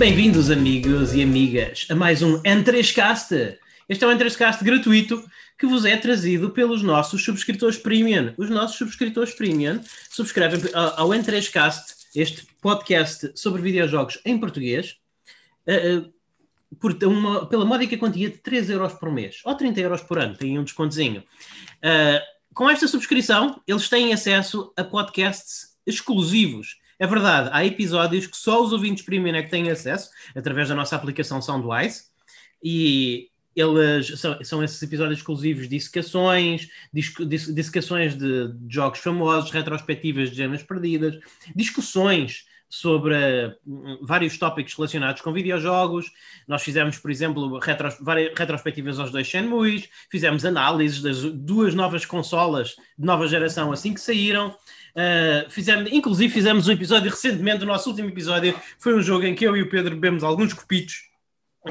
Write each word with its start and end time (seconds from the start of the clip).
Bem-vindos, 0.00 0.50
amigos 0.50 1.12
e 1.12 1.22
amigas, 1.22 1.86
a 1.90 1.94
mais 1.94 2.22
um 2.22 2.40
N3Cast. 2.42 3.58
Este 3.86 4.02
é 4.02 4.08
um 4.08 4.10
N3Cast 4.10 4.64
gratuito 4.64 5.22
que 5.58 5.66
vos 5.66 5.84
é 5.84 5.94
trazido 5.94 6.48
pelos 6.48 6.82
nossos 6.82 7.22
subscritores 7.22 7.76
premium. 7.76 8.32
Os 8.38 8.48
nossos 8.48 8.78
subscritores 8.78 9.34
premium 9.34 9.78
subscrevem 10.08 10.58
ao 10.72 11.10
N3Cast, 11.10 11.82
este 12.16 12.46
podcast 12.62 13.30
sobre 13.34 13.60
videojogos 13.60 14.18
em 14.24 14.38
português, 14.38 14.96
uh, 15.68 16.10
por 16.80 16.96
uma, 17.04 17.44
pela 17.44 17.66
módica 17.66 17.98
quantia 17.98 18.30
de 18.30 18.38
3 18.38 18.70
euros 18.70 18.94
por 18.94 19.12
mês, 19.12 19.42
ou 19.44 19.54
30 19.54 19.80
euros 19.80 20.00
por 20.00 20.18
ano, 20.18 20.34
tem 20.34 20.58
um 20.58 20.64
descontozinho. 20.64 21.22
Uh, 21.84 22.54
com 22.54 22.70
esta 22.70 22.88
subscrição, 22.88 23.60
eles 23.68 23.86
têm 23.90 24.14
acesso 24.14 24.72
a 24.78 24.82
podcasts 24.82 25.76
exclusivos 25.86 26.80
é 27.00 27.06
verdade, 27.06 27.48
há 27.50 27.64
episódios 27.64 28.26
que 28.26 28.36
só 28.36 28.62
os 28.62 28.74
ouvintes 28.74 29.02
premium 29.02 29.34
é 29.34 29.42
que 29.42 29.48
têm 29.48 29.70
acesso, 29.70 30.10
através 30.36 30.68
da 30.68 30.74
nossa 30.74 30.94
aplicação 30.94 31.40
Soundwise, 31.40 32.04
e 32.62 33.30
eles 33.56 34.20
são, 34.20 34.44
são 34.44 34.62
esses 34.62 34.80
episódios 34.82 35.18
exclusivos 35.18 35.62
de 35.62 35.76
dissecações, 35.76 36.68
dissecações 36.92 38.14
de, 38.14 38.52
de 38.52 38.74
jogos 38.74 38.98
famosos, 38.98 39.50
retrospectivas 39.50 40.30
de 40.30 40.36
gemas 40.36 40.62
perdidas, 40.62 41.18
discussões 41.56 42.44
sobre 42.68 43.14
uh, 43.16 44.06
vários 44.06 44.38
tópicos 44.38 44.74
relacionados 44.74 45.22
com 45.22 45.32
videojogos. 45.32 46.12
Nós 46.46 46.62
fizemos, 46.62 46.98
por 46.98 47.10
exemplo, 47.10 47.58
retros, 47.58 47.96
várias 48.00 48.38
retrospectivas 48.38 49.00
aos 49.00 49.10
dois 49.10 49.26
Shenmues, 49.26 49.88
fizemos 50.10 50.44
análises 50.44 51.02
das 51.02 51.22
duas 51.22 51.74
novas 51.74 52.04
consolas 52.04 52.76
de 52.96 53.04
nova 53.04 53.26
geração 53.26 53.72
assim 53.72 53.92
que 53.92 54.00
saíram. 54.00 54.54
Uh, 54.90 55.48
fizemos, 55.50 55.90
inclusive 55.92 56.32
fizemos 56.32 56.68
um 56.68 56.72
episódio 56.72 57.10
recentemente, 57.10 57.62
o 57.62 57.66
nosso 57.66 57.88
último 57.90 58.08
episódio 58.08 58.54
foi 58.78 58.94
um 58.94 59.02
jogo 59.02 59.24
em 59.24 59.34
que 59.34 59.46
eu 59.46 59.56
e 59.56 59.62
o 59.62 59.68
Pedro 59.68 59.94
bebemos 59.94 60.24
alguns 60.24 60.52
copitos 60.52 61.10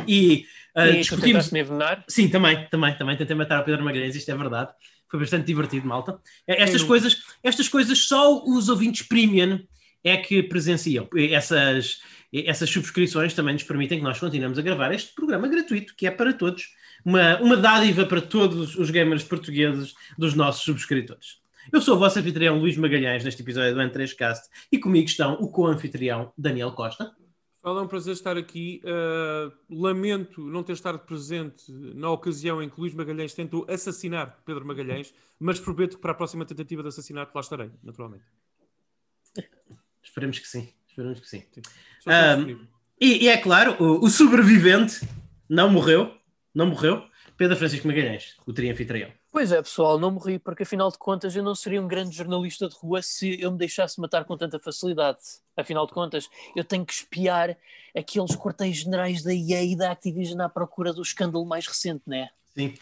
e, 0.07 0.45
uh, 0.75 0.85
e 0.85 0.97
discutimos. 0.97 1.51
me 1.51 1.61
envenenar? 1.61 2.03
Sim, 2.07 2.29
também, 2.29 2.67
também, 2.69 2.97
também 2.97 3.17
tentei 3.17 3.35
matar 3.35 3.61
o 3.61 3.65
Pedro 3.65 3.83
Magalhães, 3.83 4.15
isto 4.15 4.31
é 4.31 4.35
verdade. 4.35 4.71
Foi 5.09 5.19
bastante 5.19 5.45
divertido, 5.45 5.87
malta. 5.87 6.19
É, 6.47 6.61
estas, 6.61 6.83
coisas, 6.83 7.17
estas 7.43 7.67
coisas 7.67 7.97
só 7.97 8.43
os 8.45 8.69
ouvintes 8.69 9.07
premium 9.07 9.59
é 10.03 10.17
que 10.17 10.43
presenciam. 10.43 11.07
Essas, 11.31 11.99
essas 12.31 12.69
subscrições 12.69 13.33
também 13.33 13.53
nos 13.53 13.63
permitem 13.63 13.97
que 13.97 14.03
nós 14.03 14.19
continuemos 14.19 14.59
a 14.59 14.61
gravar 14.61 14.93
este 14.93 15.13
programa 15.15 15.47
gratuito, 15.47 15.95
que 15.95 16.05
é 16.05 16.11
para 16.11 16.31
todos, 16.31 16.69
uma, 17.03 17.37
uma 17.39 17.57
dádiva 17.57 18.05
para 18.05 18.21
todos 18.21 18.75
os 18.75 18.91
gamers 18.91 19.23
portugueses 19.23 19.95
dos 20.17 20.35
nossos 20.35 20.63
subscritores. 20.63 21.38
Eu 21.71 21.81
sou 21.81 21.95
o 21.95 21.99
vosso 21.99 22.17
anfitrião 22.17 22.57
Luís 22.57 22.77
Magalhães 22.77 23.23
neste 23.23 23.41
episódio 23.41 23.75
do 23.75 23.81
N3Cast 23.81 24.41
e 24.71 24.79
comigo 24.79 25.07
estão 25.07 25.33
o 25.35 25.49
co-anfitrião 25.49 26.33
Daniel 26.37 26.71
Costa. 26.71 27.15
Fala, 27.61 27.81
é 27.81 27.83
um 27.83 27.87
prazer 27.87 28.13
estar 28.13 28.37
aqui. 28.37 28.81
Uh, 28.83 29.51
lamento 29.69 30.41
não 30.41 30.63
ter 30.63 30.73
estado 30.73 30.99
presente 30.99 31.71
na 31.71 32.09
ocasião 32.09 32.61
em 32.61 32.69
que 32.69 32.79
Luís 32.79 32.93
Magalhães 32.95 33.33
tentou 33.33 33.65
assassinar 33.69 34.41
Pedro 34.45 34.65
Magalhães, 34.65 35.13
mas 35.39 35.59
prometo 35.59 35.95
que 35.97 36.01
para 36.01 36.11
a 36.11 36.15
próxima 36.15 36.45
tentativa 36.45 36.81
de 36.81 36.89
assassinato 36.89 37.31
lá 37.35 37.41
estarei, 37.41 37.69
naturalmente. 37.83 38.25
Esperemos 40.01 40.39
que 40.39 40.47
sim. 40.47 40.73
Esperemos 40.87 41.19
que 41.19 41.27
sim. 41.27 41.43
sim. 41.51 41.61
Um, 42.07 42.65
e, 42.99 43.25
e, 43.25 43.27
é 43.27 43.37
claro, 43.37 43.75
o, 43.79 44.05
o 44.05 44.09
sobrevivente 44.09 45.07
não 45.47 45.69
morreu, 45.69 46.13
não 46.53 46.67
morreu. 46.67 47.08
Pedro 47.39 47.55
Francisco 47.55 47.87
Magalhães, 47.87 48.35
o 48.45 48.51
trianfitrião. 48.51 49.09
Pois 49.31 49.53
é, 49.53 49.61
pessoal, 49.61 49.97
não 49.97 50.11
morri, 50.11 50.37
porque 50.37 50.63
afinal 50.63 50.91
de 50.91 50.97
contas 50.97 51.37
eu 51.37 51.41
não 51.41 51.55
seria 51.55 51.81
um 51.81 51.87
grande 51.87 52.13
jornalista 52.13 52.67
de 52.67 52.75
rua 52.75 53.01
se 53.01 53.39
eu 53.39 53.49
me 53.49 53.57
deixasse 53.57 53.97
matar 53.97 54.25
com 54.25 54.35
tanta 54.35 54.59
facilidade. 54.59 55.19
Afinal 55.55 55.87
de 55.87 55.93
contas, 55.93 56.27
eu 56.53 56.65
tenho 56.65 56.85
que 56.85 56.91
espiar 56.91 57.55
aqueles 57.97 58.35
quartéis 58.35 58.79
generais 58.79 59.23
da 59.23 59.33
EA 59.33 59.63
e 59.63 59.73
da 59.73 59.89
Activision 59.89 60.41
à 60.41 60.49
procura 60.49 60.91
do 60.91 61.01
escândalo 61.01 61.45
mais 61.45 61.65
recente, 61.65 62.01
não 62.05 62.17
é? 62.17 62.29
Sim, 62.53 62.73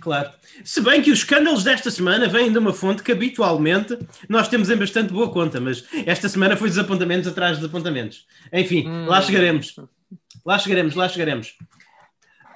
claro. 0.00 0.32
Se 0.64 0.80
bem 0.80 1.02
que 1.02 1.10
os 1.10 1.18
escândalos 1.18 1.62
desta 1.62 1.90
semana 1.90 2.26
vêm 2.26 2.50
de 2.50 2.56
uma 2.56 2.72
fonte 2.72 3.02
que 3.02 3.12
habitualmente 3.12 3.98
nós 4.30 4.48
temos 4.48 4.70
em 4.70 4.78
bastante 4.78 5.12
boa 5.12 5.30
conta, 5.30 5.60
mas 5.60 5.84
esta 6.06 6.26
semana 6.26 6.56
foi 6.56 6.70
desapontamentos 6.70 7.28
atrás 7.28 7.56
de 7.56 7.60
desapontamentos. 7.60 8.26
Enfim, 8.50 8.88
hum. 8.88 9.04
lá 9.04 9.20
chegaremos. 9.20 9.76
Lá 10.42 10.58
chegaremos, 10.58 10.94
lá 10.94 11.06
chegaremos. 11.06 11.54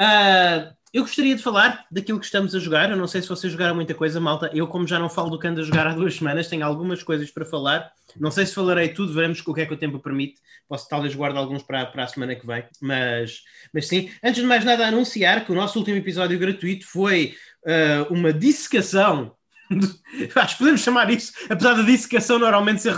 Uh, 0.00 0.72
eu 0.92 1.02
gostaria 1.02 1.34
de 1.34 1.42
falar 1.42 1.86
daquilo 1.90 2.20
que 2.20 2.26
estamos 2.26 2.54
a 2.54 2.58
jogar. 2.58 2.90
Eu 2.90 2.96
não 2.96 3.06
sei 3.06 3.22
se 3.22 3.28
vocês 3.28 3.50
jogaram 3.50 3.74
muita 3.74 3.94
coisa, 3.94 4.20
malta. 4.20 4.50
Eu, 4.52 4.66
como 4.66 4.86
já 4.86 4.98
não 4.98 5.08
falo 5.08 5.30
do 5.30 5.38
que 5.38 5.46
ando 5.46 5.60
a 5.60 5.64
jogar 5.64 5.86
há 5.86 5.94
duas 5.94 6.16
semanas, 6.16 6.48
tenho 6.48 6.64
algumas 6.66 7.02
coisas 7.02 7.30
para 7.30 7.46
falar. 7.46 7.90
Não 8.20 8.30
sei 8.30 8.44
se 8.44 8.54
falarei 8.54 8.88
tudo, 8.90 9.14
veremos 9.14 9.40
o 9.40 9.54
que 9.54 9.60
é 9.62 9.66
que 9.66 9.72
o 9.72 9.78
tempo 9.78 9.98
permite. 9.98 10.40
Posso 10.68 10.86
talvez 10.88 11.14
guardar 11.14 11.42
alguns 11.42 11.62
para, 11.62 11.86
para 11.86 12.04
a 12.04 12.08
semana 12.08 12.36
que 12.36 12.46
vem. 12.46 12.64
Mas, 12.80 13.40
mas 13.72 13.88
sim, 13.88 14.10
antes 14.22 14.42
de 14.42 14.46
mais 14.46 14.64
nada, 14.64 14.86
anunciar 14.86 15.46
que 15.46 15.52
o 15.52 15.54
nosso 15.54 15.78
último 15.78 15.96
episódio 15.96 16.38
gratuito 16.38 16.86
foi 16.86 17.34
uh, 17.64 18.12
uma 18.12 18.32
dissecação 18.32 19.34
Acho 20.34 20.54
que 20.54 20.58
podemos 20.58 20.80
chamar 20.80 21.10
isso, 21.10 21.32
apesar 21.48 21.74
da 21.74 21.82
dissecação 21.82 22.38
normalmente 22.38 22.82
ser, 22.82 22.94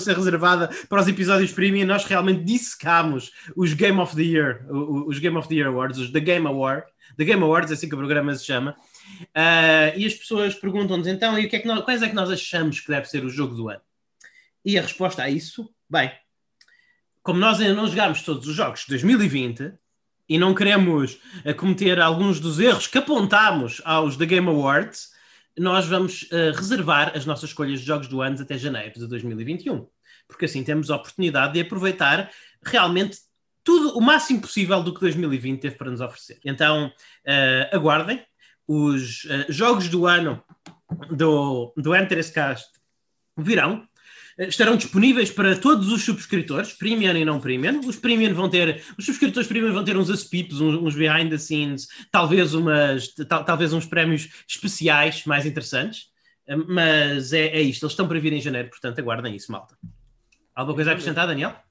ser 0.00 0.16
reservada 0.16 0.68
para 0.88 1.00
os 1.00 1.08
episódios 1.08 1.52
premium, 1.52 1.86
nós 1.86 2.04
realmente 2.04 2.44
dissecamos 2.44 3.32
os 3.56 3.72
Game 3.72 3.98
of 3.98 4.14
the 4.14 4.22
Year, 4.22 4.66
os 4.70 5.18
Game 5.18 5.36
of 5.36 5.48
the 5.48 5.54
Year 5.54 5.68
Awards, 5.68 5.98
os 5.98 6.10
The 6.10 6.20
Game 6.20 6.46
Award, 6.46 6.84
The 7.16 7.24
Game 7.24 7.42
Awards, 7.42 7.70
é 7.70 7.74
assim 7.74 7.88
que 7.88 7.94
o 7.94 7.98
programa 7.98 8.34
se 8.34 8.44
chama. 8.44 8.76
Uh, 9.22 9.96
e 9.96 10.06
as 10.06 10.14
pessoas 10.14 10.54
perguntam-nos 10.54 11.06
então, 11.06 11.38
e 11.38 11.46
o 11.46 11.48
que 11.48 11.56
é 11.56 11.58
que 11.58 11.66
nós, 11.66 11.84
quais 11.84 12.02
é 12.02 12.08
que 12.08 12.14
nós 12.14 12.30
achamos 12.30 12.80
que 12.80 12.88
deve 12.88 13.06
ser 13.06 13.24
o 13.24 13.30
jogo 13.30 13.54
do 13.54 13.68
ano? 13.68 13.80
E 14.64 14.78
a 14.78 14.82
resposta 14.82 15.22
a 15.22 15.30
isso, 15.30 15.68
bem, 15.88 16.12
como 17.22 17.38
nós 17.38 17.60
ainda 17.60 17.74
não 17.74 17.86
jogámos 17.86 18.22
todos 18.22 18.46
os 18.46 18.54
jogos 18.54 18.80
de 18.80 18.88
2020 18.88 19.72
e 20.28 20.38
não 20.38 20.54
queremos 20.54 21.18
uh, 21.44 21.54
cometer 21.56 22.00
alguns 22.00 22.38
dos 22.40 22.60
erros 22.60 22.86
que 22.86 22.98
apontámos 22.98 23.80
aos 23.84 24.16
The 24.16 24.26
Game 24.26 24.48
Awards, 24.48 25.10
nós 25.58 25.86
vamos 25.86 26.22
uh, 26.24 26.54
reservar 26.54 27.16
as 27.16 27.26
nossas 27.26 27.50
escolhas 27.50 27.80
de 27.80 27.86
jogos 27.86 28.08
do 28.08 28.20
ano 28.20 28.40
até 28.40 28.56
janeiro 28.56 28.98
de 28.98 29.06
2021. 29.06 29.86
Porque 30.26 30.44
assim 30.44 30.62
temos 30.62 30.90
a 30.90 30.96
oportunidade 30.96 31.54
de 31.54 31.60
aproveitar 31.60 32.30
realmente 32.62 33.18
tudo 33.68 33.98
o 33.98 34.00
máximo 34.00 34.40
possível 34.40 34.82
do 34.82 34.94
que 34.94 35.00
2020 35.00 35.60
teve 35.60 35.76
para 35.76 35.90
nos 35.90 36.00
oferecer. 36.00 36.40
Então, 36.42 36.86
uh, 36.86 37.76
aguardem 37.76 38.24
os 38.66 39.24
uh, 39.24 39.44
jogos 39.50 39.90
do 39.90 40.06
ano 40.06 40.42
do, 41.10 41.74
do 41.76 41.90
Cast 42.32 42.66
virão. 43.36 43.86
Uh, 44.38 44.44
estarão 44.44 44.74
disponíveis 44.74 45.30
para 45.30 45.54
todos 45.54 45.92
os 45.92 46.02
subscritores, 46.02 46.72
premium 46.72 47.14
e 47.14 47.26
não 47.26 47.38
premium. 47.38 47.80
Os 47.80 47.96
premium 47.96 48.32
vão 48.32 48.48
ter, 48.48 48.82
os 48.96 49.04
subscritores 49.04 49.46
premium 49.46 49.74
vão 49.74 49.84
ter 49.84 49.98
uns 49.98 50.08
aspips, 50.08 50.62
uns, 50.62 50.74
uns 50.74 50.94
behind 50.94 51.28
the 51.28 51.36
scenes, 51.36 51.88
talvez 52.10 52.54
umas, 52.54 53.08
tal, 53.28 53.44
talvez 53.44 53.74
uns 53.74 53.84
prémios 53.84 54.30
especiais 54.48 55.26
mais 55.26 55.44
interessantes. 55.44 56.06
mas 56.66 57.34
é, 57.34 57.48
é 57.48 57.60
isto, 57.60 57.84
eles 57.84 57.92
estão 57.92 58.08
para 58.08 58.18
vir 58.18 58.32
em 58.32 58.40
janeiro, 58.40 58.70
portanto 58.70 58.98
aguardem 58.98 59.36
isso, 59.36 59.52
malta. 59.52 59.76
Alguma 60.54 60.74
coisa 60.74 60.92
a 60.92 60.92
acrescentar, 60.94 61.26
Daniel? 61.26 61.67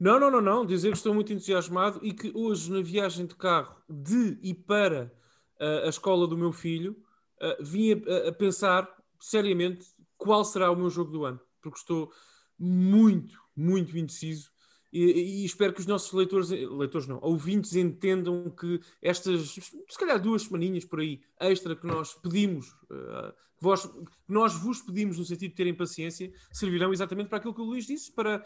Não, 0.00 0.18
não, 0.18 0.30
não, 0.30 0.40
não. 0.40 0.66
Dizer 0.66 0.90
que 0.90 0.96
estou 0.96 1.14
muito 1.14 1.32
entusiasmado 1.32 2.00
e 2.02 2.12
que 2.12 2.32
hoje, 2.34 2.72
na 2.72 2.80
viagem 2.80 3.26
de 3.26 3.34
carro 3.34 3.76
de 3.88 4.38
e 4.42 4.54
para 4.54 5.12
uh, 5.60 5.84
a 5.84 5.88
escola 5.88 6.26
do 6.26 6.38
meu 6.38 6.52
filho, 6.52 6.96
uh, 7.42 7.62
vim 7.62 7.92
a, 7.92 8.28
a, 8.28 8.32
pensar 8.32 8.90
seriamente 9.20 9.86
qual 10.16 10.42
será 10.44 10.70
o 10.70 10.76
meu 10.76 10.88
jogo 10.88 11.12
do 11.12 11.24
ano. 11.26 11.40
Porque 11.60 11.78
estou 11.78 12.10
muito, 12.58 13.38
muito 13.54 13.96
indeciso 13.98 14.50
e, 14.92 15.42
e, 15.42 15.44
espero 15.44 15.72
que 15.72 15.80
os 15.80 15.86
nossos 15.86 16.12
leitores, 16.12 16.50
leitores 16.50 17.06
não, 17.06 17.20
ouvintes 17.22 17.76
entendam 17.76 18.50
que 18.50 18.80
estas, 19.00 19.54
se 19.54 19.98
calhar 19.98 20.20
duas 20.20 20.42
semaninhas 20.42 20.84
por 20.84 21.00
aí, 21.00 21.20
extra 21.38 21.76
que 21.76 21.86
nós 21.86 22.14
pedimos, 22.14 22.72
uh, 22.90 23.32
vós, 23.60 23.88
nós 24.26 24.54
vos 24.54 24.82
pedimos 24.82 25.16
no 25.16 25.24
sentido 25.24 25.50
de 25.50 25.56
terem 25.56 25.74
paciência, 25.74 26.32
servirão 26.52 26.92
exatamente 26.92 27.28
para 27.28 27.38
aquilo 27.38 27.54
que 27.54 27.60
o 27.60 27.64
Luís 27.64 27.86
disse, 27.86 28.12
para 28.12 28.44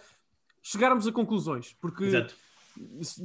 chegarmos 0.65 1.07
a 1.07 1.13
conclusões, 1.13 1.77
porque 1.79 2.05
Exato. 2.05 2.35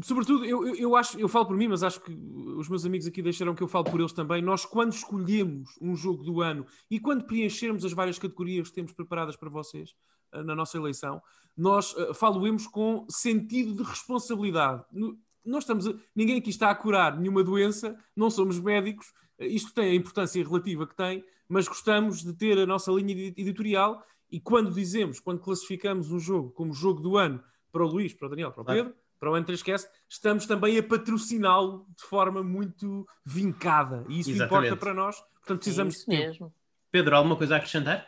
sobretudo 0.03 0.44
eu, 0.44 0.68
eu, 0.68 0.75
eu, 0.75 0.95
acho, 0.95 1.18
eu 1.18 1.30
falo 1.30 1.45
por 1.45 1.56
mim, 1.56 1.69
mas 1.69 1.81
acho 1.81 2.01
que 2.01 2.12
os 2.12 2.68
meus 2.68 2.86
amigos 2.86 3.07
aqui 3.07 3.21
deixaram 3.21 3.56
que 3.56 3.63
eu 3.63 3.68
falo 3.68 3.86
por 3.86 4.00
eles 4.00 4.12
também. 4.12 4.41
Nós, 4.41 4.65
quando 4.65 4.91
escolhemos 4.91 5.69
um 5.81 5.95
jogo 5.95 6.21
do 6.21 6.41
ano 6.41 6.65
e 6.91 7.00
quando 7.00 7.24
preenchermos 7.24 7.86
as 7.86 7.94
várias 7.94 8.19
categorias 8.19 8.68
que 8.68 8.75
temos 8.75 8.91
preparadas 8.91 9.38
para 9.38 9.50
vocês 9.50 9.95
uh, 10.33 10.44
na 10.44 10.53
nossa 10.53 10.77
eleição, 10.77 11.21
nós 11.56 11.94
uh, 11.94 12.13
faloemos 12.13 12.68
com 12.68 13.06
sentido 13.09 13.74
de 13.74 13.83
responsabilidade. 13.83 14.83
No, 14.92 15.18
nós 15.45 15.63
estamos 15.63 15.88
a, 15.88 15.94
ninguém 16.13 16.39
aqui 16.39 16.50
está 16.50 16.69
a 16.69 16.75
curar 16.75 17.18
nenhuma 17.18 17.42
doença, 17.42 17.97
não 18.13 18.30
somos 18.30 18.59
médicos, 18.59 19.13
uh, 19.39 19.45
isto 19.45 19.74
tem 19.74 19.92
a 19.92 19.95
importância 19.95 20.44
relativa 20.44 20.85
que 20.85 20.95
tem, 20.95 21.24
mas 21.47 21.69
gostamos 21.69 22.21
de 22.21 22.33
ter 22.33 22.59
a 22.59 22.65
nossa 22.65 22.92
linha 22.92 23.33
editorial 23.38 24.03
e 24.31 24.40
quando 24.40 24.72
dizemos, 24.72 25.20
quando 25.20 25.40
classificamos 25.40 26.12
um 26.12 26.20
jogo 26.20 26.52
como 26.52 26.74
jogo 26.74 27.02
do 27.02 27.18
ano 27.18 27.44
para 27.72 27.84
o 27.84 27.88
Luís, 27.88 28.14
para 28.14 28.28
o 28.28 28.30
Daniel, 28.30 28.52
para 28.52 28.62
o 28.62 28.66
Pedro, 28.66 28.96
para 29.20 29.31
o 29.31 29.34
N3Cast, 29.34 29.88
estamos 30.08 30.46
também 30.46 30.78
a 30.78 30.84
patrociná-lo 30.84 31.86
de 31.96 32.04
forma 32.04 32.42
muito 32.42 33.08
vincada. 33.26 34.06
E 34.08 34.20
isso 34.20 34.31
Exatamente. 34.31 34.68
importa 34.68 34.78
para 34.78 34.94
nós, 34.94 35.20
portanto 35.20 35.60
precisamos 35.60 35.96
é 35.96 36.00
de 36.00 36.06
tempo. 36.06 36.28
mesmo. 36.28 36.54
Pedro, 36.92 37.16
alguma 37.16 37.36
coisa 37.36 37.56
a 37.56 37.58
acrescentar? 37.58 38.08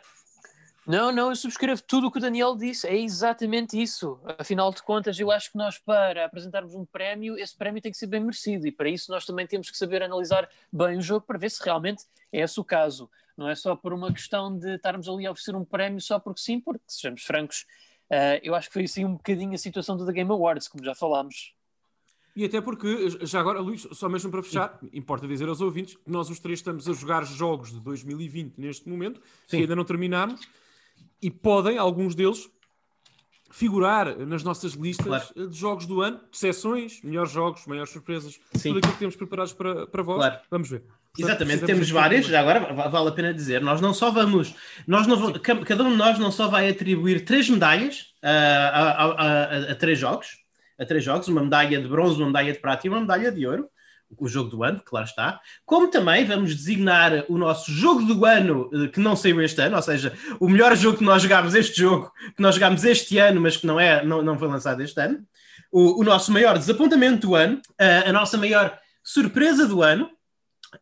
Não, 0.84 1.12
não, 1.12 1.30
eu 1.30 1.36
subscrevo 1.36 1.80
tudo 1.86 2.08
o 2.08 2.10
que 2.10 2.18
o 2.18 2.20
Daniel 2.20 2.56
disse, 2.56 2.88
é 2.88 2.96
exatamente 2.96 3.80
isso. 3.80 4.18
Afinal 4.36 4.72
de 4.72 4.82
contas, 4.82 5.18
eu 5.18 5.30
acho 5.30 5.52
que 5.52 5.56
nós, 5.56 5.78
para 5.78 6.24
apresentarmos 6.24 6.74
um 6.74 6.84
prémio, 6.84 7.38
esse 7.38 7.56
prémio 7.56 7.80
tem 7.80 7.92
que 7.92 7.98
ser 7.98 8.08
bem 8.08 8.20
merecido 8.20 8.66
e 8.66 8.72
para 8.72 8.88
isso 8.88 9.10
nós 9.12 9.24
também 9.24 9.46
temos 9.46 9.70
que 9.70 9.76
saber 9.76 10.02
analisar 10.02 10.48
bem 10.72 10.98
o 10.98 11.02
jogo 11.02 11.24
para 11.24 11.38
ver 11.38 11.50
se 11.50 11.62
realmente 11.62 12.04
é 12.32 12.40
esse 12.40 12.58
o 12.58 12.64
caso. 12.64 13.08
Não 13.36 13.48
é 13.48 13.54
só 13.54 13.76
por 13.76 13.92
uma 13.92 14.12
questão 14.12 14.58
de 14.58 14.74
estarmos 14.74 15.08
ali 15.08 15.24
a 15.24 15.30
oferecer 15.30 15.54
um 15.54 15.64
prémio 15.64 16.00
só 16.00 16.18
porque 16.18 16.40
sim, 16.40 16.60
porque, 16.60 16.82
sejamos 16.88 17.22
francos, 17.22 17.64
uh, 18.10 18.40
eu 18.42 18.52
acho 18.54 18.66
que 18.66 18.74
foi 18.74 18.84
assim 18.84 19.04
um 19.04 19.12
bocadinho 19.12 19.54
a 19.54 19.58
situação 19.58 19.96
do 19.96 20.04
The 20.04 20.12
Game 20.12 20.30
Awards, 20.32 20.66
como 20.66 20.84
já 20.84 20.96
falámos. 20.96 21.54
E 22.34 22.44
até 22.44 22.60
porque, 22.60 23.10
já 23.20 23.40
agora, 23.40 23.60
Luís, 23.60 23.86
só 23.92 24.08
mesmo 24.08 24.30
para 24.30 24.42
fechar, 24.42 24.78
importa 24.92 25.28
dizer 25.28 25.48
aos 25.48 25.60
ouvintes 25.60 25.96
que 25.96 26.10
nós 26.10 26.30
os 26.30 26.40
três 26.40 26.58
estamos 26.58 26.88
a 26.88 26.92
jogar 26.94 27.24
jogos 27.24 27.70
de 27.70 27.78
2020 27.80 28.58
neste 28.58 28.88
momento, 28.88 29.20
Sim. 29.46 29.56
que 29.58 29.62
ainda 29.62 29.76
não 29.76 29.84
terminamos, 29.84 30.40
e 31.22 31.30
podem, 31.30 31.78
alguns 31.78 32.14
deles, 32.14 32.50
figurar 33.52 34.16
nas 34.26 34.42
nossas 34.42 34.72
listas 34.72 35.06
claro. 35.06 35.48
de 35.48 35.56
jogos 35.56 35.86
do 35.86 36.00
ano, 36.00 36.20
de 36.30 36.38
sessões, 36.38 37.00
melhores 37.02 37.30
jogos, 37.30 37.66
maiores 37.66 37.92
surpresas, 37.92 38.40
Sim. 38.54 38.70
tudo 38.70 38.78
aquilo 38.78 38.92
que 38.94 38.98
temos 38.98 39.16
preparados 39.16 39.52
para, 39.52 39.86
para 39.86 40.02
vós. 40.02 40.18
Claro. 40.18 40.40
Vamos 40.50 40.70
ver. 40.70 40.80
Portanto, 40.80 41.28
Exatamente, 41.28 41.66
temos 41.66 41.90
várias, 41.90 42.24
já 42.24 42.40
agora 42.40 42.72
vale 42.72 43.08
a 43.08 43.12
pena 43.12 43.34
dizer, 43.34 43.60
nós 43.60 43.82
não 43.82 43.92
só 43.92 44.10
vamos, 44.10 44.54
nós 44.86 45.06
não, 45.06 45.30
cada 45.34 45.84
um 45.84 45.90
de 45.90 45.96
nós 45.96 46.18
não 46.18 46.32
só 46.32 46.48
vai 46.48 46.70
atribuir 46.70 47.26
três 47.26 47.50
medalhas 47.50 48.14
uh, 48.22 48.28
a, 48.72 48.78
a, 48.78 49.04
a, 49.04 49.72
a, 49.72 49.74
três 49.74 49.98
jogos, 49.98 50.38
a 50.78 50.86
três 50.86 51.04
jogos, 51.04 51.28
uma 51.28 51.42
medalha 51.42 51.78
de 51.78 51.86
bronze, 51.86 52.16
uma 52.16 52.28
medalha 52.28 52.54
de 52.54 52.58
prata 52.58 52.86
e 52.86 52.90
uma 52.90 53.00
medalha 53.00 53.30
de 53.30 53.46
ouro, 53.46 53.68
o 54.18 54.28
jogo 54.28 54.50
do 54.50 54.62
ano, 54.62 54.80
claro 54.84 55.06
está, 55.06 55.40
como 55.64 55.88
também 55.88 56.24
vamos 56.24 56.54
designar 56.54 57.24
o 57.28 57.36
nosso 57.38 57.70
jogo 57.70 58.02
do 58.02 58.24
ano 58.24 58.70
eh, 58.72 58.88
que 58.88 59.00
não 59.00 59.16
saiu 59.16 59.40
este 59.40 59.60
ano, 59.60 59.76
ou 59.76 59.82
seja, 59.82 60.12
o 60.38 60.48
melhor 60.48 60.76
jogo 60.76 60.98
que 60.98 61.04
nós 61.04 61.22
jogámos 61.22 61.54
este 61.54 61.80
jogo, 61.80 62.12
que 62.36 62.42
nós 62.42 62.54
jogámos 62.54 62.84
este 62.84 63.18
ano, 63.18 63.40
mas 63.40 63.56
que 63.56 63.66
não, 63.66 63.78
é, 63.78 64.04
não, 64.04 64.22
não 64.22 64.38
foi 64.38 64.48
lançado 64.48 64.80
este 64.82 65.00
ano, 65.00 65.24
o, 65.70 66.00
o 66.00 66.04
nosso 66.04 66.30
maior 66.30 66.58
desapontamento 66.58 67.26
do 67.28 67.34
ano, 67.34 67.60
a, 67.78 68.10
a, 68.10 68.12
nossa 68.12 68.36
maior 68.36 68.78
surpresa 69.02 69.66
do 69.66 69.82
ano 69.82 70.10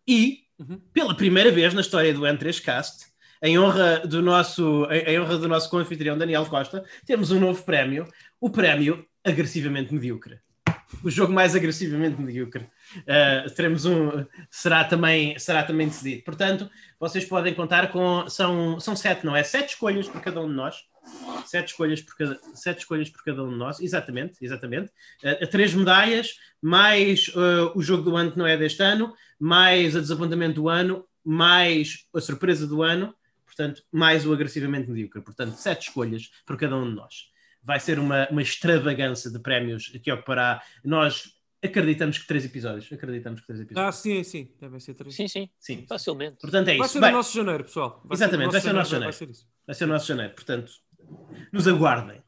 e, 0.07 0.41
uhum. 0.59 0.81
pela 0.93 1.15
primeira 1.15 1.51
vez 1.51 1.73
na 1.73 1.81
história 1.81 2.13
do 2.13 2.23
N3Cast, 2.23 3.11
em 3.43 3.59
honra 3.59 4.01
do 4.01 4.21
nosso, 4.21 4.87
em, 4.91 5.15
em 5.15 5.21
honra 5.21 5.39
do 5.39 5.49
nosso 5.49 5.71
confitrião 5.71 6.19
Daniel 6.19 6.47
Costa, 6.47 6.85
temos 7.07 7.31
um 7.31 7.41
novo 7.41 7.63
prémio, 7.63 8.07
o 8.41 8.51
prémio 8.51 9.07
agressivamente 9.25 9.95
medíocre. 9.95 10.41
O 11.05 11.11
jogo 11.11 11.33
mais 11.33 11.55
agressivamente 11.55 12.21
medíocre. 12.21 12.69
Uh, 12.99 13.51
teremos 13.55 13.85
um. 13.85 14.25
Será 14.51 14.85
também, 14.85 15.39
será 15.39 15.63
também 15.63 15.89
decidido. 15.89 16.23
Portanto, 16.25 16.71
vocês 16.99 17.25
podem 17.25 17.55
contar 17.55 17.91
com. 17.91 18.29
São, 18.29 18.81
são 18.81 18.97
sete, 18.97 19.25
não 19.25 19.35
é? 19.35 19.43
Sete 19.43 19.71
escolhas 19.71 20.09
por 20.09 20.21
cada 20.21 20.41
um 20.41 20.49
de 20.49 20.55
nós. 20.55 20.77
Sete 21.47 21.69
escolhas 21.69 22.03
por 22.03 22.17
cada, 22.17 22.39
sete 22.55 22.81
escolhas 22.81 23.09
por 23.09 23.25
cada 23.25 23.43
um 23.43 23.51
de 23.51 23.57
nós. 23.57 23.81
Exatamente, 23.81 24.35
exatamente. 24.43 24.91
Uh, 25.23 25.47
três 25.47 25.75
medalhas, 25.75 26.37
mais 26.61 27.29
uh, 27.29 27.73
o 27.75 27.83
jogo 27.83 28.03
do 28.03 28.17
ano 28.17 28.33
que 28.33 28.39
não 28.39 28.47
é 28.47 28.57
deste 28.57 28.83
ano, 28.83 29.15
mais 29.39 29.97
a 29.97 30.01
desapontamento 30.01 30.55
do 30.55 30.69
ano, 30.69 31.07
mais 31.25 32.07
a 32.15 32.21
surpresa 32.21 32.67
do 32.67 32.83
ano. 32.83 33.15
Portanto, 33.47 33.83
mais 33.93 34.27
o 34.27 34.33
agressivamente 34.33 34.89
medíocre. 34.89 35.21
Portanto, 35.23 35.55
sete 35.55 35.89
escolhas 35.89 36.31
por 36.47 36.57
cada 36.57 36.77
um 36.77 36.89
de 36.89 36.95
nós 36.97 37.31
vai 37.63 37.79
ser 37.79 37.99
uma, 37.99 38.29
uma 38.31 38.43
extravagância 38.43 39.31
de 39.31 39.39
prémios 39.39 39.89
que 40.03 40.11
ocupará. 40.11 40.63
Nós 40.85 41.40
acreditamos 41.63 42.19
que 42.19 42.27
três 42.27 42.45
episódios. 42.45 42.93
Acreditamos 42.93 43.41
que 43.41 43.47
três 43.47 43.61
episódios. 43.61 43.89
Ah, 43.89 43.93
sim, 43.93 44.23
sim. 44.25 44.51
Devem 44.61 44.81
ser 44.81 44.95
três. 44.95 45.15
Sim, 45.15 45.29
sim. 45.29 45.49
sim. 45.59 45.87
Facilmente. 45.89 46.39
Portanto, 46.41 46.69
é 46.69 46.73
isso. 46.73 46.79
Vai 46.79 46.89
ser 46.89 47.01
Bem, 47.01 47.11
o 47.11 47.13
nosso 47.13 47.35
janeiro, 47.35 47.65
pessoal. 47.65 48.03
Vai 48.05 48.17
exatamente, 48.17 48.53
vai 48.53 48.61
ser 48.61 48.71
o 48.71 48.75
nosso 48.75 48.91
janeiro. 48.91 49.13
Vai 49.13 49.19
ser, 49.19 49.31
isso. 49.31 49.49
vai 49.67 49.75
ser 49.75 49.85
o 49.85 49.89
nosso 49.89 50.07
janeiro. 50.07 50.35
Portanto, 50.35 50.73
nos 51.53 51.69
aguardem, 51.69 52.23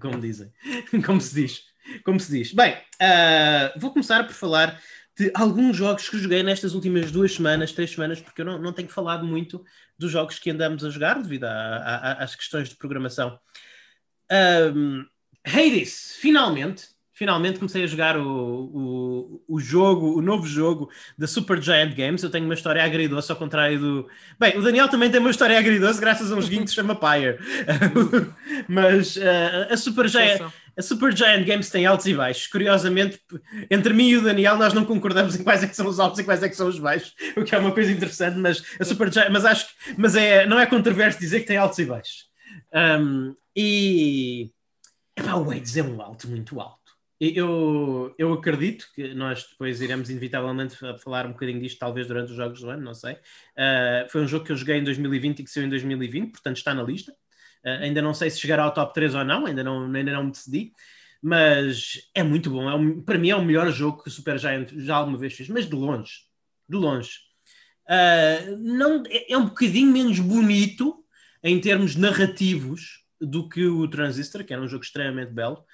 como 0.00 0.20
dizem. 0.20 0.52
como 1.04 1.20
se 1.20 1.34
diz. 1.34 1.64
Como 2.04 2.18
se 2.18 2.30
diz. 2.30 2.52
Bem, 2.52 2.74
uh, 2.74 3.78
vou 3.78 3.90
começar 3.92 4.24
por 4.24 4.34
falar 4.34 4.80
de 5.18 5.30
alguns 5.34 5.76
jogos 5.76 6.08
que 6.08 6.16
joguei 6.16 6.42
nestas 6.42 6.74
últimas 6.74 7.10
duas 7.10 7.34
semanas, 7.34 7.72
três 7.72 7.90
semanas, 7.90 8.20
porque 8.20 8.40
eu 8.40 8.46
não, 8.46 8.58
não 8.58 8.72
tenho 8.72 8.88
falado 8.88 9.26
muito 9.26 9.64
dos 9.98 10.12
jogos 10.12 10.38
que 10.38 10.50
andamos 10.50 10.84
a 10.84 10.90
jogar 10.90 11.20
devido 11.20 11.44
a, 11.44 11.50
a, 11.50 12.12
às 12.22 12.36
questões 12.36 12.68
de 12.68 12.76
programação. 12.76 13.38
Um, 14.30 15.04
Hades, 15.44 16.16
finalmente, 16.20 16.86
finalmente 17.18 17.58
comecei 17.58 17.82
a 17.82 17.86
jogar 17.86 18.16
o, 18.16 18.22
o, 18.26 19.42
o 19.48 19.58
jogo, 19.58 20.16
o 20.16 20.22
novo 20.22 20.46
jogo 20.46 20.88
da 21.18 21.26
Super 21.26 21.60
Giant 21.60 21.92
Games. 21.92 22.22
Eu 22.22 22.30
tenho 22.30 22.44
uma 22.44 22.54
história 22.54 22.82
agridoce, 22.84 23.32
ao 23.32 23.36
contrário 23.36 23.80
do. 23.80 24.08
Bem, 24.38 24.56
o 24.56 24.62
Daniel 24.62 24.88
também 24.88 25.10
tem 25.10 25.18
uma 25.18 25.30
história 25.30 25.58
agridoce, 25.58 26.00
graças 26.00 26.30
a 26.30 26.36
um 26.36 26.40
joguinho 26.40 26.62
que 26.62 26.70
se 26.70 26.76
chama 26.76 26.94
Pyre. 26.94 27.38
Mas 28.68 29.16
uh, 29.16 29.72
a, 29.72 29.76
Super 29.76 30.08
Giant, 30.08 30.42
a 30.76 30.82
Super 30.82 31.14
Giant 31.16 31.44
Games 31.44 31.68
tem 31.70 31.86
altos 31.86 32.06
e 32.06 32.14
baixos. 32.14 32.46
Curiosamente, 32.46 33.20
entre 33.68 33.92
mim 33.92 34.10
e 34.10 34.16
o 34.16 34.22
Daniel, 34.22 34.56
nós 34.56 34.72
não 34.72 34.84
concordamos 34.84 35.34
em 35.34 35.42
quais 35.42 35.64
é 35.64 35.66
que 35.66 35.74
são 35.74 35.88
os 35.88 35.98
altos 35.98 36.20
e 36.20 36.24
quais 36.24 36.40
é 36.44 36.48
que 36.48 36.54
são 36.54 36.68
os 36.68 36.78
baixos, 36.78 37.14
o 37.36 37.42
que 37.42 37.52
é 37.52 37.58
uma 37.58 37.72
coisa 37.72 37.90
interessante. 37.90 38.38
Mas 38.38 38.62
a 38.78 38.84
Super 38.84 39.12
Giant, 39.12 39.30
mas 39.32 39.44
acho 39.44 39.66
mas 39.96 40.14
é, 40.14 40.46
não 40.46 40.60
é 40.60 40.66
controverso 40.66 41.18
dizer 41.18 41.40
que 41.40 41.46
tem 41.46 41.56
altos 41.56 41.80
e 41.80 41.84
baixos. 41.84 42.28
Um, 42.72 43.34
e 43.56 44.52
epá, 45.16 45.34
o 45.34 45.44
Waves 45.46 45.76
é 45.76 45.82
um 45.82 46.00
alto 46.00 46.28
muito 46.28 46.60
alto. 46.60 46.77
Eu, 47.20 48.14
eu 48.16 48.32
acredito 48.32 48.86
que 48.94 49.12
nós 49.12 49.44
depois 49.50 49.80
iremos 49.80 50.08
inevitavelmente 50.08 50.76
falar 51.02 51.26
um 51.26 51.32
bocadinho 51.32 51.60
disto, 51.60 51.78
talvez 51.78 52.06
durante 52.06 52.30
os 52.30 52.36
jogos 52.36 52.60
do 52.60 52.70
ano, 52.70 52.82
não 52.82 52.94
sei. 52.94 53.14
Uh, 53.14 54.08
foi 54.08 54.22
um 54.22 54.28
jogo 54.28 54.44
que 54.44 54.52
eu 54.52 54.56
joguei 54.56 54.76
em 54.76 54.84
2020 54.84 55.40
e 55.40 55.44
que 55.44 55.50
saiu 55.50 55.66
em 55.66 55.68
2020, 55.68 56.30
portanto 56.30 56.56
está 56.58 56.72
na 56.72 56.82
lista. 56.82 57.10
Uh, 57.64 57.82
ainda 57.82 58.00
não 58.00 58.14
sei 58.14 58.30
se 58.30 58.38
chegará 58.38 58.62
ao 58.62 58.72
top 58.72 58.94
3 58.94 59.16
ou 59.16 59.24
não, 59.24 59.46
ainda 59.46 59.64
não, 59.64 59.92
ainda 59.92 60.12
não 60.12 60.24
me 60.24 60.30
decidi, 60.30 60.72
mas 61.20 62.08
é 62.14 62.22
muito 62.22 62.50
bom. 62.50 62.70
É 62.70 62.74
um, 62.74 63.02
para 63.02 63.18
mim 63.18 63.30
é 63.30 63.36
o 63.36 63.44
melhor 63.44 63.68
jogo 63.72 64.00
que 64.00 64.08
o 64.08 64.12
Super 64.12 64.38
Giant 64.38 64.68
já 64.76 64.94
alguma 64.94 65.18
vez 65.18 65.34
fez, 65.34 65.48
mas 65.48 65.68
de 65.68 65.74
longe. 65.74 66.12
De 66.68 66.76
longe. 66.76 67.18
Uh, 67.88 68.56
não, 68.58 69.02
é, 69.08 69.32
é 69.32 69.36
um 69.36 69.46
bocadinho 69.46 69.92
menos 69.92 70.20
bonito 70.20 71.04
em 71.42 71.60
termos 71.60 71.96
narrativos 71.96 73.04
do 73.20 73.48
que 73.48 73.66
o 73.66 73.88
Transistor, 73.88 74.44
que 74.44 74.52
era 74.52 74.62
um 74.62 74.68
jogo 74.68 74.84
extremamente 74.84 75.32
belo. 75.32 75.64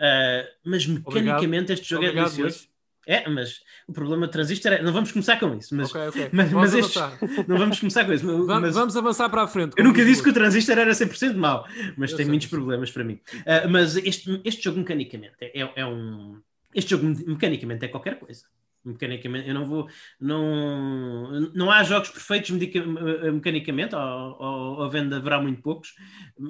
Uh, 0.00 0.48
mas 0.64 0.86
mecanicamente 0.86 1.44
Obrigado. 1.46 1.70
este 1.70 1.88
jogo 1.88 2.04
é 2.04 2.08
Obrigado, 2.08 2.26
é 2.26 2.36
delicioso. 2.36 2.58
Luís. 2.58 2.70
É, 3.06 3.28
mas 3.28 3.60
o 3.88 3.92
problema 3.92 4.26
do 4.26 4.30
Transistor 4.30 4.72
é. 4.72 4.82
Não 4.82 4.92
vamos 4.92 5.12
começar 5.12 5.38
com 5.38 5.54
isso. 5.54 5.74
Mas, 5.74 5.90
okay, 5.90 6.08
okay. 6.08 6.28
mas, 6.32 6.52
mas 6.52 6.74
estes, 6.74 7.02
não 7.48 7.58
vamos 7.58 7.78
começar 7.80 8.04
com 8.04 8.12
isso. 8.12 8.24
Vamos, 8.24 8.46
mas, 8.46 8.74
vamos 8.74 8.96
avançar 8.96 9.28
para 9.28 9.42
a 9.42 9.46
frente. 9.46 9.74
Eu 9.76 9.84
nunca 9.84 10.04
disse 10.04 10.22
que 10.22 10.30
o 10.30 10.32
Transistor 10.32 10.78
era 10.78 10.92
100% 10.92 11.34
mau, 11.34 11.66
mas 11.96 12.12
eu 12.12 12.16
tem 12.16 12.24
sei, 12.24 12.30
muitos 12.30 12.46
problemas 12.48 12.90
para 12.90 13.04
mim. 13.04 13.20
Uh, 13.34 13.68
mas 13.68 13.96
este, 13.96 14.40
este 14.44 14.62
jogo 14.62 14.78
mecanicamente 14.78 15.34
é, 15.40 15.68
é 15.76 15.86
um. 15.86 16.40
Este 16.74 16.90
jogo 16.90 17.06
mecanicamente 17.26 17.84
é 17.84 17.88
qualquer 17.88 18.18
coisa 18.18 18.44
mecanicamente. 18.84 19.48
Eu 19.48 19.54
não 19.54 19.64
vou. 19.64 19.88
Não, 20.18 21.30
não 21.54 21.70
há 21.70 21.82
jogos 21.82 22.10
perfeitos 22.10 22.50
mecanicamente, 22.50 23.94
ou, 23.94 24.36
ou, 24.38 24.78
ou 24.80 24.90
venda 24.90 25.16
haverá 25.16 25.40
muito 25.40 25.62
poucos, 25.62 25.94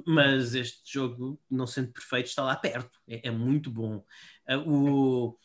mas 0.05 0.55
este 0.55 0.81
jogo, 0.93 1.39
não 1.49 1.67
sendo 1.67 1.91
perfeito, 1.91 2.27
está 2.27 2.43
lá 2.43 2.55
perto. 2.55 2.99
É, 3.07 3.27
é 3.27 3.31
muito 3.31 3.69
bom. 3.69 4.03
É, 4.47 4.57
o, 4.57 5.37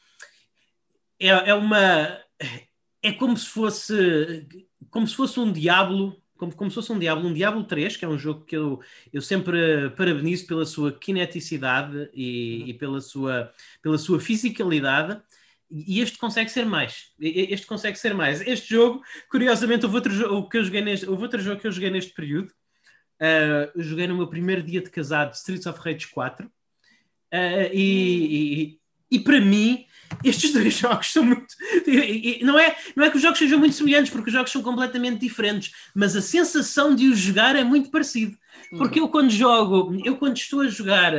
é, 1.19 1.29
é 1.29 1.55
uma. 1.55 2.19
É 3.03 3.13
como 3.13 3.37
se 3.37 3.47
fosse. 3.47 4.47
Como 4.91 5.07
se 5.07 5.15
fosse 5.15 5.39
um 5.41 5.53
Diablo. 5.53 6.21
Como, 6.37 6.55
como 6.55 6.71
se 6.71 6.75
fosse 6.75 6.93
um 6.93 6.99
Diablo, 6.99 7.27
um 7.27 7.33
Diablo 7.33 7.65
3, 7.65 7.97
que 7.97 8.05
é 8.05 8.09
um 8.09 8.19
jogo 8.19 8.45
que 8.45 8.55
eu, 8.55 8.79
eu 9.11 9.23
sempre 9.23 9.89
parabenizo 9.97 10.47
pela 10.47 10.67
sua 10.67 10.93
kineticidade 10.93 12.11
e, 12.13 12.69
e 12.69 12.75
pela, 12.75 13.01
sua, 13.01 13.51
pela 13.81 13.97
sua 13.97 14.21
fisicalidade, 14.21 15.19
e 15.71 16.01
este 16.01 16.19
consegue 16.19 16.51
ser 16.51 16.65
mais. 16.65 17.11
Este 17.21 17.67
consegue 17.67 17.99
ser 17.99 18.15
mais. 18.15 18.41
Este 18.41 18.71
jogo, 18.71 19.03
curiosamente, 19.31 19.85
houve 19.85 19.97
outro 19.97 20.13
jogo 20.13 20.49
que 20.49 20.59
eu 20.59 20.65
joguei 20.65 20.81
neste, 20.81 21.09
houve 21.09 21.23
outro 21.23 21.41
jogo 21.41 21.61
que 21.61 21.67
eu 21.67 21.73
joguei 21.73 21.91
neste 21.91 22.13
período. 22.13 22.53
Uh, 23.21 23.83
joguei 23.83 24.07
no 24.07 24.17
meu 24.17 24.29
primeiro 24.29 24.63
dia 24.63 24.81
de 24.81 24.91
casado 24.91 25.35
Streets 25.35 25.67
of 25.67 25.81
Rage 25.81 26.07
4. 26.09 26.47
Uh, 26.47 26.51
ah, 27.33 27.71
e, 27.73 28.79
e, 29.11 29.17
e, 29.17 29.21
para 29.21 29.41
mim, 29.41 29.87
estes 30.23 30.53
dois 30.55 30.75
jogos 30.75 31.13
são 31.13 31.25
muito. 31.25 31.47
E, 31.87 32.41
não, 32.45 32.59
é, 32.59 32.77
não 32.95 33.05
é 33.05 33.11
que 33.11 33.17
os 33.17 33.23
jogos 33.23 33.39
sejam 33.39 33.59
muito 33.59 33.75
semelhantes, 33.75 34.13
porque 34.13 34.29
os 34.29 34.35
jogos 34.35 34.53
são 34.53 34.63
completamente 34.63 35.21
diferentes, 35.21 35.73
mas 35.95 36.15
a 36.15 36.21
sensação 36.21 36.95
de 36.95 37.09
os 37.09 37.19
jogar 37.19 37.57
é 37.57 37.65
muito 37.65 37.91
parecido. 37.91 38.37
Porque 38.71 39.01
eu, 39.01 39.09
quando 39.09 39.31
jogo, 39.31 40.01
eu, 40.05 40.17
quando 40.17 40.37
estou 40.37 40.61
a 40.61 40.69
jogar. 40.69 41.13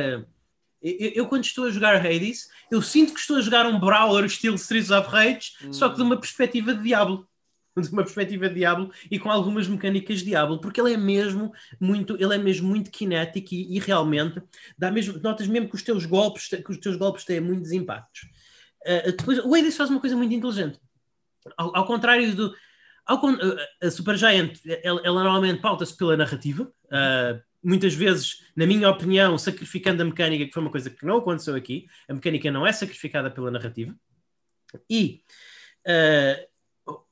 Eu, 0.80 1.12
eu, 1.14 1.26
quando 1.26 1.44
estou 1.44 1.66
a 1.66 1.70
jogar 1.70 1.96
Hades, 1.96 2.48
eu 2.70 2.80
sinto 2.80 3.12
que 3.12 3.20
estou 3.20 3.36
a 3.36 3.40
jogar 3.40 3.66
um 3.66 3.80
brawler 3.80 4.24
estilo 4.24 4.56
Streets 4.56 4.90
of 4.90 5.08
Rage, 5.08 5.52
hum. 5.64 5.72
só 5.72 5.88
que 5.88 5.96
de 5.96 6.02
uma 6.02 6.16
perspectiva 6.16 6.74
de 6.74 6.82
Diablo. 6.82 7.26
De 7.78 7.88
uma 7.90 8.02
perspectiva 8.02 8.48
de 8.48 8.56
Diablo 8.56 8.90
e 9.08 9.20
com 9.20 9.30
algumas 9.30 9.68
mecânicas 9.68 10.18
de 10.18 10.24
Diablo, 10.24 10.60
porque 10.60 10.80
ele 10.80 10.94
é 10.94 10.96
mesmo 10.96 11.52
muito, 11.78 12.16
ele 12.20 12.34
é 12.34 12.38
mesmo 12.38 12.66
muito 12.66 12.90
kinético 12.90 13.54
e, 13.54 13.76
e 13.76 13.78
realmente 13.78 14.42
dá 14.76 14.90
mesmo, 14.90 15.16
notas 15.20 15.46
mesmo 15.46 15.68
que 15.68 15.76
os 15.76 15.82
teus 15.84 16.04
golpes, 16.04 16.48
que 16.48 16.70
os 16.72 16.78
teus 16.78 16.96
golpes 16.96 17.24
têm 17.24 17.40
muitos 17.40 17.70
impactos. 17.70 18.22
Uh, 18.84 19.12
depois, 19.16 19.38
o 19.38 19.54
Hades 19.54 19.76
faz 19.76 19.90
uma 19.90 20.00
coisa 20.00 20.16
muito 20.16 20.34
inteligente. 20.34 20.80
Ao, 21.56 21.76
ao 21.76 21.86
contrário 21.86 22.34
do. 22.34 22.52
Ao, 23.06 23.20
a 23.80 23.90
Supergiant, 23.92 24.58
ela, 24.82 25.00
ela 25.04 25.22
normalmente 25.22 25.60
pauta-se 25.60 25.96
pela 25.96 26.16
narrativa, 26.16 26.64
uh, 26.64 27.40
muitas 27.62 27.94
vezes, 27.94 28.44
na 28.54 28.66
minha 28.66 28.88
opinião, 28.88 29.36
sacrificando 29.36 30.02
a 30.02 30.04
mecânica, 30.04 30.46
que 30.46 30.52
foi 30.52 30.62
uma 30.62 30.70
coisa 30.70 30.90
que 30.90 31.04
não 31.04 31.18
aconteceu 31.18 31.54
aqui. 31.54 31.86
A 32.08 32.14
mecânica 32.14 32.50
não 32.50 32.66
é 32.66 32.72
sacrificada 32.72 33.30
pela 33.30 33.50
narrativa. 33.50 33.94
E 34.88 35.22
uh, 35.86 36.48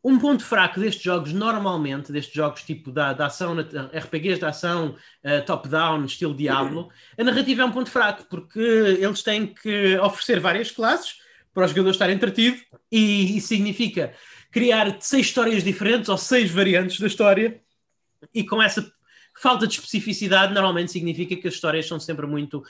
um 0.02 0.18
ponto 0.18 0.44
fraco 0.44 0.80
destes 0.80 1.02
jogos, 1.02 1.32
normalmente, 1.32 2.12
destes 2.12 2.34
jogos 2.34 2.62
tipo 2.62 2.90
da, 2.90 3.12
da 3.12 3.26
ação, 3.26 3.56
RPGs 3.58 4.38
de 4.38 4.44
ação, 4.44 4.96
uh, 5.24 5.44
top-down, 5.44 6.04
estilo 6.04 6.34
Diablo, 6.34 6.90
a 7.18 7.24
narrativa 7.24 7.62
é 7.62 7.64
um 7.64 7.72
ponto 7.72 7.90
fraco, 7.90 8.24
porque 8.28 8.60
eles 8.60 9.22
têm 9.22 9.46
que 9.46 9.96
oferecer 9.98 10.40
várias 10.40 10.70
classes 10.70 11.20
para 11.52 11.64
o 11.64 11.68
jogador 11.68 11.90
estar 11.90 12.10
entretido, 12.10 12.58
e 12.92 13.38
isso 13.38 13.48
significa 13.48 14.12
criar 14.50 14.98
seis 15.00 15.26
histórias 15.26 15.64
diferentes 15.64 16.08
ou 16.08 16.18
seis 16.18 16.50
variantes 16.50 17.00
da 17.00 17.06
história, 17.06 17.60
e 18.34 18.44
com 18.44 18.62
essa 18.62 18.92
falta 19.40 19.66
de 19.66 19.75
especificidade 19.75 20.55
normalmente 20.55 20.93
significa 20.93 21.37
que 21.37 21.49
as 21.49 21.55
histórias 21.55 21.87
são 21.87 22.00
sempre 22.00 22.26
muito 22.26 22.64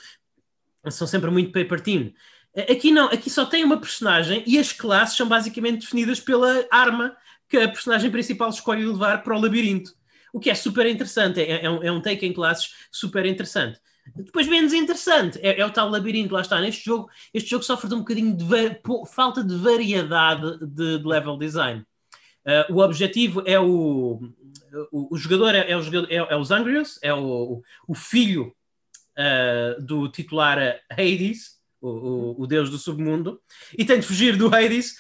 são 0.89 1.07
sempre 1.07 1.31
muito 1.31 1.51
paper 1.53 1.81
team. 1.81 2.13
Aqui 2.71 2.91
não, 2.91 3.07
aqui 3.07 3.29
só 3.29 3.45
tem 3.45 3.65
uma 3.65 3.79
personagem 3.79 4.43
e 4.47 4.59
as 4.59 4.73
classes 4.73 5.17
são 5.17 5.29
basicamente 5.29 5.81
definidas 5.81 6.21
pela 6.21 6.65
arma 6.71 7.17
que 7.49 7.57
a 7.57 7.69
personagem 7.69 8.11
principal 8.11 8.49
escolhe 8.49 8.85
levar 8.85 9.23
para 9.23 9.37
o 9.37 9.41
labirinto. 9.41 9.93
O 10.33 10.41
que 10.41 10.51
é 10.51 10.55
super 10.55 10.87
interessante, 10.87 11.41
é, 11.41 11.65
é, 11.65 11.71
um, 11.71 11.83
é 11.83 11.93
um 11.93 12.01
take 12.01 12.25
em 12.25 12.33
classes 12.33 12.75
super 12.91 13.27
interessante. 13.27 13.79
Depois, 14.15 14.47
menos 14.47 14.73
interessante, 14.73 15.39
é, 15.43 15.61
é, 15.61 15.67
o 15.67 15.71
tal 15.71 15.89
labirinto, 15.89 16.33
lá 16.33 16.41
está. 16.41 16.61
Neste 16.61 16.85
jogo, 16.85 17.11
este 17.35 17.51
jogo 17.51 17.65
sofre 17.65 17.89
de 17.89 17.95
um 17.95 17.99
bocadinho 17.99 18.37
de 18.37 18.45
falta 19.09 19.43
de 19.43 19.57
variedade 19.57 20.59
de, 20.61 20.99
de 20.99 21.07
level 21.07 21.37
design. 21.37 21.85
Uh, 22.47 22.75
o 22.75 22.79
objetivo 22.79 23.43
é 23.45 23.59
o, 23.59 24.21
o, 24.93 25.15
o 25.15 25.17
jogador 25.17 25.53
é, 25.53 25.71
é, 25.71 25.77
o, 25.77 25.81
é, 25.81 26.15
é 26.15 26.37
o 26.37 26.45
Zangrius, 26.45 26.97
é 27.03 27.13
o, 27.13 27.61
o 27.89 27.95
filho 27.95 28.55
uh, 29.19 29.83
do 29.83 30.09
titular 30.09 30.59
Hades, 30.89 31.57
o, 31.81 32.41
o, 32.41 32.47
deus 32.47 32.71
do 32.71 32.79
submundo, 32.79 33.41
e 33.77 33.85
tem 33.85 33.99
de 33.99 34.07
fugir 34.07 34.37
do 34.37 34.55
Hades, 34.55 34.95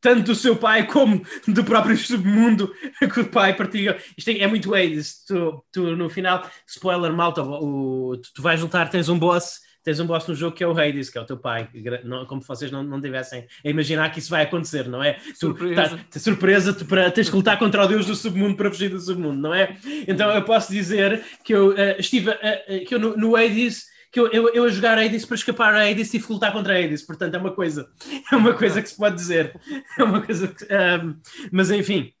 tanto 0.00 0.24
do 0.24 0.34
seu 0.34 0.56
pai 0.56 0.86
como 0.86 1.24
do 1.46 1.64
próprio 1.64 1.96
submundo 1.98 2.72
que 3.12 3.20
o 3.20 3.30
pai 3.30 3.54
partilha. 3.54 3.96
Isto 4.16 4.30
é, 4.30 4.38
é 4.40 4.46
muito 4.48 4.74
Hades. 4.74 5.24
Tu, 5.24 5.64
tu, 5.70 5.96
no 5.96 6.10
final, 6.10 6.48
spoiler 6.66 7.12
malta, 7.12 7.42
o, 7.42 8.16
tu, 8.16 8.32
tu 8.34 8.42
vais 8.42 8.60
lutar, 8.60 8.90
tens 8.90 9.08
um 9.08 9.18
boss 9.18 9.60
tens 9.88 10.00
um 10.00 10.06
boss 10.06 10.26
no 10.28 10.34
jogo 10.34 10.54
que 10.54 10.62
é 10.62 10.66
o 10.66 10.78
Hades, 10.78 11.08
que 11.08 11.16
é 11.16 11.20
o 11.20 11.24
teu 11.24 11.38
pai, 11.38 11.66
não, 12.04 12.26
como 12.26 12.42
vocês 12.42 12.70
não, 12.70 12.82
não 12.82 13.00
tivessem 13.00 13.46
a 13.64 13.70
imaginar 13.70 14.10
que 14.10 14.18
isso 14.18 14.28
vai 14.28 14.42
acontecer, 14.42 14.86
não 14.86 15.02
é? 15.02 15.18
Surpresa. 15.34 15.96
Tu, 15.96 16.04
tá, 16.10 16.20
surpresa, 16.20 16.74
tu 16.74 16.84
para, 16.84 17.10
tens 17.10 17.30
que 17.30 17.36
lutar 17.36 17.58
contra 17.58 17.82
o 17.82 17.88
deus 17.88 18.04
do 18.04 18.14
submundo 18.14 18.54
para 18.54 18.70
fugir 18.70 18.90
do 18.90 19.00
submundo, 19.00 19.40
não 19.40 19.54
é? 19.54 19.78
Então 20.06 20.30
eu 20.30 20.42
posso 20.42 20.70
dizer 20.70 21.24
que 21.42 21.54
eu 21.54 21.70
uh, 21.70 21.98
estive, 21.98 22.28
uh, 22.28 22.84
que 22.86 22.94
eu 22.94 22.98
no, 22.98 23.16
no 23.16 23.34
Hades 23.34 23.86
que 24.12 24.20
eu, 24.20 24.26
eu, 24.28 24.52
eu 24.52 24.64
a 24.64 24.68
jogar 24.68 24.98
Hades 24.98 25.24
para 25.24 25.36
escapar 25.36 25.74
a 25.74 25.88
Hades 25.88 26.10
tive 26.10 26.26
que 26.26 26.32
lutar 26.34 26.52
contra 26.52 26.74
a 26.74 26.78
Hades, 26.78 27.00
portanto 27.00 27.34
é 27.34 27.38
uma 27.38 27.52
coisa, 27.52 27.88
é 28.30 28.36
uma 28.36 28.52
coisa 28.52 28.82
que 28.82 28.90
se 28.90 28.96
pode 28.96 29.16
dizer, 29.16 29.58
é 29.98 30.04
uma 30.04 30.20
coisa 30.20 30.48
que, 30.48 30.64
um, 30.64 31.18
mas 31.50 31.70
enfim, 31.70 32.12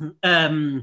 um, 0.00 0.82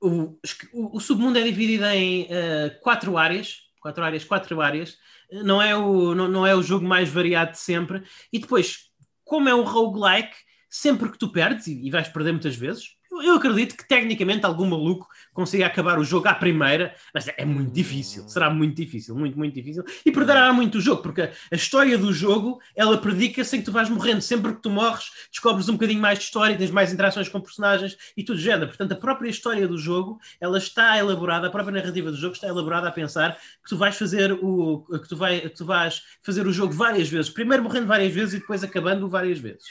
o, 0.00 0.38
o, 0.72 0.96
o, 0.96 1.00
submundo 1.00 1.38
é 1.38 1.42
dividido 1.42 1.86
em 1.86 2.24
uh, 2.24 2.80
quatro 2.82 3.16
áreas, 3.16 3.71
quatro 3.82 4.04
áreas, 4.04 4.24
quatro 4.24 4.60
áreas. 4.60 4.96
Não 5.30 5.60
é 5.60 5.76
o, 5.76 6.14
não, 6.14 6.28
não 6.28 6.46
é 6.46 6.54
o 6.54 6.62
jogo 6.62 6.86
mais 6.86 7.08
variado 7.10 7.52
de 7.52 7.58
sempre. 7.58 8.02
E 8.32 8.38
depois, 8.38 8.90
como 9.24 9.48
é 9.48 9.54
um 9.54 9.64
roguelike, 9.64 10.36
sempre 10.70 11.10
que 11.10 11.18
tu 11.18 11.30
perdes, 11.30 11.66
e, 11.66 11.86
e 11.86 11.90
vais 11.90 12.08
perder 12.08 12.32
muitas 12.32 12.54
vezes, 12.54 12.96
eu 13.20 13.34
acredito 13.34 13.76
que 13.76 13.86
tecnicamente 13.86 14.46
algum 14.46 14.66
maluco 14.66 15.08
consiga 15.34 15.66
acabar 15.66 15.98
o 15.98 16.04
jogo 16.04 16.28
à 16.28 16.34
primeira, 16.34 16.94
mas 17.12 17.28
é 17.28 17.44
muito 17.44 17.72
difícil, 17.72 18.28
será 18.28 18.48
muito 18.48 18.76
difícil, 18.76 19.14
muito, 19.14 19.36
muito 19.36 19.54
difícil, 19.54 19.84
e 20.04 20.12
perderá 20.12 20.52
muito 20.52 20.78
o 20.78 20.80
jogo, 20.80 21.02
porque 21.02 21.22
a 21.22 21.54
história 21.54 21.98
do 21.98 22.12
jogo, 22.12 22.60
ela 22.74 22.96
predica 22.98 23.44
sem 23.44 23.60
que 23.60 23.66
tu 23.66 23.72
vais 23.72 23.88
morrendo, 23.88 24.20
sempre 24.20 24.54
que 24.54 24.62
tu 24.62 24.70
morres, 24.70 25.10
descobres 25.30 25.68
um 25.68 25.74
bocadinho 25.74 26.00
mais 26.00 26.18
de 26.18 26.24
história, 26.24 26.56
tens 26.56 26.70
mais 26.70 26.92
interações 26.92 27.28
com 27.28 27.40
personagens 27.40 27.96
e 28.16 28.22
tudo 28.22 28.38
género, 28.38 28.68
portanto 28.68 28.92
a 28.92 28.96
própria 28.96 29.28
história 29.28 29.66
do 29.66 29.76
jogo, 29.76 30.20
ela 30.40 30.58
está 30.58 30.96
elaborada, 30.96 31.48
a 31.48 31.50
própria 31.50 31.80
narrativa 31.80 32.10
do 32.10 32.16
jogo 32.16 32.34
está 32.34 32.46
elaborada 32.46 32.88
a 32.88 32.92
pensar 32.92 33.36
que 33.62 33.68
tu 33.68 33.76
vais 33.76 33.96
fazer 33.96 34.32
o, 34.32 34.86
que 35.02 35.08
tu, 35.08 35.16
vai, 35.16 35.40
que 35.40 35.50
tu 35.50 35.64
vais 35.64 36.02
fazer 36.22 36.46
o 36.46 36.52
jogo 36.52 36.72
várias 36.72 37.08
vezes, 37.08 37.30
primeiro 37.30 37.62
morrendo 37.62 37.86
várias 37.86 38.12
vezes 38.12 38.34
e 38.34 38.38
depois 38.38 38.62
acabando 38.62 39.08
várias 39.08 39.38
vezes. 39.38 39.64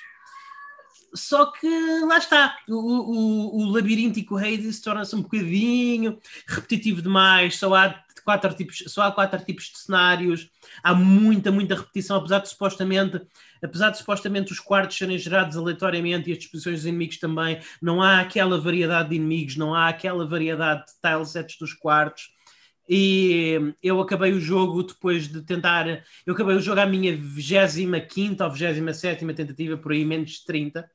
Só 1.14 1.52
que 1.52 1.68
lá 2.06 2.18
está, 2.18 2.58
o, 2.70 2.74
o, 2.74 3.58
o 3.58 3.72
labiríntico 3.72 4.38
Hades 4.38 4.80
torna-se 4.80 5.16
um 5.16 5.22
bocadinho 5.22 6.18
repetitivo 6.48 7.02
demais, 7.02 7.58
só 7.58 7.74
há 7.76 8.02
quatro 8.24 8.54
tipos, 8.54 8.84
só 8.88 9.04
há 9.04 9.12
quatro 9.12 9.44
tipos 9.44 9.66
de 9.66 9.80
cenários, 9.80 10.50
há 10.84 10.94
muita, 10.94 11.52
muita 11.52 11.76
repetição, 11.76 12.18
apesar 12.18 12.40
de 12.40 12.50
supostamente, 12.50 13.22
apesar 13.62 13.90
de 13.90 13.98
supostamente 13.98 14.52
os 14.52 14.60
quartos 14.60 14.98
serem 14.98 15.18
gerados 15.18 15.58
aleatoriamente 15.58 16.30
e 16.30 16.34
as 16.34 16.40
disposições 16.40 16.78
dos 16.78 16.86
inimigos 16.86 17.18
também, 17.18 17.60
não 17.82 18.02
há 18.02 18.22
aquela 18.22 18.60
variedade 18.60 19.10
de 19.10 19.16
inimigos, 19.16 19.58
não 19.58 19.74
há 19.74 19.90
aquela 19.90 20.26
variedade 20.26 20.86
de 20.86 20.94
tilesets 21.02 21.58
dos 21.58 21.74
quartos. 21.74 22.30
E 22.90 23.74
eu 23.82 24.02
acabei 24.02 24.34
o 24.34 24.40
jogo 24.40 24.84
depois 24.84 25.28
de 25.28 25.42
tentar. 25.44 26.04
Eu 26.26 26.34
acabei 26.34 26.56
o 26.56 26.60
jogo 26.60 26.82
à 26.82 26.86
minha 26.86 27.16
25 27.16 28.44
ou 28.44 28.50
27 28.50 29.26
tentativa, 29.34 29.78
por 29.78 29.94
aí 29.94 30.04
menos 30.04 30.32
de 30.32 30.46
30 30.46 30.90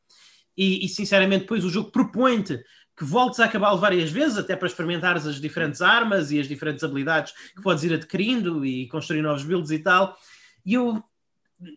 e, 0.57 0.85
e 0.85 0.89
sinceramente 0.89 1.43
depois 1.43 1.65
o 1.65 1.71
jogo 1.71 1.91
propõe-te 1.91 2.63
que 2.97 3.05
voltes 3.05 3.39
a 3.41 3.45
acabá-lo 3.45 3.79
várias 3.79 4.11
vezes, 4.11 4.39
até 4.39 4.57
para 4.57 4.67
experimentares 4.67 5.27
as 5.27 5.39
diferentes 5.39 5.83
armas 5.83 6.33
e 6.33 6.41
as 6.41 6.49
diferentes 6.49 6.83
habilidades 6.83 7.35
que 7.55 7.61
podes 7.61 7.85
ir 7.85 7.93
adquirindo 7.93 8.65
e 8.65 8.89
construir 8.89 9.21
novos 9.21 9.45
builds 9.45 9.71
e 9.71 9.79
tal. 9.79 10.17
E 10.65 10.75
eu 10.75 11.05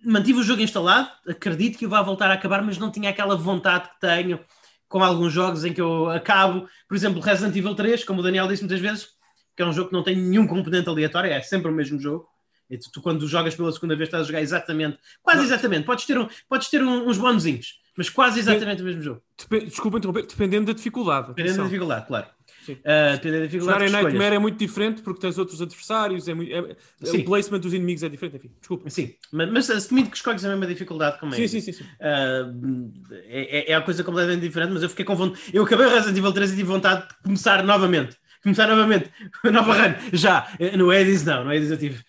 mantive 0.04 0.40
o 0.40 0.44
jogo 0.44 0.62
instalado, 0.62 1.10
acredito 1.28 1.78
que 1.78 1.86
eu 1.86 1.90
vá 1.90 2.02
voltar 2.02 2.32
a 2.32 2.34
acabar, 2.36 2.62
mas 2.64 2.78
não 2.78 2.90
tinha 2.90 3.10
aquela 3.10 3.36
vontade 3.36 3.90
que 3.90 4.00
tenho 4.00 4.40
com 4.88 5.04
alguns 5.04 5.34
jogos 5.34 5.66
em 5.66 5.74
que 5.74 5.82
eu 5.82 6.10
acabo, 6.10 6.68
por 6.88 6.96
exemplo, 6.96 7.22
Resident 7.22 7.56
Evil 7.56 7.76
3, 7.76 8.04
como 8.06 8.22
o 8.22 8.24
Daniel 8.24 8.48
disse 8.48 8.64
muitas 8.64 8.80
vezes, 8.80 9.10
que 9.56 9.62
é 9.62 9.66
um 9.66 9.74
jogo 9.74 9.90
que 9.90 9.94
não 9.94 10.04
tem 10.04 10.16
nenhum 10.16 10.48
componente 10.48 10.88
aleatório, 10.90 11.32
é 11.32 11.42
sempre 11.42 11.70
o 11.70 11.74
mesmo 11.74 12.00
jogo. 12.00 12.28
E 12.70 12.78
tu, 12.78 12.90
tu 12.92 13.02
quando 13.02 13.28
jogas 13.28 13.56
pela 13.56 13.72
segunda 13.72 13.96
vez, 13.96 14.08
estás 14.08 14.24
a 14.24 14.26
jogar 14.26 14.42
exatamente, 14.42 14.98
quase 15.22 15.44
exatamente, 15.44 15.86
podes 15.86 16.06
ter, 16.06 16.18
um, 16.18 16.28
podes 16.48 16.70
ter 16.70 16.82
um, 16.82 17.08
uns 17.08 17.18
bonuzinhos 17.18 17.79
mas 18.00 18.10
quase 18.10 18.40
exatamente 18.40 18.82
o 18.82 18.86
mesmo 18.86 19.02
jogo. 19.02 19.22
Dep 19.38 19.66
Desculpa 19.66 19.98
interromper, 19.98 20.26
dependendo 20.26 20.68
da 20.68 20.72
dificuldade. 20.72 21.28
Dependendo 21.28 21.58
da 21.58 21.64
dificuldade, 21.66 22.08
claro. 22.08 22.28
Uh, 22.70 23.12
dependendo 23.12 23.40
da 23.40 23.46
dificuldade. 23.48 23.88
Jogar 23.88 23.88
em 23.88 23.92
Nightmare 23.92 24.36
é 24.36 24.40
muito 24.40 24.58
diferente 24.58 25.02
porque 25.02 25.20
tens 25.20 25.38
outros 25.38 25.62
adversários, 25.62 26.30
é 26.30 26.34
muito, 26.34 26.50
é, 26.50 26.62
o 26.62 27.26
placement 27.26 27.60
dos 27.60 27.74
inimigos 27.74 28.02
é 28.02 28.08
diferente, 28.08 28.38
enfim, 28.38 28.52
desculpa. 28.58 28.90
Sim, 28.90 29.14
mas, 29.34 29.52
mas 29.52 29.70
assumindo 29.70 30.10
que 30.10 30.16
escolhes 30.16 30.46
a 30.46 30.48
mesma 30.48 30.66
dificuldade 30.66 31.20
como 31.20 31.34
é. 31.34 31.36
Sim, 31.36 31.50
sim, 31.50 31.60
sim. 31.60 31.74
sim. 31.74 31.84
Uh, 31.84 32.94
é, 33.28 33.74
é 33.74 33.76
a 33.76 33.82
coisa 33.82 34.02
completamente 34.02 34.44
diferente, 34.44 34.72
mas 34.72 34.82
eu 34.82 34.88
fiquei 34.88 35.04
com 35.04 35.18
vontade. 35.18 35.42
Eu 35.52 35.64
acabei 35.64 35.86
o 35.86 35.90
Resident 35.90 36.18
Evil 36.18 36.32
3 36.32 36.54
e 36.54 36.56
tive 36.56 36.70
vontade 36.70 37.06
de 37.06 37.16
começar 37.22 37.62
novamente. 37.66 38.16
Começar 38.42 38.66
novamente. 38.66 39.12
Nova 39.44 39.74
run. 39.74 39.94
Já. 40.14 40.48
No 40.78 40.94
Edis 40.94 41.26
não, 41.26 41.44
no 41.44 41.52
Edis 41.52 41.70
eu 41.70 41.78
tive 41.78 42.00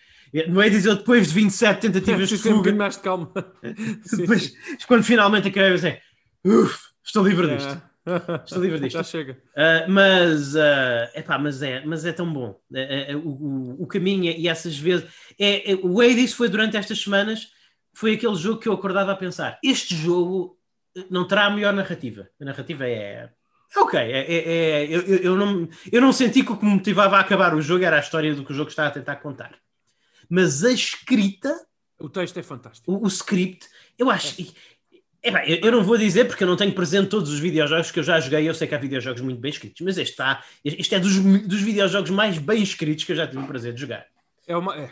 no 0.47 0.61
Hades 0.61 0.85
eu 0.85 0.95
depois 0.95 1.27
de 1.27 1.33
27 1.33 1.81
tentativas 1.81 2.29
de 2.29 2.37
fuga... 2.37 2.71
Um 2.71 2.75
mais 2.75 2.95
de 2.95 3.01
calma. 3.03 3.31
depois, 4.17 4.53
quando 4.87 5.03
finalmente 5.03 5.47
acabei, 5.47 5.71
eu 5.71 5.75
disse, 5.75 5.99
Uf, 6.45 6.77
estou 7.03 7.27
livre 7.27 7.55
disto. 7.55 7.81
Estou 8.45 8.63
livre 8.63 8.79
disto. 8.79 8.97
Já 8.97 9.03
chega. 9.03 9.33
Uh, 9.33 9.89
mas, 9.91 10.55
uh, 10.55 11.09
epá, 11.13 11.37
mas, 11.37 11.61
é, 11.61 11.85
mas 11.85 12.05
é 12.05 12.11
tão 12.11 12.31
bom. 12.31 12.59
É, 12.73 13.11
é, 13.11 13.15
o, 13.15 13.19
o, 13.19 13.83
o, 13.83 13.87
caminho 13.87 14.31
e 14.31 14.47
essas 14.47 14.77
vezes. 14.77 15.07
É, 15.39 15.71
é, 15.71 15.75
o 15.75 16.01
Hades 16.01 16.33
foi 16.33 16.49
durante 16.49 16.77
estas 16.77 16.99
semanas, 16.99 17.49
foi 17.93 18.13
aquele 18.13 18.35
jogo 18.35 18.59
que 18.59 18.67
eu 18.67 18.73
acordava 18.73 19.11
a 19.11 19.15
pensar: 19.15 19.59
este 19.63 19.95
jogo 19.95 20.57
não 21.09 21.27
terá 21.27 21.45
a 21.45 21.49
melhor 21.51 21.73
narrativa. 21.73 22.27
A 22.39 22.45
narrativa 22.45 22.87
é. 22.87 23.29
Ok, 23.77 23.97
é, 23.97 24.19
é, 24.19 24.49
é 24.49 24.85
eu, 24.85 25.01
eu, 25.01 25.37
não, 25.37 25.69
eu 25.89 26.01
não 26.01 26.11
senti 26.11 26.43
que 26.43 26.51
o 26.51 26.57
que 26.57 26.65
me 26.65 26.71
motivava 26.71 27.17
a 27.17 27.21
acabar 27.21 27.55
o 27.55 27.61
jogo 27.61 27.85
era 27.85 27.97
a 27.97 28.01
história 28.01 28.35
do 28.35 28.43
que 28.43 28.51
o 28.51 28.55
jogo 28.55 28.69
está 28.69 28.87
a 28.87 28.91
tentar 28.91 29.17
contar. 29.17 29.51
Mas 30.31 30.63
a 30.63 30.71
escrita. 30.71 31.53
O 31.99 32.09
texto 32.09 32.39
é 32.39 32.43
fantástico. 32.43 32.91
O, 32.91 33.03
o 33.03 33.07
script, 33.07 33.67
eu 33.99 34.09
acho. 34.09 34.41
É 34.41 34.45
é 35.23 35.29
bem, 35.29 35.59
eu 35.63 35.71
não 35.71 35.83
vou 35.83 35.97
dizer 35.97 36.25
porque 36.25 36.43
eu 36.43 36.47
não 36.47 36.55
tenho 36.55 36.73
presente 36.73 37.09
todos 37.09 37.29
os 37.29 37.39
videojogos 37.39 37.91
que 37.91 37.99
eu 37.99 38.03
já 38.03 38.19
joguei. 38.19 38.49
Eu 38.49 38.55
sei 38.55 38.67
que 38.67 38.73
há 38.73 38.77
videojogos 38.77 39.21
muito 39.21 39.39
bem 39.39 39.51
escritos, 39.51 39.79
mas 39.81 39.97
este, 39.99 40.13
está, 40.13 40.43
este 40.65 40.95
é 40.95 40.99
dos, 40.99 41.19
dos 41.19 41.61
videojogos 41.61 42.09
mais 42.09 42.39
bem 42.39 42.63
escritos 42.63 43.03
que 43.03 43.11
eu 43.11 43.15
já 43.15 43.27
tive 43.27 43.43
o 43.43 43.45
prazer 43.45 43.73
de 43.73 43.81
jogar. 43.81 44.07
É 44.47 44.57
uma. 44.57 44.75
É, 44.75 44.89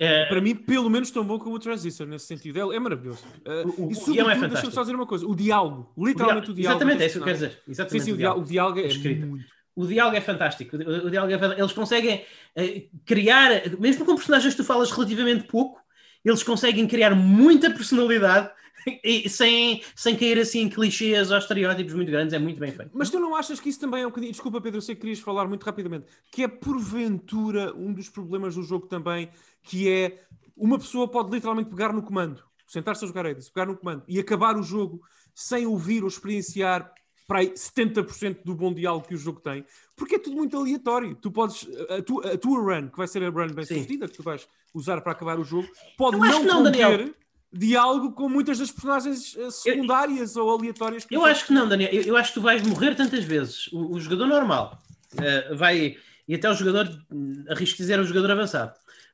é, 0.00 0.24
para 0.26 0.40
mim, 0.40 0.56
pelo 0.56 0.90
menos 0.90 1.12
tão 1.12 1.24
bom 1.24 1.38
como 1.38 1.54
o 1.54 1.58
Transistor, 1.60 2.04
nesse 2.08 2.26
sentido. 2.26 2.72
É, 2.72 2.76
é 2.76 2.80
maravilhoso. 2.80 3.24
Uh, 3.46 3.86
o, 3.86 3.92
e 3.92 3.94
sobretudo, 3.94 4.30
é 4.30 4.48
deixa-me 4.48 4.72
só 4.72 4.80
dizer 4.80 4.96
uma 4.96 5.06
coisa: 5.06 5.24
o 5.24 5.36
diálogo, 5.36 5.92
literalmente 5.96 6.50
o, 6.50 6.54
diálogo. 6.54 6.82
Exatamente, 6.82 7.02
é 7.04 7.06
isso 7.06 7.12
que 7.12 7.20
eu 7.20 7.24
quero 7.24 7.36
dizer. 7.36 7.62
Exatamente 7.68 8.00
sim, 8.00 8.10
sim, 8.10 8.12
o, 8.12 8.16
diálogo, 8.16 8.44
o 8.44 8.48
diálogo 8.48 8.80
é 8.80 8.86
escrito. 8.86 9.24
muito. 9.24 9.46
O 9.74 9.86
diálogo 9.86 10.16
é 10.16 10.20
fantástico. 10.20 10.76
O, 10.76 11.10
diálogo 11.10 11.32
é, 11.32 11.58
eles 11.58 11.72
conseguem 11.72 12.24
uh, 12.56 12.98
criar, 13.04 13.70
mesmo 13.78 14.04
com 14.04 14.14
personagens 14.14 14.54
que 14.54 14.62
tu 14.62 14.66
falas 14.66 14.90
relativamente 14.90 15.44
pouco, 15.44 15.80
eles 16.24 16.42
conseguem 16.42 16.86
criar 16.86 17.14
muita 17.14 17.70
personalidade 17.70 18.50
e 19.02 19.28
sem, 19.28 19.82
sem 19.94 20.16
cair 20.16 20.38
assim 20.38 20.60
em 20.60 20.68
clichês 20.68 21.30
ou 21.30 21.38
estereótipos 21.38 21.94
muito 21.94 22.10
grandes, 22.10 22.34
é 22.34 22.38
muito 22.38 22.60
bem 22.60 22.72
feito. 22.72 22.90
Mas 22.94 23.10
tu 23.10 23.18
não 23.18 23.34
achas 23.34 23.60
que 23.60 23.68
isso 23.68 23.80
também 23.80 24.02
é 24.02 24.06
um 24.06 24.10
bocadinho. 24.10 24.32
Desculpa, 24.32 24.60
Pedro, 24.60 24.78
eu 24.78 24.82
sei 24.82 24.94
que 24.94 25.00
querias 25.00 25.20
falar 25.20 25.46
muito 25.46 25.64
rapidamente. 25.64 26.06
Que 26.30 26.44
é 26.44 26.48
porventura 26.48 27.74
um 27.74 27.92
dos 27.92 28.08
problemas 28.08 28.54
do 28.54 28.62
jogo 28.62 28.86
também, 28.86 29.30
que 29.62 29.88
é 29.88 30.20
uma 30.56 30.78
pessoa 30.78 31.08
pode 31.08 31.30
literalmente 31.30 31.70
pegar 31.70 31.92
no 31.92 32.02
comando, 32.02 32.42
sentar-se 32.66 33.04
a 33.04 33.08
jogar 33.08 33.26
Hades, 33.26 33.48
pegar 33.48 33.66
no 33.66 33.76
comando 33.76 34.02
e 34.06 34.18
acabar 34.18 34.56
o 34.56 34.62
jogo 34.62 35.00
sem 35.34 35.66
ouvir 35.66 36.02
ou 36.02 36.08
experienciar 36.08 36.92
para 37.26 37.40
aí 37.40 37.50
70% 37.50 38.38
do 38.44 38.54
bom 38.54 38.72
diálogo 38.72 39.06
que 39.06 39.14
o 39.14 39.18
jogo 39.18 39.40
tem, 39.40 39.64
porque 39.96 40.16
é 40.16 40.18
tudo 40.18 40.36
muito 40.36 40.56
aleatório. 40.56 41.14
Tu 41.14 41.30
podes, 41.30 41.66
a, 41.88 42.02
tu, 42.02 42.20
a 42.26 42.36
tua 42.36 42.60
run, 42.60 42.88
que 42.88 42.96
vai 42.96 43.06
ser 43.06 43.22
a 43.22 43.30
run 43.30 43.48
bem 43.48 43.64
sucedida, 43.64 44.08
que 44.08 44.16
tu 44.16 44.22
vais 44.22 44.46
usar 44.74 45.00
para 45.00 45.12
acabar 45.12 45.38
o 45.38 45.44
jogo, 45.44 45.68
pode 45.96 46.16
Eu 46.16 46.20
não 46.24 46.44
não, 46.44 46.62
conter 46.64 46.72
Daniel. 46.98 47.14
diálogo 47.52 48.12
com 48.12 48.28
muitas 48.28 48.58
das 48.58 48.70
personagens 48.70 49.36
eh, 49.36 49.50
secundárias 49.50 50.36
ou 50.36 50.50
aleatórias 50.50 51.06
Eu 51.10 51.24
acho 51.24 51.46
que 51.46 51.52
não, 51.52 51.68
Daniel. 51.68 51.90
Eu, 51.92 52.02
eu 52.02 52.16
acho 52.16 52.30
que 52.32 52.40
tu 52.40 52.42
vais 52.42 52.62
morrer 52.66 52.94
tantas 52.94 53.24
vezes. 53.24 53.68
O, 53.72 53.94
o 53.94 54.00
jogador 54.00 54.26
normal 54.26 54.78
eh, 55.20 55.54
vai, 55.54 55.96
e 56.26 56.34
até 56.34 56.48
o 56.50 56.54
jogador, 56.54 56.88
hum, 57.10 57.44
arrisco 57.48 57.76
dizer, 57.76 58.00
o 58.00 58.04
jogador 58.04 58.30
avançado, 58.30 58.72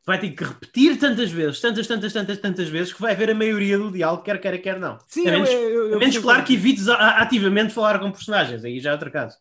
vai 0.09 0.19
ter 0.19 0.31
que 0.31 0.43
repetir 0.43 0.99
tantas 0.99 1.31
vezes, 1.31 1.61
tantas, 1.61 1.87
tantas, 1.87 2.11
tantas, 2.15 2.39
tantas 2.39 2.69
vezes, 2.71 2.95
que 2.95 3.01
vai 3.03 3.13
haver 3.13 3.29
a 3.31 3.35
maioria 3.35 3.77
do 3.77 3.93
diálogo, 3.93 4.23
quer 4.23 4.41
queira, 4.41 4.57
quer 4.59 4.81
não. 4.81 4.99
Sim, 5.07 5.29
a 5.29 5.33
menos, 5.33 5.51
eu- 5.51 5.61
eu- 5.61 5.89
eu 5.91 5.97
a 5.97 5.99
menos 5.99 6.17
claro, 6.17 6.41
que 6.41 6.47
que 6.47 6.55
evites 6.55 6.89
a- 6.89 7.19
ativamente 7.21 7.75
falar 7.75 7.99
com 7.99 8.11
personagens. 8.11 8.65
Aí 8.65 8.81
já 8.81 8.89
é 8.89 8.93
outro 8.95 9.11
caso. 9.11 9.37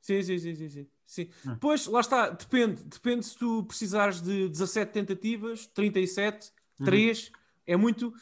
Sim, 0.00 0.20
sim, 0.20 0.36
sim, 0.36 0.54
sim, 0.56 0.68
sim. 0.68 0.86
sim. 1.06 1.28
Hum. 1.46 1.56
Pois, 1.60 1.86
lá 1.86 2.00
está, 2.00 2.30
depende. 2.30 2.82
Depende 2.82 3.26
se 3.26 3.38
tu 3.38 3.62
precisares 3.62 4.20
de 4.20 4.48
17 4.48 4.90
tentativas, 4.90 5.66
37, 5.68 6.50
3, 6.84 7.30
é 7.64 7.76
muito. 7.76 8.12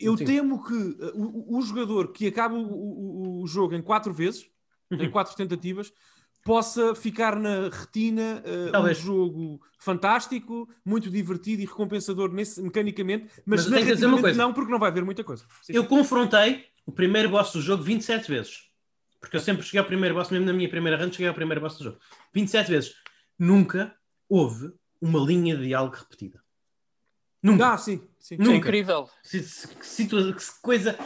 Eu 0.00 0.12
Uhum. 0.12 0.16
Sim. 0.18 0.24
temo 0.24 0.64
que 0.64 0.72
uh, 0.72 1.12
o, 1.14 1.58
o- 1.58 1.62
jogador 1.62 2.10
que 2.10 2.26
acaba 2.26 2.54
o, 2.56 2.62
o- 2.64 3.42
o 3.42 3.46
jogo 3.46 3.74
em 3.74 3.82
4 3.82 4.14
vezes, 4.14 4.48
Uhum. 4.90 5.02
em 5.02 5.10
4 5.10 5.36
tentativas, 5.36 5.92
possa 6.44 6.94
ficar 6.94 7.36
na 7.36 7.68
retina 7.70 8.42
uh, 8.44 8.78
um 8.78 8.94
jogo 8.94 9.60
fantástico, 9.78 10.68
muito 10.84 11.10
divertido 11.10 11.62
e 11.62 11.64
recompensador 11.64 12.30
nesse, 12.32 12.60
mecanicamente, 12.62 13.26
mas, 13.46 13.66
Mas 13.66 14.36
não, 14.36 14.52
porque 14.52 14.70
não 14.70 14.78
vai 14.78 14.90
haver 14.90 15.04
muita 15.04 15.24
coisa. 15.24 15.44
Sim, 15.62 15.72
Eu 15.72 15.86
confrontei 15.86 16.66
o 16.86 16.92
primeiro 16.92 17.30
boss 17.30 17.52
do 17.52 17.60
jogo 17.62 17.82
27 17.82 18.28
vezes. 18.28 18.70
Porque 19.18 19.36
eu 19.36 19.40
sempre 19.40 19.62
cheguei 19.64 19.80
ao 19.80 19.86
primeiro 19.86 20.14
boss, 20.14 20.28
mesmo 20.28 20.44
na 20.46 20.52
minha 20.52 20.68
primeira 20.68 21.02
run, 21.02 21.10
cheguei 21.10 21.28
ao 21.28 21.34
primeiro 21.34 21.60
boss 21.60 21.78
do 21.78 21.84
jogo. 21.84 21.98
27 22.34 22.70
vezes. 22.70 22.94
Nunca 23.38 23.94
houve 24.28 24.70
uma 25.00 25.18
linha 25.18 25.56
de 25.56 25.66
diálogo 25.66 25.96
repetida. 25.96 26.42
Nunca. 27.42 27.72
Ah, 27.72 27.78
sim, 27.78 28.06
sim. 28.18 28.34
É 28.34 28.38
Nunca. 28.38 28.56
incrível. 28.56 29.08
Se- 29.22 29.42
se- 29.42 29.68
que 29.68 30.60
coisa... 30.62 30.98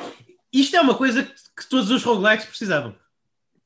Isto 0.52 0.76
é 0.76 0.80
uma 0.80 0.96
coisa 0.96 1.22
que, 1.24 1.32
que 1.32 1.68
todos 1.68 1.90
os 1.90 2.02
roguelikes 2.02 2.46
precisavam. 2.46 2.96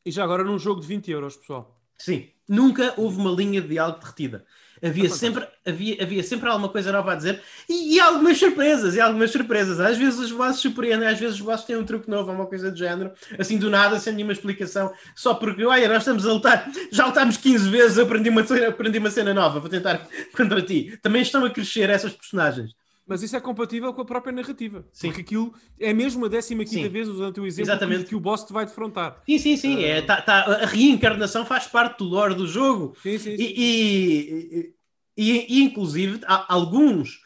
E 0.04 0.10
já 0.10 0.24
agora 0.24 0.44
num 0.44 0.58
jogo 0.58 0.80
de 0.80 0.86
20 0.86 1.10
euros, 1.10 1.36
pessoal. 1.36 1.78
Sim. 1.96 2.28
Nunca 2.48 2.94
houve 2.96 3.18
uma 3.18 3.30
linha 3.30 3.60
de 3.60 3.68
diálogo 3.68 4.00
derretida. 4.00 4.44
Havia 4.84 5.08
sempre, 5.08 5.46
havia, 5.64 6.02
havia 6.02 6.24
sempre 6.24 6.48
alguma 6.48 6.68
coisa 6.68 6.90
nova 6.90 7.12
a 7.12 7.14
dizer 7.14 7.40
e, 7.68 7.94
e 7.94 8.00
algumas 8.00 8.36
surpresas, 8.36 8.96
e 8.96 9.00
algumas 9.00 9.30
surpresas. 9.30 9.78
Às 9.78 9.96
vezes 9.96 10.18
os 10.18 10.32
bosses 10.32 10.60
surpreendem, 10.60 11.06
às 11.06 11.20
vezes 11.20 11.36
os 11.36 11.40
bosses 11.40 11.64
têm 11.64 11.76
um 11.76 11.84
truque 11.84 12.10
novo, 12.10 12.32
uma 12.32 12.46
coisa 12.46 12.68
do 12.68 12.76
género, 12.76 13.12
assim 13.38 13.58
do 13.58 13.70
nada, 13.70 14.00
sem 14.00 14.12
nenhuma 14.12 14.32
explicação, 14.32 14.92
só 15.14 15.34
porque, 15.34 15.64
olha, 15.64 15.86
nós 15.86 15.98
estamos 15.98 16.26
a 16.26 16.32
lutar, 16.32 16.68
já 16.90 17.06
lutámos 17.06 17.36
15 17.36 17.70
vezes, 17.70 17.96
aprendi 17.96 18.28
uma, 18.28 18.40
aprendi 18.40 18.98
uma 18.98 19.10
cena 19.10 19.32
nova, 19.32 19.60
vou 19.60 19.70
tentar 19.70 20.04
contra 20.36 20.60
ti. 20.60 20.98
Também 21.00 21.22
estão 21.22 21.44
a 21.44 21.50
crescer 21.50 21.88
essas 21.88 22.12
personagens. 22.12 22.74
Mas 23.06 23.22
isso 23.22 23.36
é 23.36 23.40
compatível 23.40 23.92
com 23.92 24.02
a 24.02 24.04
própria 24.04 24.32
narrativa. 24.32 24.86
Sim. 24.92 25.08
Porque 25.08 25.22
aquilo 25.22 25.52
é 25.78 25.92
mesmo 25.92 26.24
a 26.24 26.30
15 26.30 26.64
Sim. 26.64 26.88
vez, 26.88 27.08
usando 27.08 27.28
o 27.30 27.32
teu 27.32 27.46
exemplo, 27.46 27.70
Exatamente. 27.70 28.04
que, 28.04 28.14
o 28.14 28.20
boss 28.20 28.44
te 28.44 28.52
vai 28.52 28.64
defrontar. 28.64 29.20
Sim, 29.26 29.38
sim, 29.38 29.56
sim. 29.56 29.82
É, 29.82 30.00
tá- 30.02 30.22
tá- 30.22 30.44
a 30.62 30.66
reencarnação 30.66 31.44
faz 31.44 31.66
parte 31.66 31.98
do 31.98 32.04
lore 32.04 32.34
do 32.34 32.46
jogo. 32.46 32.96
Sim, 33.02 33.18
sim, 33.18 33.36
sim. 33.36 33.42
E, 33.42 34.74
e, 35.16 35.22
e- 35.32 35.58
e, 35.58 35.62
inclusive, 35.64 36.20
há 36.26 36.52
alguns, 36.52 37.20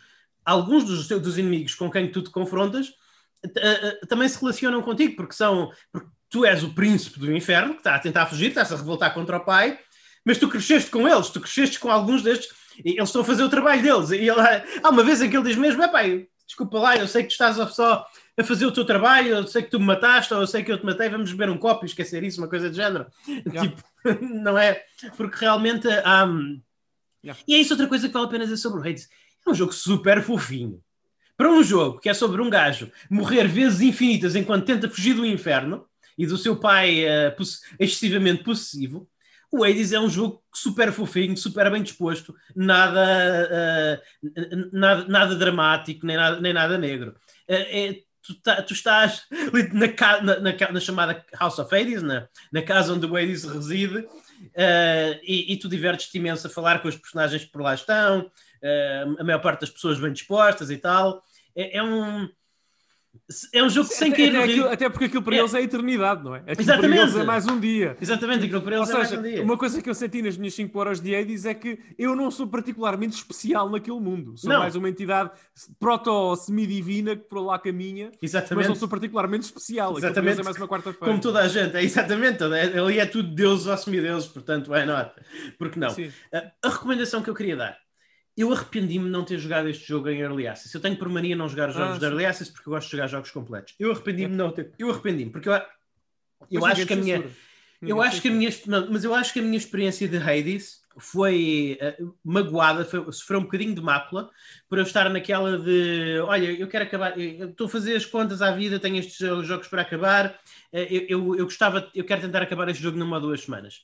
alguns 0.44 0.85
dos, 0.85 1.09
dos 1.09 1.38
inimigos 1.38 1.74
com 1.74 1.90
quem 1.90 2.11
tu 2.11 2.22
te 2.22 2.31
confrontas 2.31 2.92
eh, 3.44 3.51
eh, 4.03 4.07
também 4.09 4.29
se 4.29 4.40
relacionam 4.40 4.81
contigo, 4.83 5.14
porque 5.16 5.35
são 5.35 5.70
porque 5.92 6.09
tu 6.29 6.44
és 6.44 6.64
o 6.64 6.74
príncipe 6.74 7.20
do 7.20 7.35
inferno, 7.35 7.74
que 7.74 7.81
está 7.81 7.94
a 7.94 7.98
tentar 7.98 8.27
fugir, 8.27 8.48
está-se 8.48 8.74
a 8.74 8.77
revoltar 8.77 9.14
contra 9.14 9.37
o 9.37 9.44
pai, 9.44 9.79
mas 10.24 10.38
tu 10.38 10.48
cresceste 10.48 10.90
com 10.90 11.07
eles, 11.07 11.29
tu 11.29 11.40
cresceste 11.40 11.79
com 11.79 11.90
alguns 11.90 12.22
destes, 12.22 12.48
e 12.85 12.93
eles 12.93 13.09
estão 13.09 13.23
a 13.23 13.25
fazer 13.25 13.43
o 13.43 13.49
trabalho 13.49 13.83
deles. 13.83 14.11
E 14.11 14.29
ele, 14.29 14.41
há 14.83 14.91
uma 14.91 15.03
vez 15.03 15.21
em 15.23 15.31
que 15.31 15.37
ele 15.37 15.49
diz 15.49 15.57
mesmo: 15.57 15.83
é 15.83 15.89
pai, 15.89 16.27
desculpa 16.47 16.79
lá, 16.79 16.97
eu 16.97 17.09
sei 17.09 17.23
que 17.23 17.29
tu 17.29 17.33
estás 17.33 17.57
só 17.75 18.07
a 18.39 18.45
fazer 18.45 18.67
o 18.67 18.73
teu 18.73 18.85
trabalho, 18.85 19.29
eu 19.29 19.47
sei 19.47 19.62
que 19.62 19.71
tu 19.71 19.81
me 19.81 19.87
mataste, 19.87 20.33
ou 20.35 20.41
eu 20.41 20.47
sei 20.47 20.62
que 20.62 20.71
eu 20.71 20.79
te 20.79 20.85
matei, 20.85 21.09
vamos 21.09 21.33
beber 21.33 21.51
um 21.51 21.59
copo 21.59 21.85
e 21.85 21.89
esquecer 21.89 22.23
isso, 22.23 22.41
uma 22.41 22.49
coisa 22.49 22.69
do 22.69 22.77
género. 22.77 23.07
Yeah. 23.29 23.62
Tipo, 23.62 23.83
não 24.25 24.59
é? 24.59 24.83
Porque 25.17 25.39
realmente 25.39 25.89
há. 25.89 26.29
Yeah. 27.25 27.43
E 27.49 27.55
é 27.55 27.59
isso 27.59 27.73
outra 27.73 27.89
coisa 27.89 28.07
que 28.07 28.12
vale 28.15 28.27
a 28.27 28.31
pena 28.31 28.45
dizer 28.45 28.59
sobre 28.59 28.81
o 28.81 28.83
Hades. 28.83 29.09
É 29.47 29.51
um 29.51 29.55
jogo 29.55 29.73
super 29.73 30.23
fofinho. 30.23 30.81
Para 31.37 31.51
um 31.51 31.62
jogo 31.62 31.99
que 31.99 32.09
é 32.09 32.15
sobre 32.15 32.41
um 32.41 32.49
gajo 32.49 32.91
morrer 33.11 33.47
vezes 33.47 33.81
infinitas 33.81 34.35
enquanto 34.35 34.65
tenta 34.65 34.89
fugir 34.89 35.15
do 35.15 35.27
inferno 35.27 35.87
e 36.17 36.27
do 36.27 36.39
seu 36.39 36.57
pai 36.57 37.05
eh, 37.05 37.31
poss- 37.31 37.61
excessivamente 37.79 38.43
possessivo, 38.43 39.07
o 39.52 39.64
Hades 39.64 39.92
é 39.92 40.00
um 40.00 40.09
jogo 40.09 40.42
super 40.54 40.92
fofinho, 40.92 41.37
super 41.37 41.70
bem 41.70 41.82
disposto, 41.82 42.35
nada, 42.54 44.02
n- 44.22 44.70
nada, 44.72 45.04
nada 45.09 45.35
dramático, 45.37 46.04
nem 46.06 46.16
nada, 46.16 46.40
nem 46.40 46.52
nada 46.52 46.78
negro. 46.78 47.14
Eh, 47.48 47.88
é- 47.88 48.00
tu, 48.22 48.35
tá- 48.42 48.61
tu 48.62 48.72
estás 48.72 49.22
na, 49.72 50.20
na- 50.22 50.40
na 50.40 50.72
na 50.72 50.80
chamada 50.80 51.24
House 51.38 51.59
of 51.59 51.74
Hades, 51.74 52.02
na, 52.02 52.28
na 52.52 52.62
casa 52.62 52.92
onde 52.92 53.06
o 53.06 53.16
Hades 53.16 53.44
reside, 53.44 54.06
eh, 54.54 55.20
e, 55.22 55.52
e 55.52 55.56
tu 55.59 55.68
divertes-te 55.68 56.18
imenso 56.18 56.46
a 56.46 56.50
falar 56.50 56.80
com 56.82 56.88
os 56.88 56.96
personagens 56.96 57.44
que 57.44 57.50
por 57.52 57.62
lá 57.62 57.74
estão, 57.74 58.30
a 59.18 59.22
maior 59.24 59.40
parte 59.40 59.61
das 59.61 59.70
pessoas 59.70 60.00
bem 60.00 60.12
dispostas 60.12 60.70
e 60.70 60.76
tal. 60.76 61.22
É, 61.54 61.78
é 61.78 61.82
um. 61.82 62.28
É 63.53 63.61
um 63.61 63.69
jogo 63.69 63.89
sem 63.89 64.12
até, 64.12 64.17
cair 64.19 64.37
até 64.37 64.45
aquilo- 64.45 64.69
até 64.69 64.89
porque 64.89 65.05
aquilo 65.07 65.23
para 65.23 65.35
É. 65.35 65.39
eles 65.41 65.53
é 65.53 65.59
a 65.59 65.62
eternidade, 65.62 66.23
não 66.23 66.35
é? 66.37 66.39
Aquilo 66.41 66.61
Exatamente. 66.61 66.93
para 66.95 67.03
eles 67.03 67.17
é 67.17 67.25
mais 67.25 67.47
um 67.49 67.59
dia. 67.59 67.97
Exatamente, 68.01 68.45
aquilo 68.45 68.61
para 68.62 68.77
Ou 68.77 68.83
eles 68.83 68.91
é 68.91 68.93
mais 68.95 69.09
seja, 69.09 69.21
um 69.21 69.25
dia. 69.25 69.43
uma 69.43 69.57
coisa 69.59 69.83
que 69.83 69.91
eu 69.91 69.95
senti 69.95 70.23
nas 70.23 70.37
minhas 70.37 70.55
5 70.55 70.79
horas 70.79 71.01
de 71.01 71.12
Hades 71.15 71.45
é 71.45 71.53
que 71.53 71.77
eu 71.99 72.15
não 72.15 72.31
sou 72.31 72.47
particularmente 72.47 73.17
especial 73.17 73.69
naquele 73.69 73.99
mundo. 73.99 74.37
Sou 74.39 74.49
Não. 74.49 74.61
mais 74.61 74.77
uma 74.77 74.89
entidade 74.89 75.33
proto-semidivina 75.81 77.17
que 77.17 77.25
por 77.25 77.41
lá 77.41 77.59
caminha, 77.59 78.07
mas 78.07 78.19
Exatamente. 78.23 78.69
não 78.69 78.75
sou 78.77 78.89
particularmente 78.89 79.45
especial. 79.45 79.97
Exatamente. 79.99 80.41
é 80.41 80.45
mais 80.45 80.57
uma 80.57 80.69
quarta-feira. 80.69 81.07
Como 81.07 81.21
toda 81.21 81.41
a 81.41 81.49
gente, 81.49 81.77
é 81.77 81.83
exatamente. 81.83 82.43
é- 82.45 82.79
Ali 82.79 82.99
é 83.01 83.07
tudo 83.07 83.35
deuses 83.35 83.67
ou 83.67 83.77
semideuses, 83.77 84.29
portanto, 84.29 84.73
é 84.75 84.85
nota. 84.87 85.21
Porque 85.59 85.79
não? 85.81 85.91
Sim. 85.91 86.11
A 86.62 86.69
recomendação 86.69 87.23
que 87.23 87.31
eu 87.31 87.35
queria 87.35 87.57
dar. 87.57 87.77
Eu 88.37 88.53
arrependi-me 88.53 89.07
de 89.07 89.11
não 89.11 89.25
ter 89.25 89.38
jogado 89.38 89.68
este 89.68 89.87
jogo 89.88 90.09
em 90.11 90.20
Early 90.20 90.46
Access. 90.46 90.75
Eu 90.75 90.81
tenho 90.81 90.96
por 90.96 91.09
mania 91.09 91.35
não 91.35 91.49
jogar 91.49 91.70
os 91.70 91.75
jogos 91.75 91.96
Ah, 91.96 91.99
de. 91.99 92.05
Early 92.05 92.27
Access 92.27 92.53
porque 92.53 92.68
eu 92.68 92.72
gosto 92.72 92.87
de 92.88 92.92
jogar 92.96 93.07
jogos 93.09 93.31
completos. 93.31 93.75
Eu 93.79 93.90
arrependi-me 93.92 94.31
de 94.33 94.37
não 94.37 94.51
ter. 94.51 94.72
Eu 94.79 94.90
arrependi-me 94.90 95.31
porque 95.31 95.49
eu, 95.49 95.61
eu 96.51 96.66
acho 96.66 96.87
que 96.87 96.92
a 96.92 96.96
minha. 96.96 97.16
censura. 97.16 97.35
Eu 97.83 97.96
Ninguém 97.96 98.09
acho 98.09 98.22
que 98.22 98.29
a 98.29 98.31
minha, 98.31 98.51
não, 98.66 98.90
mas 98.90 99.05
eu 99.05 99.14
acho 99.14 99.33
que 99.35 99.38
a 99.38 99.42
minha 99.42 99.57
experiência 99.57 100.09
de 100.09 100.16
Hades 100.16 100.81
foi 100.99 101.77
eh, 101.79 101.99
magoada, 102.25 102.87
foi, 102.87 103.12
sofreu 103.12 103.38
um 103.40 103.42
bocadinho 103.42 103.75
de 103.75 103.83
mácula 103.83 104.31
por 104.66 104.79
eu 104.79 104.85
estar 104.85 105.11
naquela 105.11 105.59
de 105.59 106.18
olha, 106.20 106.51
eu 106.53 106.66
quero 106.68 106.85
acabar, 106.85 107.18
eu 107.20 107.51
estou 107.51 107.66
a 107.66 107.70
fazer 107.70 107.94
as 107.94 108.07
contas 108.07 108.40
à 108.40 108.51
vida, 108.51 108.81
tenho 108.81 108.96
estes 108.96 109.18
jo- 109.18 109.44
jogos 109.44 109.68
para 109.68 109.83
acabar, 109.83 110.40
eh, 110.72 110.88
eu, 110.90 111.03
eu, 111.07 111.37
eu 111.37 111.44
gostava, 111.44 111.90
eu 111.94 112.03
quero 112.03 112.22
tentar 112.22 112.40
acabar 112.40 112.66
este 112.70 112.83
jogo 112.83 112.96
numa 112.99 113.16
ou 113.16 113.22
duas 113.22 113.42
semanas. 113.42 113.83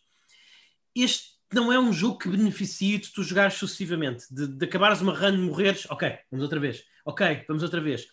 Este 0.97 1.32
não 1.55 1.73
é 1.73 1.79
um 1.79 1.93
jogo 1.93 2.19
que 2.19 2.29
beneficie 2.29 2.99
de 2.99 3.13
tu 3.13 3.23
jogares 3.23 3.55
sucessivamente, 3.55 4.25
de, 4.31 4.47
de 4.47 4.65
acabares 4.65 5.01
uma 5.01 5.13
run, 5.13 5.39
morreres, 5.39 5.87
ok, 5.91 6.19
vamos 6.31 6.43
outra 6.43 6.61
vez, 6.61 6.85
ok, 7.05 7.45
vamos 7.47 7.63
outra 7.63 7.81
vez. 7.81 8.07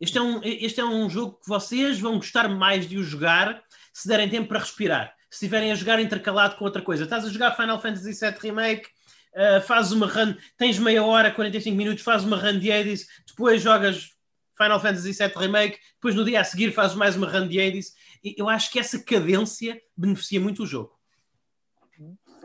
Este 0.00 0.18
é, 0.18 0.20
um, 0.20 0.40
este 0.42 0.80
é 0.80 0.84
um 0.84 1.08
jogo 1.08 1.40
que 1.40 1.48
vocês 1.48 1.98
vão 1.98 2.16
gostar 2.16 2.48
mais 2.48 2.88
de 2.88 2.98
o 2.98 3.02
jogar 3.02 3.62
se 3.92 4.06
derem 4.06 4.28
tempo 4.28 4.48
para 4.48 4.58
respirar. 4.58 5.14
Se 5.30 5.44
estiverem 5.44 5.72
a 5.72 5.74
jogar 5.74 6.00
intercalado 6.00 6.56
com 6.56 6.64
outra 6.64 6.82
coisa. 6.82 7.04
Estás 7.04 7.24
a 7.24 7.30
jogar 7.30 7.56
Final 7.56 7.80
Fantasy 7.80 8.12
VII 8.12 8.38
Remake, 8.40 8.86
uh, 9.34 9.60
fazes 9.62 9.92
uma 9.92 10.06
run, 10.06 10.34
tens 10.58 10.78
meia 10.78 11.02
hora, 11.02 11.30
45 11.30 11.76
minutos, 11.76 12.04
fazes 12.04 12.26
uma 12.26 12.36
run 12.36 12.58
de 12.58 12.70
Hades, 12.70 13.06
depois 13.26 13.62
jogas 13.62 14.10
Final 14.56 14.80
Fantasy 14.80 15.12
VII 15.12 15.32
Remake, 15.36 15.78
depois 15.94 16.14
no 16.14 16.24
dia 16.24 16.40
a 16.40 16.44
seguir 16.44 16.72
fazes 16.72 16.96
mais 16.96 17.16
uma 17.16 17.26
run 17.26 17.48
de 17.48 17.60
Hades. 17.60 17.92
Eu 18.36 18.48
acho 18.48 18.70
que 18.70 18.78
essa 18.78 19.02
cadência 19.02 19.80
beneficia 19.96 20.40
muito 20.40 20.62
o 20.62 20.66
jogo. 20.66 20.95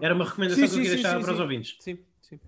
Era 0.02 0.14
uma 0.16 0.26
recomendação 0.26 0.68
Sim, 0.68 0.74
que 0.74 0.80
eu 0.80 0.84
queria 0.84 0.96
deixar 0.96 1.22
para 1.22 1.34
os 1.34 1.40
ouvintes. 1.40 1.78
Sim, 1.80 2.00
sim. 2.22 2.40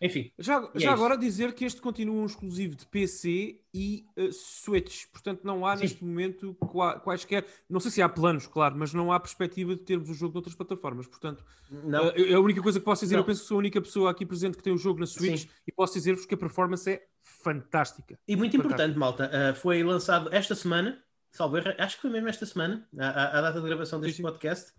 Enfim, 0.00 0.30
Já, 0.38 0.58
é 0.58 0.60
já 0.60 0.78
isso. 0.78 0.88
agora 0.90 1.16
dizer 1.16 1.52
que 1.54 1.64
este 1.64 1.80
continua 1.80 2.22
um 2.22 2.26
exclusivo 2.26 2.76
de 2.76 2.86
PC 2.86 3.60
e 3.74 4.04
uh, 4.16 4.32
Switch, 4.32 5.06
portanto 5.12 5.40
não 5.42 5.66
há 5.66 5.76
Sim. 5.76 5.82
neste 5.82 6.04
momento 6.04 6.54
qua- 6.54 7.00
quaisquer, 7.00 7.44
não 7.68 7.80
sei 7.80 7.90
se 7.90 8.00
há 8.00 8.08
planos, 8.08 8.46
claro, 8.46 8.76
mas 8.76 8.94
não 8.94 9.10
há 9.10 9.18
perspectiva 9.18 9.74
de 9.74 9.82
termos 9.82 10.08
o 10.08 10.14
jogo 10.14 10.34
noutras 10.34 10.54
plataformas, 10.54 11.08
portanto 11.08 11.44
não. 11.70 12.08
uh, 12.08 12.36
a 12.36 12.40
única 12.40 12.62
coisa 12.62 12.78
que 12.78 12.84
posso 12.84 13.04
dizer, 13.04 13.16
Não. 13.16 13.22
eu 13.22 13.26
penso 13.26 13.42
que 13.42 13.48
sou 13.48 13.56
a 13.56 13.58
única 13.58 13.80
pessoa 13.80 14.10
aqui 14.10 14.24
presente 14.24 14.56
que 14.56 14.62
tem 14.62 14.72
o 14.72 14.78
jogo 14.78 15.00
na 15.00 15.06
Switch 15.06 15.42
Sim. 15.42 15.48
e 15.66 15.72
posso 15.72 15.94
dizer-vos 15.94 16.24
que 16.24 16.34
a 16.34 16.38
performance 16.38 16.88
é 16.88 17.04
fantástica. 17.20 18.16
E 18.28 18.36
muito 18.36 18.56
importante, 18.56 18.96
malta, 18.96 19.28
uh, 19.28 19.54
foi 19.56 19.82
lançado 19.82 20.28
esta 20.32 20.54
semana 20.54 21.02
salvo 21.30 21.56
acho 21.78 21.96
que 21.96 22.02
foi 22.02 22.10
mesmo 22.10 22.28
esta 22.28 22.46
semana, 22.46 22.86
a, 22.98 23.38
a 23.38 23.40
data 23.40 23.60
de 23.60 23.66
gravação 23.66 24.00
deste 24.00 24.16
sim. 24.16 24.22
podcast, 24.22 24.72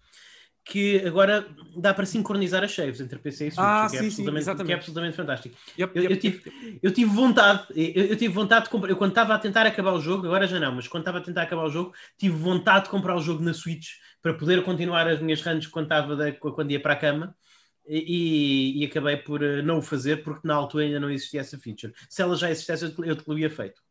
que 0.69 1.03
agora 1.05 1.47
dá 1.75 1.93
para 1.93 2.05
sincronizar 2.05 2.63
as 2.63 2.73
saves 2.73 3.01
entre 3.01 3.17
PC 3.17 3.47
e 3.47 3.51
Switch, 3.51 3.60
ah, 3.60 3.88
que, 3.89 3.97
é 3.97 4.10
sim, 4.10 4.23
que 4.23 4.71
é 4.71 4.75
absolutamente 4.75 5.17
fantástico. 5.17 5.55
Yep, 5.77 5.97
eu, 5.97 6.03
yep, 6.03 6.13
eu, 6.13 6.19
tive, 6.19 6.79
eu 6.84 6.93
tive 6.93 7.12
vontade, 7.12 7.65
eu, 7.75 8.05
eu, 8.05 8.15
tive 8.15 8.34
vontade 8.34 8.65
de 8.65 8.71
comprar, 8.71 8.91
eu 8.91 8.95
quando 8.95 9.12
estava 9.12 9.34
a 9.34 9.39
tentar 9.39 9.65
acabar 9.65 9.93
o 9.93 9.99
jogo, 9.99 10.27
agora 10.27 10.45
já 10.45 10.60
não, 10.60 10.75
mas 10.75 10.88
quando 10.88 11.01
estava 11.01 11.17
a 11.17 11.21
tentar 11.21 11.41
acabar 11.41 11.63
o 11.63 11.71
jogo, 11.71 11.91
tive 12.17 12.36
vontade 12.36 12.86
de 12.86 12.91
comprar 12.91 13.15
o 13.15 13.19
jogo 13.19 13.43
na 13.43 13.53
Switch 13.53 13.93
para 14.21 14.34
poder 14.34 14.63
continuar 14.63 15.08
as 15.08 15.19
minhas 15.19 15.41
runs 15.41 15.65
quando, 15.65 15.86
estava 15.86 16.15
de, 16.15 16.34
quando 16.34 16.71
ia 16.71 16.79
para 16.79 16.93
a 16.93 16.97
cama. 16.97 17.36
E, 17.91 18.84
e, 18.84 18.86
acabei 18.86 19.17
por 19.17 19.41
eh, 19.41 19.63
não 19.63 19.79
o 19.79 19.82
fazer 19.82 20.17
porque 20.17 20.47
na 20.47 20.53
altura 20.53 20.84
ainda 20.84 20.99
não 20.99 21.10
existia 21.10 21.41
essa 21.41 21.58
feature. 21.58 21.91
Se 22.08 22.21
ela 22.21 22.36
já 22.36 22.51
existisse, 22.51 22.93
eu 23.03 23.15
te 23.15 23.32
ia 23.34 23.49
feito. 23.49 23.82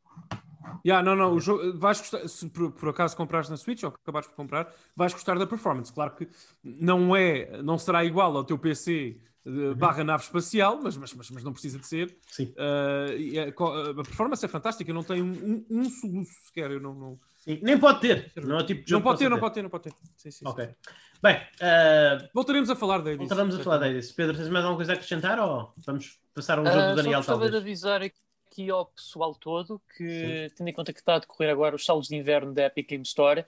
Yeah, 0.85 1.03
não, 1.03 1.17
não, 1.17 1.35
o 1.35 1.41
jogo, 1.41 1.79
vais 1.79 1.99
gostar, 1.99 2.27
se 2.29 2.49
por, 2.49 2.73
por, 2.73 2.89
acaso 2.89 3.17
comprares 3.17 3.49
na 3.49 3.57
Switch 3.57 3.83
ou 3.83 3.91
acabaste 3.91 4.31
por 4.31 4.37
comprar, 4.37 4.73
vais 4.97 5.13
gostar 5.13 5.39
da 5.39 5.47
performance. 5.47 5.93
Claro 5.93 6.13
que 6.13 6.29
não 6.63 7.15
é, 7.15 7.63
não 7.63 7.79
será 7.79 8.05
igual 8.05 8.37
ao 8.37 8.45
teu 8.45 8.59
PC 8.59 9.21
uhum. 9.49 9.75
barra 9.75 10.05
nave 10.05 10.23
espacial, 10.23 10.81
mas, 10.83 10.97
mas, 10.97 11.15
mas, 11.15 11.31
mas, 11.31 11.45
não 11.45 11.53
precisa 11.53 11.79
de 11.79 11.87
ser. 11.87 12.17
Sim. 12.27 12.55
Uh, 12.57 13.41
a, 13.41 14.01
a, 14.01 14.05
performance 14.05 14.45
é 14.45 14.49
fantástica, 14.49 14.91
eu 14.91 14.95
não 14.95 15.03
tenho 15.03 15.25
um, 15.25 15.31
um, 15.31 15.81
um 15.81 15.91
soluço 15.91 16.33
sequer. 16.47 16.71
Eu 16.71 16.81
não, 16.81 16.95
não... 16.95 17.21
Sim. 17.39 17.59
Nem 17.63 17.79
pode 17.79 18.01
ter. 18.01 18.33
Não, 18.37 18.59
é 18.59 18.65
tipo 18.65 18.85
não 18.91 19.01
pode 19.01 19.19
ter, 19.19 19.29
não 19.29 19.39
pode 19.39 19.55
ter, 19.55 19.63
não 19.63 19.71
pode 19.71 19.85
ter. 19.85 19.93
Sim, 20.17 20.31
sim, 20.31 20.47
ok. 20.47 20.67
Sim. 20.67 20.75
Bem, 21.23 21.37
uh... 21.37 22.29
voltaremos 22.33 22.71
a 22.71 22.77
falar 22.77 22.99
daí. 22.99 23.17
Voltaremos 23.17 23.59
a 23.59 23.63
falar 23.63 23.79
daí. 23.79 24.01
Pedro, 24.15 24.37
tens 24.37 24.49
mais 24.49 24.65
alguma 24.65 24.77
coisa 24.77 24.93
a 24.93 24.95
acrescentar 24.95 25.39
ou 25.41 25.73
vamos 25.85 26.21
passar 26.35 26.59
a 26.59 26.63
um 26.63 26.67
jogo 26.67 26.79
uh, 26.79 26.91
do 26.91 26.97
Daniel? 26.97 27.23
Só 27.23 27.33
gostava 27.33 27.51
de 27.51 27.57
avisar 27.57 28.03
aqui 28.03 28.28
aqui 28.59 28.71
ao 28.71 28.87
pessoal 28.87 29.35
todo 29.35 29.81
que, 29.97 30.49
Sim. 30.49 30.55
tendo 30.57 30.69
em 30.69 30.73
conta 30.73 30.93
que 30.93 30.99
está 30.99 31.15
a 31.15 31.19
decorrer 31.21 31.51
agora 31.51 31.77
os 31.77 31.85
saldos 31.85 32.09
de 32.09 32.17
inverno 32.17 32.53
da 32.53 32.65
Epic 32.65 32.89
Game 32.89 33.05
Store, 33.05 33.45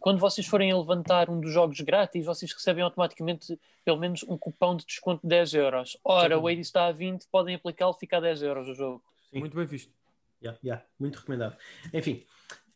quando 0.00 0.18
vocês 0.18 0.46
forem 0.46 0.70
a 0.70 0.76
levantar 0.76 1.30
um 1.30 1.40
dos 1.40 1.52
jogos 1.52 1.80
grátis, 1.80 2.26
vocês 2.26 2.52
recebem 2.52 2.84
automaticamente 2.84 3.58
pelo 3.84 3.98
menos 3.98 4.22
um 4.24 4.36
cupão 4.36 4.76
de 4.76 4.84
desconto 4.84 5.22
de 5.22 5.28
10 5.28 5.54
euros. 5.54 5.96
Ora, 6.04 6.36
Sim. 6.36 6.42
o 6.42 6.46
AD 6.46 6.60
está 6.60 6.86
a 6.86 6.92
20, 6.92 7.26
podem 7.28 7.56
aplicá-lo, 7.56 7.94
fica 7.94 8.18
a 8.18 8.20
10 8.20 8.42
euros 8.42 8.68
o 8.68 8.74
jogo. 8.74 9.02
Sim. 9.30 9.40
Muito 9.40 9.56
bem 9.56 9.66
visto. 9.66 9.92
Yeah, 10.40 10.60
yeah, 10.62 10.84
muito 11.00 11.18
recomendado. 11.18 11.56
Enfim, 11.92 12.24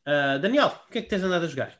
uh, 0.06 0.38
Daniel, 0.40 0.68
o 0.88 0.90
que 0.90 0.98
é 0.98 1.02
que 1.02 1.08
tens 1.08 1.22
andado 1.22 1.44
a 1.44 1.48
jogar? 1.48 1.78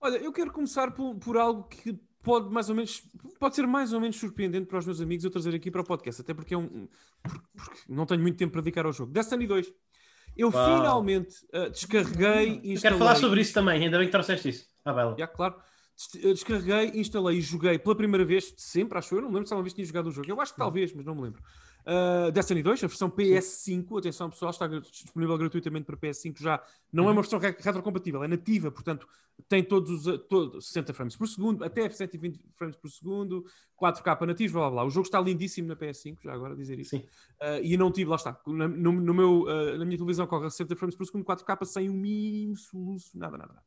Olha, 0.00 0.18
eu 0.18 0.32
quero 0.32 0.52
começar 0.52 0.90
por, 0.90 1.14
por 1.14 1.38
algo 1.38 1.64
que 1.64 1.98
pode 2.24 2.50
mais 2.50 2.68
ou 2.68 2.74
menos 2.74 3.02
pode 3.38 3.54
ser 3.54 3.66
mais 3.66 3.92
ou 3.92 4.00
menos 4.00 4.16
surpreendente 4.16 4.66
para 4.66 4.78
os 4.78 4.86
meus 4.86 5.00
amigos 5.00 5.24
eu 5.24 5.30
trazer 5.30 5.54
aqui 5.54 5.70
para 5.70 5.82
o 5.82 5.84
podcast, 5.84 6.22
até 6.22 6.34
porque 6.34 6.54
é 6.54 6.58
um 6.58 6.88
porque 7.22 7.80
não 7.88 8.06
tenho 8.06 8.20
muito 8.20 8.36
tempo 8.36 8.52
para 8.52 8.62
dedicar 8.62 8.86
ao 8.86 8.92
jogo. 8.92 9.12
Destiny 9.12 9.46
2. 9.46 9.72
Eu 10.36 10.50
Uau. 10.50 10.78
finalmente 10.78 11.36
uh, 11.54 11.70
descarreguei 11.70 12.60
e 12.62 12.72
instalei. 12.72 12.80
quero 12.80 12.98
falar 12.98 13.14
sobre 13.16 13.40
isso 13.40 13.54
também, 13.54 13.84
ainda 13.84 13.98
bem 13.98 14.08
que 14.08 14.12
trouxeste 14.12 14.48
isso. 14.48 14.66
Ah, 14.84 14.92
bela. 14.92 15.14
Já, 15.16 15.28
claro. 15.28 15.54
Eh, 16.16 16.32
descarreguei, 16.32 17.00
instalei 17.00 17.38
e 17.38 17.40
joguei 17.40 17.78
pela 17.78 17.94
primeira 17.94 18.24
vez, 18.24 18.52
sempre, 18.56 18.98
acho 18.98 19.14
eu. 19.14 19.22
Não 19.22 19.28
me 19.28 19.34
lembro 19.34 19.46
se 19.46 19.54
alguma 19.54 19.62
vez 19.62 19.74
tinha 19.74 19.86
jogado 19.86 20.08
o 20.08 20.10
jogo. 20.10 20.28
Eu 20.28 20.40
acho 20.40 20.52
que 20.52 20.58
talvez, 20.58 20.92
mas 20.92 21.04
não 21.04 21.14
me 21.14 21.22
lembro. 21.22 21.40
Uh, 21.86 22.32
Destiny 22.32 22.62
2, 22.62 22.82
a 22.82 22.86
versão 22.86 23.10
PS5, 23.10 23.42
Sim. 23.42 23.86
atenção 23.98 24.30
pessoal, 24.30 24.50
está 24.50 24.66
disponível 24.66 25.36
gratuitamente 25.36 25.84
para 25.84 25.96
PS5 25.96 26.40
já. 26.40 26.62
Não 26.92 27.04
é 27.04 27.12
uma 27.12 27.20
versão 27.20 27.38
retrocompatível, 27.38 28.24
é 28.24 28.28
nativa, 28.28 28.70
portanto 28.70 29.06
tem 29.48 29.62
todos 29.62 30.06
os 30.06 30.18
todos, 30.26 30.66
60 30.68 30.94
frames 30.94 31.16
por 31.16 31.26
segundo, 31.26 31.64
até 31.64 31.88
120 31.90 32.40
frames 32.54 32.76
por 32.76 32.88
segundo, 32.88 33.44
4K 33.80 34.26
nativos, 34.26 34.52
blá 34.52 34.62
blá 34.62 34.70
blá. 34.70 34.84
O 34.84 34.90
jogo 34.90 35.06
está 35.06 35.20
lindíssimo 35.20 35.68
na 35.68 35.76
PS5, 35.76 36.18
já 36.22 36.32
agora 36.32 36.56
dizer 36.56 36.78
isso. 36.78 36.96
Uh, 36.96 37.60
e 37.62 37.76
não 37.76 37.90
tive, 37.90 38.08
lá 38.08 38.16
está. 38.16 38.40
No, 38.46 38.68
no 38.68 39.14
meu, 39.14 39.42
uh, 39.42 39.76
na 39.76 39.84
minha 39.84 39.98
televisão 39.98 40.26
corre 40.26 40.46
a 40.46 40.50
60 40.50 40.76
frames 40.76 40.96
por 40.96 41.04
segundo, 41.04 41.24
4K 41.24 41.64
sem 41.66 41.90
um 41.90 41.94
mínimo 41.94 42.56
soluço, 42.56 43.18
nada, 43.18 43.36
nada. 43.36 43.52
nada. 43.52 43.62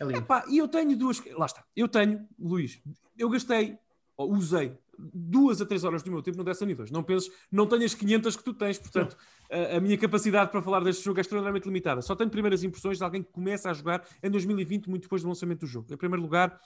É 0.00 0.52
e 0.52 0.58
eu 0.58 0.68
tenho 0.68 0.96
duas. 0.96 1.24
Lá 1.32 1.46
está. 1.46 1.64
Eu 1.76 1.88
tenho, 1.88 2.26
Luís, 2.38 2.82
eu 3.16 3.30
gastei, 3.30 3.78
usei 4.18 4.76
duas 4.96 5.60
a 5.60 5.66
três 5.66 5.84
horas 5.84 6.02
do 6.02 6.10
meu 6.10 6.22
tempo 6.22 6.38
no 6.38 6.44
Destiny 6.44 6.74
2. 6.74 6.90
Não 6.90 7.02
penses, 7.02 7.30
não 7.50 7.66
tenho 7.66 7.84
as 7.84 7.94
500 7.94 8.36
que 8.36 8.44
tu 8.44 8.54
tens, 8.54 8.78
portanto, 8.78 9.16
a, 9.50 9.76
a, 9.76 9.80
minha 9.80 9.98
capacidade 9.98 10.50
para 10.50 10.62
falar 10.62 10.80
deste 10.84 11.04
jogo 11.04 11.18
é 11.18 11.22
extremamente 11.22 11.64
limitada. 11.64 12.00
Só 12.00 12.14
tenho 12.14 12.30
primeiras 12.30 12.62
impressões 12.62 12.98
de 12.98 13.04
alguém 13.04 13.22
que 13.22 13.32
começa 13.32 13.70
a 13.70 13.72
jogar 13.72 14.06
em 14.22 14.30
2020, 14.30 14.88
muito 14.88 15.02
depois 15.02 15.22
do 15.22 15.28
lançamento 15.28 15.60
do 15.60 15.66
jogo. 15.66 15.92
Em 15.92 15.96
primeiro 15.96 16.22
lugar, 16.22 16.60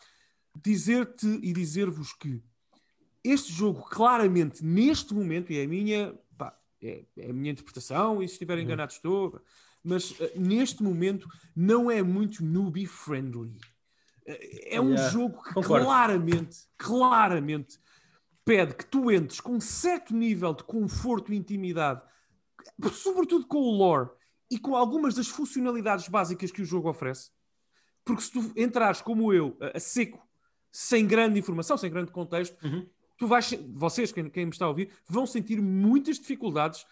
dizer-te 0.63 1.27
e 1.27 1.53
dizer-vos 1.53 2.13
que 2.13 2.43
este 3.25 3.53
jogo, 3.53 3.83
claramente, 3.83 4.65
neste 4.65 5.13
momento, 5.15 5.53
e 5.53 5.59
é 5.59 5.65
a 5.65 5.69
minha, 5.69 6.15
pá, 6.37 6.57
é, 6.83 7.05
é, 7.17 7.31
a 7.31 7.33
minha 7.33 7.53
interpretação, 7.53 8.23
e 8.23 8.29
se 8.29 8.35
estiver 8.35 8.57
uhum. 8.57 8.65
enganado 8.65 8.93
estou, 8.93 9.41
mas 9.83 10.13
uh, 10.13 10.31
neste 10.37 10.83
momento 10.83 11.29
não 11.55 11.91
é 11.91 12.03
muito 12.03 12.45
newbie 12.45 12.87
friendly. 12.87 13.57
Uh, 14.29 14.37
é 14.67 14.81
um 14.81 14.91
yeah. 14.91 15.09
jogo 15.11 15.43
que 15.43 15.55
Concordo. 15.55 15.87
claramente, 15.87 16.59
claramente 16.77 17.79
pede 18.45 18.75
que 18.75 18.87
tu 18.87 19.11
entres 19.11 19.41
com 19.41 19.53
um 19.53 19.61
certo 19.61 20.15
nível 20.15 20.55
de 20.55 20.65
conforto 20.65 21.33
e 21.33 21.37
intimidade, 21.37 22.03
sobretudo 22.93 23.47
com 23.47 23.59
o 23.59 23.71
lore 23.71 24.11
e 24.51 24.59
com 24.59 24.75
algumas 24.75 25.15
das 25.15 25.29
funcionalidades 25.29 26.09
básicas 26.09 26.51
que 26.51 26.63
o 26.63 26.65
jogo 26.65 26.89
oferece. 26.89 27.31
Porque 28.05 28.23
se 28.23 28.33
tu 28.33 28.53
entrares 28.57 29.03
como 29.03 29.35
eu, 29.35 29.57
a, 29.75 29.79
seco, 29.79 30.27
sem 30.73 31.07
grande 31.07 31.39
informação, 31.39 31.77
sem 31.77 31.91
grande 31.91 32.11
contexto, 32.11 32.57
uhum. 32.65 32.89
tu 33.19 33.27
vais, 33.27 33.53
vocês, 33.75 34.13
quem, 34.13 34.31
quem 34.31 34.47
me 34.47 34.53
está 34.53 34.65
a 34.65 34.69
ouvir, 34.69 34.91
vão 35.07 35.27
sentir 35.27 35.61
muitas 35.61 36.19
dificuldades 36.19 36.87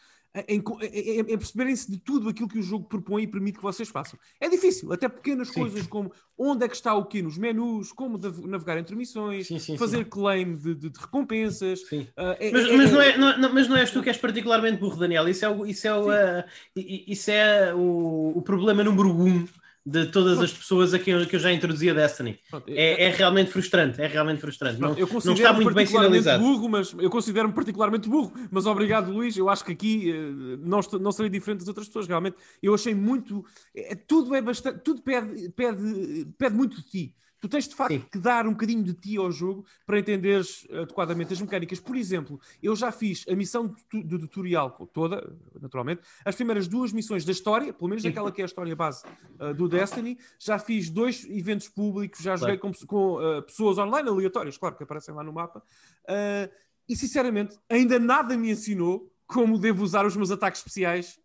em, 0.49 0.62
em, 0.92 1.20
em 1.20 1.38
perceberem-se 1.38 1.90
de 1.90 1.99
tudo 1.99 2.29
aquilo 2.29 2.49
que 2.49 2.59
o 2.59 2.62
jogo 2.62 2.87
propõe 2.87 3.22
e 3.22 3.27
permite 3.27 3.57
que 3.57 3.62
vocês 3.62 3.88
façam. 3.88 4.18
É 4.40 4.49
difícil, 4.49 4.92
até 4.92 5.09
pequenas 5.09 5.49
sim. 5.49 5.61
coisas 5.61 5.87
como 5.87 6.12
onde 6.38 6.64
é 6.64 6.68
que 6.68 6.75
está 6.75 6.94
o 6.94 7.05
quê 7.07 7.22
nos 7.22 7.38
menus, 7.38 7.92
como 7.92 8.18
navegar 8.46 8.79
entre 8.79 8.94
missões, 8.94 9.46
sim, 9.46 9.59
sim, 9.59 9.79
fazer 9.79 10.05
claim 10.07 10.55
de, 10.57 10.75
de, 10.75 10.90
de 10.90 10.99
recompensas. 10.99 11.81
Uh, 11.83 12.07
é, 12.38 12.51
mas, 12.51 12.66
é, 12.66 12.77
mas, 12.77 12.92
não 12.92 13.03
é, 13.03 13.16
não, 13.16 13.55
mas 13.55 13.68
não 13.68 13.77
és 13.77 13.90
tu 13.90 14.03
que 14.03 14.09
és 14.09 14.18
particularmente 14.18 14.79
burro, 14.79 14.96
Daniel. 14.96 15.29
Isso 15.29 15.44
é 15.44 15.49
o, 15.49 15.66
isso 15.66 15.87
é 15.87 15.94
o, 15.94 16.11
uh, 16.11 16.44
isso 16.75 17.31
é 17.31 17.75
o, 17.75 18.33
o 18.37 18.42
problema 18.42 18.85
número 18.85 19.11
um 19.11 19.46
de 19.87 20.07
todas 20.07 20.40
as 20.40 20.53
pessoas 20.53 20.92
a 20.92 20.99
quem 20.99 21.14
eu, 21.14 21.25
que 21.25 21.37
eu 21.37 21.40
já 21.40 21.53
introduzi 21.53 21.88
a 21.88 21.94
Destiny. 21.94 22.40
É, 22.66 23.05
é, 23.05 23.11
realmente 23.11 23.53
frustrante, 23.53 24.03
é 24.03 24.09
realmente 24.09 24.40
frustrante. 24.40 24.81
Não, 24.81 24.99
eu 24.99 25.07
não 25.25 25.33
está 25.33 25.53
muito 25.53 25.72
bem 25.72 25.87
sinalizado. 25.87 26.42
Burro, 26.42 26.68
mas 26.68 26.92
eu 26.99 27.09
considero-me 27.09 27.55
particularmente 27.55 28.09
burro, 28.09 28.33
mas 28.51 28.66
obrigado, 28.66 29.12
Luís. 29.12 29.37
Eu 29.37 29.49
acho 29.49 29.64
que 29.64 29.70
aqui 29.70 30.11
uh, 30.11 30.59
não, 30.61 30.81
não 31.01 31.12
serei 31.12 31.31
diferente 31.31 31.61
das 31.61 31.68
outras 31.68 31.87
pessoas. 31.87 32.09
Realmente, 32.09 32.37
eu 32.61 32.75
achei 32.75 32.96
muito. 32.96 33.44
É, 33.72 33.94
tudo 33.94 34.35
é 34.35 34.42
bastante. 34.42 34.81
Tudo 34.81 35.01
pede, 35.03 35.51
pede, 35.51 36.27
pede 36.37 36.57
muito 36.57 36.77
de 36.79 36.83
ti. 36.83 37.14
Tu 37.47 37.49
tens 37.49 37.69
de 37.69 37.77
facto 37.77 37.93
Sim. 37.93 38.05
que 38.11 38.19
dar 38.19 38.45
um 38.45 38.51
bocadinho 38.51 38.83
de 38.83 38.93
ti 38.93 39.17
ao 39.17 39.31
jogo 39.31 39.65
para 39.87 40.01
entenderes 40.01 40.67
adequadamente 40.69 41.33
as 41.33 41.41
mecânicas. 41.41 41.79
Por 41.79 41.95
exemplo, 41.95 42.41
eu 42.61 42.75
já 42.75 42.91
fiz 42.91 43.25
a 43.29 43.37
missão 43.37 43.73
do 43.93 44.19
tutorial 44.19 44.73
toda, 44.93 45.33
naturalmente, 45.61 46.03
as 46.25 46.35
primeiras 46.35 46.67
duas 46.67 46.93
missões 46.93 47.25
da 47.25 47.31
história, 47.31 47.73
pelo 47.73 47.89
menos 47.89 48.05
aquela 48.05 48.33
que 48.33 48.41
é 48.41 48.45
a 48.45 48.47
história 48.47 48.75
base 48.75 49.05
uh, 49.39 49.55
do 49.55 49.69
Destiny, 49.69 50.19
já 50.41 50.59
fiz 50.59 50.91
dois 50.91 51.25
eventos 51.31 51.69
públicos, 51.69 52.21
já 52.21 52.35
joguei 52.35 52.59
com, 52.59 52.73
com 52.85 53.15
uh, 53.15 53.41
pessoas 53.43 53.79
online 53.79 54.09
aleatórias, 54.09 54.59
claro, 54.59 54.75
que 54.75 54.83
aparecem 54.83 55.15
lá 55.15 55.23
no 55.23 55.33
mapa, 55.33 55.61
uh, 55.61 56.53
e 56.89 56.97
sinceramente 56.97 57.57
ainda 57.71 57.97
nada 58.01 58.37
me 58.37 58.51
ensinou 58.51 59.09
como 59.25 59.57
devo 59.57 59.85
usar 59.85 60.05
os 60.05 60.17
meus 60.17 60.33
ataques 60.33 60.61
especiais 60.61 61.19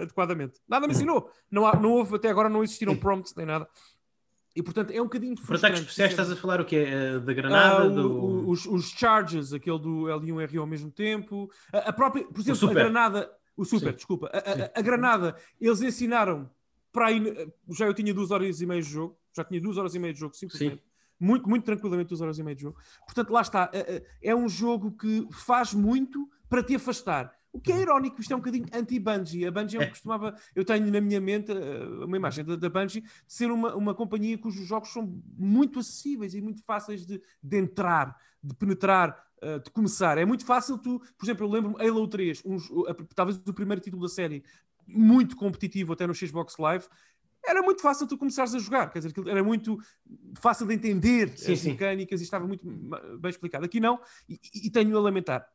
adequadamente. 0.00 0.60
Nada 0.68 0.86
me 0.86 0.94
ensinou. 0.94 1.30
Não, 1.50 1.66
há, 1.66 1.74
não 1.74 1.92
houve, 1.92 2.14
até 2.14 2.28
agora 2.28 2.48
não 2.48 2.62
existiram 2.62 2.96
prompts 2.96 3.34
nem 3.34 3.44
nada. 3.44 3.68
E 4.54 4.62
portanto 4.62 4.90
é 4.90 5.00
um 5.00 5.04
bocadinho 5.04 5.36
Por 5.36 5.56
ataques 5.56 5.80
especiais 5.80 6.10
estás 6.10 6.30
a 6.30 6.36
falar 6.36 6.60
o 6.60 6.64
quê? 6.64 6.84
Uh, 6.84 7.20
da 7.20 7.32
granada? 7.32 7.86
Uh, 7.86 7.94
do... 7.94 8.12
o, 8.12 8.50
os, 8.50 8.66
os, 8.66 8.90
charges, 8.90 9.52
aquele 9.52 9.78
do 9.78 10.04
L1R 10.06 10.58
ao 10.58 10.66
mesmo 10.66 10.90
tempo. 10.90 11.50
A, 11.72 11.90
a 11.90 11.92
própria, 11.92 12.24
por 12.24 12.40
exemplo, 12.40 12.70
a 12.70 12.74
granada. 12.74 13.30
O 13.56 13.64
super, 13.64 13.90
Sim. 13.90 13.96
desculpa. 13.96 14.30
A, 14.32 14.78
a, 14.78 14.82
granada, 14.82 15.36
eles 15.60 15.82
ensinaram 15.82 16.50
para 16.92 17.06
aí. 17.06 17.52
Já 17.68 17.86
eu 17.86 17.94
tinha 17.94 18.12
duas 18.12 18.30
horas 18.30 18.60
e 18.60 18.66
meia 18.66 18.82
de 18.82 18.88
jogo. 18.88 19.16
Já 19.36 19.44
tinha 19.44 19.60
duas 19.60 19.76
horas 19.76 19.94
e 19.94 19.98
meia 19.98 20.12
de 20.12 20.18
jogo, 20.18 20.34
simplesmente. 20.34 20.76
Sim. 20.76 20.90
Muito, 21.18 21.48
muito 21.48 21.64
tranquilamente 21.64 22.08
duas 22.08 22.20
horas 22.20 22.38
e 22.38 22.42
meia 22.42 22.56
de 22.56 22.62
jogo. 22.62 22.78
Portanto, 23.06 23.30
lá 23.30 23.42
está. 23.42 23.70
É, 23.72 24.02
é 24.22 24.34
um 24.34 24.48
jogo 24.48 24.92
que 24.92 25.28
faz 25.30 25.74
muito 25.74 26.28
para 26.48 26.62
te 26.62 26.74
afastar. 26.74 27.32
O 27.52 27.60
que 27.60 27.72
é 27.72 27.80
irónico, 27.80 28.20
isto 28.20 28.32
é 28.32 28.36
um 28.36 28.38
bocadinho 28.38 28.66
anti-Bungie. 28.72 29.46
A 29.46 29.50
Bungie 29.50 29.78
é. 29.78 29.86
costumava. 29.86 30.34
Eu 30.54 30.64
tenho 30.64 30.90
na 30.90 31.00
minha 31.00 31.20
mente 31.20 31.50
uh, 31.50 32.04
uma 32.04 32.16
imagem 32.16 32.44
da, 32.44 32.54
da 32.54 32.68
Bungie 32.68 33.00
de 33.00 33.10
ser 33.26 33.50
uma, 33.50 33.74
uma 33.74 33.94
companhia 33.94 34.38
cujos 34.38 34.66
jogos 34.66 34.92
são 34.92 35.20
muito 35.36 35.80
acessíveis 35.80 36.34
e 36.34 36.40
muito 36.40 36.62
fáceis 36.62 37.04
de, 37.04 37.20
de 37.42 37.58
entrar, 37.58 38.16
de 38.42 38.54
penetrar, 38.54 39.26
uh, 39.42 39.58
de 39.60 39.70
começar. 39.70 40.16
É 40.16 40.24
muito 40.24 40.44
fácil 40.46 40.78
tu, 40.78 41.00
por 41.18 41.24
exemplo, 41.26 41.44
eu 41.44 41.50
lembro-me 41.50 41.84
Halo 41.84 42.06
3, 42.06 42.42
um, 42.46 42.56
talvez 43.14 43.40
o 43.44 43.52
primeiro 43.52 43.80
título 43.80 44.02
da 44.02 44.08
série, 44.08 44.44
muito 44.86 45.36
competitivo 45.36 45.92
até 45.92 46.06
no 46.06 46.14
Xbox 46.14 46.56
Live. 46.56 46.86
Era 47.44 47.62
muito 47.62 47.82
fácil 47.82 48.06
tu 48.06 48.18
começares 48.18 48.54
a 48.54 48.58
jogar, 48.58 48.90
quer 48.90 49.00
dizer, 49.00 49.12
era 49.26 49.42
muito 49.42 49.78
fácil 50.40 50.66
de 50.66 50.74
entender 50.74 51.36
sim, 51.36 51.52
as 51.52 51.60
sim. 51.60 51.70
mecânicas 51.70 52.20
e 52.20 52.24
estava 52.24 52.46
muito 52.46 52.64
bem 53.18 53.30
explicado. 53.30 53.64
Aqui 53.64 53.80
não, 53.80 53.98
e, 54.28 54.38
e 54.66 54.70
tenho 54.70 54.96
a 54.96 55.00
lamentar 55.00 55.48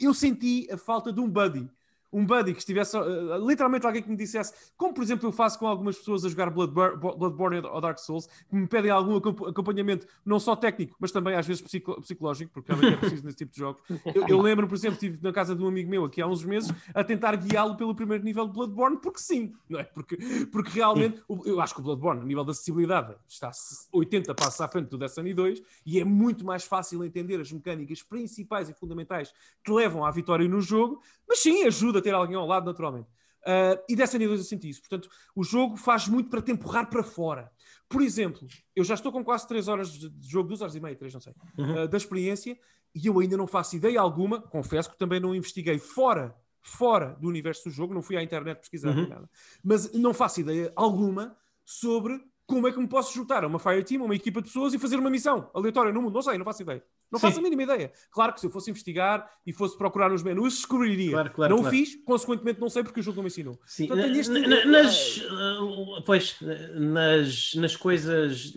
eu 0.00 0.14
senti 0.14 0.68
a 0.70 0.76
falta 0.76 1.12
de 1.12 1.20
um 1.20 1.28
buddy. 1.28 1.68
Um 2.12 2.26
buddy 2.26 2.52
que 2.52 2.58
estivesse, 2.58 2.96
uh, 2.96 3.48
literalmente 3.48 3.86
alguém 3.86 4.02
que 4.02 4.10
me 4.10 4.16
dissesse, 4.16 4.52
como 4.76 4.92
por 4.92 5.02
exemplo 5.02 5.26
eu 5.28 5.32
faço 5.32 5.58
com 5.58 5.66
algumas 5.66 5.96
pessoas 5.96 6.24
a 6.24 6.28
jogar 6.28 6.50
Bloodborne, 6.50 6.96
Bloodborne 6.96 7.58
ou 7.66 7.80
Dark 7.80 7.98
Souls, 7.98 8.26
que 8.26 8.54
me 8.54 8.66
pedem 8.66 8.90
algum 8.90 9.16
acompanhamento, 9.16 10.06
não 10.24 10.38
só 10.38 10.54
técnico, 10.54 10.96
mas 11.00 11.10
também 11.10 11.34
às 11.34 11.46
vezes 11.46 11.62
psicológico, 11.62 12.52
porque 12.52 12.72
é 12.72 12.96
preciso 12.96 13.24
nesse 13.24 13.36
tipo 13.36 13.52
de 13.52 13.58
jogos. 13.58 13.82
Eu, 14.14 14.28
eu 14.28 14.40
lembro, 14.40 14.68
por 14.68 14.74
exemplo, 14.74 14.94
estive 14.94 15.18
na 15.22 15.32
casa 15.32 15.54
de 15.54 15.62
um 15.62 15.68
amigo 15.68 15.88
meu 15.88 16.04
aqui 16.04 16.20
há 16.20 16.26
uns 16.26 16.44
meses 16.44 16.72
a 16.94 17.02
tentar 17.02 17.36
guiá-lo 17.36 17.76
pelo 17.76 17.94
primeiro 17.94 18.22
nível 18.24 18.46
de 18.46 18.52
Bloodborne, 18.52 18.98
porque 18.98 19.20
sim, 19.20 19.54
não 19.68 19.80
é? 19.80 19.84
Porque, 19.84 20.16
porque 20.50 20.70
realmente, 20.70 21.22
eu 21.46 21.60
acho 21.60 21.74
que 21.74 21.80
o 21.80 21.82
Bloodborne, 21.82 22.20
a 22.20 22.24
nível 22.24 22.44
de 22.44 22.50
acessibilidade, 22.50 23.14
está 23.26 23.50
80 23.92 24.34
passos 24.34 24.60
à 24.60 24.68
frente 24.68 24.88
do 24.88 24.98
Destiny 24.98 25.32
2 25.32 25.62
e 25.86 26.00
é 26.00 26.04
muito 26.04 26.44
mais 26.44 26.64
fácil 26.64 27.04
entender 27.04 27.40
as 27.40 27.50
mecânicas 27.50 28.02
principais 28.02 28.68
e 28.68 28.74
fundamentais 28.74 29.32
que 29.64 29.72
levam 29.72 30.04
à 30.04 30.10
vitória 30.10 30.46
no 30.48 30.60
jogo, 30.60 31.00
mas 31.28 31.38
sim, 31.38 31.64
ajuda 31.64 32.01
ter 32.02 32.14
alguém 32.14 32.36
ao 32.36 32.46
lado, 32.46 32.66
naturalmente. 32.66 33.08
Uh, 33.42 33.82
e 33.88 33.96
dessa 33.96 34.18
nível 34.18 34.36
eu 34.36 34.42
senti 34.42 34.68
isso. 34.68 34.80
Portanto, 34.80 35.08
o 35.34 35.42
jogo 35.42 35.76
faz 35.76 36.06
muito 36.06 36.30
para 36.30 36.40
te 36.40 36.52
empurrar 36.52 36.88
para 36.88 37.02
fora. 37.02 37.50
Por 37.88 38.00
exemplo, 38.00 38.46
eu 38.74 38.84
já 38.84 38.94
estou 38.94 39.10
com 39.10 39.24
quase 39.24 39.46
3 39.48 39.68
horas 39.68 39.92
de 39.92 40.10
jogo, 40.28 40.48
2 40.48 40.62
horas 40.62 40.74
e 40.74 40.80
meia, 40.80 40.96
3, 40.96 41.14
não 41.14 41.20
sei, 41.20 41.34
uhum. 41.58 41.84
uh, 41.84 41.88
da 41.88 41.96
experiência, 41.96 42.56
e 42.94 43.06
eu 43.06 43.18
ainda 43.18 43.36
não 43.36 43.46
faço 43.46 43.76
ideia 43.76 44.00
alguma, 44.00 44.40
confesso 44.40 44.90
que 44.90 44.98
também 44.98 45.20
não 45.20 45.34
investiguei 45.34 45.78
fora, 45.78 46.34
fora 46.60 47.16
do 47.20 47.28
universo 47.28 47.64
do 47.64 47.70
jogo, 47.70 47.92
não 47.92 48.02
fui 48.02 48.16
à 48.16 48.22
internet 48.22 48.58
pesquisar 48.58 48.96
uhum. 48.96 49.08
nada, 49.08 49.28
mas 49.62 49.92
não 49.92 50.14
faço 50.14 50.40
ideia 50.40 50.72
alguma 50.76 51.36
sobre 51.64 52.20
como 52.46 52.68
é 52.68 52.72
que 52.72 52.78
me 52.78 52.88
posso 52.88 53.14
juntar 53.14 53.44
a 53.44 53.46
uma 53.46 53.58
fire 53.58 53.82
team, 53.84 54.02
a 54.02 54.04
uma 54.04 54.14
equipa 54.14 54.40
de 54.40 54.48
pessoas 54.48 54.74
e 54.74 54.78
fazer 54.78 54.96
uma 54.96 55.10
missão 55.10 55.50
aleatória 55.54 55.92
no 55.92 56.02
mundo? 56.02 56.14
Não 56.14 56.22
sei, 56.22 56.36
não 56.36 56.44
faço 56.44 56.62
ideia. 56.62 56.82
Não 57.10 57.18
Sim. 57.18 57.26
faço 57.26 57.38
a 57.38 57.42
mínima 57.42 57.62
ideia. 57.62 57.92
Claro 58.10 58.32
que 58.32 58.40
se 58.40 58.46
eu 58.46 58.50
fosse 58.50 58.70
investigar 58.70 59.28
e 59.46 59.52
fosse 59.52 59.76
procurar 59.76 60.10
nos 60.10 60.22
menus, 60.22 60.56
descobriria. 60.56 61.12
Claro, 61.12 61.30
claro, 61.30 61.54
não 61.54 61.62
claro. 61.62 61.76
fiz, 61.76 61.96
consequentemente 62.04 62.60
não 62.60 62.68
sei 62.68 62.82
porque 62.82 63.00
o 63.00 63.02
jogo 63.02 63.16
não 63.16 63.22
me 63.22 63.28
ensinou. 63.28 63.58
Sim, 63.66 63.86
Portanto, 63.86 64.16
este... 64.16 64.66
nas, 64.66 65.16
uh, 65.18 66.02
pois, 66.04 66.36
nas, 66.74 67.54
nas 67.54 67.76
coisas 67.76 68.54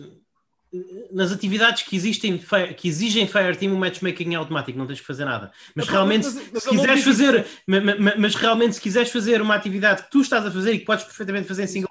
nas 1.12 1.32
atividades 1.32 1.82
que 1.82 1.96
existem 1.96 2.38
que 2.76 2.88
exigem 2.88 3.26
Fireteam 3.26 3.72
o 3.72 3.78
matchmaking 3.78 4.34
é 4.34 4.36
automático, 4.36 4.78
não 4.78 4.86
tens 4.86 5.00
que 5.00 5.06
fazer 5.06 5.24
nada. 5.24 5.50
Mas 5.74 5.88
realmente 5.88 6.26
mas, 6.26 6.50
mas, 6.52 6.62
se 6.62 6.68
quiseres 6.70 7.04
fazer 7.04 7.46
mas, 8.18 8.34
realmente 8.34 8.74
se 8.74 8.80
quiseres 8.80 9.10
fazer 9.10 9.40
uma 9.40 9.54
atividade 9.54 10.02
que 10.02 10.10
tu 10.10 10.20
estás 10.20 10.44
a 10.44 10.50
fazer 10.50 10.72
e 10.72 10.78
que 10.80 10.84
podes 10.84 11.04
perfeitamente 11.04 11.48
fazer 11.48 11.64
em 11.64 11.66
single 11.66 11.90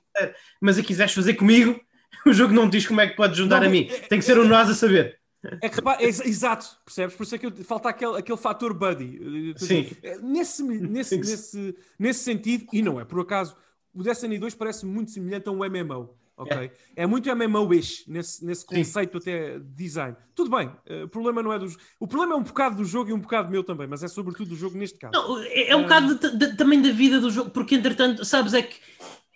mas 0.61 0.77
a 0.77 0.83
quiseres 0.83 1.13
fazer 1.13 1.35
comigo, 1.35 1.79
o 2.25 2.33
jogo 2.33 2.53
não 2.53 2.69
diz 2.69 2.87
como 2.87 3.01
é 3.01 3.07
que 3.07 3.15
podes 3.15 3.37
juntar 3.37 3.61
não, 3.61 3.67
a 3.67 3.69
mim. 3.69 3.87
É, 3.89 3.99
Tem 4.07 4.19
que 4.19 4.25
ser 4.25 4.39
um 4.39 4.45
nós 4.45 4.69
a 4.69 4.73
saber. 4.73 5.19
É 5.61 5.69
que 5.69 5.79
é, 5.99 6.07
exato, 6.07 6.65
percebes? 6.83 7.15
Por 7.15 7.23
isso 7.23 7.35
é 7.35 7.37
que 7.37 7.63
falta 7.63 7.89
aquele, 7.89 8.17
aquele 8.17 8.37
fator 8.37 8.73
buddy. 8.73 9.53
Sim. 9.57 9.91
É, 10.01 10.17
nesse, 10.17 10.63
nesse, 10.63 11.17
nesse, 11.17 11.75
nesse 11.99 12.19
sentido, 12.21 12.65
e 12.73 12.81
não 12.81 12.99
é 12.99 13.05
por 13.05 13.19
acaso, 13.19 13.55
o 13.93 14.03
Destiny 14.03 14.39
2 14.39 14.55
parece 14.55 14.85
muito 14.85 15.11
semelhante 15.11 15.47
a 15.47 15.51
um 15.51 15.57
MMO. 15.57 16.15
Ok? 16.37 16.57
É, 16.97 17.03
é 17.03 17.07
muito 17.07 17.33
MMO-ish 17.33 18.03
nesse, 18.07 18.43
nesse 18.43 18.65
conceito 18.65 19.21
Sim. 19.21 19.31
até 19.31 19.57
de 19.57 19.65
design. 19.73 20.17
Tudo 20.33 20.49
bem, 20.49 20.67
uh, 20.67 21.05
o 21.05 21.07
problema 21.07 21.41
não 21.41 21.53
é 21.53 21.57
dos. 21.57 21.77
O 21.97 22.05
problema 22.05 22.33
é 22.33 22.37
um 22.37 22.43
bocado 22.43 22.75
do 22.75 22.83
jogo 22.83 23.09
e 23.09 23.13
um 23.13 23.19
bocado 23.19 23.49
meu 23.49 23.63
também, 23.63 23.87
mas 23.87 24.03
é 24.03 24.07
sobretudo 24.09 24.49
do 24.49 24.55
jogo 24.55 24.77
neste 24.77 24.99
caso. 24.99 25.13
Não, 25.13 25.39
é, 25.39 25.69
é 25.69 25.75
um 25.75 25.79
uh, 25.79 25.83
bocado 25.83 26.15
de, 26.15 26.37
de, 26.37 26.57
também 26.57 26.81
da 26.81 26.91
vida 26.91 27.21
do 27.21 27.31
jogo, 27.31 27.51
porque 27.51 27.75
entretanto, 27.75 28.25
sabes, 28.25 28.53
é 28.53 28.61
que 28.61 28.75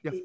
Yeah. 0.03 0.21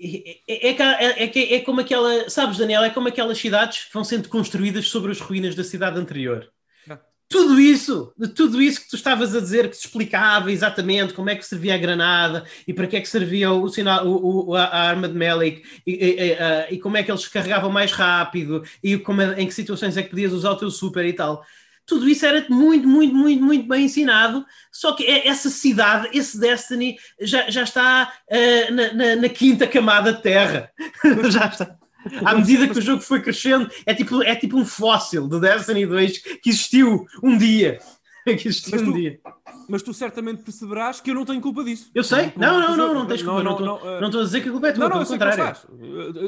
É, 0.48 0.70
é, 0.70 1.24
é, 1.24 1.54
é, 1.54 1.60
como 1.60 1.80
aquela, 1.80 2.28
sabes, 2.30 2.58
Daniel, 2.58 2.84
é 2.84 2.90
como 2.90 3.08
aquelas 3.08 3.38
cidades 3.38 3.84
que 3.84 3.94
vão 3.94 4.04
sendo 4.04 4.28
construídas 4.28 4.88
sobre 4.88 5.10
as 5.10 5.20
ruínas 5.20 5.54
da 5.54 5.64
cidade 5.64 5.98
anterior. 5.98 6.48
Yeah. 6.86 7.04
Tudo 7.28 7.58
isso, 7.58 8.12
tudo 8.36 8.62
isso 8.62 8.82
que 8.82 8.90
tu 8.90 8.96
estavas 8.96 9.34
a 9.34 9.40
dizer, 9.40 9.68
que 9.68 9.76
te 9.76 9.86
explicava 9.86 10.52
exatamente 10.52 11.12
como 11.12 11.30
é 11.30 11.34
que 11.34 11.44
servia 11.44 11.74
a 11.74 11.78
granada 11.78 12.44
e 12.68 12.72
para 12.72 12.86
que 12.86 12.96
é 12.96 13.00
que 13.00 13.08
servia 13.08 13.50
o 13.50 13.68
sinal, 13.68 14.06
o, 14.06 14.50
o 14.50 14.54
a 14.54 14.66
arma 14.66 15.08
de 15.08 15.14
melee 15.14 15.62
e, 15.86 15.92
e, 15.92 16.74
e, 16.74 16.78
como 16.78 16.96
é 16.96 17.02
que 17.02 17.10
eles 17.10 17.26
carregavam 17.26 17.70
mais 17.70 17.90
rápido 17.90 18.62
e 18.82 18.96
como, 18.96 19.22
em 19.22 19.46
que 19.46 19.54
situações 19.54 19.96
é 19.96 20.02
que 20.02 20.10
podias 20.10 20.32
usar 20.32 20.50
o 20.50 20.56
teu 20.56 20.70
super 20.70 21.04
e 21.04 21.12
tal 21.12 21.44
tudo 21.86 22.08
isso 22.08 22.24
era 22.24 22.44
muito, 22.48 22.88
muito, 22.88 23.14
muito, 23.14 23.42
muito 23.42 23.68
bem 23.68 23.84
ensinado. 23.84 24.44
Só 24.72 24.92
que 24.92 25.04
é, 25.04 25.28
essa 25.28 25.50
cidade, 25.50 26.08
esse 26.12 26.38
Destiny, 26.38 26.96
já, 27.20 27.50
já 27.50 27.62
está 27.62 28.12
uh, 28.30 28.74
na, 28.74 28.92
na, 28.92 29.16
na, 29.16 29.28
quinta 29.28 29.66
camada 29.66 30.12
de 30.12 30.22
terra. 30.22 30.70
já 31.30 31.46
está. 31.46 31.76
À 32.24 32.34
medida 32.34 32.68
que 32.68 32.78
o 32.78 32.82
jogo 32.82 33.00
foi 33.00 33.22
crescendo, 33.22 33.70
é 33.86 33.94
tipo, 33.94 34.22
é 34.22 34.36
tipo 34.36 34.58
um 34.58 34.64
fóssil 34.64 35.26
do 35.26 35.40
Destiny 35.40 35.86
2 35.86 36.18
que 36.42 36.50
existiu 36.50 37.06
um 37.22 37.36
dia. 37.36 37.78
que 38.36 38.48
existiu 38.48 38.80
um 38.80 38.92
dia 38.92 39.20
mas 39.68 39.82
tu 39.82 39.92
certamente 39.94 40.42
perceberás 40.42 41.00
que 41.00 41.10
eu 41.10 41.14
não 41.14 41.24
tenho 41.24 41.40
culpa 41.40 41.64
disso. 41.64 41.90
Eu 41.94 42.04
sei, 42.04 42.32
não, 42.36 42.60
não, 42.60 42.76
não, 42.76 42.94
não 42.94 43.06
tens 43.06 43.22
culpa, 43.22 43.42
não, 43.42 44.06
estou 44.06 44.20
a 44.20 44.24
dizer 44.24 44.42
que 44.42 44.48
a 44.48 44.52
culpa 44.52 44.68
é 44.68 44.72
tua, 44.72 44.88
não, 44.88 44.96
não, 44.96 45.04
pelo 45.04 45.18
contrário. 45.18 45.56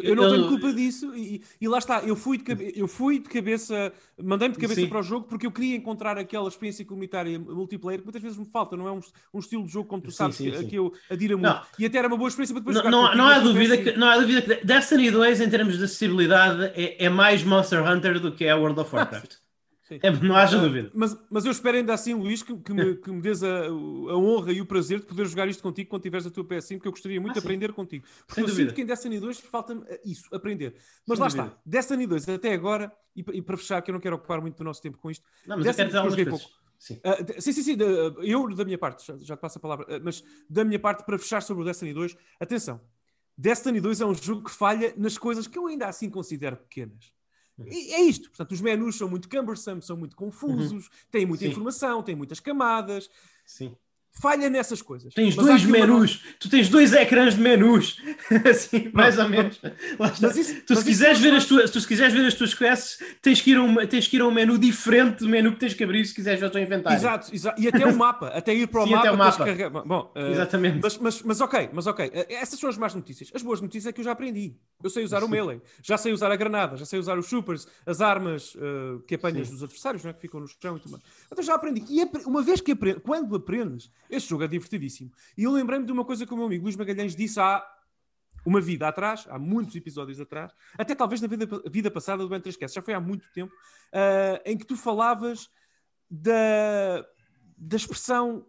Eu, 0.02 0.16
não 0.16 0.30
tenho 0.30 0.48
culpa 0.48 0.72
disso 0.72 1.14
e, 1.14 1.42
lá 1.62 1.78
está, 1.78 2.00
eu 2.02 2.16
fui 2.16 2.38
de, 2.38 2.72
eu 2.74 2.88
fui 2.88 3.18
de 3.18 3.28
cabeça, 3.28 3.92
mandei-me 4.22 4.54
de 4.54 4.60
cabeça 4.60 4.86
para 4.86 5.00
o 5.00 5.02
jogo 5.02 5.26
porque 5.26 5.46
eu 5.46 5.52
queria 5.52 5.76
encontrar 5.76 6.18
aquela 6.18 6.48
experiência 6.48 6.84
comunitária 6.84 7.38
multiplayer 7.38 8.00
que 8.00 8.06
muitas 8.06 8.22
vezes 8.22 8.38
me 8.38 8.46
falta, 8.46 8.76
não 8.76 8.88
é 8.88 8.92
um, 8.92 9.38
estilo 9.38 9.64
de 9.64 9.72
jogo 9.72 9.88
como 9.88 10.02
tu 10.02 10.10
sabes, 10.10 10.36
que, 10.36 10.74
eu 10.74 10.92
adiro 11.10 11.38
muito. 11.38 11.60
E 11.78 11.86
até 11.86 11.98
era 11.98 12.08
uma 12.08 12.16
boa 12.16 12.28
experiência 12.28 12.54
para 12.54 12.72
depois 12.72 12.92
não. 12.92 13.14
Não, 13.14 13.26
há 13.26 13.38
dúvida 13.38 13.76
que, 13.76 13.92
não 13.92 14.08
há 14.08 14.18
dúvida 14.18 14.42
que 14.42 14.64
Destiny 14.64 15.10
2 15.10 15.40
em 15.40 15.50
termos 15.50 15.78
de 15.78 15.84
acessibilidade 15.84 16.72
é, 16.74 17.04
é 17.04 17.08
mais 17.08 17.42
Monster 17.42 17.82
Hunter 17.84 18.20
do 18.20 18.32
que 18.32 18.44
é 18.44 18.54
World 18.54 18.80
of 18.80 18.94
Warcraft. 18.94 19.45
É, 19.90 20.10
não 20.10 20.34
haja 20.34 20.58
dúvida. 20.58 20.90
Mas, 20.94 21.16
mas 21.30 21.44
eu 21.44 21.52
espero 21.52 21.76
ainda 21.76 21.94
assim, 21.94 22.14
Luís, 22.14 22.42
que, 22.42 22.56
que, 22.56 22.72
me, 22.72 22.96
que 22.98 23.10
me 23.10 23.20
des 23.20 23.42
a, 23.42 23.66
a, 23.66 24.16
honra 24.16 24.52
e 24.52 24.60
o 24.60 24.66
prazer 24.66 25.00
de 25.00 25.06
poder 25.06 25.26
jogar 25.26 25.46
isto 25.48 25.62
contigo 25.62 25.90
quando 25.90 26.02
tiveres 26.02 26.26
a 26.26 26.30
tua 26.30 26.44
PS5, 26.44 26.74
porque 26.76 26.88
eu 26.88 26.92
gostaria 26.92 27.20
muito 27.20 27.32
ah, 27.32 27.40
de 27.40 27.46
aprender 27.46 27.72
contigo. 27.72 28.04
Porque 28.26 28.34
Sem 28.34 28.42
eu 28.44 28.48
dúvida. 28.48 28.68
sinto 28.68 28.74
que 28.74 28.82
em 28.82 28.86
Destiny 28.86 29.20
2 29.20 29.40
falta-me 29.40 29.82
isso, 30.04 30.34
aprender. 30.34 30.74
Mas 31.06 31.18
Sem 31.18 31.22
lá 31.22 31.28
dúvida. 31.28 31.46
está, 31.46 31.60
Destiny 31.64 32.06
2 32.06 32.28
até 32.28 32.52
agora, 32.52 32.92
e, 33.14 33.20
e, 33.20 33.42
para 33.42 33.56
fechar, 33.56 33.80
que 33.82 33.90
eu 33.90 33.94
não 33.94 34.00
quero 34.00 34.16
ocupar 34.16 34.40
muito 34.40 34.56
do 34.56 34.64
nosso 34.64 34.82
tempo 34.82 34.98
com 34.98 35.10
isto. 35.10 35.24
Não, 35.46 35.56
mas 35.56 35.66
Destiny, 35.66 35.88
eu 35.88 36.02
quero 36.02 36.16
dizer 36.16 36.46
Sim. 36.78 36.94
Uh, 36.96 37.40
sim, 37.40 37.52
sim, 37.52 37.62
sim. 37.62 37.76
eu, 38.22 38.54
da 38.54 38.64
minha 38.64 38.76
parte, 38.76 39.06
já, 39.06 39.16
já 39.16 39.36
te 39.36 39.40
passo 39.40 39.58
a 39.58 39.60
palavra, 39.60 39.86
uh, 39.96 40.00
mas 40.04 40.22
da 40.48 40.64
minha 40.64 40.78
parte, 40.78 41.04
para 41.04 41.18
fechar 41.18 41.42
sobre 41.42 41.62
o 41.62 41.66
Destiny 41.66 41.94
2, 41.94 42.16
atenção. 42.38 42.80
Destiny 43.36 43.80
2 43.80 44.00
é 44.00 44.06
um 44.06 44.14
jogo 44.14 44.44
que 44.44 44.50
falha 44.50 44.92
nas 44.96 45.18
coisas 45.18 45.46
que 45.46 45.58
eu 45.58 45.66
ainda 45.66 45.86
assim 45.86 46.10
considero 46.10 46.56
pequenas. 46.56 47.15
Uhum. 47.58 47.66
E 47.70 47.94
é 47.94 48.02
isto. 48.02 48.28
Portanto, 48.28 48.52
os 48.52 48.60
menus 48.60 48.96
são 48.96 49.08
muito 49.08 49.28
cumbersome, 49.28 49.82
são 49.82 49.96
muito 49.96 50.14
confusos, 50.16 50.86
uhum. 50.86 50.92
têm 51.10 51.26
muita 51.26 51.44
Sim. 51.44 51.50
informação, 51.50 52.02
têm 52.02 52.14
muitas 52.14 52.40
camadas. 52.40 53.10
Sim 53.44 53.76
falha 54.20 54.48
nessas 54.48 54.80
coisas. 54.82 55.12
Tens 55.14 55.36
Mas 55.36 55.46
dois 55.46 55.64
menus, 55.64 56.24
tu 56.38 56.48
tens 56.48 56.68
dois 56.68 56.92
ecrãs 56.92 57.34
de 57.34 57.40
menus, 57.40 58.00
assim, 58.48 58.90
mais 58.92 59.18
ou 59.18 59.28
menos. 59.28 59.60
Mas 59.98 60.36
isso, 60.36 60.62
tu, 60.66 60.74
se 60.74 60.84
quiseres 60.84 61.20
ver 61.20 61.34
as 61.34 61.44
tuas, 61.44 61.70
tu 61.70 61.80
se 61.80 61.86
quiseres 61.86 62.12
ver 62.12 62.26
as 62.26 62.34
tuas 62.34 62.54
quests, 62.54 62.98
tens 63.20 63.40
que, 63.40 63.50
ir 63.50 63.56
a 63.56 63.62
um, 63.62 63.74
tens 63.86 64.08
que 64.08 64.16
ir 64.16 64.20
a 64.20 64.26
um 64.26 64.30
menu 64.30 64.58
diferente 64.58 65.18
do 65.18 65.28
menu 65.28 65.52
que 65.52 65.58
tens 65.58 65.74
que 65.74 65.84
abrir 65.84 66.04
se 66.04 66.14
quiseres 66.14 66.40
ver 66.40 66.46
o 66.46 66.50
teu 66.50 66.62
inventário. 66.62 66.96
Exato, 66.96 67.34
exato. 67.34 67.60
e 67.60 67.68
até 67.68 67.86
o 67.86 67.94
mapa, 67.96 68.28
até 68.28 68.54
ir 68.54 68.66
para 68.66 68.82
o 68.82 68.86
Sim, 68.86 68.92
mapa. 68.92 69.02
Até 69.02 69.12
o 69.12 69.18
mapa. 69.18 69.44
Carregar... 69.44 69.70
Bom, 69.70 70.12
uh, 70.16 70.18
Exatamente. 70.18 70.80
Mas, 70.82 70.98
mas, 70.98 71.22
mas, 71.22 71.40
ok, 71.40 71.70
mas 71.72 71.86
ok. 71.86 72.06
Uh, 72.06 72.12
essas 72.30 72.58
são 72.58 72.70
as 72.70 72.78
más 72.78 72.94
notícias. 72.94 73.30
As 73.34 73.42
boas 73.42 73.60
notícias 73.60 73.90
é 73.90 73.92
que 73.92 74.00
eu 74.00 74.04
já 74.04 74.12
aprendi. 74.12 74.56
Eu 74.82 74.90
sei 74.90 75.04
usar 75.04 75.20
Sim. 75.20 75.26
o 75.26 75.28
melee, 75.28 75.60
já 75.82 75.98
sei 75.98 76.12
usar 76.12 76.30
a 76.30 76.36
granada, 76.36 76.76
já 76.76 76.84
sei 76.84 76.98
usar 76.98 77.18
os 77.18 77.26
supers, 77.26 77.66
as 77.84 78.00
armas 78.00 78.54
uh, 78.54 79.00
que 79.06 79.14
apanhas 79.14 79.48
Sim. 79.48 79.54
dos 79.54 79.62
adversários, 79.62 80.02
não 80.02 80.10
é? 80.10 80.14
que 80.14 80.20
ficam 80.20 80.40
no 80.40 80.48
chão 80.48 80.76
e 80.76 80.80
tudo 80.80 80.92
mais. 80.92 81.04
Então 81.30 81.44
já 81.44 81.54
aprendi. 81.54 81.84
E 81.88 82.02
uma 82.26 82.42
vez 82.42 82.60
que 82.60 82.72
aprendes, 82.72 83.02
quando 83.02 83.34
aprendes, 83.34 83.90
este 84.10 84.30
jogo 84.30 84.44
é 84.44 84.48
divertido 84.48 84.84
e 85.36 85.42
eu 85.42 85.52
lembrei-me 85.52 85.86
de 85.86 85.92
uma 85.92 86.04
coisa 86.04 86.26
que 86.26 86.32
o 86.32 86.36
meu 86.36 86.46
amigo 86.46 86.64
Luís 86.64 86.76
Magalhães 86.76 87.14
disse 87.14 87.40
há 87.40 87.64
uma 88.44 88.60
vida 88.60 88.86
atrás, 88.86 89.26
há 89.28 89.38
muitos 89.38 89.74
episódios 89.74 90.20
atrás, 90.20 90.52
até 90.78 90.94
talvez 90.94 91.20
na 91.20 91.26
vida, 91.26 91.48
vida 91.68 91.90
passada 91.90 92.22
do 92.22 92.30
Ben3Cast, 92.30 92.74
já 92.74 92.82
foi 92.82 92.94
há 92.94 93.00
muito 93.00 93.26
tempo, 93.32 93.52
uh, 93.52 94.40
em 94.44 94.56
que 94.56 94.64
tu 94.64 94.76
falavas 94.76 95.50
da, 96.08 97.04
da 97.58 97.76
expressão 97.76 98.46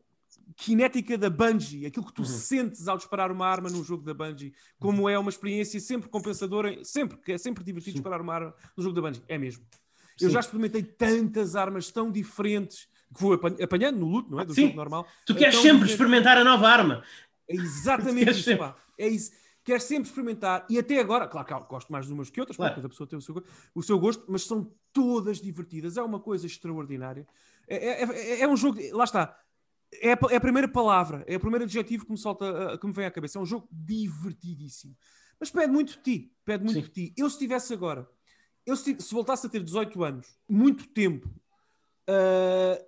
cinética 0.55 1.17
da 1.17 1.29
Bungie, 1.29 1.85
aquilo 1.85 2.05
que 2.05 2.13
tu 2.13 2.21
uhum. 2.21 2.27
sentes 2.27 2.87
ao 2.87 2.97
disparar 2.97 3.31
uma 3.31 3.47
arma 3.47 3.69
num 3.69 3.83
jogo 3.83 4.03
da 4.03 4.13
Bungie, 4.13 4.53
como 4.79 5.03
uhum. 5.03 5.09
é 5.09 5.17
uma 5.17 5.29
experiência 5.29 5.79
sempre 5.79 6.09
compensadora, 6.09 6.83
sempre, 6.83 7.17
que 7.17 7.31
é 7.31 7.37
sempre 7.37 7.63
divertido 7.63 7.97
Sim. 7.97 8.01
disparar 8.01 8.21
uma 8.21 8.33
arma 8.33 8.55
no 8.75 8.83
jogo 8.83 8.95
da 8.95 9.01
Bungie. 9.01 9.23
É 9.27 9.37
mesmo. 9.37 9.65
Sim. 10.17 10.25
Eu 10.25 10.29
já 10.29 10.39
experimentei 10.39 10.83
tantas 10.83 11.55
armas 11.55 11.91
tão 11.91 12.11
diferentes 12.11 12.87
que 13.13 13.21
vou 13.21 13.33
apanhando 13.33 13.97
no 13.97 14.07
luto, 14.07 14.31
não 14.31 14.39
é? 14.39 14.45
Do 14.45 14.53
Sim. 14.53 14.67
jogo 14.67 14.75
normal. 14.75 15.07
Tu 15.25 15.35
queres 15.35 15.55
então, 15.55 15.71
sempre 15.71 15.89
experimentar 15.89 16.37
a 16.37 16.43
nova 16.43 16.67
arma. 16.67 17.03
É 17.47 17.55
exatamente 17.55 18.31
isso, 18.31 18.57
pá. 18.57 18.75
É 18.97 19.07
isso. 19.07 19.31
Queres 19.63 19.83
sempre 19.83 20.07
experimentar. 20.07 20.65
E 20.69 20.79
até 20.79 20.99
agora, 20.99 21.27
claro 21.27 21.45
que 21.45 21.69
gosto 21.69 21.91
mais 21.91 22.05
de 22.05 22.13
umas 22.13 22.29
que 22.29 22.39
outras, 22.39 22.55
claro. 22.55 22.71
porque 22.71 22.81
cada 22.81 22.89
pessoa 22.89 23.07
tem 23.07 23.19
o 23.19 23.21
seu, 23.21 23.43
o 23.75 23.83
seu 23.83 23.99
gosto, 23.99 24.23
mas 24.27 24.43
são 24.43 24.71
todas 24.93 25.41
divertidas. 25.41 25.97
É 25.97 26.01
uma 26.01 26.19
coisa 26.19 26.45
extraordinária. 26.45 27.27
É, 27.67 27.75
é, 27.75 28.03
é, 28.03 28.41
é 28.41 28.47
um 28.47 28.55
jogo. 28.55 28.79
Lá 28.93 29.03
está. 29.03 29.37
É 30.01 30.13
a, 30.13 30.19
é 30.31 30.35
a, 30.35 30.41
primeira 30.41 30.67
palavra, 30.67 31.23
é 31.27 31.37
o 31.37 31.39
primeiro 31.39 31.63
adjetivo 31.63 32.05
que 32.05 32.11
me, 32.11 32.17
solta, 32.17 32.77
que 32.77 32.85
me 32.87 32.93
vem 32.93 33.05
à 33.05 33.11
cabeça. 33.11 33.39
É 33.39 33.41
um 33.41 33.45
jogo 33.45 33.67
divertidíssimo. 33.71 34.95
Mas 35.39 35.51
pede 35.51 35.71
muito 35.71 35.93
de 35.93 36.03
ti. 36.03 36.33
Pede 36.43 36.63
muito 36.63 36.75
Sim. 36.77 36.81
de 36.83 36.89
ti. 36.89 37.13
Eu, 37.17 37.29
se 37.29 37.37
tivesse 37.37 37.73
agora, 37.73 38.09
eu 38.65 38.75
se, 38.75 38.99
se 38.99 39.13
voltasse 39.13 39.47
a 39.47 39.49
ter 39.49 39.63
18 39.63 40.03
anos, 40.03 40.27
muito 40.47 40.87
tempo, 40.87 41.29
uh, 42.09 42.85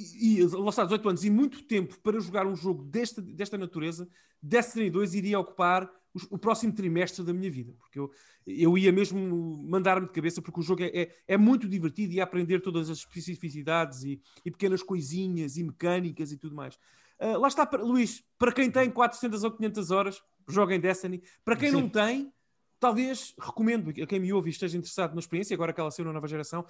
e, 0.00 0.38
e 0.38 0.46
lá 0.46 0.70
está, 0.70 0.84
18 0.84 1.08
anos 1.08 1.24
e 1.24 1.30
muito 1.30 1.62
tempo 1.62 1.98
para 2.00 2.20
jogar 2.20 2.46
um 2.46 2.56
jogo 2.56 2.84
desta, 2.84 3.20
desta 3.20 3.58
natureza, 3.58 4.08
Destiny 4.42 4.90
2 4.90 5.14
iria 5.14 5.38
ocupar 5.38 5.90
o, 6.14 6.34
o 6.34 6.38
próximo 6.38 6.72
trimestre 6.72 7.24
da 7.24 7.32
minha 7.32 7.50
vida, 7.50 7.74
porque 7.78 7.98
eu, 7.98 8.10
eu 8.46 8.76
ia 8.76 8.90
mesmo 8.90 9.62
mandar-me 9.68 10.06
de 10.06 10.12
cabeça, 10.12 10.42
porque 10.42 10.60
o 10.60 10.62
jogo 10.62 10.82
é, 10.82 10.88
é, 10.88 11.14
é, 11.28 11.36
muito 11.36 11.68
divertido 11.68 12.12
e 12.12 12.20
aprender 12.20 12.60
todas 12.60 12.90
as 12.90 12.98
especificidades 12.98 14.02
e, 14.02 14.20
e, 14.44 14.50
pequenas 14.50 14.82
coisinhas 14.82 15.56
e 15.56 15.62
mecânicas 15.62 16.32
e 16.32 16.36
tudo 16.36 16.54
mais. 16.54 16.76
Uh, 17.20 17.38
lá 17.38 17.48
está, 17.48 17.68
Luís, 17.78 18.24
para 18.38 18.52
quem 18.52 18.70
tem 18.70 18.90
400 18.90 19.44
ou 19.44 19.50
500 19.50 19.90
horas, 19.90 20.22
joga 20.48 20.74
em 20.74 20.80
Destiny. 20.80 21.22
Para 21.44 21.56
quem 21.56 21.70
Sim. 21.70 21.76
não 21.76 21.88
tem, 21.88 22.32
talvez 22.78 23.34
recomendo 23.38 23.90
a 23.90 24.06
quem 24.06 24.18
me 24.18 24.32
ouve 24.32 24.48
e 24.48 24.52
esteja 24.52 24.78
interessado 24.78 25.14
na 25.14 25.20
experiência, 25.20 25.54
agora 25.54 25.72
que 25.72 25.80
ela 25.80 25.90
saiu 25.90 26.06
na 26.06 26.14
nova 26.14 26.26
geração, 26.26 26.64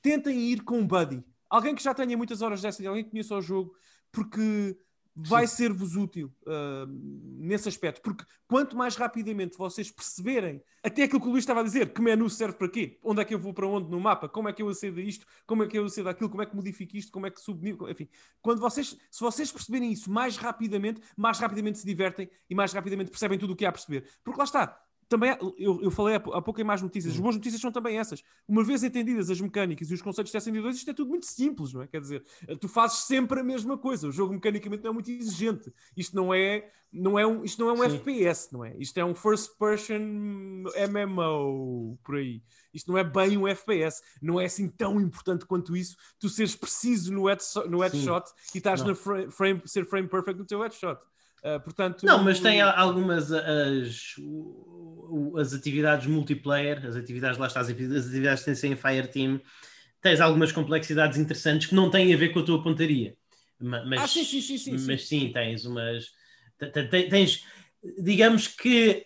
tentem 0.00 0.38
ir 0.38 0.62
com 0.62 0.78
um 0.78 0.86
buddy. 0.86 1.22
Alguém 1.48 1.74
que 1.74 1.82
já 1.82 1.94
tenha 1.94 2.16
muitas 2.16 2.42
horas 2.42 2.60
dessa, 2.62 2.86
alguém 2.88 3.04
que 3.04 3.10
conheça 3.10 3.34
o 3.34 3.40
jogo, 3.40 3.74
porque 4.12 4.76
vai 5.20 5.48
ser-vos 5.48 5.96
útil 5.96 6.32
uh, 6.46 6.86
nesse 7.38 7.68
aspecto. 7.68 8.00
Porque 8.00 8.24
quanto 8.46 8.76
mais 8.76 8.94
rapidamente 8.94 9.58
vocês 9.58 9.90
perceberem 9.90 10.62
até 10.82 11.02
aquilo 11.02 11.20
que 11.20 11.26
o 11.26 11.30
Luís 11.30 11.42
estava 11.42 11.60
a 11.60 11.64
dizer, 11.64 11.92
que 11.92 12.00
menu 12.00 12.30
serve 12.30 12.56
para 12.56 12.68
quê? 12.68 12.98
Onde 13.02 13.20
é 13.20 13.24
que 13.24 13.34
eu 13.34 13.38
vou 13.38 13.52
para 13.52 13.66
onde 13.66 13.90
no 13.90 13.98
mapa? 13.98 14.28
Como 14.28 14.48
é 14.48 14.52
que 14.52 14.62
eu 14.62 14.68
acedo 14.68 15.00
a 15.00 15.02
isto? 15.02 15.26
Como 15.44 15.64
é 15.64 15.66
que 15.66 15.76
eu 15.76 15.84
acedo 15.84 16.08
aquilo? 16.08 16.30
Como 16.30 16.42
é 16.42 16.46
que 16.46 16.54
modifico 16.54 16.96
isto? 16.96 17.10
Como 17.10 17.26
é 17.26 17.30
que 17.30 17.40
subnivo? 17.40 17.90
Enfim, 17.90 18.08
quando 18.40 18.60
vocês, 18.60 18.96
se 19.10 19.20
vocês 19.20 19.50
perceberem 19.50 19.90
isso 19.90 20.10
mais 20.10 20.36
rapidamente, 20.36 21.00
mais 21.16 21.40
rapidamente 21.40 21.78
se 21.78 21.86
divertem 21.86 22.30
e 22.48 22.54
mais 22.54 22.72
rapidamente 22.72 23.10
percebem 23.10 23.38
tudo 23.38 23.54
o 23.54 23.56
que 23.56 23.66
há 23.66 23.70
a 23.70 23.72
perceber. 23.72 24.08
Porque 24.22 24.38
lá 24.38 24.44
está, 24.44 24.80
também 25.08 25.34
eu, 25.56 25.80
eu 25.82 25.90
falei 25.90 26.16
há, 26.16 26.20
pouco 26.20 26.60
em 26.60 26.64
mais 26.64 26.82
notícias. 26.82 27.14
As 27.14 27.20
boas 27.20 27.34
notícias 27.34 27.60
são 27.60 27.72
também 27.72 27.98
essas. 27.98 28.22
Uma 28.46 28.62
vez 28.62 28.82
entendidas 28.82 29.30
as 29.30 29.40
mecânicas 29.40 29.90
e 29.90 29.94
os 29.94 30.02
conceitos 30.02 30.30
de 30.30 30.38
SN2, 30.38 30.74
isto 30.74 30.90
é 30.90 30.94
tudo 30.94 31.08
muito 31.08 31.24
simples, 31.24 31.72
não 31.72 31.82
é? 31.82 31.86
Quer 31.86 32.00
dizer, 32.00 32.22
tu 32.60 32.68
fazes 32.68 32.98
sempre 32.98 33.40
a 33.40 33.42
mesma 33.42 33.78
coisa. 33.78 34.08
O 34.08 34.12
jogo 34.12 34.34
mecanicamente 34.34 34.82
não 34.82 34.90
é 34.90 34.92
muito 34.92 35.10
exigente. 35.10 35.72
Isto 35.96 36.14
não 36.14 36.34
é, 36.34 36.70
não 36.92 37.18
é 37.18 37.26
um, 37.26 37.42
isto 37.42 37.58
não 37.58 37.70
é 37.70 37.72
um 37.72 37.84
FPS, 37.84 38.52
não 38.52 38.62
é? 38.62 38.76
Isto 38.76 38.98
é 38.98 39.04
um 39.04 39.14
first 39.14 39.56
person 39.58 39.98
MMO 39.98 41.98
por 42.04 42.16
aí. 42.16 42.42
Isto 42.74 42.92
não 42.92 42.98
é 42.98 43.04
bem 43.04 43.38
um 43.38 43.48
FPS. 43.48 44.02
Não 44.20 44.38
é 44.38 44.44
assim 44.44 44.68
tão 44.68 45.00
importante 45.00 45.46
quanto 45.46 45.74
isso. 45.74 45.96
Tu 46.20 46.28
seres 46.28 46.54
preciso 46.54 47.14
no, 47.14 47.28
headshot, 47.28 47.66
no 47.66 47.80
headshot 47.80 48.26
e 48.54 48.58
estás 48.58 48.82
na 48.82 48.94
frame, 48.94 49.62
ser 49.64 49.86
frame 49.86 50.06
perfect 50.06 50.38
no 50.38 50.44
teu 50.44 50.60
headshot. 50.60 51.00
Uh, 51.44 51.60
portanto, 51.60 52.04
não, 52.04 52.22
mas 52.22 52.40
tem 52.40 52.60
algumas 52.60 53.32
as, 53.32 54.16
as 55.38 55.54
atividades 55.54 56.06
multiplayer, 56.06 56.84
as 56.84 56.96
atividades 56.96 57.38
lá 57.38 57.46
está, 57.46 57.60
as 57.60 57.68
atividades 57.70 58.44
que 58.44 58.54
têm 58.54 58.72
em 58.72 58.76
Fireteam, 58.76 59.40
tens 60.02 60.20
algumas 60.20 60.52
complexidades 60.52 61.18
interessantes 61.18 61.68
que 61.68 61.74
não 61.74 61.90
têm 61.90 62.12
a 62.12 62.16
ver 62.16 62.30
com 62.30 62.40
a 62.40 62.44
tua 62.44 62.62
pontaria. 62.62 63.16
Mas, 63.60 64.02
ah, 64.02 64.06
sim, 64.06 64.24
sim, 64.24 64.40
sim, 64.40 64.58
sim, 64.58 64.86
mas 64.86 65.08
sim, 65.08 65.32
tens 65.32 65.64
umas. 65.64 66.12
Tens, 67.10 67.44
digamos 68.00 68.46
que 68.46 69.04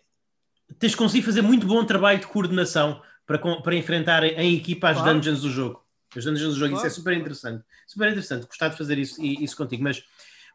tens 0.79 0.95
conseguido 0.95 1.27
fazer 1.27 1.43
muito 1.43 1.67
bom 1.67 1.85
trabalho 1.85 2.21
de 2.21 2.27
coordenação 2.27 3.03
para, 3.27 3.39
para 3.39 3.75
enfrentar 3.75 4.25
em 4.25 4.57
equipa 4.57 4.91
as 4.91 4.99
claro. 4.99 5.15
dungeons 5.15 5.41
do 5.43 5.51
jogo. 5.51 5.83
As 6.15 6.25
dungeons 6.25 6.55
do 6.55 6.59
jogo, 6.59 6.73
claro. 6.73 6.87
isso 6.87 6.87
é 6.87 6.91
super 6.91 7.17
interessante. 7.17 7.65
Super 7.87 8.09
interessante, 8.09 8.47
gostar 8.47 8.69
de 8.69 8.77
fazer 8.77 8.99
isso, 8.99 9.23
isso 9.23 9.57
contigo, 9.57 9.83
mas 9.83 10.03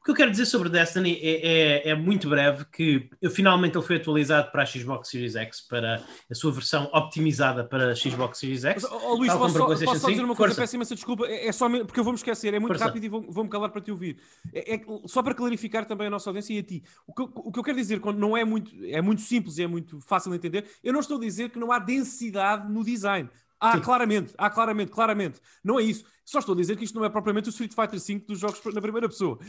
que 0.04 0.12
eu 0.12 0.16
quero 0.16 0.32
dizer 0.32 0.46
sobre 0.46 0.70
Destiny 0.70 1.20
é, 1.22 1.88
é, 1.88 1.90
é, 1.90 1.96
muito 1.96 2.30
breve, 2.30 2.66
que 2.66 3.10
finalmente 3.30 3.78
ele 3.78 3.86
foi 3.86 3.98
atualizado 3.98 4.52
para 4.52 4.64
a 4.64 4.66
Xbox 4.66 5.10
Series 5.10 5.36
X, 5.36 5.62
para 5.62 6.02
a 6.30 6.36
sua 6.36 6.52
versão 6.52 6.90
optimizada 6.94 7.64
para 7.64 7.92
a 7.92 7.96
Xbox 7.96 8.40
Series 8.40 8.64
X. 8.64 8.84
Mas, 8.84 8.92
oh, 8.92 9.16
Luís, 9.16 9.34
posso, 9.34 9.58
só, 9.58 9.66
posso 9.66 10.00
só 10.00 10.10
dizer 10.10 10.24
uma 10.24 10.36
coisa? 10.36 10.56
Peço 10.56 10.76
imensa 10.76 10.96
desculpa, 10.96 11.26
é, 11.26 11.48
é 11.48 11.52
só 11.52 11.70
porque 11.70 12.00
eu 12.00 12.04
vou-me 12.04 12.18
esquecer, 12.18 12.54
é 12.54 12.60
muito 12.60 12.70
Força. 12.70 12.86
rápido 12.86 13.04
e 13.04 13.10
vou-me 13.10 13.28
vou 13.30 13.48
calar 13.48 13.70
para 13.70 13.82
te 13.82 13.92
ouvir. 13.92 14.18
É, 14.54 14.76
é, 14.76 14.82
só 15.06 15.22
para 15.22 15.34
clarificar 15.34 15.86
também 15.86 16.08
a 16.08 16.10
nossa 16.10 16.30
audiência 16.30 16.54
e 16.54 16.60
a 16.60 16.64
ti. 16.64 16.84
O 17.06 17.14
que, 17.14 17.22
o 17.22 17.52
que 17.52 17.60
eu 17.60 17.64
quero 17.64 17.78
dizer, 17.78 18.00
quando 18.00 18.18
não 18.18 18.36
é 18.38 18.46
muito, 18.46 18.72
é 18.86 19.02
muito 19.02 19.22
simples 19.22 19.58
e 19.58 19.64
é 19.64 19.68
muito 19.68 20.00
fácil 20.02 20.32
de 20.32 20.38
entender, 20.38 20.66
eu 20.84 20.94
não 20.94 21.00
estou 21.00 21.18
a 21.18 21.22
dizer 21.22 21.50
que 21.50 21.60
não 21.60 21.72
há 21.72 21.80
densidade 21.80 22.72
no 22.72 22.84
design. 22.84 23.30
Há 23.60 23.74
Sim. 23.74 23.82
claramente, 23.82 24.34
há 24.38 24.50
claramente, 24.50 24.91
claramente. 24.91 25.41
Não 25.63 25.80
é 25.80 25.84
isso. 25.84 26.06
Só 26.24 26.39
estou 26.39 26.54
a 26.54 26.58
dizer 26.58 26.76
que 26.78 26.84
isto 26.84 26.96
não 26.96 27.06
é 27.06 27.10
propriamente 27.10 27.50
o 27.50 27.52
Street 27.52 27.74
Fighter 27.74 28.00
V 28.00 28.26
dos 28.28 28.39
jogos 28.39 28.62
na 28.74 28.82
primeira 28.82 29.10
pessoa. 29.10 29.39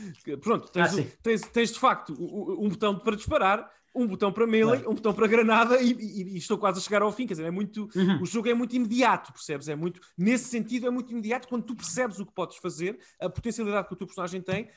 Pronto, 0.40 0.70
tens, 0.70 0.98
ah, 0.98 1.04
tens, 1.22 1.42
tens, 1.42 1.72
de 1.72 1.78
facto 1.78 2.12
um 2.12 2.68
botão 2.68 2.98
para 2.98 3.16
disparar, 3.16 3.68
um 3.94 4.06
botão 4.06 4.32
para 4.32 4.46
melee, 4.46 4.86
um 4.86 4.94
botão 4.94 5.12
para 5.12 5.26
granada 5.26 5.80
e, 5.80 5.92
e, 5.92 6.22
e, 6.34 6.36
estou 6.38 6.56
quase 6.56 6.78
a 6.78 6.82
chegar 6.82 7.02
ao 7.02 7.12
fim. 7.12 7.26
Quer 7.26 7.34
dizer, 7.34 7.46
é 7.46 7.50
muito, 7.50 7.88
uhum. 7.94 8.22
o 8.22 8.26
jogo 8.26 8.48
é 8.48 8.54
muito 8.54 8.74
imediato, 8.76 9.32
percebes? 9.32 9.68
É 9.68 9.74
muito, 9.74 10.00
nesse 10.16 10.44
sentido, 10.44 10.86
é 10.86 10.90
muito 10.90 11.10
imediato 11.10 11.48
quando 11.48 11.64
tu 11.64 11.74
percebes 11.74 12.18
o 12.18 12.24
que 12.24 12.32
podes 12.32 12.56
fazer, 12.58 12.98
a 13.20 13.28
potencialidade 13.28 13.88
que 13.88 13.94
o 13.94 13.96
teu 13.96 14.06
personagem 14.06 14.40
tem. 14.40 14.70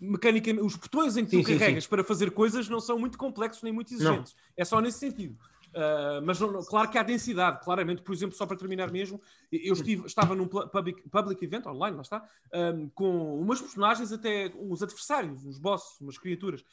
Mecanicamente, 0.00 0.64
os 0.64 0.76
botões 0.76 1.16
em 1.16 1.24
que 1.24 1.32
sim, 1.32 1.42
tu 1.42 1.46
sim, 1.46 1.58
carregas 1.58 1.84
sim. 1.84 1.90
para 1.90 2.04
fazer 2.04 2.30
coisas 2.30 2.68
não 2.68 2.78
são 2.78 2.98
muito 2.98 3.18
complexos 3.18 3.62
nem 3.64 3.72
muito 3.72 3.92
exigentes. 3.92 4.32
Não. 4.32 4.42
É 4.56 4.64
só 4.64 4.80
nesse 4.80 5.00
sentido. 5.00 5.36
Uh, 5.76 6.24
mas 6.24 6.40
não, 6.40 6.64
claro 6.64 6.88
que 6.90 6.96
há 6.96 7.02
densidade, 7.02 7.62
claramente. 7.62 8.00
Por 8.00 8.14
exemplo, 8.14 8.34
só 8.34 8.46
para 8.46 8.56
terminar 8.56 8.90
mesmo, 8.90 9.20
eu 9.52 9.74
estive, 9.74 10.06
estava 10.06 10.34
num 10.34 10.48
public, 10.48 11.06
public 11.10 11.44
event 11.44 11.66
online, 11.66 11.96
lá 11.96 12.02
está, 12.02 12.26
um, 12.54 12.88
com 12.88 13.38
umas 13.42 13.60
personagens, 13.60 14.10
até 14.10 14.50
uns 14.56 14.82
adversários, 14.82 15.44
uns 15.44 15.58
bosses, 15.58 16.00
umas 16.00 16.16
criaturas, 16.16 16.64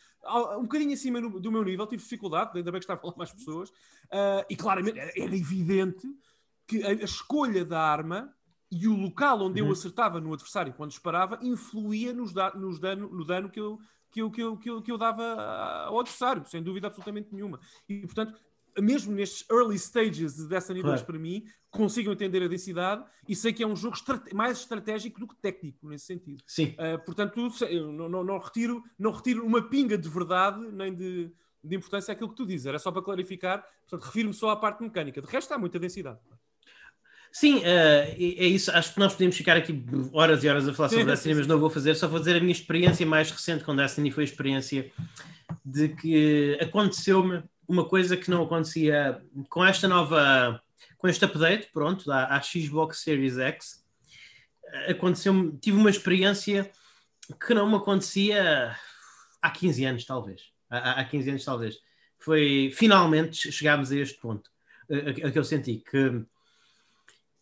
um 0.58 0.62
bocadinho 0.62 0.94
acima 0.94 1.20
do 1.20 1.52
meu 1.52 1.66
nível. 1.66 1.86
Tive 1.86 2.02
dificuldade, 2.02 2.52
ainda 2.58 2.72
bem 2.72 2.80
que 2.80 2.86
estavam 2.86 3.10
lá 3.10 3.16
mais 3.18 3.34
pessoas, 3.34 3.70
uh, 3.70 4.46
e 4.50 4.56
claramente 4.56 4.98
era, 4.98 5.12
era, 5.18 5.36
evidente 5.36 6.08
que 6.66 6.82
a, 6.82 6.90
a, 6.92 6.94
escolha 6.94 7.66
da 7.66 7.82
arma 7.82 8.34
e 8.72 8.88
o 8.88 8.96
local 8.96 9.42
onde 9.42 9.62
uhum. 9.62 9.68
eu 9.68 9.74
acertava 9.74 10.22
no 10.22 10.34
adversário 10.34 10.74
quando 10.74 10.92
disparava 10.92 11.38
influía 11.42 12.14
nos, 12.14 12.32
da, 12.32 12.54
nos 12.54 12.80
dano, 12.80 13.10
no 13.10 13.26
dano 13.26 13.50
que 13.50 13.60
eu, 13.60 13.78
que 14.10 14.22
eu, 14.22 14.32
que 14.32 14.42
eu, 14.42 14.58
que 14.58 14.70
eu, 14.70 14.82
que 14.82 14.92
eu 14.94 14.98
dava 14.98 15.26
ao 15.88 16.00
adversário, 16.00 16.46
sem 16.48 16.64
dúvida 16.64 16.88
absolutamente 16.88 17.34
nenhuma. 17.34 17.60
E, 17.90 18.00
portanto, 18.00 18.40
mesmo 18.80 19.14
nestes 19.14 19.48
early 19.50 19.78
stages 19.78 20.36
de 20.36 20.48
Destiny 20.48 20.82
2 20.82 20.94
claro. 20.94 21.06
para 21.06 21.20
mim, 21.20 21.46
consigo 21.70 22.12
entender 22.12 22.44
a 22.44 22.48
densidade 22.48 23.04
e 23.28 23.36
sei 23.36 23.52
que 23.52 23.64
é 23.64 23.68
um 23.68 23.76
jogo 23.76 23.96
estrate 23.96 24.34
mais 24.34 24.60
estratégico 24.60 25.20
do 25.20 25.28
que 25.28 25.36
técnico 25.36 25.88
nesse 25.88 26.06
sentido. 26.06 26.44
Sim. 26.46 26.76
Uh, 26.78 27.04
portanto, 27.04 27.52
eu 27.70 27.92
não, 27.92 28.08
não, 28.08 28.24
não, 28.24 28.38
retiro, 28.38 28.84
não 28.98 29.12
retiro 29.12 29.46
uma 29.46 29.62
pinga 29.62 29.98
de 29.98 30.08
verdade 30.08 30.60
nem 30.72 30.94
de, 30.94 31.32
de 31.64 31.76
importância 31.76 32.12
àquilo 32.12 32.30
que 32.30 32.36
tu 32.36 32.46
dizes. 32.46 32.68
Era 32.68 32.78
só 32.78 32.92
para 32.92 33.02
clarificar. 33.02 33.66
Portanto, 33.82 34.08
refiro-me 34.08 34.34
só 34.34 34.50
à 34.50 34.56
parte 34.56 34.84
mecânica. 34.84 35.22
De 35.22 35.28
resto, 35.28 35.52
há 35.54 35.58
muita 35.58 35.80
densidade. 35.80 36.20
Sim, 37.32 37.58
uh, 37.58 37.64
é, 37.64 38.16
isso. 38.46 38.72
Acho 38.72 38.94
que 38.94 39.00
nós 39.00 39.14
podemos 39.14 39.36
ficar 39.36 39.58
aqui 39.58 39.84
horas 40.14 40.44
e 40.44 40.50
horas 40.50 40.68
a 40.68 40.74
falar 40.74 40.90
sobre 40.90 41.06
Destiny, 41.12 41.34
mas 41.34 41.48
não 41.48 41.58
vou 41.58 41.72
fazer. 41.72 41.96
Só 41.96 42.08
vou 42.08 42.20
dizer 42.20 42.36
a 42.36 42.40
minha 42.40 42.52
experiência 42.52 43.04
mais 43.06 43.32
recente 43.32 43.64
com 43.64 43.76
Destiny 43.76 44.12
foi 44.12 44.24
a 44.24 44.26
experiência 44.26 44.92
de 45.66 45.90
que 45.90 46.58
aconteceu-me 46.62 47.44
uma 47.68 47.86
coisa 47.88 48.18
que 48.18 48.30
não 48.30 48.44
acontecia 48.44 49.22
com 49.50 49.64
esta 49.64 49.88
nova, 49.88 50.62
com 50.98 51.08
este 51.08 51.24
update, 51.26 51.70
pronto, 51.72 52.12
à, 52.12 52.36
à 52.36 52.42
Xbox 52.42 53.00
Series 53.00 53.38
X, 53.38 53.84
aconteceu 54.88 55.58
tive 55.60 55.78
uma 55.78 55.90
experiência 55.90 56.72
que 57.46 57.54
não 57.54 57.70
me 57.70 57.76
acontecia 57.76 58.76
há 59.42 59.50
15 59.50 59.86
anos, 59.86 60.06
talvez. 60.06 60.42
Há, 60.70 61.02
há 61.02 61.06
15 61.06 61.30
anos, 61.30 61.46
talvez. 61.46 61.78
Foi, 62.20 62.72
finalmente, 62.74 63.52
chegámos 63.52 63.92
a 63.92 63.98
este 63.98 64.20
ponto, 64.20 64.50
a, 64.90 64.96
a, 64.96 65.28
a 65.28 65.32
que 65.32 65.40
eu 65.40 65.44
senti 65.44 65.84
que 65.90 66.24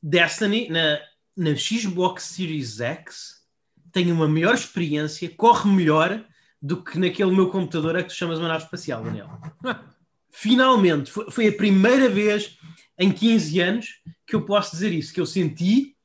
Destiny, 0.01 0.69
na, 0.69 0.99
na 1.37 1.55
Xbox 1.55 2.23
Series 2.23 2.79
X, 2.79 3.41
tem 3.91 4.11
uma 4.11 4.27
melhor 4.27 4.55
experiência, 4.55 5.29
corre 5.29 5.69
melhor 5.69 6.25
do 6.61 6.83
que 6.83 6.97
naquele 6.97 7.31
meu 7.31 7.49
computador 7.49 7.95
a 7.95 8.03
que 8.03 8.09
tu 8.09 8.15
chamas 8.15 8.39
uma 8.39 8.47
nave 8.47 8.63
espacial, 8.63 9.03
Daniel. 9.03 9.29
finalmente, 10.31 11.11
foi, 11.11 11.29
foi, 11.31 11.47
a 11.47 11.51
primeira 11.51 12.09
vez 12.09 12.57
em 12.97 13.11
15 13.11 13.59
anos 13.59 13.87
que 14.25 14.35
eu 14.35 14.45
posso 14.45 14.71
dizer 14.71 14.91
isso, 14.91 15.13
que 15.13 15.21
eu 15.21 15.25
senti 15.25 15.95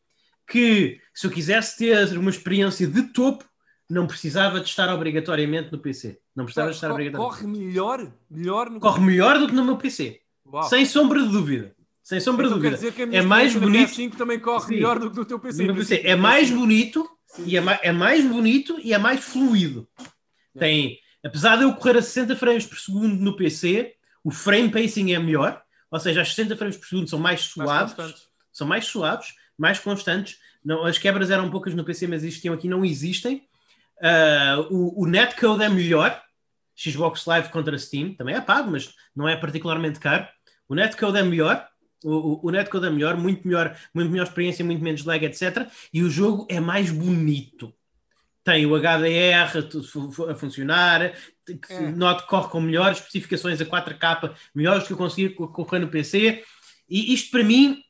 que 0.48 1.00
se 1.14 1.26
eu 1.26 1.30
quisesse 1.30 1.78
ter 1.78 2.16
uma 2.16 2.30
experiência 2.30 2.86
de 2.86 3.02
topo, 3.12 3.44
não 3.88 4.06
precisava 4.06 4.60
de 4.60 4.68
estar 4.68 4.92
obrigatoriamente 4.92 5.70
no 5.72 5.78
PC. 5.78 6.18
Não 6.34 6.44
precisava 6.44 6.70
de 6.70 6.76
estar 6.76 6.90
obrigatoriamente. 6.90 7.40
Corre 7.40 7.58
melhor, 7.58 8.12
melhor 8.30 8.70
no 8.70 8.80
Corre 8.80 9.00
melhor 9.00 9.38
do 9.38 9.46
que 9.46 9.54
no 9.54 9.64
meu 9.64 9.76
PC. 9.76 10.20
Uau. 10.46 10.64
Sem 10.64 10.84
sombra 10.84 11.22
de 11.22 11.28
dúvida. 11.28 11.74
Sem 12.02 12.20
sombra 12.20 12.46
então, 12.46 12.60
de 12.60 12.70
dúvida. 12.70 13.16
é 13.16 13.22
mais 13.22 13.54
bonito. 13.54 13.90
PS5 13.90 14.16
também 14.16 14.38
corre 14.38 14.66
Sim. 14.66 14.74
melhor 14.74 14.98
do 14.98 15.10
que 15.10 15.16
no 15.16 15.24
teu 15.24 15.40
PC. 15.40 15.72
PC. 15.72 16.02
É 16.04 16.14
mais 16.14 16.50
bonito 16.50 17.08
e 17.44 17.56
é 17.56 17.60
mais, 17.60 17.80
é 17.82 17.92
mais 17.92 18.24
bonito 18.24 18.78
e 18.82 18.92
é 18.92 18.98
mais 18.98 19.24
fluido. 19.24 19.88
Tem, 20.56 20.98
apesar 21.24 21.56
de 21.56 21.64
eu 21.64 21.74
correr 21.74 21.98
a 21.98 22.02
60 22.02 22.36
frames 22.36 22.64
por 22.64 22.78
segundo 22.78 23.16
no 23.16 23.36
PC, 23.36 23.95
o 24.26 24.30
frame 24.32 24.72
pacing 24.72 25.12
é 25.12 25.20
melhor, 25.20 25.62
ou 25.88 26.00
seja, 26.00 26.20
as 26.20 26.34
60 26.34 26.56
frames 26.56 26.76
por 26.76 26.88
segundo 26.88 27.08
são 27.08 27.16
mais 27.16 27.42
suaves, 27.42 27.96
mais 27.96 28.14
são 28.52 28.66
mais 28.66 28.84
suaves, 28.84 29.28
mais 29.56 29.78
constantes. 29.78 30.38
Não, 30.64 30.84
as 30.84 30.98
quebras 30.98 31.30
eram 31.30 31.48
poucas 31.48 31.76
no 31.76 31.84
PC, 31.84 32.08
mas 32.08 32.24
existiam 32.24 32.52
aqui, 32.52 32.66
não 32.66 32.84
existem. 32.84 33.46
Uh, 33.98 34.66
o, 34.68 35.04
o 35.04 35.06
netcode 35.06 35.62
é 35.62 35.68
melhor, 35.68 36.20
Xbox 36.74 37.24
Live 37.24 37.50
contra 37.50 37.78
Steam, 37.78 38.14
também 38.14 38.34
é 38.34 38.40
pago, 38.40 38.68
mas 38.68 38.92
não 39.14 39.28
é 39.28 39.36
particularmente 39.36 40.00
caro. 40.00 40.26
O 40.68 40.74
netcode 40.74 41.18
é 41.18 41.22
melhor, 41.22 41.64
o, 42.04 42.10
o, 42.10 42.48
o 42.48 42.50
netcode 42.50 42.88
é 42.88 42.90
melhor, 42.90 43.16
muito 43.16 43.46
melhor, 43.46 43.78
muito 43.94 44.10
melhor 44.10 44.24
experiência, 44.24 44.64
muito 44.64 44.82
menos 44.82 45.04
lag, 45.04 45.24
etc. 45.24 45.70
E 45.94 46.02
o 46.02 46.10
jogo 46.10 46.48
é 46.50 46.58
mais 46.58 46.90
bonito. 46.90 47.72
Tem 48.46 48.64
o 48.64 48.78
HDR 48.78 50.30
a 50.30 50.34
funcionar, 50.36 51.02
é. 51.02 51.80
noto 51.96 52.22
que 52.22 52.28
corre 52.28 52.48
com 52.48 52.60
melhores 52.60 52.98
especificações 52.98 53.60
a 53.60 53.66
4K, 53.66 54.36
melhores 54.54 54.86
que 54.86 54.92
eu 54.92 54.96
conseguia 54.96 55.34
correr 55.34 55.80
no 55.80 55.88
PC. 55.88 56.44
E 56.88 57.12
isto 57.12 57.32
para 57.32 57.42
mim, 57.42 57.82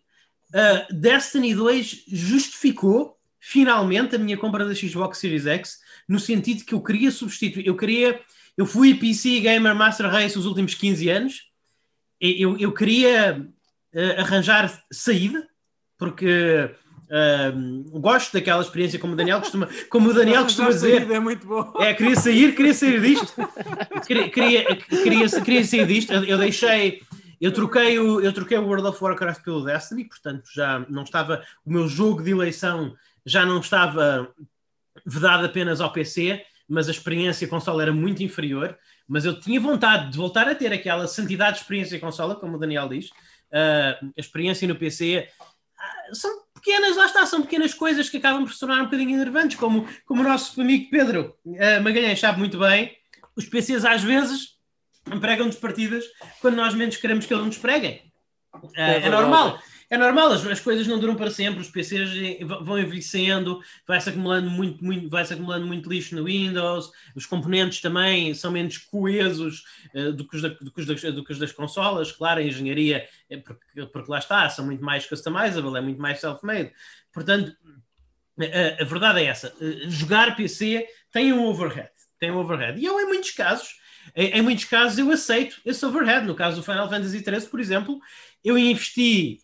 uh, 0.55 0.95
Destiny 0.95 1.55
2 1.55 2.05
justificou 2.09 3.19
finalmente 3.39 4.17
a 4.17 4.19
minha 4.19 4.39
compra 4.39 4.65
da 4.65 4.75
Xbox 4.75 5.19
Series 5.19 5.47
X, 5.47 5.79
no 6.09 6.19
sentido 6.19 6.65
que 6.65 6.73
eu 6.73 6.83
queria 6.83 7.11
substituir, 7.11 7.67
eu 7.67 7.77
queria, 7.77 8.19
eu 8.57 8.65
fui 8.65 8.95
PC 8.95 9.41
Gamer 9.41 9.75
Master 9.75 10.11
Race 10.11 10.39
os 10.39 10.47
últimos 10.47 10.75
15 10.75 11.09
anos, 11.11 11.51
eu, 12.19 12.57
eu 12.57 12.73
queria 12.73 13.47
uh, 13.95 14.21
arranjar 14.21 14.83
saída, 14.91 15.47
porque 15.99 16.75
Gosto 17.93 18.33
daquela 18.33 18.63
experiência 18.63 18.99
como 18.99 19.13
o 19.13 19.17
Daniel 19.17 19.41
costuma, 19.41 19.69
como 19.89 20.11
o 20.11 20.15
Daniel 20.15 20.45
costuma 20.45 20.69
dizer. 20.69 21.11
É 21.11 21.21
muito 21.21 21.47
bom. 21.47 21.73
É, 21.79 21.95
queria 21.95 22.17
sair, 22.17 22.55
queria 22.55 22.75
sair 22.75 23.01
disto. 23.01 23.35
Queria, 24.07 24.29
queria, 24.29 24.77
queria, 24.77 25.41
queria 25.43 25.65
sair 25.65 25.87
disto. 25.87 26.13
Eu, 26.13 26.25
eu, 26.25 26.39
deixei, 26.39 27.03
eu 27.41 27.53
troquei, 27.53 27.99
o, 27.99 28.21
eu 28.21 28.33
troquei 28.33 28.59
o 28.59 28.65
World 28.65 28.89
of 28.89 29.03
Warcraft 29.03 29.43
pelo 29.43 29.65
Destiny, 29.65 30.05
portanto 30.05 30.49
já 30.53 30.85
não 30.89 31.03
estava, 31.03 31.43
o 31.65 31.73
meu 31.73 31.89
jogo 31.89 32.23
de 32.23 32.31
eleição 32.31 32.95
já 33.25 33.45
não 33.45 33.61
estava 33.61 34.29
vedado 35.05 35.47
apenas 35.47 35.81
ao 35.81 35.93
PC, 35.93 36.43
mas 36.69 36.89
a 36.89 36.91
experiência 36.91 37.47
console 37.47 37.83
era 37.83 37.93
muito 37.93 38.23
inferior. 38.23 38.77
Mas 39.09 39.25
eu 39.25 39.39
tinha 39.39 39.61
vontade 39.61 40.11
de 40.11 40.19
voltar 40.19 40.49
a 40.49 40.55
ter 40.55 40.73
aquela 40.73 41.07
santidade 41.07 41.57
de 41.57 41.63
experiência 41.63 42.01
consola, 42.01 42.35
como 42.35 42.57
o 42.57 42.59
Daniel 42.59 42.89
diz. 42.89 43.07
Uh, 43.53 44.11
a 44.17 44.21
experiência 44.21 44.67
no 44.67 44.75
PC 44.75 45.29
uh, 45.31 46.15
são 46.15 46.46
pequenas, 46.67 46.97
lá 46.97 47.07
está, 47.07 47.25
são 47.25 47.43
pequenas 47.43 47.73
coisas 47.73 48.11
que 48.11 48.17
acabam 48.17 48.45
por 48.45 48.53
se 48.53 48.59
tornar 48.59 48.81
um 48.81 48.87
bocadinho 48.87 49.15
enervantes, 49.15 49.57
como, 49.57 49.87
como 50.05 50.21
o 50.21 50.25
nosso 50.25 50.61
amigo 50.61 50.91
Pedro 50.91 51.37
uh, 51.45 51.81
Magalhães 51.81 52.19
sabe 52.19 52.41
muito 52.41 52.59
bem, 52.59 52.97
os 53.37 53.47
PCs 53.47 53.85
às 53.85 54.03
vezes 54.03 54.57
pregam-nos 55.21 55.55
partidas 55.55 56.05
quando 56.41 56.57
nós 56.57 56.75
menos 56.75 56.97
queremos 56.97 57.25
que 57.25 57.33
eles 57.33 57.47
nos 57.47 57.59
preguem. 57.59 58.13
Uh, 58.53 58.71
é, 58.75 59.07
é 59.07 59.09
normal. 59.09 59.63
É 59.89 59.97
normal, 59.97 60.33
as, 60.33 60.45
as, 60.45 60.59
coisas 60.59 60.85
não 60.87 60.99
duram 60.99 61.15
para 61.15 61.31
sempre, 61.31 61.61
os 61.61 61.71
PCs 61.71 62.11
vão 62.63 62.79
envelhecendo, 62.79 63.61
vai-se 63.87 64.09
acumulando 64.09 64.51
muito, 64.51 64.85
muito, 64.85 65.09
vai 65.09 65.23
acumulando 65.23 65.65
muito 65.65 65.89
lixo 65.89 66.17
no 66.17 66.25
Windows, 66.25 66.91
os 67.15 67.25
componentes 67.25 67.81
também 67.81 68.35
são 68.35 68.51
menos 68.51 68.79
coesos 68.79 69.63
uh, 69.95 70.13
do, 70.13 70.27
que 70.27 70.37
os 70.37 70.43
da, 70.43 70.49
do, 70.49 70.73
que 70.73 71.13
do 71.13 71.25
que 71.25 71.33
os 71.33 71.39
das 71.39 71.53
consolas, 71.53 72.11
claro, 72.11 72.41
a 72.41 72.43
engenharia, 72.43 73.07
é 73.31 73.37
porque, 73.37 73.87
porque 73.87 74.11
lá 74.11 74.19
está, 74.19 74.49
são 74.51 74.67
muito 74.67 74.85
mais 74.85 75.07
customizable, 75.07 75.77
é 75.77 75.81
muito 75.81 76.01
mais 76.01 76.19
self-made. 76.19 76.73
Portanto, 77.13 77.57
a, 78.41 78.83
a, 78.83 78.85
verdade 78.85 79.21
é 79.21 79.27
essa, 79.27 79.55
jogar 79.87 80.35
PC 80.35 80.85
tem 81.13 81.33
um 81.33 81.45
overhead, 81.45 81.91
tem 82.19 82.33
um 82.33 82.39
overhead. 82.39 82.81
E 82.81 82.85
eu, 82.85 82.99
em 82.99 83.07
muitos 83.07 83.31
casos, 83.31 83.77
em 84.17 84.43
muitos 84.43 84.65
casos 84.65 84.99
eu 84.99 85.11
aceito 85.13 85.61
esse 85.65 85.85
overhead. 85.87 86.27
No 86.27 86.35
caso 86.35 86.57
do 86.57 86.63
Final 86.63 86.89
Fantasy 86.89 87.21
XIII, 87.21 87.49
por 87.49 87.61
exemplo, 87.61 88.01
eu 88.45 88.59
investi 88.59 89.39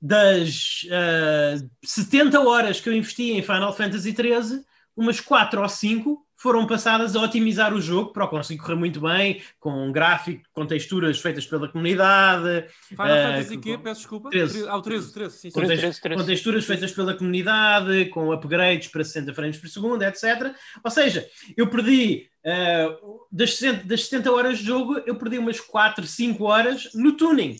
das 0.00 0.82
uh, 0.84 1.62
ah, 1.62 1.68
70 1.84 2.40
horas 2.40 2.80
que 2.80 2.88
eu 2.88 2.94
investi 2.94 3.32
em 3.32 3.42
Final 3.42 3.74
Fantasy 3.74 4.12
XIII, 4.12 4.64
umas 4.96 5.20
4 5.20 5.60
ou 5.60 5.68
5 5.68 6.26
foram 6.40 6.66
passadas 6.66 7.14
a 7.14 7.20
otimizar 7.20 7.74
o 7.74 7.82
jogo 7.82 8.14
para 8.14 8.24
o 8.24 8.28
conseguir 8.28 8.62
correr 8.62 8.74
muito 8.74 8.98
bem, 8.98 9.42
com 9.58 9.92
gráfico, 9.92 10.42
com 10.54 10.64
texturas 10.64 11.20
feitas 11.20 11.44
pela 11.44 11.68
comunidade. 11.68 12.66
Final 12.88 13.06
uh, 13.06 13.32
Fantasy 13.32 13.58
quê? 13.58 13.76
Peço 13.76 14.00
desculpa. 14.00 14.30
13. 14.30 14.66
Ah, 14.66 14.76
o 14.76 14.80
13, 14.80 15.12
13, 15.12 15.36
sim, 15.36 15.50
com, 15.50 15.60
13, 15.60 16.00
13. 16.00 16.18
com 16.18 16.26
texturas 16.26 16.64
feitas 16.64 16.92
pela 16.92 17.12
comunidade, 17.12 18.06
com 18.06 18.32
upgrades 18.32 18.88
para 18.88 19.04
60 19.04 19.34
frames 19.34 19.58
por 19.58 19.68
segundo, 19.68 20.02
etc. 20.02 20.54
Ou 20.82 20.90
seja, 20.90 21.28
eu 21.54 21.68
perdi 21.68 22.26
uh, 22.46 23.20
das, 23.30 23.56
60, 23.56 23.86
das 23.86 24.06
70 24.06 24.32
horas 24.32 24.58
de 24.58 24.64
jogo, 24.64 24.98
eu 25.04 25.16
perdi 25.16 25.36
umas 25.36 25.60
4, 25.60 26.06
5 26.06 26.42
horas 26.42 26.88
no 26.94 27.18
tuning 27.18 27.58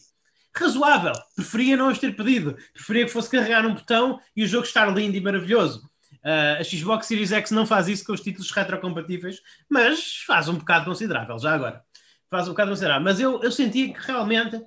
razoável. 0.54 1.12
Preferia 1.34 1.76
não 1.76 1.88
os 1.88 1.98
ter 1.98 2.14
pedido. 2.14 2.56
Preferia 2.72 3.04
que 3.04 3.12
fosse 3.12 3.30
carregar 3.30 3.66
um 3.66 3.74
botão 3.74 4.20
e 4.36 4.44
o 4.44 4.46
jogo 4.46 4.66
estar 4.66 4.86
lindo 4.86 5.16
e 5.16 5.20
maravilhoso. 5.20 5.88
Uh, 6.24 6.60
a 6.60 6.64
Xbox 6.64 7.06
Series 7.06 7.32
X 7.32 7.50
não 7.50 7.66
faz 7.66 7.88
isso 7.88 8.04
com 8.04 8.12
os 8.12 8.20
títulos 8.20 8.50
retrocompatíveis, 8.50 9.40
mas 9.68 10.22
faz 10.26 10.48
um 10.48 10.54
bocado 10.54 10.84
considerável, 10.84 11.38
já 11.38 11.54
agora. 11.54 11.82
Faz 12.28 12.46
um 12.46 12.50
bocado 12.50 12.70
considerável. 12.70 13.02
Mas 13.02 13.20
eu, 13.20 13.42
eu 13.42 13.50
sentia 13.50 13.92
que 13.92 14.00
realmente 14.06 14.56
uh, 14.56 14.66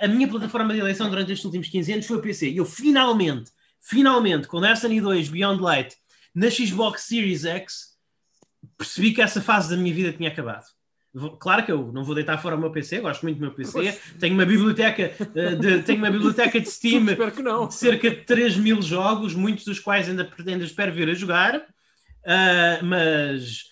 a 0.00 0.08
minha 0.08 0.28
plataforma 0.28 0.72
de 0.72 0.80
eleição 0.80 1.10
durante 1.10 1.32
estes 1.32 1.44
últimos 1.44 1.68
15 1.68 1.92
anos 1.92 2.06
foi 2.06 2.16
o 2.16 2.22
PC. 2.22 2.50
E 2.50 2.56
eu 2.56 2.64
finalmente, 2.64 3.50
finalmente, 3.80 4.48
com 4.48 4.60
Destiny 4.60 5.00
2 5.00 5.28
Beyond 5.28 5.62
Light 5.62 5.96
na 6.34 6.50
Xbox 6.50 7.02
Series 7.02 7.44
X, 7.44 7.92
percebi 8.78 9.12
que 9.12 9.20
essa 9.20 9.40
fase 9.40 9.70
da 9.70 9.76
minha 9.76 9.94
vida 9.94 10.12
tinha 10.12 10.30
acabado. 10.30 10.64
Claro 11.38 11.66
que 11.66 11.70
eu 11.70 11.92
não 11.92 12.04
vou 12.04 12.14
deitar 12.14 12.40
fora 12.40 12.56
o 12.56 12.58
meu 12.58 12.70
PC, 12.70 13.00
gosto 13.00 13.22
muito 13.22 13.36
do 13.36 13.42
meu 13.42 13.52
PC. 13.52 13.98
Tenho 14.18 14.32
uma 14.32 14.46
biblioteca 14.46 15.14
eh, 15.34 15.54
de, 15.56 15.82
tenho 15.82 15.98
uma 15.98 16.10
biblioteca 16.10 16.58
de 16.58 16.68
Steam 16.70 17.04
de 17.04 17.74
cerca 17.74 18.10
de 18.10 18.16
3 18.24 18.56
mil 18.56 18.80
jogos, 18.80 19.34
muitos 19.34 19.64
dos 19.64 19.78
quais 19.78 20.08
ainda, 20.08 20.30
ainda 20.46 20.64
espero 20.64 20.90
vir 20.90 21.10
a 21.10 21.14
jogar. 21.14 21.56
Uh, 22.24 22.84
mas 22.84 23.64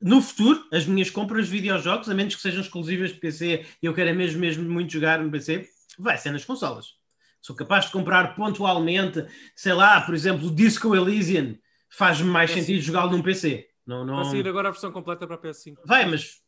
no 0.00 0.22
futuro, 0.22 0.64
as 0.72 0.86
minhas 0.86 1.10
compras 1.10 1.46
de 1.46 1.52
videojogos, 1.52 2.08
a 2.08 2.14
menos 2.14 2.34
que 2.34 2.40
sejam 2.40 2.62
exclusivas 2.62 3.10
de 3.10 3.18
PC 3.18 3.66
e 3.82 3.86
eu 3.86 3.92
quero 3.92 4.14
mesmo, 4.16 4.40
mesmo 4.40 4.64
muito 4.64 4.90
jogar 4.90 5.22
no 5.22 5.30
PC, 5.30 5.68
vai 5.98 6.16
ser 6.16 6.30
nas 6.30 6.46
consolas. 6.46 6.94
Sou 7.42 7.54
capaz 7.54 7.86
de 7.86 7.92
comprar 7.92 8.34
pontualmente, 8.34 9.26
sei 9.54 9.74
lá, 9.74 10.00
por 10.00 10.14
exemplo, 10.14 10.48
o 10.48 10.54
Disco 10.54 10.94
Elysian 10.96 11.56
faz-me 11.90 12.30
mais 12.30 12.50
é 12.50 12.54
sentido 12.54 12.80
jogá-lo 12.80 13.10
num 13.10 13.22
PC. 13.22 13.66
Não, 13.86 14.04
não... 14.04 14.16
Vai 14.16 14.24
sair 14.26 14.48
agora 14.48 14.68
a 14.68 14.70
versão 14.70 14.90
completa 14.90 15.26
para 15.26 15.36
PS5. 15.36 15.78
Vai, 15.84 16.06
mas 16.06 16.40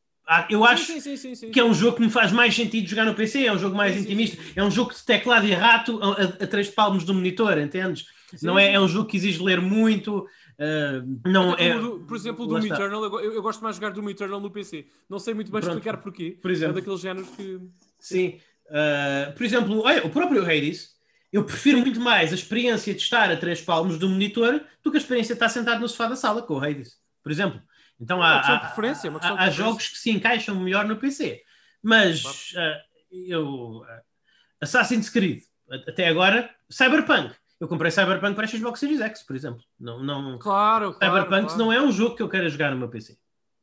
eu 0.49 0.65
acho 0.65 0.85
sim, 0.85 1.17
sim, 1.17 1.35
sim, 1.35 1.51
que 1.51 1.61
é 1.61 1.65
um 1.65 1.75
jogo 1.75 1.97
que 1.97 2.03
me 2.03 2.11
faz 2.11 2.33
mais 2.33 2.55
sentido 2.55 2.89
jogar 2.89 3.05
no 3.05 3.15
PC, 3.15 3.47
é 3.47 3.53
um 3.53 3.59
jogo 3.59 3.77
mais 3.77 3.97
intimista, 3.97 4.41
é 4.55 4.63
um 4.63 4.71
jogo 4.71 4.93
de 4.93 5.05
teclado 5.05 5.47
e 5.47 5.53
rato 5.53 6.01
a, 6.03 6.45
a, 6.45 6.47
três 6.47 6.69
palmos 6.69 7.05
do 7.05 7.13
monitor, 7.13 7.59
entendes? 7.59 8.07
não 8.41 8.59
é, 8.59 8.73
é 8.73 8.81
um 8.81 8.89
jogo 8.89 9.09
que 9.09 9.17
exige 9.17 9.43
ler 9.43 9.61
muito. 9.61 10.27
Uh, 10.53 11.21
não 11.27 11.55
é, 11.55 11.77
do, 11.77 12.01
por 12.01 12.17
exemplo, 12.17 12.45
o 12.45 12.49
Doom 12.49 12.67
Eternal, 12.67 13.05
eu, 13.05 13.33
eu, 13.33 13.43
gosto 13.43 13.63
mais 13.63 13.77
de 13.77 13.83
jogar 13.83 13.95
Doom 13.95 14.11
Eternal 14.11 14.41
no 14.41 14.51
PC. 14.51 14.87
Não 15.09 15.19
sei 15.19 15.35
muito 15.35 15.51
bem 15.51 15.61
Pronto. 15.61 15.77
explicar 15.77 15.99
porquê. 15.99 16.39
Por 16.41 16.51
exemplo, 16.51 16.79
é 16.79 16.81
daqueles 16.81 17.01
géneros 17.01 17.29
que. 17.31 17.61
Sim. 17.99 18.39
Uh, 18.69 19.33
por 19.35 19.45
exemplo, 19.45 19.81
olha, 19.81 20.07
o 20.07 20.11
próprio 20.11 20.43
Hades, 20.45 20.93
eu 21.33 21.45
prefiro 21.45 21.79
muito 21.79 22.01
mais 22.01 22.33
a 22.33 22.35
experiência 22.35 22.95
de 22.95 23.01
estar 23.01 23.31
a 23.31 23.37
três 23.37 23.61
palmos 23.61 23.99
do 23.99 24.09
monitor 24.09 24.63
do 24.83 24.91
que 24.91 24.97
a 24.97 25.01
experiência 25.01 25.35
de 25.35 25.37
estar 25.37 25.49
sentado 25.49 25.81
no 25.81 25.89
sofá 25.89 26.07
da 26.07 26.17
sala 26.17 26.43
com 26.43 26.55
o 26.55 26.65
Hades, 26.65 26.97
por 27.23 27.33
exemplo. 27.33 27.61
Então 28.03 28.21
há, 28.21 28.41
há, 28.41 28.59
preferência, 28.59 29.13
há, 29.21 29.45
há 29.45 29.51
jogos 29.51 29.87
que 29.87 29.97
se 29.97 30.11
encaixam 30.11 30.57
melhor 30.57 30.85
no 30.85 30.97
PC. 30.97 31.41
Mas 31.81 32.53
uh, 32.53 33.17
eu. 33.29 33.47
Uh, 33.79 33.87
Assassin's 34.61 35.09
Creed, 35.09 35.43
até 35.89 36.09
agora, 36.09 36.51
Cyberpunk. 36.69 37.33
Eu 37.61 37.69
comprei 37.69 37.93
Cyberpunk 37.93 38.35
para 38.35 38.45
a 38.45 38.49
Xbox 38.49 38.81
Series 38.81 39.01
X, 39.01 39.23
por 39.23 39.37
exemplo. 39.37 39.63
Não, 39.79 40.03
não... 40.03 40.39
Claro, 40.39 40.93
Cyberpunk 40.95 41.47
claro. 41.47 41.59
não 41.59 41.73
é 41.73 41.81
um 41.81 41.93
jogo 41.93 42.17
que 42.17 42.23
eu 42.23 42.29
queira 42.29 42.49
jogar 42.49 42.73
no 42.73 42.77
meu 42.77 42.89
PC. 42.89 43.13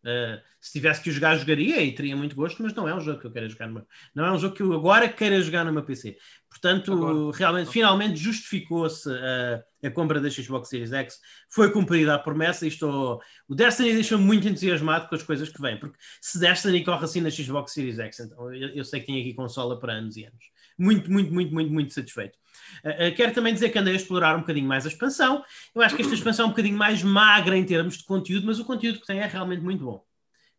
Uh, 0.04 0.40
se 0.60 0.72
tivesse 0.72 1.02
que 1.02 1.12
jogar, 1.12 1.38
jogaria 1.38 1.82
e 1.82 1.94
teria 1.94 2.16
muito 2.16 2.36
gosto, 2.36 2.64
mas 2.64 2.74
não 2.74 2.88
é 2.88 2.96
um 2.96 3.02
jogo 3.02 3.20
que 3.20 3.28
eu 3.28 3.32
queira 3.32 3.50
jogar 3.50 3.68
no 3.68 3.74
meu... 3.74 3.88
Não 4.16 4.26
é 4.26 4.32
um 4.32 4.40
jogo 4.40 4.56
que 4.56 4.64
eu 4.64 4.72
agora 4.72 5.10
queira 5.10 5.42
jogar 5.42 5.66
no 5.66 5.74
meu 5.74 5.84
PC. 5.84 6.18
Portanto, 6.50 6.92
agora. 6.92 7.38
realmente, 7.38 7.70
finalmente 7.70 8.18
justificou-se 8.18 9.10
a, 9.10 9.64
a 9.88 9.92
compra 9.92 10.20
da 10.20 10.30
Xbox 10.30 10.68
Series 10.68 10.92
X. 10.92 11.20
Foi 11.48 11.72
cumprida 11.72 12.16
a 12.16 12.20
promessa 12.20 12.66
e 12.66 12.70
estou... 12.70 13.22
O 13.48 13.54
Destiny 13.54 13.94
deixa-me 13.94 14.24
muito 14.24 14.48
entusiasmado 14.48 15.08
com 15.08 15.16
as 15.16 15.24
coisas 15.24 15.50
que 15.50 15.62
vêm, 15.62 15.80
porque 15.80 15.98
se 16.20 16.40
Destiny 16.40 16.84
corre 16.84 17.06
assim 17.06 17.22
na 17.22 17.30
Xbox 17.30 17.72
Series 17.72 18.00
X, 18.00 18.20
então 18.22 18.54
eu, 18.54 18.70
eu 18.70 18.84
sei 18.84 19.00
que 19.00 19.08
tem 19.08 19.22
aqui 19.22 19.34
consola 19.34 19.80
para 19.80 19.94
anos 19.94 20.18
e 20.18 20.26
anos. 20.26 20.44
Muito, 20.78 21.12
muito, 21.12 21.34
muito, 21.34 21.54
muito, 21.54 21.72
muito 21.72 21.94
satisfeito. 21.94 22.38
Uh, 22.84 23.14
quero 23.16 23.34
também 23.34 23.54
dizer 23.54 23.70
que 23.70 23.78
andei 23.78 23.94
a 23.94 23.98
explorar 23.98 24.36
um 24.36 24.42
bocadinho 24.42 24.68
mais 24.68 24.86
a 24.86 24.90
expansão. 24.90 25.44
Eu 25.76 25.82
acho 25.82 25.96
que 25.96 26.02
esta 26.02 26.14
expansão 26.14 26.46
é 26.46 26.48
um 26.48 26.52
bocadinho 26.52 26.78
mais 26.78 27.04
magra 27.04 27.58
em 27.58 27.66
termos 27.66 27.98
de 27.98 28.06
conteúdo, 28.06 28.48
mas 28.48 28.60
o 28.60 28.66
conteúdo 28.66 29.00
que 29.00 29.06
tem 29.06 29.20
é 29.20 29.26
realmente 29.28 29.62
muito 29.62 29.84
bom. 29.84 30.04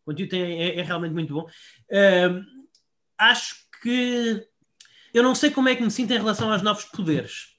O 0.03 0.11
conteúdo 0.11 0.29
tem, 0.29 0.41
é, 0.41 0.79
é 0.79 0.83
realmente 0.83 1.13
muito 1.13 1.33
bom. 1.33 1.49
Uh, 1.89 2.43
acho 3.17 3.55
que 3.81 4.47
eu 5.13 5.23
não 5.23 5.35
sei 5.35 5.51
como 5.51 5.69
é 5.69 5.75
que 5.75 5.83
me 5.83 5.91
sinto 5.91 6.11
em 6.11 6.17
relação 6.17 6.51
aos 6.51 6.61
novos 6.61 6.85
poderes. 6.85 7.51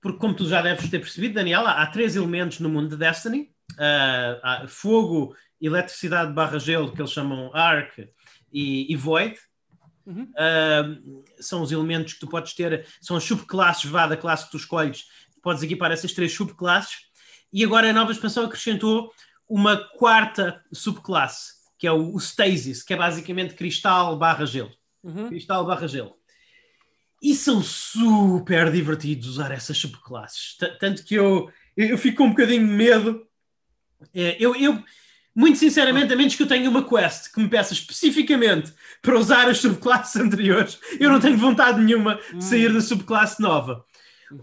Porque, 0.00 0.18
como 0.18 0.34
tu 0.34 0.46
já 0.46 0.60
deves 0.60 0.90
ter 0.90 0.98
percebido, 0.98 1.34
Daniel, 1.34 1.66
há, 1.66 1.82
há 1.82 1.86
três 1.86 2.14
elementos 2.14 2.60
no 2.60 2.68
mundo 2.68 2.90
de 2.90 2.96
Destiny: 2.96 3.50
uh, 3.72 4.68
fogo, 4.68 5.34
eletricidade 5.60 6.32
barra 6.32 6.58
gelo, 6.58 6.92
que 6.92 7.00
eles 7.00 7.10
chamam 7.10 7.50
Arc, 7.54 7.98
e, 8.52 8.92
e 8.92 8.96
Void. 8.96 9.36
Uhum. 10.06 10.24
Uh, 10.24 11.24
são 11.40 11.62
os 11.62 11.72
elementos 11.72 12.12
que 12.12 12.20
tu 12.20 12.28
podes 12.28 12.54
ter, 12.54 12.86
são 13.00 13.16
as 13.16 13.24
subclasses, 13.24 13.90
vá 13.90 14.06
da 14.06 14.16
classe 14.16 14.44
que 14.44 14.50
tu 14.50 14.58
escolhes, 14.58 15.06
podes 15.42 15.62
equipar 15.62 15.90
essas 15.90 16.12
três 16.12 16.32
subclasses. 16.32 17.06
E 17.52 17.64
agora 17.64 17.88
a 17.88 17.92
nova 17.92 18.12
expansão 18.12 18.44
acrescentou 18.44 19.10
uma 19.48 19.76
quarta 19.76 20.62
subclasse, 20.72 21.52
que 21.78 21.86
é 21.86 21.92
o, 21.92 22.14
o 22.14 22.18
Stasis, 22.18 22.82
que 22.82 22.92
é 22.92 22.96
basicamente 22.96 23.54
cristal 23.54 24.18
barra 24.18 24.44
gelo. 24.44 24.72
Uhum. 25.02 25.28
Cristal 25.28 25.64
barra 25.64 25.86
gelo. 25.86 26.14
E 27.24 27.34
são 27.34 27.62
super 27.62 28.70
divertidos 28.70 29.26
usar 29.26 29.50
essas 29.50 29.78
subclasses. 29.78 30.58
T 30.58 30.68
tanto 30.78 31.02
que 31.02 31.14
eu, 31.14 31.50
eu 31.74 31.96
fico 31.96 32.18
com 32.18 32.24
um 32.24 32.30
bocadinho 32.30 32.66
de 32.66 32.72
medo 32.72 33.26
É, 34.14 34.36
eu, 34.38 34.54
eu, 34.54 34.84
muito 35.34 35.58
sinceramente, 35.58 36.12
a 36.12 36.16
menos 36.16 36.34
que 36.34 36.42
eu 36.42 36.46
tenha 36.46 36.68
uma 36.68 36.86
quest 36.86 37.32
que 37.32 37.40
me 37.40 37.48
peça 37.48 37.72
especificamente 37.72 38.74
para 39.00 39.18
usar 39.18 39.48
as 39.48 39.56
subclasses 39.58 40.14
anteriores, 40.20 40.78
eu 41.00 41.10
não 41.10 41.18
tenho 41.18 41.38
vontade 41.38 41.80
nenhuma 41.80 42.20
de 42.34 42.44
sair 42.44 42.70
da 42.70 42.82
subclasse 42.82 43.40
nova. 43.40 43.82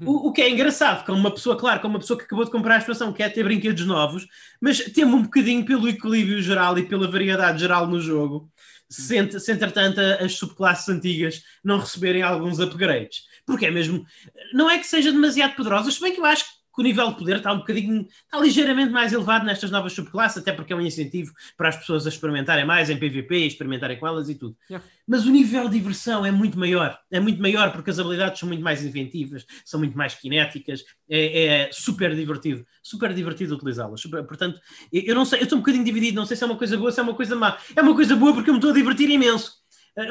O, 0.04 0.30
o, 0.30 0.34
que 0.34 0.42
é 0.42 0.50
engraçado, 0.50 1.06
como 1.06 1.20
uma 1.20 1.32
pessoa, 1.32 1.56
claro, 1.56 1.82
como 1.82 1.96
uma 1.96 2.00
pessoa 2.00 2.18
que 2.18 2.26
acabou 2.26 2.46
de 2.46 2.52
comprar 2.52 2.76
a 2.76 2.78
expansão, 2.80 3.14
quer 3.14 3.30
ter 3.30 3.44
brinquedos 3.44 3.86
novos, 3.86 4.28
mas 4.60 4.80
temo 4.80 5.18
um 5.18 5.24
bocadinho 5.24 5.66
pelo 5.66 5.88
equilíbrio 5.88 6.42
geral 6.42 6.78
e 6.78 6.84
pela 6.84 7.10
variedade 7.10 7.60
geral 7.60 7.88
no 7.88 8.00
jogo, 8.00 8.51
se, 8.92 9.40
se 9.40 9.52
entretanto 9.52 10.00
as 10.00 10.34
subclasses 10.34 10.90
antigas 10.90 11.44
não 11.64 11.80
receberem 11.80 12.22
alguns 12.22 12.60
upgrades. 12.60 13.24
Porque 13.46 13.66
é 13.66 13.72
mesmo, 13.72 14.06
não 14.54 14.70
é 14.70 14.78
que 14.78 14.86
seja 14.86 15.12
demasiado 15.12 15.56
poderosa, 15.56 15.90
se 15.90 16.00
bem 16.00 16.14
que 16.14 16.20
eu 16.20 16.26
acho 16.26 16.46
que 16.46 16.61
que 16.74 16.82
o 16.82 16.84
nível 16.84 17.10
de 17.10 17.18
poder 17.18 17.38
está 17.38 17.52
um 17.52 17.60
bocadinho, 17.60 18.08
está 18.24 18.40
ligeiramente 18.40 18.92
mais 18.92 19.12
elevado 19.14 19.46
nestas 19.46 19.70
novas 19.72 19.94
subclasses, 19.94 20.38
até 20.38 20.52
porque 20.52 20.74
é 20.74 20.76
um 20.76 20.82
incentivo 20.82 21.34
para 21.58 21.70
as 21.70 21.76
pessoas 21.76 22.06
a 22.06 22.10
experimentarem 22.10 22.66
mais 22.66 22.90
em 22.90 22.98
PVP, 22.98 23.46
experimentarem 23.46 24.00
com 24.00 24.08
elas 24.08 24.30
e 24.30 24.36
tudo. 24.36 24.56
Yeah. 24.70 24.86
Mas 25.08 25.26
o 25.26 25.32
nível 25.32 25.68
de 25.68 25.78
diversão 25.78 26.26
é 26.26 26.32
muito 26.32 26.58
maior, 26.58 26.98
é 27.12 27.20
muito 27.20 27.42
maior 27.42 27.72
porque 27.72 27.90
as 27.90 28.00
habilidades 28.00 28.40
são 28.40 28.48
muito 28.48 28.64
mais 28.64 28.84
inventivas, 28.84 29.46
são 29.66 29.80
muito 29.80 29.98
mais 29.98 30.14
cinéticas, 30.14 30.84
é, 31.10 31.46
é 31.46 31.70
super 31.72 32.16
divertido, 32.16 32.66
super 32.82 33.14
divertido 33.14 33.56
utilizá-las. 33.56 34.02
Portanto, 34.04 34.60
eu 34.92 35.14
não 35.14 35.26
sei, 35.26 35.40
eu 35.40 35.44
estou 35.44 35.58
um 35.58 35.62
bocadinho 35.62 35.84
dividido, 35.84 36.16
não 36.16 36.26
sei 36.26 36.38
se 36.38 36.44
é 36.44 36.48
uma 36.48 36.58
coisa 36.58 36.78
boa, 36.78 36.92
se 36.92 37.00
é 37.00 37.04
uma 37.04 37.14
coisa 37.14 37.36
má. 37.36 37.58
É 37.76 37.82
uma 37.82 37.96
coisa 37.96 38.16
boa 38.16 38.34
porque 38.34 38.50
eu 38.50 38.54
me 38.54 38.60
estou 38.60 38.72
a 38.72 38.74
divertir 38.74 39.10
imenso 39.10 39.61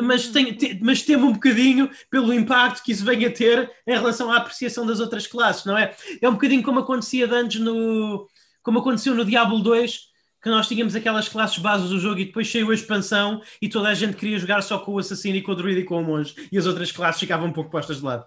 mas, 0.02 0.28
tem, 0.28 0.54
tem, 0.54 0.78
mas 0.82 1.02
temo 1.02 1.26
um 1.26 1.32
bocadinho 1.32 1.90
pelo 2.10 2.32
impacto 2.32 2.82
que 2.82 2.92
isso 2.92 3.04
venha 3.04 3.28
a 3.28 3.32
ter 3.32 3.70
em 3.86 3.92
relação 3.92 4.30
à 4.30 4.36
apreciação 4.36 4.86
das 4.86 5.00
outras 5.00 5.26
classes, 5.26 5.64
não 5.64 5.76
é? 5.76 5.94
É 6.20 6.28
um 6.28 6.32
bocadinho 6.32 6.62
como 6.62 6.80
acontecia 6.80 7.30
antes 7.32 7.60
no. 7.60 8.28
como 8.62 8.78
aconteceu 8.78 9.14
no 9.14 9.24
Diablo 9.24 9.60
2, 9.60 10.10
que 10.42 10.50
nós 10.50 10.68
tínhamos 10.68 10.94
aquelas 10.94 11.28
classes 11.28 11.58
bases 11.58 11.90
do 11.90 11.98
jogo 11.98 12.20
e 12.20 12.26
depois 12.26 12.50
saiu 12.50 12.70
a 12.70 12.74
expansão 12.74 13.42
e 13.60 13.68
toda 13.68 13.88
a 13.88 13.94
gente 13.94 14.16
queria 14.16 14.38
jogar 14.38 14.62
só 14.62 14.78
com 14.78 14.92
o 14.92 14.98
assassino 14.98 15.36
e 15.36 15.42
com 15.42 15.52
o 15.52 15.56
druida 15.56 15.80
e 15.80 15.84
com 15.84 16.00
o 16.00 16.04
monge 16.04 16.34
e 16.50 16.58
as 16.58 16.66
outras 16.66 16.92
classes 16.92 17.20
ficavam 17.20 17.48
um 17.48 17.52
pouco 17.52 17.70
postas 17.70 17.98
de 17.98 18.04
lado. 18.04 18.26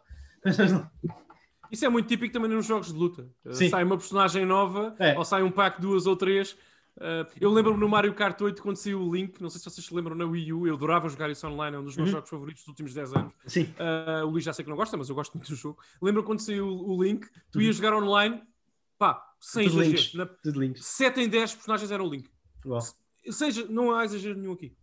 Isso 1.72 1.86
é 1.86 1.90
muito 1.90 2.08
típico 2.08 2.32
também 2.32 2.52
nos 2.52 2.68
jogos 2.68 2.94
de 2.94 2.94
luta. 2.94 3.28
Sim. 3.50 3.68
Sai 3.68 3.84
uma 3.84 3.98
personagem 3.98 4.46
nova, 4.46 4.96
é. 5.00 5.18
ou 5.18 5.26
sai 5.26 5.42
um 5.42 5.50
pack 5.50 5.82
duas 5.82 6.06
ou 6.06 6.16
três, 6.16 6.56
Uh, 6.98 7.26
eu 7.42 7.52
lembro-me 7.52 7.80
no 7.80 7.90
Mario 7.90 8.14
Kart 8.14 8.40
8 8.40 8.62
quando 8.62 8.76
saiu 8.76 9.02
o 9.02 9.16
Link, 9.16 9.42
não 9.42 9.50
sei 9.50 9.60
se 9.60 9.70
vocês 9.70 9.86
se 9.86 9.94
lembram 9.94 10.16
na 10.16 10.26
Wii 10.26 10.54
U, 10.54 10.68
eu 10.68 10.76
adorava 10.76 11.10
jogar 11.10 11.30
isso 11.30 11.48
online, 11.48 11.76
é 11.76 11.80
um 11.80 11.84
dos 11.84 11.96
meus 11.98 12.10
uhum. 12.10 12.16
jogos 12.16 12.30
favoritos 12.30 12.62
dos 12.62 12.68
últimos 12.68 12.94
10 12.94 13.14
anos. 13.14 13.34
Sim. 13.48 13.64
Uh, 13.64 14.26
o 14.28 14.30
Luís 14.30 14.44
já 14.44 14.54
sei 14.54 14.64
que 14.64 14.70
não 14.70 14.78
gosta, 14.78 14.96
mas 14.96 15.10
eu 15.10 15.16
gosto 15.16 15.34
muito 15.34 15.50
do 15.50 15.56
jogo. 15.56 15.80
Lembro 16.02 16.24
quando 16.24 16.40
saiu 16.40 16.68
o 16.68 17.04
Link, 17.04 17.28
tu 17.52 17.58
uhum. 17.58 17.66
ias 17.66 17.78
jogar 17.78 17.96
online, 17.96 18.44
pá, 18.98 19.24
sem 19.40 19.68
Tudo 19.68 19.82
exagero. 19.82 20.30
Na... 20.54 20.74
7 20.76 21.22
em 21.22 21.30
10 21.30 21.56
personagens 21.56 21.92
eram 21.92 22.06
o 22.06 22.10
Link. 22.10 22.30
Uau. 22.66 22.80
Seja, 23.32 23.66
não 23.68 23.96
há 23.96 24.06
exagero 24.06 24.38
nenhum 24.38 24.54
aqui. 24.54 24.76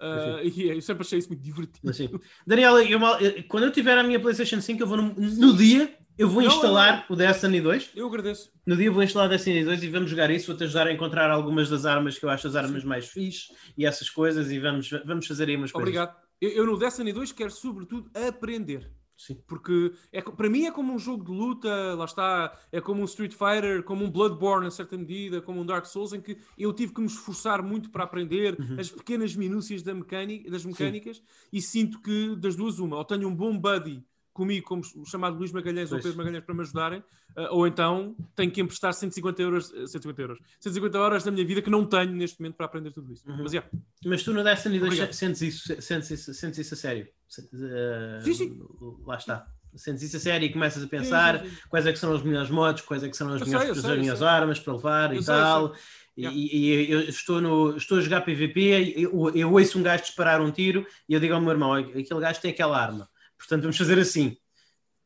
Uh, 0.00 0.46
e 0.46 0.68
eu 0.68 0.82
sempre 0.82 1.02
achei 1.02 1.18
isso 1.18 1.28
muito 1.28 1.42
divertido. 1.42 2.20
Daniela, 2.46 2.84
eu, 2.84 3.00
quando 3.48 3.64
eu 3.64 3.72
tiver 3.72 3.96
a 3.96 4.02
minha 4.02 4.20
PlayStation 4.20 4.60
5, 4.60 4.82
eu 4.82 4.86
vou 4.86 4.98
no, 4.98 5.14
no 5.14 5.56
dia 5.56 5.96
eu 6.16 6.28
vou 6.28 6.42
instalar 6.42 7.06
não, 7.08 7.14
o 7.14 7.18
Destiny 7.18 7.60
2. 7.60 7.90
Eu 7.94 8.06
agradeço. 8.06 8.52
No 8.66 8.76
dia 8.76 8.90
vou 8.90 9.02
instalar 9.02 9.28
o 9.28 9.30
Destiny 9.30 9.64
2 9.64 9.82
e 9.82 9.88
vamos 9.88 10.10
jogar 10.10 10.30
isso. 10.30 10.46
Vou-te 10.46 10.64
ajudar 10.64 10.86
a 10.86 10.92
encontrar 10.92 11.30
algumas 11.30 11.68
das 11.68 11.84
armas 11.84 12.18
que 12.18 12.24
eu 12.24 12.30
acho 12.30 12.46
as 12.46 12.56
armas 12.56 12.82
Sim. 12.82 12.88
mais 12.88 13.08
fixe 13.08 13.52
e 13.76 13.84
essas 13.84 14.08
coisas 14.08 14.50
e 14.50 14.58
vamos, 14.58 14.90
vamos 15.04 15.26
fazer 15.26 15.48
aí 15.48 15.56
umas 15.56 15.72
coisas. 15.72 15.88
Obrigado. 15.88 16.16
Eu, 16.40 16.50
eu 16.50 16.66
no 16.66 16.78
Destiny 16.78 17.12
2 17.12 17.32
quero 17.32 17.50
sobretudo 17.50 18.10
aprender. 18.28 18.90
Sim. 19.16 19.40
Porque 19.46 19.92
é, 20.12 20.20
para 20.20 20.50
mim 20.50 20.66
é 20.66 20.72
como 20.72 20.92
um 20.92 20.98
jogo 20.98 21.24
de 21.24 21.30
luta, 21.30 21.94
lá 21.94 22.04
está, 22.04 22.56
é 22.72 22.80
como 22.80 23.00
um 23.00 23.04
Street 23.04 23.32
Fighter, 23.32 23.82
como 23.84 24.04
um 24.04 24.10
Bloodborne, 24.10 24.66
em 24.66 24.70
certa 24.70 24.96
medida, 24.96 25.40
como 25.40 25.60
um 25.60 25.66
Dark 25.66 25.86
Souls, 25.86 26.12
em 26.12 26.20
que 26.20 26.36
eu 26.58 26.72
tive 26.72 26.92
que 26.92 27.00
me 27.00 27.06
esforçar 27.06 27.62
muito 27.62 27.90
para 27.90 28.04
aprender 28.04 28.58
uhum. 28.58 28.76
as 28.78 28.90
pequenas 28.90 29.36
minúcias 29.36 29.82
da 29.82 29.94
mecânica, 29.94 30.50
das 30.50 30.64
mecânicas 30.64 31.18
Sim. 31.18 31.22
e 31.52 31.62
sinto 31.62 32.00
que 32.00 32.34
das 32.36 32.56
duas 32.56 32.78
uma, 32.78 32.96
ou 32.96 33.04
tenho 33.04 33.28
um 33.28 33.34
bom 33.34 33.56
buddy 33.56 34.04
comigo, 34.34 34.66
como 34.66 34.82
o 34.96 35.06
chamado 35.06 35.38
Luís 35.38 35.52
Magalhães 35.52 35.88
pois. 35.88 36.00
ou 36.00 36.02
Pedro 36.02 36.18
Magalhães, 36.18 36.44
para 36.44 36.54
me 36.54 36.60
ajudarem, 36.60 36.98
uh, 36.98 37.46
ou 37.50 37.66
então 37.66 38.14
tenho 38.34 38.50
que 38.50 38.60
emprestar 38.60 38.92
150 38.92 39.40
euros, 39.40 39.68
150 39.68 40.20
euros, 40.20 40.38
150 40.60 40.98
horas 40.98 41.24
da 41.24 41.30
minha 41.30 41.46
vida 41.46 41.62
que 41.62 41.70
não 41.70 41.86
tenho 41.86 42.12
neste 42.12 42.40
momento 42.40 42.56
para 42.56 42.66
aprender 42.66 42.90
tudo 42.90 43.12
isso. 43.12 43.22
Uhum. 43.26 43.42
Mas, 43.42 43.52
yeah. 43.52 43.70
Mas 44.04 44.22
tu 44.24 44.32
no 44.34 44.42
Destiny 44.42 44.80
2 44.80 45.16
sentes 45.16 45.40
isso, 45.40 45.80
sentes 45.80 46.10
isso, 46.10 46.34
sentes 46.34 46.58
isso 46.58 46.74
a 46.74 46.76
sério? 46.76 47.08
Uh, 47.38 48.22
sim, 48.22 48.34
sim. 48.34 48.62
Lá 49.06 49.16
está. 49.16 49.46
Sentes 49.76 50.02
isso 50.02 50.16
a 50.16 50.20
sério 50.20 50.46
e 50.46 50.52
começas 50.52 50.82
a 50.82 50.86
pensar 50.86 51.38
sim, 51.38 51.44
sim, 51.46 51.50
sim. 51.50 51.62
quais 51.68 51.86
é 51.86 51.92
que 51.92 51.98
são 51.98 52.12
os 52.12 52.22
melhores 52.22 52.50
modos, 52.50 52.82
quais 52.82 53.02
é 53.02 53.08
que 53.08 53.16
são 53.16 53.32
as, 53.32 53.42
melhores, 53.42 53.80
sei, 53.80 53.90
as 53.90 53.98
minhas 53.98 54.22
armas 54.22 54.60
para 54.60 54.72
levar 54.72 55.12
eu 55.12 55.20
e 55.20 55.22
sei, 55.22 55.34
tal. 55.34 55.74
E, 56.16 56.26
e, 56.26 56.90
eu 56.92 57.00
estou, 57.00 57.40
no, 57.40 57.76
estou 57.76 57.98
a 57.98 58.00
jogar 58.00 58.20
PVP, 58.20 58.94
eu, 58.96 59.32
eu 59.34 59.52
ouço 59.52 59.76
um 59.76 59.82
gajo 59.82 60.04
disparar 60.04 60.40
um 60.40 60.52
tiro 60.52 60.86
e 61.08 61.14
eu 61.14 61.18
digo 61.18 61.34
ao 61.34 61.40
meu 61.40 61.50
irmão: 61.50 61.74
aquele 61.74 62.20
gajo 62.20 62.40
tem 62.40 62.52
aquela 62.52 62.80
arma 62.80 63.08
Portanto, 63.38 63.62
vamos 63.62 63.76
fazer 63.76 63.98
assim. 63.98 64.36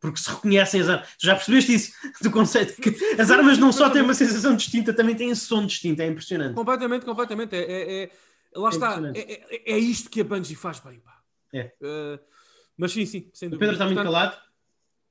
Porque 0.00 0.20
se 0.20 0.30
reconhecem 0.30 0.80
as 0.80 0.88
armas. 0.88 1.08
Tu 1.18 1.26
já 1.26 1.34
percebeste 1.34 1.74
isso 1.74 1.92
do 2.22 2.30
conceito? 2.30 2.80
Que 2.80 2.90
as 3.20 3.30
armas 3.30 3.58
não 3.58 3.72
só 3.72 3.90
têm 3.90 4.02
uma 4.02 4.14
sensação 4.14 4.54
distinta, 4.54 4.92
também 4.92 5.16
têm 5.16 5.34
som 5.34 5.66
distinto. 5.66 6.00
É 6.00 6.06
impressionante. 6.06 6.54
Completamente, 6.54 7.04
completamente. 7.04 7.54
É, 7.56 7.62
é, 7.62 8.02
é 8.04 8.10
lá 8.54 8.68
é 8.68 8.72
está. 8.72 9.00
É, 9.14 9.20
é, 9.20 9.72
é, 9.72 9.78
isto 9.78 10.08
que 10.08 10.20
a 10.20 10.24
Bungie 10.24 10.54
faz 10.54 10.78
bem. 10.80 11.00
Pá. 11.00 11.20
É. 11.52 11.72
Uh, 11.80 12.18
mas 12.76 12.92
sim, 12.92 13.04
sim, 13.06 13.28
sem 13.32 13.48
dúvida. 13.48 13.56
O 13.56 13.58
Pedro 13.58 13.72
está 13.74 13.86
muito 13.86 14.02
calado. 14.02 14.48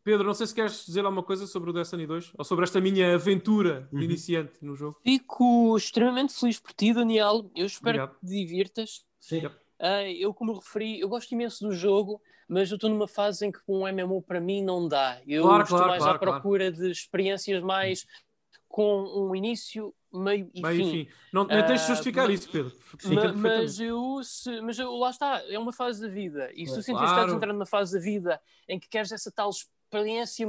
Pedro, 0.03 0.25
não 0.25 0.33
sei 0.33 0.47
se 0.47 0.55
queres 0.55 0.85
dizer 0.85 1.03
alguma 1.03 1.21
coisa 1.21 1.45
sobre 1.45 1.69
o 1.69 1.73
Destiny 1.73 2.07
2 2.07 2.31
ou 2.37 2.45
sobre 2.45 2.63
esta 2.63 2.79
minha 2.79 3.15
aventura 3.15 3.89
de 3.91 3.97
uhum. 3.97 4.03
iniciante 4.03 4.53
no 4.61 4.73
jogo. 4.73 4.97
Fico 5.03 5.75
extremamente 5.75 6.33
feliz 6.33 6.61
por 6.61 6.71
ti, 6.71 6.93
Daniel. 6.93 7.51
Eu 7.53 7.65
espero 7.65 8.03
Obrigado. 8.03 8.19
que 8.21 8.25
te 8.25 8.31
divirtas. 8.31 9.05
Sim. 9.19 9.45
Uh, 9.45 9.51
eu, 10.17 10.33
como 10.33 10.53
referi, 10.53 11.01
eu 11.01 11.09
gosto 11.09 11.33
imenso 11.33 11.67
do 11.67 11.75
jogo 11.75 12.21
mas 12.47 12.71
eu 12.71 12.75
estou 12.75 12.89
numa 12.89 13.07
fase 13.07 13.45
em 13.45 13.51
que 13.51 13.59
um 13.67 13.87
MMO 13.87 14.21
para 14.21 14.39
mim 14.39 14.63
não 14.63 14.87
dá. 14.87 15.21
Eu 15.27 15.43
claro, 15.43 15.63
estou 15.63 15.77
claro, 15.77 15.91
mais 15.91 16.03
claro, 16.03 16.15
à 16.15 16.19
procura 16.19 16.71
de 16.71 16.89
experiências 16.89 17.61
mais 17.61 18.05
com 18.67 19.03
um 19.03 19.35
início, 19.35 19.93
meio 20.13 20.49
e 20.53 20.61
meio 20.61 20.85
fim. 20.85 20.91
fim. 20.91 21.11
Não, 21.33 21.45
não 21.45 21.65
tens 21.65 21.81
de 21.81 21.87
justificar 21.87 22.27
uh, 22.27 22.31
isso, 22.31 22.49
Pedro. 22.49 22.71
Mas, 23.05 23.35
mas, 23.35 23.79
eu, 23.79 24.21
se, 24.23 24.61
mas 24.61 24.77
eu, 24.79 24.91
lá 24.95 25.09
está, 25.09 25.43
é 25.49 25.57
uma 25.57 25.73
fase 25.73 26.01
da 26.01 26.07
vida. 26.07 26.51
E 26.53 26.65
se 26.67 26.75
tu 26.75 26.81
sentes 26.81 27.01
que 27.01 27.09
estás 27.09 27.33
entrando 27.33 27.53
numa 27.53 27.65
fase 27.65 27.93
da 27.97 28.03
vida 28.03 28.39
em 28.67 28.79
que 28.79 28.87
queres 28.87 29.11
essa 29.11 29.31
tal 29.31 29.49
experiência 29.49 30.47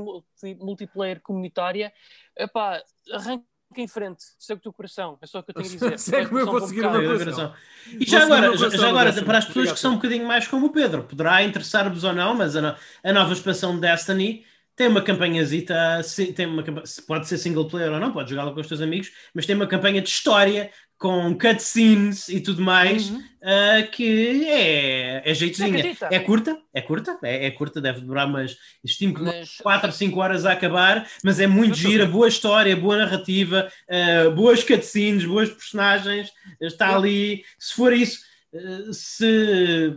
multiplayer 0.58 1.20
comunitária, 1.20 1.92
epá, 2.36 2.82
arranca 3.12 3.44
em 3.76 3.86
frente, 3.86 4.24
segue 4.38 4.60
o 4.60 4.62
teu 4.62 4.72
coração, 4.72 5.18
é 5.20 5.26
só 5.26 5.40
o 5.40 5.42
que 5.42 5.50
eu 5.50 5.54
tenho 5.54 5.68
a 5.68 5.72
dizer. 5.72 5.98
segue 5.98 6.30
o 6.30 6.34
meu 6.34 6.46
vou 6.46 6.60
seguir 6.60 6.86
o 6.86 6.90
meu 6.90 7.18
coração. 7.18 7.54
E 7.86 8.04
já 8.08 8.22
agora, 8.22 8.56
já, 8.56 8.88
agora 8.88 9.12
para 9.22 9.38
as 9.38 9.44
pessoas 9.44 9.72
que 9.72 9.78
são 9.78 9.92
um 9.92 9.96
bocadinho 9.96 10.26
mais 10.26 10.48
como 10.48 10.66
o 10.66 10.72
Pedro, 10.72 11.04
poderá 11.04 11.42
interessar-vos 11.42 12.04
ou 12.04 12.12
não, 12.12 12.34
mas 12.34 12.56
a, 12.56 12.76
a 13.04 13.12
nova 13.12 13.32
expansão 13.32 13.74
de 13.74 13.80
Destiny 13.82 14.44
tem 14.74 14.86
uma 14.86 15.02
campanhazita, 15.02 16.00
tem 16.36 16.46
uma, 16.46 16.62
pode 17.06 17.26
ser 17.26 17.36
single 17.36 17.66
player 17.68 17.92
ou 17.92 17.98
não, 17.98 18.12
pode 18.12 18.30
jogá-la 18.30 18.52
com 18.52 18.60
os 18.60 18.68
teus 18.68 18.80
amigos, 18.80 19.10
mas 19.34 19.44
tem 19.44 19.56
uma 19.56 19.66
campanha 19.66 20.00
de 20.00 20.08
história 20.08 20.70
com 20.98 21.32
cutscenes 21.38 22.28
e 22.28 22.40
tudo 22.40 22.60
mais, 22.60 23.08
uhum. 23.08 23.18
uh, 23.18 23.90
que 23.92 24.48
é, 24.48 25.30
é 25.30 25.34
jeitozinha. 25.34 25.96
É 26.10 26.18
curta, 26.18 26.60
é 26.74 26.82
curta, 26.82 27.18
é, 27.22 27.46
é, 27.46 27.50
curta, 27.52 27.80
deve 27.80 28.00
durar 28.00 28.26
umas, 28.26 28.56
estimo 28.82 29.14
que 29.14 29.22
mas... 29.22 29.58
4 29.58 29.86
ou 29.86 29.92
5 29.92 30.18
horas 30.18 30.44
a 30.44 30.52
acabar, 30.52 31.08
mas 31.22 31.38
é 31.38 31.46
muito 31.46 31.76
gira, 31.76 32.04
boa 32.04 32.26
história, 32.26 32.76
boa 32.76 32.96
narrativa, 32.96 33.70
uh, 33.88 34.30
boas 34.32 34.64
cutscenes, 34.64 35.24
boas 35.24 35.48
personagens, 35.48 36.32
está 36.60 36.96
ali, 36.96 37.44
se 37.56 37.74
for 37.74 37.92
isso, 37.92 38.18
uh, 38.52 38.92
se, 38.92 39.94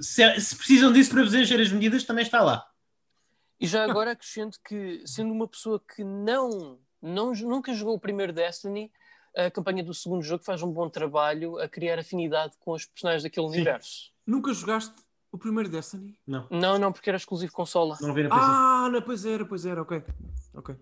se, 0.00 0.40
se, 0.40 0.56
precisam 0.56 0.92
disso 0.92 1.10
para 1.10 1.22
fazer 1.22 1.60
as 1.60 1.70
medidas, 1.70 2.02
também 2.02 2.24
está 2.24 2.42
lá. 2.42 2.66
E 3.60 3.68
já 3.68 3.84
agora 3.84 4.12
acrescento 4.12 4.58
que, 4.66 5.00
sendo 5.06 5.32
uma 5.32 5.46
pessoa 5.46 5.80
que 5.94 6.02
não, 6.02 6.78
não 7.00 7.32
nunca 7.34 7.72
jogou 7.72 7.94
o 7.94 8.00
primeiro 8.00 8.32
Destiny, 8.32 8.90
a 9.46 9.50
campanha 9.50 9.84
do 9.84 9.94
segundo 9.94 10.22
jogo 10.22 10.42
faz 10.42 10.62
um 10.62 10.72
bom 10.72 10.88
trabalho 10.88 11.58
a 11.58 11.68
criar 11.68 11.98
afinidade 11.98 12.54
com 12.58 12.72
os 12.72 12.86
personagens 12.86 13.22
daquele 13.22 13.46
Sim. 13.48 13.54
universo. 13.54 14.10
Nunca 14.26 14.52
jogaste 14.52 14.94
o 15.30 15.38
primeiro 15.38 15.68
Destiny? 15.68 16.18
Não. 16.26 16.46
Não, 16.50 16.78
não, 16.78 16.92
porque 16.92 17.08
era 17.08 17.16
exclusivo 17.16 17.52
consola. 17.52 17.96
Não 18.00 18.12
vi 18.12 18.24
no 18.24 18.30
PC. 18.30 18.42
Ah, 18.42 18.88
não, 18.90 19.02
pois 19.02 19.24
era, 19.24 19.44
pois 19.44 19.64
era, 19.64 19.82
ok. 19.82 20.02
ok. 20.54 20.76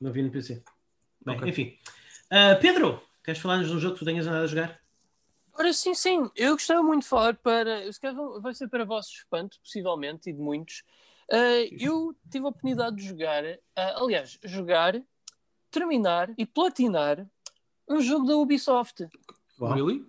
Não 0.00 0.10
vi 0.10 0.22
no 0.22 0.30
PC. 0.30 0.62
Bem, 1.24 1.36
okay. 1.36 1.50
enfim. 1.50 1.78
Uh, 2.26 2.58
Pedro, 2.60 3.02
queres 3.22 3.40
falar-nos 3.40 3.68
de 3.68 3.74
um 3.74 3.78
jogo 3.78 3.94
que 3.94 4.00
tu 4.00 4.04
tenhas 4.04 4.26
andado 4.26 4.44
a 4.44 4.46
jogar? 4.46 4.80
Ora, 5.52 5.72
sim, 5.72 5.92
sim. 5.92 6.30
Eu 6.36 6.52
gostava 6.52 6.82
muito 6.82 7.02
de 7.02 7.08
falar 7.08 7.34
para. 7.34 7.92
Se 7.92 8.00
calhar 8.00 8.16
vai 8.40 8.54
ser 8.54 8.68
para 8.68 8.84
vosso 8.84 9.12
espanto, 9.12 9.58
possivelmente, 9.60 10.30
e 10.30 10.32
de 10.32 10.40
muitos. 10.40 10.84
Uh, 11.30 11.68
eu 11.78 12.16
tive 12.30 12.46
a 12.46 12.48
oportunidade 12.48 12.96
de 12.96 13.06
jogar, 13.06 13.44
uh, 13.44 13.58
aliás, 14.02 14.38
jogar, 14.44 14.94
terminar 15.70 16.32
e 16.38 16.46
platinar 16.46 17.26
um 17.88 18.00
jogo 18.00 18.26
da 18.26 18.36
Ubisoft. 18.36 19.06
Wow. 19.58 19.72
Really? 19.74 20.04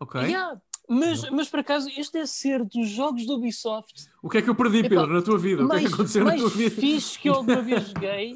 Ok. 0.00 0.20
Yeah. 0.22 0.60
Mas, 0.88 1.28
mas 1.30 1.48
por 1.48 1.60
acaso, 1.60 1.88
este 1.96 2.12
deve 2.12 2.26
ser 2.26 2.62
dos 2.64 2.88
jogos 2.88 3.26
da 3.26 3.32
Ubisoft. 3.34 4.06
O 4.22 4.28
que 4.28 4.38
é 4.38 4.42
que 4.42 4.50
eu 4.50 4.54
perdi, 4.54 4.82
Pedro, 4.82 5.04
Epá, 5.04 5.12
na 5.14 5.22
tua 5.22 5.38
vida? 5.38 5.62
Mais, 5.62 5.80
o 5.80 5.80
que 5.80 5.86
é 5.86 5.88
que 5.88 5.94
aconteceu 5.94 6.24
na 6.24 6.36
tua 6.36 6.50
vida? 6.50 6.70
fixe 6.80 7.18
que 7.18 7.28
eu 7.30 7.34
alguma 7.34 7.62
vez 7.62 7.88
joguei. 7.88 8.34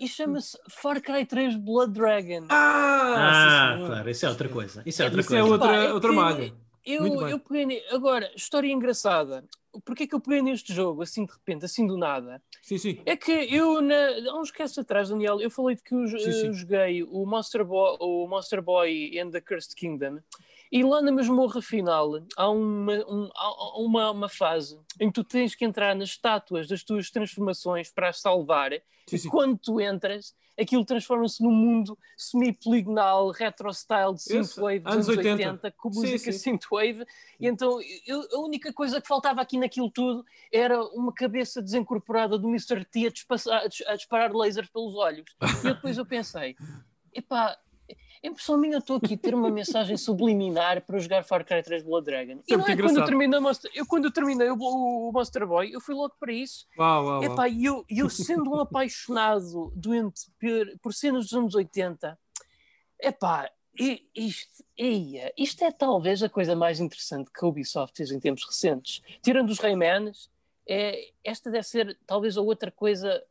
e 0.00 0.06
chama-se 0.08 0.56
Far 0.70 1.00
Cry 1.02 1.26
3 1.26 1.56
Blood 1.56 1.92
Dragon. 1.92 2.46
Ah, 2.48 3.74
Ah, 3.76 3.86
claro, 3.86 4.08
isso 4.10 4.24
é 4.24 4.28
outra 4.30 4.48
coisa. 4.48 4.82
Isso 4.86 5.02
é 5.02 5.06
outra 5.06 5.20
Isso 5.20 5.34
é 5.34 5.40
coisa. 5.40 5.52
outra, 5.54 5.68
Epá, 5.74 5.82
é 5.84 5.92
outra 5.92 6.10
que 6.10 6.16
malha. 6.16 6.54
Eu, 6.90 7.28
eu 7.28 7.38
peguei. 7.38 7.84
Agora, 7.90 8.30
história 8.34 8.72
engraçada. 8.72 9.44
Porquê 9.84 10.06
que 10.06 10.14
eu 10.14 10.20
peguei 10.20 10.40
neste 10.42 10.72
jogo 10.72 11.02
assim 11.02 11.26
de 11.26 11.32
repente, 11.32 11.64
assim 11.64 11.86
do 11.86 11.96
nada? 11.98 12.42
Sim, 12.62 12.78
sim. 12.78 13.02
É 13.04 13.14
que 13.16 13.30
eu, 13.30 13.80
na, 13.82 13.94
há 14.30 14.40
uns 14.40 14.50
casts 14.50 14.78
atrás, 14.78 15.10
Daniel, 15.10 15.40
eu 15.40 15.50
falei 15.50 15.76
de 15.76 15.82
que 15.82 15.94
eu, 15.94 16.06
Sim, 16.08 16.32
sim. 16.32 16.46
eu 16.48 16.52
joguei 16.54 17.02
o 17.02 17.26
Monster, 17.26 17.64
Boy, 17.64 17.96
o 18.00 18.26
Monster 18.26 18.62
Boy 18.62 19.18
and 19.20 19.30
the 19.30 19.40
Cursed 19.40 19.74
Kingdom 19.76 20.18
e 20.72 20.82
lá 20.82 21.00
na 21.00 21.12
masmorra 21.12 21.62
final 21.62 22.10
há 22.36 22.50
uma, 22.50 22.92
um- 23.06 23.30
há 23.34 23.78
uma, 23.78 24.10
uma 24.10 24.28
fase 24.28 24.78
em 25.00 25.08
que 25.08 25.14
tu 25.14 25.24
tens 25.24 25.54
que 25.54 25.64
entrar 25.64 25.94
nas 25.94 26.10
estátuas 26.10 26.66
das 26.66 26.82
tuas 26.82 27.10
transformações 27.10 27.90
para 27.90 28.08
as 28.08 28.20
salvar 28.20 28.72
Sim, 29.06 29.16
e 29.16 29.18
sim. 29.18 29.28
quando 29.28 29.58
tu 29.58 29.80
entras 29.80 30.34
aquilo 30.58 30.84
transforma-se 30.84 31.42
num 31.42 31.50
mundo 31.52 31.96
semi-poligonal, 32.16 33.30
retro-style 33.30 34.14
de 34.14 34.22
synthwave 34.22 34.80
dos 34.80 34.92
anos 34.92 35.08
anos 35.08 35.18
80, 35.18 35.48
80, 35.50 35.70
com 35.72 35.88
música 35.90 36.32
sim. 36.32 36.38
synthwave 36.38 37.04
e 37.38 37.46
então 37.46 37.78
eu- 38.06 38.26
a 38.32 38.38
única 38.40 38.72
coisa 38.72 39.00
que 39.00 39.06
faltava 39.08 39.40
aqui 39.40 39.56
naquilo 39.58 39.90
tudo 39.90 40.24
era 40.52 40.82
uma 40.88 41.12
cabeça 41.12 41.62
desincorporada 41.62 42.36
do 42.38 42.48
Mr. 42.48 42.84
T 42.84 43.06
a, 43.06 43.10
despassar- 43.10 43.62
a 43.64 43.68
dis- 43.68 43.86
a 43.86 43.94
disparar 43.96 44.32
lasers 44.34 44.68
pelos 44.70 44.94
olhos. 44.94 45.24
E 45.62 45.66
eu 45.68 45.74
depois 45.74 45.96
eu 45.98 46.04
pensei, 46.06 46.56
epá, 47.14 47.56
impressão 48.26 48.56
minha 48.58 48.74
eu 48.74 48.78
estou 48.80 48.96
aqui 48.96 49.14
a 49.14 49.16
ter 49.18 49.34
uma 49.34 49.50
mensagem 49.50 49.96
subliminar 49.96 50.82
para 50.84 50.98
jogar 50.98 51.22
Far 51.24 51.44
Cry 51.44 51.62
3 51.62 51.82
Blood 51.82 52.04
Dragon. 52.04 52.32
Isso 52.32 52.42
é 52.50 52.54
E 52.54 52.56
não 52.56 52.66
é 52.66 52.76
quando 52.76 52.98
eu 52.98 53.04
terminei, 53.06 53.40
Monster- 53.40 53.70
eu, 53.74 53.86
quando 53.86 54.04
eu 54.06 54.12
terminei 54.12 54.50
o, 54.50 54.56
o 54.58 55.12
Monster 55.12 55.46
Boy, 55.46 55.70
eu 55.72 55.80
fui 55.80 55.94
logo 55.94 56.14
para 56.18 56.32
isso. 56.32 56.66
Uau, 56.78 57.04
uau, 57.04 57.22
uau. 57.22 57.24
Epá, 57.24 57.48
e 57.48 57.64
eu, 57.64 57.84
e 57.88 57.98
eu 58.00 58.08
sendo 58.10 58.50
um 58.50 58.60
apaixonado 58.60 59.72
doente 59.74 60.22
por, 60.40 60.78
por 60.80 60.92
cenas 60.94 61.24
dos 61.24 61.32
anos 61.34 61.54
80, 61.54 62.18
epá, 63.00 63.50
e- 63.78 64.04
isto, 64.14 64.64
eia, 64.76 65.32
isto 65.36 65.62
é 65.64 65.70
talvez 65.70 66.22
a 66.22 66.28
coisa 66.28 66.56
mais 66.56 66.80
interessante 66.80 67.30
que 67.32 67.44
a 67.44 67.48
Ubisoft 67.48 67.96
fez 67.96 68.10
em 68.10 68.18
tempos 68.18 68.44
recentes. 68.44 69.00
Tirando 69.22 69.50
os 69.50 69.58
Raymans, 69.60 70.28
é, 70.68 71.10
esta 71.22 71.50
deve 71.50 71.64
ser 71.66 71.98
talvez 72.06 72.36
a 72.36 72.40
outra 72.42 72.70
coisa 72.70 73.22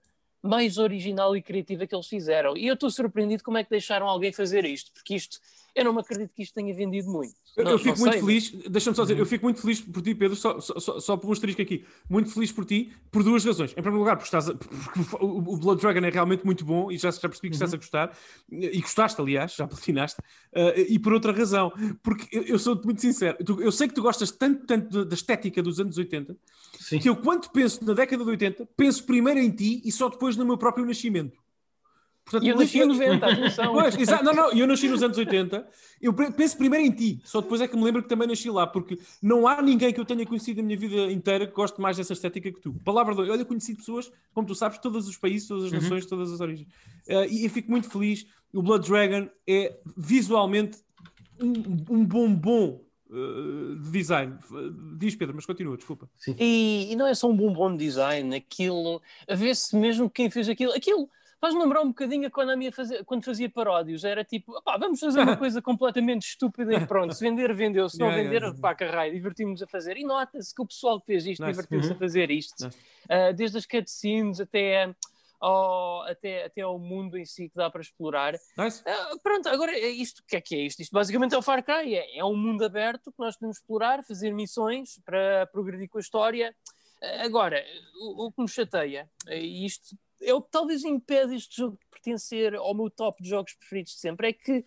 mais 0.42 0.78
original 0.78 1.36
e 1.36 1.42
criativa 1.42 1.86
que 1.88 1.96
eles 1.96 2.08
fizeram. 2.08 2.56
E 2.56 2.68
eu 2.68 2.74
estou 2.76 2.90
surpreendido 2.90 3.44
como 3.44 3.58
é 3.58 3.64
que 3.64 3.70
deixaram 3.70 4.08
alguém 4.08 4.32
fazer 4.32 4.66
isto, 4.66 4.92
porque 4.94 5.16
isto, 5.16 5.40
eu 5.76 5.84
não 5.84 5.94
me 5.94 6.00
acredito 6.02 6.32
que 6.34 6.42
isto 6.44 6.54
tenha 6.54 6.74
vendido 6.74 7.10
muito. 7.10 7.34
Eu, 7.56 7.64
Não- 7.64 7.72
eu 7.72 7.80
fico 7.80 7.98
muito 7.98 8.14
sei, 8.14 8.22
feliz, 8.22 8.52
deixa-me 8.70 8.96
só 8.96 9.02
dizer, 9.02 9.16
Uhum. 9.16 9.20
eu 9.22 9.26
fico 9.26 9.44
muito 9.44 9.60
feliz 9.60 9.82
por 9.82 10.00
ti, 10.04 10.14
Pedro, 10.14 10.36
só, 10.36 10.60
só, 10.60 10.80
só, 10.80 11.00
só 11.00 11.18
por 11.18 11.28
um 11.28 11.32
asterisco 11.32 11.60
aqui. 11.60 11.84
Muito 12.08 12.30
feliz 12.30 12.52
por 12.52 12.64
ti, 12.66 12.94
por 13.12 13.24
duas 13.24 13.44
razões. 13.44 13.72
Em 13.72 13.76
primeiro 13.82 13.98
lugar, 13.98 14.16
porque, 14.16 14.28
estás 14.28 14.48
a- 14.48 14.54
porque 14.54 15.00
o 15.20 15.54
o 15.54 15.58
Blood 15.58 15.82
Dragon 15.82 16.06
é 16.06 16.10
realmente 16.12 16.46
muito 16.46 16.64
bom 16.64 16.92
e 16.92 16.98
já, 17.00 17.10
já 17.10 17.20
percebi 17.28 17.50
que 17.50 17.56
estás 17.56 17.72
Uhum. 17.72 17.78
a 17.78 17.80
gostar, 17.80 18.18
e 18.52 18.80
gostaste, 18.80 19.20
aliás, 19.20 19.56
já 19.56 19.68
platinaste, 19.68 20.20
uh, 20.56 20.80
e 20.88 21.00
por 21.00 21.14
outra 21.14 21.32
razão, 21.32 21.72
porque 22.04 22.28
eu, 22.32 22.44
eu 22.44 22.60
sou 22.60 22.80
muito 22.86 23.02
sincero, 23.02 23.44
tu- 23.44 23.60
eu 23.60 23.72
sei 23.72 23.88
que 23.88 23.96
tu 23.96 24.04
gostas 24.04 24.30
tanto, 24.30 24.66
tanto 24.68 24.90
da- 24.92 25.04
da 25.06 25.16
estética 25.16 25.64
dos 25.64 25.80
anos 25.80 25.98
80, 25.98 26.38
Sim. 26.90 27.00
que 27.00 27.10
eu, 27.10 27.16
quando 27.16 27.50
penso 27.50 27.84
na 27.84 27.94
década 27.94 28.24
de 28.24 28.30
80, 28.30 28.66
penso 28.78 29.04
primeiro 29.04 29.40
em 29.40 29.50
ti 29.52 29.82
e 29.84 29.92
só 29.92 30.08
depois 30.10 30.38
no 30.38 30.46
meu 30.46 30.58
próprio 30.58 30.86
nascimento. 30.86 31.38
Portanto, 32.24 32.44
E 32.46 32.50
eu 32.50 32.58
nasci 32.58 32.80
em 32.80 32.86
90, 32.86 33.26
atenção. 33.26 33.74
Pois. 33.74 33.96
Não, 34.22 34.34
não, 34.34 34.52
eu 34.52 34.68
nasci 34.68 34.90
nos 34.90 35.02
anos 35.02 35.18
80. 35.18 35.66
Eu 36.02 36.14
penso 36.14 36.58
primeiro 36.58 36.86
em 36.86 36.92
ti, 36.92 37.22
só 37.24 37.40
depois 37.40 37.62
é 37.62 37.68
que 37.70 37.76
me 37.78 37.84
lembro 37.84 38.04
que 38.04 38.10
também 38.10 38.28
nasci 38.28 38.50
lá, 38.50 38.68
porque 38.68 39.00
não 39.22 39.48
há 39.48 39.62
ninguém 39.62 39.94
que 39.94 40.00
eu 40.00 40.04
tenha 40.04 40.26
conhecido 40.26 40.58
na 40.58 40.64
minha 40.68 40.78
vida 40.78 41.10
inteira 41.10 41.48
que 41.48 41.54
goste 41.54 41.80
mais 41.80 41.96
dessa 41.96 42.12
estética 42.14 42.52
que 42.52 42.60
tu. 42.60 42.74
Palavra 42.84 43.16
de 43.16 43.22
olha, 43.32 43.42
eu 43.42 43.46
conheci 43.46 43.74
pessoas, 43.76 44.12
como 44.34 44.46
tu 44.46 44.54
sabes, 44.56 44.78
todos 44.80 45.08
os 45.08 45.16
países, 45.18 45.48
todas 45.48 45.66
as 45.66 45.72
Uhum. 45.72 45.80
nações, 45.82 46.06
todas 46.06 46.32
as 46.34 46.42
origens. 46.42 46.68
Eh, 47.08 47.28
e 47.30 47.46
eu 47.46 47.50
fico 47.50 47.72
muito 47.72 47.90
feliz. 47.90 48.26
O 48.54 48.62
Blood 48.62 48.86
Dragon 48.90 49.30
é 49.48 49.78
visualmente 49.96 50.80
um, 51.42 51.54
um 51.90 52.06
bom, 52.06 52.34
bom 52.34 52.82
eh, 52.82 52.87
de 53.10 53.92
design. 53.92 54.38
Diz 54.98 55.16
Pedro, 55.16 55.36
mas 55.36 55.46
continua, 55.46 55.78
desculpa. 55.78 56.10
E, 56.38 56.92
e 56.92 56.96
não 56.96 57.08
é 57.08 57.14
só 57.14 57.30
um 57.30 57.36
bombom 57.36 57.72
de 57.76 57.86
design, 57.86 58.36
aquilo, 58.36 59.02
a 59.30 59.36
ver 59.36 59.56
se 59.56 59.76
mesmo 59.76 60.10
quem 60.10 60.30
fez 60.30 60.50
aquilo, 60.50 60.74
aquilo 60.74 61.10
faz-me 61.40 61.62
lembrar 61.62 61.82
um 61.82 61.90
bocadinho 61.90 62.28
a 62.28 62.32
quando, 62.32 62.50
a 62.50 62.56
minha 62.58 62.72
fazia, 62.72 63.04
quando 63.04 63.24
fazia 63.24 63.48
paródios, 63.50 64.04
era 64.04 64.24
tipo, 64.24 64.58
"Opá, 64.58 64.76
vamos 64.78 65.00
fazer 65.00 65.20
uma 65.20 65.38
coisa 65.38 65.62
completamente 65.62 66.24
estúpida 66.28 66.74
e 66.74 66.86
pronto, 66.88 67.14
se 67.14 67.24
vender, 67.24 67.54
vendeu, 67.54 67.88
se 67.88 68.00
não 68.00 68.08
Yeah, 68.08 68.24
vender, 68.24 68.42
yeah. 68.42 68.60
pá, 68.60 68.74
caralho, 68.74 69.14
divertimos-nos 69.14 69.62
a 69.62 69.68
fazer. 69.68 69.98
E 69.98 70.04
nota-se 70.04 70.54
que 70.54 70.62
o 70.62 70.66
pessoal 70.66 71.00
que 71.00 71.06
fez 71.08 71.26
isto 71.28 71.42
Nice. 71.42 71.52
divertiu-se 71.54 71.90
Uhum. 71.90 71.96
a 71.96 72.00
fazer 72.00 72.32
isto, 72.32 72.66
Nice. 72.66 72.78
Ah, 73.10 73.32
desde 73.32 73.58
as 73.58 73.66
cutscenes 73.66 74.40
até 74.40 74.94
ao, 75.40 76.02
até, 76.04 76.46
até 76.46 76.62
ao 76.62 76.78
mundo 76.80 77.18
em 77.18 77.26
si 77.26 77.50
que 77.50 77.56
dá 77.56 77.70
para 77.70 77.82
explorar. 77.82 78.34
Nice. 78.58 78.82
Ah, 78.86 79.12
pronto, 79.22 79.48
agora 79.50 79.72
é 79.72 79.88
isto, 79.88 80.20
o 80.20 80.26
que 80.26 80.36
é 80.36 80.42
que 80.42 80.56
é 80.56 80.60
isto? 80.60 80.82
Isto 80.82 80.92
basicamente 80.94 81.36
é 81.36 81.38
o 81.38 81.42
Far 81.42 81.64
Cry, 81.64 81.96
é, 81.96 82.18
é 82.20 82.26
um 82.26 82.36
mundo 82.36 82.64
aberto 82.66 83.12
que 83.12 83.20
nós 83.20 83.36
podemos 83.36 83.58
explorar, 83.58 84.04
fazer 84.04 84.32
missões 84.32 85.00
para 85.06 85.48
progredir 85.48 85.90
com 85.90 85.98
a 85.98 86.02
história. 86.02 86.56
Ah, 87.02 87.24
Agora, 87.26 87.64
o, 88.02 88.26
o 88.28 88.32
que 88.32 88.42
me 88.42 88.48
chateia, 88.48 89.10
é 89.28 89.38
isto 89.40 89.96
é 90.22 90.34
o 90.34 90.42
que 90.42 90.50
talvez 90.50 90.84
impede 90.84 91.36
este 91.36 91.58
jogo 91.58 91.78
de 91.78 91.86
pertencer 91.92 92.56
ao 92.56 92.74
meu 92.74 92.90
top 92.90 93.22
de 93.22 93.30
jogos 93.30 93.54
preferidos 93.54 93.94
de 93.94 94.00
sempre, 94.00 94.30
é 94.30 94.34
que 94.34 94.66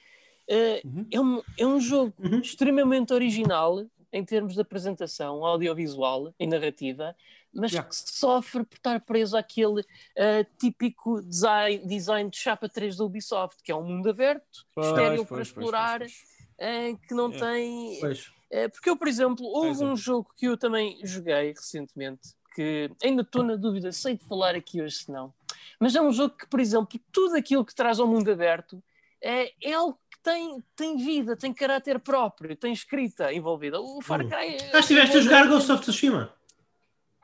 ah, 0.49 0.81
Uhum. 0.85 1.07
é, 1.13 1.21
um, 1.21 1.43
é 1.59 1.67
um 1.67 1.81
jogo 1.81 2.13
Uhum. 2.19 2.41
extremamente 2.41 3.13
original 3.13 3.85
em 4.13 4.25
termos 4.25 4.55
de 4.55 4.61
apresentação 4.61 5.45
audiovisual 5.47 6.35
e 6.39 6.45
narrativa, 6.47 7.15
mas 7.53 7.73
Yeah. 7.73 7.89
que 7.89 7.95
sofre 7.97 8.65
por 8.65 8.77
estar 8.77 9.01
preso 9.01 9.37
àquele 9.37 9.85
ah, 10.19 10.47
típico 10.59 11.21
design, 11.23 11.87
design 11.87 12.31
de 12.31 12.37
chapa 12.39 12.69
3 12.69 12.97
da 12.97 13.05
Ubisoft, 13.05 13.63
que 13.63 13.73
é 13.73 13.75
um 13.75 13.85
mundo 13.85 14.09
aberto, 14.11 14.67
Pois, 14.75 14.87
estéril 14.89 15.17
pois, 15.17 15.29
para 15.29 15.37
pois, 15.37 15.47
explorar, 15.49 15.99
pois, 16.01 16.13
ah, 16.61 16.99
que 17.09 17.15
não 17.15 17.33
É. 17.33 17.39
tem. 17.39 17.99
Pois. 18.01 18.31
Ah, 18.53 18.69
porque 18.69 18.91
eu, 18.91 18.97
por 18.97 19.09
exemplo, 19.09 19.45
houve 19.47 19.69
Pois 19.79 19.81
é. 19.81 19.85
um 19.85 19.97
jogo 19.97 20.31
que 20.37 20.47
eu 20.47 20.57
também 20.57 20.99
joguei 21.05 21.49
recentemente, 21.53 22.35
que 22.55 22.91
ainda 23.03 23.23
estou 23.23 23.43
na 23.45 23.55
dúvida, 23.57 23.93
sei 23.93 24.17
de 24.17 24.25
falar 24.25 24.55
aqui 24.57 24.83
hoje 24.83 24.97
se 24.97 25.11
não, 25.13 25.33
mas 25.79 25.95
é 25.95 26.01
um 26.03 26.13
jogo 26.13 26.37
que, 26.37 26.47
por 26.47 26.59
exemplo, 26.61 27.01
tudo 27.13 27.37
aquilo 27.37 27.65
que 27.65 27.75
traz 27.75 27.99
ao 28.01 28.07
mundo 28.09 28.31
aberto 28.31 28.83
é, 29.23 29.53
é 29.63 29.73
algo 29.73 29.99
que 30.11 30.19
tem, 30.23 30.63
tem 30.77 30.97
vida, 30.97 31.37
tem 31.37 31.53
caráter 31.55 31.99
próprio, 32.01 32.57
tem 32.57 32.73
escrita 32.73 33.33
envolvida. 33.33 33.81
O 33.81 34.01
Far 34.03 34.21
Hum. 34.25 34.29
Cry. 34.29 34.57
Ah, 34.73 34.81
estiveste 34.81 35.17
a 35.17 35.21
jogar 35.21 35.47
Ghost 35.47 35.71
of 35.71 35.83
Tsushima? 35.83 36.35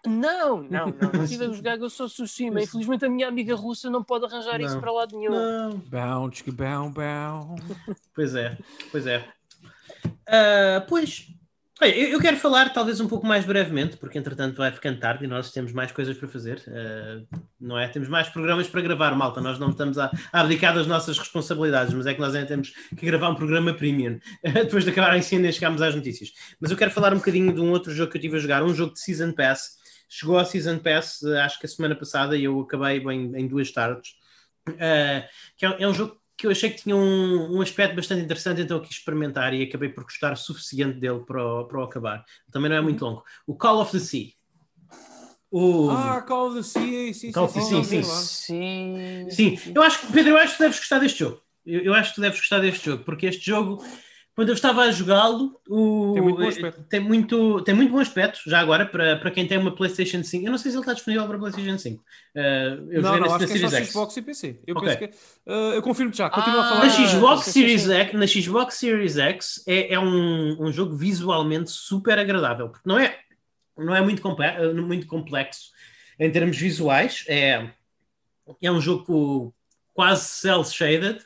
Não, 0.07 0.62
não, 0.62 0.86
não. 0.86 1.11
Não 1.12 1.24
estive 1.24 1.44
a 1.44 1.52
jogar 1.52 1.76
Ghost 1.76 2.02
of 2.02 2.14
Tsushima. 2.14 2.62
Infelizmente 2.62 3.04
a 3.04 3.09
minha 3.09 3.28
amiga 3.28 3.54
russa 3.54 3.90
não 3.90 4.02
pode 4.02 4.24
arranjar 4.24 4.61
isso 4.61 4.74
Não. 4.74 4.80
para 4.80 4.92
lado 4.92 5.18
nenhum. 5.18 5.32
Não. 5.32 5.78
Bounce, 5.78 6.42
que 6.42 6.50
bow, 6.50 6.90
bow. 6.90 7.57
Pois 8.14 8.34
é, 8.34 8.57
pois 8.90 9.07
é. 9.07 9.24
Ah, 10.28 10.84
pois, 10.88 11.28
Olha, 11.78 11.94
eu, 11.94 12.09
eu 12.09 12.20
quero 12.20 12.38
falar 12.38 12.72
talvez 12.72 13.00
um 13.00 13.07
pouco 13.07 13.26
mais 13.26 13.44
brevemente, 13.44 13.98
porque 13.98 14.16
entretanto 14.16 14.57
vai 14.57 14.72
ficando 14.72 14.98
tarde 14.98 15.26
e 15.26 15.28
nós 15.28 15.52
temos 15.52 15.72
mais 15.72 15.92
coisas 15.92 16.16
para 16.16 16.26
fazer, 16.26 16.62
ah, 16.68 17.20
não 17.61 17.78
é? 17.78 17.86
Temos 17.86 18.09
mais 18.09 18.30
programas 18.30 18.66
para 18.66 18.80
gravar, 18.80 19.14
malta. 19.14 19.42
Nós 19.42 19.59
não 19.59 19.68
estamos 19.68 19.98
a, 19.98 20.11
a 20.32 20.40
abdicar 20.40 20.74
das 20.74 20.86
nossas 20.86 21.18
responsabilidades, 21.18 21.92
mas 21.92 22.07
é 22.07 22.14
que 22.14 22.20
nós 22.20 22.34
ainda 22.34 22.46
temos 22.46 22.72
que 22.96 23.04
gravar 23.04 23.28
um 23.28 23.34
programa 23.34 23.74
premium 23.74 24.18
depois 24.42 24.84
de 24.84 24.90
acabar 24.90 25.11
a 25.11 25.18
ensino 25.18 25.44
e 25.46 25.52
chegarmos 25.52 25.82
às 25.82 25.94
notícias. 25.94 26.32
Mas 26.59 26.70
eu 26.70 26.78
quero 26.78 26.90
falar 26.90 27.12
um 27.12 27.18
bocadinho 27.18 27.52
de 27.52 27.61
um 27.61 27.70
outro 27.70 27.92
jogo 27.92 28.11
que 28.11 28.16
eu 28.16 28.20
estive 28.20 28.36
a 28.38 28.40
jogar, 28.40 28.62
um 28.62 28.74
jogo 28.74 28.94
de 28.94 29.00
Season 29.00 29.32
Pass. 29.32 29.76
Chegou 30.09 30.38
a 30.38 30.44
Season 30.44 30.78
Pass, 30.78 31.22
ah, 31.24 31.44
acho 31.44 31.59
que 31.59 31.66
a 31.66 31.68
semana 31.68 31.94
passada, 31.94 32.36
e 32.36 32.44
eu 32.44 32.61
acabei 32.61 33.00
bem, 33.00 33.32
em 33.36 33.46
duas 33.46 33.70
tardes. 33.70 34.14
Ah, 34.68 35.28
que 35.57 35.66
é, 35.66 35.82
é 35.82 35.88
um 35.88 35.94
jogo 35.94 36.20
que 36.36 36.46
eu 36.46 36.50
achei 36.50 36.68
que 36.70 36.82
tinha 36.82 36.94
um, 36.94 37.57
um 37.57 37.62
aspecto 37.62 37.96
bastante 37.96 38.22
interessante, 38.22 38.61
então 38.61 38.76
eu 38.76 38.82
quis 38.82 38.98
experimentar 38.98 39.54
e 39.54 39.62
acabei 39.62 39.88
por 39.88 40.04
gostar 40.04 40.32
o 40.32 40.36
suficiente 40.36 40.98
dele 40.98 41.20
para 41.20 41.42
o, 41.42 41.64
para 41.64 41.80
o 41.80 41.82
acabar. 41.82 42.24
Também 42.52 42.68
não 42.68 42.76
é 42.76 42.80
muito 42.80 43.04
longo. 43.04 43.24
O 43.46 43.54
Call 43.54 43.80
of 43.80 43.92
the 43.92 43.98
Sea. 43.98 44.32
O... 45.50 45.88
Ah, 45.90 46.20
Call 46.20 46.48
of 46.48 46.57
the 46.57 46.62
Sea, 46.62 47.14
sim, 47.14 47.32
Call 47.32 47.48
sim, 47.48 47.62
sim, 47.62 47.84
sim, 47.84 48.02
sim. 48.02 49.57
Sim. 49.57 49.72
Eu 49.74 49.82
acho 49.82 50.00
que, 50.00 50.12
Pedro, 50.12 50.32
eu 50.32 50.36
acho 50.36 50.57
que 50.57 50.62
deves 50.62 50.78
gostar 50.78 50.98
deste 50.98 51.20
jogo. 51.20 51.40
Eu, 51.64 51.80
eu 51.80 51.94
acho 51.94 52.11
que 52.11 52.16
tu 52.16 52.20
deves 52.20 52.38
gostar 52.38 52.59
deste 52.59 52.84
jogo, 52.84 53.04
porque 53.04 53.26
este 53.26 53.46
jogo, 53.46 53.82
quando 54.37 54.51
eu 54.51 54.55
estava 54.55 54.82
a 54.82 54.91
jogá-lo, 54.93 55.59
o- 55.66 56.12
Tem 56.12 56.22
muito 56.22 56.39
bom 56.39 56.47
aspecto. 56.49 56.84
tem 56.91 57.01
muito, 57.01 57.62
tem 57.62 57.74
muito 57.74 57.91
bom 57.91 57.99
aspecto, 57.99 58.39
já 58.47 58.61
agora, 58.61 58.84
para, 58.87 59.16
para 59.16 59.30
quem 59.30 59.47
tem 59.47 59.57
uma 59.57 59.74
PlayStation 59.74 60.22
5. 60.22 60.45
Eu 60.47 60.51
não 60.51 60.59
sei 60.59 60.70
se 60.70 60.76
ele 60.76 60.82
está 60.82 60.93
disponível 60.93 61.26
para 61.26 61.39
PlayStation 61.39 61.78
5. 61.78 62.05
Uh, 62.34 62.39
eu 62.93 63.01
Não, 63.03 63.12
não, 63.12 63.20
na, 63.20 63.26
acho 63.26 63.32
na 63.32 63.39
que 63.39 63.45
é 63.45 63.47
só 63.47 63.53
Series 63.55 63.72
X. 63.72 63.89
Xbox 63.89 64.16
e 64.18 64.22
PC. 64.22 64.61
Eu 64.66 64.76
Ok. 64.76 64.87
penso 64.97 64.99
que. 64.99 65.18
ah, 65.49 65.53
eu 65.74 65.80
confirmo 65.82 66.12
já, 66.12 66.28
continua 66.28 66.61
a 66.61 66.64
Ah, 66.66 66.68
falar. 66.68 66.84
Na 66.84 66.91
Xbox, 66.91 67.45
Series. 67.47 67.89
X, 67.89 68.12
na 68.14 68.26
Xbox 68.26 68.74
Series 68.74 69.16
X 69.16 69.64
é, 69.66 69.95
é 69.95 69.99
um, 69.99 70.66
um 70.66 70.70
jogo 70.70 70.95
visualmente 70.95 71.70
super 71.70 72.18
agradável, 72.18 72.68
porque 72.68 72.87
não 72.89 72.99
é, 72.99 73.18
não 73.76 73.95
é 73.97 74.03
muito, 74.03 74.20
comple- 74.20 74.72
muito 74.74 75.07
complexo 75.07 75.70
em 76.20 76.30
termos 76.30 76.59
visuais, 76.59 77.24
é, 77.26 77.70
é 78.62 78.70
um 78.70 78.80
jogo 78.82 79.55
quase 79.95 80.24
cel-shaded, 80.26 81.20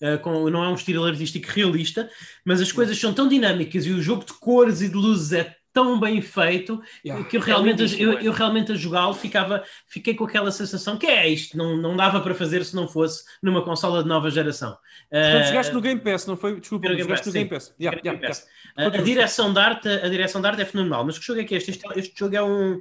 eh, 0.00 0.16
com, 0.18 0.48
não 0.50 0.62
é 0.64 0.68
um 0.68 0.74
estilo 0.74 1.04
artístico 1.04 1.48
realista, 1.50 2.08
mas 2.44 2.60
as 2.60 2.70
coisas 2.72 2.98
são 2.98 3.12
tão 3.14 3.28
dinâmicas 3.28 3.86
e 3.86 3.90
o 3.92 4.02
jogo 4.02 4.24
de 4.24 4.32
cores 4.34 4.80
e 4.80 4.88
de 4.88 4.94
luzes 4.94 5.32
é 5.32 5.56
tão 5.72 6.00
bem 6.00 6.22
feito 6.22 6.80
Yeah. 7.04 7.22
que 7.28 7.36
eu 7.36 7.40
realmente, 7.42 7.80
lindíssimo, 7.80 8.02
eu, 8.12 8.18
é. 8.18 8.26
eu 8.26 8.32
realmente 8.32 8.72
a 8.72 8.74
jogá-lo 8.74 9.12
ficava, 9.12 9.62
fiquei 9.86 10.14
com 10.14 10.24
aquela 10.24 10.50
sensação 10.50 10.96
que 10.96 11.04
é 11.06 11.28
isto, 11.28 11.54
não, 11.54 11.76
não 11.76 11.94
dava 11.94 12.18
para 12.22 12.34
fazer 12.34 12.64
se 12.64 12.74
não 12.74 12.88
fosse 12.88 13.24
numa 13.42 13.62
consola 13.62 14.02
de 14.02 14.08
nova 14.08 14.30
geração. 14.30 14.70
Portanto, 15.10 15.42
Ah, 15.42 15.46
jogaste 15.48 15.72
no 15.74 15.80
Game 15.82 16.00
Pass, 16.00 16.24
não 16.26 16.34
foi? 16.34 16.58
Desculpa, 16.60 16.88
no 16.88 16.94
Game 16.96 17.02
jogaste 17.02 17.24
Pass, 17.24 17.34
no 17.34 17.38
Game. 17.38 17.50
Pass. 17.50 17.74
Yeah, 17.78 18.00
Game 18.00 18.16
yeah, 18.16 18.26
Pass. 18.26 18.46
yeah. 18.78 18.98
A, 18.98 19.02
direção 19.02 19.52
de 19.52 19.58
arte, 19.60 19.86
a 19.88 20.08
direção 20.08 20.40
de 20.40 20.46
arte 20.46 20.62
é 20.62 20.64
fenomenal, 20.64 21.04
mas 21.04 21.18
que 21.18 21.26
jogo 21.26 21.40
é 21.40 21.44
que 21.44 21.54
é 21.54 21.58
este? 21.58 21.72
Este, 21.72 21.84
este 21.94 22.18
jogo 22.18 22.34
é 22.34 22.42
um. 22.42 22.80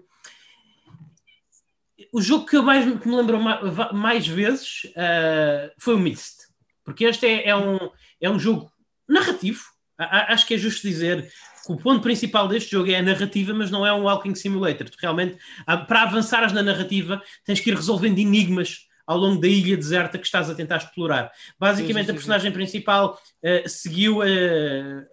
O 2.14 2.22
jogo 2.22 2.46
que 2.46 2.56
eu 2.56 2.64
mais 2.64 2.86
que 3.02 3.08
me 3.10 3.16
lembro 3.18 3.40
ma- 3.42 3.58
va- 3.62 3.92
mais 3.94 4.26
vezes 4.26 4.84
ah, 4.96 5.70
foi 5.78 5.96
o 5.96 6.00
Myst, 6.00 6.45
porque 6.86 7.04
este 7.04 7.26
é, 7.26 7.50
é 7.50 7.56
um, 7.56 7.78
é 8.22 8.30
um 8.30 8.40
jogo 8.40 8.72
narrativo. 9.10 9.62
A- 9.98 10.04
a- 10.20 10.34
acho 10.34 10.46
que 10.48 10.54
é 10.54 10.58
justo 10.58 10.88
dizer 10.88 11.24
que 11.66 11.72
o 11.74 11.78
ponto 11.78 12.02
principal 12.02 12.48
deste 12.48 12.72
jogo 12.72 12.92
é 12.92 12.96
a 12.98 13.02
narrativa, 13.02 13.54
mas 13.54 13.72
não 13.72 13.86
é 13.86 13.92
um 13.92 14.04
walking 14.04 14.36
simulator. 14.36 14.88
Tu 14.90 14.98
realmente, 15.02 15.38
para 15.88 16.04
avançares 16.04 16.54
na 16.54 16.62
narrativa, 16.62 17.22
tens 17.44 17.60
que 17.60 17.72
ir 17.72 17.76
resolvendo 17.76 18.20
enigmas 18.20 18.86
ao 19.08 19.18
longo 19.18 19.40
da 19.40 19.48
ilha 19.48 19.78
deserta 19.78 20.18
que 20.18 20.26
estás 20.26 20.50
a 20.50 20.56
tentar 20.56 20.78
explorar. 20.78 21.32
Basicamente, 21.60 21.94
Sim, 21.94 22.02
sim, 22.02 22.06
sim, 22.06 22.12
a 22.12 22.14
personagem 22.16 22.52
principal 22.52 23.20
uh, 23.44 23.70
seguiu 23.70 24.22
a, 24.22 24.26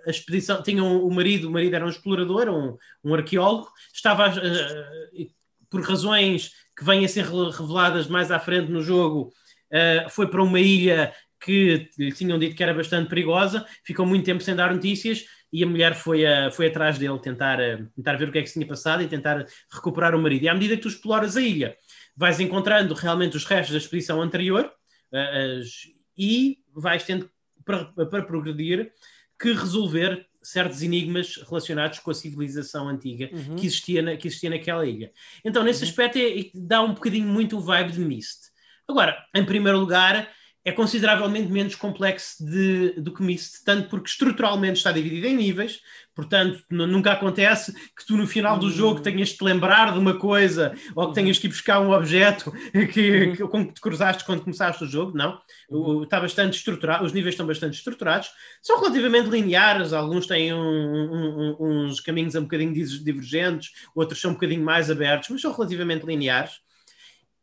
a 0.07 0.11
expedição, 0.11 0.62
tinha 0.62 0.83
um, 0.83 1.05
o 1.07 1.14
marido, 1.14 1.49
o 1.49 1.51
marido 1.51 1.75
era 1.77 1.85
um 1.85 1.91
explorador, 1.91 2.49
um, 2.49 2.77
um 3.05 3.14
arqueólogo, 3.14 3.68
estava 3.93 4.29
uh, 4.31 5.31
por 5.70 5.83
razões 5.83 6.53
que 6.77 6.85
vêm 6.85 7.05
a 7.05 7.09
ser 7.09 7.25
reveladas 7.27 8.07
mais 8.09 8.31
à 8.31 8.39
frente 8.39 8.70
no 8.73 8.83
jogo, 8.83 9.31
uh, 9.70 10.09
foi 10.09 10.27
para 10.27 10.43
uma 10.43 10.59
ilha 10.61 11.12
que 11.43 11.88
lhe 11.99 12.12
tinham 12.12 12.38
dito 12.38 12.55
que 12.55 12.62
era 12.62 12.72
bastante 12.72 13.09
perigosa, 13.09 13.66
ficou 13.84 14.07
muito 14.07 14.24
tempo 14.24 14.43
sem 14.43 14.55
dar 14.55 14.72
notícias 14.72 15.26
e 15.53 15.62
a 15.62 15.66
mulher 15.66 15.95
foi, 15.95 16.24
a, 16.24 16.51
foi 16.51 16.68
atrás 16.68 16.99
dele 16.99 17.18
tentar, 17.18 17.59
uh, 17.59 17.86
tentar 17.95 18.16
ver 18.16 18.28
o 18.28 18.32
que 18.32 18.38
é 18.38 18.43
que 18.43 18.49
se 18.49 18.55
tinha 18.55 18.66
passado 18.66 19.03
e 19.03 19.09
tentar 19.09 19.45
recuperar 19.70 20.14
o 20.14 20.22
marido. 20.22 20.45
E 20.45 20.49
à 20.49 20.55
medida 20.55 20.76
que 20.76 20.82
tu 20.82 20.88
exploras 20.88 21.36
a 21.36 21.43
ilha, 21.43 21.76
vais 22.16 22.40
encontrando 22.40 22.95
realmente 22.95 23.36
os 23.36 23.45
restos 23.45 23.72
da 23.72 23.78
expedição 23.78 24.22
anterior 24.22 24.72
uh, 25.12 25.61
as, 25.61 25.88
e 26.16 26.59
vais 26.74 27.03
tendo 27.03 27.28
para, 27.64 27.84
para 27.86 28.22
progredir 28.22 28.93
que 29.38 29.53
resolver 29.53 30.26
certos 30.43 30.82
enigmas 30.82 31.36
relacionados 31.49 31.99
com 31.99 32.11
a 32.11 32.14
civilização 32.14 32.88
antiga 32.88 33.30
uhum. 33.32 33.57
que, 33.57 33.66
existia 33.66 34.03
na, 34.03 34.16
que 34.16 34.28
existia 34.28 34.51
naquela 34.51 34.86
ilha. 34.86 35.12
Então, 35.45 35.62
nesse 35.62 35.82
uhum. 35.82 35.90
aspecto, 35.90 36.18
é, 36.18 36.51
dá 36.55 36.82
um 36.82 36.95
bocadinho 36.95 37.28
muito 37.28 37.59
o 37.59 37.61
vibe 37.61 37.93
de 37.93 38.01
Myst. 38.01 38.51
Agora, 38.88 39.16
em 39.34 39.45
primeiro 39.45 39.78
lugar, 39.78 40.28
é 40.64 40.70
consideravelmente 40.70 41.50
menos 41.50 41.74
complexo 41.74 42.44
de, 42.44 42.90
do 43.00 43.12
que 43.12 43.22
Myst, 43.22 43.64
tanto 43.64 43.88
porque 43.88 44.08
estruturalmente 44.08 44.78
está 44.78 44.92
dividido 44.92 45.26
em 45.26 45.36
níveis, 45.36 45.80
portanto, 46.14 46.62
nunca 46.70 47.12
acontece 47.12 47.72
que 47.72 48.06
tu 48.06 48.16
no 48.16 48.28
final 48.28 48.56
do 48.58 48.70
jogo 48.70 49.00
tenhas 49.00 49.30
de 49.30 49.38
te 49.38 49.44
lembrar 49.44 49.92
de 49.92 49.98
uma 49.98 50.18
coisa 50.18 50.72
ou 50.94 51.08
que 51.08 51.14
tenhas 51.14 51.38
que 51.38 51.48
ir 51.48 51.50
buscar 51.50 51.80
um 51.80 51.90
objeto 51.90 52.52
que, 52.92 53.36
que, 53.36 53.48
com 53.48 53.66
que 53.66 53.74
te 53.74 53.80
cruzaste 53.80 54.24
quando 54.24 54.42
começaste 54.42 54.84
o 54.84 54.86
jogo, 54.86 55.16
não. 55.16 55.40
O, 55.68 56.04
está 56.04 56.20
bastante 56.20 56.56
estruturado, 56.56 57.04
os 57.04 57.12
níveis 57.12 57.34
estão 57.34 57.46
bastante 57.46 57.74
estruturados, 57.74 58.30
são 58.62 58.78
relativamente 58.78 59.30
lineares, 59.30 59.92
alguns 59.92 60.26
têm 60.28 60.54
um, 60.54 61.56
um, 61.58 61.86
uns 61.86 61.98
caminhos 61.98 62.36
um 62.36 62.42
bocadinho 62.42 62.72
divergentes, 62.72 63.70
outros 63.96 64.20
são 64.20 64.30
um 64.30 64.34
bocadinho 64.34 64.64
mais 64.64 64.90
abertos, 64.90 65.28
mas 65.28 65.40
são 65.40 65.52
relativamente 65.52 66.06
lineares. 66.06 66.60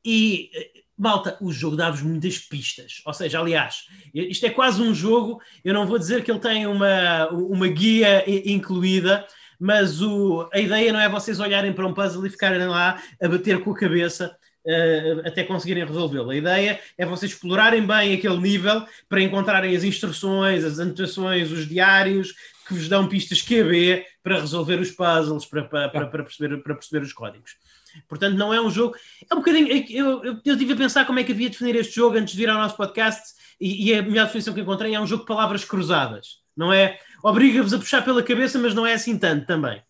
E 0.05 0.49
Malta, 0.99 1.37
o 1.39 1.49
jogo 1.49 1.77
dá-vos 1.77 2.01
muitas 2.01 2.37
pistas. 2.37 3.01
Ou 3.05 3.13
seja, 3.13 3.39
aliás, 3.39 3.85
isto 4.13 4.45
é 4.45 4.49
quase 4.49 4.81
um 4.81 4.93
jogo. 4.93 5.41
Eu 5.63 5.73
não 5.73 5.87
vou 5.87 5.97
dizer 5.97 6.25
que 6.25 6.29
ele 6.29 6.41
tem 6.41 6.67
uma, 6.67 7.29
uma 7.29 7.69
guia 7.69 8.25
incluída, 8.27 9.25
mas 9.57 10.01
o, 10.01 10.49
a 10.51 10.59
ideia 10.59 10.91
não 10.91 10.99
é 10.99 11.07
vocês 11.07 11.39
olharem 11.39 11.71
para 11.71 11.87
um 11.87 11.93
puzzle 11.93 12.25
e 12.25 12.29
ficarem 12.29 12.67
lá 12.67 13.01
a 13.21 13.27
bater 13.29 13.61
com 13.61 13.71
a 13.71 13.77
cabeça 13.77 14.35
uh, 14.65 15.25
até 15.25 15.45
conseguirem 15.45 15.85
resolvê-lo. 15.85 16.31
A 16.31 16.35
ideia 16.35 16.81
é 16.97 17.05
vocês 17.05 17.31
explorarem 17.31 17.87
bem 17.87 18.13
aquele 18.13 18.37
nível 18.37 18.85
para 19.07 19.21
encontrarem 19.21 19.73
as 19.73 19.85
instruções, 19.85 20.65
as 20.65 20.79
anotações, 20.79 21.49
os 21.49 21.65
diários 21.65 22.33
que 22.67 22.73
vos 22.73 22.89
dão 22.89 23.07
pistas 23.07 23.41
QB 23.41 24.05
para 24.21 24.41
resolver 24.41 24.81
os 24.81 24.91
puzzles, 24.91 25.45
para, 25.45 25.63
para, 25.63 25.87
para, 25.87 26.07
para 26.07 26.23
perceber, 26.23 26.57
para 26.57 26.75
perceber 26.75 27.05
os 27.05 27.13
códigos. 27.13 27.55
Portanto, 28.07 28.35
não 28.37 28.53
é 28.53 28.61
um 28.61 28.69
jogo. 28.69 28.95
É 29.29 29.33
um 29.33 29.39
bocadinho. 29.39 29.67
Eu, 29.89 30.23
eu, 30.23 30.41
eu 30.45 30.57
tive 30.57 30.73
a 30.73 30.75
pensar 30.75 31.05
como 31.05 31.19
é 31.19 31.23
que 31.23 31.31
havia 31.31 31.47
de 31.49 31.53
definir 31.53 31.75
este 31.75 31.95
jogo 31.95 32.17
antes 32.17 32.33
de 32.33 32.39
vir 32.39 32.49
ao 32.49 32.57
nosso 32.57 32.75
podcast, 32.77 33.33
e, 33.59 33.89
e 33.89 33.95
a 33.95 34.01
melhor 34.01 34.25
definição 34.25 34.53
que 34.53 34.61
encontrei 34.61 34.95
é 34.95 34.99
um 34.99 35.07
jogo 35.07 35.23
de 35.23 35.27
palavras 35.27 35.63
cruzadas. 35.65 36.39
Não 36.55 36.73
é? 36.73 36.99
Obriga-vos 37.23 37.73
a 37.73 37.77
puxar 37.77 38.03
pela 38.03 38.23
cabeça, 38.23 38.57
mas 38.59 38.73
não 38.73 38.85
é 38.85 38.93
assim 38.93 39.17
tanto 39.17 39.45
também. 39.45 39.81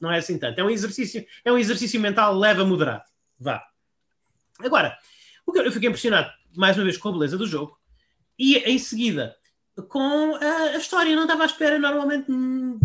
Não 0.00 0.10
é 0.10 0.18
assim 0.18 0.38
tanto. 0.38 0.58
É 0.58 0.64
um 0.64 0.70
exercício, 0.70 1.24
é 1.44 1.52
um 1.52 1.58
exercício 1.58 2.00
mental 2.00 2.36
leve 2.36 2.62
a 2.62 2.64
moderado. 2.64 3.04
Vá. 3.38 3.62
Agora, 4.58 4.96
eu 5.54 5.72
fiquei 5.72 5.88
impressionado, 5.88 6.30
mais 6.56 6.76
uma 6.76 6.84
vez, 6.84 6.96
com 6.96 7.08
a 7.08 7.12
beleza 7.12 7.36
do 7.36 7.46
jogo, 7.46 7.78
e 8.38 8.56
em 8.58 8.78
seguida 8.78 9.34
com 9.82 10.34
a, 10.36 10.74
a, 10.74 10.76
história. 10.76 11.10
Eu 11.10 11.16
não 11.16 11.24
estava 11.24 11.42
à 11.42 11.46
espera, 11.46 11.78
normalmente 11.78 12.26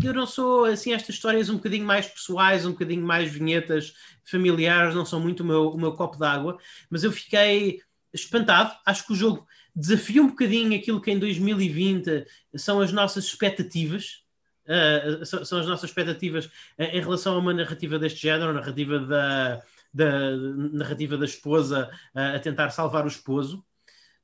eu 0.03 0.13
não 0.13 0.25
sou 0.25 0.65
assim, 0.65 0.93
estas 0.93 1.15
histórias 1.15 1.49
um 1.49 1.55
bocadinho 1.55 1.85
mais 1.85 2.07
pessoais, 2.07 2.65
um 2.65 2.71
bocadinho 2.71 3.05
mais 3.05 3.31
vinhetas 3.31 3.93
familiares, 4.23 4.95
não 4.95 5.05
são 5.05 5.19
muito 5.19 5.41
o 5.41 5.45
meu, 5.45 5.69
o 5.69 5.77
meu 5.77 5.93
copo 5.93 6.17
d'água, 6.17 6.57
mas 6.89 7.03
eu 7.03 7.11
fiquei 7.11 7.81
espantado. 8.13 8.75
Acho 8.85 9.05
que 9.05 9.13
o 9.13 9.15
jogo 9.15 9.47
desafia 9.75 10.21
um 10.21 10.27
bocadinho 10.27 10.77
aquilo 10.77 11.01
que 11.01 11.11
em 11.11 11.19
2020 11.19 12.25
são 12.55 12.81
as 12.81 12.91
nossas 12.91 13.25
expectativas. 13.25 14.21
Uh, 14.63 15.25
são, 15.25 15.59
as 15.59 15.67
nossas 15.67 15.89
expectativas 15.89 16.45
uh, 16.45 16.83
em 16.83 17.01
relação 17.01 17.35
a 17.35 17.39
uma 17.39 17.53
narrativa 17.53 17.97
deste 17.97 18.21
género, 18.21 18.53
narrativa 18.53 18.99
da, 18.99 19.61
da 19.93 20.31
narrativa 20.71 21.17
da 21.17 21.25
esposa 21.25 21.89
uh, 22.15 22.35
a 22.35 22.39
tentar 22.39 22.69
salvar 22.69 23.05
o 23.05 23.07
esposo. 23.07 23.65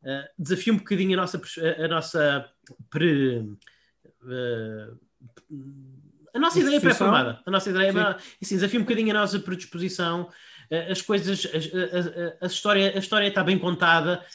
Uh, 0.08 0.24
desafia 0.40 0.72
um 0.72 0.78
bocadinho 0.78 1.20
a 1.20 1.22
nossa, 1.22 1.42
a 1.84 1.88
nossa 1.90 2.50
pre, 2.90 3.40
uh, 4.24 4.98
a 6.34 6.40
nossa 6.40 6.62
ideia 6.62 6.80
pré-formada. 6.80 7.42
A 7.46 7.52
nossa 7.52 7.70
ideia, 7.70 7.92
assim, 8.42 8.56
desafia 8.56 8.80
um 8.80 8.84
bocadinho 8.84 9.12
a 9.12 9.20
nossa 9.20 9.38
predisposição. 9.38 10.30
Uh, 10.72 10.92
as 10.92 11.02
coisas, 11.02 11.46
a, 11.46 12.44
a, 12.44 12.46
a, 12.46 12.48
história, 12.48 12.94
a 12.96 13.00
história 13.00 13.28
está 13.28 13.44
bem 13.44 13.60
contada, 13.60 14.26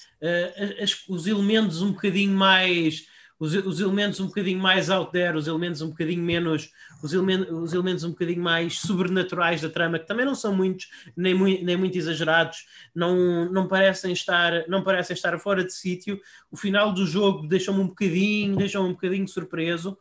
as, 0.78 1.08
os 1.08 1.26
elementos 1.26 1.80
um 1.80 1.92
bocadinho 1.92 2.36
mais 2.36 3.06
os, 3.42 3.52
os, 3.54 3.80
elementos 3.80 4.20
um 4.20 4.26
bocadinho 4.26 4.60
mais 4.60 4.88
out 4.88 5.10
there, 5.10 5.36
os 5.36 5.48
elementos 5.48 5.82
um 5.82 5.88
bocadinho 5.88 6.22
menos, 6.22 6.72
os, 7.02 7.12
os 7.12 7.72
elementos 7.72 8.04
um 8.04 8.10
bocadinho 8.10 8.40
mais 8.40 8.78
sobrenaturais 8.78 9.60
da 9.60 9.68
trama, 9.68 9.98
que 9.98 10.06
também 10.06 10.24
não 10.24 10.36
são 10.36 10.54
muitos, 10.54 10.88
nem 11.16 11.34
muito, 11.34 11.64
nem 11.64 11.76
muito 11.76 11.98
exagerados, 11.98 12.68
não, 12.94 13.50
não, 13.50 13.66
parecem 13.66 14.12
estar, 14.12 14.68
não 14.68 14.84
parecem 14.84 15.14
estar 15.14 15.36
fora 15.40 15.64
de 15.64 15.72
sítio. 15.72 16.20
O 16.52 16.56
final 16.56 16.92
do 16.92 17.04
jogo 17.04 17.48
deixa-me 17.48 17.80
um 17.80 17.88
bocadinho, 17.88 18.54
deixa-me 18.54 18.86
um 18.86 18.92
bocadinho 18.92 19.26
surpreso. 19.26 19.98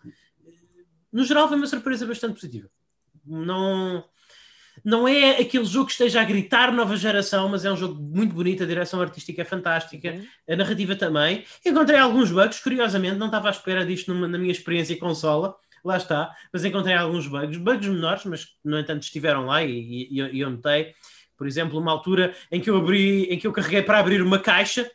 No 1.12 1.24
geral, 1.24 1.48
foi 1.48 1.58
uma 1.58 1.66
surpresa 1.66 2.06
bastante 2.06 2.36
positiva. 2.36 2.70
Não, 3.26 4.06
não 4.84 5.08
é 5.08 5.40
aquele 5.40 5.66
jogo 5.66 5.88
que 5.88 5.92
esteja 5.92 6.22
a 6.22 6.24
gritar 6.24 6.72
nova 6.72 6.96
geração, 6.96 7.50
mas 7.50 7.66
é 7.66 7.72
um 7.72 7.78
jogo 7.78 8.02
muito 8.02 8.34
bonito, 8.34 8.64
a 8.64 8.66
direção 8.66 9.02
artística 9.02 9.42
é 9.42 9.46
fantástica, 9.46 10.12
uhum. 10.12 10.26
a 10.50 10.56
narrativa 10.56 10.96
também. 10.96 11.44
Encontrei 11.66 12.00
alguns 12.00 12.32
bugs, 12.32 12.60
curiosamente, 12.60 13.18
não 13.18 13.28
estava 13.28 13.48
à 13.48 13.52
espera 13.52 13.86
disto 13.86 14.14
numa, 14.14 14.28
na 14.28 14.38
minha 14.38 14.52
experiência 14.52 14.98
consola, 14.98 15.56
lá 15.84 15.98
está, 15.98 16.36
mas 16.52 16.64
encontrei 16.66 16.96
alguns 16.96 17.28
bugs, 17.28 17.58
bugs 17.58 17.88
menores, 17.88 18.26
mas 18.26 18.48
no 18.64 18.80
entanto 18.80 19.04
estiveram 19.04 19.46
lá 19.46 19.64
e, 19.64 20.08
e, 20.12 20.22
e 20.22 20.40
eu 20.40 20.50
notei. 20.50 20.94
Por 21.38 21.48
exemplo, 21.48 21.80
uma 21.80 21.92
altura 21.92 22.36
em 22.52 22.62
que 22.62 22.70
eu 22.70 22.78
abri, 22.78 23.24
em 23.24 23.40
que 23.40 23.48
eu 23.48 23.52
carreguei 23.52 23.82
para 23.82 24.00
abrir 24.00 24.22
uma 24.22 24.38
caixa 24.38 24.90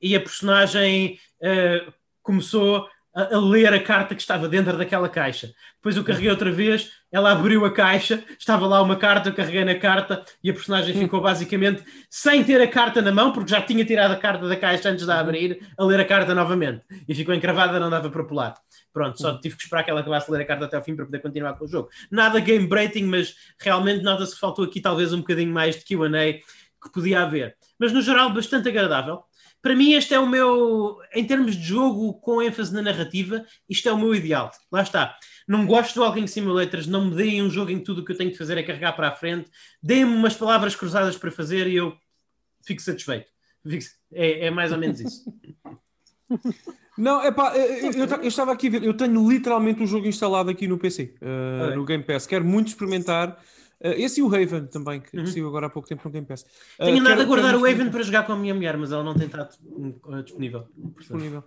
e 0.00 0.14
a 0.14 0.20
personagem 0.20 1.18
uh, 1.40 1.92
começou 2.22 2.86
a, 3.16 3.34
a, 3.34 3.40
ler 3.40 3.72
a 3.72 3.82
carta 3.82 4.14
que 4.14 4.20
estava 4.20 4.46
dentro 4.46 4.76
daquela 4.76 5.08
caixa. 5.08 5.50
Depois 5.76 5.96
eu 5.96 6.04
carreguei 6.04 6.28
outra 6.28 6.52
vez, 6.52 6.90
ela 7.10 7.32
abriu 7.32 7.64
a 7.64 7.72
caixa, 7.72 8.22
estava 8.38 8.66
lá 8.66 8.82
uma 8.82 8.96
carta, 8.96 9.30
eu 9.30 9.32
carreguei 9.32 9.64
na 9.64 9.74
carta 9.74 10.22
e 10.44 10.50
a 10.50 10.52
personagem 10.52 10.94
ficou 10.94 11.22
basicamente 11.22 11.82
sem 12.10 12.44
ter 12.44 12.60
a 12.60 12.68
carta 12.68 13.00
na 13.00 13.10
mão, 13.10 13.32
porque 13.32 13.50
já 13.50 13.62
tinha 13.62 13.82
tirado 13.86 14.12
a 14.12 14.16
carta 14.16 14.46
da 14.46 14.56
caixa 14.56 14.90
antes 14.90 15.06
de 15.06 15.10
a 15.10 15.18
abrir, 15.18 15.66
a 15.78 15.84
ler 15.84 15.98
a 15.98 16.04
carta 16.04 16.34
novamente. 16.34 16.82
E 17.08 17.14
ficou 17.14 17.34
encravada, 17.34 17.80
não 17.80 17.88
dava 17.88 18.10
para 18.10 18.22
pular. 18.24 18.54
Pronto, 18.92 19.18
só 19.18 19.38
tive 19.38 19.56
que 19.56 19.62
esperar 19.62 19.82
que 19.82 19.90
ela 19.90 20.00
acabasse 20.00 20.26
de 20.26 20.32
ler 20.32 20.42
a 20.42 20.46
carta 20.46 20.66
até 20.66 20.76
ao 20.76 20.82
fim 20.82 20.94
para 20.94 21.06
poder 21.06 21.20
continuar 21.20 21.54
com 21.54 21.64
o 21.64 21.68
jogo. 21.68 21.88
Nada 22.10 22.38
game 22.38 22.66
breaking, 22.66 23.04
mas 23.04 23.34
realmente 23.58 24.02
nota-se 24.02 24.34
que 24.34 24.40
faltou 24.40 24.64
aqui 24.66 24.80
talvez 24.80 25.14
um 25.14 25.18
bocadinho 25.18 25.52
mais 25.52 25.76
de 25.76 25.84
QA 25.84 26.08
que 26.82 26.92
podia 26.92 27.22
haver. 27.22 27.56
Mas 27.78 27.92
no 27.92 28.02
geral, 28.02 28.30
bastante 28.30 28.68
agradável 28.68 29.22
para 29.66 29.74
mim, 29.74 29.94
este 29.94 30.14
é 30.14 30.20
o 30.20 30.28
meu, 30.28 30.98
em 31.12 31.24
termos 31.24 31.56
de 31.56 31.64
jogo 31.64 32.14
com 32.20 32.40
ênfase 32.40 32.72
na 32.72 32.80
narrativa, 32.80 33.44
isto 33.68 33.88
é 33.88 33.92
o 33.92 33.98
meu 33.98 34.14
ideal. 34.14 34.48
Lá 34.70 34.80
está. 34.80 35.16
Não 35.48 35.66
gosto 35.66 35.94
de 35.94 35.98
Walking 35.98 36.28
Simulators, 36.28 36.86
não 36.86 37.06
me 37.06 37.16
deem 37.16 37.42
um 37.42 37.50
jogo 37.50 37.72
em 37.72 37.78
que 37.80 37.84
tudo 37.84 38.00
o 38.00 38.04
que 38.04 38.12
eu 38.12 38.16
tenho 38.16 38.30
de 38.30 38.38
fazer 38.38 38.56
é 38.56 38.62
carregar 38.62 38.92
para 38.92 39.08
a 39.08 39.12
frente, 39.12 39.50
deem-me 39.82 40.14
umas 40.14 40.36
palavras 40.36 40.76
cruzadas 40.76 41.16
para 41.16 41.32
fazer 41.32 41.66
e 41.66 41.74
eu 41.74 41.96
fico 42.64 42.80
satisfeito. 42.80 43.26
É, 44.12 44.46
é 44.46 44.50
mais 44.52 44.70
ou 44.70 44.78
menos 44.78 45.00
isso. 45.00 45.24
Não, 46.96 47.20
é 47.20 47.32
pá, 47.32 47.52
eu, 47.56 47.90
eu, 47.90 48.06
eu 48.06 48.28
estava 48.28 48.52
aqui 48.52 48.68
a 48.68 48.70
ver, 48.70 48.84
eu 48.84 48.94
tenho 48.94 49.28
literalmente 49.28 49.82
o 49.82 49.86
jogo 49.86 50.06
instalado 50.06 50.48
aqui 50.48 50.68
no 50.68 50.78
PC, 50.78 51.16
uh, 51.20 51.64
Ok. 51.64 51.76
no 51.76 51.84
Game 51.84 52.04
Pass. 52.04 52.24
Quero 52.24 52.44
muito 52.44 52.68
experimentar. 52.68 53.36
Uh, 53.80 53.88
esse 53.96 54.20
e 54.20 54.22
o 54.22 54.26
Haven 54.28 54.66
também, 54.66 55.00
que 55.00 55.16
Uhum. 55.18 55.26
saiu 55.26 55.48
agora 55.48 55.66
há 55.66 55.70
pouco 55.70 55.88
tempo 55.88 56.02
no 56.04 56.10
Game 56.10 56.26
Pass. 56.26 56.42
Uh, 56.78 56.84
Tenho 56.86 57.00
andado 57.00 57.20
a 57.20 57.24
guardar 57.24 57.54
o 57.54 57.64
Haven 57.66 57.90
para 57.90 58.02
jogar 58.02 58.24
com 58.26 58.32
a 58.32 58.36
minha 58.36 58.54
mulher, 58.54 58.76
mas 58.76 58.90
ela 58.92 59.02
não 59.04 59.14
tem 59.14 59.26
estado 59.26 59.54
uh, 59.64 60.22
disponível. 60.22 60.66
disponível. 60.98 61.44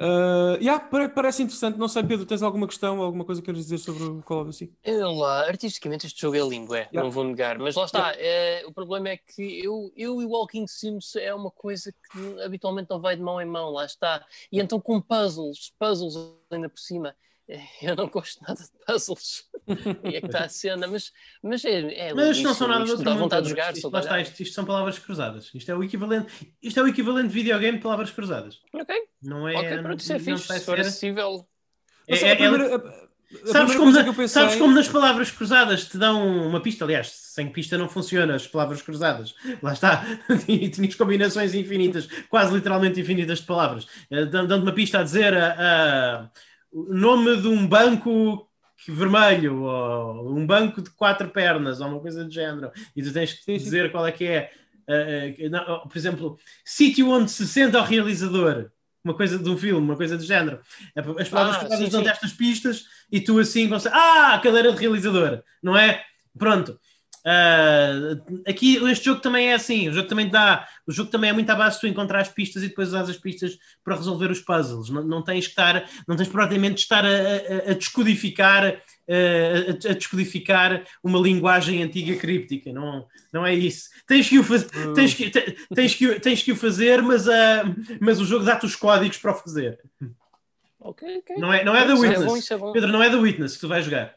Uh, 0.00 0.54
yeah, 0.60 0.78
pare- 0.78 1.08
parece 1.08 1.42
interessante. 1.42 1.76
Não 1.76 1.88
sei, 1.88 2.04
Pedro, 2.04 2.24
tens 2.24 2.40
alguma 2.40 2.68
questão, 2.68 3.02
alguma 3.02 3.24
coisa 3.24 3.40
que 3.42 3.46
queres 3.46 3.62
dizer 3.62 3.78
sobre 3.78 4.04
o 4.04 4.22
Call 4.22 4.42
of 4.42 4.50
Duty? 4.52 4.72
Lá, 4.86 5.40
artisticamente 5.48 6.06
este 6.06 6.20
jogo 6.20 6.36
é 6.36 6.40
lindo, 6.48 6.72
é, 6.72 6.82
Yeah. 6.92 7.02
não 7.02 7.10
vou 7.10 7.24
negar, 7.24 7.58
mas 7.58 7.74
lá 7.74 7.84
está, 7.84 8.12
é, 8.16 8.62
o 8.64 8.72
problema 8.72 9.08
é 9.08 9.16
que 9.16 9.60
eu, 9.64 9.92
eu 9.96 10.22
e 10.22 10.24
Walking 10.24 10.68
Sims 10.68 11.16
é 11.16 11.34
uma 11.34 11.50
coisa 11.50 11.92
que 12.12 12.42
habitualmente 12.44 12.88
não 12.88 13.00
vai 13.00 13.16
de 13.16 13.22
mão 13.22 13.40
em 13.40 13.44
mão, 13.44 13.70
lá 13.72 13.84
está. 13.84 14.24
E 14.52 14.60
então 14.60 14.80
com 14.80 15.00
puzzles, 15.00 15.72
puzzles 15.80 16.14
ainda 16.48 16.68
por 16.68 16.78
cima, 16.78 17.08
eh, 17.08 17.14
eu 17.82 17.96
não 17.96 18.08
gosto 18.08 18.42
nada 18.46 18.60
de 18.62 18.70
puzzles. 18.86 19.44
e 20.04 20.16
é 20.16 20.20
que 20.20 20.26
está 20.26 20.44
a 20.44 20.48
cena, 20.48 20.86
mas, 20.86 21.12
mas 21.42 21.64
é, 21.64 22.08
é 22.08 22.14
Mas 22.14 22.36
isto 22.36 22.44
não 22.44 22.54
são 22.54 22.68
nada 22.68 22.80
outro 22.82 23.04
dá 23.04 23.10
mundo, 23.12 23.20
vontade 23.20 23.44
de 23.44 23.50
jogar, 23.50 23.72
Isto, 23.74 23.96
está, 23.98 24.20
isto, 24.20 24.40
isto 24.42 24.54
são 24.54 24.64
palavras 24.64 24.98
cruzadas. 24.98 25.50
Isto 25.54 25.70
é 25.70 25.74
o 25.74 25.82
equivalente, 25.82 26.54
isto 26.62 26.78
é 26.78 26.82
o 26.82 26.88
equivalente 26.88 27.28
de 27.28 27.34
videogame 27.34 27.78
de 27.78 27.82
palavras 27.82 28.10
cruzadas. 28.10 28.60
Ok, 28.72 28.94
Não 29.22 29.48
é. 29.48 29.56
ok, 29.56 29.78
pronto, 29.82 30.00
isso 30.00 30.12
é 30.12 30.18
não 30.18 30.24
fixe, 30.24 30.52
a 30.52 30.58
se 30.58 30.64
for 30.64 30.78
acessível. 30.80 31.48
É- 32.06 32.16
é- 32.18 32.24
a 32.24 32.28
é- 32.28 32.36
primeira- 32.36 32.76
a- 32.76 32.78
a 32.78 33.08
Sabes 33.44 33.76
como, 33.76 33.92
na- 33.92 34.04
pensei- 34.04 34.28
sabes 34.28 34.56
como 34.56 34.74
nas 34.74 34.88
palavras 34.88 35.30
cruzadas 35.30 35.84
te 35.84 35.98
dão 35.98 36.46
uma 36.48 36.62
pista? 36.62 36.84
Aliás, 36.86 37.08
sem 37.10 37.50
pista 37.50 37.76
não 37.76 37.86
funciona 37.86 38.34
as 38.34 38.46
palavras 38.46 38.80
cruzadas. 38.80 39.34
Lá 39.62 39.74
está. 39.74 40.02
E 40.48 40.70
Tinhas 40.70 40.94
combinações 40.94 41.52
infinitas, 41.52 42.08
quase 42.30 42.54
literalmente 42.54 42.98
infinitas 42.98 43.40
de 43.40 43.44
palavras. 43.44 43.86
Eh, 44.10 44.24
Dando 44.24 44.56
uma 44.62 44.72
pista 44.72 45.00
a 45.00 45.02
dizer 45.02 45.34
ah, 45.36 45.56
ah, 45.58 46.30
o 46.30 46.30
nome 46.72 47.36
de 47.40 47.48
um 47.48 47.66
banco 47.66 48.48
vermelho, 48.86 49.62
ou 49.62 50.36
um 50.36 50.46
banco 50.46 50.80
de 50.80 50.90
quatro 50.90 51.28
pernas, 51.30 51.80
ou 51.80 51.88
uma 51.88 52.00
coisa 52.00 52.24
do 52.24 52.30
género. 52.30 52.70
E 52.94 53.02
tu 53.02 53.12
tens 53.12 53.32
que 53.32 53.42
Sim, 53.42 53.58
sim. 53.58 53.64
dizer 53.64 53.90
qual 53.90 54.06
é 54.06 54.12
que 54.12 54.24
é. 54.24 54.50
ah, 54.88 54.92
ah, 54.92 55.48
não, 55.50 55.88
por 55.88 55.98
exemplo, 55.98 56.38
sítio 56.64 57.08
onde 57.10 57.30
se 57.30 57.46
senta 57.46 57.78
o 57.80 57.84
realizador. 57.84 58.70
Uma 59.04 59.14
coisa 59.14 59.38
de 59.38 59.48
um 59.48 59.56
filme, 59.56 59.80
uma 59.80 59.96
coisa 59.96 60.16
do 60.18 60.24
género. 60.24 60.60
As 61.18 61.28
palavras 61.28 61.56
Ah, 61.56 61.60
cruzadas 61.60 61.84
sim, 61.86 61.90
dão 61.90 62.02
sim. 62.02 62.08
estas 62.10 62.32
pistas 62.32 62.84
e 63.10 63.20
tu 63.20 63.38
assim 63.38 63.68
você, 63.68 63.88
ah, 63.92 64.38
cadeira 64.42 64.72
de 64.72 64.78
realizador, 64.78 65.42
não 65.62 65.76
é? 65.76 66.02
Pronto. 66.38 66.78
Ah, 67.26 67.90
aqui 68.46 68.76
este 68.90 69.04
jogo 69.06 69.20
também 69.20 69.48
é 69.50 69.54
assim, 69.54 69.88
o 69.88 69.92
jogo 69.92 70.08
também 70.08 70.28
dá, 70.28 70.66
o 70.86 70.92
jogo 70.92 71.10
também 71.10 71.30
é 71.30 71.32
muito 71.32 71.50
à 71.50 71.54
base 71.54 71.76
de 71.76 71.80
tu 71.82 71.86
encontrar 71.86 72.20
as 72.20 72.28
pistas 72.28 72.62
e 72.62 72.68
depois 72.68 72.88
usar 72.88 73.00
as 73.02 73.16
pistas 73.16 73.58
para 73.84 73.96
resolver 73.96 74.30
os 74.30 74.40
puzzles. 74.40 74.88
Não, 74.90 75.02
não 75.04 75.22
tens 75.22 75.44
que 75.46 75.50
estar, 75.52 75.88
não 76.06 76.16
tens 76.16 76.28
propriamente 76.28 76.76
de 76.76 76.80
estar 76.82 77.04
a, 77.04 77.08
a- 77.08 77.70
a 77.70 77.74
descodificar 77.74 78.64
a, 79.10 79.90
a 79.90 79.92
descodificar 79.94 80.84
uma 81.02 81.18
linguagem 81.18 81.82
antiga 81.82 82.14
críptica, 82.16 82.72
não, 82.72 83.06
não 83.32 83.46
é 83.46 83.54
isso. 83.54 83.88
Tens 84.06 84.28
que 84.28 84.38
o 84.38 84.44
fazer, 84.44 84.68
tens 84.94 85.14
que, 85.14 85.30
te- 85.30 85.56
tens 85.74 85.94
que, 85.94 86.20
tens 86.20 86.42
que 86.42 86.52
o 86.52 86.56
fazer, 86.56 87.00
mas, 87.02 87.26
ah, 87.28 87.64
mas 88.00 88.20
o 88.20 88.24
jogo 88.26 88.44
dá-te 88.44 88.66
os 88.66 88.76
códigos 88.76 89.16
para 89.18 89.32
o 89.32 89.34
fazer. 89.34 89.80
Ok, 90.80 91.18
ok. 91.18 91.36
Não 91.38 91.52
é, 91.52 91.64
não 91.64 91.74
é 91.74 91.84
da 91.86 91.92
é 91.92 91.96
Witness. 91.96 92.24
bom, 92.48 92.54
é 92.54 92.58
bom. 92.58 92.72
Pedro, 92.72 92.92
não 92.92 93.02
é 93.02 93.10
da 93.10 93.18
Witness 93.18 93.54
que 93.54 93.60
tu 93.60 93.68
vais 93.68 93.84
jogar. 93.84 94.14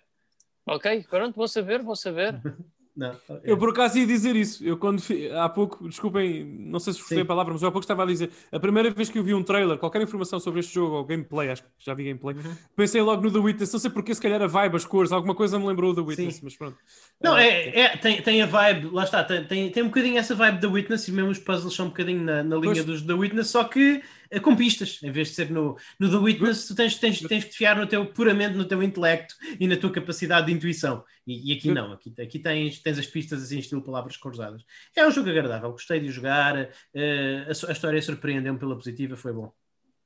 Ok, 0.66 1.06
pronto, 1.10 1.36
vou 1.36 1.48
saber, 1.48 1.82
vou 1.82 1.96
saber. 1.96 2.40
Não. 2.96 3.16
Eu 3.44 3.58
por 3.58 3.70
acaso 3.70 3.98
ia 3.98 4.06
dizer 4.06 4.36
isso. 4.36 4.64
Eu 4.66 4.78
quando 4.78 5.02
há 5.40 5.48
pouco, 5.48 5.88
desculpem, 5.88 6.44
não 6.44 6.78
sei 6.80 6.92
se 6.92 7.00
gostei 7.00 7.20
Sim. 7.20 7.24
a 7.24 7.26
palavra, 7.26 7.54
mas 7.54 7.62
eu 7.62 7.70
há 7.70 7.72
pouco 7.72 7.84
estava 7.86 8.04
a 8.04 8.06
dizer. 8.06 8.30
A 8.52 8.60
primeira 8.60 8.90
vez 8.92 9.10
que 9.10 9.18
eu 9.18 9.24
vi 9.24 9.34
um 9.34 9.42
trailer, 9.44 9.78
qualquer 9.78 10.02
informação 10.02 10.40
sobre 10.42 10.60
este 10.60 10.74
jogo 10.74 10.96
ou 10.96 11.06
gameplay, 11.06 11.50
acho 11.50 11.64
que 11.64 11.70
já 11.80 11.94
vi 11.94 12.04
gameplay, 12.04 12.36
Uhum. 12.36 12.54
pensei 12.76 13.02
logo 13.02 13.22
no 13.24 13.32
The 13.32 13.40
Witness. 13.40 13.72
Não 13.72 13.80
sei 13.80 13.90
porque, 13.92 14.14
se 14.14 14.22
calhar 14.22 14.42
a 14.42 14.48
vibe, 14.48 14.76
as 14.76 14.86
cores, 14.86 15.12
alguma 15.14 15.34
coisa 15.34 15.58
me 15.58 15.66
lembrou 15.66 15.94
do 15.94 16.02
The 16.04 16.10
Witness, 16.10 16.36
Sim. 16.36 16.42
mas 16.44 16.58
pronto. 16.58 16.78
Não, 17.22 17.36
Ah, 17.36 17.44
é, 17.44 17.80
é 17.80 17.98
tem, 17.98 18.22
tem 18.22 18.42
a 18.42 18.46
vibe, 18.46 18.90
lá 18.92 19.04
está, 19.06 19.24
tem, 19.24 19.46
tem, 19.46 19.70
tem 19.72 19.84
um 19.84 19.88
bocadinho 19.88 20.18
essa 20.18 20.36
vibe 20.36 20.60
da 20.60 20.68
Witness 20.68 21.08
e 21.08 21.12
mesmo 21.14 21.32
os 21.32 21.40
puzzles 21.40 21.74
são 21.74 21.86
um 21.86 21.90
bocadinho 21.90 22.22
na, 22.24 22.44
na 22.44 22.56
linha 22.58 22.74
Pois. 22.74 22.86
dos 22.86 23.02
da 23.04 23.16
Witness, 23.16 23.48
só 23.48 23.64
que 23.64 24.02
com 24.40 24.56
pistas, 24.56 25.00
em 25.04 25.12
vez 25.12 25.28
de 25.30 25.34
ser 25.36 25.50
no, 25.52 25.76
no 26.00 26.10
The 26.10 26.16
Witness, 26.18 26.68
tu 26.68 26.76
tens, 26.76 26.96
tens, 26.98 27.20
tens 27.20 27.44
que 27.44 27.50
te 27.52 27.58
fiar 27.58 27.76
no 27.78 27.86
teu, 27.86 28.06
puramente 28.06 28.56
no 28.56 28.64
teu 28.66 28.82
intelecto 28.82 29.36
e 29.60 29.68
na 29.68 29.76
tua 29.76 29.92
capacidade 29.92 30.48
de 30.48 30.54
intuição. 30.54 31.04
E, 31.28 31.52
e 31.52 31.58
aqui 31.58 31.70
não, 31.72 31.92
aqui, 31.92 32.14
aqui 32.22 32.40
tens, 32.40 32.80
tens 32.80 32.98
as 32.98 33.06
pistas 33.08 33.44
assim, 33.44 33.60
estilo 33.60 33.82
palavras 33.84 34.16
cruzadas. 34.18 34.64
É 34.96 35.06
um 35.06 35.12
jogo 35.12 35.30
agradável, 35.30 35.72
gostei 35.72 36.00
de 36.00 36.10
jogar, 36.10 36.70
eh, 36.94 37.46
a, 37.48 37.70
a 37.70 37.72
história 37.74 38.02
surpreendeu-me 38.02 38.58
pela 38.60 38.76
positiva, 38.76 39.18
foi 39.18 39.34
bom. 39.34 39.52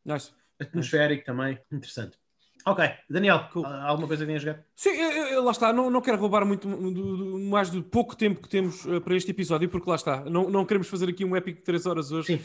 nice. 0.03 0.31
Atmosférico 0.59 1.25
também, 1.25 1.59
interessante. 1.71 2.17
Ok, 2.67 2.83
Daniel, 3.07 3.47
Cool. 3.53 3.63
al- 3.63 3.89
alguma 3.89 4.07
coisa 4.07 4.23
que 4.23 4.27
tenhas 4.27 4.41
jogar? 4.41 4.63
Sim, 4.75 4.89
eu- 4.89 5.11
eu- 5.27 5.43
lá 5.43 5.51
está, 5.51 5.71
não, 5.71 5.91
não 5.91 6.01
quero 6.01 6.17
roubar 6.17 6.43
muito 6.45 6.67
do- 6.67 6.91
do- 6.91 7.39
mais 7.41 7.69
do 7.69 7.83
pouco 7.83 8.15
tempo 8.15 8.41
que 8.41 8.49
temos 8.49 8.87
eh, 8.87 8.99
para 8.99 9.15
este 9.15 9.29
episódio, 9.29 9.69
porque 9.69 9.87
lá 9.87 9.95
está, 9.95 10.23
não, 10.25 10.49
não 10.49 10.65
queremos 10.65 10.87
fazer 10.87 11.07
aqui 11.09 11.23
um 11.23 11.35
épico 11.35 11.59
de 11.59 11.63
3 11.65 11.85
horas 11.85 12.11
hoje. 12.11 12.37
Sim. 12.37 12.41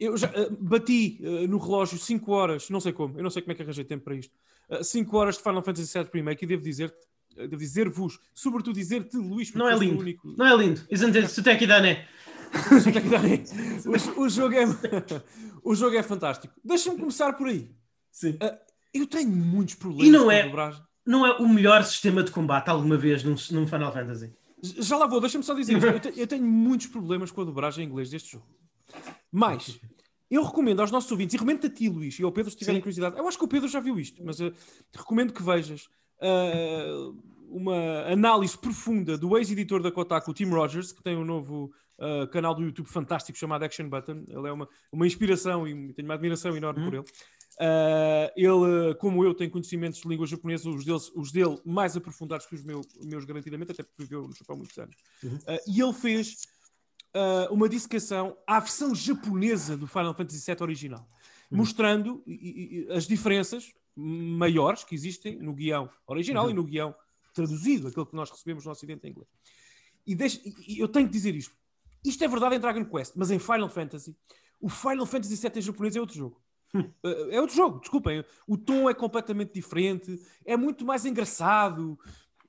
Eu 0.00 0.16
já 0.16 0.28
eh, 0.34 0.48
bati 0.58 1.20
eh, 1.22 1.46
no 1.46 1.58
relógio 1.58 1.98
5 1.98 2.32
horas, 2.32 2.70
não 2.70 2.80
sei 2.80 2.92
como, 2.92 3.18
eu 3.18 3.22
não 3.22 3.28
sei 3.30 3.42
como 3.42 3.52
é 3.52 3.54
que 3.54 3.62
arranjei 3.62 3.84
tempo 3.84 4.02
para 4.04 4.14
isto. 4.16 4.34
5 4.82 5.16
horas 5.16 5.36
de 5.36 5.42
Final 5.42 5.62
Fantasy 5.62 5.98
VII 5.98 6.08
Remake 6.14 6.44
e 6.44 6.48
devo 6.48 6.62
dizer, 6.62 6.94
eh, 7.36 7.42
devo 7.46 7.58
dizer-vos, 7.58 8.18
sobretudo 8.34 8.74
dizer-te, 8.76 9.16
Luís, 9.18 9.50
porque 9.50 9.58
Não 9.58 9.68
é 9.68 9.78
lindo. 9.78 10.00
único. 10.00 10.34
Não 10.38 10.46
é 10.46 10.56
lindo? 10.56 10.80
Isn't 10.90 11.16
it? 11.18 11.66
Dá, 11.66 11.80
né? 11.82 12.06
o, 14.16 14.22
o 14.22 14.28
jogo 14.28 14.54
é, 14.54 14.64
o 15.62 15.74
jogo 15.74 15.96
é 15.96 16.02
fantástico. 16.02 16.54
Deixa-me 16.64 16.98
começar 16.98 17.32
por 17.34 17.48
aí. 17.48 17.70
Sim. 18.10 18.38
Eu 18.92 19.06
tenho 19.06 19.30
muitos 19.30 19.74
problemas 19.76 20.08
E 20.08 20.10
não 20.10 20.24
com 20.24 20.30
a 20.30 20.34
é- 20.34 20.42
dobragem. 20.44 20.82
não 21.06 21.26
é 21.26 21.32
o 21.38 21.48
melhor 21.48 21.84
sistema 21.84 22.22
de 22.22 22.30
combate 22.30 22.68
alguma 22.68 22.96
vez 22.96 23.22
num, 23.22 23.36
num 23.52 23.66
Final 23.66 23.92
Fantasy. 23.92 24.32
Já 24.62 24.96
lá 24.96 25.06
vou, 25.06 25.20
deixa-me 25.20 25.44
só 25.44 25.54
dizer. 25.54 25.82
Eu, 25.82 26.00
te- 26.00 26.12
eu 26.18 26.26
tenho 26.26 26.44
muitos 26.44 26.86
problemas 26.88 27.30
com 27.30 27.40
a 27.40 27.44
dobragem 27.44 27.84
em 27.84 27.88
inglês 27.88 28.10
deste 28.10 28.32
jogo. 28.32 28.46
Mas 29.30 29.78
eu 30.30 30.44
recomendo 30.44 30.80
aos 30.80 30.90
nossos 30.90 31.10
ouvintes, 31.10 31.34
e 31.34 31.36
recomendo 31.36 31.66
a 31.66 31.70
ti, 31.70 31.88
Luís, 31.88 32.18
e 32.18 32.22
ao 32.22 32.32
Pedro, 32.32 32.50
se 32.50 32.56
tiverem 32.56 32.78
Sim. 32.78 32.82
curiosidade. 32.82 33.18
Eu 33.18 33.26
acho 33.26 33.38
que 33.38 33.44
o 33.44 33.48
Pedro 33.48 33.68
já 33.68 33.80
viu 33.80 33.98
isto, 33.98 34.22
mas 34.24 34.40
eh, 34.40 34.52
recomendo 34.92 35.32
que 35.32 35.42
vejas 35.42 35.88
ah, 36.20 37.12
uma 37.48 38.06
análise 38.12 38.56
profunda 38.56 39.18
do 39.18 39.36
ex-editor 39.36 39.82
da 39.82 39.90
Kotaku, 39.90 40.32
Tim 40.32 40.50
Rogers, 40.50 40.92
que 40.92 41.02
tem 41.02 41.16
um 41.16 41.24
novo 41.24 41.72
ah, 41.98 42.26
canal 42.28 42.54
do 42.54 42.62
YouTube 42.62 42.86
fantástico 42.86 43.38
chamado 43.38 43.64
Action 43.64 43.88
Button. 43.88 44.24
Ele 44.28 44.48
é 44.48 44.52
uma, 44.52 44.68
uma 44.92 45.06
inspiração 45.06 45.66
e 45.66 45.92
tenho 45.92 46.06
uma 46.06 46.14
admiração 46.14 46.56
enorme 46.56 46.84
por 46.84 46.94
ele. 46.94 47.04
Ah, 47.58 48.32
ele, 48.36 48.94
como 48.98 49.22
eu, 49.24 49.34
tem 49.34 49.50
conhecimentos 49.50 50.00
de 50.00 50.08
língua 50.08 50.26
japonesa, 50.26 50.70
os, 50.70 50.84
deles, 50.84 51.12
os 51.14 51.30
dele 51.30 51.58
mais 51.64 51.96
aprofundados 51.96 52.46
que 52.46 52.54
os 52.54 52.62
meu- 52.62 52.80
meus, 53.02 53.24
garantidamente, 53.24 53.72
até 53.72 53.82
porque 53.82 54.02
viveu 54.02 54.26
no 54.26 54.34
Japão 54.34 54.56
há 54.56 54.58
muitos 54.58 54.78
anos. 54.78 54.96
Ah, 55.46 55.58
e 55.66 55.80
ele 55.80 55.92
fez 55.92 56.46
ah, 57.14 57.48
uma 57.50 57.68
dissecação 57.68 58.36
à 58.46 58.60
versão 58.60 58.94
japonesa 58.94 59.76
do 59.76 59.86
Final 59.86 60.14
Fantasy 60.14 60.44
VII 60.46 60.56
original, 60.62 61.08
mostrando 61.50 62.22
e- 62.26 62.32
e- 62.32 62.86
e 62.88 62.92
as 62.92 63.06
diferenças 63.06 63.72
maiores 63.96 64.84
que 64.84 64.94
existem 64.94 65.36
no 65.38 65.52
guião 65.52 65.90
original 66.06 66.48
e 66.50 66.54
no 66.54 66.64
guião 66.64 66.94
traduzido, 67.34 67.88
aquele 67.88 68.06
que 68.06 68.14
nós 68.16 68.30
recebemos 68.30 68.64
no 68.64 68.70
Ocidente 68.72 69.06
em 69.06 69.10
inglês. 69.10 69.28
E, 70.06 70.14
deixa- 70.14 70.40
e- 70.44 70.78
eu 70.78 70.88
tenho 70.88 71.06
que 71.06 71.12
dizer 71.12 71.34
isto. 71.34 71.54
Isto 72.04 72.24
é 72.24 72.28
verdade 72.28 72.54
em 72.56 72.60
Dragon 72.60 72.84
Quest, 72.84 73.12
mas 73.16 73.30
em 73.30 73.38
Final 73.38 73.68
Fantasy, 73.68 74.16
o 74.60 74.68
Final 74.68 75.04
Fantasy 75.06 75.36
VII 75.36 75.58
em 75.58 75.62
japonês 75.62 75.96
é 75.96 76.00
outro 76.00 76.16
jogo. 76.16 76.40
Uh, 76.74 77.30
É 77.30 77.40
outro 77.40 77.56
jogo, 77.56 77.80
desculpem. 77.80 78.24
O 78.46 78.56
tom 78.56 78.88
é 78.88 78.94
completamente 78.94 79.52
diferente, 79.52 80.18
é 80.44 80.56
muito 80.56 80.84
mais 80.84 81.04
engraçado, 81.04 81.98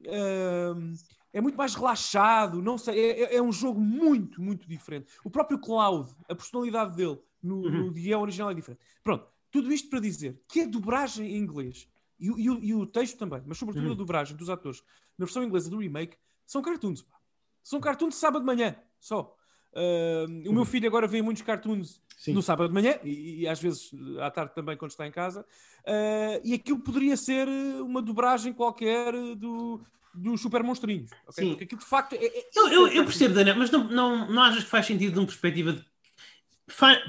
um, 0.07 0.93
é 1.34 1.40
muito 1.42 1.58
mais 1.58 1.74
relaxado. 1.76 2.62
Não 2.62 2.78
sei, 2.78 3.00
é, 3.00 3.22
é- 3.24 3.36
é 3.38 3.42
um 3.42 3.52
jogo 3.52 3.80
muito, 3.80 4.42
muito 4.42 4.68
diferente. 4.68 5.08
O 5.24 5.30
próprio 5.30 5.60
Cloud, 5.60 6.12
a 6.30 6.36
personalidade 6.36 6.96
dele 6.96 7.20
no, 7.42 7.62
no 7.70 7.92
guião 7.92 8.22
original 8.22 8.52
é 8.52 8.54
diferente. 8.54 8.82
Pronto, 9.04 9.26
tudo 9.50 9.72
isto 9.74 9.90
para 9.90 10.00
dizer 10.00 10.42
que 10.48 10.62
a 10.62 10.68
dobragem 10.68 11.32
em 11.36 11.38
inglês 11.38 11.88
e, 12.20 12.30
o- 12.32 12.38
e 12.38 12.68
e 12.70 12.74
o 12.76 12.86
texto 12.86 13.18
também, 13.18 13.42
mas 13.46 13.58
sobretudo 13.58 13.92
a 13.92 13.96
dobragem 13.96 14.36
dos 14.38 14.50
atores 14.50 14.84
na 15.18 15.26
versão 15.26 15.44
inglesa 15.44 15.70
do 15.70 15.78
remake 15.78 16.18
são 16.46 16.62
cartoons. 16.62 17.02
pá. 17.02 17.16
São 17.64 17.80
cartoons 17.80 18.14
de 18.16 18.20
sábado 18.20 18.42
de 18.42 18.46
manhã, 18.46 18.76
só. 19.00 19.36
Um, 19.74 20.50
o 20.50 20.54
meu 20.54 20.66
filho 20.66 20.86
agora 20.88 21.08
vê 21.08 21.22
muitos 21.22 21.44
cartoons 21.44 22.02
Sim. 22.18 22.34
no 22.34 22.42
sábado 22.42 22.68
de 22.68 22.74
manhã 22.74 23.00
e, 23.06 23.42
e 23.42 23.48
às 23.48 23.60
vezes 23.62 23.92
à 24.20 24.30
tarde 24.30 24.54
também 24.54 24.76
quando 24.76 24.92
está 24.92 25.08
em 25.08 25.12
casa. 25.12 25.46
Uh, 25.82 26.42
e 26.44 26.54
aquilo 26.54 26.80
poderia 26.80 27.16
ser 27.16 27.48
uh, 27.48 27.86
uma 27.86 28.02
dobragem 28.02 28.52
qualquer 28.54 29.16
uh, 29.16 29.34
do, 29.36 29.82
dos 30.14 30.41
Super 30.41 30.64
Monstrinhos. 30.64 31.09
ok? 31.28 31.43
Sim. 31.43 31.49
Porque 31.51 31.64
aquilo 31.66 31.82
de 31.82 31.88
facto 31.88 32.14
é. 32.14 32.26
é- 32.26 32.49
Eu, 32.55 32.68
eu, 32.70 32.88
eu 32.88 33.03
percebo, 33.05 33.34
Daniel, 33.34 33.55
mas 33.57 33.70
não, 33.72 33.84
não, 33.86 34.32
não 34.32 34.41
achas 34.43 34.64
que 34.64 34.70
faz 34.70 34.86
sentido 34.86 35.14
de 35.14 35.20
uma 35.20 35.26
perspectiva 35.26 35.74
de. 35.74 35.86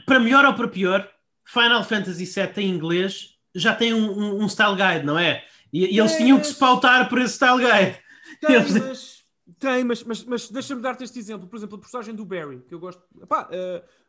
Para 0.06 0.18
melhor 0.20 0.44
ou 0.44 0.54
para 0.54 0.68
pior, 0.68 1.08
Final 1.44 1.84
Fantasy 1.84 2.24
VII 2.24 2.64
em 2.64 2.68
inglês 2.70 3.36
já 3.54 3.74
tem 3.74 3.92
um, 3.94 4.10
um- 4.10 4.42
um 4.44 4.48
style 4.48 4.74
guide, 4.76 5.04
não 5.06 5.18
é? 5.18 5.44
E, 5.72 5.86
e 5.94 5.98
eles 5.98 6.16
tinham 6.16 6.38
que 6.40 6.46
se 6.46 6.54
pautar 6.54 7.08
por 7.08 7.18
esse 7.20 7.34
style 7.34 7.58
guide. 7.58 7.98
Tem, 8.40 8.56
Eles- 8.56 8.72
mas, 8.72 9.22
Tem, 9.58 9.84
mas, 9.84 10.02
mas, 10.04 10.24
mas 10.24 10.50
deixa-me 10.50 10.80
dar-te 10.82 11.04
este 11.04 11.18
exemplo. 11.18 11.46
Por 11.46 11.56
exemplo, 11.56 11.76
a 11.76 11.80
personagem 11.80 12.14
do 12.14 12.24
Barry, 12.24 12.60
que 12.66 12.74
eu 12.74 12.78
gosto. 12.80 13.02
Epá, 13.22 13.48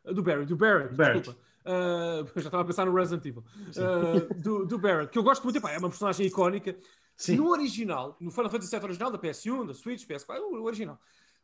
uh, 0.04 0.14
do 0.14 0.22
Barry, 0.22 0.44
do 0.46 0.56
Barry, 0.56 0.88
Barrett. 0.94 1.20
desculpa. 1.28 1.38
Uh, 1.66 2.26
já 2.40 2.46
estava 2.46 2.62
a 2.62 2.66
pensar 2.66 2.84
no 2.86 2.94
Resident 2.94 3.24
Evil. 3.26 3.44
Uh, 3.68 4.34
do, 4.42 4.66
do 4.66 4.78
Barrett, 4.78 5.10
que 5.12 5.18
eu 5.18 5.22
gosto 5.22 5.44
muito. 5.44 5.56
Epá, 5.56 5.70
é 5.72 5.78
uma 5.78 5.88
personagem 5.88 6.26
icónica. 6.26 6.76
Sim. 7.16 7.36
No 7.36 7.48
original, 7.50 8.16
no 8.20 8.30
Final 8.30 8.50
Fantasy 8.50 8.70
VII 8.76 8.84
original, 8.84 9.10
da 9.10 9.18
PS1, 9.18 9.66
da 9.66 9.74
Switch, 9.74 10.04
PS4, 10.06 10.38
o 10.40 10.62
original. 10.64 11.00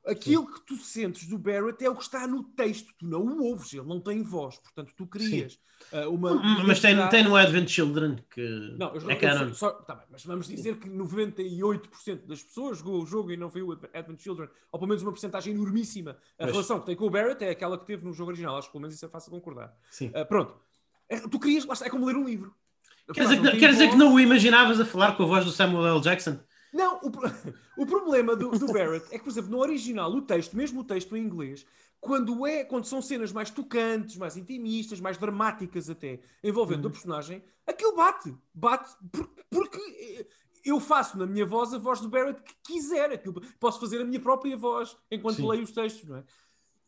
Aquilo 0.06 0.50
que 0.50 0.60
tu 0.64 0.76
sentes 0.76 1.28
do 1.28 1.36
Barrett 1.36 1.84
é 1.84 1.90
o 1.90 1.94
que 1.94 2.02
está 2.02 2.26
no 2.26 2.42
texto, 2.42 2.90
tu 2.98 3.04
não 3.06 3.20
o 3.22 3.44
ouves, 3.44 3.74
ele 3.74 3.86
não 3.86 4.00
tem 4.00 4.22
voz, 4.22 4.56
portanto 4.56 4.94
tu 4.96 5.06
crias 5.06 5.60
uh, 5.92 6.08
uma. 6.08 6.34
Mas 6.66 6.80
tem, 6.80 6.96
tem 7.10 7.22
no 7.22 7.36
Advent 7.36 7.68
Children 7.68 8.16
que 8.30 8.40
Não, 8.78 8.94
eu, 8.94 9.10
é 9.10 9.12
eu- 9.14 9.18
canon. 9.20 9.52
só- 9.52 9.72
tá 9.72 9.94
bem, 9.96 10.06
mas 10.10 10.24
vamos 10.24 10.48
dizer 10.48 10.78
que 10.78 10.88
98% 10.88 12.26
das 12.26 12.42
pessoas 12.42 12.78
jogou 12.78 13.02
o 13.02 13.06
jogo 13.06 13.30
e 13.30 13.36
não 13.36 13.50
viu 13.50 13.68
o 13.68 13.72
Advent 13.92 14.20
Children, 14.20 14.48
ou 14.72 14.78
pelo 14.78 14.88
menos 14.88 15.02
uma 15.02 15.12
porcentagem 15.12 15.52
enormíssima. 15.54 16.12
A 16.38 16.44
Mas- 16.46 16.52
relação 16.52 16.80
que 16.80 16.86
tem 16.86 16.96
com 16.96 17.04
o 17.04 17.10
Barrett 17.10 17.44
é 17.44 17.50
aquela 17.50 17.78
que 17.78 17.84
teve 17.86 18.02
no 18.04 18.12
jogo 18.14 18.30
original, 18.30 18.56
acho 18.56 18.68
que 18.68 18.72
pelo 18.72 18.80
menos 18.82 18.94
isso 18.96 19.04
é 19.04 19.08
fácil 19.08 19.30
concordar. 19.30 19.76
Sim. 19.90 20.08
Uh, 20.08 20.24
pronto. 20.26 20.56
É- 21.10 21.20
tu 21.28 21.38
crias, 21.38 21.66
é 21.82 21.90
como 21.90 22.06
ler 22.06 22.16
um 22.16 22.24
livro. 22.24 22.54
Quer 23.12 23.22
dizer, 23.22 23.36
que, 23.36 23.42
não- 23.42 23.50
tem 23.50 23.60
quer 23.60 23.70
dizer 23.70 23.90
que 23.90 23.96
não 23.96 24.14
o 24.14 24.20
imaginavas 24.20 24.80
a 24.80 24.84
falar 24.84 25.16
com 25.16 25.22
a 25.22 25.26
voz 25.26 25.44
do 25.44 25.50
Samuel 25.50 25.86
L. 25.96 26.00
Jackson? 26.00 26.38
Não, 26.72 26.98
o, 27.02 27.10
o 27.82 27.86
problema 27.86 28.36
do, 28.36 28.50
do 28.50 28.66
Barrett 28.72 29.06
é 29.10 29.18
que, 29.18 29.24
por 29.24 29.30
exemplo, 29.30 29.50
no 29.50 29.58
original, 29.58 30.10
o 30.12 30.22
texto, 30.22 30.56
mesmo 30.56 30.80
o 30.80 30.84
texto 30.84 31.16
em 31.16 31.22
inglês, 31.22 31.66
quando, 32.00 32.46
é, 32.46 32.64
quando 32.64 32.84
são 32.86 33.02
cenas 33.02 33.32
mais 33.32 33.50
tocantes, 33.50 34.16
mais 34.16 34.36
intimistas, 34.36 35.00
mais 35.00 35.18
dramáticas 35.18 35.90
até, 35.90 36.20
envolvendo 36.42 36.84
Uhum. 36.84 36.88
a 36.90 36.92
personagem, 36.92 37.42
aquilo 37.66 37.94
bate. 37.96 38.34
Bate 38.54 38.88
por- 39.12 39.28
porque 39.50 39.78
eh, 40.20 40.26
eu 40.64 40.78
faço 40.80 41.18
na 41.18 41.26
minha 41.26 41.44
voz 41.44 41.74
a 41.74 41.78
voz 41.78 42.00
do 42.00 42.08
Barrett 42.08 42.40
que 42.42 42.54
quiser. 42.64 43.10
Aquilo, 43.12 43.42
posso 43.58 43.80
fazer 43.80 44.00
a 44.00 44.04
minha 44.04 44.20
própria 44.20 44.56
voz 44.56 44.96
enquanto 45.10 45.36
Sim. 45.38 45.48
leio 45.48 45.64
os 45.64 45.72
textos, 45.72 46.08
não 46.08 46.18
é? 46.18 46.24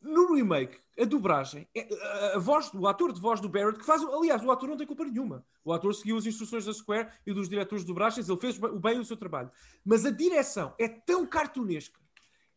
No 0.03 0.34
remake, 0.34 0.78
a 0.98 1.05
dobragem, 1.05 1.66
é- 1.74 1.88
a, 2.34 2.38
voz, 2.38 2.70
o 2.74 2.86
ator 2.86 3.12
de 3.12 3.20
voz 3.20 3.40
do 3.40 3.48
Barrett, 3.48 3.78
que 3.78 3.84
faz. 3.84 4.03
Aliás, 4.03 4.42
o 4.44 4.50
ator 4.50 4.68
não 4.68 4.76
tem 4.76 4.86
culpa 4.86 5.05
nenhuma. 5.05 5.44
O 5.64 5.72
ator 5.72 5.94
seguiu 5.94 6.16
as 6.18 6.26
instruções 6.26 6.64
da 6.64 6.72
Square 6.72 7.09
e 7.26 7.32
dos 7.32 7.48
diretores 7.48 7.82
de 7.84 7.88
dobragens, 7.88 8.28
ele 8.28 8.40
fez 8.40 8.61
o 8.62 8.78
bem 8.80 8.98
o 8.98 9.05
seu 9.05 9.16
trabalho. 9.16 9.50
Mas 9.84 10.05
a 10.05 10.11
direção 10.11 10.74
é 10.78 10.88
tão 10.88 11.24
cartunesca, 11.26 11.98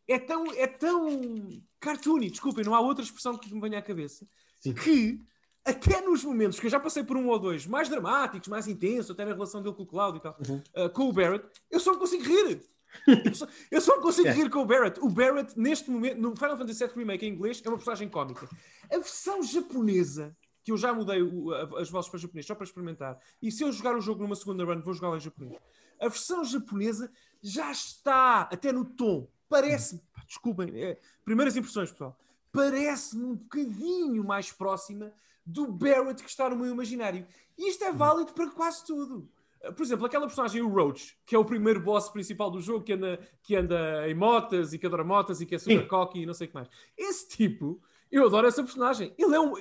é 0.08 0.18
tão, 0.18 0.44
é 0.52 0.66
tão 0.66 1.62
cartoony, 1.80 2.30
desculpem, 2.30 2.64
não 2.64 2.74
há 2.74 2.80
outra 2.80 3.04
expressão 3.04 3.38
que 3.38 3.52
me 3.54 3.60
venha 3.60 3.78
à 3.78 3.82
cabeça, 3.82 4.26
Sim. 4.60 4.74
que 4.74 5.20
até 5.64 6.00
nos 6.00 6.22
momentos 6.24 6.60
que 6.60 6.66
eu 6.66 6.70
já 6.70 6.78
passei 6.78 7.02
por 7.02 7.16
um 7.16 7.28
ou 7.28 7.38
dois 7.38 7.66
mais 7.66 7.88
dramáticos, 7.88 8.48
mais 8.48 8.68
intensos, 8.68 9.10
até 9.10 9.24
na 9.24 9.32
relação 9.32 9.62
dele 9.62 9.74
com 9.74 9.82
o 9.82 9.86
Cláudio 9.86 10.18
e 10.18 10.22
tal, 10.22 10.36
Uhum. 10.48 10.62
uh, 10.84 10.90
com 10.90 11.08
o 11.08 11.12
Barrett, 11.12 11.44
eu 11.70 11.80
só 11.80 11.92
não 11.92 11.98
consigo 11.98 12.22
rir. 12.24 12.60
Eu 13.06 13.34
só, 13.34 13.46
eu 13.70 13.80
só 13.80 13.96
não 13.96 14.02
consigo 14.02 14.28
É. 14.28 14.32
rir 14.32 14.50
com 14.50 14.60
o 14.60 14.66
Barrett. 14.66 15.00
O 15.00 15.08
Barrett, 15.08 15.58
neste 15.58 15.90
momento, 15.90 16.18
no 16.20 16.34
Final 16.36 16.56
Fantasy 16.56 16.84
VII 16.86 16.94
Remake 16.96 17.26
em 17.26 17.30
inglês, 17.32 17.62
é 17.64 17.68
uma 17.68 17.76
personagem 17.76 18.08
cómica. 18.08 18.48
A 18.90 18.96
versão 18.98 19.42
japonesa, 19.42 20.36
que 20.64 20.72
eu 20.72 20.76
já 20.76 20.92
mudei 20.92 21.22
o- 21.22 21.52
a- 21.52 21.80
as 21.80 21.90
vozes 21.90 22.10
para 22.10 22.18
japonês 22.20 22.46
só 22.46 22.54
para 22.54 22.64
experimentar, 22.64 23.18
e 23.40 23.50
se 23.52 23.62
eu 23.62 23.70
jogar 23.72 23.96
o 23.96 24.00
jogo 24.00 24.22
numa 24.22 24.34
segunda 24.36 24.64
run, 24.64 24.80
vou 24.82 24.94
jogá-lo 24.94 25.16
em 25.16 25.20
japonês. 25.20 25.58
A 26.00 26.08
versão 26.08 26.44
japonesa 26.44 27.10
já 27.42 27.70
está, 27.70 28.42
até 28.42 28.72
no 28.72 28.84
tom, 28.84 29.28
parece, 29.48 29.98
pá, 30.12 30.22
desculpem, 30.26 30.70
é, 30.82 30.98
primeiras 31.24 31.56
impressões, 31.56 31.90
pessoal, 31.90 32.18
parece-me 32.52 33.24
um 33.24 33.34
bocadinho 33.36 34.24
mais 34.24 34.50
próxima 34.50 35.12
do 35.44 35.66
Barrett 35.70 36.22
que 36.22 36.28
está 36.28 36.50
no 36.50 36.56
meu 36.56 36.66
imaginário. 36.66 37.26
E 37.56 37.70
isto 37.70 37.84
é 37.84 37.92
válido 37.92 38.32
para 38.32 38.50
quase 38.50 38.84
tudo. 38.84 39.30
Uh, 39.64 39.72
Por 39.72 39.82
exemplo, 39.82 40.06
aquela 40.06 40.26
personagem, 40.26 40.62
o 40.62 40.68
Roach, 40.68 41.16
que 41.26 41.34
é 41.34 41.38
o 41.38 41.44
primeiro 41.44 41.80
boss 41.80 42.08
principal 42.08 42.50
do 42.50 42.60
jogo, 42.60 42.84
que 42.84 42.92
anda, 42.92 43.18
que 43.42 43.54
anda 43.56 44.08
em 44.08 44.14
motas 44.14 44.72
e 44.72 44.78
que 44.78 44.86
adora 44.86 45.04
motas 45.04 45.40
e 45.40 45.46
que 45.46 45.54
é 45.54 45.58
super 45.58 45.80
Sim. 45.82 45.88
cocky 45.88 46.20
e 46.22 46.26
não 46.26 46.34
sei 46.34 46.46
o 46.46 46.48
que 46.50 46.54
mais. 46.54 46.68
Esse 46.96 47.28
tipo, 47.28 47.80
eu 48.10 48.26
adoro 48.26 48.46
essa 48.46 48.62
personagem. 48.62 49.14
Ele 49.18 49.34
é 49.34 49.40
um. 49.40 49.54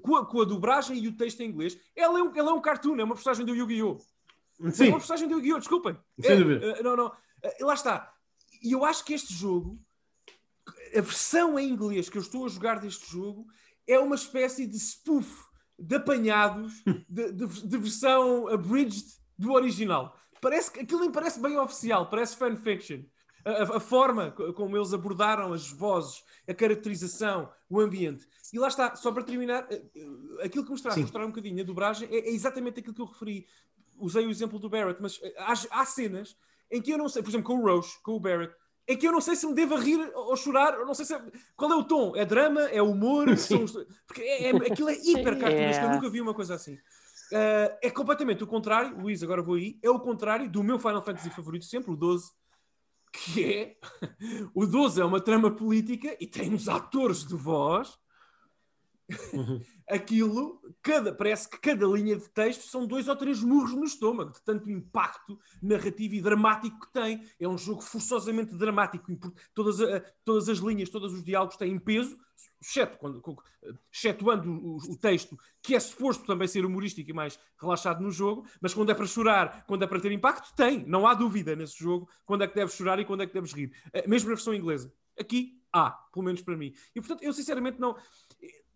Com 0.00 0.16
a, 0.16 0.24
com 0.24 0.40
a 0.40 0.44
dobragem 0.44 0.96
e 0.98 1.08
o 1.08 1.16
texto 1.16 1.40
em 1.40 1.48
inglês, 1.48 1.76
ele 1.96 2.04
é 2.06 2.22
um, 2.22 2.30
ele 2.30 2.48
é 2.48 2.52
um 2.52 2.60
cartoon, 2.60 2.96
é 3.00 3.04
uma 3.04 3.14
personagem 3.16 3.44
do 3.44 3.54
Yu-Gi-Oh! 3.56 3.98
É 4.62 4.70
Sim, 4.70 4.88
uma 4.88 4.98
personagem 4.98 5.26
do 5.28 5.34
Yu-Gi-Oh! 5.34 5.58
Desculpem. 5.58 5.96
Sem 6.20 6.30
É, 6.30 6.36
dúvida. 6.36 6.64
eh, 6.66 6.82
não, 6.82 6.94
não. 6.96 7.12
Eh, 7.42 7.56
lá 7.64 7.74
está. 7.74 8.12
E 8.62 8.70
eu 8.72 8.84
acho 8.84 9.04
que 9.04 9.14
este 9.14 9.34
jogo, 9.34 9.80
a 10.96 11.00
versão 11.00 11.58
em 11.58 11.68
inglês 11.68 12.08
que 12.08 12.18
eu 12.18 12.22
estou 12.22 12.44
a 12.44 12.48
jogar 12.48 12.78
deste 12.78 13.10
jogo, 13.10 13.46
é 13.86 13.98
uma 13.98 14.14
espécie 14.14 14.66
de 14.66 14.76
spoof 14.78 15.28
de 15.78 15.96
apanhados 15.96 16.82
de, 17.08 17.32
de- 17.32 17.66
de 17.66 17.78
versão 17.78 18.46
abridged 18.48 19.06
do 19.40 19.52
original. 19.52 20.14
Parece 20.40 20.70
que 20.70 20.80
aquilo 20.80 21.00
nem 21.00 21.10
parece 21.10 21.40
bem 21.40 21.56
oficial, 21.58 22.08
parece 22.08 22.36
fanfiction. 22.36 23.00
A, 23.44 23.76
a- 23.76 23.80
forma 23.80 24.30
co- 24.32 24.52
como 24.52 24.76
eles 24.76 24.92
abordaram 24.92 25.52
as 25.54 25.70
vozes, 25.70 26.22
a 26.46 26.52
caracterização, 26.52 27.50
o 27.70 27.80
ambiente. 27.80 28.26
E 28.52 28.58
lá 28.58 28.68
está, 28.68 28.94
só 28.96 29.10
para 29.12 29.22
terminar, 29.22 29.66
eh, 29.70 29.82
eh, 29.96 30.44
aquilo 30.44 30.64
que 30.64 30.70
mostraste, 30.70 31.00
mostrar 31.00 31.24
um 31.24 31.28
bocadinho 31.28 31.60
a 31.62 31.64
dobragem, 31.64 32.06
é, 32.12 32.18
é 32.28 32.30
exatamente 32.30 32.80
aquilo 32.80 32.94
que 32.94 33.00
eu 33.00 33.06
referi. 33.06 33.46
Usei 33.98 34.26
o 34.26 34.30
exemplo 34.30 34.58
do 34.58 34.68
Barrett, 34.68 35.00
mas 35.00 35.18
eh, 35.22 35.34
há, 35.38 35.52
há 35.70 35.84
cenas 35.86 36.36
em 36.70 36.82
que 36.82 36.90
eu 36.90 36.98
não 36.98 37.08
sei, 37.08 37.22
por 37.22 37.30
exemplo, 37.30 37.46
com 37.46 37.62
o 37.62 37.64
Roche, 37.66 37.98
com 38.02 38.12
o 38.12 38.20
Barrett, 38.20 38.54
em 38.86 38.96
que 38.96 39.06
eu 39.06 39.12
não 39.12 39.20
sei 39.22 39.36
se 39.36 39.46
me 39.46 39.54
devo 39.54 39.76
rir 39.76 39.98
ou 40.14 40.36
chorar, 40.36 40.78
não 40.84 40.94
sei 40.94 41.04
se 41.06 41.14
é- 41.14 41.22
qual 41.56 41.70
é 41.72 41.76
o 41.76 41.84
tom, 41.84 42.14
é 42.16 42.24
drama, 42.26 42.62
é 42.62 42.82
humor, 42.82 43.26
são 43.38 43.64
porque 44.06 44.20
é, 44.22 44.50
é- 44.50 44.56
aquilo 44.56 44.88
é 44.90 44.94
hiper 45.00 45.38
cartunesco, 45.38 45.84
eu 45.84 45.90
É. 45.90 45.94
nunca 45.94 46.10
vi 46.10 46.20
uma 46.20 46.34
coisa 46.34 46.54
assim. 46.56 46.76
Ah, 47.32 47.78
é 47.82 47.90
completamente 47.90 48.42
o 48.42 48.46
contrário, 48.46 48.98
Luís, 48.98 49.22
agora 49.22 49.42
vou 49.42 49.54
aí, 49.54 49.78
é 49.82 49.90
o 49.90 50.00
contrário 50.00 50.50
do 50.50 50.62
meu 50.62 50.78
Final 50.78 51.04
Fantasy 51.04 51.30
favorito 51.30 51.64
sempre, 51.64 51.90
o 51.90 51.96
12, 51.96 52.30
que 53.12 53.44
é 53.44 53.76
o 54.54 54.66
12 54.66 55.00
é 55.00 55.04
uma 55.04 55.20
trama 55.20 55.50
política 55.50 56.16
e 56.20 56.26
tem 56.26 56.52
uns 56.52 56.68
atores 56.68 57.24
de 57.24 57.34
voz. 57.34 57.96
Uhum. 59.32 59.60
Aquilo, 59.90 60.60
cada, 60.80 61.12
parece 61.12 61.48
que 61.48 61.58
cada 61.58 61.84
linha 61.86 62.16
de 62.16 62.28
texto 62.28 62.62
são 62.62 62.86
dois 62.86 63.08
ou 63.08 63.16
três 63.16 63.42
murros 63.42 63.74
no 63.74 63.84
estômago, 63.84 64.32
de 64.32 64.40
tanto 64.42 64.70
impacto 64.70 65.38
narrativo 65.60 66.14
e 66.14 66.22
dramático 66.22 66.80
que 66.80 66.92
tem. 66.92 67.26
É 67.40 67.48
um 67.48 67.58
jogo 67.58 67.80
forçosamente 67.80 68.54
dramático. 68.54 69.10
Todas, 69.52 69.78
todas 70.24 70.48
as 70.48 70.58
linhas, 70.58 70.88
todos 70.88 71.12
os 71.12 71.24
diálogos 71.24 71.56
têm 71.56 71.76
peso, 71.78 72.16
exceto 72.60 72.98
quando, 72.98 73.22
excetuando 73.92 74.50
o, 74.50 74.76
o 74.76 74.96
texto, 74.96 75.36
que 75.62 75.74
é 75.74 75.80
suposto 75.80 76.24
também 76.24 76.46
ser 76.46 76.64
humorístico 76.64 77.10
e 77.10 77.12
mais 77.12 77.38
relaxado 77.60 78.02
no 78.02 78.10
jogo, 78.10 78.46
mas 78.60 78.72
quando 78.72 78.90
é 78.90 78.94
para 78.94 79.06
chorar, 79.06 79.64
quando 79.66 79.82
é 79.82 79.86
para 79.86 80.00
ter 80.00 80.12
impacto, 80.12 80.54
tem. 80.54 80.84
Não 80.86 81.06
há 81.06 81.14
dúvida 81.14 81.56
nesse 81.56 81.78
jogo 81.78 82.08
quando 82.24 82.44
é 82.44 82.48
que 82.48 82.54
deves 82.54 82.74
chorar 82.74 82.98
e 82.98 83.04
quando 83.04 83.22
é 83.22 83.26
que 83.26 83.34
deves 83.34 83.52
rir. 83.52 83.72
Eh, 83.92 84.06
Mesmo 84.06 84.28
na 84.28 84.36
versão 84.36 84.54
inglesa. 84.54 84.92
Aqui 85.18 85.60
há, 85.72 85.90
pelo 85.90 86.24
menos 86.24 86.42
para 86.42 86.56
mim. 86.56 86.72
E 86.94 87.00
portanto, 87.00 87.22
eu 87.22 87.32
sinceramente 87.32 87.80
não. 87.80 87.96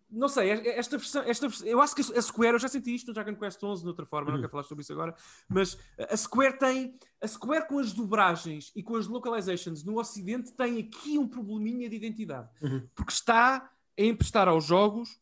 Não 0.09 0.29
sei, 0.29 0.49
esta 0.51 0.97
versão, 0.97 1.23
esta 1.23 1.47
versão- 1.47 1.67
eu 1.67 1.81
acho 1.81 1.95
que 1.95 2.01
a 2.01 2.21
Square, 2.21 2.53
eu 2.55 2.59
já 2.59 2.67
senti 2.67 2.93
isto 2.93 3.07
no 3.07 3.13
Dragon 3.13 3.35
Quest 3.35 3.61
11 3.63 3.81
de 3.81 3.87
outra 3.89 4.05
forma, 4.05 4.31
não 4.31 4.37
quero 4.39 4.51
falar 4.51 4.63
sobre 4.63 4.83
isso 4.83 4.93
agora, 4.93 5.15
mas 5.49 5.77
a 5.97 6.15
Square 6.15 6.57
tem, 6.59 6.97
a 7.19 7.27
Square 7.27 7.67
com 7.67 7.79
as 7.79 7.91
dobragens 7.91 8.71
e 8.75 8.83
com 8.83 8.95
as 8.95 9.07
localizations 9.07 9.83
no 9.83 9.99
Ocidente 9.99 10.51
tem 10.53 10.79
aqui 10.79 11.17
um 11.17 11.27
probleminha 11.27 11.89
de 11.89 11.95
identidade, 11.95 12.47
Uhum. 12.61 12.87
porque 12.95 13.11
está 13.11 13.69
a 13.97 14.01
emprestar 14.03 14.47
aos 14.47 14.63
jogos, 14.63 15.19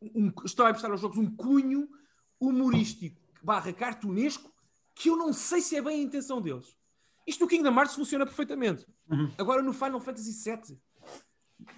um, 0.00 0.32
está 0.44 0.66
a 0.66 0.70
emprestar 0.70 0.90
aos 0.90 1.00
jogos 1.00 1.18
um 1.18 1.34
cunho 1.36 1.88
humorístico 2.40 3.20
barra 3.42 3.72
cartunesco 3.72 4.52
que 4.94 5.10
eu 5.10 5.16
não 5.16 5.32
sei 5.32 5.60
se 5.60 5.76
é 5.76 5.82
bem 5.82 6.00
a 6.00 6.02
intenção 6.02 6.40
deles. 6.40 6.76
Isto 7.26 7.40
no 7.44 7.48
Kingdom 7.48 7.72
Hearts 7.74 7.94
funciona 7.94 8.24
perfeitamente. 8.24 8.86
Uhum. 9.10 9.30
Agora 9.38 9.62
no 9.62 9.72
Final 9.72 10.00
Fantasy 10.00 10.32
VII. 10.32 10.78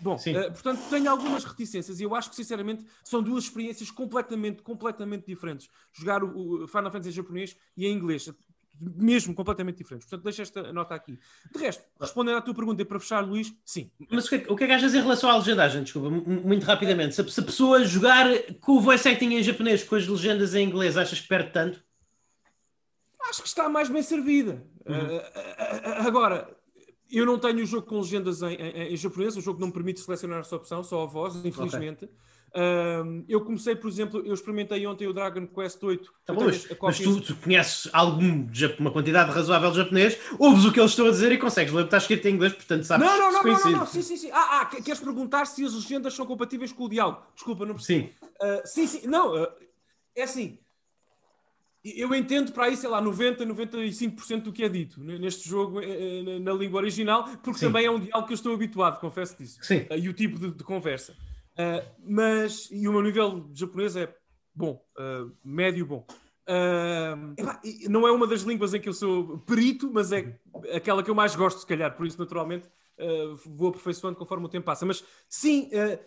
Bom, 0.00 0.16
eh, 0.26 0.50
portanto, 0.50 0.80
tenho 0.90 1.10
algumas 1.10 1.42
reticências 1.44 2.00
e 2.00 2.02
eu 2.04 2.14
acho 2.14 2.28
que, 2.30 2.36
sinceramente, 2.36 2.84
são 3.02 3.22
duas 3.22 3.44
experiências 3.44 3.90
completamente, 3.90 4.62
completamente 4.62 5.26
diferentes. 5.26 5.68
Jogar 5.92 6.22
o, 6.22 6.64
o 6.64 6.68
Final 6.68 6.90
Fantasy 6.90 7.08
em 7.08 7.12
japonês 7.12 7.56
e 7.76 7.86
em 7.86 7.92
inglês, 7.94 8.30
mesmo 8.78 9.34
completamente 9.34 9.78
diferentes. 9.78 10.06
Portanto, 10.08 10.24
deixa 10.24 10.42
esta 10.42 10.72
nota 10.72 10.94
aqui. 10.94 11.18
De 11.52 11.58
resto, 11.58 11.82
respondendo 12.00 12.36
à 12.36 12.40
tua 12.42 12.54
pergunta 12.54 12.80
e 12.82 12.84
para 12.84 13.00
fechar, 13.00 13.20
Luís, 13.20 13.54
sim. 13.64 13.90
Mas 14.10 14.26
o 14.26 14.28
que, 14.28 14.34
é- 14.36 14.46
o 14.52 14.56
que 14.56 14.64
é 14.64 14.66
que 14.66 14.72
achas 14.72 14.94
em 14.94 15.00
relação 15.00 15.30
à 15.30 15.36
legendagem? 15.36 15.82
Desculpa, 15.82 16.10
mu- 16.10 16.24
muito 16.26 16.64
rapidamente. 16.64 17.14
Se, 17.14 17.20
a- 17.22 17.28
se 17.28 17.40
a 17.40 17.42
pessoa 17.42 17.84
jogar 17.84 18.26
com 18.60 18.72
o 18.72 18.80
voice 18.80 19.08
acting 19.08 19.34
em 19.34 19.42
japonês, 19.42 19.82
com 19.82 19.96
as 19.96 20.06
legendas 20.06 20.54
em 20.54 20.66
inglês, 20.66 20.96
achas 20.96 21.20
que 21.20 21.28
perde 21.28 21.52
tanto? 21.52 21.82
Acho 23.28 23.42
que 23.42 23.48
está 23.48 23.68
mais 23.68 23.88
bem 23.88 24.02
servida. 24.02 24.62
Uhum. 24.86 24.94
Eh, 24.94 25.32
eh, 25.34 26.06
agora, 26.06 26.56
eu 27.10 27.26
não 27.26 27.38
tenho 27.38 27.62
o 27.62 27.66
jogo 27.66 27.86
com 27.86 27.98
legendas 28.00 28.42
em, 28.42 28.54
em- 28.54 28.92
em 28.92 28.96
japonês, 28.96 29.36
o 29.36 29.40
jogo 29.40 29.60
não 29.60 29.68
me 29.68 29.72
permite 29.72 30.00
selecionar 30.00 30.40
essa 30.40 30.56
opção, 30.56 30.82
só 30.82 31.02
a 31.02 31.06
voz, 31.06 31.34
infelizmente. 31.44 32.08
Ahm, 32.52 33.24
eu 33.28 33.40
comecei, 33.44 33.76
por 33.76 33.88
exemplo, 33.88 34.20
eu 34.26 34.34
experimentei 34.34 34.84
ontem 34.86 35.06
o 35.06 35.12
Dragon 35.12 35.46
Quest 35.46 35.80
8. 35.82 36.12
Tá 36.26 36.32
bom, 36.34 36.46
mas, 36.46 36.66
mas 36.82 36.98
tu, 36.98 37.20
tu 37.20 37.36
conheces 37.36 37.88
algum, 37.92 38.46
uma 38.80 38.90
quantidade 38.90 39.30
razoável 39.30 39.70
de 39.70 39.76
japonês, 39.76 40.18
ouves 40.38 40.64
o 40.64 40.72
que 40.72 40.80
eles 40.80 40.90
estão 40.90 41.06
a 41.06 41.10
dizer 41.10 41.30
e 41.30 41.38
consegues 41.38 41.72
ler, 41.72 41.84
está 41.84 41.98
escrito 41.98 42.26
em 42.26 42.34
inglês, 42.34 42.52
portanto 42.52 42.82
sabes 42.84 43.06
Não, 43.06 43.16
não, 43.18 43.32
não, 43.32 43.44
não, 43.44 43.58
não, 43.60 43.70
não, 43.78 43.86
sim, 43.86 44.02
sim, 44.02 44.16
sim. 44.16 44.30
Ah, 44.32 44.60
ah, 44.62 44.66
que- 44.66 44.82
queres 44.82 45.00
perguntar 45.00 45.44
se 45.46 45.64
as 45.64 45.74
legendas 45.74 46.12
são 46.14 46.26
compatíveis 46.26 46.72
com 46.72 46.84
o 46.84 46.88
diálogo? 46.88 47.22
Desculpa, 47.34 47.64
não 47.64 47.74
percebi. 47.74 48.08
Sim. 48.20 48.28
Ah, 48.40 48.62
sim, 48.64 48.86
sim, 48.86 49.06
não, 49.06 49.34
ah, 49.36 49.54
é 50.16 50.22
assim. 50.24 50.58
Eu 51.82 52.14
entendo 52.14 52.52
para 52.52 52.66
aí, 52.66 52.76
sei 52.76 52.90
lá, 52.90 53.00
90, 53.00 53.46
95% 53.46 54.42
do 54.42 54.52
que 54.52 54.62
é 54.62 54.68
dito 54.68 55.00
neste 55.00 55.48
jogo 55.48 55.80
eh, 55.80 55.86
eh, 55.86 56.38
na 56.38 56.52
língua 56.52 56.78
original, 56.78 57.24
porque 57.42 57.58
Sim. 57.58 57.66
também 57.66 57.86
é 57.86 57.90
um 57.90 57.98
diálogo 57.98 58.26
que 58.26 58.34
eu 58.34 58.36
estou 58.36 58.52
habituado, 58.52 59.00
confesso 59.00 59.36
disso. 59.38 59.58
Sim. 59.62 59.86
E 59.90 60.08
o 60.08 60.12
tipo 60.12 60.38
de, 60.38 60.50
de 60.50 60.62
conversa. 60.62 61.16
Uh, 61.52 61.84
mas, 62.06 62.68
e 62.70 62.86
o 62.86 62.92
meu 62.92 63.02
nível 63.02 63.50
japonês 63.54 63.96
é 63.96 64.14
bom, 64.54 64.82
uh, 64.98 65.32
médio 65.42 65.86
bom. 65.86 66.06
Uh, 66.46 67.32
epá, 67.36 67.60
não 67.88 68.06
é 68.06 68.12
uma 68.12 68.26
das 68.26 68.42
línguas 68.42 68.74
em 68.74 68.80
que 68.80 68.88
eu 68.88 68.94
sou 68.94 69.38
perito, 69.38 69.90
mas 69.90 70.12
é 70.12 70.38
aquela 70.74 71.02
que 71.02 71.10
eu 71.10 71.14
mais 71.14 71.34
gosto, 71.34 71.60
se 71.60 71.66
calhar, 71.66 71.96
por 71.96 72.06
isso, 72.06 72.18
naturalmente, 72.18 72.68
vou 73.46 73.68
aperfeiçoando 73.68 74.18
conforme 74.18 74.44
o 74.44 74.48
tempo 74.48 74.66
passa. 74.66 74.84
Mas 74.84 75.02
sim, 75.26 75.70
é, 75.72 75.98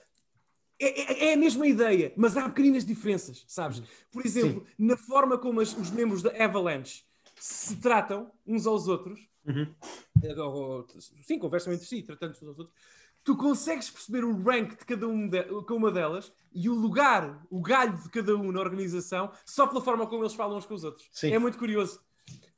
é, 0.83 1.29
é, 1.29 1.33
a 1.33 1.37
mesma 1.37 1.67
ideia, 1.67 2.13
mas 2.15 2.35
há 2.37 2.49
pequenas 2.49 2.85
diferenças, 2.85 3.43
sabes? 3.47 3.81
Por 4.11 4.25
exemplo, 4.25 4.65
Sim. 4.65 4.73
na 4.77 4.97
forma 4.97 5.37
como 5.37 5.59
as, 5.59 5.75
os 5.77 5.91
membros 5.91 6.21
da 6.21 6.31
Avalanche 6.43 7.03
se 7.35 7.75
tratam 7.77 8.31
uns 8.45 8.65
aos 8.65 8.87
outros, 8.87 9.19
uhum. 9.45 9.67
ou, 10.37 10.87
sim, 11.23 11.37
conversam 11.37 11.73
entre 11.73 11.85
si, 11.85 12.01
tratando-se 12.01 12.43
uns 12.43 12.49
aos 12.49 12.59
outros, 12.59 12.75
tu 13.23 13.35
consegues 13.35 13.89
perceber 13.89 14.23
o 14.23 14.41
rank 14.43 14.77
de 14.77 14.85
cada 14.85 15.07
um 15.07 15.27
de, 15.27 15.41
uma 15.69 15.91
delas 15.91 16.31
e 16.53 16.69
o 16.69 16.73
lugar, 16.73 17.45
o 17.49 17.61
galho 17.61 17.97
de 17.97 18.09
cada 18.09 18.35
um 18.35 18.51
na 18.51 18.59
organização, 18.59 19.31
só 19.45 19.65
pela 19.65 19.81
forma 19.81 20.05
como 20.07 20.23
eles 20.23 20.33
falam 20.33 20.57
uns 20.57 20.65
com 20.65 20.73
os 20.73 20.83
outros. 20.83 21.07
Sim. 21.11 21.31
É 21.31 21.39
muito 21.39 21.57
curioso. 21.57 21.99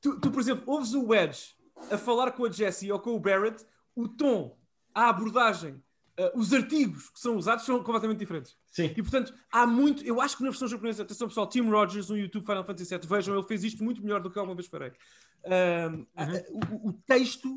Tu, 0.02 0.20
tu, 0.20 0.32
por 0.32 0.42
exemplo, 0.42 0.64
ouves 0.68 0.94
o 0.94 1.08
Wedge 1.08 1.56
a 1.92 1.98
falar 1.98 2.32
com 2.32 2.46
a 2.46 2.52
Jessie 2.52 2.92
ou 2.92 3.00
com 3.00 3.16
o 3.16 3.20
Barrett, 3.20 3.66
o 3.96 4.08
tom, 4.08 4.58
a 4.94 5.10
abordagem, 5.10 5.82
Uh, 6.18 6.40
os 6.40 6.54
artigos 6.54 7.10
que 7.10 7.20
são 7.20 7.36
usados 7.36 7.66
são 7.66 7.84
completamente 7.84 8.20
diferentes. 8.20 8.56
Sim. 8.72 8.94
E 8.96 9.02
portanto, 9.02 9.34
há 9.52 9.68
muito. 9.68 10.02
Eu 10.06 10.22
acho 10.22 10.38
que 10.38 10.44
na 10.44 10.50
versão 10.50 10.66
japonesa, 10.66 11.04
atenção 11.04 11.28
pessoal, 11.28 11.48
Tim 11.48 11.70
Rogers 11.70 12.08
no 12.08 12.18
YouTube 12.18 12.46
Final 12.46 12.64
Fantasy 12.64 12.98
VII, 12.98 13.08
vejam, 13.08 13.36
ele 13.36 13.46
fez 13.46 13.66
isto 13.66 13.84
muito 13.84 14.02
melhor 14.02 14.22
do 14.22 14.32
que 14.32 14.40
alguma 14.40 14.56
vez 14.56 14.68
farei. 14.68 14.92
Uh, 15.44 15.92
uhum. 15.94 16.02
uh, 16.02 16.86
o, 16.86 16.90
o, 16.90 16.94
texto. 17.06 17.56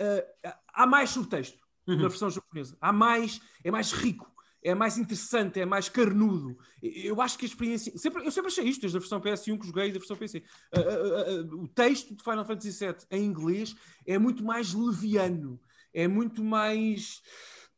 Uh, 0.00 0.52
há 0.72 0.86
mais 0.86 1.10
subtexto 1.10 1.58
uhum. 1.88 1.96
na 1.96 2.08
versão 2.08 2.30
japonesa. 2.30 2.76
Há 2.80 2.92
mais. 2.92 3.40
É 3.64 3.70
mais 3.70 3.92
rico. 3.92 4.32
É 4.62 4.74
mais 4.74 4.98
interessante, 4.98 5.60
é 5.60 5.66
mais 5.66 5.88
carnudo. 5.88 6.56
Eu 6.82 7.20
acho 7.20 7.36
que 7.36 7.46
a 7.46 7.48
experiência. 7.48 7.96
Sempre, 7.98 8.24
eu 8.24 8.30
sempre 8.30 8.50
achei 8.50 8.64
isto, 8.64 8.80
desde 8.80 8.96
a 8.96 9.00
versão 9.00 9.20
PS1 9.20 9.58
que 9.58 9.66
joguei 9.66 9.90
da 9.90 9.98
versão 9.98 10.16
PC. 10.16 10.42
o 11.52 11.66
texto 11.68 12.14
de 12.14 12.22
Final 12.22 12.44
Fantasy 12.44 12.70
VII 12.70 12.96
em 13.10 13.24
inglês 13.24 13.74
é 14.04 14.18
muito 14.18 14.44
mais 14.44 14.74
leviano, 14.74 15.60
é 15.94 16.08
muito 16.08 16.42
mais 16.42 17.22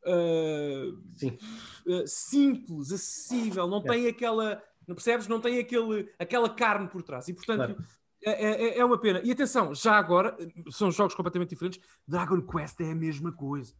uh, 0.05 0.89
uh, 0.89 2.07
simples, 2.07 2.91
acessível, 2.91 3.67
não 3.67 3.81
tem 3.81 4.07
aquela, 4.07 4.61
não 4.87 4.95
percebes? 4.95 5.27
Não 5.27 5.39
tem 5.39 5.59
aquele, 5.59 6.09
aquela 6.19 6.49
carne 6.49 6.87
por 6.87 7.01
trás. 7.01 7.27
E 7.27 7.33
portanto. 7.33 7.75
Claro. 7.75 8.01
É, 8.23 8.31
é, 8.31 8.77
é, 8.77 8.85
uma 8.85 8.99
pena. 8.99 9.19
E 9.23 9.31
atenção, 9.31 9.73
já 9.73 9.93
agora, 9.93 10.37
são 10.69 10.91
jogos 10.91 11.15
completamente 11.15 11.49
diferentes. 11.49 11.81
Dragon 12.07 12.39
Quest 12.39 12.79
é 12.79 12.91
a 12.91 12.95
mesma 12.95 13.31
coisa. 13.31 13.73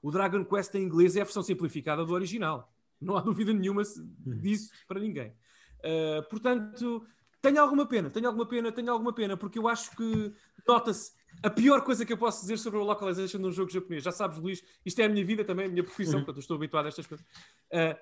O 0.00 0.12
Dragon 0.12 0.44
Quest 0.44 0.72
em 0.76 0.84
inglês 0.84 1.16
é 1.16 1.20
a 1.20 1.24
versão 1.24 1.42
simplificada 1.42 2.04
do 2.04 2.14
original. 2.14 2.72
Não 3.00 3.16
há 3.16 3.20
dúvida 3.22 3.52
nenhuma 3.52 3.82
hum. 3.82 4.38
disso 4.40 4.70
para 4.86 5.00
ninguém. 5.00 5.34
Uh, 5.80 6.22
portanto, 6.30 7.04
tenho 7.40 7.60
alguma 7.60 7.86
pena, 7.86 8.10
tenho 8.10 8.26
alguma 8.26 8.46
pena, 8.46 8.72
tenho 8.72 8.92
alguma 8.92 9.12
pena, 9.12 9.36
porque 9.36 9.58
eu 9.58 9.68
acho 9.68 9.94
que 9.96 10.32
nota-se 10.66 11.12
a 11.42 11.50
pior 11.50 11.82
coisa 11.82 12.04
que 12.04 12.12
eu 12.12 12.18
posso 12.18 12.40
dizer 12.40 12.58
sobre 12.58 12.80
a 12.80 12.82
localization 12.82 13.38
de 13.38 13.46
um 13.46 13.52
jogo 13.52 13.70
japonês. 13.70 14.02
Já 14.02 14.12
sabes, 14.12 14.38
Luís, 14.38 14.62
isto 14.84 15.00
é 15.00 15.04
a 15.04 15.08
minha 15.08 15.24
vida 15.24 15.44
também, 15.44 15.66
a 15.66 15.68
minha 15.68 15.84
profissão, 15.84 16.18
uhum. 16.18 16.24
portanto, 16.24 16.42
estou 16.42 16.56
habituado 16.56 16.86
a 16.86 16.88
estas 16.88 17.06
coisas. 17.06 17.26
Uh, 17.72 17.96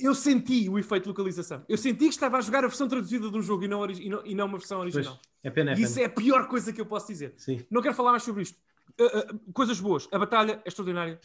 eu 0.00 0.14
senti 0.14 0.68
o 0.68 0.78
efeito 0.78 1.04
de 1.04 1.08
localização. 1.08 1.64
Eu 1.68 1.76
senti 1.76 2.04
que 2.04 2.14
estava 2.14 2.38
a 2.38 2.40
jogar 2.40 2.64
a 2.64 2.68
versão 2.68 2.86
traduzida 2.86 3.30
de 3.30 3.36
um 3.36 3.42
jogo 3.42 3.64
e 3.64 3.68
não, 3.68 3.84
e 3.90 4.08
não, 4.08 4.26
e 4.26 4.34
não 4.34 4.46
uma 4.46 4.58
versão 4.58 4.80
original. 4.80 5.14
Pois, 5.14 5.28
é 5.42 5.50
pena, 5.50 5.72
é 5.72 5.74
pena. 5.74 5.86
Isso 5.86 5.98
é 5.98 6.04
a 6.04 6.08
pior 6.08 6.46
coisa 6.46 6.72
que 6.72 6.80
eu 6.80 6.86
posso 6.86 7.08
dizer. 7.08 7.34
Sim. 7.36 7.64
Não 7.70 7.82
quero 7.82 7.94
falar 7.94 8.12
mais 8.12 8.22
sobre 8.22 8.42
isto. 8.42 8.56
Uh, 8.98 9.34
uh, 9.34 9.52
coisas 9.52 9.80
boas. 9.80 10.08
A 10.12 10.18
batalha 10.18 10.62
é 10.64 10.68
extraordinária. 10.68 11.18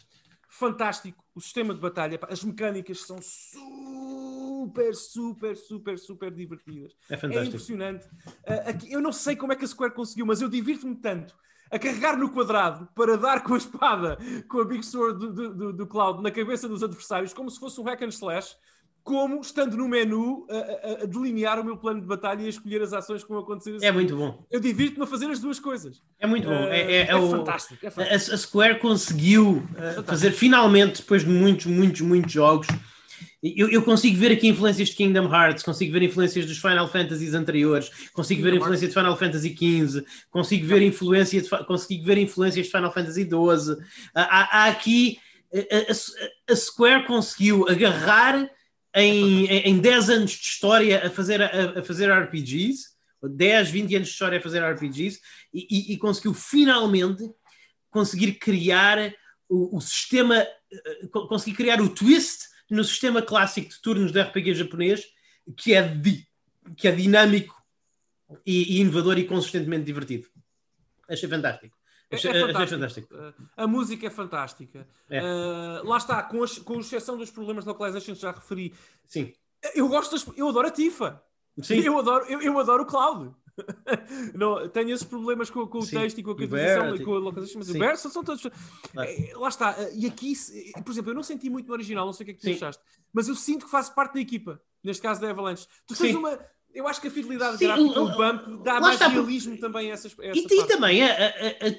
Fantástico. 0.48 1.24
O 1.34 1.40
sistema 1.40 1.74
de 1.74 1.80
batalha, 1.80 2.18
as 2.28 2.42
mecânicas 2.42 3.00
são 3.00 3.18
super, 3.20 4.13
super, 4.94 5.56
super, 5.56 5.98
super 5.98 6.30
divertidas. 6.30 6.92
É 7.10 7.16
fantástico. 7.16 7.44
É 7.44 7.48
impressionante. 7.48 8.06
Uh, 8.06 8.68
aqui, 8.68 8.92
eu 8.92 9.00
não 9.00 9.12
sei 9.12 9.36
como 9.36 9.52
é 9.52 9.56
que 9.56 9.64
a 9.64 9.68
Square 9.68 9.94
conseguiu, 9.94 10.26
mas 10.26 10.40
eu 10.40 10.48
divirto-me 10.48 10.96
tanto 10.96 11.34
a 11.70 11.78
carregar 11.78 12.16
no 12.16 12.30
quadrado 12.30 12.88
para 12.94 13.16
dar 13.16 13.42
com 13.42 13.54
a 13.54 13.58
espada, 13.58 14.18
com 14.48 14.60
a 14.60 14.64
Big 14.64 14.84
Sword 14.84 15.18
do, 15.18 15.32
do, 15.32 15.54
do, 15.54 15.72
do 15.72 15.86
Cloud 15.86 16.22
na 16.22 16.30
cabeça 16.30 16.68
dos 16.68 16.82
adversários, 16.82 17.32
como 17.32 17.50
se 17.50 17.58
fosse 17.58 17.80
um 17.80 17.84
hack 17.84 18.02
and 18.02 18.08
slash 18.08 18.54
como 19.04 19.38
estando 19.38 19.76
no 19.76 19.86
menu 19.86 20.46
a, 20.48 20.54
a, 20.54 21.02
a, 21.02 21.06
delinear 21.06 21.60
o 21.60 21.64
meu 21.64 21.76
plano 21.76 22.00
de 22.00 22.06
batalha 22.06 22.40
e 22.40 22.46
a 22.46 22.48
escolher 22.48 22.80
as 22.80 22.94
ações 22.94 23.22
que 23.22 23.28
vão 23.28 23.40
acontecer. 23.40 23.76
É 23.82 23.92
muito 23.92 24.16
bom. 24.16 24.42
Eu 24.50 24.58
divirto-me 24.58 25.04
a 25.04 25.06
fazer 25.06 25.26
as 25.26 25.38
duas 25.38 25.60
coisas. 25.60 26.02
É 26.18 26.26
muito 26.26 26.48
bom. 26.48 26.54
Uh, 26.54 26.68
é, 26.68 26.80
é, 26.80 26.92
é, 26.92 27.10
é, 27.10 27.16
o, 27.16 27.30
fantástico, 27.30 27.86
é, 27.86 27.90
fantástico. 27.90 28.34
A, 28.34 28.38
Square 28.38 28.78
conseguiu 28.78 29.62
uh, 29.98 30.02
fazer 30.04 30.32
finalmente, 30.32 31.02
depois 31.02 31.22
de 31.22 31.28
muitos, 31.30 31.66
muitos, 31.66 32.00
muitos 32.00 32.32
jogos, 32.32 32.66
eu, 33.44 33.68
eu, 33.68 33.82
consigo 33.82 34.16
ver 34.16 34.32
aqui 34.32 34.48
influências 34.48 34.88
de 34.88 34.96
Kingdom 34.96 35.30
Hearts, 35.30 35.62
consigo 35.62 35.92
ver 35.92 36.02
influências 36.02 36.46
dos 36.46 36.56
Final 36.56 36.88
Fantasies 36.88 37.34
anteriores, 37.34 37.90
consigo 38.14 38.40
Kingdom 38.40 38.52
ver 38.52 38.56
influência 38.56 38.88
de 38.88 38.94
Final 38.94 39.18
Fantasy 39.18 39.50
XV, 39.50 40.04
consigo 40.30 40.66
ver, 40.66 40.80
influência 40.80 41.42
de, 41.42 41.48
consigo 41.66 42.04
ver 42.04 42.16
influências 42.16 42.64
de 42.64 42.72
Final 42.72 42.90
Fantasy 42.90 43.24
XII. 43.24 43.76
Há, 44.14 44.62
há 44.62 44.66
aqui 44.68 45.18
a, 45.52 46.52
a, 46.52 46.56
Square 46.56 47.06
conseguiu 47.06 47.68
agarrar 47.68 48.50
em, 48.94 49.46
em 49.46 49.78
10 49.78 50.10
anos 50.10 50.30
de 50.30 50.46
história 50.46 51.06
a 51.06 51.10
fazer, 51.10 51.42
a, 51.42 51.80
a 51.80 51.82
fazer 51.82 52.10
RPGs, 52.10 52.94
10, 53.22 53.70
20 53.70 53.96
anos 53.96 54.08
de 54.08 54.12
história 54.14 54.38
a 54.38 54.42
fazer 54.42 54.62
RPGs, 54.62 55.20
e, 55.52 55.66
e, 55.70 55.92
e 55.92 55.96
conseguiu 55.98 56.32
finalmente 56.32 57.22
conseguir 57.90 58.32
criar 58.34 59.12
o, 59.48 59.76
o 59.76 59.80
sistema, 59.82 60.36
eh, 60.36 61.06
conseguir 61.28 61.56
criar 61.56 61.80
o 61.82 61.90
twist 61.90 62.53
no 62.70 62.84
sistema 62.84 63.22
clássico 63.22 63.68
de 63.70 63.80
turnos 63.80 64.12
de 64.12 64.20
RPG 64.20 64.54
japonês, 64.54 65.06
que 65.56 65.74
é, 65.74 65.82
di, 65.82 66.26
que 66.76 66.88
é 66.88 66.92
dinâmico 66.92 67.62
e, 68.46 68.76
e, 68.76 68.80
inovador 68.80 69.18
e 69.18 69.26
consistentemente 69.26 69.84
divertido. 69.84 70.28
Achei 71.08 71.28
fantástico. 71.28 71.76
É, 72.10 72.16
é, 72.16 72.18
fantástico. 72.18 72.80
fantástico. 72.80 73.14
Uh, 73.14 73.34
a 73.56 73.66
música 73.66 74.06
é 74.06 74.10
fantástica. 74.10 74.86
É. 75.10 75.22
Uh, 75.22 75.86
lá 75.86 75.96
está, 75.96 76.22
com, 76.22 76.42
as, 76.42 76.58
com 76.58 76.80
exceção 76.80 77.16
dos 77.16 77.30
problemas 77.30 77.64
de 77.64 77.68
localization 77.68 78.14
que 78.14 78.20
já 78.20 78.30
referi. 78.30 78.74
Sim. 79.06 79.32
Eu 79.74 79.88
gosto 79.88 80.12
das, 80.12 80.26
eu 80.36 80.48
adoro 80.48 80.68
a 80.68 80.70
Tifa. 80.70 81.22
Sim. 81.62 81.80
Eu 81.80 81.98
adoro, 81.98 82.24
eu, 82.26 82.40
eu 82.40 82.58
adoro 82.58 82.82
o 82.82 82.86
Cloud. 82.86 83.34
não, 84.34 84.68
tenho 84.68 84.90
esses 84.90 85.06
problemas 85.06 85.48
com, 85.50 85.66
com 85.66 85.78
o 85.78 85.82
Sim. 85.82 85.98
texto 85.98 86.18
e 86.18 86.22
com 86.22 86.32
a 86.32 86.36
cantização 86.36 86.96
e 86.96 87.04
com 87.04 87.14
a 87.14 87.18
localização, 87.18 87.58
mas 87.58 87.68
Sim. 87.68 87.76
o 87.76 87.78
verso 87.78 88.10
são 88.10 88.24
todos. 88.24 88.44
É, 88.46 89.32
lá 89.36 89.48
está. 89.48 89.76
E 89.94 90.06
aqui, 90.06 90.32
por 90.84 90.92
exemplo, 90.92 91.10
eu 91.10 91.14
não 91.14 91.22
senti 91.22 91.48
muito 91.48 91.66
no 91.66 91.72
original, 91.72 92.06
não 92.06 92.12
sei 92.12 92.24
o 92.24 92.26
que 92.26 92.30
é 92.32 92.34
que 92.34 92.40
tu 92.40 92.44
Sim. 92.44 92.54
achaste, 92.54 92.82
mas 93.12 93.28
eu 93.28 93.34
sinto 93.34 93.64
que 93.64 93.70
faço 93.70 93.94
parte 93.94 94.14
da 94.14 94.20
equipa, 94.20 94.60
neste 94.82 95.02
caso 95.02 95.20
da 95.20 95.30
Avalanche. 95.30 95.66
Tu 95.86 95.96
tens 95.96 96.14
uma. 96.14 96.38
Eu 96.74 96.88
acho 96.88 97.00
que 97.00 97.06
a 97.06 97.10
fidelidade 97.10 97.56
Sim, 97.56 97.66
gráfica, 97.66 98.00
o, 98.00 98.16
bump, 98.16 98.64
dá 98.64 98.80
mais 98.80 98.98
realismo 98.98 99.56
também 99.58 99.90
a 99.90 99.94
essas. 99.94 100.18
A 100.18 100.26
essa 100.26 100.38
e, 100.38 100.44
e, 100.44 100.66
também, 100.66 101.04
a, 101.04 101.12
a, 101.12 101.28
a, 101.28 101.74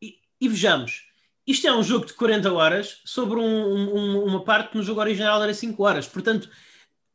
e, 0.00 0.18
e, 0.40 0.48
vejamos, 0.48 1.08
isto 1.44 1.66
é 1.66 1.74
um 1.74 1.82
jogo 1.82 2.06
de 2.06 2.12
40 2.12 2.52
horas 2.52 3.00
sobre 3.04 3.40
um, 3.40 3.42
um, 3.44 4.24
uma 4.24 4.44
parte 4.44 4.70
que 4.70 4.76
no 4.76 4.84
jogo 4.84 5.00
original 5.00 5.42
era 5.42 5.52
5 5.52 5.82
horas. 5.82 6.06
Portanto, 6.06 6.48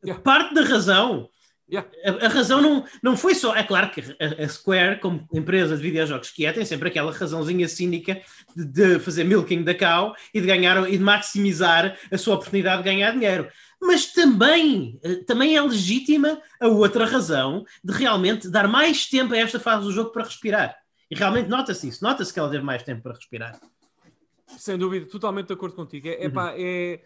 yeah. 0.03 0.21
parte 0.21 0.53
da 0.53 0.63
razão 0.63 1.30
Yeah. 1.67 1.89
A, 2.05 2.25
a, 2.25 2.29
razão 2.29 2.61
não, 2.61 2.85
não 3.01 3.17
foi 3.17 3.33
só. 3.33 3.55
É 3.55 3.63
claro 3.63 3.89
que 3.89 4.01
a, 4.01 4.43
a, 4.43 4.47
Square, 4.47 4.99
como 4.99 5.27
empresa 5.33 5.75
de 5.75 5.81
videojogos 5.81 6.29
que 6.29 6.45
é, 6.45 6.53
tem 6.53 6.63
sempre 6.63 6.89
aquela 6.89 7.11
razãozinha 7.11 7.67
cínica 7.67 8.21
de, 8.55 8.65
de, 8.65 8.99
fazer 8.99 9.23
milking 9.23 9.63
da 9.63 9.73
cow 9.73 10.15
e 10.31 10.39
de 10.39 10.45
ganhar 10.45 10.87
e 10.87 10.97
de 10.97 11.03
maximizar 11.03 11.97
a 12.11 12.17
sua 12.17 12.35
oportunidade 12.35 12.83
de 12.83 12.89
ganhar 12.89 13.11
dinheiro. 13.11 13.49
Mas 13.81 14.13
também, 14.13 14.99
eh, 15.03 15.15
também 15.27 15.57
é 15.57 15.61
legítima 15.61 16.39
a 16.59 16.67
outra 16.67 17.05
razão 17.05 17.65
de 17.83 17.93
realmente 17.93 18.47
dar 18.47 18.67
mais 18.67 19.07
tempo 19.07 19.33
a 19.33 19.37
esta 19.37 19.59
fase 19.59 19.85
do 19.85 19.91
jogo 19.91 20.11
para 20.11 20.23
respirar. 20.23 20.77
E 21.09 21.15
realmente 21.15 21.49
nota-se 21.49 21.87
isso, 21.87 22.03
nota-se 22.03 22.31
que 22.31 22.39
ela 22.39 22.49
teve 22.49 22.63
mais 22.63 22.83
tempo 22.83 23.01
para 23.01 23.13
respirar. 23.13 23.59
Sem 24.57 24.77
dúvida, 24.77 25.07
totalmente 25.07 25.47
de 25.47 25.53
acordo 25.53 25.75
contigo. 25.75 26.07
É, 26.07 26.25
uhum. 26.25 26.31
pá, 26.31 26.53
é... 26.55 27.01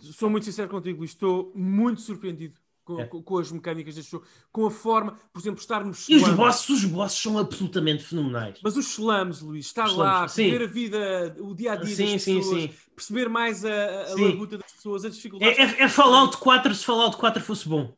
Sou 0.00 0.28
muito 0.28 0.44
sincero 0.44 0.68
contigo, 0.68 1.04
estou 1.04 1.52
muito 1.54 2.00
surpreendido 2.00 2.58
com, 2.88 3.00
é. 3.00 3.04
com, 3.04 3.38
as 3.38 3.52
mecânicas 3.52 3.94
deste 3.96 4.10
jogo, 4.12 4.24
com 4.50 4.66
a 4.66 4.70
forma, 4.70 5.18
por 5.30 5.40
exemplo, 5.40 5.60
estar 5.60 5.84
nos 5.84 6.08
E 6.08 6.16
os 6.16 6.28
bosses, 6.30 6.68
os 6.70 6.84
bosses 6.86 7.20
são 7.20 7.38
absolutamente 7.38 8.02
fenomenais. 8.02 8.58
Mas 8.62 8.78
os 8.78 8.86
slums, 8.86 9.42
Luís, 9.42 9.66
estar 9.66 9.94
lá, 9.94 10.24
ver 10.24 10.62
a 10.62 10.66
vida, 10.66 11.36
o 11.38 11.54
dia 11.54 11.72
a 11.72 11.76
dia 11.76 11.94
sim, 11.94 12.12
das 12.12 12.22
sim, 12.22 12.38
pessoas, 12.38 12.62
sim. 12.62 12.70
perceber 12.96 13.28
mais 13.28 13.62
a, 13.62 14.12
a 14.12 14.14
labuta 14.14 14.56
das 14.56 14.72
pessoas, 14.72 15.04
as 15.04 15.14
dificuldades. 15.14 15.58
É, 15.58 15.62
é, 15.62 15.82
é 15.82 15.88
Fallout 15.88 16.38
4 16.38 16.74
se 16.74 16.84
Fallout 16.84 17.16
4 17.18 17.42
fosse 17.42 17.68
bom. 17.68 17.94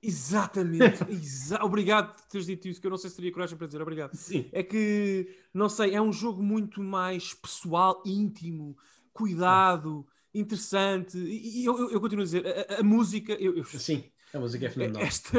Exatamente, 0.00 1.02
Exa 1.10 1.64
obrigado 1.64 2.14
por 2.14 2.22
teres 2.26 2.46
dito 2.46 2.68
isso, 2.68 2.80
que 2.80 2.86
eu 2.86 2.90
não 2.90 2.98
sei 2.98 3.10
se 3.10 3.16
teria 3.16 3.32
coragem 3.32 3.58
para 3.58 3.66
dizer, 3.66 3.82
obrigado. 3.82 4.14
Sim. 4.14 4.48
É 4.52 4.62
que, 4.62 5.28
não 5.52 5.68
sei, 5.68 5.94
é 5.94 6.00
um 6.00 6.12
jogo 6.12 6.42
muito 6.42 6.80
mais 6.80 7.34
pessoal, 7.34 8.00
íntimo, 8.06 8.76
cuidado, 9.12 10.06
interessante. 10.34 11.16
E, 11.18 11.62
e 11.62 11.64
eu, 11.64 11.90
eu, 11.90 12.00
continuo 12.00 12.22
a 12.22 12.24
dizer, 12.24 12.44
a, 12.46 12.80
a 12.80 12.82
música, 12.82 13.32
eu, 13.34 13.56
eu, 13.56 13.64
Sim. 13.64 14.04
A 14.34 14.38
música 14.38 14.66
é 14.66 14.70
fenomenal. 14.70 15.02
Esta, 15.02 15.38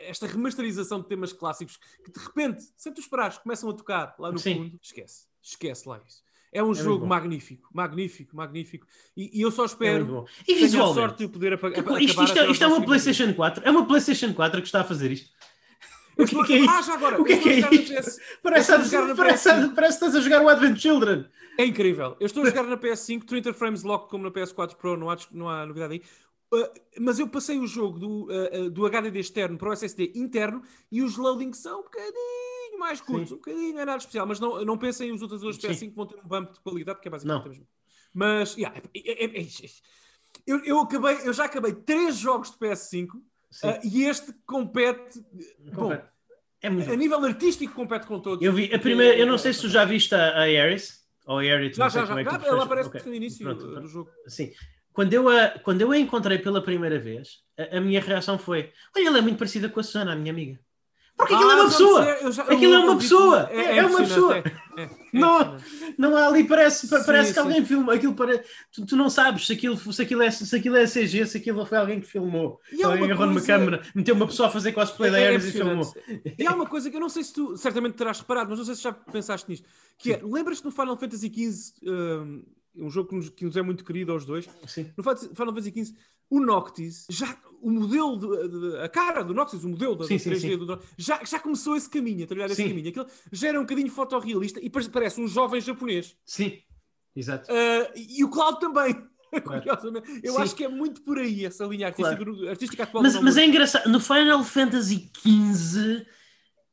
esta 0.00 0.26
remasterização 0.26 1.00
de 1.00 1.08
temas 1.08 1.32
clássicos 1.32 1.78
que 2.04 2.10
de 2.12 2.18
repente, 2.18 2.62
sem 2.76 2.92
tu 2.92 3.00
esperares, 3.00 3.38
começam 3.38 3.70
a 3.70 3.72
tocar 3.72 4.14
lá 4.18 4.30
no 4.30 4.38
Sim. 4.38 4.54
fundo, 4.56 4.78
esquece, 4.82 5.26
esquece 5.42 5.88
lá 5.88 6.00
isso. 6.06 6.24
É 6.52 6.62
um 6.62 6.66
muito 6.66 6.82
jogo 6.82 7.06
magnífico, 7.06 7.68
magnífico, 7.74 8.34
magnífico. 8.36 8.86
E, 9.16 9.38
e 9.38 9.42
eu 9.42 9.50
só 9.50 9.62
É 9.64 9.66
espero 9.66 10.06
bom. 10.06 10.26
E 10.46 10.54
visualmente? 10.54 10.94
sorte 10.94 11.18
de 11.18 11.24
eu 11.24 11.28
poder 11.28 11.52
apa- 11.54 11.70
Que- 11.70 11.80
acabar 11.80 12.00
Isto, 12.00 12.22
isto 12.22 12.38
é, 12.38 12.50
isto 12.50 12.64
é 12.64 12.66
uma 12.66 12.82
PlayStation 12.84 13.34
4? 13.34 13.64
É 13.64 13.70
uma 13.70 13.86
PlayStation 13.86 14.32
4 14.32 14.60
que 14.62 14.66
está 14.68 14.80
a 14.80 14.84
fazer 14.84 15.10
isto? 15.12 15.30
O 16.18 16.24
que 16.24 16.34
é 16.40 16.44
que 16.44 16.52
é 16.54 16.58
isto? 16.58 16.70
Ah, 16.70 16.82
já 16.82 16.94
agora, 16.94 17.20
O 17.20 17.24
que 17.24 17.32
é 17.34 17.38
que 17.38 17.48
é 17.50 17.68
PS 17.68 18.20
Parece, 18.42 18.72
Eu 18.72 18.78
estou 18.80 18.98
a 18.98 19.02
jogar 19.02 19.08
na 19.08 19.14
parece, 19.14 19.48
PS5. 19.48 19.74
parece 19.74 19.98
que 19.98 20.04
estás 20.04 20.14
a 20.16 20.20
jogar 20.20 20.42
o 20.42 20.48
Advent 20.48 20.78
Children. 20.78 21.26
É 21.58 21.64
incrível. 21.64 22.16
Eu 22.18 22.26
estou 22.26 22.42
a 22.42 22.46
jogar 22.46 22.62
na 22.64 22.76
PS5, 22.76 23.24
30 23.24 23.52
frames 23.54 23.82
lock 23.82 24.08
como 24.08 24.24
na 24.24 24.30
PS4 24.30 24.76
Pro, 24.76 24.96
não 24.96 25.10
há, 25.10 25.16
não 25.30 25.48
há 25.48 25.66
novidade 25.66 25.94
aí. 25.94 26.02
Uh, 26.52 26.70
mas 27.00 27.18
eu 27.18 27.28
passei 27.28 27.58
o 27.58 27.66
jogo 27.66 27.98
do, 27.98 28.26
uh, 28.26 28.66
uh, 28.66 28.70
do 28.70 28.86
HDD 28.86 29.18
externo 29.18 29.58
para 29.58 29.70
o 29.70 29.72
SSD 29.72 30.12
interno 30.14 30.62
e 30.92 31.02
os 31.02 31.16
loadings 31.16 31.58
são 31.58 31.80
um 31.80 31.82
bocadinho 31.82 32.78
mais 32.78 33.00
curtos, 33.00 33.28
Sim. 33.30 33.34
um 33.34 33.38
bocadinho, 33.38 33.74
não 33.74 33.80
é 33.80 33.84
nada 33.84 33.98
especial, 33.98 34.26
mas 34.26 34.38
não, 34.38 34.64
não 34.64 34.78
pensem 34.78 35.10
os 35.12 35.22
outros 35.22 35.40
dois 35.40 35.56
Sim. 35.56 35.68
PS5 35.68 35.88
que 35.90 35.96
vão 35.96 36.06
ter 36.06 36.16
um 36.18 36.28
bump 36.28 36.52
de 36.52 36.60
qualidade, 36.60 36.98
porque 36.98 37.08
é 37.08 37.10
basicamente 37.10 37.40
Não. 37.40 37.46
o 37.46 37.48
mesmo. 37.50 37.66
Mas, 38.14 38.54
yeah, 38.56 38.78
é- 38.94 38.98
é- 38.98 39.24
é- 39.24 39.40
é- 39.42 39.46
eu, 40.46 40.64
eu, 40.64 40.78
acabei, 40.80 41.18
eu 41.24 41.32
já 41.32 41.46
acabei 41.46 41.74
três 41.74 42.16
jogos 42.16 42.50
de 42.50 42.58
PS5 42.58 43.12
Sim. 43.12 43.24
Uh, 43.64 43.80
e 43.84 44.04
este 44.04 44.32
compete. 44.46 45.20
Bom, 45.72 45.88
Compete. 45.88 46.04
É 46.62 46.70
muito 46.70 46.88
a 46.88 46.92
bom. 46.92 46.98
nível 46.98 47.24
artístico 47.24 47.74
compete 47.74 48.06
com 48.06 48.18
todos. 48.20 48.44
Eu 48.44 48.52
vi 48.52 48.74
a 48.74 48.78
primeira, 48.78 49.16
eu 49.16 49.26
não 49.26 49.38
sei 49.38 49.52
se 49.52 49.60
tu 49.60 49.68
já 49.68 49.84
viste 49.84 50.14
a, 50.14 50.30
a 50.38 50.40
Ares 50.42 51.00
ou 51.26 51.38
a 51.38 51.42
Ares, 51.42 51.76
Já, 51.76 51.84
não 51.84 51.90
já, 51.90 52.06
já. 52.06 52.20
é 52.20 52.24
já 52.24 52.40
ela 52.46 52.64
aparece 52.64 52.88
Ok, 52.88 53.02
no 53.06 53.14
início 53.14 53.44
pronto, 53.44 53.60
pronto. 53.66 53.80
do 53.82 53.88
jogo. 53.88 54.10
Sim. 54.26 54.52
Quando 54.92 55.12
eu, 55.12 55.28
a, 55.28 55.50
quando 55.58 55.82
eu 55.82 55.90
a 55.92 55.98
encontrei 55.98 56.38
pela 56.38 56.62
primeira 56.62 56.98
vez, 56.98 57.42
a, 57.58 57.76
a 57.76 57.80
minha 57.80 58.00
reação 58.00 58.38
foi: 58.38 58.72
Olha, 58.96 59.06
ela 59.08 59.18
é 59.18 59.20
muito 59.20 59.36
parecida 59.38 59.68
com 59.68 59.78
a 59.78 59.82
Susana, 59.82 60.12
a 60.12 60.16
minha 60.16 60.32
amiga. 60.32 60.58
Porque 61.16 61.32
aquilo 61.34 61.50
é 61.50 61.54
Ah, 61.54 61.56
uma 61.56 61.64
já 61.64 61.70
pessoa! 61.78 62.04
eu 62.04 62.32
já- 62.32 62.42
Aquilo 62.42 62.74
é 62.74 62.78
uma 62.78 62.88
ouvi 62.92 63.02
pessoa! 63.02 63.44
tudo. 63.44 63.58
É- 63.58 63.76
é 63.78 63.86
uma 63.86 63.98
pessoa. 64.00 64.36
é- 64.36 64.42
é- 64.76 64.82
é 64.82 64.90
Não. 65.14 65.56
Não 65.96 66.14
há 66.16 66.26
ali, 66.26 66.44
parece, 66.44 66.86
pa- 66.88 66.98
Sim, 67.00 67.06
parece 67.06 67.28
que 67.32 67.34
sim. 67.34 67.40
alguém 67.40 67.64
filma. 67.64 67.94
Aquilo 67.94 68.14
para, 68.14 68.44
tu, 68.70 68.84
tu 68.84 68.96
não 68.96 69.08
sabes 69.08 69.46
se 69.46 69.52
aquilo, 69.54 69.76
se, 69.78 70.02
aquilo 70.02 70.20
é, 70.22 70.30
se 70.30 70.54
aquilo 70.54 70.76
é 70.76 70.86
CG, 70.86 71.24
se 71.26 71.38
aquilo 71.38 71.64
foi 71.64 71.78
alguém 71.78 72.00
que 72.00 72.06
filmou. 72.06 72.60
E 72.70 72.82
alguém 72.84 72.98
uma 73.00 73.06
agarrou 73.06 73.26
numa 73.28 73.40
coisa- 73.40 73.46
câmera, 73.46 73.82
meteu 73.94 74.14
uma 74.14 74.26
pessoa 74.26 74.48
a 74.48 74.52
fazer 74.52 74.72
cosplay 74.72 75.10
da 75.10 75.18
É 75.18 75.28
Ares 75.28 75.46
e 75.46 75.52
filmou. 75.52 75.90
E 76.38 76.46
há 76.46 76.52
uma 76.54 76.66
coisa 76.66 76.90
que 76.90 76.96
eu 76.96 77.00
não 77.00 77.08
sei 77.08 77.24
se 77.24 77.32
tu 77.32 77.56
certamente 77.56 77.94
terás 77.94 78.20
reparado, 78.20 78.50
mas 78.50 78.58
não 78.58 78.66
sei 78.66 78.74
se 78.74 78.82
já 78.82 78.92
pensaste 78.92 79.48
nisto, 79.48 79.66
que 79.96 80.12
é, 80.12 80.20
lembras-te 80.22 80.64
no 80.66 80.70
Final 80.70 80.98
Fantasy 80.98 81.32
XV, 81.32 81.90
um, 81.90 82.44
um 82.76 82.90
jogo 82.90 83.08
que 83.08 83.14
nos, 83.16 83.28
que 83.30 83.44
nos 83.46 83.56
é 83.56 83.62
muito 83.62 83.82
querido 83.86 84.12
aos 84.12 84.26
dois, 84.26 84.46
Sim. 84.66 84.90
no 84.98 85.02
Final 85.02 85.34
Fantasy 85.34 85.70
XV, 85.74 85.94
o 86.28 86.40
Noctis, 86.40 87.06
já 87.08 87.34
o 87.66 87.70
modelo, 87.70 88.16
de, 88.16 88.48
de- 88.48 88.76
a 88.78 88.88
cara 88.88 89.22
do 89.24 89.34
Noctis, 89.34 89.64
o 89.64 89.68
modelo 89.68 89.96
da 89.96 90.04
Sim, 90.06 90.16
do 90.16 90.20
sim, 90.22 90.30
3D 90.30 90.40
sim. 90.40 90.56
do 90.56 90.66
Noctis, 90.66 90.88
já, 90.96 91.20
já 91.24 91.38
começou 91.40 91.76
esse 91.76 91.90
caminho, 91.90 92.22
a 92.24 92.26
trilhar 92.26 92.50
esse 92.50 92.62
caminho. 92.62 92.88
Aquilo 92.88 93.06
já 93.32 93.48
era 93.48 93.58
um 93.58 93.62
bocadinho 93.64 93.90
fotorrealista 93.90 94.60
e 94.62 94.70
parece, 94.70 95.20
um 95.20 95.26
jovem 95.26 95.60
japonês. 95.60 96.16
Sim, 96.24 96.58
exato. 97.14 97.50
Uh, 97.50 97.92
e 97.96 98.22
o 98.22 98.28
Cloud 98.30 98.60
também. 98.60 98.94
Claro. 99.44 99.60
Curiosamente. 99.60 100.20
Eu 100.22 100.38
acho 100.38 100.54
que 100.54 100.64
é 100.64 100.68
muito 100.68 101.02
por 101.02 101.18
aí 101.18 101.44
essa 101.44 101.64
linha 101.66 101.88
artística, 101.88 102.16
Claro. 102.24 102.48
artística 102.48 102.82
atual. 102.84 103.02
Mas, 103.02 103.20
mas 103.20 103.36
é 103.36 103.44
engraçado, 103.44 103.90
no 103.90 104.00
Final 104.00 104.42
Fantasy 104.44 105.10
XV, 105.18 106.06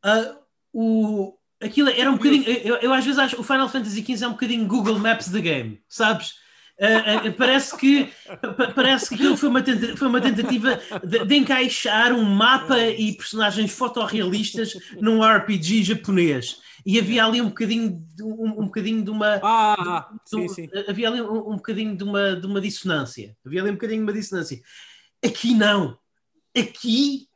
ah, 0.04 0.38
o, 0.72 1.36
aquilo 1.62 1.90
era 1.90 2.10
um 2.10 2.16
bocadinho. 2.16 2.44
Eu, 2.64 2.76
eu 2.78 2.94
às 2.94 3.04
vezes 3.04 3.20
acho 3.20 3.42
o 3.42 3.44
Final 3.44 3.68
Fantasy 3.68 4.02
XV 4.06 4.24
é 4.24 4.28
um 4.28 4.32
bocadinho 4.34 4.68
Google 4.68 4.98
Maps 5.00 5.30
the 5.30 5.42
game, 5.42 5.82
sabes? 5.90 6.36
Ah, 6.82 7.28
ah, 7.28 7.32
parece 7.38 7.78
que 7.78 8.10
pa- 8.58 8.72
parece 8.76 9.10
que 9.10 9.16
aquilo 9.16 9.38
foi 9.38 9.48
uma, 9.48 9.62
tenta- 9.62 9.96
foi 9.96 10.08
uma 10.08 10.20
tentativa 10.20 10.80
de, 11.06 11.24
de 11.24 11.36
encaixar 11.36 12.12
um 12.14 12.24
mapa 12.24 12.80
e 12.80 13.16
personagens 13.16 13.72
fotorrealistas 13.72 14.74
num 15.00 15.24
RPG 15.24 15.84
japonês 15.84 16.58
e 16.86 17.00
havia 17.00 17.24
ali 17.26 17.40
um 17.42 17.50
bocadinho 17.50 18.04
de, 18.16 18.24
um, 18.24 18.60
um 18.60 18.66
bocadinho 18.66 19.04
de 19.04 19.10
uma 19.12 19.40
Ah, 19.44 19.76
ah, 19.80 20.10
sim, 20.26 20.48
do- 20.48 20.54
sim. 20.54 20.68
havia 20.88 21.10
ali 21.10 21.22
um, 21.22 21.52
um 21.52 21.56
bocadinho 21.56 21.96
de 21.96 22.04
uma, 22.04 22.36
de 22.36 22.46
uma 22.48 22.60
dissonância. 22.60 23.38
Havia 23.46 23.62
ali 23.62 23.70
um 23.70 23.76
bocadinho 23.76 24.00
de 24.00 24.04
uma 24.12 24.14
dissonância. 24.14 24.60
Aqui 25.24 25.54
não. 25.54 25.98
Aqui, 26.58 27.28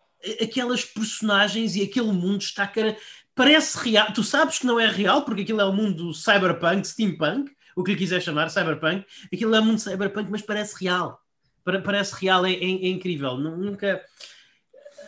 aquelas 0.41 0.84
personagens 0.84 1.76
e 1.76 1.84
aquele 1.84 2.11
mundo 2.11 2.41
está 2.41 2.68
cara. 2.68 2.97
Parece 3.35 3.77
real. 3.77 4.11
Tu 4.14 4.23
sabes 4.23 4.59
que 4.59 4.65
não 4.65 4.80
é 4.80 4.88
real, 4.88 5.23
porque 5.23 5.43
aquilo 5.43 5.61
é 5.61 5.65
o 5.65 5.72
mundo 5.72 6.11
cyberpunk, 6.14 6.85
steampunk, 6.88 7.51
o 7.78 7.84
que 7.84 7.91
lhe 7.91 7.98
quiser 7.98 8.22
chamar, 8.22 8.49
cyberpunk. 8.49 9.06
Aquilo 9.32 9.56
é 9.56 9.60
o 9.60 9.64
mundo 9.64 9.80
cyberpunk, 9.80 10.30
mas 10.32 10.41
parece 10.41 10.76
real. 10.84 11.22
Pare- 11.64 11.82
Parece 11.82 12.16
real, 12.16 12.45
é, 12.45 12.52
é- 12.54 12.56
é 12.56 12.88
incrível. 12.90 13.38
Nu- 13.38 13.56
Nunca. 13.58 14.02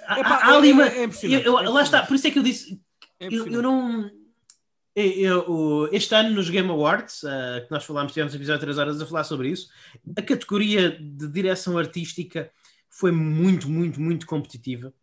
Há, 0.07 0.19
Epá, 0.19 0.29
há- 0.29 0.47
há 0.47 0.53
é- 0.53 0.57
ali 0.57 0.71
uma- 0.71 0.87
é- 0.87 1.03
impressionante, 1.05 1.45
eu- 1.45 1.59
é 1.59 1.69
lá 1.69 1.81
está, 1.81 2.05
por 2.05 2.15
isso 2.15 2.27
é 2.27 2.31
que 2.31 2.39
eu 2.39 2.43
disse, 2.43 2.81
É 3.19 3.27
eu, 3.27 3.47
eu 3.47 3.61
não. 3.61 4.09
eu- 4.95 5.11
eu- 5.13 5.89
este 5.91 6.13
ano 6.15 6.31
nos 6.35 6.49
Game 6.49 6.69
Awards, 6.69 7.23
ah, 7.23 7.61
que 7.65 7.71
nós 7.71 7.83
falámos, 7.85 8.11
tivemos 8.11 8.33
um 8.33 8.37
episódio 8.37 8.59
de 8.59 8.65
3 8.65 8.77
horas 8.77 9.01
a 9.01 9.05
falar 9.05 9.23
sobre 9.23 9.49
isso, 9.49 9.69
a 10.17 10.21
categoria 10.21 10.91
de 10.91 11.27
direção 11.27 11.77
artística 11.77 12.51
foi 12.89 13.11
muito, 13.11 13.69
muito, 13.69 13.99
muito 14.01 14.25
competitiva. 14.27 14.93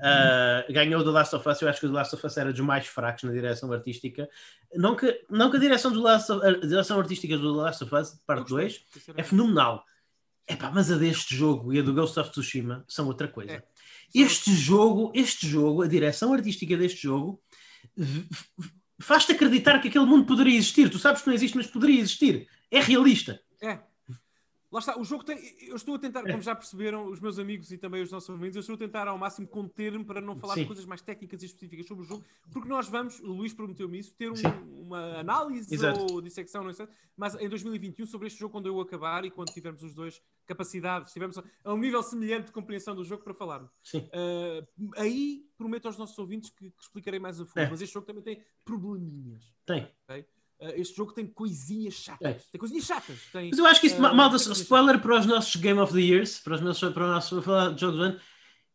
Ah, 0.00 0.64
ganhou 0.70 1.00
o 1.00 1.04
The 1.04 1.10
Last 1.10 1.34
of 1.36 1.48
Us, 1.48 1.60
eu 1.62 1.68
acho 1.68 1.80
que 1.80 1.86
o 1.86 1.88
The 1.90 1.94
Last 1.96 2.14
of 2.14 2.26
Us 2.26 2.36
era 2.36 2.52
dos 2.52 2.60
mais 2.60 2.86
fracos 2.86 3.24
na 3.24 3.32
direção 3.32 3.72
artística. 3.72 4.28
Não 4.74 4.94
que, 4.94 5.24
não 5.30 5.50
que 5.50 5.56
a 5.56 5.60
direção, 5.60 5.90
do 5.92 6.00
Last 6.00 6.30
of- 6.32 6.46
a 6.46 6.52
direção 6.66 6.98
artística 7.00 7.36
do 7.38 7.54
The 7.54 7.62
Last 7.62 7.84
of 7.84 7.94
Us, 7.94 8.20
parte 8.26 8.40
gostei, 8.50 8.56
2, 8.58 8.74
é 8.74 8.78
sinceramente. 8.98 9.28
fenomenal. 9.28 9.84
Epá, 10.46 10.70
mas 10.74 10.90
a 10.90 10.96
deste 10.96 11.34
jogo 11.36 11.72
e 11.74 11.78
a 11.78 11.82
do 11.82 11.92
Ghost 11.92 12.18
of 12.18 12.30
Tsushima 12.30 12.84
são 12.88 13.06
outra 13.06 13.28
coisa. 13.28 13.52
É. 13.52 13.62
Este 14.14 14.52
jogo, 14.54 15.12
este 15.14 15.46
jogo, 15.46 15.82
a 15.82 15.86
direção 15.86 16.32
artística 16.32 16.74
deste 16.76 17.02
jogo 17.02 17.38
faz-te 19.00 19.32
acreditar 19.32 19.78
que 19.80 19.88
aquele 19.88 20.06
mundo 20.06 20.24
poderia 20.26 20.56
existir. 20.56 20.88
Tu 20.90 20.98
sabes 20.98 21.20
que 21.22 21.28
não 21.28 21.34
existe, 21.34 21.56
mas 21.56 21.66
poderia 21.66 22.00
existir. 22.00 22.48
É 22.70 22.80
realista. 22.80 23.40
É. 23.60 23.78
Lá 24.70 24.80
está, 24.80 24.98
o 24.98 25.04
jogo 25.04 25.24
tem. 25.24 25.38
Eu 25.62 25.76
estou 25.76 25.94
a 25.94 25.98
tentar, 25.98 26.22
como 26.24 26.42
já 26.42 26.54
perceberam 26.54 27.06
os 27.06 27.20
meus 27.20 27.38
amigos 27.38 27.72
e 27.72 27.78
também 27.78 28.02
os 28.02 28.10
nossos 28.12 28.28
ouvintes, 28.28 28.54
eu 28.54 28.60
estou 28.60 28.74
a 28.74 28.78
tentar 28.78 29.08
ao 29.08 29.16
máximo 29.16 29.48
conter-me 29.48 30.04
para 30.04 30.20
não 30.20 30.36
falar 30.36 30.54
Sim. 30.54 30.60
de 30.60 30.66
coisas 30.66 30.84
mais 30.84 31.00
técnicas 31.00 31.42
e 31.42 31.46
específicas 31.46 31.86
sobre 31.86 32.04
o 32.04 32.06
jogo, 32.06 32.22
porque 32.52 32.68
nós 32.68 32.86
vamos, 32.86 33.18
o 33.20 33.32
Luís 33.32 33.54
prometeu-me 33.54 33.98
isso, 33.98 34.14
ter 34.14 34.30
um- 34.30 34.82
uma 34.82 35.20
análise 35.20 35.72
Exato. 35.74 36.12
ou 36.12 36.20
dissecção, 36.20 36.62
não 36.62 36.72
sei, 36.74 36.86
mas 37.16 37.34
em 37.36 37.48
2021 37.48 38.04
sobre 38.06 38.26
este 38.26 38.38
jogo, 38.38 38.52
quando 38.52 38.66
eu 38.66 38.78
acabar 38.78 39.24
e 39.24 39.30
quando 39.30 39.48
tivermos 39.52 39.82
os 39.82 39.94
dois 39.94 40.20
capacidades, 40.46 41.08
estivermos 41.08 41.38
a- 41.38 41.44
um 41.72 41.78
nível 41.78 42.02
semelhante 42.02 42.46
de 42.46 42.52
compreensão 42.52 42.94
do 42.94 43.04
jogo 43.04 43.24
para 43.24 43.32
falarmos. 43.32 43.70
Sim. 43.82 44.00
Uh, 44.12 44.90
aí 44.96 45.46
prometo 45.56 45.86
aos 45.86 45.96
nossos 45.96 46.18
ouvintes 46.18 46.50
que, 46.50 46.70
que 46.70 46.82
explicarei 46.82 47.18
mais 47.18 47.40
a 47.40 47.46
fundo, 47.46 47.58
É. 47.58 47.70
mas 47.70 47.80
este 47.80 47.94
jogo 47.94 48.06
também 48.06 48.22
tem 48.22 48.42
probleminhas. 48.66 49.50
Tem. 49.64 49.84
Uh, 50.10 50.24
este 50.76 50.96
jogo 50.96 51.12
tem 51.12 51.26
coisinhas 51.26 51.94
chatas. 51.94 52.26
É. 52.28 52.32
Tem 52.50 52.58
coisinhas 52.58 52.84
chatas. 52.84 53.16
Tem, 53.32 53.50
Mas 53.50 53.58
eu 53.58 53.66
acho 53.66 53.80
que 53.80 53.86
isto, 53.86 54.04
Ah, 54.04 54.12
malda, 54.12 54.38
tem 54.38 54.46
que 54.48 54.52
spoiler 54.58 54.98
para 54.98 55.18
os 55.18 55.26
nossos 55.26 55.54
Game 55.56 55.78
of 55.78 55.92
the 55.92 56.00
Years, 56.00 56.38
para, 56.40 56.54
os 56.54 56.60
nossos, 56.60 56.92
para 56.92 57.04
o 57.04 57.08
nosso 57.08 57.40
falar 57.42 57.72
de 57.74 57.80
jogos 57.80 57.96
do 57.96 58.02
ano. 58.02 58.20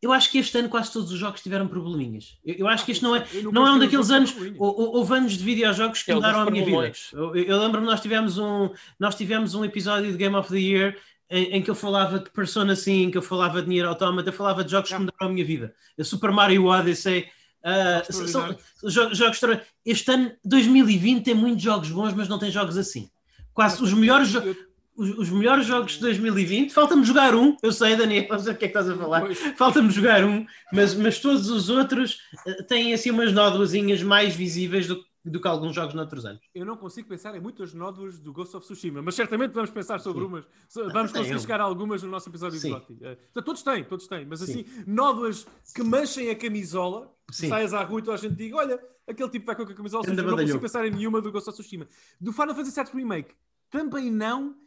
Eu 0.02 0.12
acho 0.12 0.30
que 0.30 0.38
este 0.38 0.58
ano 0.58 0.68
quase 0.68 0.92
todos 0.92 1.12
os 1.14 1.18
jogos 1.18 1.42
tiveram 1.42 1.66
probleminhas. 1.68 2.38
Eu, 2.44 2.56
eu 2.56 2.68
acho 2.68 2.84
que 2.84 2.92
este 2.92 3.02
não 3.04 3.16
é, 3.16 3.26
Eu 3.34 3.44
nunca 3.44 3.56
não 3.60 3.68
é 3.68 3.72
um 3.72 3.80
daqueles 3.80 4.08
jogo 4.08 4.18
anos. 4.18 4.36
Houve 4.60 5.14
anos 5.16 5.32
de 5.38 5.44
videojogos 5.44 6.04
que 6.04 6.12
É, 6.12 6.16
mudaram 6.16 6.42
a 6.42 6.52
minha 6.52 6.66
vida. 6.66 6.92
Eu, 7.14 7.36
eu 7.36 7.58
lembro-me 7.62 7.88
nós 7.88 8.02
tivemos 8.02 8.38
um 8.38 8.70
nós 9.00 9.16
tivemos 9.16 9.56
um 9.56 9.64
episódio 9.64 10.12
de 10.12 10.18
Game 10.18 10.36
of 10.36 10.50
the 10.50 10.60
Year 10.60 10.98
em, 11.30 11.54
em 11.54 11.62
que 11.62 11.70
eu 11.72 11.76
falava 11.76 12.20
de 12.20 12.30
Persona 12.32 12.76
5, 12.76 13.12
que 13.14 13.18
eu 13.18 13.22
falava 13.22 13.62
de 13.62 13.70
Nier 13.70 13.86
Automata, 13.88 14.28
eu 14.30 14.34
falava 14.34 14.62
de 14.64 14.72
jogos 14.72 14.90
que 14.90 14.96
Ah. 14.96 15.00
mudaram 15.00 15.28
a 15.28 15.30
minha 15.30 15.46
vida. 15.46 15.74
A 15.98 16.04
Super 16.04 16.32
Mario 16.32 16.66
Odyssey. 16.66 17.28
Ah, 17.64 18.04
são, 18.10 18.58
jogos, 18.90 19.18
jogos 19.18 19.40
Este 19.86 20.12
ano, 20.12 20.32
2020, 20.44 21.24
tem 21.24 21.34
muitos 21.34 21.64
jogos 21.64 21.90
bons, 21.90 22.14
mas 22.14 22.28
não 22.28 22.38
tem 22.38 22.52
jogos 22.52 22.78
assim. 22.78 23.10
Quase 23.54 23.82
os 23.82 23.94
melhores, 23.94 24.30
jo- 24.30 24.56
os, 24.98 25.18
os 25.18 25.30
melhores 25.30 25.66
jogos 25.66 25.94
de 25.94 26.00
2020. 26.02 26.74
Falta-me 26.74 27.06
jogar 27.06 27.34
um, 27.36 27.56
eu 27.64 27.72
sei, 27.72 27.96
Daniel, 27.96 28.28
não 28.30 28.40
sei 28.40 28.54
o 28.54 28.58
que 28.58 28.66
é 28.66 28.68
que 28.68 28.78
estás 28.78 28.90
a 28.90 28.98
falar. 28.98 29.34
Falta-me 29.56 29.90
jogar 29.92 30.26
um, 30.26 30.46
mas, 30.74 30.94
mas 30.94 31.20
todos 31.20 31.50
os 31.50 31.70
outros 31.70 32.20
eh, 32.46 32.64
têm 32.64 32.94
assim 32.94 33.12
umas 33.12 33.32
nódoazinhas 33.32 34.04
mais 34.04 34.36
visíveis 34.36 34.88
do, 34.88 35.04
do 35.26 35.40
que 35.40 35.48
alguns 35.48 35.74
jogos 35.74 35.94
noutros 35.94 36.26
anos. 36.26 36.42
Eu 36.54 36.66
não 36.66 36.76
consigo 36.76 37.08
pensar 37.08 37.34
em 37.36 37.40
muitas 37.40 37.74
nódoas 37.74 38.20
do 38.20 38.34
Ghost 38.34 38.56
of 38.58 38.66
Tsushima, 38.66 39.02
mas 39.02 39.16
certamente 39.16 39.54
vamos 39.54 39.70
pensar 39.70 40.00
sobre 40.00 40.22
Sim. 40.22 40.28
umas. 40.28 40.46
Vamos 40.92 41.12
conseguir 41.14 41.40
chegar 41.40 41.62
a 41.62 41.64
algumas 41.64 42.04
no 42.04 42.10
nosso 42.10 42.30
episódio 42.30 42.60
Sim. 42.60 42.68
de 42.68 42.74
Gotti. 42.74 42.94
Portanto, 42.96 43.46
todos 43.46 43.64
têm, 43.64 43.84
todos 43.86 44.08
têm, 44.08 44.26
mas 44.26 44.40
Sim. 44.42 44.52
assim, 44.66 44.84
nódoas 44.86 45.48
que 45.74 45.82
manchem 45.82 46.30
a 46.30 46.36
camisola, 46.36 47.10
Sim. 47.32 47.48
saias 47.48 47.74
à 47.74 47.84
rua 47.84 48.00
e 48.00 48.04
toda 48.04 48.16
a 48.18 48.20
gente 48.20 48.36
diga: 48.36 48.58
olha, 48.58 48.80
aquele 49.08 49.30
tipo 49.30 49.46
vai 49.46 49.56
com 49.56 49.64
a 49.64 49.74
camisola 49.74 50.04
Anda. 50.08 50.22
Eu 50.22 50.28
não 50.32 50.38
consigo 50.38 50.60
pensar 50.60 50.86
em 50.86 50.92
nenhuma 50.92 51.22
do 51.22 51.32
Ghost 51.32 51.50
of 51.50 51.58
Tsushima. 51.58 51.88
Do 52.20 52.34
Final 52.34 52.54
Fantasy 52.56 52.84
VII 52.84 52.92
Remake, 52.94 53.34
também 53.70 54.12
não. 54.12 54.58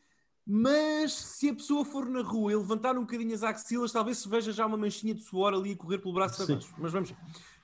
Mas 0.48 1.12
se 1.12 1.48
a 1.50 1.54
pessoa 1.54 1.84
for 1.84 2.06
na 2.08 2.22
rua 2.22 2.52
e 2.52 2.56
levantar 2.56 2.96
um 2.96 3.00
bocadinho 3.00 3.34
as 3.34 3.42
axilas, 3.42 3.90
talvez 3.90 4.18
se 4.18 4.28
veja 4.28 4.52
já 4.52 4.64
uma 4.64 4.76
manchinha 4.76 5.12
de 5.12 5.20
suor 5.20 5.52
ali 5.52 5.72
a 5.72 5.76
correr 5.76 5.98
pelo 5.98 6.14
braço 6.14 6.36
para 6.36 6.54
baixo. 6.54 6.72
Mas 6.78 6.92
vamos. 6.92 7.12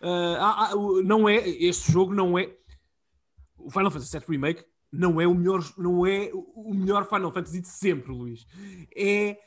Ah, 0.00 0.72
o- 0.74 1.00
não 1.00 1.28
é. 1.28 1.36
Este 1.48 1.92
jogo 1.92 2.12
não 2.12 2.36
é. 2.36 2.52
O 3.64 3.70
Final 3.70 3.90
Fantasy 3.90 4.18
VII 4.18 4.26
Remake 4.28 4.64
não 4.92 5.20
é 5.20 5.26
o 5.26 5.34
melhor, 5.34 5.64
não 5.78 6.06
é 6.06 6.30
o 6.32 6.74
melhor 6.74 7.08
Final 7.08 7.32
Fantasy 7.32 7.60
de 7.60 7.68
sempre, 7.68 8.12
Luís. 8.12 8.46
É 8.94 9.38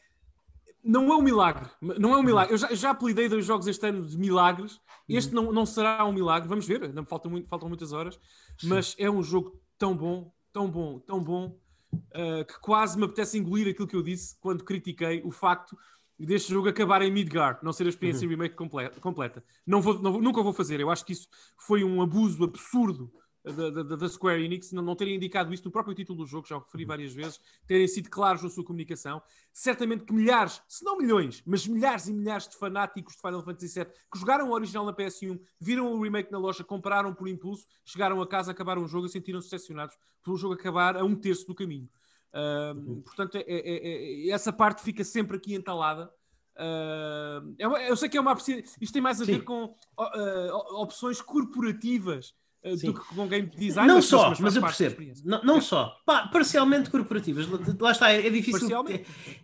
não 0.85 1.11
é 1.11 1.17
um 1.17 1.21
milagre. 1.21 1.67
Não 1.81 2.13
é 2.13 2.17
um 2.17 2.23
milagre. 2.23 2.53
Eu 2.53 2.57
já, 2.59 2.73
já 2.75 2.89
apelidei 2.91 3.27
dois 3.27 3.43
jogos 3.43 3.65
este 3.65 3.87
ano 3.87 4.05
de 4.05 4.15
milagres. 4.17 4.79
Este 5.09 5.33
não, 5.33 5.51
não 5.51 5.65
será 5.65 6.05
um 6.05 6.13
milagre. 6.13 6.47
Vamos 6.47 6.67
ver. 6.67 6.83
Ainda 6.83 7.03
faltam, 7.03 7.31
muito, 7.31 7.47
faltam 7.49 7.67
muitas 7.67 7.91
horas. 7.91 8.19
Mas 8.63 8.95
é 8.99 9.09
um 9.09 9.23
jogo 9.23 9.59
tão 9.79 9.97
bom, 9.97 10.31
tão 10.53 10.69
bom, 10.69 10.99
tão 10.99 11.23
bom, 11.23 11.59
uh, 11.91 12.45
que 12.45 12.59
quase 12.59 12.99
me 12.99 13.05
apetece 13.05 13.35
engolir 13.35 13.67
aquilo 13.67 13.87
que 13.87 13.95
eu 13.95 14.03
disse 14.03 14.37
quando 14.39 14.63
critiquei 14.63 15.23
o 15.25 15.31
facto 15.31 15.75
deste 16.19 16.53
jogo 16.53 16.69
acabar 16.69 17.01
em 17.01 17.11
Midgar, 17.11 17.59
não 17.61 17.73
ser 17.73 17.87
a 17.87 17.89
experiência 17.89 18.23
uhum. 18.25 18.31
remake 18.31 18.55
completa. 19.01 19.43
Não 19.65 19.81
vou, 19.81 19.99
não, 19.99 20.21
nunca 20.21 20.41
vou 20.43 20.53
fazer. 20.53 20.79
Eu 20.79 20.91
acho 20.91 21.03
que 21.03 21.13
isso 21.13 21.27
foi 21.57 21.83
um 21.83 21.99
abuso 22.01 22.43
absurdo 22.43 23.11
da, 23.51 23.83
da, 23.83 23.95
da, 23.95 24.09
Square 24.09 24.43
Enix, 24.43 24.71
não, 24.71 24.81
não 24.81 24.95
terem 24.95 25.15
indicado 25.15 25.53
isso 25.53 25.65
no 25.65 25.71
próprio 25.71 25.93
título 25.93 26.19
do 26.19 26.25
jogo, 26.25 26.47
já 26.47 26.57
o 26.57 26.59
referi 26.59 26.83
uhum. 26.83 26.87
várias 26.87 27.13
vezes, 27.13 27.39
terem 27.67 27.87
sido 27.87 28.09
claros 28.09 28.41
na 28.41 28.49
sua 28.49 28.63
comunicação. 28.63 29.21
Certamente 29.53 30.03
que 30.03 30.13
milhares, 30.13 30.61
se 30.67 30.83
não 30.83 30.97
milhões, 30.97 31.43
mas 31.45 31.67
milhares 31.67 32.07
e 32.07 32.13
milhares 32.13 32.47
de 32.47 32.57
fanáticos 32.57 33.15
de 33.15 33.21
Final 33.21 33.43
Fantasy 33.43 33.79
VII 33.79 33.85
que 34.11 34.19
jogaram 34.19 34.49
o 34.49 34.53
original 34.53 34.85
na 34.85 34.93
PS1, 34.93 35.39
viram 35.59 35.93
o 35.93 36.01
remake 36.01 36.31
na 36.31 36.37
loja, 36.37 36.63
compraram 36.63 37.13
por 37.13 37.27
impulso, 37.27 37.67
chegaram 37.83 38.21
a 38.21 38.27
casa, 38.27 38.51
acabaram 38.51 38.83
o 38.83 38.87
jogo 38.87 39.05
e 39.05 39.09
sentiram-se 39.09 39.49
decepcionados 39.49 39.95
pelo 40.23 40.37
jogo 40.37 40.55
acabar 40.55 40.97
a 40.97 41.03
um 41.03 41.15
terço 41.15 41.45
do 41.45 41.53
caminho. 41.53 41.87
Uh. 42.33 43.01
Portanto, 43.01 43.37
é, 43.37 43.41
é, 43.41 43.45
é, 43.47 44.27
é, 44.27 44.29
essa 44.29 44.51
parte 44.51 44.81
fica 44.81 45.03
sempre 45.03 45.37
aqui 45.37 45.53
entalada. 45.53 46.11
Uh, 46.57 47.53
eu 47.87 47.95
sei 47.97 48.07
que 48.07 48.17
é 48.17 48.21
uma 48.21 48.33
isto 48.33 48.93
tem 48.93 49.01
mais 49.01 49.21
a 49.21 49.25
ver 49.25 49.39
Sim. 49.39 49.45
com 49.45 49.65
uh, 49.65 50.81
opções 50.81 51.21
corporativas 51.21 52.33
Sim. 52.75 52.87
do 52.87 52.99
que 52.99 53.15
com 53.15 53.27
game 53.27 53.47
design. 53.55 53.87
Não 53.87 54.01
só, 54.01 54.29
mas, 54.29 54.39
mas 54.39 54.55
eu 54.55 54.61
percebo. 54.61 54.95
Não, 55.23 55.43
não 55.43 55.57
é. 55.57 55.61
só. 55.61 56.01
Pá, 56.05 56.27
parcialmente 56.27 56.89
corporativas. 56.89 57.47
Lá 57.79 57.91
está, 57.91 58.11
é, 58.11 58.25
é 58.25 58.29
difícil. 58.29 58.69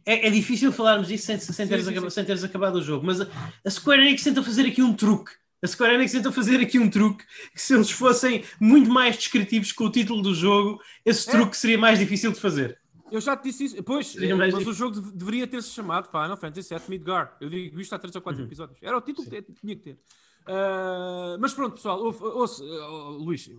É, 0.05 0.27
é, 0.27 0.29
difícil 0.29 0.71
falarmos 0.71 1.07
disso 1.07 1.25
sem, 1.27 1.39
sem, 1.39 1.67
teres, 1.67 1.85
sim, 1.85 1.91
sim, 1.91 1.97
acabado, 1.97 2.11
sem 2.11 2.25
teres 2.25 2.43
acabado 2.43 2.75
o 2.75 2.81
jogo. 2.81 3.05
Mas 3.05 3.21
a, 3.21 3.27
a 3.63 3.69
Square 3.69 4.01
Enix 4.01 4.23
tenta 4.23 4.41
fazer 4.41 4.65
aqui 4.65 4.81
um 4.81 4.93
truque. 4.93 5.31
A 5.63 5.67
Square 5.67 5.93
Enix 5.93 6.11
tenta 6.11 6.31
fazer 6.31 6.59
aqui 6.59 6.79
um 6.79 6.89
truque 6.89 7.23
que 7.53 7.61
se 7.61 7.75
eles 7.75 7.91
fossem 7.91 8.43
muito 8.59 8.89
mais 8.89 9.15
descritivos 9.15 9.71
com 9.71 9.85
o 9.85 9.91
título 9.91 10.21
do 10.23 10.33
jogo, 10.33 10.81
esse 11.05 11.29
é. 11.29 11.31
truque 11.31 11.55
seria 11.55 11.77
mais 11.77 11.99
difícil 11.99 12.31
de 12.31 12.39
fazer. 12.39 12.81
Eu 13.11 13.19
já 13.19 13.35
te 13.35 13.43
disse 13.43 13.65
isso. 13.65 13.83
Pois, 13.83 14.15
é, 14.15 14.33
mas 14.33 14.51
difícil. 14.51 14.71
o 14.71 14.73
jogo 14.73 15.01
deveria 15.11 15.45
ter-se 15.45 15.69
chamado 15.69 16.09
Final 16.09 16.37
Fantasy 16.37 16.73
VII 16.73 16.83
Midgar. 16.87 17.35
Eu 17.41 17.49
digo 17.49 17.79
isto 17.79 17.93
há 17.93 17.99
3 17.99 18.15
ou 18.15 18.21
4 18.21 18.39
uhum. 18.39 18.47
episódios. 18.47 18.79
Era 18.81 18.97
o 18.97 19.01
título 19.01 19.29
que 19.29 19.41
tinha 19.41 19.75
que 19.75 19.81
ter. 19.81 19.99
Uh, 20.47 21.37
mas 21.39 21.53
pronto, 21.53 21.75
pessoal, 21.75 21.99
oh, 22.01 23.09
Luís, 23.11 23.49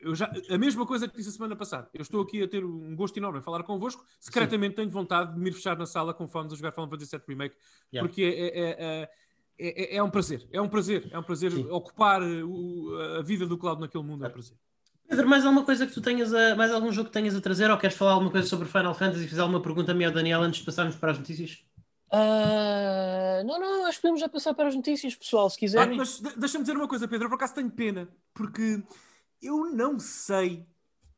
eu 0.00 0.14
já, 0.14 0.30
a 0.50 0.58
mesma 0.58 0.86
coisa 0.86 1.08
que 1.08 1.16
disse 1.16 1.28
a 1.28 1.32
semana 1.32 1.56
passada. 1.56 1.88
Eu 1.94 2.02
estou 2.02 2.22
aqui 2.22 2.42
a 2.42 2.48
ter 2.48 2.64
um 2.64 2.94
gosto 2.94 3.16
enorme 3.16 3.38
em 3.38 3.42
falar 3.42 3.62
convosco. 3.62 4.04
Secretamente 4.20 4.72
Sim. 4.72 4.76
tenho 4.76 4.90
vontade 4.90 5.34
de 5.34 5.40
me 5.40 5.52
fechar 5.52 5.76
na 5.76 5.86
sala 5.86 6.14
fãs 6.28 6.52
a 6.52 6.56
jogar 6.56 6.72
Final 6.72 6.90
Fantasy 6.90 7.16
VII 7.16 7.22
Remake, 7.28 7.56
yeah. 7.92 8.06
porque 8.06 8.22
é, 8.22 8.60
é, 8.60 9.10
é, 9.58 9.96
é, 9.96 10.02
um 10.02 10.10
prazer. 10.10 10.46
É 10.52 10.60
um 10.60 10.68
prazer. 10.68 11.08
É 11.10 11.18
um 11.18 11.22
prazer 11.22 11.52
Sim. 11.52 11.66
ocupar 11.70 12.22
o, 12.22 12.96
a 13.18 13.22
vida 13.22 13.46
do 13.46 13.58
Cloud 13.58 13.80
naquele 13.80 14.04
mundo. 14.04 14.24
É 14.24 14.28
um 14.28 14.32
prazer. 14.32 14.56
Pedro, 15.08 15.26
mais 15.26 15.44
alguma 15.44 15.64
coisa 15.64 15.86
que 15.86 15.92
tu 15.92 16.02
tenhas 16.02 16.34
a, 16.34 16.54
mais 16.54 16.70
algum 16.70 16.92
jogo 16.92 17.08
que 17.08 17.14
tenhas 17.14 17.34
a 17.34 17.40
trazer 17.40 17.70
ou 17.70 17.78
queres 17.78 17.96
falar 17.96 18.12
alguma 18.12 18.30
coisa 18.30 18.46
sobre 18.46 18.68
Final 18.68 18.94
Fantasy 18.94 19.24
e 19.24 19.28
fazer 19.28 19.40
alguma 19.40 19.60
pergunta 19.60 19.92
a 19.92 19.94
mim 19.94 20.04
ao 20.04 20.12
Daniel 20.12 20.42
antes 20.42 20.60
de 20.60 20.66
passarmos 20.66 20.96
para 20.96 21.12
as 21.12 21.18
notícias? 21.18 21.64
Uh, 22.10 23.44
não, 23.46 23.60
não, 23.60 23.86
acho 23.86 23.98
que 23.98 24.02
podemos 24.02 24.20
já 24.20 24.28
passar 24.28 24.54
para 24.54 24.68
as 24.68 24.74
notícias, 24.74 25.14
pessoal, 25.14 25.50
se 25.50 25.58
quiserem. 25.58 25.94
Ah, 25.94 25.96
mas 25.96 26.20
deixa-me 26.20 26.64
dizer 26.64 26.76
uma 26.76 26.88
coisa, 26.88 27.06
Pedro, 27.06 27.26
eu 27.26 27.28
por 27.28 27.36
acaso 27.36 27.54
tenho 27.54 27.70
pena, 27.70 28.08
porque 28.32 28.82
eu 29.42 29.70
não 29.70 29.98
sei. 29.98 30.66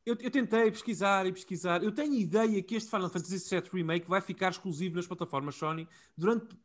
Eu, 0.05 0.17
eu, 0.19 0.31
tentei 0.31 0.71
pesquisar 0.71 1.27
e 1.27 1.33
pesquisar. 1.33 1.85
Eu 1.85 1.93
tenho 1.93 2.15
ideia 2.15 2.61
que 2.63 2.75
este 2.75 2.91
Final 2.91 3.09
Fantasy 3.09 3.39
VII 3.39 3.71
Remake 3.73 4.09
vai 4.09 4.21
ficar 4.21 4.51
exclusivo 4.51 4.97
nas 4.97 5.07
plataformas 5.07 5.55
Sony 5.55 5.87
durante 6.17 6.57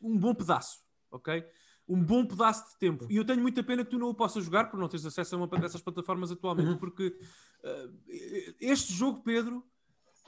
um 0.00 0.16
bom 0.16 0.34
pedaço, 0.34 0.80
ok? 1.10 1.44
Um 1.88 2.00
bom 2.00 2.24
pedaço 2.24 2.72
de 2.72 2.78
tempo. 2.78 3.06
E 3.10 3.16
eu 3.16 3.24
tenho 3.24 3.40
muita 3.40 3.64
pena 3.64 3.84
que 3.84 3.90
tu 3.90 3.98
não 3.98 4.10
o 4.10 4.14
possas 4.14 4.44
jogar 4.44 4.70
por 4.70 4.78
não 4.78 4.88
teres 4.88 5.04
acesso 5.04 5.34
a 5.34 5.38
uma 5.38 5.48
dessas 5.48 5.80
plataformas 5.80 6.30
atualmente, 6.30 6.70
uhum. 6.70 6.78
porque 6.78 7.08
uh, 7.64 8.54
este 8.60 8.92
jogo, 8.92 9.22
Pedro, 9.22 9.64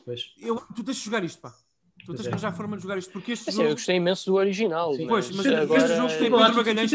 pois. 0.04 0.34
Eu, 0.38 0.56
tu 0.74 0.82
tens 0.82 0.96
de 0.96 1.04
jogar 1.04 1.22
isto, 1.22 1.40
pá. 1.40 1.54
Tu 2.04 2.14
tens 2.14 2.22
que 2.22 2.28
arranjar 2.28 2.52
forma 2.52 2.76
de 2.76 2.82
jogar 2.82 2.98
isto, 2.98 3.12
porque 3.12 3.32
este 3.32 3.48
assim, 3.48 3.58
jogo... 3.58 3.70
Eu 3.70 3.74
gostei 3.74 3.96
imenso 3.96 4.30
do 4.30 4.36
original. 4.36 4.94
Sim, 4.94 5.06
pois, 5.06 5.30
mas 5.30 5.46
agora... 5.46 5.82
este 5.82 5.96
jogo 5.96 6.08
tem 6.08 6.30
Pedro 6.30 6.54
Magalhães 6.54 6.90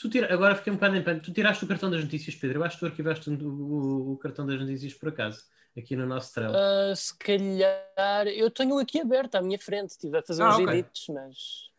tu, 0.00 0.08
tira... 0.08 0.32
Agora 0.32 0.54
fiquei 0.54 0.72
um 0.72 0.76
bocado 0.76 0.96
em 0.96 1.02
pano. 1.02 1.20
Tu 1.20 1.32
tiraste 1.32 1.64
o 1.64 1.68
cartão 1.68 1.90
das 1.90 2.04
notícias, 2.04 2.34
Pedro. 2.36 2.58
Eu 2.58 2.64
acho 2.64 2.76
que 2.76 2.80
tu 2.80 2.86
arquivaste 2.86 3.30
o, 3.30 3.34
o, 3.34 4.12
o 4.12 4.16
cartão 4.16 4.46
das 4.46 4.60
notícias 4.60 4.94
por 4.94 5.08
acaso, 5.08 5.42
aqui 5.76 5.96
no 5.96 6.06
nosso 6.06 6.32
trail. 6.32 6.50
Uh, 6.50 6.94
se 6.94 7.18
calhar... 7.18 8.26
Eu 8.28 8.50
tenho 8.50 8.78
aqui 8.78 9.00
aberto 9.00 9.34
à 9.34 9.42
minha 9.42 9.58
frente. 9.58 9.90
Estive 9.90 10.18
a 10.18 10.22
fazer 10.22 10.42
ah, 10.42 10.50
uns 10.50 10.58
okay. 10.58 10.78
edits, 10.78 11.06
mas... 11.08 11.70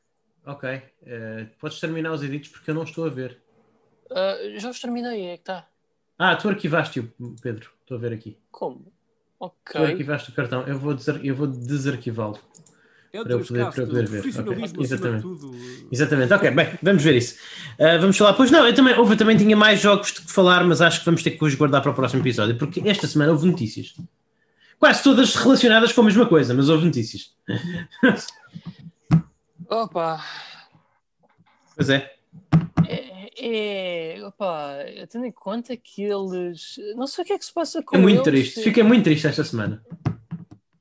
Ok. 0.45 0.69
Uh, 0.69 1.49
podes 1.60 1.80
terminar 1.80 2.11
os 2.11 2.23
edits 2.23 2.49
porque 2.49 2.72
eu 2.72 2.76
não 2.76 2.84
estou 2.84 3.06
a 3.06 3.10
ver. 3.10 3.41
Uh, 4.11 4.60
já 4.60 4.69
os 4.69 4.80
terminei, 4.80 5.27
é 5.27 5.38
que 5.38 5.44
está. 5.44 5.68
Ah, 6.18 6.36
tu 6.36 6.49
arquivaste-o, 6.49 7.10
Pedro. 7.41 7.69
Estou 7.81 7.98
a 7.98 7.99
ver 8.02 8.11
aqui. 8.11 8.38
Como? 8.52 8.91
Ok. 9.40 9.72
Tu 9.72 9.78
arquivaste 9.78 10.30
o 10.30 10.34
cartão. 10.34 10.64
Eu 10.64 10.78
vou, 10.78 10.94
desar... 10.94 11.24
eu 11.24 11.36
vou 11.36 11.48
desarquivá-lo. 11.48 12.40
É 13.11 13.24
para 13.24 13.32
eu 13.32 13.40
poder, 13.40 13.72
para 13.72 13.82
eu 13.82 13.88
poder 13.88 14.07
ver. 14.07 14.20
Okay. 14.20 14.84
Exatamente. 14.84 15.26
Exatamente. 15.91 16.34
Ok, 16.34 16.52
bem, 16.52 16.80
vamos 16.82 17.02
ver 17.02 17.16
isso. 17.16 17.36
Uh, 17.80 17.99
vamos 17.99 18.16
falar. 18.18 18.34
Pois 18.34 18.52
não, 18.52 18.68
eu 18.68 18.74
também, 18.74 18.98
houve, 18.98 19.16
também 19.16 19.36
tinha 19.36 19.57
mais 19.57 19.80
jogos 19.80 20.14
de 20.14 20.22
que 20.22 20.32
falar, 20.32 20.64
mas 20.64 20.80
acho 20.80 20.99
que 20.99 21.06
vamos 21.06 21.24
ter 21.24 21.32
que 21.32 21.44
os 21.44 21.56
guardar 21.56 21.82
para 21.82 21.91
o 21.91 21.95
próximo 21.95 22.22
episódio, 22.22 22.56
porque 22.57 22.82
esta 22.86 23.07
semana 23.07 23.32
houve 23.32 23.48
notícias. 23.48 23.95
Quase 24.78 25.03
todas 25.03 25.36
relacionadas 25.36 25.91
com 25.91 26.02
a 26.02 26.03
mesma 26.06 26.26
coisa, 26.28 26.53
mas 26.53 26.70
houve 26.70 26.86
notícias. 26.86 27.34
Opa! 29.70 30.24
Pois 31.76 31.90
é. 31.90 32.14
É, 32.88 33.19
é 33.41 34.20
opa, 34.26 34.76
tendo 35.10 35.26
em 35.26 35.32
conta 35.32 35.76
que 35.78 36.03
eles. 36.03 36.76
Não 36.95 37.07
sei 37.07 37.24
o 37.24 37.28
que 37.28 37.34
é 37.34 37.38
que 37.40 37.45
se 37.45 37.53
passa 37.53 37.82
com 37.82 37.95
É 37.95 37.99
muito 37.99 38.28
eles. 38.30 38.53
triste, 38.53 38.64
fiquei 38.64 38.84
muito 38.84 39.03
triste 39.03 39.28
esta 39.28 39.44
semana. 39.44 39.84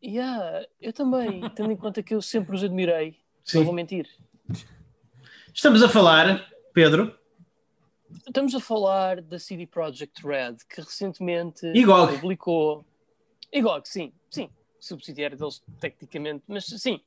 Yeah, 0.03 0.67
eu 0.81 0.93
também, 0.93 1.41
tendo 1.51 1.73
em 1.73 1.77
conta 1.77 2.03
que 2.03 2.15
eu 2.15 2.23
sempre 2.23 2.55
os 2.55 2.65
admirei. 2.65 3.17
Sim. 3.45 3.59
Não 3.59 3.65
vou 3.67 3.75
mentir. 3.75 4.09
Estamos 5.53 5.83
a 5.83 5.89
falar, 5.89 6.49
Pedro. 6.73 7.15
Estamos 8.27 8.55
a 8.55 8.61
falar 8.61 9.21
da 9.21 9.39
CD 9.39 9.67
Projekt 9.67 10.27
Red, 10.27 10.57
que 10.69 10.81
recentemente 10.81 11.67
Igog. 11.75 12.15
publicou. 12.15 12.85
Igog, 13.53 13.87
sim, 13.89 14.13
sim. 14.31 14.49
Subsidiário 14.81 15.37
deles, 15.37 15.63
tecnicamente, 15.81 16.45
mas 16.47 16.65
sim. 16.67 17.01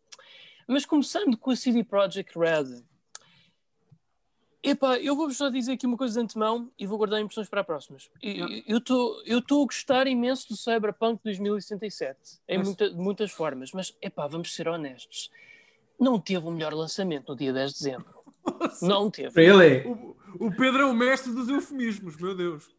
Mas 0.68 0.86
começando 0.86 1.38
com 1.38 1.52
a 1.52 1.56
CD 1.56 1.84
Projekt 1.84 2.38
Red, 2.38 2.84
Epá, 4.64 5.00
eu 5.00 5.16
vou-vos 5.16 5.38
só 5.38 5.50
dizer 5.50 5.72
aqui 5.72 5.88
uma 5.88 5.98
coisa 5.98 6.14
de 6.14 6.24
antemão 6.24 6.72
e 6.78 6.86
vou 6.86 6.98
guardar 6.98 7.20
impressões 7.20 7.50
para 7.50 7.64
próximas. 7.64 8.12
Eu 8.22 8.78
estou 8.78 9.22
eu 9.26 9.40
a 9.40 9.66
gostar 9.66 10.06
imenso 10.06 10.50
do 10.50 10.56
Cyberpunk 10.56 11.20
2077, 11.24 12.18
em 12.48 12.60
muita, 12.60 12.92
muitas 12.92 13.32
formas, 13.32 13.72
mas 13.72 13.96
epá, 14.00 14.28
vamos 14.28 14.54
ser 14.54 14.68
honestos. 14.68 15.32
Não 16.00 16.20
teve 16.20 16.46
o 16.48 16.52
melhor 16.52 16.74
lançamento 16.74 17.30
no 17.30 17.36
dia 17.36 17.52
10 17.52 17.72
de 17.74 17.78
dezembro. 17.80 18.22
Nossa. 18.60 18.88
Não 18.88 19.10
teve. 19.10 19.34
Really? 19.36 19.88
O, 19.88 20.16
o, 20.40 20.56
Pedro 20.56 20.82
é 20.82 20.86
o 20.86 20.94
mestre 20.94 21.32
dos 21.32 21.50
eufemismos, 21.50 22.18
meu 22.18 22.36
Deus. 22.36 22.70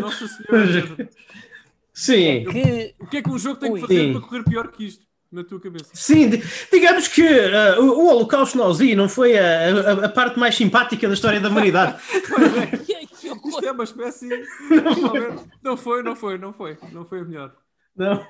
Nossa 0.00 0.26
Senhora. 0.26 1.08
Sim. 1.92 2.26
É 2.26 2.44
que... 2.44 2.94
O 3.00 3.06
que 3.06 3.16
é 3.16 3.22
que 3.22 3.30
um 3.30 3.38
jogo 3.38 3.60
tem 3.60 3.74
que 3.74 3.80
fazer 3.80 4.06
Sim. 4.06 4.12
para 4.12 4.20
correr 4.20 4.44
pior 4.44 4.68
que 4.70 4.84
isto? 4.84 5.07
Na 5.30 5.44
tua 5.44 5.60
cabeça. 5.60 5.90
Sim, 5.94 6.30
digamos 6.72 7.08
que 7.08 7.22
uh, 7.22 7.80
o, 7.80 8.04
o 8.04 8.06
Holocausto 8.08 8.56
nazi 8.56 8.94
não 8.94 9.08
foi 9.08 9.38
a, 9.38 9.68
a, 9.68 10.06
a, 10.06 10.08
parte 10.08 10.38
mais 10.38 10.54
simpática 10.54 11.06
da 11.06 11.14
história 11.14 11.40
da 11.40 11.48
humanidade. 11.48 12.00
é, 12.90 13.04
isto 13.04 13.64
é 13.64 13.72
uma 13.72 13.84
espécie. 13.84 14.28
Não, 14.28 15.46
não 15.62 15.76
foi, 15.76 16.02
não 16.02 16.16
foi, 16.16 16.38
não 16.38 16.52
foi. 16.52 16.78
Não 16.92 17.04
foi 17.04 17.20
a 17.20 17.24
melhor. 17.24 17.56
Não. 17.94 18.26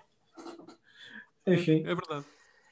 Enfim. 1.47 1.83
É 1.87 1.95
verdade. 1.95 2.25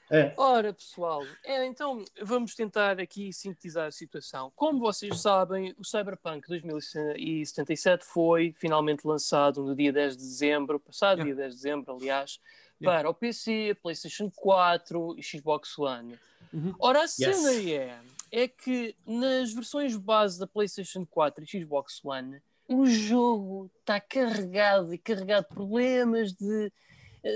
É. 0.09 0.33
Ora, 0.37 0.73
pessoal, 0.73 1.25
é, 1.45 1.67
então 1.67 2.05
vamos 2.23 2.55
tentar 2.55 3.01
aqui 3.01 3.33
sintetizar 3.33 3.89
a 3.89 3.91
situação. 3.91 4.53
Como 4.55 4.79
vocês 4.79 5.21
sabem, 5.21 5.75
o 5.77 5.85
Cyberpunk 5.85 6.47
2077 6.47 8.05
foi 8.05 8.55
finalmente 8.57 9.05
lançado 9.05 9.65
no 9.65 9.75
dia 9.75 9.93
10 9.93 10.17
de 10.17 10.23
dezembro, 10.23 10.79
passado 10.79 11.25
dia 11.25 11.35
10 11.35 11.51
de 11.51 11.57
dezembro, 11.57 11.93
aliás, 11.93 12.39
yeah. 12.81 12.99
para 12.99 13.11
o 13.11 13.15
PC, 13.15 13.77
PlayStation 13.83 14.31
4 14.31 15.17
e 15.19 15.23
Xbox 15.23 15.79
One. 15.79 16.19
Uhum. 16.53 16.75
Ora, 16.79 17.05
a 17.05 17.09
cena 17.09 17.53
yes. 17.53 17.67
é, 17.71 18.01
é 18.45 18.49
que 18.49 18.95
nas 19.07 19.53
versões 19.53 19.97
base 19.97 20.39
da 20.39 20.47
PlayStation 20.47 21.05
4 21.07 21.45
e 21.45 21.47
Xbox 21.47 22.05
One, 22.05 22.41
o 22.69 22.87
jogo 22.87 23.71
está 23.81 24.01
carregado 24.01 24.93
e 24.93 24.99
carregado 24.99 25.47
de 25.49 25.55
problemas 25.55 26.33
de 26.33 26.73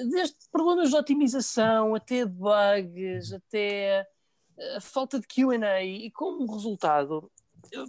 desde 0.08 0.36
problemas 0.52 0.90
de 0.90 0.96
otimização 0.96 1.94
até 1.94 2.24
bugs, 2.24 3.32
até 3.32 4.06
a 4.76 4.80
falta 4.80 5.18
de 5.18 5.26
QA, 5.26 5.82
e 5.82 6.10
como 6.10 6.52
resultado, 6.52 7.30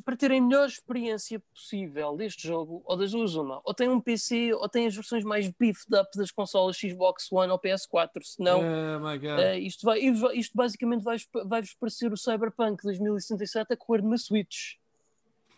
para 0.04 0.16
terem 0.18 0.40
a 0.40 0.42
melhor 0.44 0.68
experiência 0.68 1.40
possível 1.54 2.16
deste 2.16 2.48
jogo, 2.48 2.82
ou 2.86 2.96
das 2.98 3.12
duas 3.12 3.36
uma, 3.36 3.62
ou 3.64 3.74
tem 3.74 3.90
um 3.90 4.00
PC, 4.00 4.54
ou 4.54 4.68
tem 4.70 4.86
as 4.88 4.96
versões 4.96 5.24
mais 5.24 5.48
beefed 5.50 5.94
up 5.96 6.10
das 6.18 6.32
consolas 6.32 6.78
Xbox 6.78 7.32
One 7.32 7.52
ou 7.52 7.60
PS4, 7.60 8.10
senão 8.24 8.60
Oh 8.62 9.00
my 9.00 9.18
God. 9.18 9.40
uh, 9.40 9.58
isto, 9.60 9.86
vai, 9.86 10.00
isto 10.00 10.56
basicamente 10.56 11.04
vai- 11.04 11.18
vai-vos 11.46 11.74
parecer 11.74 12.12
o 12.12 12.18
Cyberpunk 12.18 12.84
2077 12.84 13.74
a 13.74 13.78
correr 13.78 14.02
numa 14.02 14.18
Switch. 14.18 14.76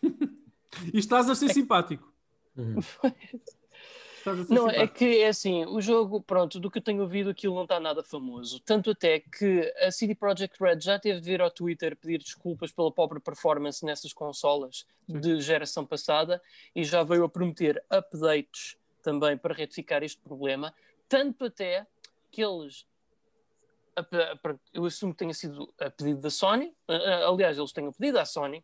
E 0.92 0.98
estás 0.98 1.30
a 1.30 1.36
ser 1.36 1.54
simpático. 1.54 2.12
Uhum. 2.58 2.76
Não, 4.50 4.70
é 4.70 4.88
que 4.88 5.22
é 5.22 5.28
assim, 5.28 5.66
o 5.66 5.82
jogo, 5.82 6.22
pronto, 6.22 6.60
do 6.60 6.72
que 6.72 6.78
eu 6.78 6.82
tenho 6.82 7.02
ouvido, 7.02 7.30
aquilo 7.30 7.56
não 7.56 7.64
está 7.64 7.80
nada 7.80 8.04
famoso. 8.04 8.60
Tanto 8.60 8.92
até 8.92 9.20
que 9.20 9.74
a 9.82 9.92
CD 9.92 10.16
Projekt 10.16 10.58
Red 10.62 10.80
já 10.80 10.98
teve 10.98 11.20
de 11.20 11.30
vir 11.30 11.42
ao 11.42 11.52
Twitter 11.52 11.96
pedir 11.96 12.20
desculpas 12.20 12.72
pela 12.72 12.92
pobre 12.92 13.20
performance 13.20 13.86
nessas 13.86 14.14
consolas 14.14 14.86
de 15.08 15.42
geração 15.42 15.86
passada 15.86 16.42
e 16.76 16.84
já 16.84 17.04
veio 17.04 17.26
a 17.26 17.30
prometer 17.30 17.84
updates 17.90 18.78
também 19.02 19.38
para 19.38 19.54
retificar 19.54 20.04
este 20.04 20.22
problema. 20.22 20.74
Tanto 21.10 21.46
até 21.46 21.86
que 22.32 22.42
eles. 22.42 22.86
Eu 24.74 24.86
assumo 24.86 25.14
que 25.14 25.20
tenha 25.20 25.34
sido 25.34 25.72
a 25.80 25.90
pedido 25.90 26.22
da 26.22 26.30
Sony, 26.30 26.74
aliás, 27.28 27.58
eles 27.58 27.72
tenham 27.72 27.92
pedido 27.92 28.18
à 28.18 28.26
Sony. 28.26 28.64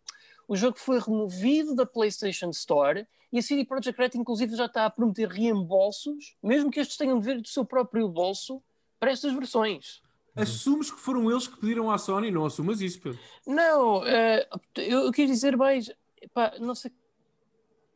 O 0.50 0.56
jogo 0.56 0.80
foi 0.80 1.00
removido 1.00 1.76
da 1.76 1.86
PlayStation 1.86 2.50
Store 2.50 3.06
e 3.32 3.38
a 3.38 3.42
CD 3.42 3.64
Projekt 3.64 4.02
Red, 4.02 4.10
inclusive, 4.16 4.56
já 4.56 4.66
está 4.66 4.88
a 4.88 4.90
prometer 4.90 5.28
reembolsos, 5.30 6.36
mesmo 6.42 6.72
que 6.72 6.80
estes 6.80 6.98
tenham 6.98 7.20
de 7.20 7.26
vir 7.28 7.40
do 7.40 7.48
seu 7.48 7.64
próprio 7.64 8.10
bolso, 8.10 8.60
para 9.00 9.12
estas 9.12 9.32
versões. 9.32 10.02
Assumes 10.36 10.90
que 10.90 11.00
foram 11.00 11.30
eles 11.30 11.48
que 11.48 11.56
pediram 11.56 11.92
à 11.92 12.00
Sony, 12.00 12.32
não 12.32 12.48
assumas 12.48 12.82
isso, 12.82 13.00
Pedro. 13.00 13.20
Não, 13.46 14.04
eh, 14.08 14.50
eu, 14.78 15.02
eu 15.02 15.12
quis 15.12 15.30
dizer 15.30 15.56
mais. 15.56 15.92
Epá, 16.20 16.56
não 16.60 16.74
sei 16.74 16.92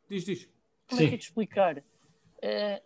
Diz, 0.07 0.23
diz. 0.23 0.47
como 0.88 1.01
é 1.01 1.05
que 1.05 1.09
Sim. 1.09 1.13
é 1.15 1.17
de 1.17 1.23
explicar. 1.23 1.84
Eh, 2.39 2.81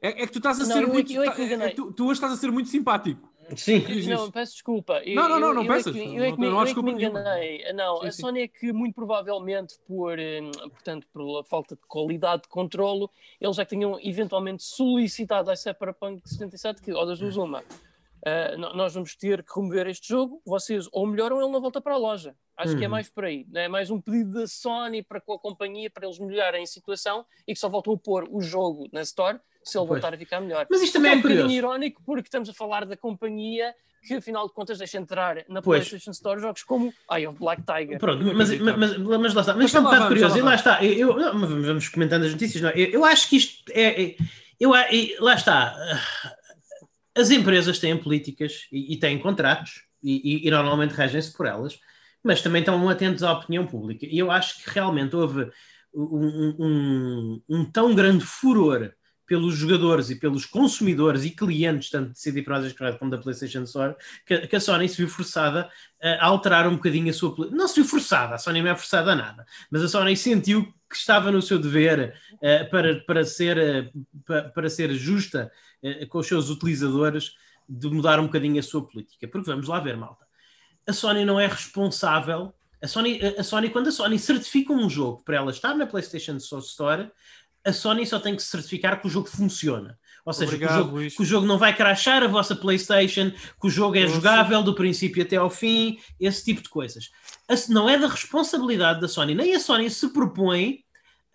É, 0.00 0.22
é 0.22 0.26
que 0.26 0.32
tu 0.32 0.38
estás 0.38 0.58
a 0.58 0.64
Não, 0.66 0.76
ser 0.76 0.82
eu 0.84 0.88
é 0.88 0.92
muito. 0.92 1.12
eu 1.12 1.22
é 1.22 1.30
que 1.30 1.42
me 1.44 1.52
é- 1.62 1.66
é- 1.66 1.74
tu, 1.74 1.92
tu 1.92 2.04
hoje 2.04 2.14
estás 2.14 2.32
a 2.32 2.36
ser 2.38 2.50
muito 2.50 2.70
simpático. 2.70 3.29
Sim. 3.56 3.80
Não, 4.08 4.30
peço 4.30 4.52
desculpa. 4.52 5.02
Eu- 5.04 5.14
Não, 5.16 5.28
não, 5.28 5.40
não, 5.40 5.54
não 5.54 5.64
eu 5.64 5.72
é 5.72 5.76
peças. 5.76 5.94
Eu 5.96 6.24
é 6.24 6.32
que 6.32 6.38
me- 6.40 6.48
não 6.48 6.60
há 6.60 6.64
eu 6.64 6.68
é 6.70 6.74
que 6.74 6.82
me 6.82 6.92
enganei. 6.92 7.72
Não, 7.72 8.00
Sim, 8.00 8.06
a 8.06 8.12
sim. 8.12 8.20
Sony 8.22 8.42
é 8.42 8.48
que, 8.48 8.72
muito 8.72 8.94
provavelmente, 8.94 9.78
por, 9.86 10.18
eh, 10.18 10.40
portanto, 10.70 11.06
pela 11.12 11.42
falta 11.44 11.74
de 11.74 11.82
qualidade 11.88 12.42
de 12.42 12.48
controlo, 12.48 13.10
eles 13.40 13.56
já 13.56 13.64
tinham 13.64 13.98
eventualmente 14.02 14.62
solicitado 14.62 15.50
à 15.50 15.56
Cyberpunk 15.56 16.22
77 16.28 16.82
que, 16.82 16.92
ou 16.92 17.06
das 17.06 17.18
duas, 17.18 17.36
uma. 17.36 17.62
no- 18.58 18.74
nós 18.74 18.92
vamos 18.92 19.16
ter 19.16 19.42
que 19.42 19.54
remover 19.58 19.86
este 19.86 20.08
jogo, 20.08 20.42
vocês 20.44 20.86
ou 20.92 21.06
melhoram 21.06 21.36
ou 21.36 21.42
ele 21.42 21.52
não 21.52 21.60
volta 21.60 21.80
para 21.80 21.94
a 21.94 21.96
loja. 21.96 22.36
Acho 22.56 22.76
que 22.76 22.84
é 22.84 22.86
Uhum. 22.86 22.90
mais 22.90 23.08
por 23.08 23.24
aí. 23.24 23.46
É 23.54 23.66
mais 23.66 23.90
um 23.90 23.98
pedido 23.98 24.34
da 24.40 24.46
Sony 24.46 25.02
para 25.02 25.18
com 25.22 25.32
a 25.32 25.38
companhia 25.38 25.88
para 25.90 26.04
eles 26.06 26.18
melhorarem 26.18 26.62
a 26.62 26.66
situação 26.66 27.24
e 27.48 27.54
que 27.54 27.58
só 27.58 27.70
voltam 27.70 27.94
a 27.94 27.96
pôr 27.98 28.28
o 28.30 28.42
jogo 28.42 28.86
na 28.92 29.00
Store 29.00 29.40
se 29.62 29.78
ele 29.78 29.86
Pois. 29.86 30.00
voltar 30.00 30.14
a 30.14 30.18
ficar 30.18 30.40
melhor. 30.40 30.66
Mas 30.70 30.82
isto 30.82 30.94
também 30.94 31.10
é 31.10 31.14
é 31.14 31.16
um 31.18 31.22
bocadinho 31.22 31.50
irónico 31.50 32.02
porque 32.04 32.26
estamos 32.28 32.48
a 32.48 32.52
falar 32.54 32.84
da 32.86 32.96
companhia 32.96 33.74
que, 34.02 34.14
afinal 34.14 34.46
de 34.48 34.54
contas, 34.54 34.78
deixa 34.78 34.96
entrar 34.96 35.44
na 35.48 35.60
Pois. 35.60 35.80
PlayStation 35.86 36.10
Store 36.12 36.40
jogos 36.40 36.62
como 36.62 36.92
Eye 37.12 37.26
of 37.26 37.38
Black 37.38 37.62
Tiger. 37.62 37.98
Pronto, 37.98 38.24
mas, 38.34 38.58
mas, 38.58 38.76
mas, 38.76 38.96
mas 38.98 39.34
lá 39.34 39.40
está. 39.42 39.52
Mas 39.52 39.56
Mas 39.56 39.64
isto 39.66 39.76
é 39.76 39.80
um 39.80 39.84
bocado 39.84 40.08
curioso. 40.08 40.38
E 40.38 40.40
lá 40.42 40.54
está. 40.54 40.82
Eu, 40.84 41.20
eu- 41.20 41.38
vamos 41.38 41.88
comentando 41.88 42.24
as 42.24 42.32
notícias. 42.32 42.62
Não. 42.62 42.70
é? 42.70 42.74
Eu, 42.80 42.86
eu 42.90 43.04
acho 43.04 43.28
que 43.28 43.36
isto 43.36 43.70
é. 43.72 44.02
é- 44.02 44.16
eu, 44.58 44.70
lá 45.20 45.34
está. 45.34 45.76
As 47.14 47.30
empresas 47.30 47.78
têm 47.78 47.96
políticas 47.96 48.66
e, 48.72 48.94
e 48.94 48.96
têm 48.98 49.18
contratos 49.18 49.82
e, 50.02 50.44
e- 50.44 50.48
e 50.48 50.50
normalmente 50.50 50.92
regem-se 50.92 51.32
por 51.36 51.44
elas, 51.46 51.78
mas 52.22 52.40
também 52.40 52.60
estão 52.60 52.88
atentos 52.88 53.22
à 53.22 53.32
opinião 53.32 53.66
pública. 53.66 54.06
E 54.06 54.18
eu 54.18 54.30
acho 54.30 54.62
que 54.62 54.70
realmente 54.70 55.14
houve 55.16 55.50
um, 55.92 56.54
um- 56.58 57.42
um 57.48 57.64
tão 57.64 57.94
grande 57.94 58.24
furor 58.24 58.92
pelos 59.30 59.54
jogadores 59.54 60.10
e 60.10 60.16
pelos 60.16 60.44
consumidores 60.44 61.24
e 61.24 61.30
clientes, 61.30 61.88
tanto 61.88 62.10
de 62.10 62.18
CD 62.18 62.42
Projekt 62.42 62.76
como 62.98 63.12
da 63.12 63.16
PlayStation 63.16 63.62
Store, 63.62 63.94
que, 64.26 64.48
que 64.48 64.56
a 64.56 64.60
Sony 64.60 64.88
se 64.88 64.96
viu 64.96 65.06
forçada 65.08 65.70
a 66.02 66.26
alterar 66.26 66.66
um 66.66 66.74
bocadinho 66.74 67.08
a 67.10 67.12
sua. 67.12 67.32
Não 67.52 67.68
se 67.68 67.76
viu 67.76 67.84
forçada, 67.84 68.34
a 68.34 68.38
Sony 68.38 68.60
não 68.60 68.72
é 68.72 68.74
forçada 68.74 69.12
a 69.12 69.14
nada, 69.14 69.46
mas 69.70 69.84
a 69.84 69.88
Sony 69.88 70.16
sentiu 70.16 70.64
que 70.90 70.96
estava 70.96 71.30
no 71.30 71.40
seu 71.40 71.60
dever 71.60 72.12
eh, 72.42 72.64
para, 72.64 72.96
para, 73.04 73.24
ser, 73.24 73.56
eh, 73.56 73.90
pa- 74.26 74.50
para 74.52 74.68
ser 74.68 74.92
justa 74.94 75.48
eh, 75.80 76.06
com 76.06 76.18
os 76.18 76.26
seus 76.26 76.50
utilizadores 76.50 77.36
de 77.68 77.86
mudar 77.88 78.18
um 78.18 78.24
bocadinho 78.24 78.58
a 78.58 78.64
sua 78.64 78.84
política. 78.84 79.28
Porque 79.28 79.48
vamos 79.48 79.68
lá 79.68 79.78
ver, 79.78 79.96
malta. 79.96 80.26
A 80.88 80.92
Sony 80.92 81.24
não 81.24 81.38
é 81.38 81.46
responsável. 81.46 82.52
A 82.82 82.88
Sony, 82.88 83.20
a 83.38 83.44
Sony, 83.44 83.70
quando 83.70 83.86
a 83.86 83.92
Sony 83.92 84.18
certifica 84.18 84.72
um 84.72 84.90
jogo 84.90 85.22
para 85.22 85.36
ela 85.36 85.52
estar 85.52 85.72
na 85.76 85.86
PlayStation 85.86 86.36
Store, 86.36 87.08
a 87.64 87.72
Sony 87.72 88.06
só 88.06 88.18
tem 88.18 88.34
que 88.36 88.42
certificar 88.42 89.00
que 89.00 89.06
o 89.06 89.10
jogo 89.10 89.28
funciona. 89.28 89.98
Ou 90.24 90.32
seja, 90.32 90.50
que, 90.50 90.64
Obrigado, 90.64 90.80
o 90.80 90.84
jogo, 91.02 91.10
que 91.16 91.22
o 91.22 91.24
jogo 91.24 91.46
não 91.46 91.58
vai 91.58 91.74
crashar 91.74 92.22
a 92.22 92.26
vossa 92.28 92.54
PlayStation, 92.54 93.30
que 93.30 93.66
o 93.66 93.70
jogo 93.70 93.96
é 93.96 94.02
Nossa. 94.02 94.14
jogável 94.14 94.62
do 94.62 94.74
princípio 94.74 95.22
até 95.22 95.36
ao 95.36 95.48
fim, 95.50 95.98
esse 96.18 96.44
tipo 96.44 96.62
de 96.62 96.68
coisas. 96.68 97.10
Não 97.68 97.88
é 97.88 97.98
da 97.98 98.06
responsabilidade 98.06 99.00
da 99.00 99.08
Sony, 99.08 99.34
nem 99.34 99.54
a 99.54 99.60
Sony 99.60 99.88
se 99.90 100.08
propõe 100.12 100.80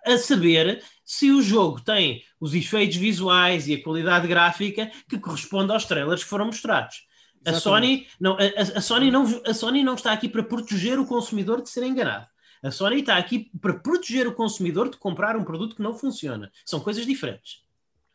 a 0.05 0.17
saber 0.19 0.83
se 1.03 1.31
o 1.31 1.41
jogo 1.41 1.81
tem 1.81 2.21
os 2.39 2.53
efeitos 2.53 2.95
visuais 2.97 3.67
e 3.67 3.73
a 3.73 3.83
qualidade 3.83 4.27
gráfica 4.27 4.91
que 5.09 5.17
corresponde 5.17 5.71
aos 5.71 5.85
trailers 5.85 6.23
que 6.23 6.29
foram 6.29 6.45
mostrados. 6.45 7.07
A. 7.43 7.53
Sony, 7.53 8.07
não, 8.19 8.33
a- 8.37 8.77
a 8.77 8.81
Sony 8.81 9.09
não, 9.11 9.41
a 9.45 9.53
Sony 9.53 9.83
não 9.83 9.95
está 9.95 10.11
aqui 10.11 10.29
para 10.29 10.43
proteger 10.43 10.99
o 10.99 11.05
consumidor 11.05 11.61
de 11.61 11.69
ser 11.69 11.83
enganado. 11.83 12.27
A 12.63 12.71
Sony 12.71 12.99
está 12.99 13.17
aqui 13.17 13.51
para 13.61 13.73
proteger 13.73 14.27
o 14.27 14.33
consumidor 14.33 14.89
de 14.89 14.97
comprar 14.97 15.35
um 15.35 15.43
produto 15.43 15.75
que 15.75 15.81
não 15.81 15.93
funciona. 15.93 16.51
São 16.65 16.79
coisas 16.79 17.05
diferentes. 17.05 17.63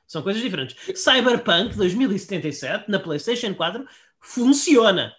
São 0.07 0.23
coisas 0.23 0.43
diferentes. 0.43 0.77
Cyberpunk 0.97 1.77
2077 1.77 2.91
na 2.91 2.99
PlayStation 2.99 3.55
4 3.55 3.87
funciona. 4.21 5.15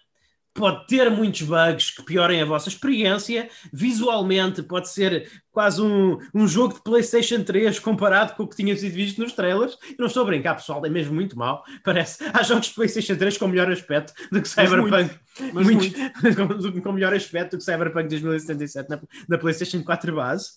Pode 0.54 0.86
ter 0.86 1.10
muitos 1.10 1.42
bugs 1.42 1.90
que 1.90 2.02
piorem 2.04 2.42
a 2.42 2.44
vossa 2.44 2.68
experiência. 2.68 3.48
Visualmente, 3.72 4.62
pode 4.62 4.90
ser 4.90 5.30
quase 5.50 5.80
um, 5.80 6.18
um 6.34 6.46
jogo 6.46 6.74
de 6.74 6.82
PlayStation 6.82 7.42
3 7.42 7.78
comparado 7.78 8.34
com 8.34 8.42
o 8.42 8.48
que 8.48 8.56
tinha 8.56 8.76
sido 8.76 8.92
visto 8.92 9.18
nos 9.20 9.32
trailers. 9.32 9.78
Eu 9.90 9.96
não 10.00 10.06
estou 10.06 10.22
a 10.22 10.26
brincar, 10.26 10.54
pessoal, 10.54 10.84
é 10.84 10.90
mesmo 10.90 11.14
muito 11.14 11.38
mal. 11.38 11.64
Parece. 11.82 12.22
Há 12.34 12.42
jogos 12.42 12.66
de 12.66 12.74
PlayStation 12.74 13.16
3 13.16 13.38
com 13.38 13.48
melhor 13.48 13.70
aspecto 13.72 14.12
do 14.30 14.42
que 14.42 14.48
Mas 14.56 14.68
Cyberpunk. 14.68 15.18
Mas 15.54 15.66
Muitos- 15.66 15.92
muito. 16.22 16.72
com, 16.74 16.80
com 16.82 16.92
melhor 16.92 17.14
aspecto 17.14 17.52
do 17.52 17.58
que 17.58 17.64
Cyberpunk 17.64 18.08
2077 18.08 18.90
na, 18.90 19.00
na 19.28 19.38
PlayStation 19.38 19.82
4 19.82 20.14
base. 20.14 20.50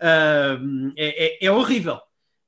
Ah, 0.00 0.58
é, 0.96 1.44
é- 1.44 1.46
é 1.46 1.50
horrível. 1.52 2.00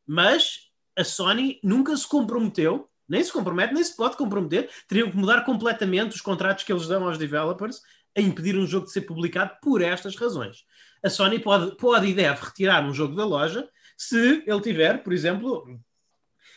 Mas 0.07 0.69
a 0.97 1.05
Sony 1.05 1.61
nunca 1.63 1.97
se 1.97 2.09
comprometeu, 2.09 2.89
nem 3.09 3.23
se 3.23 3.33
compromete, 3.33 3.75
nem 3.75 3.83
se 3.83 3.97
pode 3.97 4.17
comprometer. 4.17 4.69
Teriam 4.87 5.11
que 5.11 5.17
mudar 5.17 5.45
completamente 5.45 6.15
os 6.15 6.21
contratos 6.21 6.65
que 6.65 6.73
eles 6.73 6.87
dão 6.87 7.05
aos 7.05 7.19
developers 7.19 7.81
a 8.17 8.21
impedir 8.21 8.57
um 8.57 8.67
jogo 8.67 8.87
de 8.87 8.93
ser 8.93 9.03
publicado 9.03 9.53
por 9.63 9.81
estas 9.81 10.17
razões. 10.17 10.65
A 11.03 11.09
Sony 11.09 11.39
pode, 11.39 11.77
pode 11.77 12.07
e 12.09 12.15
deve 12.15 12.45
retirar 12.45 12.85
um 12.85 12.93
jogo 12.93 13.15
da 13.15 13.25
loja 13.25 13.69
se 13.97 14.43
ele 14.47 14.61
tiver, 14.61 15.03
por 15.03 15.13
exemplo, 15.13 15.81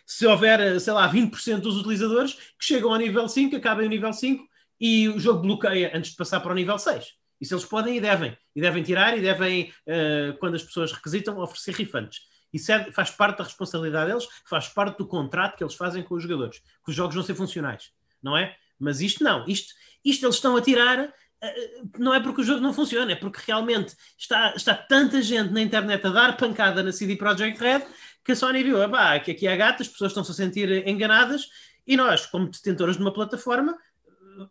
se 0.06 0.28
houver, 0.28 0.80
sei 0.80 0.94
lá, 0.94 1.12
20% 1.12 1.60
dos 1.60 1.78
utilizadores 1.78 2.34
que 2.34 2.66
chegam 2.66 2.92
ao 2.92 3.00
nível 3.00 3.28
5, 3.28 3.56
acabem 3.56 3.86
o 3.86 3.90
nível 3.90 4.12
5 4.12 4.44
e 4.80 5.10
o 5.10 5.20
jogo 5.20 5.42
bloqueia 5.42 5.92
antes 5.96 6.12
de 6.12 6.18
passar 6.18 6.40
para 6.40 6.52
o 6.52 6.56
nível 6.56 6.78
6. 6.78 7.14
Isso 7.40 7.56
eles 7.56 7.66
podem 7.66 7.98
e 7.98 8.02
devem. 8.02 8.38
E 8.56 8.62
devem 8.62 8.84
tirar 8.84 9.18
e 9.18 9.22
devem, 9.22 9.74
eh, 9.88 10.36
quando 10.40 10.56
as 10.56 10.64
pessoas 10.64 10.92
requisitam, 10.92 11.40
oferecer 11.40 11.74
refunds. 11.74 12.20
Isso 12.54 12.72
é- 12.72 12.92
faz 12.92 13.10
parte 13.12 13.38
da 13.38 13.44
responsabilidade 13.44 14.10
deles, 14.10 14.28
faz 14.46 14.68
parte 14.68 14.98
do 14.98 15.08
contrato 15.08 15.56
que 15.58 15.64
eles 15.64 15.74
fazem 15.76 16.04
com 16.04 16.16
os 16.16 16.24
jogadores. 16.24 16.60
Que 16.84 16.90
os 16.90 16.96
jogos 16.96 17.16
vão 17.16 17.24
ser 17.24 17.36
funcionais, 17.36 17.92
não 18.22 18.38
é? 18.38 18.56
Mas 18.80 19.02
isto 19.02 19.24
não. 19.24 19.46
Isto, 19.48 19.74
isto 20.04 20.26
eles 20.26 20.36
estão 20.36 20.56
a 20.56 20.62
tirar, 20.62 21.14
eh, 21.42 21.82
não 21.98 22.14
é 22.14 22.20
porque 22.20 22.42
o 22.42 22.44
jogo 22.44 22.62
não 22.62 22.74
funciona, 22.74 23.12
é 23.12 23.16
porque 23.16 23.40
realmente 23.46 23.96
está, 24.18 24.54
está 24.56 24.74
tanta 24.76 25.22
gente 25.22 25.52
na 25.54 25.62
internet 25.62 26.06
a 26.06 26.10
dar 26.10 26.38
pancada 26.38 26.82
na 26.84 26.92
CD 26.92 27.16
Projekt 27.16 27.60
Red 27.60 27.82
que 28.24 28.32
a 28.34 28.36
Sony 28.36 28.64
viu, 28.64 28.82
"Epá, 28.82 29.20
que 29.20 29.32
aqui 29.32 29.48
há 29.48 29.56
gato, 29.56 29.82
as 29.82 29.88
pessoas 29.88 30.12
estão-se 30.12 30.32
a 30.32 30.36
sentir 30.36 30.88
enganadas 30.88 31.50
e 31.88 31.98
nós, 31.98 32.26
como 32.26 32.50
detentores 32.50 32.96
de 32.98 33.02
uma 33.02 33.12
plataforma, 33.14 33.76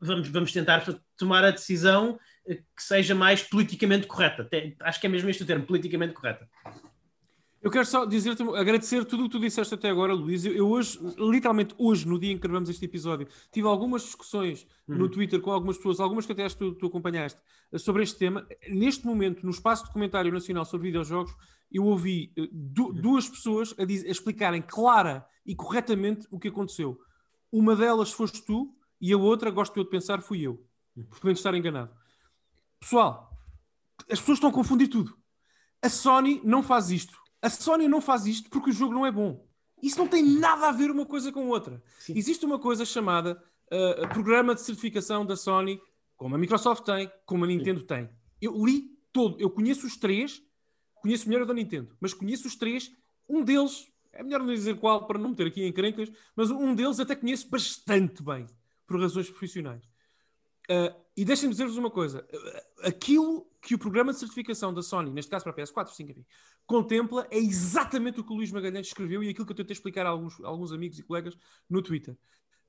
vamos, 0.01 0.29
vamos 0.29 0.53
tentar 0.53 0.85
tomar 1.17 1.45
a 1.45 1.51
decisão 1.51 2.19
eh, 2.49 2.57
que 2.57 2.83
seja 2.83 3.15
mais 3.15 3.43
politicamente 3.43 4.07
correta. 4.07 4.49
Acho 4.81 5.01
que 5.01 5.07
é 5.07 5.11
mesmo 5.11 5.29
este 5.31 5.43
o 5.43 5.47
termo, 5.47 5.65
politicamente 5.67 6.15
correta. 6.15 6.49
Eu 7.63 7.71
quero 7.71 7.85
só 7.85 8.07
dizer-te, 8.07 8.43
agradecer 8.43 9.05
tudo 9.05 9.25
o 9.25 9.27
que 9.27 9.33
tu 9.33 9.39
disseste 9.39 9.75
até 9.75 9.91
agora, 9.91 10.15
Luís. 10.15 10.47
Eu, 10.47 10.53
eu 10.55 10.69
hoje, 10.69 10.99
literalmente 11.19 11.75
hoje, 11.77 12.09
no 12.09 12.19
dia 12.19 12.33
em 12.33 12.37
que 12.37 12.43
gravamos 12.43 12.71
este 12.71 12.87
episódio, 12.87 13.29
tive 13.53 13.67
algumas 13.69 14.03
discussões 14.03 14.67
no 14.89 15.11
Twitter 15.11 15.39
com 15.43 15.51
algumas 15.53 15.77
pessoas, 15.77 16.01
algumas 16.01 16.25
que 16.25 16.33
até 16.33 16.49
tu, 16.49 16.73
tu 16.75 16.87
acompanhaste, 16.87 17.39
sobre 17.77 18.03
este 18.03 18.19
tema. 18.19 18.47
Neste 18.71 19.05
momento, 19.05 19.45
no 19.45 19.51
espaço 19.51 19.85
de 19.85 19.93
comentário 19.93 20.33
nacional 20.33 20.65
sobre 20.65 20.87
videojogos, 20.87 21.35
eu 21.71 21.85
ouvi 21.85 22.33
eh, 22.37 22.49
du- 22.51 22.95
duas 22.95 23.29
pessoas 23.29 23.75
a, 23.79 23.83
a 23.83 24.11
explicarem 24.11 24.63
clara 24.63 25.27
e 25.45 25.55
corretamente 25.55 26.27
o 26.31 26.39
que 26.39 26.49
aconteceu. 26.49 26.99
Uma 27.53 27.77
delas 27.77 28.11
foste 28.11 28.43
tu 28.43 28.75
e 28.99 29.13
a 29.13 29.19
outra, 29.19 29.51
gosto 29.51 29.77
eu 29.77 29.85
de 29.85 29.91
pensar, 29.91 30.23
fui 30.23 30.41
eu. 30.41 30.67
Por 31.11 31.23
menos 31.25 31.39
estar 31.41 31.55
enganado. 31.55 31.95
Pessoal, 32.81 33.31
as 34.11 34.19
pessoas 34.19 34.39
estão 34.39 34.49
a 34.49 34.53
confundir 34.53 34.89
tudo. 34.89 35.15
A 35.83 35.91
Sony 35.91 36.41
não 36.43 36.63
faz 36.63 36.91
isto. 36.91 37.20
A 37.43 37.49
Sony 37.49 37.89
não 37.89 38.01
faz 38.01 38.27
isto 38.27 38.51
porque 38.51 38.71
o 38.71 38.73
jogo 38.73 38.95
não 38.95 39.07
é 39.07 39.11
bom. 39.11 39.47
Isso 39.83 39.99
não 39.99 40.07
tem 40.07 40.23
nada 40.23 40.69
a 40.69 40.73
ver 40.73 40.91
uma 40.91 41.07
coisa 41.07 41.33
com 41.33 41.49
outra. 41.49 41.83
Sim. 42.01 42.15
Existe 42.17 42.45
uma 42.45 42.59
coisa 42.59 42.85
chamada 42.85 43.43
uh, 43.73 44.09
Programa 44.09 44.55
de 44.55 44.61
Certificação 44.61 45.25
da 45.25 45.37
Sony, 45.37 45.81
como 46.17 46.35
a 46.35 46.39
Microsoft 46.39 46.85
tem, 46.85 47.11
como 47.25 47.45
a 47.45 47.49
Nintendo 47.49 47.81
Sim. 47.81 47.87
tem. 47.87 48.11
Eu 48.41 48.65
li 48.65 48.91
todo, 49.13 49.41
eu 49.41 49.51
conheço 49.51 49.87
os 49.87 49.97
três, 49.97 50.43
conheço 50.97 51.29
melhor 51.29 51.43
o 51.43 51.47
da 51.47 51.55
Nintendo, 51.55 51.97
mas 52.01 52.13
conheço 52.13 52.47
os 52.47 52.57
três. 52.57 52.91
Um 53.29 53.43
deles, 53.43 53.91
é 54.13 54.23
melhor 54.23 54.41
não 54.41 54.53
dizer 54.53 54.79
qual 54.79 55.07
para 55.07 55.19
não 55.19 55.31
meter 55.31 55.47
aqui 55.47 55.63
em 55.63 55.73
crencas, 55.73 56.11
mas 56.37 56.51
um 56.51 56.75
deles 56.75 57.01
até 57.01 57.17
conheço 57.17 57.49
bastante 57.49 58.23
bem, 58.23 58.47
por 58.87 59.01
razões 59.01 59.31
profissionais. 59.31 59.83
Uh, 60.71 60.95
e 61.17 61.25
deixem-me 61.25 61.53
dizer-vos 61.53 61.77
uma 61.77 61.91
coisa: 61.91 62.27
aquilo 62.83 63.51
que 63.61 63.75
o 63.75 63.79
programa 63.79 64.13
de 64.13 64.19
certificação 64.19 64.73
da 64.73 64.83
Sony, 64.83 65.11
neste 65.11 65.31
caso 65.31 65.45
para 65.45 65.53
a 65.53 65.57
PS4, 65.57 65.89
5, 65.89 66.11
enfim, 66.13 66.25
contempla 66.67 67.27
é 67.31 67.39
exatamente 67.39 68.21
o 68.21 68.25
que 68.25 68.33
o 68.33 68.37
Luís 68.37 68.53
Magalhães 68.53 68.87
escreveu 68.87 69.23
e 69.23 69.29
aquilo 69.29 69.47
que 69.47 69.53
eu 69.53 69.57
tentei 69.57 69.75
explicar 69.75 70.07
a 70.07 70.11
alguns, 70.11 70.41
a 70.41 70.49
alguns 70.49 70.73
amigos 70.73 70.99
e 70.99 71.03
colegas 71.03 71.37
no 71.69 71.83
Twitter. 71.83 72.17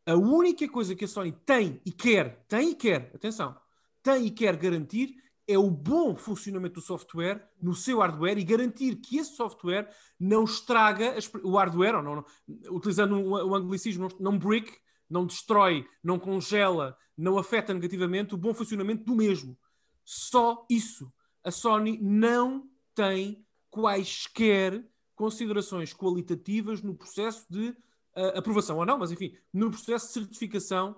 A 0.06 0.16
única 0.16 0.68
coisa 0.68 0.96
que 0.96 1.06
a 1.06 1.08
Sony 1.08 1.32
tem 1.32 1.80
e 1.86 1.92
quer, 1.92 2.44
tem 2.48 2.72
e 2.72 2.76
quer, 2.76 3.12
atenção, 3.14 3.56
tem 4.02 4.26
e 4.26 4.32
quer 4.32 4.56
garantir 4.56 5.16
é 5.48 5.58
o 5.58 5.70
bom 5.70 6.16
funcionamento 6.16 6.76
do 6.76 6.82
software 6.82 7.48
no 7.62 7.74
seu 7.74 8.00
hardware 8.00 8.38
e 8.38 8.44
garantir 8.44 8.96
que 8.96 9.18
esse 9.18 9.36
software 9.36 9.90
não 10.20 10.44
estraga 10.44 11.16
o 11.44 11.58
hardware, 11.58 11.96
ou 11.96 12.04
não, 12.04 12.16
não 12.16 12.26
utilizando 12.70 13.16
o 13.20 13.56
anglicismo, 13.56 14.08
não, 14.08 14.32
não 14.32 14.40
brick, 14.40 14.72
não 15.10 15.26
destrói, 15.26 15.86
não 16.02 16.18
congela, 16.18 16.98
não 17.18 17.38
afeta 17.38 17.74
negativamente 17.74 18.34
o 18.34 18.38
bom 18.38 18.54
funcionamento 18.54 19.04
do 19.04 19.16
mesmo. 19.16 19.58
Só 20.06 20.66
isso. 20.70 21.12
A 21.44 21.52
Sony 21.52 22.00
não 22.02 22.70
tem 22.96 23.46
quaisquer 23.72 24.86
considerações 25.16 25.94
qualitativas 25.94 26.82
no 26.82 26.94
processo 26.94 27.46
de 27.50 27.70
uh, 27.70 28.38
aprovação 28.38 28.78
ou 28.78 28.86
não, 28.86 29.00
mas 29.00 29.12
enfim, 29.12 29.36
no 29.52 29.72
processo 29.72 30.08
de 30.08 30.14
certificação 30.14 30.96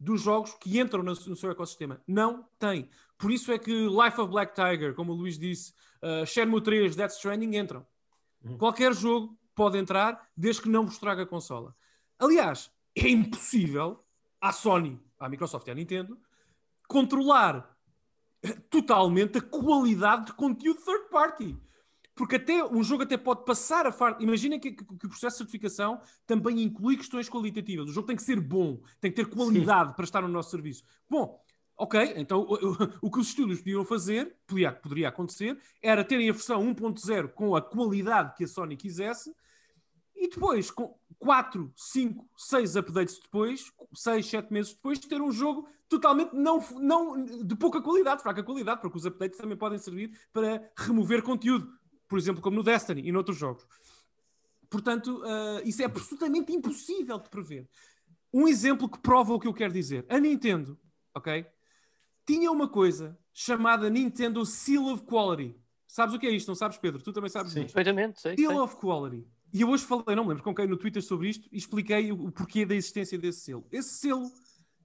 dos 0.00 0.22
jogos 0.22 0.54
que 0.54 0.80
entram 0.80 1.02
no, 1.02 1.12
no, 1.12 1.36
seu 1.36 1.50
ecossistema. 1.50 2.02
Não 2.06 2.48
tem. 2.58 2.88
Por 3.16 3.30
isso 3.30 3.52
é 3.52 3.58
que 3.58 3.70
Life 3.70 4.20
of 4.20 4.30
Black 4.30 4.54
Tiger, 4.54 4.94
como 4.94 5.12
o 5.12 5.14
Luís 5.14 5.38
disse, 5.38 5.72
uh, 6.02 6.26
Shenmue 6.26 6.60
3, 6.60 6.96
Death 6.96 7.12
Stranding 7.12 7.56
entram. 7.56 7.86
Uhum. 8.42 8.58
Qualquer 8.58 8.92
jogo 8.92 9.38
pode 9.54 9.78
entrar, 9.78 10.28
desde 10.36 10.62
que 10.62 10.68
não 10.68 10.86
vos 10.86 10.98
traga 10.98 11.22
a 11.22 11.26
consola. 11.26 11.76
Aliás, 12.18 12.70
é 12.96 13.08
impossível 13.08 14.04
à 14.40 14.52
Sony, 14.52 15.00
à 15.18 15.28
Microsoft 15.28 15.66
e 15.68 15.70
à 15.70 15.74
Nintendo 15.74 16.18
controlar 16.86 17.74
totalmente 18.68 19.38
a 19.38 19.42
qualidade 19.42 20.26
de 20.26 20.32
conteúdo 20.34 20.80
third 20.84 21.08
party. 21.10 21.58
Porque 22.14 22.36
até 22.36 22.64
um 22.64 22.82
jogo 22.82 23.02
até 23.02 23.16
pode 23.16 23.44
passar 23.44 23.86
a 23.86 23.92
fase. 23.92 24.22
Imaginem 24.22 24.60
que, 24.60 24.72
que, 24.72 24.84
que, 24.84 25.06
o 25.06 25.08
processo 25.08 25.36
de 25.36 25.38
certificação 25.38 26.00
também 26.26 26.62
inclui 26.62 26.96
questões 26.96 27.28
qualitativas. 27.28 27.88
O 27.88 27.92
jogo 27.92 28.06
tem 28.06 28.16
que 28.16 28.22
ser 28.22 28.40
bom, 28.40 28.80
tem 29.00 29.10
que 29.10 29.16
ter 29.16 29.28
qualidade 29.28 29.90
Sim. 29.90 29.96
para 29.96 30.04
estar 30.04 30.22
no 30.22 30.28
nosso 30.28 30.50
serviço. 30.50 30.84
Bom, 31.10 31.42
ok, 31.76 32.14
então 32.16 32.40
o, 32.40 33.06
o, 33.06 33.10
que 33.10 33.18
os 33.18 33.28
estúdios 33.28 33.58
podiam 33.58 33.84
fazer, 33.84 34.36
podia, 34.46 34.70
poderia 34.70 35.08
acontecer, 35.08 35.58
era 35.82 36.04
terem 36.04 36.30
a 36.30 36.32
versão 36.32 36.62
1.0 36.72 37.28
com 37.30 37.56
a 37.56 37.62
qualidade 37.62 38.34
que 38.36 38.44
a 38.44 38.48
Sony 38.48 38.76
quisesse 38.76 39.34
e 40.14 40.28
depois, 40.28 40.70
com 40.70 40.96
4, 41.18 41.72
5, 41.76 42.30
6 42.36 42.76
updates 42.76 43.18
depois, 43.18 43.72
6, 43.92 44.26
7 44.26 44.52
meses 44.52 44.72
depois, 44.72 44.98
ter 45.00 45.20
um 45.20 45.32
jogo 45.32 45.68
totalmente 45.88 46.32
não, 46.32 46.64
não 46.80 47.24
de 47.24 47.56
pouca 47.56 47.82
qualidade, 47.82 48.22
fraca 48.22 48.42
qualidade, 48.42 48.80
porque 48.80 48.96
os 48.96 49.04
updates 49.04 49.38
também 49.38 49.56
podem 49.56 49.78
servir 49.78 50.16
para 50.32 50.70
remover 50.76 51.22
conteúdo 51.22 51.68
por 52.14 52.18
exemplo, 52.20 52.40
como 52.40 52.54
no 52.54 52.62
Destiny 52.62 53.08
e 53.08 53.10
noutros 53.10 53.36
jogos. 53.36 53.66
Portanto, 54.70 55.20
uh, 55.24 55.68
isso 55.68 55.82
é 55.82 55.84
absolutamente 55.84 56.52
impossível 56.52 57.18
de 57.18 57.28
prever. 57.28 57.68
Um 58.32 58.46
exemplo 58.46 58.88
que 58.88 59.00
prova 59.00 59.34
o 59.34 59.40
que 59.40 59.48
eu 59.48 59.52
quero 59.52 59.72
dizer. 59.72 60.06
A 60.08 60.20
Nintendo, 60.20 60.78
ok? 61.12 61.44
Tinha 62.24 62.52
uma 62.52 62.68
coisa 62.68 63.18
chamada 63.32 63.90
Nintendo 63.90 64.46
Seal 64.46 64.84
of 64.84 65.02
Quality. 65.02 65.56
Sabes 65.88 66.14
o 66.14 66.20
que 66.20 66.28
é 66.28 66.30
isto? 66.30 66.46
Não 66.46 66.54
sabes, 66.54 66.78
Pedro? 66.78 67.02
Tu 67.02 67.12
também 67.12 67.28
sabes 67.28 67.50
Sim. 67.52 67.62
Perfeitamente, 67.62 68.20
sei. 68.20 68.36
Seal 68.36 68.52
sei. 68.52 68.60
of 68.60 68.76
Quality. 68.76 69.26
E 69.52 69.62
eu 69.62 69.68
hoje 69.70 69.84
falei, 69.84 70.14
não 70.14 70.22
me 70.22 70.28
lembro 70.28 70.44
com 70.44 70.54
quem 70.54 70.68
no 70.68 70.76
Twitter 70.76 71.02
sobre 71.02 71.30
isto 71.30 71.48
e 71.50 71.58
expliquei 71.58 72.12
o, 72.12 72.26
o 72.26 72.30
porquê 72.30 72.64
da 72.64 72.76
existência 72.76 73.18
desse 73.18 73.40
selo. 73.40 73.66
Esse 73.72 73.94
selo 73.94 74.30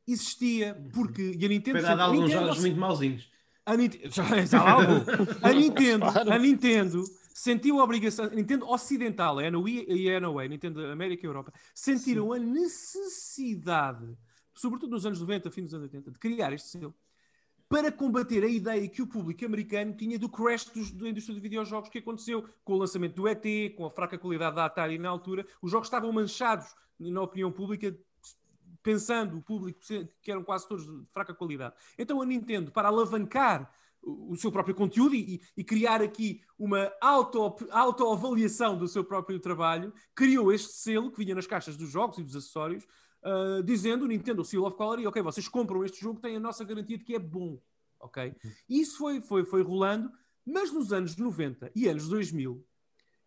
existia 0.08 0.84
porque. 0.92 1.36
E 1.38 1.46
a 1.46 1.48
Nintendo. 1.48 1.78
Foi 1.78 1.88
dado 1.88 2.02
alguns 2.02 2.22
Nintendo, 2.22 2.46
jogos 2.48 2.60
muito 2.60 2.80
mauzinhos. 2.80 3.30
A, 3.66 3.78
Nintendo, 3.78 4.06
a 5.44 5.54
Nintendo, 5.54 6.06
a 6.06 6.40
Nintendo 6.40 7.04
sentiu 7.34 7.80
a 7.80 7.84
obrigação, 7.84 8.26
a 8.26 8.30
Nintendo 8.30 8.68
Ocidental, 8.68 9.40
a 9.40 9.52
NOI 9.52 9.86
e 9.88 10.12
a 10.12 10.20
NOA, 10.20 10.48
Nintendo 10.48 10.86
América 10.88 11.26
e 11.26 11.28
Europa, 11.30 11.54
sentiram 11.74 12.34
Sim. 12.34 12.36
a 12.36 12.40
necessidade, 12.40 14.18
sobretudo 14.54 14.92
nos 14.92 15.06
anos 15.06 15.22
90, 15.22 15.52
fim 15.52 15.64
dos 15.64 15.74
anos 15.74 15.86
80, 15.86 16.12
de 16.12 16.20
criar 16.20 16.52
este 16.52 16.70
selo 16.70 16.96
para 17.70 17.92
combater 17.92 18.44
a 18.44 18.48
ideia 18.48 18.90
que 18.90 19.02
o 19.02 19.08
público 19.08 19.46
americano 19.46 19.94
tinha 19.94 20.18
do 20.18 20.28
crash 20.28 20.66
dos, 20.66 20.92
da 20.92 21.08
indústria 21.08 21.36
de 21.36 21.42
videojogos 21.42 21.90
que 21.90 22.00
aconteceu 22.00 22.44
com 22.64 22.74
o 22.74 22.78
lançamento 22.78 23.14
do 23.14 23.28
ET, 23.28 23.46
com 23.78 23.86
a 23.86 23.92
fraca 23.92 24.18
qualidade 24.18 24.56
da 24.56 24.66
Atari 24.66 24.98
na 24.98 25.10
altura. 25.10 25.46
Os 25.62 25.70
jogos 25.70 25.86
estavam 25.88 26.12
manchados 26.12 26.66
na 27.00 27.22
opinião 27.22 27.52
pública 27.52 27.96
pensando 28.82 29.38
o 29.38 29.42
público 29.42 29.80
que 30.22 30.32
eram 30.32 30.44
quase 30.44 30.68
todos 30.68 30.86
de 30.86 31.06
fraca 31.12 31.34
qualidade. 31.34 31.76
Então 31.98 32.22
a 32.22 32.26
Nintendo, 32.26 32.72
para 32.72 32.88
alavancar 32.88 33.72
o 34.02 34.36
seu 34.36 34.52
próprio 34.52 34.76
conteúdo 34.76 35.16
e, 35.16 35.42
e 35.56 35.64
criar 35.64 36.02
aqui 36.02 36.42
uma 36.58 36.92
autoavaliação 37.02 38.72
auto 38.72 38.80
do 38.80 38.88
seu 38.88 39.04
próprio 39.04 39.40
trabalho, 39.40 39.94
criou 40.16 40.52
este 40.52 40.72
selo 40.74 41.12
que 41.12 41.18
vinha 41.24 41.36
nas 41.36 41.48
caixas 41.48 41.76
dos 41.76 41.90
jogos 41.90 42.18
e 42.18 42.24
dos 42.24 42.36
acessórios, 42.36 42.86
uh, 43.24 43.62
dizendo 43.64 44.08
Nintendo 44.08 44.44
Seal 44.46 44.64
of 44.64 44.78
Quality, 44.78 45.08
ok, 45.08 45.22
vocês 45.22 45.48
compram 45.48 45.84
este 45.84 46.00
jogo, 46.00 46.20
tem 46.20 46.38
a 46.38 46.40
nossa 46.40 46.64
garantia 46.64 46.98
de 46.98 47.04
que 47.04 47.16
é 47.16 47.20
bom, 47.20 47.62
ok? 48.00 48.34
E 48.68 48.80
isso 48.80 48.98
foi, 48.98 49.22
foi, 49.22 49.44
foi 49.46 49.62
rolando, 49.62 50.12
mas 50.46 50.72
nos 50.72 50.94
anos 50.94 51.18
90 51.18 51.72
e 51.76 51.88
anos 51.88 52.08
2000, 52.08 52.66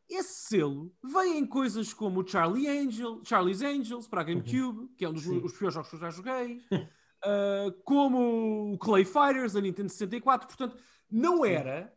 esse 0.08 0.48
selo 0.48 0.92
vem 1.02 1.38
em 1.38 1.46
coisas 1.46 1.92
como 1.92 2.20
o 2.20 2.26
Charlie 2.26 2.68
Angel, 2.68 3.20
Charlie's 3.24 3.62
Angels 3.62 4.06
para 4.06 4.20
a 4.20 4.24
GameCube, 4.24 4.80
uhum. 4.80 4.88
que 4.96 5.04
é 5.04 5.08
um 5.08 5.12
dos 5.12 5.26
os 5.26 5.52
piores 5.52 5.74
jogos 5.74 5.90
que 5.90 5.96
eu 5.96 6.00
já 6.00 6.10
joguei, 6.10 6.60
uh, 6.72 7.72
como 7.84 8.72
o 8.72 8.78
Clay 8.78 9.04
Fighters 9.04 9.54
da 9.54 9.60
Nintendo 9.60 9.88
64. 9.88 10.46
Portanto, 10.46 10.76
não 11.10 11.44
era 11.44 11.92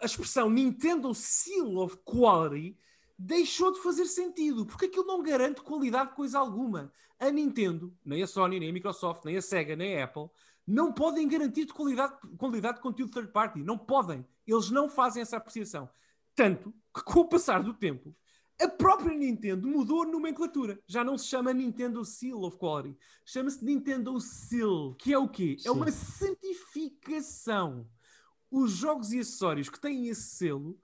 a 0.00 0.04
expressão 0.04 0.48
Nintendo 0.48 1.12
Seal 1.14 1.76
of 1.76 1.98
Quality 2.04 2.76
deixou 3.18 3.72
de 3.72 3.82
fazer 3.82 4.06
sentido, 4.06 4.64
porque 4.64 4.86
aquilo 4.86 5.04
não 5.04 5.22
garante 5.22 5.60
qualidade 5.60 6.10
de 6.10 6.16
coisa 6.16 6.38
alguma. 6.38 6.90
A 7.18 7.30
Nintendo, 7.30 7.94
nem 8.04 8.22
a 8.22 8.26
Sony, 8.26 8.58
nem 8.58 8.70
a 8.70 8.72
Microsoft, 8.72 9.24
nem 9.24 9.36
a 9.36 9.42
Sega, 9.42 9.76
nem 9.76 10.00
a 10.00 10.04
Apple, 10.04 10.30
não 10.66 10.92
podem 10.92 11.28
garantir 11.28 11.66
de 11.66 11.74
qualidade, 11.74 12.14
qualidade 12.38 12.76
de 12.76 12.82
conteúdo 12.82 13.12
third 13.12 13.30
party. 13.32 13.62
Não 13.62 13.76
podem. 13.76 14.26
Eles 14.46 14.70
não 14.70 14.88
fazem 14.88 15.20
essa 15.20 15.36
apreciação. 15.36 15.90
Tanto 16.34 16.72
que, 16.94 17.02
com 17.04 17.20
o 17.20 17.28
passar 17.28 17.62
do 17.62 17.74
tempo, 17.74 18.14
a 18.60 18.68
própria 18.68 19.16
Nintendo 19.16 19.66
mudou 19.66 20.02
a 20.02 20.06
nomenclatura. 20.06 20.78
Já 20.86 21.02
não 21.02 21.16
se 21.16 21.26
chama 21.26 21.52
Nintendo 21.52 22.04
Seal 22.04 22.42
of 22.42 22.58
Quality. 22.58 22.96
Chama-se 23.24 23.64
Nintendo 23.64 24.20
Seal, 24.20 24.94
que 24.96 25.12
é 25.12 25.18
o 25.18 25.26
quê? 25.28 25.56
Sim. 25.58 25.68
É 25.68 25.70
uma 25.72 25.90
certificação. 25.90 27.88
Os 28.50 28.72
jogos 28.72 29.12
e 29.12 29.20
acessórios 29.20 29.70
que 29.70 29.80
têm 29.80 30.08
esse 30.08 30.36
selo 30.36 30.78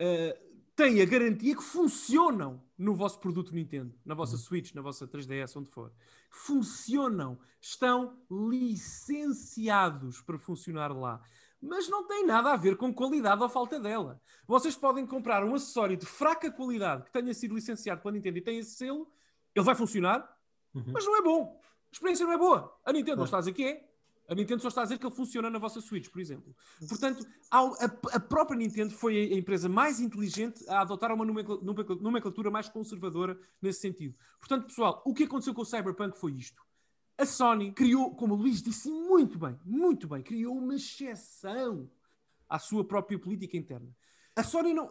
uh, 0.00 0.50
têm 0.76 1.00
a 1.00 1.06
garantia 1.06 1.56
que 1.56 1.62
funcionam 1.62 2.62
no 2.76 2.94
vosso 2.94 3.18
produto 3.20 3.54
Nintendo, 3.54 3.94
na 4.04 4.14
vossa 4.14 4.32
uhum. 4.32 4.38
Switch, 4.42 4.74
na 4.74 4.82
vossa 4.82 5.06
3DS, 5.06 5.56
onde 5.56 5.70
for. 5.70 5.92
Funcionam. 6.30 7.38
Estão 7.60 8.18
licenciados 8.30 10.20
para 10.20 10.38
funcionar 10.38 10.94
lá 10.94 11.22
mas 11.60 11.88
não 11.88 12.06
tem 12.06 12.24
nada 12.24 12.52
a 12.52 12.56
ver 12.56 12.76
com 12.76 12.92
qualidade 12.92 13.42
ou 13.42 13.48
falta 13.48 13.78
dela. 13.78 14.20
Vocês 14.46 14.74
podem 14.74 15.06
comprar 15.06 15.44
um 15.44 15.54
acessório 15.54 15.96
de 15.96 16.06
fraca 16.06 16.50
qualidade 16.50 17.04
que 17.04 17.12
tenha 17.12 17.34
sido 17.34 17.54
licenciado 17.54 18.00
pela 18.00 18.12
Nintendo 18.12 18.38
e 18.38 18.42
tem 18.42 18.58
esse 18.58 18.76
selo, 18.76 19.10
ele 19.54 19.64
vai 19.64 19.74
funcionar, 19.74 20.36
uhum. 20.74 20.84
mas 20.92 21.04
não 21.04 21.18
é 21.18 21.22
bom. 21.22 21.60
A 21.62 21.92
experiência 21.92 22.24
não 22.24 22.32
é 22.32 22.38
boa. 22.38 22.74
A 22.84 22.92
Nintendo 22.92 23.18
não 23.18 23.24
está 23.24 23.38
a 23.38 23.40
dizer 23.40 23.52
que 23.52 23.64
é. 23.64 23.90
A 24.28 24.34
Nintendo 24.34 24.62
só 24.62 24.68
está 24.68 24.82
a 24.82 24.84
dizer 24.84 24.96
que 24.96 25.04
ele 25.04 25.14
funciona 25.14 25.50
na 25.50 25.58
vossa 25.58 25.80
Switch, 25.80 26.08
por 26.08 26.20
exemplo. 26.20 26.54
Portanto, 26.88 27.26
a, 27.50 28.20
própria 28.20 28.56
Nintendo 28.56 28.94
foi 28.94 29.32
a 29.32 29.36
empresa 29.36 29.68
mais 29.68 29.98
inteligente 29.98 30.64
a 30.68 30.82
adotar 30.82 31.12
uma 31.12 31.24
nomenclatura 31.24 32.48
mais 32.48 32.68
conservadora 32.68 33.36
nesse 33.60 33.80
sentido. 33.80 34.14
Portanto, 34.38 34.66
pessoal, 34.66 35.02
o 35.04 35.12
que 35.12 35.24
aconteceu 35.24 35.52
com 35.52 35.62
o 35.62 35.66
Cyberpunk 35.66 36.16
foi 36.16 36.30
isto. 36.34 36.62
A 37.20 37.26
Sony 37.26 37.70
criou, 37.70 38.14
como 38.14 38.32
o 38.32 38.36
Luís 38.38 38.62
disse 38.62 38.90
muito 38.90 39.38
bem, 39.38 39.54
muito 39.62 40.08
bem, 40.08 40.22
criou 40.22 40.56
uma 40.56 40.74
exceção 40.74 41.90
à 42.48 42.58
sua 42.58 42.82
própria 42.82 43.18
política 43.18 43.58
interna. 43.58 43.94
A 44.34 44.42
Sony 44.42 44.72
não. 44.72 44.90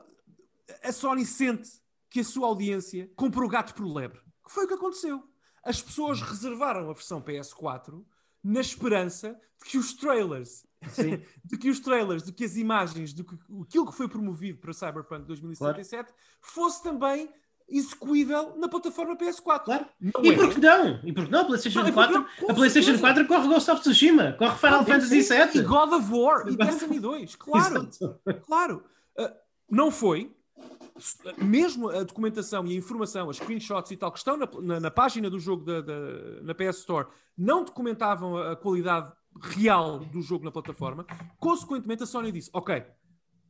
A 0.84 0.92
Sony 0.92 1.26
sente 1.26 1.72
que 2.08 2.20
a 2.20 2.24
sua 2.24 2.46
audiência 2.46 3.12
comprou 3.16 3.50
gato 3.50 3.74
por 3.74 3.84
lebre. 3.84 4.22
Que 4.46 4.52
foi 4.52 4.66
o 4.66 4.68
que 4.68 4.76
aconteceu. 4.76 5.28
As 5.64 5.82
pessoas 5.82 6.22
reservaram 6.22 6.82
a 6.82 6.94
versão 6.94 7.20
PS4 7.20 8.06
na 8.44 8.62
esperança 8.62 9.34
de 9.58 9.66
que 9.68 9.78
os 9.80 9.94
trailers 9.96 10.68
Sim. 10.92 11.24
de 11.44 11.58
que 11.58 11.68
os 11.68 11.80
trailers, 11.80 12.22
de 12.22 12.32
que 12.32 12.46
as 12.46 12.56
imagens, 12.56 13.12
de 13.12 13.24
que 13.24 13.36
aquilo 13.64 13.88
que 13.88 13.98
foi 13.98 14.08
promovido 14.08 14.60
para 14.60 14.72
Cyberpunk 14.72 15.26
2077 15.26 16.14
fosse 16.40 16.84
também 16.84 17.34
execuível 17.70 18.56
na 18.58 18.68
plataforma 18.68 19.16
PS4. 19.16 19.64
Claro. 19.64 19.86
Não 20.00 20.24
E 20.26 20.30
é. 20.30 20.36
por 20.36 20.50
que 20.54 20.60
não? 20.60 21.00
E 21.04 21.14
por 21.14 21.26
que 21.26 21.32
não? 21.32 21.42
A 21.42 21.46
PlayStation 21.46 21.82
Não, 21.82 21.88
e 21.90 21.92
por 21.92 22.08
que 22.08 22.14
4, 22.14 22.20
não? 22.40 22.46
Com 22.48 22.52
a 22.52 22.56
PlayStation 22.56 22.92
certeza. 22.98 23.14
4 23.14 23.28
corre 23.28 23.48
Ghost 23.48 23.72
of 23.72 23.82
Tsushima, 23.82 24.32
corre 24.34 24.56
Final 24.58 24.80
Ah, 24.82 24.86
Fantasy 24.86 25.22
VII. 25.22 25.58
E 25.60 25.62
God 25.62 25.94
of 25.94 26.12
War, 26.14 26.48
e. 26.50 26.56
Destiny 26.56 27.00
2, 27.00 27.36
claro. 27.36 27.76
Exato. 27.90 28.20
Claro. 28.46 28.84
Uh, 29.18 29.30
não 29.70 29.92
foi. 29.92 30.36
Mesmo 31.38 31.90
a 31.90 32.04
documentação 32.04 32.66
e 32.68 32.74
a 32.74 32.76
informação, 32.76 33.30
as 33.30 33.38
screenshots 33.38 33.90
e 33.92 33.96
tal, 33.98 34.12
que 34.12 34.18
estão 34.18 34.36
na, 34.36 34.48
na- 34.62 34.80
na 34.82 34.92
página 34.92 35.30
do 35.30 35.40
jogo 35.40 35.64
da, 35.64 35.80
da- 35.80 36.42
na 36.42 36.54
PS 36.54 36.80
Store, 36.80 37.08
não 37.38 37.64
documentavam 37.64 38.36
a, 38.38 38.52
a 38.52 38.56
qualidade 38.58 39.10
real 39.42 40.00
do 40.00 40.22
jogo 40.22 40.44
na 40.44 40.52
plataforma. 40.52 41.06
Consequentemente, 41.40 42.04
a 42.04 42.06
Sony 42.06 42.32
disse: 42.34 42.50
Ok, 42.52 42.84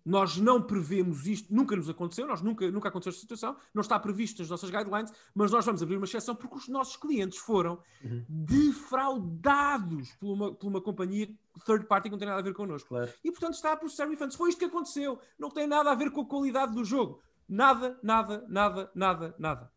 nós 0.05 0.38
não 0.38 0.61
prevemos 0.61 1.27
isto, 1.27 1.53
nunca 1.53 1.76
nos 1.76 1.89
aconteceu, 1.89 2.26
nós 2.27 2.41
nunca, 2.41 2.69
nunca 2.71 2.89
aconteceu 2.89 3.09
esta 3.11 3.21
situação, 3.21 3.55
não 3.73 3.81
está 3.81 3.99
previsto 3.99 4.39
nas 4.39 4.49
nossas 4.49 4.69
guidelines, 4.69 5.11
mas 5.35 5.51
nós 5.51 5.65
vamos 5.65 5.81
abrir 5.84 5.97
uma 5.97 6.05
exceção 6.05 6.35
porque 6.35 6.55
os 6.57 6.67
nossos 6.67 6.95
clientes 6.95 7.38
foram 7.39 7.80
Uhum. 8.03 8.23
defraudados 8.30 10.11
por 10.19 10.31
uma, 10.34 10.53
por 10.53 10.67
uma 10.67 10.81
companhia 10.81 11.30
third 11.65 11.85
party 11.88 12.09
que 12.09 12.11
não 12.11 12.17
tem 12.19 12.27
nada 12.27 12.39
a 12.39 12.43
ver 12.43 12.53
connosco 12.53 12.89
Claro. 12.89 13.11
e 13.23 13.31
portanto 13.31 13.53
está 13.55 13.73
a 13.73 13.77
processar 13.77 14.07
refunds. 14.07 14.35
Foi 14.35 14.49
isto 14.49 14.59
que 14.59 14.65
aconteceu. 14.65 15.19
Não 15.38 15.49
tem 15.49 15.67
nada 15.67 15.91
a 15.91 15.95
ver 15.95 16.11
com 16.11 16.21
a 16.21 16.26
qualidade 16.26 16.73
do 16.73 16.84
jogo. 16.85 17.21
Nada, 17.47 17.99
nada, 18.03 18.45
nada, 18.47 18.91
nada, 18.95 19.35
nada. 19.39 19.71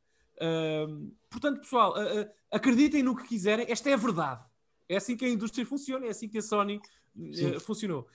Portanto, 1.31 1.61
pessoal, 1.61 1.95
a- 1.97 2.03
a- 2.23 2.29
acreditem 2.57 3.03
no 3.03 3.17
que 3.17 3.27
quiserem. 3.27 3.67
Esta 3.69 3.91
é 3.91 3.95
a 3.95 3.97
verdade. 3.97 4.45
É 4.89 4.97
assim 4.97 5.17
que 5.17 5.25
a 5.25 5.29
indústria 5.29 5.65
funciona, 5.65 6.07
é 6.07 6.11
assim 6.11 6.29
que 6.29 6.39
a 6.39 6.43
Sony 6.43 6.81
eh, 7.35 7.59
funcionou. 7.61 8.07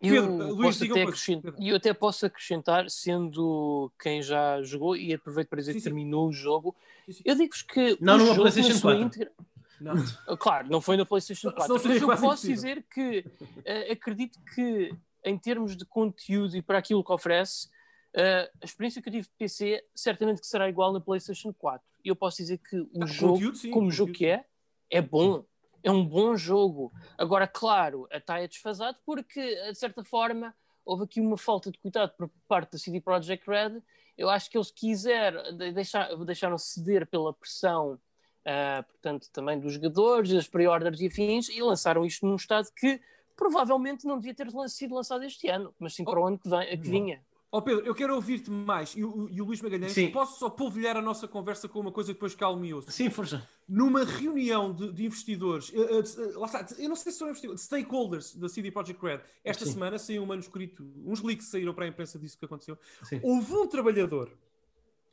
Eu, 0.00 0.22
Pedro, 0.28 0.32
uh, 0.32 0.54
Luís, 0.54 0.78
posso 0.78 0.84
até 0.92 1.02
acrescentar, 1.02 1.54
e 1.58 1.68
eu 1.70 1.76
até 1.76 1.94
posso 1.94 2.26
acrescentar, 2.26 2.90
sendo 2.90 3.90
quem 4.00 4.20
já 4.22 4.62
jogou, 4.62 4.94
e 4.96 5.14
aproveito 5.14 5.48
para 5.48 5.58
dizer 5.60 5.72
Sim, 5.72 5.78
que 5.78 5.82
sim. 5.82 5.88
terminou 5.90 6.28
o 6.28 6.32
jogo, 6.32 6.76
Sim, 7.08 7.22
eu 7.24 7.34
digo-vos 7.34 7.62
que. 7.62 7.96
Não 8.00 8.14
o 8.14 8.18
numa 8.18 8.34
jogo 8.34 8.40
PlayStation 8.42 8.72
na 8.74 8.78
sua 8.80 8.92
4. 8.92 9.06
íntegra- 9.06 9.32
Não. 9.80 9.94
Ah, 10.28 10.36
Claro, 10.36 10.68
não 10.68 10.80
foi 10.80 10.96
na 10.96 11.06
PlayStation 11.06 11.48
Senão 11.50 11.54
4. 11.56 11.74
Mas 11.88 12.00
eu 12.02 12.06
quase 12.08 12.22
posso 12.22 12.46
dizer 12.46 12.84
que 12.92 13.24
eh, 13.64 13.92
acredito 13.92 14.38
que, 14.54 14.94
em 15.24 15.38
termos 15.38 15.76
de 15.76 15.84
conteúdo 15.86 16.56
e 16.56 16.62
para 16.62 16.78
aquilo 16.78 17.02
que 17.04 17.12
oferece, 17.12 17.68
eh, 18.12 18.50
a 18.60 18.64
experiência 18.64 19.00
que 19.00 19.08
eu 19.08 19.12
tive 19.12 19.24
de 19.28 19.32
PC 19.38 19.82
certamente 19.94 20.40
que 20.40 20.46
será 20.46 20.68
igual 20.68 20.92
na 20.92 21.00
PlayStation 21.00 21.52
4. 21.54 21.86
E 22.04 22.08
eu 22.08 22.16
posso 22.16 22.36
dizer 22.38 22.58
que 22.58 22.76
o 22.76 22.90
Ah, 23.02 23.06
jogo, 23.06 23.34
conteúdo, 23.34 23.70
como 23.70 23.88
o 23.88 23.90
jogo 23.90 24.12
que 24.12 24.26
é, 24.26 24.44
é 24.90 25.00
bom. 25.00 25.44
É 25.86 25.90
um 25.90 26.04
bom 26.04 26.36
jogo. 26.36 26.92
Agora, 27.16 27.46
claro, 27.46 28.08
está 28.12 28.40
é 28.40 28.48
desfasado 28.48 28.98
porque, 29.06 29.40
de 29.70 29.74
certa 29.76 30.02
forma, 30.02 30.52
houve 30.84 31.04
aqui 31.04 31.20
uma 31.20 31.38
falta 31.38 31.70
de 31.70 31.78
cuidado 31.78 32.12
por 32.18 32.28
parte 32.48 32.72
da 32.72 32.78
CD 32.78 33.00
Projekt 33.00 33.48
Red. 33.48 33.80
Eu 34.18 34.28
acho 34.28 34.50
que 34.50 34.58
eles 34.58 34.70
quiseram, 34.72 35.56
de- 35.56 35.70
deixar, 35.72 36.12
deixaram 36.24 36.58
ceder 36.58 37.06
pela 37.06 37.32
pressão, 37.32 38.00
ah, 38.44 38.84
portanto, 38.88 39.28
também 39.32 39.60
dos 39.60 39.74
jogadores, 39.74 40.32
das 40.32 40.48
pre-orders 40.48 41.00
e 41.00 41.06
afins, 41.06 41.48
e 41.48 41.62
lançaram 41.62 42.04
isto 42.04 42.26
num 42.26 42.34
estado 42.36 42.68
que 42.74 43.00
provavelmente 43.36 44.06
não 44.06 44.18
devia 44.18 44.34
ter 44.34 44.48
sido 44.68 44.94
lançado 44.94 45.22
este 45.22 45.48
ano, 45.48 45.72
mas 45.78 45.94
sim 45.94 46.04
para 46.04 46.18
o 46.18 46.26
ano 46.26 46.38
que, 46.38 46.48
vem, 46.48 46.68
que 46.80 46.88
vinha. 46.88 47.22
Ó 47.56 47.60
Pedro, 47.62 47.86
eu 47.86 47.94
quero 47.94 48.14
ouvir-te 48.14 48.50
mais. 48.50 48.94
E 48.94 49.02
o, 49.02 49.30
e 49.30 49.40
o 49.40 49.44
Luís 49.46 49.62
Magalhães, 49.62 49.92
Sim. 49.92 50.10
posso 50.10 50.38
só 50.38 50.50
polvilhar 50.50 50.94
a 50.94 51.00
nossa 51.00 51.26
conversa 51.26 51.66
com 51.66 51.80
uma 51.80 51.90
coisa 51.90 52.12
depois 52.12 52.34
calme 52.34 52.74
ouço. 52.74 52.90
Sim, 52.92 53.08
força. 53.08 53.48
numa 53.66 54.04
reunião 54.04 54.74
de, 54.74 54.92
de 54.92 55.06
investidores, 55.06 55.68
de- 55.68 55.78
eh, 55.80 56.32
lá 56.34 56.44
está, 56.44 56.66
eu 56.78 56.86
não 56.86 56.96
sei 56.96 57.12
se 57.12 57.18
são 57.18 57.28
investidores, 57.28 57.60
de 57.62 57.66
stakeholders 57.66 58.36
da 58.36 58.46
CD 58.46 58.70
Projekt 58.70 59.02
Red, 59.02 59.20
esta 59.42 59.64
Sim. 59.64 59.72
semana 59.72 59.98
saiu 59.98 60.22
um 60.22 60.26
manuscrito, 60.26 60.84
uns 61.04 61.22
leaks 61.22 61.46
saíram 61.46 61.72
para 61.72 61.86
a 61.86 61.88
imprensa 61.88 62.18
disso 62.18 62.38
que 62.38 62.44
aconteceu. 62.44 62.76
Sim. 63.02 63.20
Houve 63.22 63.54
um 63.54 63.66
trabalhador, 63.66 64.30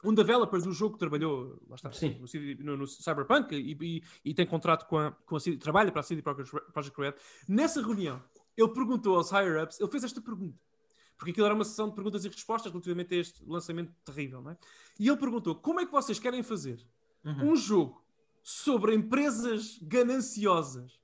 um 0.04 0.14
developer 0.14 0.62
do 0.62 0.74
jogo 0.74 0.96
que 0.96 1.00
trabalhou, 1.00 1.62
lá 1.70 1.76
está, 1.78 1.94
Sim. 1.94 2.20
no, 2.60 2.76
no- 2.76 2.88
Cyberpunk 2.88 3.56
e, 3.56 3.72
e- 3.82 4.04
e 4.26 4.34
tem 4.34 4.46
contrato 4.46 4.86
com 4.86 4.98
a, 4.98 5.12
com 5.12 5.38
a 5.38 5.40
CD, 5.40 5.56
trabalha 5.56 5.94
para 5.94 6.02
a 6.02 6.04
CD 6.04 6.22
Projekt 6.22 7.00
Red. 7.00 7.14
Nessa 7.48 7.82
reunião, 7.82 8.22
ele 8.58 8.68
perguntou 8.74 9.16
aos 9.16 9.32
higher-ups, 9.32 9.80
ele 9.80 9.90
fez 9.90 10.04
esta 10.04 10.20
pergunta. 10.20 10.60
Porque 11.18 11.32
aquilo 11.32 11.46
era 11.46 11.56
uma 11.56 11.64
sessão 11.64 11.88
de 11.90 11.96
perguntas 11.96 12.26
e 12.26 12.28
respostas 12.30 12.72
relativamente 12.72 13.14
a 13.14 13.18
este 13.18 13.44
lançamento 13.46 13.94
terrível, 14.04 14.42
não 14.42 14.52
é? 14.52 14.58
E 15.00 15.08
ele 15.08 15.18
perguntou: 15.18 15.56
como 15.56 15.80
é 15.80 15.86
que 15.86 15.92
vocês 15.92 16.20
querem 16.20 16.44
fazer 16.44 16.80
Uhum. 17.26 17.52
um 17.52 17.56
jogo 17.56 18.04
sobre 18.42 18.94
empresas 18.94 19.80
gananciosas 19.82 21.00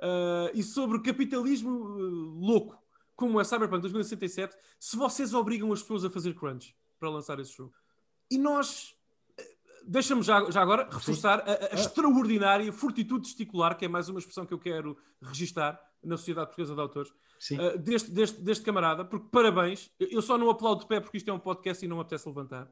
ah, 0.00 0.50
e 0.52 0.62
sobre 0.62 1.00
capitalismo 1.00 1.70
ah, 1.70 2.46
louco, 2.46 2.78
como 3.14 3.40
é 3.40 3.44
Cyberpunk 3.44 3.80
2067, 3.82 4.54
se 4.78 4.96
vocês 4.96 5.32
obrigam 5.32 5.72
as 5.72 5.80
pessoas 5.80 6.04
a 6.04 6.10
fazer 6.10 6.34
crunch 6.34 6.76
para 6.98 7.08
lançar 7.08 7.38
esse 7.40 7.56
jogo. 7.56 7.72
E 8.30 8.36
nós, 8.36 8.94
eh, 9.38 9.56
deixa-me 9.86 10.22
já, 10.22 10.50
já 10.50 10.60
agora 10.60 10.86
reforçar 10.90 11.40
a, 11.40 11.52
a- 11.52 11.68
a 11.72 11.74
extraordinária 11.74 12.70
fortitude 12.72 13.22
testicular, 13.22 13.76
que 13.78 13.84
é 13.86 13.88
mais 13.88 14.08
uma 14.10 14.18
expressão 14.18 14.44
que 14.44 14.52
eu 14.52 14.58
quero 14.58 14.98
registar 15.22 15.80
na 16.02 16.16
Sociedade 16.16 16.46
Portuguesa 16.48 16.74
de 16.74 16.80
Autores, 16.80 17.12
Sim. 17.38 17.58
Uh, 17.58 17.78
deste, 17.78 18.10
deste, 18.10 18.40
deste 18.40 18.64
camarada, 18.64 19.04
porque 19.04 19.26
parabéns. 19.30 19.90
Eu 20.00 20.22
só 20.22 20.38
não 20.38 20.48
aplaudo 20.48 20.80
de 20.82 20.86
pé 20.88 21.00
porque 21.00 21.18
isto 21.18 21.28
é 21.28 21.32
um 21.32 21.38
podcast 21.38 21.84
e 21.84 21.88
não 21.88 21.96
me 21.96 22.02
apetece 22.02 22.26
levantar. 22.28 22.68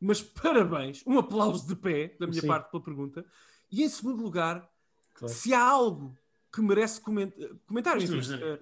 Mas 0.00 0.22
parabéns, 0.22 1.02
um 1.06 1.18
aplauso 1.18 1.66
de 1.66 1.74
pé 1.76 2.16
da 2.18 2.26
minha 2.26 2.40
Sim. 2.40 2.46
parte 2.46 2.70
pela 2.70 2.82
pergunta. 2.82 3.24
E 3.70 3.82
em 3.82 3.88
segundo 3.88 4.22
lugar, 4.22 4.66
Claro. 5.14 5.32
se 5.34 5.52
há 5.54 5.62
algo 5.62 6.16
que 6.52 6.60
merece 6.62 7.00
coment 7.00 7.30
comentar, 7.66 7.96
enfim, 8.00 8.16
Mas, 8.16 8.30
uh, 8.30 8.58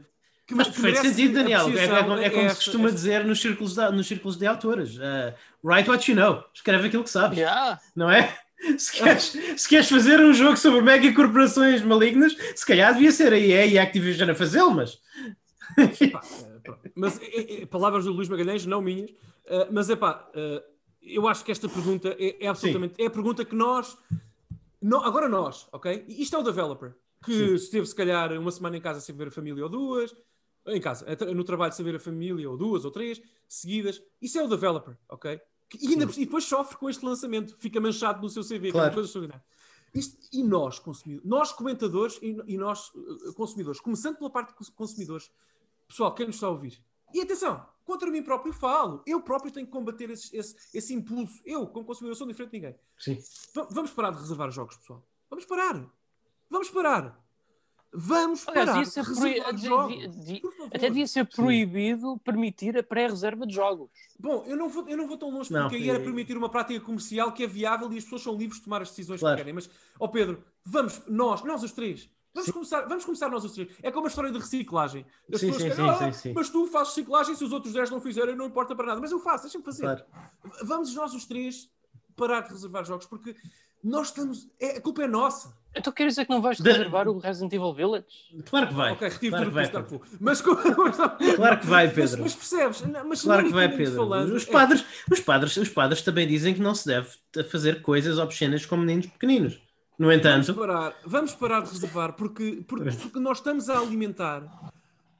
que, 0.46 0.54
Mas 0.54 0.68
perfeito 0.68 1.02
sentido, 1.02 1.34
Daniel. 1.34 1.68
É, 1.68 1.84
é, 1.84 2.24
é 2.26 2.30
como 2.30 2.40
se 2.42 2.46
esta- 2.46 2.54
costuma 2.56 2.84
esta- 2.86 2.94
dizer 2.96 3.24
nos 3.24 3.40
círculos 3.40 3.74
de, 3.74 3.90
nos 3.90 4.06
círculos 4.06 4.36
de 4.36 4.46
autores. 4.46 4.96
Uh, 4.96 5.34
write 5.62 5.88
what 5.88 6.10
you 6.10 6.16
know. 6.16 6.44
Escreve 6.52 6.88
aquilo 6.88 7.02
que 7.04 7.10
sabes. 7.10 7.38
Yeah. 7.38 7.80
Não 7.96 8.10
é? 8.10 8.38
Se 8.78 8.92
queres, 8.92 9.24
se 9.56 9.68
queres 9.68 9.88
fazer 9.88 10.20
um 10.20 10.32
jogo 10.32 10.56
sobre 10.56 10.80
mega 10.80 11.12
corporações 11.14 11.82
malignas, 11.82 12.34
se 12.56 12.64
calhar 12.66 12.92
devia 12.94 13.12
ser 13.12 13.32
a 13.32 13.38
EA 13.38 13.66
e 13.66 13.78
a 13.78 13.82
Activision 13.82 14.30
a 14.30 14.34
fazê-lo, 14.34 14.70
mas. 14.72 14.98
Eh, 15.78 15.96
pronto. 16.62 16.80
Mas 16.94 17.20
é, 17.20 17.62
é- 17.62 17.66
palavras 17.66 18.04
do 18.04 18.12
Luís 18.12 18.28
Magalhães, 18.28 18.64
não 18.66 18.80
minhas. 18.80 19.10
Eh, 19.46 19.68
mas 19.70 19.90
é 19.90 19.96
pá, 19.96 20.28
eh, 20.34 20.62
eu 21.02 21.28
acho 21.28 21.44
que 21.44 21.52
esta 21.52 21.68
pergunta 21.68 22.16
é, 22.18 22.44
é 22.44 22.48
absolutamente. 22.48 22.94
É 23.02 23.06
a 23.06 23.10
pergunta 23.10 23.44
que 23.44 23.54
nós. 23.54 23.96
nó- 24.80 25.02
agora 25.04 25.28
nós, 25.28 25.66
ok? 25.72 26.04
Isto 26.08 26.36
é 26.36 26.38
o 26.38 26.42
developer 26.42 26.94
que 27.24 27.32
esteve 27.54 27.86
se 27.86 27.94
calhar 27.94 28.32
uma 28.38 28.50
semana 28.50 28.76
em 28.76 28.80
casa 28.80 29.00
sem 29.00 29.14
ver 29.16 29.28
a 29.28 29.30
família 29.30 29.62
ou 29.64 29.68
duas, 29.70 30.14
em 30.66 30.80
casa, 30.80 31.04
tra- 31.16 31.32
no 31.32 31.42
trabalho 31.44 31.72
sem 31.72 31.84
ver 31.84 31.96
a 31.96 32.00
família 32.00 32.48
ou 32.50 32.56
duas 32.56 32.84
ou 32.84 32.90
três 32.90 33.20
seguidas. 33.48 34.02
Isso 34.20 34.38
é 34.38 34.42
o 34.42 34.48
developer, 34.48 34.94
ok? 35.08 35.40
E, 35.80 35.88
ainda, 35.88 36.04
e 36.04 36.24
depois 36.24 36.44
sofre 36.44 36.76
com 36.76 36.88
este 36.88 37.04
lançamento, 37.04 37.56
fica 37.58 37.80
manchado 37.80 38.20
no 38.22 38.28
seu 38.28 38.42
CV, 38.44 38.68
é 38.68 38.72
Claro. 38.72 38.94
Isto- 39.94 40.18
e 40.32 40.42
nós, 40.42 40.78
consumidores, 40.78 41.28
nós 41.28 41.52
comentadores 41.52 42.18
e, 42.20 42.36
e 42.46 42.56
nós 42.58 42.90
eh, 43.28 43.32
consumidores, 43.32 43.80
começando 43.80 44.16
pela 44.16 44.30
parte 44.30 44.48
de 44.48 44.54
cons- 44.54 44.70
consumidores, 44.70 45.30
pessoal, 45.88 46.14
quem 46.14 46.26
nos 46.26 46.36
está 46.36 46.46
a 46.48 46.50
ouvir? 46.50 46.82
E 47.12 47.20
atenção, 47.20 47.64
contra 47.84 48.10
mim 48.10 48.22
próprio 48.22 48.52
falo, 48.52 49.02
eu 49.06 49.20
próprio 49.22 49.52
tenho 49.52 49.66
que 49.66 49.72
combater 49.72 50.10
esse, 50.10 50.36
esse, 50.36 50.56
esse 50.76 50.92
impulso. 50.94 51.40
Eu, 51.44 51.66
como 51.68 51.86
consumidor, 51.86 52.16
sou 52.16 52.26
diferente 52.26 52.50
de 52.50 52.56
ninguém. 52.60 52.76
Sim. 52.98 53.18
Va- 53.54 53.68
vamos 53.70 53.92
parar 53.92 54.10
de 54.10 54.18
reservar 54.18 54.50
jogos, 54.50 54.76
pessoal. 54.76 55.06
Vamos 55.30 55.44
parar. 55.44 55.88
Vamos 56.50 56.70
parar. 56.70 57.23
Vamos 57.96 58.46
Aliás, 58.48 58.66
parar 58.66 58.72
devia 58.72 58.82
de 58.82 58.90
ser 58.90 59.04
reservar 59.04 59.44
proibido- 59.44 59.66
jogos. 59.66 60.40
Por 60.40 60.52
favor. 60.52 60.66
Até 60.74 60.88
devia 60.88 61.06
ser 61.06 61.24
proibido 61.26 62.18
permitir 62.24 62.76
a 62.76 62.82
pré-reserva 62.82 63.46
de 63.46 63.54
jogos. 63.54 63.88
Bom, 64.18 64.42
eu 64.48 64.56
não 64.56 64.68
vou, 64.68 64.88
eu 64.88 64.96
não 64.96 65.06
vou 65.06 65.16
tão 65.16 65.30
longe 65.30 65.52
Não, 65.52 65.62
porque 65.62 65.76
aí 65.76 65.88
era 65.88 66.00
e- 66.00 66.02
permitir 66.02 66.36
uma 66.36 66.48
prática 66.48 66.80
comercial 66.80 67.30
que 67.32 67.44
é 67.44 67.46
viável 67.46 67.92
e 67.92 67.98
as 67.98 68.02
pessoas 68.04 68.22
são 68.22 68.34
livres 68.36 68.58
de 68.58 68.64
tomar 68.64 68.82
as 68.82 68.88
decisões 68.88 69.20
Claro. 69.20 69.36
que 69.36 69.42
querem. 69.42 69.54
Mas, 69.54 69.70
ó 70.00 70.08
Pedro, 70.08 70.42
vamos, 70.64 71.02
nós, 71.06 71.44
nós 71.44 71.62
os 71.62 71.70
três, 71.70 72.10
vamos 72.34 72.50
começar, 72.50 72.80
vamos 72.82 73.04
começar 73.04 73.28
nós 73.28 73.44
os 73.44 73.52
três. 73.52 73.68
É 73.80 73.92
como 73.92 74.06
a 74.06 74.08
história 74.08 74.32
de 74.32 74.38
reciclagem. 74.38 75.06
As 75.32 75.40
Sim, 75.40 75.46
pessoas 75.52 75.62
sim, 75.62 75.68
querem, 75.68 75.76
sim, 75.98 76.04
"Ah, 76.04 76.12
sim, 76.12 76.18
sim. 76.20 76.32
mas 76.34 76.50
tu 76.50 76.66
fazes 76.66 76.94
reciclagem, 76.96 77.34
se 77.36 77.44
os 77.44 77.52
outros 77.52 77.72
10 77.72 77.90
não 77.90 78.00
fizerem, 78.00 78.34
não 78.34 78.46
importa 78.46 78.74
para 78.74 78.86
nada. 78.86 79.00
Mas 79.00 79.12
eu 79.12 79.20
faço, 79.20 79.44
deixa-me 79.44 79.62
fazer. 79.64 79.82
Claro. 79.82 80.04
Vamos 80.64 80.92
nós 80.96 81.14
os 81.14 81.24
três 81.26 81.70
parar 82.16 82.40
de 82.40 82.50
reservar 82.50 82.84
jogos 82.84 83.06
porque 83.06 83.36
nós 83.84 84.08
estamos. 84.08 84.48
É, 84.58 84.78
a 84.78 84.80
culpa 84.80 85.04
é 85.04 85.06
nossa. 85.06 85.56
Então 85.76 85.92
quer 85.92 86.06
dizer 86.06 86.24
que 86.24 86.30
não 86.30 86.40
vais 86.40 86.58
reservar 86.60 87.08
o 87.08 87.18
Resident 87.18 87.52
Evil 87.52 87.74
Village? 87.74 88.06
Claro 88.46 88.68
que 88.68 88.74
vai. 88.74 88.92
ok, 88.92 89.08
retiro 89.08 89.30
claro 89.30 89.44
tudo 89.44 89.50
que 89.50 89.62
vai. 89.62 89.72
Darkpool. 89.72 90.02
Mas, 90.20 90.40
como- 90.40 90.56
Claro 91.36 91.60
que 91.60 91.66
vai, 91.66 91.86
mas, 91.86 91.94
Pedro. 91.94 92.22
mas 92.22 92.34
percebes? 92.34 92.80
Não, 92.82 93.08
Mas 93.08 93.22
Claro 93.22 93.44
que 93.46 93.52
vai, 93.52 93.68
Pedro. 93.76 93.96
falando, 93.96 94.32
Os 94.34 94.46
é- 94.48 94.52
padres, 94.52 94.84
os, 95.10 95.20
padres, 95.20 95.56
os 95.56 95.68
padres 95.68 96.02
também 96.02 96.26
dizem 96.28 96.54
que 96.54 96.60
não 96.60 96.74
se 96.74 96.86
deve 96.86 97.08
fazer 97.50 97.82
coisas 97.82 98.18
obscenas 98.18 98.64
com 98.64 98.76
meninos 98.76 99.06
pequeninos. 99.06 99.54
No 99.98 100.06
Vamos 100.08 100.18
entanto, 100.18 100.54
parar, 100.54 100.94
vamos 101.04 101.34
parar 101.34 101.60
de 101.62 101.70
reservar 101.70 102.12
porque, 102.14 102.64
porque, 102.68 102.90
porque 102.96 103.18
nós 103.20 103.38
estamos 103.38 103.68
a 103.70 103.78
alimentar 103.78 104.42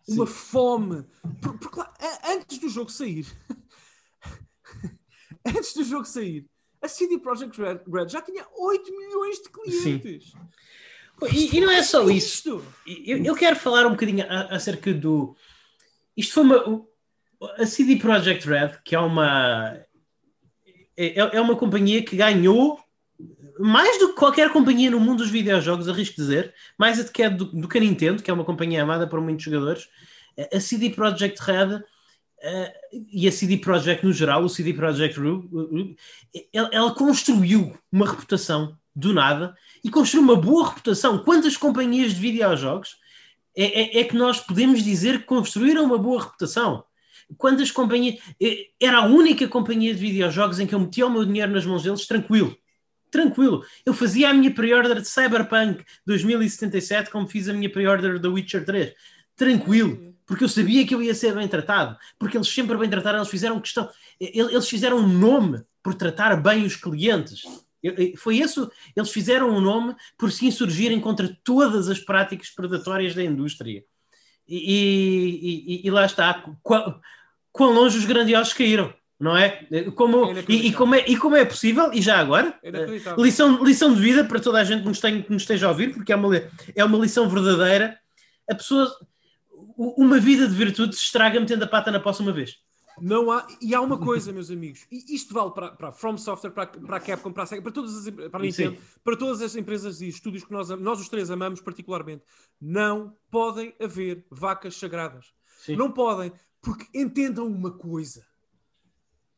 uma 0.09 0.27
fome. 0.27 1.05
Por- 1.41 1.59
Porque, 1.59 1.79
lá, 1.81 1.93
a- 2.01 2.33
antes 2.33 2.59
do 2.59 2.69
jogo 2.69 2.91
sair, 2.91 3.27
antes 5.47 5.75
do 5.75 5.85
jogo 5.85 6.05
sair, 6.05 6.47
a 6.85 6.89
CD 6.89 7.19
Projekt 7.19 7.57
Red, 7.61 7.81
Red 7.91 8.09
já 8.09 8.21
tinha 8.23 8.45
8 8.57 8.91
milhões 8.97 9.39
de 9.43 9.49
clientes. 9.49 10.33
E, 11.33 11.57
e 11.57 11.61
não 11.61 11.71
é 11.71 11.83
só 11.83 12.09
isso. 12.11 12.65
Eu, 12.87 13.19
eu 13.25 13.35
quero 13.35 13.57
falar 13.57 13.87
um 13.87 13.91
bocadinho 13.91 14.25
a- 14.29 14.55
acerca 14.57 14.93
do. 14.93 15.35
Isto 16.17 16.35
foi 16.35 16.43
uma. 16.45 16.85
A 17.59 17.67
CD 17.67 17.97
Projekt 17.97 18.47
Red, 18.49 18.79
que 18.85 18.95
é 18.95 18.99
uma. 18.99 19.79
É, 20.97 21.19
é 21.37 21.41
uma 21.41 21.57
companhia 21.57 22.05
que 22.05 22.17
ganhou 22.17 22.79
mais 23.59 23.99
do 23.99 24.09
que 24.09 24.15
qualquer 24.15 24.51
companhia 24.53 24.91
no 24.91 24.99
mundo 25.01 25.19
dos 25.19 25.31
videojogos, 25.31 25.89
arrisco 25.89 26.17
dizer, 26.17 26.53
mais 26.77 26.99
até 26.99 27.31
do, 27.31 27.45
do 27.45 27.69
que 27.69 27.79
a 27.79 27.81
Nintendo, 27.81 28.23
que 28.23 28.31
é 28.31 28.35
uma 28.35 28.45
companhia 28.45 28.83
amada 28.83 29.07
por 29.07 29.21
muitos 29.21 29.45
jogadores. 29.45 29.89
A 30.53 30.59
CD 30.59 30.91
Projekt 30.91 31.41
Red 31.41 31.83
eh, 32.45 32.75
e 33.11 33.27
a 33.27 33.33
CD 33.33 33.57
Projekt 33.57 34.05
no 34.05 34.13
geral, 34.13 34.45
o 34.45 34.49
CD 34.49 34.73
Projekt 34.75 35.19
Ru, 35.19 35.49
uh, 35.53 35.97
ela, 36.53 36.71
ela 36.73 36.95
construiu 36.95 37.77
uma 37.91 38.07
reputação 38.09 38.77
do 38.95 39.13
nada 39.13 39.57
e 39.83 39.91
construiu 39.91 40.23
uma 40.23 40.37
boa 40.37 40.69
reputação. 40.69 41.19
Quantas 41.25 41.57
companhias 41.57 42.15
de 42.15 42.21
videojogos 42.21 42.97
é, 43.57 43.65
é- 43.65 44.01
é 44.01 44.05
que 44.05 44.15
nós 44.17 44.41
podemos 44.41 44.83
dizer 44.85 45.21
que 45.21 45.25
construíram 45.25 45.85
uma 45.85 45.99
boa 45.99 46.23
reputação? 46.23 46.85
Quantas 47.39 47.71
companhias. 47.71 48.21
eh, 48.41 48.67
Era 48.81 48.99
a 48.99 49.07
única 49.07 49.49
companhia 49.49 49.95
de 49.95 50.01
videojogos 50.01 50.61
em 50.61 50.67
que 50.67 50.75
eu 50.75 50.81
metia 50.81 51.07
o 51.07 51.11
meu 51.11 51.25
dinheiro 51.25 51.51
nas 51.53 51.65
mãos 51.67 51.83
deles 51.83 52.07
tranquilo. 52.07 52.57
Tranquilo. 53.11 53.65
Eu 53.87 53.95
fazia 53.95 54.29
a 54.31 54.35
minha 54.35 54.53
pre-order 54.53 55.01
de 55.01 55.09
Cyberpunk 55.09 55.85
2077 56.07 57.11
como 57.11 57.27
fiz 57.29 57.49
a 57.49 57.53
minha 57.53 57.71
pre-order 57.71 58.19
da 58.19 58.29
Witcher 58.29 58.65
3. 58.65 58.93
Tranquilo. 59.37 60.14
Porque 60.27 60.45
eu 60.45 60.49
sabia 60.49 60.87
que 60.87 60.95
eu 60.95 61.03
ia 61.03 61.15
ser 61.15 61.35
bem 61.35 61.47
tratado. 61.49 61.97
Porque 62.19 62.37
eles 62.37 62.49
sempre 62.49 62.77
bem 62.77 62.89
trataram, 62.89 63.19
eles 63.19 63.29
fizeram 63.31 63.61
questão. 63.61 63.89
Eles 64.19 64.69
fizeram 64.69 64.99
um 64.99 65.07
nome 65.07 65.63
por 65.83 65.95
tratar 65.95 66.35
bem 66.37 66.65
os 66.65 66.77
clientes. 66.77 67.43
Foi 68.17 68.39
isso, 68.39 68.71
eles 68.97 69.11
fizeram 69.11 69.51
um 69.51 69.61
nome 69.61 69.95
por 70.17 70.33
se 70.33 70.47
insurgirem 70.47 70.99
contra 70.99 71.29
todas 71.45 71.89
as 71.91 71.99
práticas 71.99 72.49
predatórias 72.49 73.15
da 73.15 73.23
indústria. 73.23 73.85
E, 74.49 75.83
e- 75.83 75.87
e- 75.87 75.91
lá 75.91 76.05
está, 76.07 76.43
quão, 76.63 77.01
quão 77.53 77.73
longe 77.75 77.99
os 77.99 78.05
grandiosos 78.07 78.53
caíram, 78.55 78.93
não 79.21 79.37
é? 79.37 79.67
Como, 79.95 80.31
É 80.31 80.45
e, 80.49 80.67
e 80.69 80.73
como 80.73 80.95
é, 80.95 81.05
e 81.07 81.17
como 81.17 81.37
é 81.37 81.45
possível, 81.45 81.91
e 81.93 82.01
já 82.01 82.19
agora, 82.19 82.59
É 83.17 83.23
lição, 83.23 83.63
lição 83.65 83.95
de 83.95 84.01
vida 84.01 84.25
para 84.25 84.41
toda 84.41 84.59
a 84.61 84.65
gente 84.65 84.83
que 84.83 84.89
nos, 84.89 85.01
tem, 85.01 85.23
que 85.23 85.31
nos 85.33 85.43
esteja 85.43 85.67
a 85.67 85.71
ouvir, 85.71 85.93
porque 85.95 86.13
é 86.13 86.17
uma, 86.17 86.35
é 86.75 86.85
uma 86.85 86.99
lição 86.99 87.29
verdadeira. 87.29 87.99
A 88.51 88.55
pessoa, 88.55 88.91
uma 89.77 90.19
vida 90.19 90.47
de 90.47 90.55
virtude 90.55 90.95
se 90.95 91.03
estraga 91.03 91.41
metendo 91.41 91.65
a 91.65 91.69
pata 91.69 91.91
na 91.91 92.01
poça 92.01 92.23
uma 92.23 92.33
vez. 92.33 92.59
Não 93.01 93.31
há, 93.31 93.47
e 93.61 93.75
há 93.75 93.81
uma 93.81 93.99
coisa, 93.99 94.33
meus 94.33 94.51
amigos, 94.51 94.87
e 94.91 95.15
isto 95.15 95.35
vale 95.35 95.51
para, 95.51 95.73
para 95.73 95.89
a 95.89 95.93
From 95.93 96.17
Software, 96.17 96.51
para, 96.51 96.67
para 96.67 96.97
a 96.97 97.01
Capcom, 97.01 97.33
para 97.33 97.43
a 97.43 97.47
Sega, 97.47 97.63
para 97.63 97.73
todas 97.73 97.97
as 97.97 98.15
para 98.31 98.39
a 98.39 98.43
Nintendo, 98.43 98.79
para 99.03 99.17
todas 99.17 99.43
as 99.43 99.57
empresas 99.57 100.01
e 100.01 100.09
estúdios 100.09 100.45
que 100.45 100.53
nós, 100.53 100.69
nós 100.69 101.01
os 101.01 101.09
três 101.09 101.31
amamos 101.31 101.61
particularmente. 101.61 102.23
Não 102.61 103.17
podem 103.31 103.75
haver 103.81 104.25
vacas 104.31 104.77
sagradas. 104.77 105.35
Sim. 105.59 105.77
Não 105.77 105.91
podem, 105.91 106.33
porque 106.63 106.87
entendam 106.97 107.47
uma 107.47 107.73
coisa. 107.73 108.25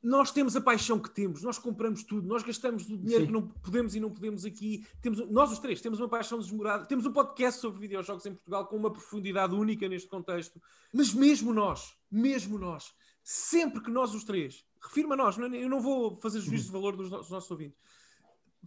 Nós 0.02 0.31
temos 0.31 0.55
a 0.55 0.60
paixão 0.60 1.01
que 1.01 1.10
temos, 1.10 1.43
nós 1.43 1.59
compramos 1.59 2.05
tudo, 2.05 2.28
nós 2.28 2.43
gastamos 2.43 2.89
o 2.89 2.97
dinheiro 2.97 3.23
Sim. 3.23 3.27
que 3.27 3.32
não 3.32 3.48
podemos 3.48 3.94
e 3.94 4.01
não 4.01 4.10
podemos 4.10 4.44
aqui. 4.44 4.86
Temos, 5.01 5.18
nós 5.31 5.51
os 5.51 5.59
três 5.59 5.81
temos 5.81 5.98
uma 5.98 6.09
paixão 6.09 6.39
desmorada, 6.39 6.86
temos 6.86 7.06
um 7.06 7.12
podcast 7.12 7.60
sobre 7.60 7.81
videojogos 7.81 8.24
em 8.27 8.35
Portugal 8.35 8.66
com 8.66 8.77
uma 8.77 8.93
profundidade 8.93 9.55
única 9.55 9.89
neste 9.89 10.09
contexto. 10.09 10.60
Mas 10.93 11.12
mesmo 11.12 11.52
nós, 11.52 11.97
mesmo 12.10 12.59
nós, 12.59 12.94
sempre 13.23 13.82
que 13.82 13.90
nós 13.90 14.14
os 14.14 14.23
três, 14.23 14.64
refirmo 14.81 15.14
a 15.14 15.16
nós, 15.16 15.39
é, 15.39 15.43
eu 15.64 15.68
não 15.68 15.81
vou 15.81 16.20
fazer 16.20 16.40
juízo 16.40 16.66
de 16.66 16.73
valor 16.73 16.97
dos, 16.97 17.10
dos 17.10 17.31
nossos 17.31 17.51
ouvintes, 17.51 17.78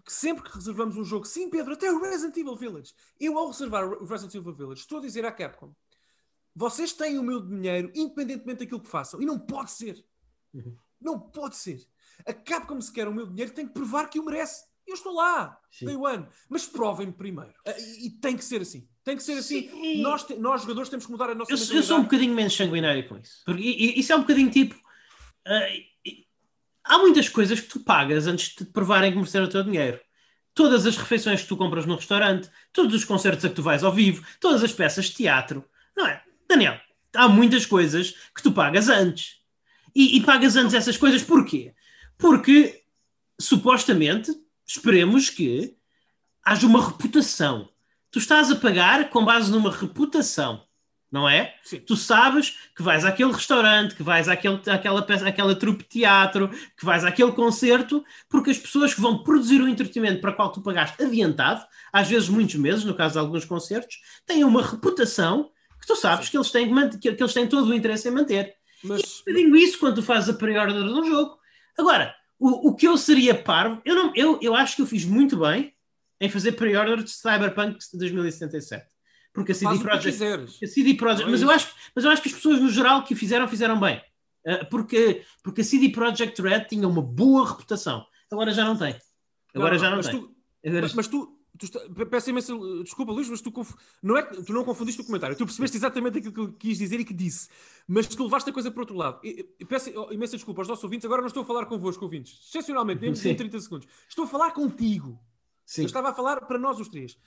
que 0.05 0.11
sempre 0.11 0.43
que 0.43 0.55
reservamos 0.55 0.97
um 0.97 1.03
jogo, 1.03 1.25
sim, 1.25 1.49
Pedro, 1.49 1.73
até 1.73 1.91
o 1.91 2.01
Resident 2.01 2.35
Evil 2.35 2.55
Village, 2.55 2.93
eu 3.19 3.37
ao 3.37 3.47
reservar 3.47 3.85
o 3.85 4.05
Resident 4.05 4.35
Evil 4.35 4.53
Village, 4.53 4.81
estou 4.81 4.97
a 4.97 5.01
dizer 5.01 5.25
à 5.25 5.31
Capcom, 5.31 5.73
vocês 6.55 6.91
têm 6.91 7.17
o 7.17 7.23
meu 7.23 7.41
dinheiro, 7.41 7.91
independentemente 7.95 8.59
daquilo 8.59 8.81
que 8.81 8.89
façam, 8.89 9.21
e 9.21 9.25
não 9.25 9.39
pode 9.39 9.71
ser. 9.71 10.03
Uhum. 10.53 10.75
Não 11.01 11.19
pode 11.19 11.55
ser. 11.55 11.79
A 12.25 12.33
Capcom, 12.33 12.79
se 12.81 12.91
quer 12.91 13.07
o 13.07 13.13
meu 13.13 13.25
dinheiro, 13.27 13.51
tem 13.53 13.67
que 13.67 13.73
provar 13.73 14.09
que 14.09 14.19
o 14.19 14.25
merece. 14.25 14.67
Eu 14.87 14.95
estou 14.95 15.13
lá, 15.13 15.57
Sim. 15.71 15.85
day 15.85 15.95
one. 15.95 16.25
Mas 16.49 16.65
provem-me 16.65 17.13
primeiro. 17.13 17.53
Ah, 17.67 17.73
E, 17.77 18.07
e 18.07 18.09
tem 18.09 18.35
que 18.35 18.43
ser 18.43 18.61
assim. 18.61 18.87
Tem 19.03 19.15
que 19.15 19.21
ser 19.23 19.33
assim. 19.33 19.69
Sim. 19.69 20.01
Nós, 20.01 20.23
te- 20.23 20.35
nós, 20.35 20.61
jogadores, 20.61 20.89
temos 20.89 21.05
que 21.05 21.11
mudar 21.11 21.29
a 21.29 21.35
nossa 21.35 21.51
Eu, 21.51 21.57
eu 21.77 21.83
sou 21.83 21.99
um 21.99 22.03
bocadinho 22.03 22.33
menos 22.33 22.55
sanguinário 22.55 23.07
com 23.07 23.17
isso. 23.17 23.41
Porque 23.45 23.61
isso 23.63 24.11
é 24.11 24.15
um 24.15 24.21
bocadinho 24.21 24.49
tipo. 24.49 24.75
i- 26.05 26.25
há 26.83 26.97
muitas 26.97 27.29
coisas 27.29 27.59
que 27.59 27.67
tu 27.67 27.79
pagas 27.81 28.27
antes 28.27 28.49
de 28.49 28.55
te 28.55 28.65
provarem 28.65 29.11
que 29.11 29.17
mereceram 29.17 29.45
o 29.45 29.49
teu 29.49 29.63
dinheiro. 29.63 29.99
Todas 30.53 30.85
as 30.85 30.97
refeições 30.97 31.41
que 31.43 31.47
tu 31.47 31.55
compras 31.55 31.85
no 31.85 31.95
restaurante, 31.95 32.49
todos 32.73 32.93
os 32.93 33.05
concertos 33.05 33.45
a 33.45 33.49
que 33.49 33.55
tu 33.55 33.63
vais 33.63 33.83
ao 33.83 33.93
vivo, 33.93 34.25
todas 34.41 34.63
as 34.63 34.73
peças 34.73 35.05
de 35.05 35.15
teatro. 35.15 35.63
Não 35.95 36.07
é? 36.07 36.21
Daniel, 36.47 36.79
há 37.15 37.27
muitas 37.29 37.65
coisas 37.65 38.11
que 38.35 38.41
tu 38.41 38.51
pagas 38.51 38.89
antes. 38.89 39.38
E, 39.95 40.17
e 40.17 40.21
pagas 40.23 40.55
antes 40.55 40.73
essas 40.73 40.97
coisas 40.97 41.23
porquê? 41.23 41.73
Porque 42.17 42.83
supostamente 43.39 44.31
esperemos 44.65 45.29
que 45.29 45.75
haja 46.43 46.67
uma 46.67 46.85
reputação. 46.85 47.69
Tu 48.11 48.19
estás 48.19 48.51
a 48.51 48.55
pagar 48.55 49.09
com 49.09 49.23
base 49.23 49.51
numa 49.51 49.71
reputação, 49.71 50.63
não 51.11 51.29
é? 51.29 51.55
Sim. 51.63 51.79
Tu 51.79 51.95
sabes 51.95 52.57
que 52.75 52.81
vais 52.83 53.05
àquele 53.05 53.31
restaurante, 53.31 53.95
que 53.95 54.03
vais 54.03 54.27
àquele, 54.27 54.59
àquela, 54.69 55.01
peça, 55.01 55.27
àquela 55.27 55.55
trupe 55.55 55.83
de 55.83 55.89
teatro, 55.89 56.49
que 56.77 56.85
vais 56.85 57.05
àquele 57.05 57.31
concerto, 57.31 58.03
porque 58.27 58.49
as 58.51 58.57
pessoas 58.57 58.93
que 58.93 59.01
vão 59.01 59.23
produzir 59.23 59.61
o 59.61 59.67
entretenimento 59.67 60.21
para 60.21 60.31
o 60.31 60.35
qual 60.35 60.51
tu 60.51 60.61
pagaste 60.61 61.01
adiantado, 61.03 61.65
às 61.93 62.07
vezes 62.07 62.29
muitos 62.29 62.55
meses, 62.55 62.83
no 62.83 62.95
caso 62.95 63.13
de 63.13 63.19
alguns 63.19 63.45
concertos, 63.45 63.99
têm 64.25 64.43
uma 64.43 64.61
reputação 64.65 65.51
que 65.79 65.87
tu 65.87 65.95
sabes 65.95 66.27
que 66.29 66.35
eles, 66.37 66.51
têm 66.51 66.67
que, 66.67 66.73
mant- 66.73 66.99
que, 66.99 67.13
que 67.13 67.23
eles 67.23 67.33
têm 67.33 67.47
todo 67.47 67.69
o 67.69 67.73
interesse 67.73 68.07
em 68.07 68.11
manter. 68.11 68.55
Mas, 68.83 69.23
Eu 69.25 69.33
digo 69.33 69.55
isso 69.55 69.77
quando 69.79 69.95
tu 69.95 70.03
fazes 70.03 70.29
a 70.29 70.33
pre-order 70.33 70.83
de 70.83 70.89
um 70.89 71.03
jogo. 71.05 71.37
Agora, 71.77 72.15
o, 72.39 72.69
o 72.69 72.75
que 72.75 72.87
eu 72.87 72.97
seria 72.97 73.35
parvo, 73.35 73.81
eu, 73.85 73.95
não, 73.95 74.13
eu, 74.15 74.39
eu 74.41 74.55
acho 74.55 74.75
que 74.75 74.81
eu 74.81 74.85
fiz 74.85 75.05
muito 75.05 75.37
bem 75.37 75.73
em 76.21 76.29
fazer 76.29 76.53
pre-order 76.53 77.03
de 77.03 77.09
Cyberpunk 77.11 77.77
2077. 77.93 78.85
Porque 79.33 79.51
a 79.51 79.55
CD 79.55 79.71
faz 79.71 79.81
Projekt 79.81 80.23
a 80.63 80.67
CD 80.67 80.93
Projekt, 80.95 81.27
é 81.27 81.31
mas, 81.31 81.41
eu 81.41 81.51
acho, 81.51 81.71
mas 81.95 82.03
eu 82.03 82.11
acho 82.11 82.21
que 82.21 82.29
as 82.29 82.35
pessoas 82.35 82.59
no 82.59 82.69
geral 82.69 83.03
que 83.03 83.13
o 83.13 83.17
fizeram, 83.17 83.47
fizeram 83.47 83.79
bem. 83.79 84.01
Uh, 84.45 84.65
porque, 84.69 85.23
porque 85.43 85.61
a 85.61 85.63
CD 85.63 85.89
Projekt 85.89 86.41
Red 86.41 86.65
tinha 86.65 86.87
uma 86.87 87.01
boa 87.01 87.47
reputação. 87.49 88.05
Agora 88.31 88.51
já 88.51 88.65
não 88.65 88.75
tem. 88.77 88.95
Agora 89.53 89.73
Não, 89.73 89.79
já 89.79 89.89
não 89.89 89.97
mas 89.97 90.07
tem. 90.07 90.19
tu- 90.19 90.35
Agora- 90.65 90.81
Mas, 90.81 90.93
mas 90.93 91.07
tu 91.07 91.38
está- 91.65 91.79
pe- 91.89 92.05
peço 92.05 92.29
imensa 92.29 92.53
desculpa, 92.83 93.11
Luís, 93.11 93.29
mas 93.29 93.41
tu, 93.41 93.51
conf- 93.51 93.75
não 94.01 94.17
é, 94.17 94.23
que- 94.23 94.43
tu 94.43 94.53
não 94.53 94.63
confundiste 94.63 95.01
o 95.01 95.05
comentário. 95.05 95.35
Tu 95.35 95.45
percebeste 95.45 95.77
exatamente 95.77 96.17
aquilo 96.19 96.33
que 96.33 96.39
eu 96.39 96.53
quis 96.53 96.77
dizer 96.77 96.99
e 96.99 97.05
que 97.05 97.13
disse. 97.13 97.49
Mas 97.87 98.07
tu 98.07 98.23
levaste 98.23 98.49
a 98.49 98.53
coisa 98.53 98.69
para 98.71 98.81
outro 98.81 98.95
lado. 98.95 99.19
E- 99.23 99.43
peço 99.67 99.91
oh, 99.95 100.11
imensa 100.13 100.35
desculpa 100.37 100.61
aos 100.61 100.67
nossos 100.67 100.83
ouvintes. 100.83 101.05
Agora 101.05 101.21
não 101.21 101.27
estou 101.27 101.43
a 101.43 101.45
falar 101.45 101.65
convosco, 101.65 102.03
ouvintes. 102.03 102.39
Excepcionalmente, 102.47 103.15
Sim. 103.17 103.29
em 103.29 103.35
30 103.35 103.59
segundos. 103.59 103.87
Estou 104.07 104.25
a 104.25 104.27
falar 104.27 104.51
contigo. 104.51 105.19
Sim. 105.65 105.81
Eu 105.81 105.85
estava 105.87 106.09
a 106.09 106.13
falar 106.13 106.41
para 106.41 106.57
nós 106.57 106.79
os 106.79 106.87
três. 106.89 107.17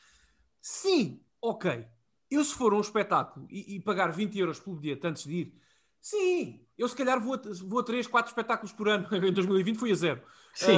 Sim, 0.61 1.21
ok. 1.41 1.85
Eu 2.31 2.45
se 2.45 2.55
for 2.55 2.73
a 2.73 2.77
um 2.77 2.81
espetáculo 2.81 3.47
e, 3.51 3.77
e 3.77 3.81
pagar 3.81 4.11
20 4.13 4.39
euros 4.39 4.59
pelo 4.59 4.77
bilhete 4.77 5.07
antes 5.07 5.25
de 5.25 5.35
ir, 5.35 5.55
sim, 6.03 6.67
eu 6.77 6.89
se 6.89 6.97
calhar 6.97 7.21
vou 7.21 7.35
a, 7.35 7.41
vou 7.65 7.81
a 7.81 7.85
3, 7.85 8.07
4 8.07 8.31
espetáculos 8.31 8.73
por 8.73 8.89
ano. 8.89 9.07
Em 9.15 9.33
2020 9.33 9.79
fui 9.79 9.93
a 9.93 9.95
zero. 9.95 10.23
Sim. 10.53 10.77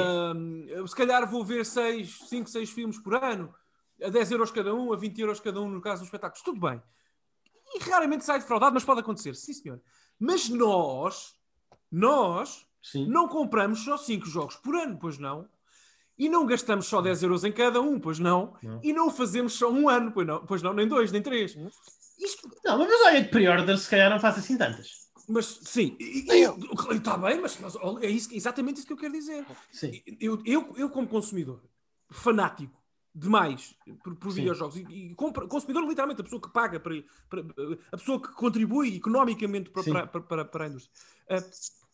Eu 0.69 0.87
se 0.87 0.95
calhar 0.95 1.29
vou 1.29 1.45
ver 1.45 1.65
6, 1.67 2.29
5, 2.29 2.49
6 2.49 2.71
filmes 2.71 2.99
por 2.99 3.15
ano, 3.17 3.53
a 4.03 4.09
10 4.09 4.31
euros 4.33 4.51
cada 4.51 4.73
um, 4.75 4.93
a 4.93 4.97
20 4.97 5.19
euros 5.21 5.41
cada 5.41 5.61
um 5.61 5.69
no 5.69 5.81
caso 5.81 6.03
dos 6.03 6.09
espetáculos. 6.09 6.45
Tudo 6.45 6.61
bem. 6.61 6.81
E 7.75 7.79
raramente 7.91 8.25
sai 8.25 8.39
defraudado, 8.39 8.75
mas 8.75 8.85
pode 8.85 9.01
acontecer. 9.01 9.35
Sim, 9.35 9.53
senhor. 9.53 9.81
Mas 10.19 10.49
nós, 10.49 11.35
nós, 11.91 12.65
Sim. 12.83 13.09
não 13.09 13.27
compramos 13.27 13.81
só 13.81 13.97
5 13.97 14.27
jogos 14.27 14.57
por 14.57 14.77
ano, 14.77 14.99
pois 15.01 15.19
não. 15.19 15.49
E 16.17 16.29
não 16.29 16.47
gastamos 16.47 16.87
só 16.87 17.03
10 17.03 17.25
euros 17.25 17.43
em 17.43 17.51
cada 17.51 17.81
um, 17.81 17.99
pois 17.99 18.21
não. 18.21 18.55
Não. 18.63 18.81
E 18.83 18.93
não 18.93 19.11
fazemos 19.11 19.55
só 19.55 19.69
um 19.69 19.89
ano, 19.89 20.13
pois 20.13 20.27
não, 20.27 20.47
pois 20.47 20.63
não 20.63 20.73
nem 20.73 20.87
dois, 20.87 21.11
nem 21.11 21.21
três. 21.21 21.57
Isto, 22.19 22.49
Não, 22.65 22.79
mas 22.79 23.01
olha 23.07 23.25
que 23.25 23.31
pre-order 23.31 23.77
se 23.77 23.91
calhar 23.91 24.09
não 24.09 24.21
faço 24.21 24.39
assim 24.39 24.57
tantas. 24.57 25.04
Mas 25.29 25.47
sim, 25.63 25.97
está 26.95 27.17
bem, 27.19 27.41
mas, 27.41 27.59
mas 27.61 27.75
é 28.03 28.09
isso, 28.09 28.35
exatamente 28.35 28.79
isso 28.79 28.87
que 28.87 28.93
eu 28.93 28.97
quero 28.97 29.13
dizer. 29.13 29.45
Sim. 29.73 30.03
Eu, 30.21 30.43
eu, 30.45 30.75
eu 30.77 30.91
como 30.91 31.07
consumidor, 31.09 31.63
fanático 32.11 32.83
demais 33.15 33.77
por, 34.03 34.17
por 34.17 34.33
videojogos, 34.33 34.77
e, 34.77 34.83
e 34.83 35.15
compra- 35.15 35.47
consumidor 35.47 35.85
literalmente, 35.89 36.21
a 36.21 36.25
pessoa 36.25 36.43
que 36.43 36.49
paga, 36.53 36.81
para, 36.81 36.95
para- 37.31 37.43
a 37.93 37.97
pessoa 37.97 38.21
que 38.21 38.29
contribui 38.35 38.97
economicamente 38.97 39.71
para, 39.71 40.07
para, 40.07 40.21
para, 40.21 40.45
para- 40.45 40.65
a 40.65 40.69
indústria. 40.69 40.93
Ah, 41.31 41.43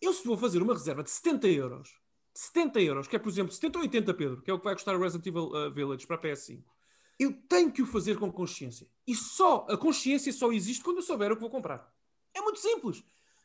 eu 0.00 0.12
se 0.14 0.26
vou 0.26 0.36
fazer 0.38 0.62
uma 0.62 0.72
reserva 0.72 1.02
de 1.02 1.10
70 1.10 1.46
euros, 1.48 1.90
70 2.34 2.80
euros, 2.80 3.06
que 3.06 3.16
é 3.16 3.18
por 3.18 3.28
exemplo 3.28 3.52
70 3.52 3.78
ou 3.78 3.82
80, 3.84 4.14
Pedro, 4.14 4.40
que 4.42 4.50
é 4.50 4.54
o 4.54 4.58
que 4.58 4.64
vai 4.64 4.74
custar 4.74 4.96
o 4.96 5.00
Resident 5.00 5.26
Evil 5.26 5.54
ah, 5.54 5.68
Village 5.68 6.06
para 6.06 6.16
a 6.16 6.20
PS5, 6.20 6.62
eu 7.18 7.32
tenho 7.48 7.70
que 7.70 7.82
o 7.82 7.86
fazer 7.86 8.18
com 8.18 8.32
consciência. 8.32 8.88
E 9.06 9.14
só, 9.14 9.66
a 9.68 9.76
consciência 9.76 10.32
só 10.32 10.50
existe 10.52 10.82
quando 10.82 10.96
eu 10.98 11.02
souber 11.02 11.30
o 11.30 11.34
que 11.36 11.42
vou 11.42 11.50
comprar. 11.50 11.92
É 12.32 12.40
muito 12.40 12.58
simples. 12.60 13.04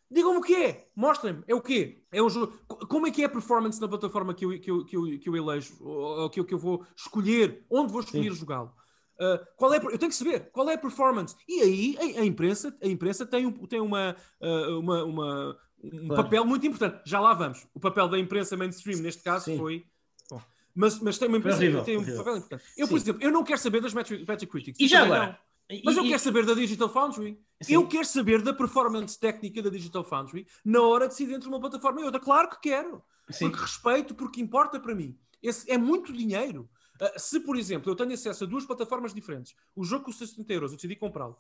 Digam-me 0.10 0.38
o 0.38 0.41
que 0.41 0.56
é. 0.56 0.88
Mostrem-me. 0.95 1.44
É 1.48 1.56
o 1.56 1.61
quê? 1.61 2.03
É 2.11 2.22
um 2.22 2.30
jogo. 2.30 2.53
Co- 2.68 2.86
Como 2.88 3.07
é 3.07 3.11
que 3.11 3.23
é 3.23 3.26
a 3.26 3.30
performance 3.30 3.82
na 3.82 3.88
plataforma 3.88 4.34
que 4.34 4.45
eu, 4.45 4.60
que 4.60 4.69
eu, 4.69 4.86
que 4.86 4.95
eu, 4.95 5.19
que 5.19 5.30
eu 5.30 5.36
elejo? 5.36 5.76
Ou, 5.82 6.30
que, 6.30 6.40
eu, 6.40 6.45
que 6.45 6.53
eu 6.53 6.60
vou 6.60 6.86
escolher? 6.95 7.65
Onde 7.69 7.91
vou 7.91 8.02
escolher 8.02 8.32
jogá-lo? 8.34 8.72
Uh, 9.19 9.40
qual 9.56 9.73
é, 9.73 9.77
eu 9.77 9.98
tenho 9.98 10.11
que 10.11 10.15
saber 10.15 10.49
qual 10.52 10.69
é 10.69 10.73
a 10.73 10.77
performance. 10.77 11.36
E 11.48 11.61
aí 11.61 11.98
a, 12.18 12.22
a 12.22 12.26
imprensa, 12.26 12.77
a 12.84 12.88
imprensa 12.88 13.26
tem, 13.26 13.45
um, 13.45 13.52
tem 13.65 13.80
uma, 13.80 14.15
uh, 14.41 14.80
uma, 14.80 15.03
uma, 15.06 15.57
um 15.84 16.07
claro. 16.07 16.23
papel 16.23 16.45
muito 16.45 16.68
importante. 16.68 17.02
Já 17.06 17.19
lá 17.19 17.34
vamos. 17.34 17.65
O 17.73 17.80
papel 17.80 18.07
da 18.10 18.19
imprensa 18.19 18.57
mainstream, 18.57 18.99
neste 18.99 19.23
caso, 19.23 19.45
Sim. 19.45 19.57
foi. 19.57 19.86
Bom, 20.30 20.41
mas, 20.76 20.99
mas 20.99 21.18
tem 21.18 21.30
uma 21.30 21.38
imprensa 21.38 21.60
horrível, 21.60 21.84
tem 21.84 21.98
um 21.98 22.03
papel 22.06 22.38
importante. 22.38 22.64
Eu, 22.77 22.88
por 22.88 22.99
Sim. 22.99 23.03
exemplo, 23.06 23.23
eu 23.23 23.32
não 23.32 23.44
quero 23.44 23.60
saber 23.60 23.82
das 23.82 23.94
Metacritics. 23.94 24.80
E 24.80 24.88
já 24.88 25.03
agora? 25.03 25.40
Mas 25.84 25.98
eu 25.98 26.04
quero 26.04 26.20
saber 26.20 26.46
da 26.46 26.54
Digital 26.54 26.90
Foundry. 26.90 27.40
Sim. 27.62 27.74
Eu 27.74 27.88
quero 27.88 28.06
saber 28.06 28.42
da 28.42 28.54
performance 28.54 29.20
técnica 29.20 29.62
da 29.62 29.70
Digital 29.70 30.04
Foundry 30.04 30.46
na 30.64 30.82
hora 30.82 31.08
de 31.08 31.14
decidir 31.14 31.34
entre 31.34 31.48
uma 31.48 31.60
plataforma 31.60 32.02
e 32.02 32.04
outra. 32.04 32.20
Claro 32.20 32.50
que 32.50 32.70
quero. 32.70 33.04
Sim. 33.30 33.50
Porque 33.50 33.64
respeito, 33.64 34.14
porque 34.14 34.42
importa 34.42 34.80
para 34.80 34.94
mim. 34.94 35.18
Esse 35.42 35.70
é 35.72 35.78
muito 35.78 36.14
dinheiro. 36.14 36.70
Uh, 37.02 37.20
se, 37.20 37.40
por 37.40 37.58
exemplo, 37.58 37.92
eu 37.92 37.96
tenho 37.96 38.14
acesso 38.14 38.44
a 38.44 38.48
duas 38.48 38.66
plataformas 38.66 39.14
diferentes, 39.14 39.54
o 39.76 39.84
jogo 39.84 40.06
custa 40.06 40.26
70 40.26 40.54
euros, 40.54 40.72
eu 40.72 40.78
decidi 40.78 40.96
comprá-lo. 40.96 41.38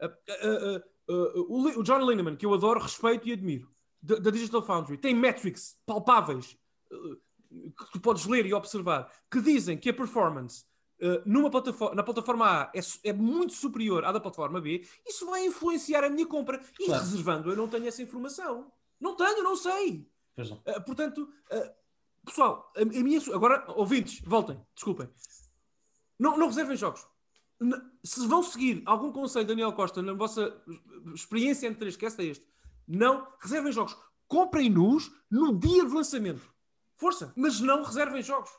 Uh, 0.00 0.82
uh, 1.12 1.78
o, 1.78 1.82
John 1.82 1.98
Lineman, 2.08 2.36
que 2.36 2.44
eu 2.44 2.52
adoro, 2.52 2.80
respeito 2.80 3.26
e 3.26 3.32
admiro, 3.32 3.70
da 4.02 4.30
Digital 4.30 4.62
Foundry, 4.62 4.98
tem 4.98 5.14
metrics 5.14 5.76
palpáveis 5.86 6.56
que 7.50 7.92
tu 7.92 8.00
podes 8.00 8.26
ler 8.26 8.46
e 8.46 8.54
observar 8.54 9.10
que 9.30 9.40
dizem 9.40 9.76
que 9.76 9.88
a 9.88 9.94
performance 9.94 10.64
numa 11.24 11.50
plataforma, 11.50 11.94
na 11.94 12.02
plataforma 12.02 12.46
A 12.46 12.72
é, 12.74 12.80
é, 13.04 13.12
muito 13.12 13.52
superior 13.52 14.04
à 14.04 14.12
da 14.12 14.20
plataforma 14.20 14.60
B, 14.60 14.86
isso 15.06 15.26
vai 15.26 15.46
influenciar 15.46 16.02
a 16.04 16.10
minha 16.10 16.26
compra. 16.26 16.60
E 16.78 16.86
claro. 16.86 17.02
reservando, 17.02 17.50
eu 17.50 17.56
não 17.56 17.68
tenho 17.68 17.86
essa 17.86 18.02
informação. 18.02 18.72
Não 19.00 19.14
tenho, 19.14 19.42
não 19.42 19.56
sei. 19.56 20.10
Uh, 20.36 20.84
portanto, 20.84 21.28
uh, 21.52 21.74
pessoal, 22.24 22.72
a, 22.76 22.82
a, 22.82 22.84
minha. 22.84 23.20
Agora, 23.32 23.64
ouvintes, 23.76 24.20
voltem, 24.24 24.60
desculpem. 24.74 25.08
Não, 26.18 26.36
não 26.36 26.48
reservem 26.48 26.76
jogos. 26.76 27.06
Se 28.04 28.26
vão 28.26 28.42
seguir 28.42 28.82
algum 28.86 29.12
conselho 29.12 29.46
Daniel 29.46 29.72
Costa 29.72 30.00
na 30.00 30.12
vossa 30.12 30.60
experiência 31.14 31.66
entre 31.66 31.80
três, 31.80 31.96
que 31.96 32.06
esta 32.06 32.22
é 32.22 32.26
este, 32.26 32.46
não 32.86 33.26
reservem 33.40 33.72
jogos. 33.72 33.96
Comprem-nos 34.26 35.10
no 35.30 35.58
dia 35.58 35.84
de 35.84 35.92
lançamento. 35.92 36.42
Força, 36.96 37.32
mas 37.36 37.60
não 37.60 37.82
reservem 37.82 38.22
jogos 38.22 38.50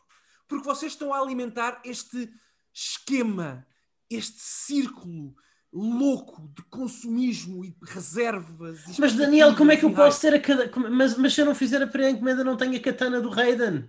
porque 0.49 0.65
vocês 0.65 0.91
estão 0.91 1.13
a 1.13 1.21
alimentar 1.21 1.79
este 1.85 2.29
esquema, 2.73 3.65
este 4.09 4.41
círculo 4.41 5.35
louco 5.71 6.51
de 6.55 6.63
consumismo 6.63 7.63
e 7.63 7.75
reservas. 7.83 8.97
E 8.97 8.99
mas 8.99 9.13
Daniel, 9.13 9.55
como 9.55 9.71
é 9.71 9.77
que 9.77 9.85
eu 9.85 9.93
posso 9.93 10.19
ter 10.19 10.33
a 10.33 10.39
cada. 10.39 10.69
Mas, 10.89 11.15
mas 11.15 11.33
se 11.33 11.41
eu 11.41 11.45
não 11.45 11.53
fizer 11.53 11.81
a 11.81 11.87
pré-encomenda, 11.87 12.43
não 12.43 12.57
tenho 12.57 12.75
a 12.75 12.79
katana 12.79 13.21
do 13.21 13.29
Raiden. 13.29 13.87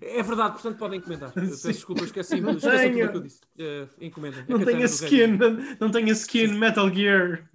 É 0.00 0.22
verdade, 0.22 0.52
portanto 0.52 0.78
podem 0.78 0.98
encomendar. 0.98 1.32
Peço 1.32 1.68
desculpa, 1.68 2.04
esqueci, 2.04 2.40
não 2.40 2.52
esqueci 2.52 2.90
tudo 2.90 3.04
o 3.04 3.10
que 3.10 3.16
eu 3.16 3.22
disse. 3.22 3.40
Uh, 3.58 3.88
encomendem. 4.00 4.44
Não 4.48 4.64
tenho 4.64 4.82
a 4.82 4.84
skin, 4.84 5.26
não, 5.26 5.50
não 5.80 5.90
tenho 5.90 6.08
a 6.08 6.12
skin 6.12 6.48
Metal 6.58 6.88
Gear. 6.94 7.48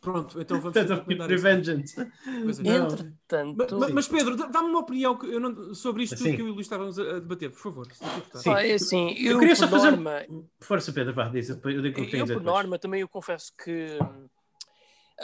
Pronto, 0.00 0.40
então 0.40 0.60
vamos 0.60 0.74
Metal 0.74 1.04
Gear 1.06 1.28
Revengeance. 1.28 2.00
É. 2.00 2.76
Entretanto. 2.76 3.78
Mas, 3.78 3.92
mas, 3.92 4.08
Pedro, 4.08 4.36
dá-me 4.36 4.68
uma 4.68 4.80
opinião 4.80 5.16
que 5.16 5.26
eu 5.26 5.40
não, 5.40 5.74
sobre 5.74 6.04
isto 6.04 6.16
tudo 6.16 6.34
que 6.34 6.42
eu 6.42 6.48
e 6.48 6.50
o 6.50 6.54
Luís 6.54 6.66
estávamos 6.66 6.98
a, 6.98 7.14
debater, 7.14 7.50
por 7.50 7.60
favor. 7.60 7.86
Sim. 8.34 8.50
Ah, 8.50 8.66
é 8.66 8.74
assim, 8.74 9.10
eu, 9.18 9.32
eu 9.32 9.38
queria 9.38 9.56
só 9.56 9.68
fazer. 9.68 9.90
Norma, 9.90 10.22
Força, 10.60 10.92
Pedro, 10.92 11.14
vá, 11.14 11.28
diz, 11.28 11.48
eu 11.48 11.56
digo 11.82 12.00
o 12.00 12.06
que 12.06 12.16
Eu, 12.16 12.26
por 12.26 12.42
norma, 12.42 12.78
também 12.78 13.00
eu 13.00 13.08
confesso 13.08 13.52
que 13.62 13.98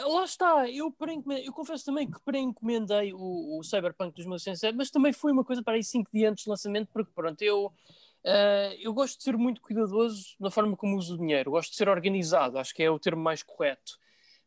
Lá 0.07 0.23
está, 0.23 0.69
eu, 0.69 0.95
eu 1.43 1.53
confesso 1.53 1.85
também 1.85 2.09
que 2.09 2.19
pré-encomendei 2.21 3.13
o, 3.13 3.59
o 3.59 3.63
Cyberpunk 3.63 4.15
2077, 4.15 4.75
mas 4.75 4.89
também 4.89 5.11
foi 5.11 5.31
uma 5.31 5.43
coisa 5.43 5.61
para 5.61 5.73
aí 5.73 5.83
5 5.83 6.09
dias 6.13 6.31
antes 6.31 6.45
do 6.45 6.49
lançamento, 6.49 6.89
porque 6.93 7.11
pronto, 7.13 7.41
eu, 7.41 7.65
uh, 7.65 8.73
eu 8.79 8.93
gosto 8.93 9.17
de 9.17 9.23
ser 9.23 9.37
muito 9.37 9.61
cuidadoso 9.61 10.35
na 10.39 10.49
forma 10.49 10.77
como 10.77 10.97
uso 10.97 11.15
o 11.15 11.17
dinheiro, 11.17 11.51
gosto 11.51 11.71
de 11.71 11.77
ser 11.77 11.89
organizado, 11.89 12.57
acho 12.57 12.73
que 12.73 12.83
é 12.83 12.89
o 12.89 12.99
termo 12.99 13.21
mais 13.21 13.43
correto. 13.43 13.99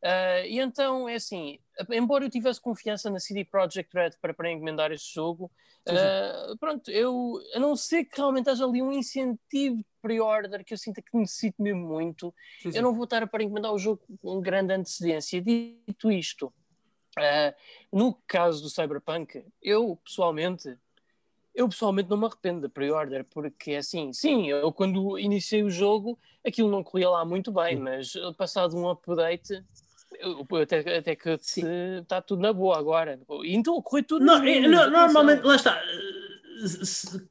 Uh, 0.02 0.44
e 0.46 0.58
então, 0.58 1.08
é 1.08 1.14
assim, 1.14 1.60
embora 1.90 2.24
eu 2.24 2.30
tivesse 2.30 2.60
confiança 2.60 3.08
na 3.08 3.20
CD 3.20 3.44
Projekt 3.44 3.94
Red 3.94 4.10
para 4.20 4.34
pré-encomendar 4.34 4.90
este 4.90 5.14
jogo, 5.14 5.48
uh, 5.88 6.58
pronto, 6.58 6.90
eu, 6.90 7.40
a 7.54 7.60
não 7.60 7.76
ser 7.76 8.04
que 8.04 8.16
realmente 8.16 8.50
haja 8.50 8.64
ali 8.64 8.82
um 8.82 8.92
incentivo 8.92 9.76
de 9.76 9.86
pre-order 10.02 10.64
que 10.64 10.74
eu 10.74 10.78
sinta 10.78 11.00
que 11.00 11.16
necessito 11.16 11.62
mesmo 11.62 11.86
muito, 11.86 12.34
sim, 12.60 12.72
sim. 12.72 12.78
eu 12.78 12.82
não 12.82 12.92
vou 12.92 13.04
estar 13.04 13.22
a 13.22 13.28
pré-encomendar 13.28 13.72
o 13.72 13.78
jogo 13.78 14.02
com 14.20 14.40
grande 14.40 14.72
antecedência. 14.72 15.40
Dito 15.40 16.10
isto, 16.10 16.46
uh, 17.16 17.54
no 17.92 18.12
caso 18.26 18.60
do 18.60 18.70
Cyberpunk, 18.70 19.44
eu 19.62 19.96
pessoalmente 20.04 20.76
eu 21.54 21.68
pessoalmente 21.68 22.08
não 22.08 22.16
me 22.16 22.24
arrependo 22.24 22.62
da 22.62 22.68
pre-order, 22.68 23.26
porque 23.26 23.72
é 23.72 23.76
assim, 23.76 24.10
sim, 24.12 24.48
eu 24.48 24.72
quando 24.72 25.18
iniciei 25.18 25.62
o 25.62 25.70
jogo 25.70 26.18
aquilo 26.44 26.70
não 26.70 26.82
corria 26.82 27.10
lá 27.10 27.24
muito 27.24 27.52
bem, 27.52 27.76
mas 27.76 28.14
passado 28.36 28.76
um 28.76 28.88
update 28.88 29.62
até, 30.62 30.98
até 30.98 31.16
que 31.16 31.30
está 31.30 32.20
tudo 32.20 32.42
na 32.42 32.52
boa 32.52 32.78
agora. 32.78 33.18
Então 33.44 33.80
corre 33.82 34.02
tudo. 34.02 34.24
Não, 34.24 34.42
é, 34.42 34.60
não, 34.60 34.90
normalmente, 34.90 35.42
lá 35.42 35.56
está. 35.56 35.82
Se, 36.66 37.28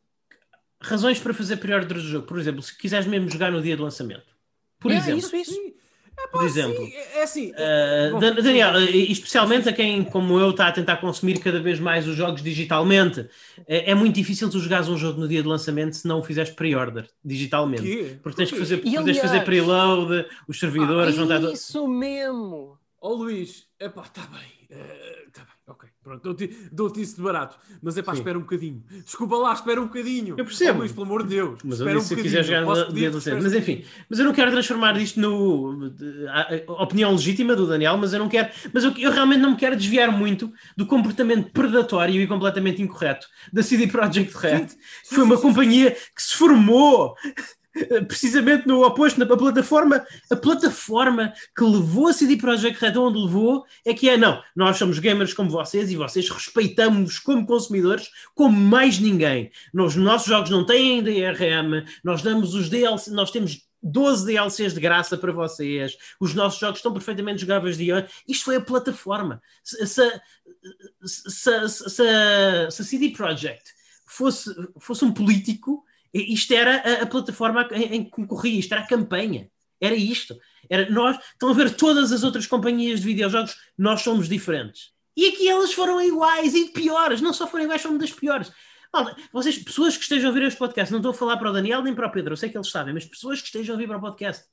razões 0.82 1.20
para 1.20 1.34
fazer 1.34 1.58
pre-order 1.58 1.98
do 1.98 2.04
jogo. 2.04 2.26
Por 2.26 2.40
exemplo, 2.40 2.62
se 2.62 2.78
quiseres 2.78 3.06
mesmo 3.06 3.30
jogar 3.30 3.52
no 3.52 3.62
dia 3.62 3.78
do 3.78 3.84
lançamento. 3.84 4.36
Por 4.80 4.92
é, 4.92 4.96
exemplo. 4.96 5.20
Isso, 5.20 5.36
isso. 5.36 5.74
É, 6.18 6.28
por 6.28 6.44
exemplo, 6.44 6.86
sim, 6.86 6.94
é 6.94 7.24
assim. 7.24 7.52
Uh, 7.52 8.42
Daniel, 8.42 8.80
especialmente 8.84 9.68
a 9.68 9.74
quem, 9.74 10.04
como 10.04 10.40
eu, 10.40 10.52
está 10.52 10.68
a 10.68 10.72
tentar 10.72 10.98
consumir 10.98 11.40
cada 11.40 11.60
vez 11.60 11.80
mais 11.80 12.08
os 12.08 12.16
jogos 12.16 12.44
digitalmente, 12.44 13.28
é, 13.68 13.92
é 13.92 13.96
muito 13.96 14.16
difícil 14.16 14.50
tu 14.50 14.60
jogares 14.60 14.88
um 14.88 14.98
jogo 14.98 15.20
no 15.20 15.28
dia 15.28 15.42
de 15.42 15.48
lançamento 15.48 15.96
se 15.96 16.08
não 16.08 16.20
o 16.20 16.24
fizeres 16.24 16.52
pre-order 16.52 17.08
digitalmente. 17.24 17.84
Que? 17.84 18.20
Porque 18.22 18.38
tens 18.38 18.52
que 18.52 18.60
fazer, 18.60 18.78
tens 18.78 18.98
aliás, 18.98 19.18
fazer 19.20 19.44
preload, 19.44 20.26
os 20.48 20.60
servidores 20.60 21.18
ah, 21.18 21.26
vão 21.26 21.52
Isso 21.52 21.88
mesmo! 21.88 22.78
Ó 23.02 23.10
oh, 23.10 23.14
Luís, 23.16 23.66
epá, 23.80 24.04
está 24.04 24.22
bem. 24.22 24.78
Uh, 24.78 25.32
tá 25.32 25.42
bem, 25.42 25.54
ok. 25.61 25.61
Pronto, 26.04 26.24
dou-te 26.24 26.48
dou 26.72 26.92
isso 26.98 27.18
de 27.18 27.22
barato. 27.22 27.58
Mas 27.80 27.96
é 27.96 28.02
pá, 28.02 28.14
espera 28.14 28.36
um 28.36 28.42
bocadinho. 28.42 28.84
Desculpa 29.06 29.36
lá, 29.36 29.54
espera 29.54 29.80
um 29.80 29.86
bocadinho. 29.86 30.34
Eu 30.36 30.44
percebo. 30.44 30.80
Oh, 30.80 30.80
Luís, 30.80 30.92
pelo 30.92 31.06
amor 31.06 31.22
de 31.22 31.30
Deus. 31.30 31.60
Mas 31.64 31.80
espera 31.80 31.98
um 32.00 32.02
se 32.02 32.16
quiser 32.16 32.44
jogar 32.44 32.62
no 32.62 32.94
dia 32.94 33.12
do 33.12 33.20
Mas 33.42 33.54
enfim, 33.54 33.86
mas 34.10 34.18
eu 34.18 34.26
não 34.26 34.34
quero 34.34 34.50
transformar 34.50 35.00
isto 35.00 35.20
no. 35.20 35.92
Opinião 36.68 37.12
legítima 37.12 37.56
do 37.56 37.68
Daniel, 37.68 37.98
mas 37.98 38.14
eu 38.14 38.20
não 38.20 38.28
quero. 38.28 38.50
Mas 38.74 38.84
eu, 38.84 38.92
eu, 38.98 39.12
realmente 39.12 39.42
não 39.42 39.52
me 39.52 39.58
quero 39.58 39.76
desviar 39.76 40.12
muito 40.12 40.52
do 40.76 40.88
comportamento 40.88 41.52
predatório 41.52 42.20
e 42.20 42.26
completamente 42.26 42.82
incorreto 42.82 43.28
da 43.54 43.62
CD 43.62 43.86
Projekt 43.86 44.36
Red. 44.36 44.70
Sim, 44.70 44.78
sim, 45.04 45.16
foi 45.16 45.24
uma 45.24 45.38
companhia 45.38 45.92
que 45.92 46.24
se 46.24 46.36
formou 46.36 47.16
precisamente 48.08 48.68
no 48.68 48.84
oposto, 48.86 49.20
na 49.20 49.26
plataforma, 49.26 50.06
a 50.30 50.36
plataforma 50.36 51.34
que 51.56 51.64
levou 51.64 52.08
a 52.08 52.14
CD 52.14 52.38
Projekt 52.38 52.80
Red 52.80 52.98
onde 52.98 53.20
levou 53.20 53.66
é 53.86 53.94
que 53.94 54.10
é, 54.10 54.18
não, 54.18 54.42
nós 54.56 54.78
somos 54.78 55.00
gamers 55.00 55.34
como 55.34 55.50
vocês 55.50 55.92
e 55.92 55.96
vocês 55.96 56.30
respeitamos 56.30 57.20
como 57.20 57.46
consumidores 57.46 58.10
como 58.36 58.58
mais 58.58 59.00
ninguém. 59.00 59.52
Nos 59.74 59.96
nossos 59.96 60.28
jogos 60.28 60.50
não 60.50 60.66
têm 60.66 61.04
DRM, 61.04 61.86
nós 62.04 62.22
damos 62.22 62.54
os 62.54 62.70
DLC, 62.70 63.12
nós 63.12 63.32
temos 63.32 63.70
12 63.84 64.26
DLCs 64.26 64.74
de 64.74 64.80
graça 64.80 65.18
para 65.18 65.32
vocês, 65.32 65.98
os 66.20 66.36
nossos 66.36 66.60
jogos 66.60 66.78
estão 66.78 66.94
perfeitamente 66.94 67.42
jogáveis 67.42 67.78
de. 67.78 67.88
Isto 68.28 68.46
foi 68.46 68.58
a 68.58 68.62
plataforma. 68.62 69.42
Se, 69.64 69.88
se, 69.88 70.22
se, 71.04 71.70
se, 71.70 71.90
se 71.90 72.02
a 72.04 72.70
CD 72.70 73.10
Projekt 73.10 73.72
fosse, 74.06 74.54
fosse 74.78 75.04
um 75.04 75.12
político 75.12 75.84
isto 76.14 76.54
era 76.54 76.78
a, 76.78 77.04
a 77.04 77.06
plataforma 77.06 77.68
em, 77.72 78.04
que 78.04 78.12
concorria, 78.12 78.60
isto 78.60 78.72
era 78.74 78.82
a 78.82 78.88
campanha. 78.88 79.50
Era 79.80 79.96
isto. 79.96 80.38
Era 80.70 80.90
nós, 80.90 81.18
estão 81.34 81.50
a 81.50 81.54
ver 81.54 81.76
todas 81.76 82.12
as 82.12 82.24
outras 82.24 82.46
companhias 82.46 83.00
de 83.00 83.08
videojogos, 83.08 83.56
nós 83.78 84.02
somos 84.02 84.30
diferentes. 84.30 84.92
E 85.16 85.28
aqui 85.28 85.50
elas 85.50 85.74
foram 85.74 86.02
iguais 86.02 86.54
e 86.54 86.66
piores, 86.70 87.20
não 87.20 87.34
só 87.34 87.48
foram 87.48 87.66
iguais, 87.66 87.82
foram 87.82 87.98
das 87.98 88.12
piores. 88.12 88.52
Malta, 88.94 89.16
vocês, 89.32 89.58
pessoas 89.58 89.96
que 89.96 90.04
estejam 90.04 90.28
a 90.28 90.34
ouvir 90.34 90.46
este 90.46 90.60
podcast, 90.60 90.92
não 90.92 91.00
estou 91.00 91.12
a 91.12 91.16
falar 91.16 91.38
para 91.38 91.50
o 91.50 91.54
Daniel 91.54 91.82
nem 91.82 91.96
para 91.96 92.08
o 92.08 92.12
Pedro, 92.12 92.34
eu 92.34 92.38
sei 92.38 92.50
que 92.50 92.58
eles 92.58 92.70
sabem, 92.70 92.94
mas 92.94 93.06
pessoas 93.06 93.40
que 93.40 93.48
estejam 93.48 93.74
a 93.74 93.76
ouvir 93.76 93.88
para 93.88 93.98
o 93.98 94.02
podcast, 94.02 94.46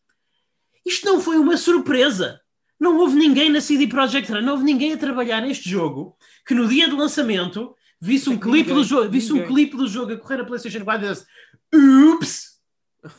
isto 0.86 1.05
não 1.06 1.20
foi 1.20 1.36
uma 1.36 1.56
surpresa. 1.56 2.40
Não 2.80 2.97
houve 2.98 3.16
ninguém 3.16 3.51
na 3.51 3.60
CD 3.60 3.89
Projekt 3.89 4.30
não 4.30 4.52
houve 4.52 4.64
ninguém 4.64 4.93
a 4.93 4.97
trabalhar 4.97 5.43
neste 5.43 5.68
jogo 5.68 6.16
que 6.47 6.55
no 6.55 6.68
dia 6.68 6.89
do 6.89 6.97
lançamento 6.97 7.74
visse 8.00 8.30
um 8.30 8.38
clipe 8.38 8.72
do 8.72 8.84
jogo, 8.84 9.10
visse 9.10 9.32
um 9.32 9.46
clipe 9.46 9.76
do 9.76 9.88
jogo 9.88 10.12
a 10.12 10.16
correr 10.16 10.38
na 10.38 10.44
PlayStation 10.44 10.84
4 10.84 11.06
e 11.06 11.10
disse, 11.10 11.26
Ups! 11.74 12.58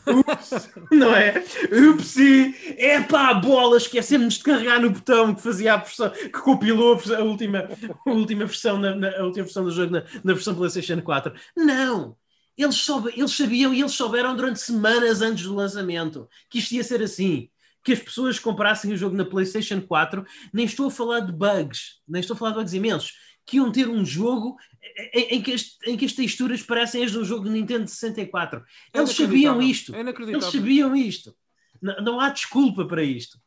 Ups! 0.08 0.70
não 0.92 1.16
é? 1.16 1.44
Upsi! 1.90 2.56
É 2.78 3.02
pá, 3.02 3.34
bola! 3.34 3.78
Esquecemos 3.78 4.36
de 4.36 4.44
carregar 4.44 4.80
no 4.80 4.90
botão 4.90 5.34
que 5.34 5.42
fazia 5.42 5.74
a 5.74 5.78
versão, 5.78 6.10
que 6.10 6.32
compilou 6.32 7.00
a 7.18 7.24
última, 7.24 7.70
a 8.06 8.12
última 8.12 8.46
versão, 8.46 8.78
na, 8.78 8.96
na 8.96 9.18
a 9.18 9.24
última 9.24 9.46
versão 9.46 9.64
do 9.64 9.72
jogo 9.72 9.94
na, 9.94 10.04
na 10.24 10.34
versão 10.34 10.56
PlayStation 10.56 11.02
4. 11.02 11.34
Não! 11.56 12.16
Eles, 12.58 12.76
soube, 12.76 13.14
eles 13.16 13.32
sabiam 13.32 13.74
e 13.74 13.80
eles 13.80 13.94
souberam 13.94 14.36
durante 14.36 14.60
semanas 14.60 15.22
antes 15.22 15.46
do 15.46 15.56
lançamento 15.56 16.28
que 16.50 16.60
isto 16.60 16.74
ia 16.74 16.84
ser 16.84 17.02
assim. 17.02 17.50
Que 17.82 17.94
as 17.94 18.00
pessoas 18.00 18.38
comprassem 18.38 18.92
o 18.92 18.98
jogo 18.98 19.16
na 19.16 19.24
PlayStation 19.24 19.80
4. 19.80 20.26
Nem 20.52 20.66
estou 20.66 20.88
a 20.88 20.92
falar 20.92 21.22
de 21.22 21.32
bugs, 21.32 22.02
nem 22.06 22.20
estou 22.20 22.36
a 22.36 22.38
falar 22.38 22.52
de 22.52 22.58
bugs 22.58 22.74
imensos 22.74 23.14
que 23.50 23.58
iam 23.58 23.72
ter 23.72 23.90
um 23.90 24.06
jogo 24.06 24.58
em, 25.14 25.38
em 25.38 25.42
que, 25.42 25.54
as, 25.54 25.78
em 25.88 25.98
que 25.98 26.06
as 26.06 26.14
texturas 26.14 26.62
parecem 26.62 27.04
as 27.04 27.12
de 27.12 27.18
um 27.18 27.26
jogo 27.26 27.46
de 27.46 27.50
Nintendo 27.50 27.88
64. 27.88 28.64
É 28.94 29.00
Eles 29.00 29.10
sabiam 29.16 29.60
isto. 29.62 29.96
É 29.96 30.02
Eles 30.02 30.46
sabiam 30.46 30.96
isto. 30.96 31.36
Não, 31.82 31.96
não 32.04 32.20
há 32.20 32.30
desculpa 32.30 32.86
para 32.86 33.04
isto. 33.04 33.40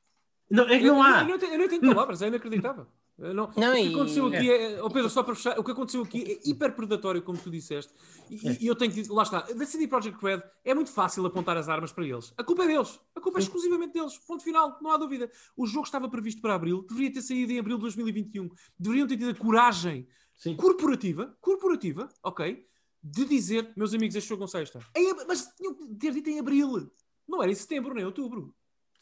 Não, 0.50 0.64
é 0.64 0.78
que 0.78 0.84
Eu, 0.84 0.94
não 0.94 0.96
eu- 0.96 1.02
há. 1.14 1.20
eu 1.20 1.28
não 1.28 1.48
eu 1.52 1.58
não 1.58 1.68
tenho 1.68 1.94
palavras, 1.94 2.20
é 2.20 2.26
inacreditável. 2.26 2.86
Eu 3.18 3.34
Não, 3.34 3.51
Não, 3.56 3.72
o 3.72 3.74
que 3.76 3.82
e- 3.82 3.94
aconteceu 3.94 4.26
aqui 4.26 4.51
é, 4.51 4.82
oh 4.82 4.89
Pedro, 4.90 5.10
só 5.10 5.22
para 5.22 5.34
fechar, 5.34 5.59
o 5.59 5.62
que 5.62 5.70
aconteceu 5.70 6.02
aqui 6.02 6.22
é 6.44 6.48
hiper 6.48 6.74
predatório, 6.74 7.22
como 7.22 7.39
tu 7.39 7.51
disseste, 7.51 7.93
e, 8.30 8.48
É. 8.48 8.59
e 8.60 8.66
eu 8.66 8.74
tenho 8.74 8.90
que 8.90 9.01
dizer, 9.01 9.12
lá 9.12 9.22
está, 9.22 9.40
da 9.43 9.66
CD 9.66 9.86
Projekt 9.86 10.18
Red 10.24 10.43
é 10.64 10.74
muito 10.74 10.90
fácil 10.90 11.24
apontar 11.26 11.56
as 11.56 11.68
armas 11.68 11.93
para 11.93 12.06
eles. 12.06 12.32
A 12.39 12.43
culpa 12.43 12.64
é 12.64 12.68
deles, 12.68 12.98
a 13.14 13.20
culpa 13.20 13.39
é 13.39 13.43
exclusivamente 13.43 13.93
deles, 13.93 14.16
ponto 14.18 14.43
final, 14.43 14.78
não 14.80 14.90
há 14.90 14.97
dúvida. 14.97 15.30
O 15.56 15.66
jogo 15.66 15.84
estava 15.84 16.09
previsto 16.09 16.40
para 16.40 16.55
abril, 16.55 16.82
deveria 16.89 17.12
ter 17.12 17.22
saído 17.22 17.52
em 17.52 17.59
abril 17.59 17.76
de 17.76 17.82
2021, 17.82 18.48
deveriam 18.78 19.06
ter 19.06 19.16
tido 19.18 19.30
a 19.30 19.34
coragem 19.34 20.09
Sim. 20.34 20.56
corporativa, 20.56 21.36
corporativa, 21.40 22.09
ok, 22.24 22.66
de 23.02 23.24
dizer, 23.26 23.72
meus 23.76 23.93
amigos, 23.94 24.16
este 24.16 24.28
jogo 24.28 24.40
não 24.40 24.48
sai 24.48 24.62
ab- 24.64 25.24
Mas 25.28 25.47
tinham 25.56 25.74
que 25.74 25.94
ter 25.97 26.12
dito 26.14 26.30
em 26.30 26.39
abril, 26.40 26.90
não 27.28 27.43
era 27.43 27.52
em 27.52 27.55
setembro 27.55 27.93
nem 27.94 28.02
em 28.02 28.06
outubro, 28.06 28.55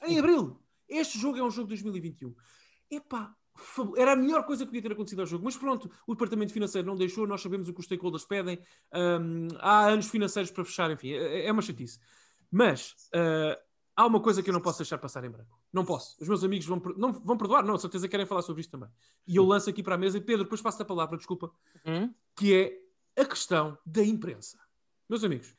em 0.04 0.18
abril. 0.18 0.60
Este 0.88 1.16
jogo 1.18 1.38
é 1.38 1.42
um 1.42 1.50
jogo 1.50 1.68
de 1.68 1.74
2021. 1.80 2.34
Epá, 2.90 3.36
era 3.96 4.12
a 4.12 4.16
melhor 4.16 4.44
coisa 4.44 4.64
que 4.64 4.70
podia 4.70 4.82
ter 4.82 4.92
acontecido 4.92 5.20
ao 5.20 5.26
jogo, 5.26 5.44
mas 5.44 5.56
pronto, 5.56 5.90
o 6.06 6.14
departamento 6.14 6.52
financeiro 6.52 6.86
não 6.86 6.96
deixou, 6.96 7.26
nós 7.26 7.40
sabemos 7.40 7.68
o 7.68 7.74
que 7.74 7.80
os 7.80 7.86
stakeholders 7.86 8.24
pedem, 8.24 8.58
hum, 8.94 9.48
há 9.58 9.86
anos 9.86 10.08
financeiros 10.08 10.50
para 10.50 10.64
fechar, 10.64 10.90
enfim, 10.90 11.12
é, 11.12 11.46
é 11.46 11.52
uma 11.52 11.62
chatice. 11.62 11.98
Mas 12.50 12.94
ah, 13.14 13.58
há 13.96 14.06
uma 14.06 14.20
coisa 14.20 14.42
que 14.42 14.50
eu 14.50 14.54
não 14.54 14.60
posso 14.60 14.78
deixar 14.78 14.98
passar 14.98 15.24
em 15.24 15.30
branco. 15.30 15.60
Não 15.72 15.84
posso. 15.84 16.16
Os 16.20 16.26
meus 16.26 16.42
amigos 16.42 16.66
vão, 16.66 16.82
não, 16.96 17.12
vão 17.12 17.36
perdoar, 17.36 17.64
não, 17.64 17.78
certeza 17.78 18.08
querem 18.08 18.26
falar 18.26 18.42
sobre 18.42 18.62
isto 18.62 18.70
também. 18.70 18.88
E 19.26 19.36
eu 19.36 19.44
lanço 19.44 19.68
aqui 19.68 19.82
para 19.82 19.94
a 19.94 19.98
mesa, 19.98 20.18
e 20.18 20.20
Pedro, 20.20 20.44
depois 20.44 20.62
passo 20.62 20.82
a 20.82 20.84
palavra, 20.86 21.16
desculpa, 21.16 21.52
Hum? 21.84 22.12
que 22.34 22.54
é 22.54 23.20
a 23.20 23.24
questão 23.24 23.78
da 23.84 24.02
imprensa. 24.02 24.58
Meus 25.08 25.22
amigos, 25.22 25.54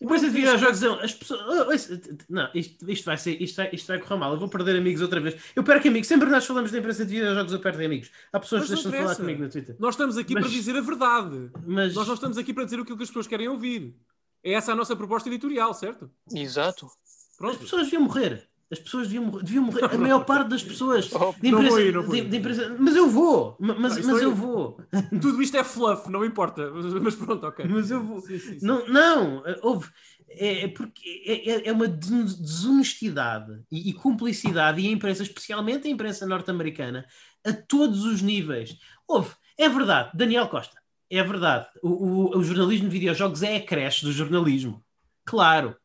Depois 0.00 0.22
a 0.22 0.26
de 0.26 0.32
videojogos, 0.32 0.80
não, 0.80 1.00
as 1.00 1.14
pessoas. 1.14 1.40
oh, 1.66 1.72
isso- 1.72 2.00
Não, 2.28 2.50
isto, 2.54 2.90
isto 2.90 3.04
vai 3.06 3.16
ser, 3.16 3.40
isto 3.40 3.56
vai, 3.56 3.70
isto 3.72 3.86
vai 3.86 3.98
correr 3.98 4.16
mal. 4.18 4.32
Eu 4.32 4.38
vou 4.38 4.48
perder 4.48 4.76
amigos 4.76 5.00
outra 5.00 5.20
vez. 5.20 5.40
Eu 5.54 5.62
perco 5.64 5.88
amigos. 5.88 6.08
Sempre 6.08 6.28
nós 6.28 6.44
falamos 6.44 6.70
da 6.70 6.78
imprensa 6.78 7.06
de 7.06 7.14
videojogos, 7.14 7.52
eu 7.52 7.60
perco 7.60 7.82
amigos. 7.82 8.10
Há 8.32 8.40
pessoas 8.40 8.62
Mas 8.62 8.68
que 8.68 8.74
não 8.84 8.90
deixam 8.90 8.92
de 8.92 9.04
falar 9.06 9.16
comigo 9.16 9.42
no 9.44 9.48
Twitter. 9.50 9.76
nós 9.78 9.94
estamos 9.94 10.18
aqui 10.18 10.34
Mas- 10.34 10.42
para 10.44 10.52
dizer 10.52 10.76
a 10.76 10.80
verdade. 10.80 11.50
Mas 11.66 11.94
Nós 11.94 12.06
não 12.06 12.14
estamos 12.14 12.36
aqui 12.36 12.52
para 12.52 12.64
dizer 12.64 12.80
aquilo 12.80 12.96
que 12.96 13.02
as 13.02 13.08
pessoas 13.08 13.26
querem 13.26 13.48
ouvir. 13.48 13.94
É 14.42 14.52
essa 14.52 14.72
a 14.72 14.76
nossa 14.76 14.94
proposta 14.94 15.28
editorial, 15.28 15.72
certo? 15.72 16.10
Exato. 16.34 16.86
as 16.86 17.36
Pronto. 17.38 17.58
pessoas 17.58 17.84
deviam 17.84 18.02
morrer. 18.02 18.46
As 18.74 18.78
pessoas 18.80 19.06
deviam 19.08 19.24
morrer. 19.24 19.42
Deviam 19.44 19.64
morrer. 19.64 19.84
A 19.84 19.96
maior 19.98 20.24
parte 20.24 20.48
das 20.50 20.62
pessoas. 20.62 21.10
Oh, 21.14 21.32
De 21.40 21.50
vou 21.50 21.80
ir, 21.80 21.92
de- 22.08 22.28
de 22.28 22.36
imprensa- 22.36 22.76
mas 22.78 22.94
eu 22.96 23.08
vou. 23.08 23.56
Ma- 23.58 23.74
Mas, 23.78 23.96
Não, 23.96 24.04
mas 24.04 24.06
não 24.06 24.18
eu 24.18 24.30
é- 24.30 24.34
vou. 24.34 24.80
Tudo 25.22 25.40
isto 25.42 25.56
é 25.56 25.64
fluff, 25.64 26.10
não 26.10 26.24
importa. 26.24 26.70
Mas 27.02 27.14
pronto, 27.14 27.46
ok. 27.46 27.64
Mas 27.68 27.90
eu 27.90 28.02
vou. 28.02 28.20
Sim, 28.20 28.38
sim, 28.38 28.58
sim. 28.58 28.66
Não, 28.66 28.86
não, 28.88 29.42
houve. 29.62 29.88
É, 30.36 30.64
é 30.64 30.68
porque 30.68 31.22
é, 31.26 31.50
é- 31.50 31.68
é 31.68 31.72
uma 31.72 31.86
des- 31.86 32.34
desonestidade 32.38 33.62
e, 33.70 33.90
e 33.90 33.92
cumplicidade, 33.92 34.80
e 34.80 34.88
a 34.88 34.90
imprensa, 34.90 35.22
especialmente 35.22 35.86
a 35.86 35.90
imprensa 35.90 36.26
norte-americana, 36.26 37.06
a 37.46 37.52
todos 37.52 38.04
os 38.04 38.20
níveis. 38.20 38.76
Houve, 39.06 39.30
é 39.56 39.68
verdade, 39.68 40.10
Daniel 40.14 40.48
Costa, 40.48 40.76
é 41.10 41.22
verdade. 41.22 41.66
O, 41.82 41.88
o- 41.88 42.38
o 42.38 42.42
jornalismo 42.42 42.88
de 42.88 42.92
videojogos 42.92 43.42
é 43.42 43.56
a 43.56 43.64
creche 43.64 44.04
do 44.04 44.10
jornalismo, 44.12 44.82
claro, 45.24 45.76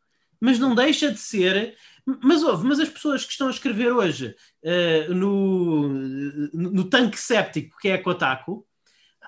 mas 0.42 0.58
não 0.58 0.74
deixa 0.74 1.12
de 1.12 1.20
ser. 1.20 1.76
Mas 2.24 2.44
houve, 2.44 2.66
mas 2.68 2.80
as 2.80 2.90
pessoas 2.90 3.24
que 3.26 3.32
estão 3.32 3.48
a 3.48 3.52
escrever 3.52 3.92
hoje 3.92 4.36
eh, 4.64 5.08
no, 5.10 5.90
no 6.54 6.84
tanque 6.86 7.20
séptico 7.20 7.78
que 7.80 7.90
é 7.90 7.94
a 7.96 8.02
Kotaku, 8.04 8.66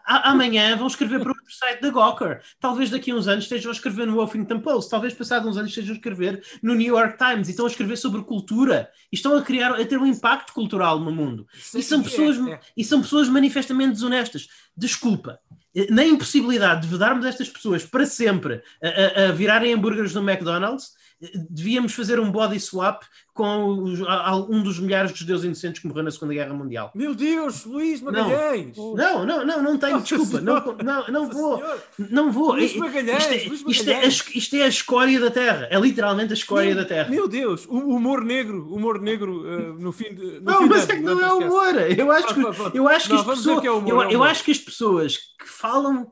a- 0.06 0.32
amanhã 0.32 0.76
vão 0.76 0.88
escrever 0.88 1.20
para 1.20 1.30
outro 1.30 1.54
site 1.54 1.80
da 1.82 1.92
Gawker. 1.92 2.42
Talvez 2.60 2.90
daqui 2.90 3.12
a 3.12 3.16
uns 3.16 3.28
anos 3.28 3.44
estejam 3.44 3.70
a 3.72 3.74
escrever 3.74 4.08
no 4.08 4.22
Huffington 4.22 4.60
Post. 4.60 4.90
Talvez 4.90 5.14
passados 5.14 5.48
uns 5.48 5.58
anos 5.58 5.70
estejam 5.70 5.94
a 5.94 5.98
escrever 5.98 6.44
no 6.64 6.74
New 6.74 6.88
York 6.96 7.18
Times. 7.20 7.48
E 7.48 7.52
estão 7.52 7.66
a 7.66 7.70
escrever 7.70 7.98
sobre 7.98 8.24
cultura. 8.24 8.90
E 9.12 9.16
estão 9.16 9.38
a 9.38 9.44
criar, 9.44 9.80
a 9.80 9.86
ter 9.86 10.00
um 10.00 10.06
impacto 10.08 10.54
cultural 10.54 11.00
no 11.00 11.12
mundo. 11.12 11.46
E 11.76 11.84
são 11.84 12.00
É, 12.00 12.04
pessoas, 12.04 12.38
é. 12.48 12.60
e 12.76 12.84
são 12.84 13.00
pessoas 13.02 13.30
manifestamente 13.30 13.94
desonestas. 13.94 14.48
Desculpa. 14.76 15.40
eh, 15.76 15.86
Na 15.92 16.04
impossibilidade 16.04 16.82
de 16.82 16.88
vedarmos 16.88 17.26
estas 17.26 17.48
pessoas 17.50 17.86
para 17.86 18.06
sempre 18.08 18.64
a, 18.84 18.88
a- 18.88 19.30
a 19.30 19.32
virarem 19.32 19.72
hambúrgueres 19.74 20.16
no 20.16 20.28
McDonald's, 20.28 20.88
eh, 20.88 21.01
devíamos 21.50 21.94
fazer 21.94 22.20
um 22.20 22.32
body 22.32 22.60
swap 22.60 23.04
com 23.34 23.84
os- 23.84 24.02
a- 24.02 24.30
a- 24.30 24.36
um 24.36 24.62
dos 24.62 24.80
milhares 24.80 25.14
de 25.14 25.20
judeus 25.20 25.44
inocentes 25.44 25.82
que 25.82 25.88
morreu 25.88 26.04
na 26.04 26.12
Segunda 26.12 26.34
Guerra 26.34 26.54
Mundial. 26.54 26.92
Meu 26.96 27.16
Deus, 27.16 27.64
Luís 27.66 28.02
Magalhães! 28.02 28.76
Não, 28.76 29.26
não, 29.26 29.46
não, 29.46 29.62
não 29.64 29.78
tenho, 29.78 29.94
Nossa 30.00 30.16
desculpa, 30.18 30.42
não, 30.42 30.76
não, 30.84 31.08
não 31.08 31.30
vou, 31.30 31.58
Senhora! 31.58 31.84
não 32.10 32.32
vou. 32.32 32.52
Luís 32.54 32.74
I- 32.74 32.78
Magalhães, 32.80 33.24
isto, 33.24 33.34
é, 33.34 33.48
Luís 33.48 33.64
isto, 33.68 33.90
é 33.90 33.94
a, 33.94 33.96
Magalhães. 33.96 34.14
es- 34.28 34.36
isto 34.36 34.56
é 34.56 34.64
a 34.64 34.68
escória 34.68 35.20
da 35.20 35.32
Terra, 35.32 35.68
é 35.70 35.80
literalmente 35.80 36.34
a 36.34 36.36
escória 36.36 36.74
Meu- 36.74 36.84
da 36.84 36.86
Terra. 36.86 37.10
Meu 37.10 37.28
Deus, 37.28 37.66
o 37.68 37.78
humor 37.78 38.24
negro, 38.24 38.68
o 38.70 38.76
humor 38.76 39.00
negro 39.00 39.42
uh, 39.42 39.74
no 39.80 39.92
fim 39.92 40.14
de. 40.14 40.40
No 40.40 40.42
Não, 40.42 40.58
fim 40.64 40.70
mas 40.70 40.86
de 40.88 40.92
é 40.92 40.96
que 40.98 41.02
não 41.02 41.20
é 41.20 41.34
humor. 41.34 41.76
Eu 41.98 42.12
acho 42.12 42.28
que, 42.28 42.34
Pronto, 42.42 42.56
pronto. 42.56 42.76
eu 42.76 42.88
acho 42.88 43.06
que 43.08 43.14
Não, 43.14 43.20
as 43.20 43.26
vamos 43.26 43.40
dizer 43.42 43.56
pessoas, 43.62 43.84
que 43.84 43.92
é 43.92 44.16
eu, 44.16 44.24
é 44.26 44.30
acho 44.30 44.44
que 44.44 44.52
as 44.52 44.58
pessoas 44.60 45.18
que 45.18 45.48
falam, 45.48 46.12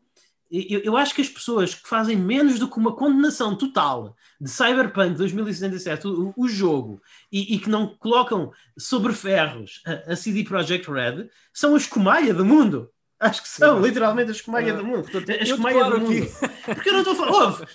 eu, 0.52 0.80
eu 0.82 0.98
acho 0.98 1.14
que 1.14 1.22
as 1.22 1.30
pessoas 1.30 1.76
que 1.76 1.88
fazem 1.88 2.16
menos 2.18 2.58
do 2.60 2.68
que 2.70 2.78
uma 2.78 2.96
condenação 2.96 3.56
total 3.56 4.16
de 4.42 4.50
Cyberpunk 4.50 5.16
2077, 5.16 6.08
o, 6.08 6.34
o 6.36 6.48
jogo, 6.48 7.02
e, 7.32 7.56
e 7.56 7.60
que 7.60 7.70
não 7.70 7.88
colocam 8.00 8.52
sobre 8.78 9.14
ferros 9.14 9.82
a, 9.86 10.14
a 10.14 10.16
CD 10.16 10.44
Projekt 10.44 10.90
Red, 10.90 11.28
são 11.54 11.76
a 11.76 11.78
escumalha 11.78 12.34
do 12.34 12.46
mundo. 12.46 12.90
Acho 13.22 13.42
que 13.44 13.50
são, 13.50 13.82
literalmente, 13.82 14.30
a 14.30 14.32
escumalha 14.32 14.74
do 14.74 14.86
mundo. 14.86 15.04
portanto, 15.12 15.30
A 15.30 15.44
escumalha 15.44 15.84
do 15.90 16.00
mundo. 16.00 16.24
aqui- 16.24 16.74
Porque 16.74 16.88
eu 16.90 16.94
não 16.94 17.00
estou 17.02 17.14
a 17.14 17.18
falar. 17.18 17.32
Ouve, 17.48 17.66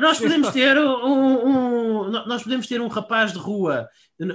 nós 0.00 0.18
podemos 0.18 0.48
ter 0.50 0.76
um, 0.76 1.46
um- 1.46 2.10
nós 2.10 2.42
podemos 2.42 2.66
ter 2.66 2.80
um 2.80 2.88
rapaz 2.88 3.32
de 3.32 3.38
rua, 3.38 3.88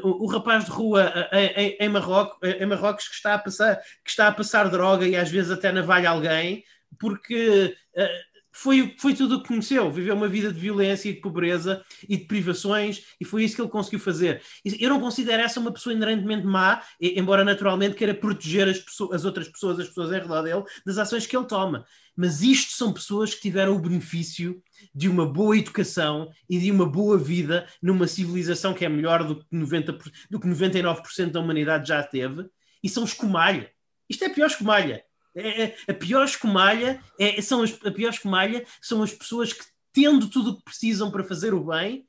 o, 0.03 0.23
o 0.23 0.27
rapaz 0.27 0.63
de 0.63 0.71
rua 0.71 1.11
em, 1.33 1.47
em- 1.47 1.77
em 1.81 1.89
Marrocos, 1.89 2.37
em 2.41 2.65
Marrocos 2.65 3.09
que 3.09 3.15
está 3.15 3.33
a 3.33 3.39
passar 3.39 3.75
que 4.03 4.09
está 4.09 4.27
a 4.29 4.31
passar 4.31 4.69
droga 4.69 5.05
e 5.05 5.15
às 5.17 5.29
vezes 5.29 5.51
até 5.51 5.69
navalha 5.71 6.09
alguém, 6.09 6.63
porque 6.99 7.75
eh, 7.95 8.21
foi, 8.55 8.95
foi 8.99 9.15
tudo 9.15 9.35
o 9.35 9.41
que 9.41 9.47
conheceu, 9.47 9.91
viveu 9.91 10.15
uma 10.15 10.27
vida 10.27 10.53
de 10.53 10.59
violência 10.59 11.09
e 11.09 11.13
de 11.13 11.21
pobreza 11.21 11.83
e 12.07 12.15
de 12.17 12.25
privações, 12.25 13.03
e 13.19 13.25
foi 13.25 13.43
isso 13.43 13.55
que 13.55 13.61
ele 13.61 13.69
conseguiu 13.69 13.99
fazer. 13.99 14.41
Eu 14.79 14.89
não 14.89 14.99
considero 14.99 15.41
essa 15.41 15.59
uma 15.59 15.73
pessoa 15.73 15.93
inerentemente 15.93 16.45
má, 16.45 16.81
embora 17.01 17.43
naturalmente 17.43 17.95
queira 17.95 18.13
proteger 18.13 18.69
as, 18.69 18.77
pessoas, 18.77 19.11
as 19.15 19.25
outras 19.25 19.49
pessoas, 19.49 19.79
as 19.79 19.87
pessoas 19.87 20.11
em 20.11 20.19
redor 20.19 20.43
dele, 20.43 20.63
das 20.85 20.99
ações 20.99 21.25
que 21.25 21.35
ele 21.35 21.47
toma. 21.47 21.83
Mas 22.15 22.43
isto 22.43 22.73
são 22.73 22.93
pessoas 22.93 23.33
que 23.33 23.41
tiveram 23.41 23.75
o 23.75 23.79
benefício 23.79 24.61
de 24.93 25.09
uma 25.09 25.25
boa 25.25 25.57
educação 25.57 26.29
e 26.47 26.59
de 26.59 26.69
uma 26.69 26.85
boa 26.85 27.17
vida 27.17 27.65
numa 27.81 28.07
civilização 28.07 28.71
que 28.75 28.85
é 28.85 28.89
melhor 28.89 29.23
do 29.23 29.39
que, 29.39 29.45
90, 29.51 29.93
por- 29.93 30.11
do 30.29 30.39
que 30.39 30.47
99% 30.47 31.31
da 31.31 31.39
humanidade 31.39 31.87
já 31.87 32.03
teve, 32.03 32.45
e 32.83 32.87
são 32.87 33.03
escumalha. 33.03 33.71
Isto 34.07 34.25
é 34.25 34.29
pior 34.29 34.45
escumalha. 34.45 35.03
É, 35.35 35.63
é- 35.63 35.75
a 35.87 35.93
pior 35.93 36.23
escumalha 36.25 37.03
é, 37.19 37.41
são 37.41 37.61
as, 37.63 37.71
a 37.85 37.91
pior 37.91 38.09
escumalha 38.11 38.65
são 38.81 39.01
as 39.01 39.11
pessoas 39.13 39.51
que, 39.53 39.63
tendo 39.91 40.29
tudo 40.29 40.51
o 40.51 40.57
que 40.57 40.63
precisam 40.63 41.09
para 41.11 41.23
fazer 41.23 41.53
o 41.53 41.63
bem, 41.63 42.07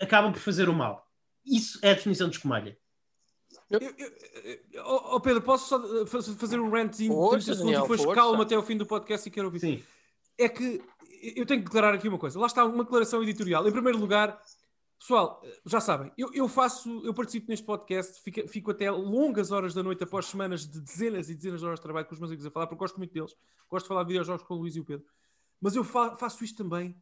acabam 0.00 0.32
por 0.32 0.40
fazer 0.40 0.68
o 0.68 0.72
mal. 0.74 1.06
Isso 1.44 1.78
é 1.82 1.90
a 1.90 1.94
definição 1.94 2.28
de 2.28 2.36
escumalha. 2.36 2.76
Eu- 3.68 3.80
eu- 3.80 4.12
eu- 4.72 4.84
oh, 4.84 5.16
oh, 5.16 5.20
Pedro, 5.20 5.42
posso 5.42 5.68
só 5.68 6.06
fa- 6.06 6.22
fazer 6.34 6.58
um 6.60 6.70
rantzinho 6.70 7.10
de 7.12 7.16
30 7.16 7.30
Força, 7.30 7.54
segundos 7.54 7.78
e 7.78 7.82
depois 7.82 8.04
calma 8.14 8.42
até 8.42 8.54
ao 8.54 8.62
fim 8.62 8.76
do 8.76 8.86
podcast 8.86 9.28
e 9.28 9.30
quero 9.32 9.46
ouvir. 9.46 9.60
Sim. 9.60 9.82
É 10.38 10.48
que 10.48 10.82
eu 11.22 11.44
tenho 11.46 11.60
que 11.60 11.66
declarar 11.66 11.94
aqui 11.94 12.08
uma 12.08 12.18
coisa. 12.18 12.38
Lá 12.38 12.46
está 12.46 12.64
uma 12.64 12.82
declaração 12.84 13.22
editorial. 13.22 13.66
Em 13.68 13.72
primeiro 13.72 13.98
lugar, 13.98 14.40
pessoal, 15.00 15.42
já 15.64 15.80
sabem, 15.80 16.12
eu, 16.16 16.30
eu 16.34 16.46
faço, 16.46 17.04
eu 17.04 17.14
participo 17.14 17.48
neste 17.48 17.64
podcast, 17.64 18.20
fico, 18.22 18.46
fico 18.46 18.70
até 18.70 18.90
longas 18.90 19.50
horas 19.50 19.72
da 19.72 19.82
noite 19.82 20.04
após 20.04 20.26
semanas 20.26 20.68
de 20.68 20.78
dezenas 20.80 21.30
e 21.30 21.34
dezenas 21.34 21.60
de 21.60 21.66
horas 21.66 21.78
de 21.78 21.82
trabalho 21.82 22.06
com 22.06 22.12
os 22.12 22.20
meus 22.20 22.30
amigos 22.30 22.46
a 22.46 22.50
falar, 22.50 22.66
porque 22.66 22.78
gosto 22.78 22.98
muito 22.98 23.12
deles. 23.12 23.34
Gosto 23.68 23.86
de 23.86 23.88
falar 23.88 24.02
de 24.02 24.08
videojogos 24.08 24.42
com 24.46 24.54
o 24.54 24.58
Luís 24.58 24.76
e 24.76 24.80
o 24.80 24.84
Pedro. 24.84 25.06
Mas 25.60 25.74
eu 25.74 25.82
fa- 25.82 26.16
faço 26.16 26.44
isto 26.44 26.58
também 26.58 26.94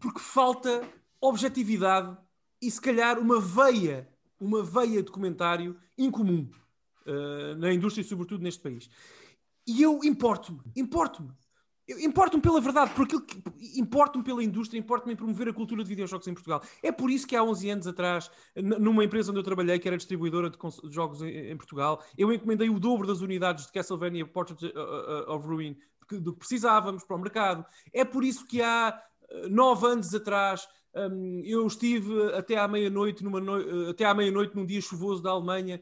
porque 0.00 0.18
falta 0.18 0.82
objetividade 1.20 2.16
e 2.62 2.70
se 2.70 2.80
calhar 2.80 3.18
uma 3.18 3.38
veia, 3.38 4.08
uma 4.40 4.62
veia 4.62 5.02
de 5.02 5.10
comentário 5.10 5.78
incomum 5.98 6.50
uh, 7.06 7.54
na 7.58 7.70
indústria 7.72 8.02
e 8.02 8.08
sobretudo 8.08 8.42
neste 8.42 8.62
país. 8.62 8.88
E 9.66 9.82
eu 9.82 10.00
importo-me, 10.02 10.60
importo-me. 10.74 11.32
Importo-me 11.88 12.42
pela 12.42 12.60
verdade, 12.60 12.92
por 12.94 13.04
aquilo 13.04 13.22
que 13.22 13.40
importo-me 13.78 14.24
pela 14.24 14.42
indústria, 14.42 14.78
importo-me 14.78 15.12
em 15.12 15.16
promover 15.16 15.48
a 15.48 15.52
cultura 15.52 15.84
de 15.84 15.88
videojogos 15.88 16.26
em 16.26 16.34
Portugal. 16.34 16.60
É 16.82 16.90
por 16.90 17.10
isso 17.10 17.26
que 17.26 17.36
há 17.36 17.44
11 17.44 17.70
anos 17.70 17.86
atrás, 17.86 18.28
numa 18.56 19.04
empresa 19.04 19.30
onde 19.30 19.38
eu 19.38 19.44
trabalhei, 19.44 19.78
que 19.78 19.86
era 19.86 19.96
distribuidora 19.96 20.50
de, 20.50 20.58
jogos 20.90 21.22
em, 21.22 21.56
Portugal, 21.56 22.02
eu 22.18 22.32
encomendei 22.32 22.68
o 22.68 22.80
dobro 22.80 23.06
das 23.06 23.20
unidades 23.20 23.66
de 23.66 23.72
Castlevania 23.72 24.26
Portrait 24.26 24.64
uh, 24.64 25.30
uh, 25.30 25.32
of 25.32 25.46
Ruin 25.46 25.76
do 26.10 26.32
que 26.32 26.38
precisávamos 26.40 27.04
para 27.04 27.16
o 27.16 27.20
mercado. 27.20 27.64
É 27.92 28.04
por 28.04 28.24
isso 28.24 28.44
que 28.46 28.60
há 28.60 29.00
uh, 29.30 29.48
nove 29.48 29.86
anos 29.86 30.12
atrás 30.12 30.68
um, 30.92 31.42
eu 31.44 31.64
estive 31.66 32.32
até 32.34 32.56
à 32.56 32.66
meia-noite 32.66 33.22
numa 33.22 33.40
até 33.90 34.04
à 34.04 34.14
meia-noite 34.14 34.56
num 34.56 34.66
dia 34.66 34.80
chuvoso 34.80 35.22
da 35.22 35.30
Alemanha 35.30 35.80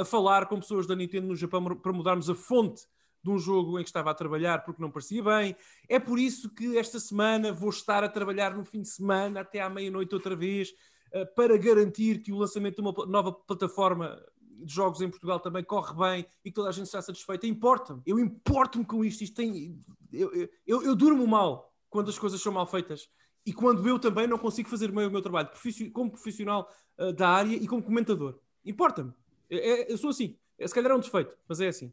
a 0.00 0.04
falar 0.06 0.46
com 0.46 0.58
pessoas 0.58 0.86
da 0.86 0.96
Nintendo 0.96 1.26
no 1.26 1.36
Japão 1.36 1.62
para 1.76 1.92
mudarmos 1.92 2.30
a 2.30 2.34
fonte 2.34 2.82
de 3.24 3.30
um 3.30 3.38
jogo 3.38 3.78
em 3.80 3.82
que 3.82 3.88
estava 3.88 4.10
a 4.10 4.14
trabalhar 4.14 4.62
porque 4.64 4.82
não 4.82 4.90
parecia 4.90 5.22
bem. 5.22 5.56
É 5.88 5.98
por 5.98 6.18
isso 6.18 6.50
que 6.50 6.76
esta 6.76 7.00
semana 7.00 7.50
vou 7.54 7.70
estar 7.70 8.04
a 8.04 8.08
trabalhar 8.08 8.54
no 8.54 8.66
fim 8.66 8.82
de 8.82 8.88
semana 8.88 9.40
até 9.40 9.62
à 9.62 9.70
meia-noite 9.70 10.14
outra 10.14 10.36
vez 10.36 10.74
uh, 11.14 11.34
para 11.34 11.56
garantir 11.56 12.22
que 12.22 12.30
o 12.30 12.36
lançamento 12.36 12.76
de 12.76 12.82
uma 12.82 13.06
nova 13.06 13.32
plataforma 13.32 14.22
de 14.62 14.72
jogos 14.72 15.00
em 15.00 15.08
Portugal 15.08 15.40
também 15.40 15.64
corre 15.64 15.94
bem 15.94 16.26
e 16.44 16.50
que 16.50 16.54
toda 16.54 16.68
a 16.68 16.72
gente 16.72 16.84
está 16.84 17.00
satisfeita. 17.00 17.46
Importa-me, 17.46 18.02
eu 18.04 18.18
importo-me 18.18 18.84
com 18.84 19.02
isto. 19.02 19.24
isto 19.24 19.34
tem, 19.34 19.80
eu, 20.12 20.30
eu, 20.66 20.82
eu, 20.82 20.94
durmo 20.94 21.26
mal 21.26 21.72
quando 21.88 22.10
as 22.10 22.18
coisas 22.18 22.42
são 22.42 22.52
mal 22.52 22.66
feitas 22.66 23.08
e 23.46 23.54
quando 23.54 23.88
eu 23.88 23.98
também 23.98 24.26
não 24.26 24.36
consigo 24.38 24.68
fazer 24.68 24.92
bem 24.92 25.06
o 25.06 25.10
meu 25.10 25.22
trabalho 25.22 25.48
como 25.94 26.10
profissional 26.10 26.70
uh, 26.98 27.10
da 27.10 27.30
área 27.30 27.56
e 27.56 27.66
como 27.66 27.82
comentador. 27.82 28.38
Importa-me. 28.62 29.14
É, 29.48 29.56
é, 29.56 29.92
eu 29.92 29.96
sou 29.96 30.10
assim. 30.10 30.36
Se 30.60 30.74
calhar 30.74 30.92
é 30.92 30.94
um 30.94 31.00
defeito, 31.00 31.34
mas 31.48 31.60
é 31.60 31.68
assim. 31.68 31.92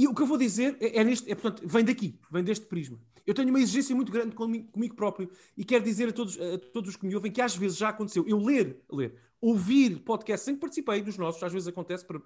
E 0.00 0.08
o 0.08 0.14
que 0.14 0.22
eu 0.22 0.26
vou 0.26 0.38
dizer 0.38 0.78
é, 0.80 1.00
é, 1.00 1.04
neste, 1.04 1.30
é, 1.30 1.34
portanto, 1.34 1.68
vem 1.68 1.84
daqui, 1.84 2.18
vem 2.30 2.42
deste 2.42 2.64
prisma. 2.64 2.98
Eu 3.26 3.34
tenho 3.34 3.50
uma 3.50 3.60
exigência 3.60 3.94
muito 3.94 4.10
grande 4.10 4.34
comigo, 4.34 4.96
próprio 4.96 5.30
e 5.54 5.62
quero 5.62 5.84
dizer 5.84 6.08
a 6.08 6.12
todos, 6.14 6.40
a 6.40 6.56
todos 6.72 6.88
os 6.88 6.96
que 6.96 7.06
me 7.06 7.14
ouvem 7.14 7.30
que 7.30 7.42
às 7.42 7.54
vezes 7.54 7.76
já 7.76 7.90
aconteceu 7.90 8.26
eu 8.26 8.38
ler, 8.38 8.82
ler, 8.90 9.14
ouvir 9.38 10.00
podcasts 10.00 10.46
sem 10.46 10.54
que 10.54 10.60
participei 10.62 11.02
dos 11.02 11.18
nossos, 11.18 11.42
às 11.42 11.52
vezes 11.52 11.68
acontece 11.68 12.06
para 12.06 12.18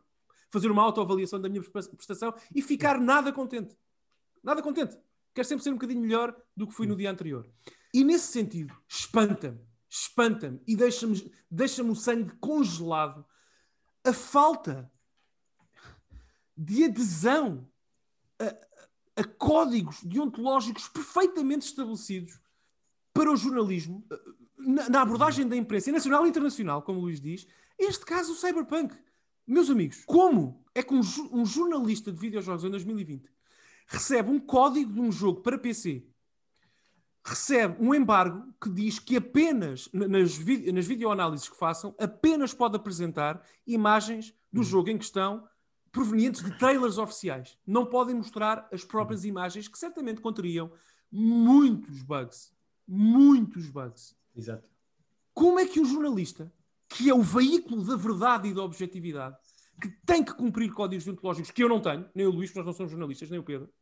fazer 0.53 0.71
uma 0.71 0.85
autoavaliação 0.85 1.41
da 1.41 1.49
minha 1.49 1.65
prestação 1.65 2.33
e 2.55 2.63
ficar 2.63 3.01
nada 3.01 3.33
contente. 3.33 3.77
Nada 4.41 4.63
contente. 4.63 4.97
Quero 5.35 5.49
sempre 5.49 5.65
ser 5.65 5.71
um 5.71 5.75
bocadinho 5.75 6.01
melhor 6.01 6.33
do 6.57 6.69
que 6.69 6.75
fui 6.75 6.87
no 6.87 6.95
dia 6.95 7.11
anterior. 7.11 7.45
E 7.93 8.05
nesse 8.05 8.29
sentido, 8.29 8.73
espanta-me, 8.87 9.59
espanta-me 9.91 10.61
e 10.65 10.77
deixa-me 10.77 11.29
deixa 11.51 11.83
o 11.83 11.97
sangue 11.97 12.37
congelado 12.39 13.27
a 14.05 14.13
falta 14.13 14.89
de 16.57 16.85
adesão 16.85 17.69
a, 18.39 19.21
a 19.21 19.25
códigos 19.25 20.03
deontológicos 20.03 20.89
perfeitamente 20.89 21.67
estabelecidos 21.67 22.39
para 23.13 23.31
o 23.31 23.37
jornalismo, 23.37 24.05
na, 24.59 24.89
na, 24.89 25.03
abordagem 25.03 25.47
da 25.47 25.57
imprensa 25.57 25.93
nacional 25.93 26.27
e 26.27 26.29
internacional, 26.29 26.83
como 26.83 26.99
o 26.99 27.03
Luís 27.03 27.21
diz, 27.21 27.47
este 27.79 28.05
caso 28.05 28.33
o 28.33 28.37
Cyberpunk. 28.37 28.97
Meus 29.47 29.71
amigos, 29.71 30.03
como 30.07 30.65
é 30.75 30.83
que 30.83 30.95
um, 30.95 31.01
um 31.33 31.45
jornalista 31.45 32.11
de 32.11 32.19
videojogos 32.19 32.65
em 32.65 32.71
2020 32.71 33.31
recebe 33.87 34.31
um 34.31 34.41
código 34.41 34.93
de 34.93 35.01
um 35.01 35.13
jogo 35.13 35.43
para 35.43 35.59
PC, 35.59 36.07
recebe 37.25 37.77
um 37.81 37.95
embargo 37.95 38.53
que 38.61 38.71
diz 38.71 38.99
que 38.99 39.17
apenas, 39.17 39.89
nas, 39.93 40.39
nas 40.39 40.87
videoanálises 40.87 41.49
que 41.49 41.57
façam, 41.57 41.95
apenas 41.99 42.53
pode 42.53 42.77
apresentar 42.77 43.43
imagens 43.67 44.35
do 44.53 44.59
uhum. 44.59 44.65
jogo 44.65 44.91
em 44.91 44.99
questão 44.99 45.47
provenientes 45.95 46.43
de 46.43 46.51
trailers 46.59 46.99
oficiais. 46.99 47.57
Não 47.65 47.87
podem 47.87 48.17
mostrar 48.17 48.69
as 48.73 48.85
próprias 48.85 49.23
uhum. 49.23 49.29
imagens 49.29 49.69
que 49.69 49.79
certamente 49.79 50.21
conteriam 50.21 50.73
muitos 51.11 52.03
bugs. 52.03 52.53
Muitos 52.87 53.71
bugs. 53.71 54.17
Exato. 54.35 54.69
Como 55.33 55.61
é 55.61 55.67
que 55.67 55.81
um 55.81 55.85
jornalista, 55.85 56.53
que 56.89 57.09
é 57.09 57.15
o 57.15 57.23
veículo 57.23 57.85
da 57.85 57.95
verdade 57.95 58.49
e 58.49 58.55
da 58.55 58.63
objetividade, 58.63 59.37
que 59.81 59.89
tem 60.05 60.25
que 60.25 60.35
cumprir 60.35 60.73
códigos 60.73 61.05
deontológicos 61.05 61.53
que 61.53 61.63
eu 61.63 61.69
não 61.69 61.81
tenho, 61.81 62.09
nem 62.13 62.27
o 62.27 62.31
Luís, 62.31 62.53
nós 62.55 62.67
não 62.67 62.73
somos 62.73 62.91
jornalistas, 62.91 63.31
nem 63.31 63.39
o 63.39 63.45
Pedro. 63.45 63.73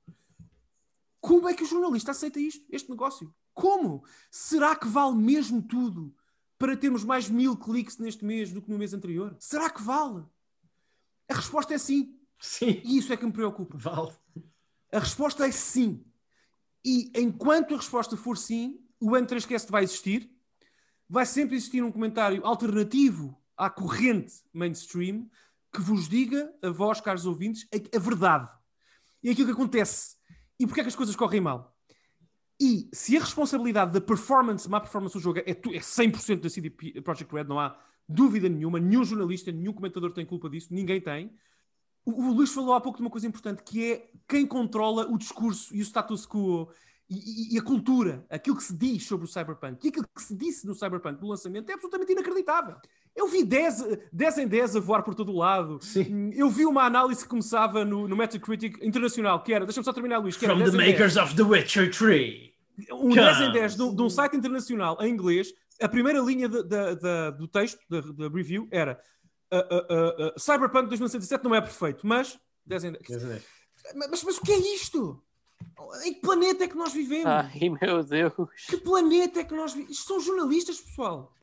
Como 1.18 1.48
é 1.48 1.54
que 1.54 1.62
o 1.62 1.66
jornalista 1.66 2.10
aceita 2.10 2.38
isto, 2.38 2.66
este 2.70 2.90
negócio? 2.90 3.34
Como? 3.54 4.04
Será 4.30 4.76
que 4.76 4.86
vale 4.86 5.16
mesmo 5.16 5.62
tudo 5.62 6.14
para 6.58 6.76
termos 6.76 7.04
mais 7.04 7.30
mil 7.30 7.56
cliques 7.56 7.96
neste 7.96 8.22
mês 8.22 8.52
do 8.52 8.60
que 8.60 8.70
no 8.70 8.78
mês 8.78 8.92
anterior? 8.92 9.34
Será 9.38 9.70
que 9.70 9.82
vale? 9.82 10.24
A 11.32 11.34
resposta 11.34 11.72
é 11.72 11.78
sim. 11.78 12.14
Sim. 12.38 12.82
E 12.84 12.98
isso 12.98 13.10
é 13.10 13.16
que 13.16 13.24
me 13.24 13.32
preocupa. 13.32 13.76
Vale. 13.78 14.12
A 14.92 14.98
resposta 14.98 15.46
é 15.46 15.50
sim. 15.50 16.04
E 16.84 17.10
enquanto 17.16 17.72
a 17.72 17.78
resposta 17.78 18.18
for 18.18 18.36
sim, 18.36 18.78
o 19.00 19.12
N3Cast 19.12 19.70
vai 19.70 19.82
existir. 19.82 20.30
Vai 21.08 21.24
sempre 21.24 21.56
existir 21.56 21.82
um 21.82 21.90
comentário 21.90 22.44
alternativo 22.44 23.34
à 23.56 23.70
corrente 23.70 24.34
mainstream 24.52 25.28
que 25.72 25.80
vos 25.80 26.06
diga, 26.06 26.52
a 26.62 26.68
vós, 26.68 27.00
caros 27.00 27.24
ouvintes, 27.24 27.66
a, 27.72 27.96
a 27.96 27.98
verdade. 27.98 28.50
E 29.22 29.30
aquilo 29.30 29.46
que 29.46 29.54
acontece. 29.54 30.16
E 30.60 30.66
porquê 30.66 30.80
é 30.80 30.84
que 30.84 30.88
as 30.88 30.96
coisas 30.96 31.16
correm 31.16 31.40
mal. 31.40 31.74
E 32.60 32.90
se 32.92 33.16
a 33.16 33.20
responsabilidade 33.20 33.92
da 33.92 34.00
performance, 34.02 34.68
má 34.68 34.80
performance 34.80 35.14
do 35.14 35.20
jogo 35.20 35.38
é, 35.38 35.50
é 35.50 35.54
100% 35.54 36.40
da 36.40 36.50
CD 36.50 36.70
Projekt 37.00 37.32
Red, 37.32 37.44
não 37.44 37.58
há 37.58 37.78
dúvida 38.08 38.48
nenhuma, 38.48 38.78
nenhum 38.78 39.04
jornalista, 39.04 39.52
nenhum 39.52 39.72
comentador 39.72 40.12
tem 40.12 40.26
culpa 40.26 40.48
disso, 40.48 40.68
ninguém 40.70 41.00
tem. 41.00 41.32
O, 42.04 42.10
o 42.10 42.32
Luís 42.32 42.52
falou 42.52 42.74
há 42.74 42.80
pouco 42.80 42.98
de 42.98 43.04
uma 43.04 43.10
coisa 43.10 43.26
importante, 43.26 43.62
que 43.62 43.92
é 43.92 44.10
quem 44.28 44.46
controla 44.46 45.06
o 45.08 45.16
discurso 45.16 45.74
e 45.74 45.80
o 45.80 45.84
status 45.84 46.26
quo 46.26 46.68
e, 47.12 47.54
e, 47.54 47.58
a 47.58 47.62
cultura, 47.62 48.24
aquilo 48.30 48.56
que 48.56 48.62
se 48.62 48.76
diz 48.76 49.06
sobre 49.06 49.26
o 49.26 49.28
Cyberpunk 49.28 49.84
e 49.84 49.88
aquilo 49.88 50.06
que 50.14 50.22
se 50.22 50.34
disse 50.34 50.66
no 50.66 50.74
Cyberpunk 50.74 51.20
no 51.20 51.28
lançamento 51.28 51.68
é 51.68 51.74
absolutamente 51.74 52.12
inacreditável. 52.12 52.76
Eu 53.14 53.28
vi 53.28 53.44
10, 53.44 54.08
10 54.10 54.38
em 54.38 54.48
10 54.48 54.76
a 54.76 54.80
voar 54.80 55.02
por 55.02 55.14
todo 55.14 55.30
o 55.30 55.36
lado. 55.36 55.78
Sim. 55.82 56.30
Eu 56.32 56.48
vi 56.48 56.64
uma 56.64 56.84
análise 56.84 57.22
que 57.22 57.28
começava 57.28 57.84
no, 57.84 58.08
no 58.08 58.16
Metacritic 58.16 58.78
internacional, 58.82 59.42
que 59.42 59.52
era, 59.52 59.66
deixa-me 59.66 59.84
só 59.84 59.92
terminar, 59.92 60.18
Luís. 60.18 60.36
Que 60.36 60.46
From 60.46 60.60
era 60.60 60.70
the 60.70 60.76
makers 60.76 61.16
of 61.16 61.36
The 61.36 61.42
Witcher 61.42 61.94
3. 61.94 62.50
Um 62.92 63.10
10 63.10 63.40
em 63.42 63.52
10 63.52 63.76
de, 63.76 63.94
de 63.94 64.02
um 64.02 64.08
site 64.08 64.34
internacional 64.34 64.96
em 65.02 65.12
inglês 65.12 65.52
a 65.82 65.88
primeira 65.88 66.20
linha 66.20 66.48
de, 66.48 66.62
de, 66.62 66.96
de, 66.96 67.30
do 67.38 67.48
texto, 67.48 67.78
da 67.88 68.28
review, 68.28 68.68
era 68.70 69.00
uh, 69.52 69.56
uh, 69.56 70.28
uh, 70.28 70.40
Cyberpunk 70.40 70.88
2077 70.88 71.44
não 71.44 71.54
é 71.54 71.60
perfeito, 71.60 72.06
mas 72.06 72.38
10 72.66 72.84
em 72.84 72.92
10. 72.92 73.08
10, 73.08 73.22
10. 73.22 73.44
Mas, 73.94 74.22
mas 74.22 74.38
o 74.38 74.40
que 74.40 74.52
é 74.52 74.58
isto? 74.74 75.22
Em 76.04 76.14
que 76.14 76.20
planeta 76.20 76.64
é 76.64 76.68
que 76.68 76.76
nós 76.76 76.92
vivemos? 76.92 77.26
Ai, 77.26 77.68
meu 77.68 78.02
Deus! 78.02 78.32
Que 78.68 78.76
planeta 78.76 79.40
é 79.40 79.44
que 79.44 79.54
nós 79.54 79.72
vivemos? 79.72 79.96
Isto 79.96 80.06
são 80.06 80.20
jornalistas, 80.20 80.80
pessoal. 80.80 81.34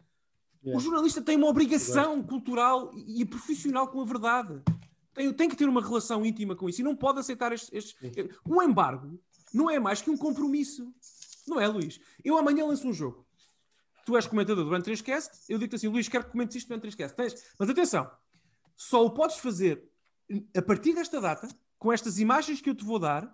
Yeah. 0.64 0.78
O 0.78 0.82
jornalista 0.82 1.22
tem 1.22 1.38
uma 1.38 1.48
obrigação 1.48 2.22
cultural 2.22 2.92
e 2.94 3.24
profissional 3.26 3.88
com 3.88 4.02
a 4.02 4.06
verdade. 4.06 4.62
Tem, 5.14 5.32
tem 5.34 5.50
que 5.50 5.56
ter 5.56 5.68
uma 5.68 5.82
relação 5.82 6.26
íntima 6.26 6.56
com 6.56 6.68
isso 6.68 6.82
e 6.82 6.84
não 6.84 6.96
pode 6.96 7.20
aceitar 7.20 7.52
estes. 7.54 7.72
estes... 7.72 7.96
Um 8.46 8.62
embargo 8.62 9.20
não 9.54 9.70
é 9.70 9.80
mais 9.80 10.02
que 10.02 10.10
um 10.10 10.18
compromisso. 10.18 10.94
Não 11.48 11.60
é, 11.60 11.68
Luís? 11.68 12.00
Eu 12.24 12.38
amanhã 12.38 12.66
lanço 12.66 12.88
um 12.88 12.94
jogo 12.94 13.26
tu 14.10 14.18
és 14.18 14.26
comentador 14.26 14.66
do 14.66 14.72
N3Cast, 14.72 15.46
eu 15.48 15.60
digo-te 15.60 15.76
assim, 15.76 15.88
Luís, 15.88 16.10
quero 16.10 16.26
que 16.26 16.32
comentes 16.32 16.56
isto 16.56 16.74
no 16.74 16.82
N3Cast. 16.82 17.14
Tens... 17.14 17.54
Mas 17.60 17.70
atenção, 17.70 18.10
só 18.76 19.06
o 19.06 19.12
podes 19.12 19.38
fazer 19.38 19.88
a 20.58 20.62
partir 20.64 20.96
desta 20.96 21.22
data, 21.22 21.48
com 21.78 21.94
estas 21.94 22.18
imagens 22.18 22.60
que 22.60 22.72
eu 22.72 22.76
te 22.76 22.84
vou 22.84 22.98
dar, 22.98 23.32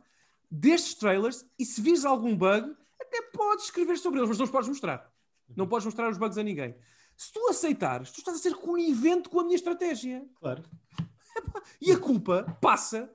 destes 0.51 0.95
trailers, 0.95 1.45
e 1.57 1.63
se 1.63 1.79
vires 1.79 2.03
algum 2.03 2.35
bug, 2.35 2.75
até 2.99 3.21
podes 3.21 3.65
escrever 3.65 3.97
sobre 3.97 4.19
eles, 4.19 4.27
mas 4.27 4.37
não 4.37 4.43
os 4.43 4.51
podes 4.51 4.67
mostrar. 4.67 5.09
Não 5.55 5.65
podes 5.65 5.85
mostrar 5.85 6.09
os 6.09 6.17
bugs 6.17 6.37
a 6.37 6.43
ninguém. 6.43 6.75
Se 7.15 7.31
tu 7.31 7.47
aceitares, 7.47 8.11
tu 8.11 8.19
estás 8.19 8.35
a 8.35 8.39
ser 8.41 8.55
conivente 8.55 9.29
com 9.29 9.39
a 9.39 9.43
minha 9.43 9.55
estratégia. 9.55 10.27
Claro. 10.39 10.63
E 11.81 11.91
a 11.91 11.99
culpa 11.99 12.57
passa, 12.61 13.13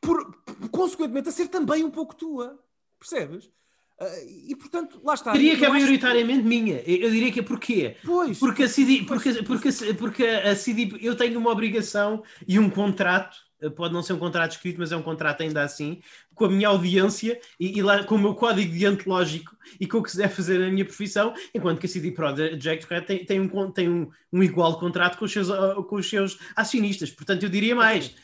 por, 0.00 0.36
consequentemente, 0.70 1.28
a 1.28 1.32
ser 1.32 1.48
também 1.48 1.84
um 1.84 1.90
pouco 1.90 2.14
tua. 2.14 2.60
Percebes? 2.98 3.50
Uh, 3.98 4.50
e 4.50 4.54
portanto, 4.54 5.00
lá 5.02 5.14
está. 5.14 5.30
Eu 5.30 5.38
diria 5.38 5.56
que 5.56 5.64
é 5.64 5.68
maioritariamente 5.70 6.42
que... 6.42 6.48
minha. 6.48 6.82
Eu 6.86 7.10
diria 7.10 7.32
que 7.32 7.40
é 7.40 7.42
porquê? 7.42 7.96
Pois. 8.04 8.38
Porque 8.38 8.64
a 8.64 8.68
CD, 8.68 9.04
porque, 9.04 9.32
porque, 9.42 9.70
porque 9.94 10.24
a 10.24 10.54
CD, 10.54 10.98
eu 11.00 11.16
tenho 11.16 11.38
uma 11.38 11.50
obrigação 11.50 12.22
e 12.46 12.58
um 12.58 12.68
contrato, 12.68 13.38
pode 13.74 13.94
não 13.94 14.02
ser 14.02 14.12
um 14.12 14.18
contrato 14.18 14.52
escrito, 14.52 14.78
mas 14.78 14.92
é 14.92 14.96
um 14.98 15.02
contrato 15.02 15.42
ainda 15.42 15.62
assim, 15.62 16.02
com 16.34 16.44
a 16.44 16.50
minha 16.50 16.68
audiência 16.68 17.40
e, 17.58 17.78
e 17.78 17.82
lá 17.82 18.04
com 18.04 18.16
o 18.16 18.18
meu 18.18 18.34
código 18.34 18.70
deontológico 18.70 19.56
e 19.80 19.86
com 19.86 19.96
o 19.96 20.02
que 20.02 20.10
se 20.10 20.18
deve 20.18 20.34
fazer 20.34 20.58
na 20.58 20.68
minha 20.68 20.84
profissão, 20.84 21.32
enquanto 21.54 21.80
que 21.80 21.86
a 21.86 21.88
CD 21.88 22.10
Projekt 22.10 22.86
Red 22.90 23.00
tem, 23.00 23.24
tem, 23.24 23.40
um, 23.40 23.70
tem 23.70 23.88
um, 23.88 24.10
um 24.30 24.42
igual 24.42 24.78
contrato 24.78 25.16
com 25.16 25.24
os, 25.24 25.32
seus, 25.32 25.48
com 25.88 25.96
os 25.96 26.06
seus 26.06 26.38
acionistas. 26.54 27.10
Portanto, 27.10 27.44
eu 27.44 27.48
diria 27.48 27.74
mais. 27.74 28.14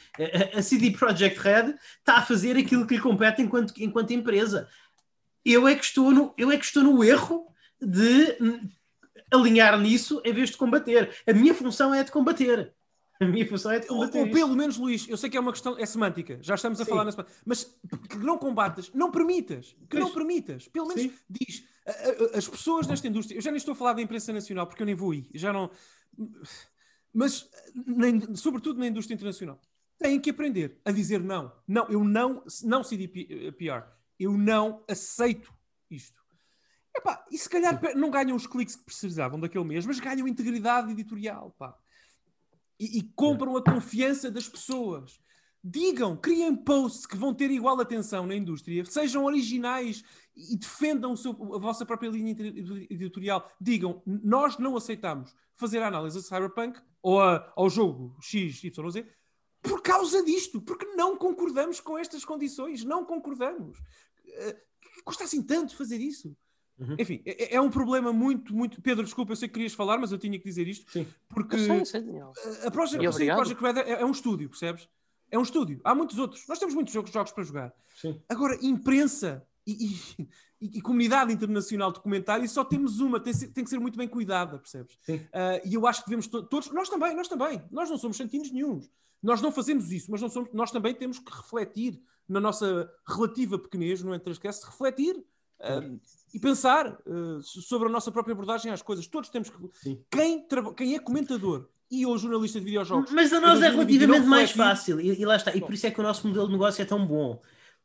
A, 0.54 0.58
a 0.58 0.62
CD 0.62 0.90
Projekt 0.90 1.40
Red 1.40 1.76
está 1.98 2.18
a 2.18 2.22
fazer 2.22 2.58
aquilo 2.58 2.86
que 2.86 2.96
lhe 2.96 3.00
compete 3.00 3.40
enquanto, 3.40 3.72
enquanto 3.78 4.10
empresa 4.10 4.68
eu 5.44 5.66
é 5.66 5.74
que 5.74 5.84
estou 5.84 6.10
no, 6.10 6.34
eu 6.36 6.50
é 6.50 6.56
que 6.56 6.64
estou 6.64 6.82
no 6.82 7.02
erro 7.02 7.46
de 7.80 8.36
alinhar 9.30 9.78
nisso 9.80 10.20
em 10.24 10.32
vez 10.32 10.50
de 10.50 10.56
combater. 10.56 11.14
A 11.26 11.32
minha 11.32 11.54
função 11.54 11.92
é 11.92 12.04
de 12.04 12.12
combater. 12.12 12.72
A 13.20 13.24
minha 13.24 13.48
função 13.48 13.70
é 13.70 13.78
de 13.78 13.86
combater. 13.86 14.18
Ou, 14.18 14.26
ou 14.26 14.30
pelo 14.30 14.54
menos, 14.54 14.76
Luís, 14.76 15.08
eu 15.08 15.16
sei 15.16 15.30
que 15.30 15.36
é 15.36 15.40
uma 15.40 15.52
questão, 15.52 15.78
é 15.78 15.86
semântica, 15.86 16.38
já 16.42 16.54
estamos 16.54 16.80
a 16.80 16.84
Sim. 16.84 16.90
falar 16.90 17.04
na 17.04 17.12
semântica, 17.12 17.36
mas 17.44 17.64
que 18.08 18.18
não 18.18 18.36
combatas, 18.36 18.90
não 18.92 19.10
permitas, 19.10 19.76
que 19.88 19.98
não 19.98 20.12
permitas. 20.12 20.68
Pelo 20.68 20.88
menos 20.88 21.02
Sim. 21.02 21.12
diz. 21.28 21.64
As 22.34 22.46
pessoas 22.46 22.86
nesta 22.86 23.08
indústria, 23.08 23.36
eu 23.36 23.42
já 23.42 23.50
nem 23.50 23.58
estou 23.58 23.72
a 23.72 23.76
falar 23.76 23.94
da 23.94 24.02
imprensa 24.02 24.32
nacional 24.32 24.66
porque 24.66 24.82
eu 24.82 24.86
nem 24.86 24.94
vou 24.94 25.12
aí, 25.12 25.28
já 25.34 25.52
não. 25.52 25.70
Mas, 27.12 27.48
nem, 27.74 28.34
sobretudo 28.34 28.78
na 28.78 28.86
indústria 28.86 29.14
internacional, 29.14 29.60
têm 29.98 30.20
que 30.20 30.30
aprender 30.30 30.80
a 30.84 30.90
dizer 30.90 31.20
não. 31.20 31.52
Não, 31.66 31.88
eu 31.88 32.02
não, 32.02 32.42
não 32.64 32.82
CDPR 32.82 33.84
eu 34.18 34.36
não 34.36 34.84
aceito 34.88 35.52
isto. 35.90 36.22
Epá, 36.94 37.24
e 37.30 37.38
se 37.38 37.48
calhar 37.48 37.80
não 37.96 38.10
ganham 38.10 38.36
os 38.36 38.46
cliques 38.46 38.76
que 38.76 38.84
precisavam 38.84 39.40
daquele 39.40 39.64
mês, 39.64 39.86
mas 39.86 39.98
ganham 39.98 40.28
integridade 40.28 40.90
editorial, 40.90 41.54
pá. 41.58 41.76
E, 42.78 42.98
e 42.98 43.02
compram 43.14 43.56
a 43.56 43.62
confiança 43.62 44.30
das 44.30 44.48
pessoas. 44.48 45.20
digam, 45.64 46.16
criem 46.16 46.56
posts 46.56 47.06
que 47.06 47.16
vão 47.16 47.32
ter 47.32 47.50
igual 47.50 47.80
atenção 47.80 48.26
na 48.26 48.34
indústria, 48.34 48.84
sejam 48.84 49.24
originais 49.24 50.02
e 50.34 50.56
defendam 50.56 51.16
seu, 51.16 51.32
a 51.54 51.58
vossa 51.58 51.86
própria 51.86 52.08
linha 52.08 52.34
editorial. 52.90 53.48
Digam, 53.60 54.02
nós 54.04 54.58
não 54.58 54.76
aceitamos 54.76 55.34
fazer 55.56 55.80
a 55.82 55.86
análise 55.86 56.20
de 56.20 56.26
Cyberpunk 56.26 56.80
ou 57.00 57.20
a, 57.20 57.52
ao 57.56 57.70
jogo 57.70 58.16
X, 58.20 58.64
Y, 58.64 58.90
Z 58.90 59.06
por 59.62 59.80
causa 59.80 60.24
disto, 60.24 60.60
porque 60.60 60.84
não 60.96 61.16
concordamos 61.16 61.78
com 61.78 61.96
estas 61.96 62.24
condições, 62.24 62.82
não 62.82 63.04
concordamos. 63.04 63.78
Uh, 64.32 65.02
custa 65.04 65.24
assim 65.24 65.42
tanto 65.42 65.76
fazer 65.76 65.98
isso? 65.98 66.36
Uhum. 66.78 66.96
Enfim, 66.98 67.22
é, 67.24 67.56
é, 67.56 67.60
um 67.60 67.70
problema 67.70 68.12
muito, 68.12 68.54
muito. 68.54 68.80
Pedro, 68.80 69.04
desculpa, 69.04 69.32
eu 69.32 69.36
sei 69.36 69.48
que 69.48 69.54
querias 69.54 69.72
falar, 69.72 69.98
mas 69.98 70.10
eu 70.10 70.18
tinha 70.18 70.38
que 70.38 70.44
dizer 70.44 70.66
isto. 70.66 70.90
Sim. 70.90 71.06
Porque 71.28 71.58
sei, 71.58 71.84
sei, 71.84 72.00
Daniel. 72.00 72.32
a 72.64 72.70
Project, 72.70 73.30
a 73.30 73.34
Project 73.36 73.62
Red 73.62 73.78
é, 73.80 74.00
é, 74.00 74.04
um 74.04 74.10
estúdio, 74.10 74.48
percebes? 74.48 74.88
É 75.30 75.38
um 75.38 75.42
estúdio. 75.42 75.80
Há 75.84 75.94
muitos 75.94 76.18
outros. 76.18 76.46
Nós 76.48 76.58
temos 76.58 76.74
muitos 76.74 76.92
jogos, 76.92 77.10
jogos 77.10 77.32
para 77.32 77.44
jogar. 77.44 77.72
Sim. 78.00 78.20
Agora, 78.28 78.58
imprensa 78.60 79.46
e, 79.66 79.86
e, 79.86 80.28
e, 80.78 80.80
comunidade 80.80 81.32
internacional 81.32 81.92
de 81.92 82.00
comentário, 82.00 82.48
só 82.48 82.64
temos 82.64 83.00
uma, 83.00 83.20
tem, 83.20 83.32
tem 83.32 83.64
que 83.64 83.70
ser 83.70 83.78
muito 83.78 83.96
bem 83.96 84.08
cuidada, 84.08 84.58
percebes? 84.58 84.94
Uh, 85.08 85.60
e 85.64 85.74
eu 85.74 85.86
acho 85.86 86.00
que 86.00 86.08
devemos 86.08 86.26
to 86.26 86.42
todos, 86.42 86.70
nós 86.72 86.88
também, 86.88 87.14
nós 87.14 87.28
também, 87.28 87.62
nós 87.70 87.88
não 87.88 87.96
somos 87.96 88.16
santinhos 88.16 88.50
nenhums. 88.50 88.90
Nós 89.22 89.40
não 89.40 89.52
fazemos 89.52 89.92
isso, 89.92 90.10
mas 90.10 90.20
não 90.20 90.28
somos, 90.28 90.52
nós 90.52 90.72
também 90.72 90.92
temos 90.94 91.18
que 91.18 91.30
refletir 91.30 92.02
na 92.32 92.40
nossa 92.40 92.90
relativa 93.06 93.58
pequenez 93.58 94.02
no 94.02 94.14
Entresquece, 94.14 94.64
refletir 94.64 95.14
uh, 95.16 96.00
e 96.32 96.40
pensar 96.40 96.98
uh, 97.06 97.42
sobre 97.42 97.88
a 97.88 97.90
nossa 97.90 98.10
própria 98.10 98.32
abordagem 98.32 98.72
às 98.72 98.80
coisas. 98.80 99.06
Todos 99.06 99.28
temos 99.28 99.50
que. 99.50 99.98
Quem, 100.10 100.46
quem 100.76 100.94
é 100.94 100.98
comentador 100.98 101.68
e 101.90 102.06
ou 102.06 102.16
jornalista 102.16 102.58
de 102.58 102.64
videojogos. 102.64 103.12
Mas 103.12 103.32
a 103.34 103.40
nós 103.40 103.60
é 103.60 103.68
relativamente 103.68 104.26
mais 104.26 104.50
fácil, 104.50 104.98
e, 104.98 105.20
e, 105.20 105.24
lá 105.26 105.36
está. 105.36 105.54
E 105.54 105.60
por 105.60 105.74
isso 105.74 105.86
é 105.86 105.90
que 105.90 106.00
o 106.00 106.02
nosso 106.02 106.26
modelo 106.26 106.46
de 106.46 106.52
negócio 106.52 106.80
é 106.80 106.86
tão 106.86 107.06
bom 107.06 107.40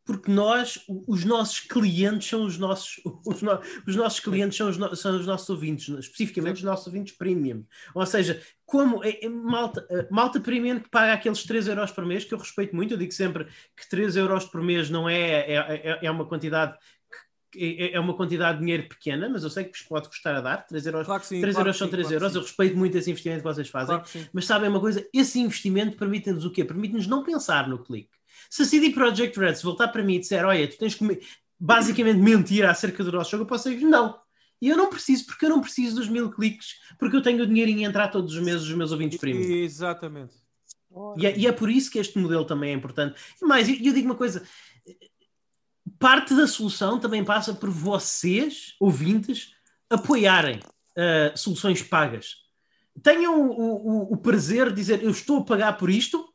porque 0.07 0.31
nós, 0.31 0.79
os 1.05 1.25
nossos 1.25 1.59
clientes 1.59 2.29
são 2.29 2.45
os 2.45 2.57
nossos, 2.57 3.01
os, 3.27 3.41
no, 3.41 3.59
os 3.85 3.95
nossos 3.95 4.21
clientes 4.21 4.57
são 4.57 4.69
os, 4.69 4.77
no, 4.77 4.95
são 4.95 5.19
os 5.19 5.27
nossos 5.27 5.49
ouvintes, 5.49 5.89
especificamente 5.89 6.55
Sim. 6.55 6.61
os 6.61 6.63
nossos 6.63 6.87
ouvintes 6.87 7.15
premium. 7.15 7.65
Ou 7.93 8.05
seja, 8.05 8.41
como 8.65 9.03
é, 9.03 9.19
é 9.21 9.27
malta, 9.27 9.85
eh, 9.89 10.07
malta 10.09 10.39
premium 10.39 10.79
que 10.79 10.89
paga 10.89 11.11
aqueles 11.11 11.43
3 11.43 11.67
euros 11.67 11.91
por 11.91 12.05
mês, 12.05 12.23
que 12.23 12.33
eu 12.33 12.37
respeito 12.37 12.73
muito, 12.73 12.93
eu 12.93 12.97
digo 12.97 13.11
sempre 13.11 13.45
que 13.75 13.89
3 13.89 14.15
euros 14.15 14.45
por 14.45 14.63
mês 14.63 14.89
não 14.89 15.09
é, 15.09 15.21
é, 15.21 15.55
é, 15.55 15.99
é 16.03 16.09
uma 16.11 16.25
quantidade 16.25 16.77
é, 17.55 17.93
é 17.93 17.99
uma 17.99 18.13
quantidade 18.15 18.59
de 18.59 18.63
dinheiro 18.63 18.87
pequena, 18.87 19.27
mas 19.27 19.43
eu 19.43 19.49
sei 19.49 19.65
que 19.65 19.77
vos 19.77 19.81
pode 19.87 20.07
custar 20.07 20.35
a 20.35 20.41
dar. 20.41 20.67
3 20.67 20.85
euros, 20.85 21.05
claro 21.05 21.23
sim, 21.23 21.41
3 21.41 21.53
claro 21.53 21.67
euros 21.67 21.77
são 21.77 21.89
3 21.89 22.11
euros. 22.11 22.35
Eu 22.35 22.41
respeito 22.41 22.77
muito 22.77 22.97
esse 22.97 23.09
investimento 23.09 23.41
que 23.41 23.47
vocês 23.47 23.67
fazem. 23.67 24.01
Mas 24.31 24.45
sabem 24.45 24.69
uma 24.69 24.79
coisa? 24.79 25.05
Esse 25.13 25.39
investimento 25.39 25.97
permite-nos 25.97 26.45
o 26.45 26.51
quê? 26.51 26.63
Permite-nos 26.63 27.07
não 27.07 27.23
pensar 27.23 27.67
no 27.67 27.83
clique. 27.83 28.16
Se 28.49 28.63
a 28.63 28.65
CD 28.65 28.91
Projekt 28.91 29.39
Red 29.39 29.55
voltar 29.63 29.89
para 29.89 30.03
mim 30.03 30.15
e 30.15 30.19
disser, 30.19 30.45
olha, 30.45 30.67
tu 30.67 30.77
tens 30.77 30.95
que 30.95 31.19
basicamente 31.59 32.19
mentir 32.19 32.65
acerca 32.65 33.03
do 33.03 33.11
nosso 33.11 33.31
jogo, 33.31 33.43
eu 33.43 33.47
posso 33.47 33.69
dizer 33.69 33.85
não. 33.85 34.19
E 34.61 34.69
eu 34.69 34.77
não 34.77 34.89
preciso, 34.89 35.25
porque 35.25 35.45
eu 35.45 35.49
não 35.49 35.61
preciso 35.61 35.95
dos 35.95 36.09
mil 36.09 36.31
cliques, 36.31 36.79
porque 36.97 37.15
eu 37.15 37.21
tenho 37.21 37.43
o 37.43 37.47
dinheirinho 37.47 37.85
a 37.85 37.89
entrar 37.89 38.07
todos 38.07 38.33
os 38.33 38.43
meses 38.43 38.63
os 38.63 38.73
meus 38.73 38.91
ouvintes 38.91 39.19
primos. 39.19 39.45
Exatamente. 39.45 40.33
E 41.17 41.27
é, 41.27 41.37
e 41.37 41.47
é, 41.47 41.51
por 41.51 41.69
isso 41.69 41.91
que 41.91 41.99
este 41.99 42.17
modelo 42.17 42.45
também 42.45 42.71
é 42.71 42.73
importante. 42.73 43.19
E 43.39 43.45
mais, 43.45 43.69
eu, 43.69 43.75
eu 43.75 43.93
digo 43.93 44.07
uma 44.07 44.15
coisa: 44.15 44.43
parte 45.99 46.33
da 46.33 46.47
solução 46.47 46.99
também 46.99 47.23
passa 47.23 47.53
por 47.53 47.69
vocês, 47.69 48.75
ouvintes, 48.79 49.53
apoiarem 49.89 50.57
uh, 50.57 51.37
soluções 51.37 51.83
pagas. 51.83 52.37
Tenham 53.03 53.39
o, 53.39 53.51
o, 53.51 54.13
o 54.13 54.17
prazer 54.17 54.69
de 54.69 54.75
dizer 54.75 55.03
eu 55.03 55.11
estou 55.11 55.39
a 55.39 55.45
pagar 55.45 55.77
por 55.77 55.89
isto 55.89 56.27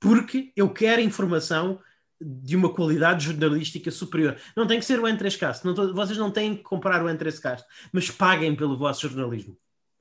porque 0.00 0.52
eu 0.56 0.70
quero 0.70 1.00
informação 1.00 1.78
de 2.20 2.56
uma 2.56 2.72
qualidade 2.72 3.26
jornalística 3.26 3.90
superior. 3.90 4.36
Não 4.56 4.66
tem 4.66 4.78
que 4.78 4.84
ser 4.84 4.98
o 4.98 5.04
N3Cast, 5.04 5.64
não 5.64 5.74
tô, 5.74 5.92
vocês 5.94 6.18
não 6.18 6.30
têm 6.30 6.56
que 6.56 6.62
comprar 6.62 7.02
o 7.04 7.08
N3Cast, 7.08 7.62
mas 7.92 8.10
paguem 8.10 8.56
pelo 8.56 8.76
vosso 8.76 9.08
jornalismo. 9.08 9.56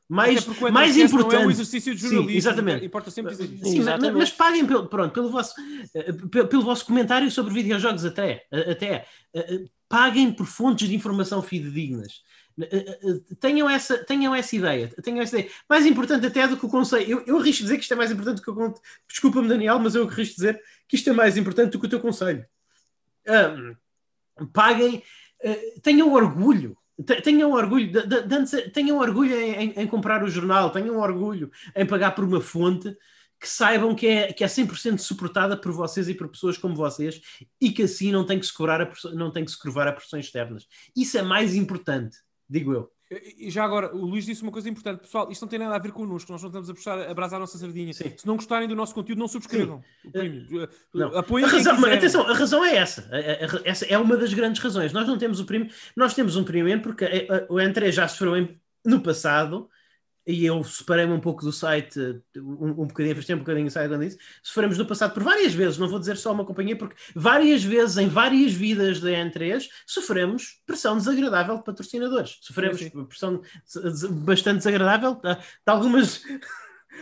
Mais, 0.09 0.43
mais 0.71 0.97
importante. 0.97 1.33
Não 1.35 1.41
é 1.43 1.45
um 1.45 1.51
exercício 1.51 1.93
de 1.93 2.01
jornalismo. 2.01 2.31
Sim, 2.31 2.37
exatamente. 2.37 2.83
Importa 2.83 3.11
sempre 3.11 3.31
dizer 3.31 3.45
isso. 3.45 3.65
Sim, 3.65 3.83
mas, 3.83 4.13
mas, 4.13 4.31
paguem 4.31 4.65
pelo, 4.65 4.87
pronto, 4.87 5.13
pelo, 5.13 5.29
vosso, 5.29 5.53
eh, 5.93 6.11
pelo, 6.31 6.47
pelo 6.47 6.63
vosso 6.63 6.83
comentário 6.83 7.29
sobre 7.29 7.53
videojogos 7.53 8.03
até. 8.03 8.47
até. 8.51 9.05
Eh, 9.35 9.65
paguem 9.87 10.31
por 10.31 10.47
fontes 10.47 10.89
de 10.89 10.95
informação 10.95 11.43
fidedignas. 11.43 12.23
Eh, 12.61 12.99
eh, 13.01 13.35
tenham 13.39 13.69
essa, 13.69 13.97
tenham 14.03 14.35
essa 14.35 14.55
ideia, 14.55 14.89
tenham 15.01 15.21
essa 15.21 15.39
ideia. 15.39 15.51
Mais 15.67 15.85
importante 15.85 16.25
até 16.25 16.47
do 16.47 16.57
que 16.57 16.65
o 16.65 16.69
conselho. 16.69 17.09
Eu, 17.09 17.23
eu 17.25 17.37
arrisco 17.37 17.63
dizer 17.63 17.77
que 17.77 17.83
isto 17.83 17.93
é 17.93 17.97
mais 17.97 18.11
importante 18.11 18.37
do 18.37 18.41
que 18.41 18.49
o 18.49 18.73
Desculpa-me, 19.07 19.47
Daniel, 19.47 19.79
mas 19.79 19.95
eu 19.95 20.07
arrisco 20.07 20.35
dizer 20.35 20.61
que 20.87 20.95
isto 20.95 21.09
é 21.09 21.13
mais 21.13 21.37
importante 21.37 21.71
do 21.71 21.79
que 21.79 21.85
o 21.85 21.89
teu 21.89 21.99
conselho. 21.99 22.45
Um, 23.27 24.47
paguem, 24.47 25.03
uh, 25.43 25.81
tenham 25.81 26.11
orgulho. 26.11 26.77
Tenham 27.23 27.53
orgulho, 27.53 27.93
tenham 28.73 28.97
orgulho 28.97 29.33
em, 29.33 29.71
em, 29.71 29.87
comprar 29.87 30.21
o 30.21 30.29
jornal, 30.29 30.69
tenham 30.69 30.97
orgulho 30.97 31.49
em 31.73 31.85
pagar 31.85 32.11
por 32.11 32.25
uma 32.25 32.41
fonte 32.41 32.93
que 33.39 33.47
saibam 33.47 33.95
que 33.95 34.05
é, 34.05 34.33
que 34.33 34.43
é 34.43 34.47
100% 34.47 34.97
suportada 34.97 35.55
por 35.55 35.71
vocês 35.71 36.09
e 36.09 36.13
por 36.13 36.27
pessoas 36.27 36.57
como 36.57 36.75
vocês 36.75 37.21
e 37.61 37.71
que 37.71 37.83
assim 37.83 38.11
não 38.11 38.25
tem 38.25 38.37
que 38.37 38.45
se, 38.45 38.53
a, 38.61 38.91
não 39.13 39.31
tem 39.31 39.45
que 39.45 39.51
se 39.51 39.57
curvar 39.57 39.87
a 39.87 39.93
pressões 39.93 40.25
externas. 40.25 40.67
Isso 40.93 41.17
é 41.17 41.21
mais 41.21 41.55
importante 41.55 42.17
digo 42.49 42.73
eu. 42.73 42.91
E 43.11 43.49
já 43.49 43.63
agora, 43.63 43.95
o 43.95 44.05
Luís 44.05 44.23
disse 44.23 44.43
uma 44.43 44.51
coisa 44.51 44.69
importante, 44.69 44.99
pessoal, 44.99 45.31
isto 45.31 45.41
não 45.41 45.49
tem 45.49 45.57
nada 45.57 45.75
a 45.75 45.79
ver 45.79 45.91
connosco, 45.91 46.31
nós 46.31 46.43
não 46.43 46.49
estamos 46.49 46.69
a 46.69 46.73
puxar 46.75 47.09
a 47.09 47.13
brasa 47.13 47.37
à 47.37 47.39
nossa 47.39 47.57
sardinha. 47.57 47.91
Sim. 47.91 48.13
Se 48.15 48.27
não 48.27 48.35
gostarem 48.35 48.67
do 48.67 48.75
nosso 48.75 48.93
conteúdo, 48.93 49.17
não 49.17 49.27
subscrevam. 49.27 49.83
Não. 50.93 51.17
Apoiem 51.17 51.47
a 51.47 51.49
razão, 51.49 51.85
atenção, 51.85 52.21
a 52.27 52.33
razão 52.33 52.63
é 52.63 52.75
essa. 52.75 53.09
Essa 53.65 53.85
é 53.85 53.97
uma 53.97 54.15
das 54.15 54.31
grandes 54.31 54.61
razões. 54.61 54.93
Nós 54.93 55.07
não 55.07 55.17
temos 55.17 55.39
o 55.39 55.45
prêmio, 55.45 55.71
nós 55.95 56.13
temos 56.13 56.35
um 56.35 56.43
prêmio 56.43 56.79
porque 56.83 57.27
o 57.49 57.55
N3 57.55 57.91
já 57.91 58.07
sofreu 58.07 58.47
no 58.85 59.01
passado 59.01 59.67
e 60.25 60.45
eu 60.45 60.63
separei-me 60.63 61.13
um 61.13 61.19
pouco 61.19 61.43
do 61.43 61.51
site, 61.51 61.99
um, 62.37 62.83
um 62.83 62.87
bocadinho, 62.87 63.15
tempo 63.15 63.41
um 63.41 63.43
bocadinho 63.43 63.67
o 63.67 63.71
site 63.71 63.89
quando 63.89 64.05
disse, 64.05 64.17
sofremos 64.43 64.77
no 64.77 64.85
passado 64.85 65.13
por 65.13 65.23
várias 65.23 65.53
vezes, 65.53 65.77
não 65.77 65.87
vou 65.87 65.99
dizer 65.99 66.17
só 66.17 66.31
uma 66.31 66.45
companhia, 66.45 66.75
porque 66.75 66.95
várias 67.15 67.63
vezes, 67.63 67.97
em 67.97 68.07
várias 68.07 68.53
vidas 68.53 68.99
da 68.99 69.09
N3, 69.09 69.65
sofremos 69.87 70.61
pressão 70.65 70.97
desagradável 70.97 71.57
de 71.57 71.63
patrocinadores. 71.63 72.37
Sofremos 72.41 72.77
sim, 72.77 72.89
sim. 72.89 73.05
pressão 73.05 73.41
bastante 74.11 74.57
desagradável 74.57 75.15
de, 75.15 75.35
de 75.35 75.41
algumas... 75.65 76.21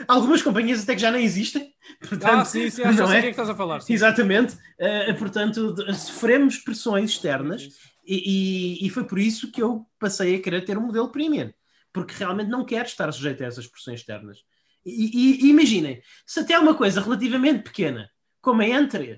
Algumas 0.08 0.44
companhias 0.44 0.84
até 0.84 0.94
que 0.94 1.02
já 1.02 1.10
nem 1.10 1.24
existem. 1.24 1.74
Portanto, 2.08 2.42
ah, 2.42 2.46
sim, 2.46 2.70
sim, 2.70 2.84
acho 2.84 3.00
não 3.00 3.12
é? 3.12 3.14
que 3.14 3.18
é 3.18 3.22
que 3.22 3.30
estás 3.30 3.50
a 3.50 3.56
falar. 3.56 3.80
Sim. 3.82 3.94
Exatamente. 3.94 4.56
Uh, 4.80 5.16
portanto, 5.18 5.76
sofremos 5.96 6.58
pressões 6.58 7.10
externas 7.12 7.68
e, 8.06 8.78
e, 8.84 8.86
e, 8.86 8.90
foi 8.92 9.06
por 9.06 9.18
isso 9.18 9.52
que 9.52 9.60
eu 9.60 9.88
passei 9.98 10.36
a 10.36 10.40
querer 10.40 10.64
ter 10.66 10.78
um 10.78 10.86
modelo 10.86 11.10
premium 11.10 11.52
porque 11.94 12.14
realmente 12.14 12.50
não 12.50 12.66
quer 12.66 12.86
estar 12.86 13.12
sujeito 13.12 13.44
a 13.44 13.48
essas 13.48 13.68
pressões 13.68 14.00
externas. 14.00 14.40
E, 14.86 14.92
e, 14.92 15.46
e 15.46 15.50
imaginem, 15.50 16.02
se 16.26 16.40
até 16.40 16.58
uma 16.58 16.76
coisa 16.76 17.02
relativamente 17.02 17.64
pequena, 17.64 18.10
como 18.42 18.62
a 18.62 18.66
N3, 18.66 19.18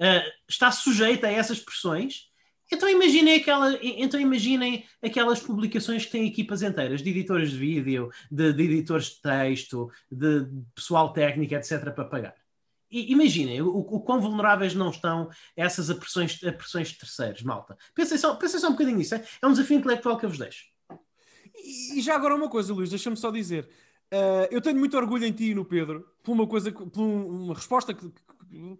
uh, 0.00 0.32
está 0.48 0.70
sujeita 0.70 1.26
a 1.26 1.32
essas 1.32 1.60
pressões, 1.60 2.28
então 2.70 2.88
imaginem, 2.88 3.36
aquela, 3.36 3.78
então 3.82 4.20
imaginem 4.20 4.84
aquelas 5.02 5.40
publicações 5.40 6.04
que 6.04 6.12
têm 6.12 6.26
equipas 6.26 6.60
inteiras 6.60 7.02
de 7.02 7.08
editores 7.08 7.52
de 7.52 7.56
vídeo, 7.56 8.10
de, 8.30 8.52
de 8.52 8.62
editores 8.62 9.06
de 9.06 9.22
texto, 9.22 9.90
de, 10.10 10.44
de 10.44 10.64
pessoal 10.74 11.12
técnico, 11.14 11.54
etc., 11.54 11.90
para 11.94 12.04
pagar. 12.04 12.34
E, 12.90 13.12
imaginem 13.12 13.62
o, 13.62 13.78
o 13.78 14.00
quão 14.00 14.20
vulneráveis 14.20 14.74
não 14.74 14.90
estão 14.90 15.30
essas 15.56 15.90
pressões, 15.94 16.42
a 16.44 16.52
pressões 16.52 16.88
de 16.88 16.98
terceiros, 16.98 17.42
malta. 17.42 17.76
Pensem 17.94 18.18
só, 18.18 18.34
pensem 18.34 18.60
só 18.60 18.68
um 18.68 18.72
bocadinho 18.72 18.98
nisso. 18.98 19.14
É? 19.14 19.24
é 19.40 19.46
um 19.46 19.52
desafio 19.52 19.78
intelectual 19.78 20.18
que 20.18 20.26
eu 20.26 20.30
vos 20.30 20.38
deixo. 20.38 20.64
E, 21.64 22.00
já 22.00 22.14
agora 22.14 22.34
uma 22.34 22.48
coisa, 22.48 22.72
Luís, 22.72 22.90
deixa-me 22.90 23.16
só 23.16 23.30
dizer. 23.30 23.68
Uh, 24.12 24.48
eu 24.50 24.60
tenho 24.60 24.78
muito 24.78 24.96
orgulho 24.96 25.24
em 25.24 25.32
ti 25.32 25.50
e 25.50 25.54
no 25.54 25.64
Pedro 25.64 26.08
por 26.22 26.32
uma 26.32 26.46
coisa, 26.46 26.72
por 26.72 27.02
uma 27.02 27.54
resposta 27.54 27.92
que, 27.92 28.10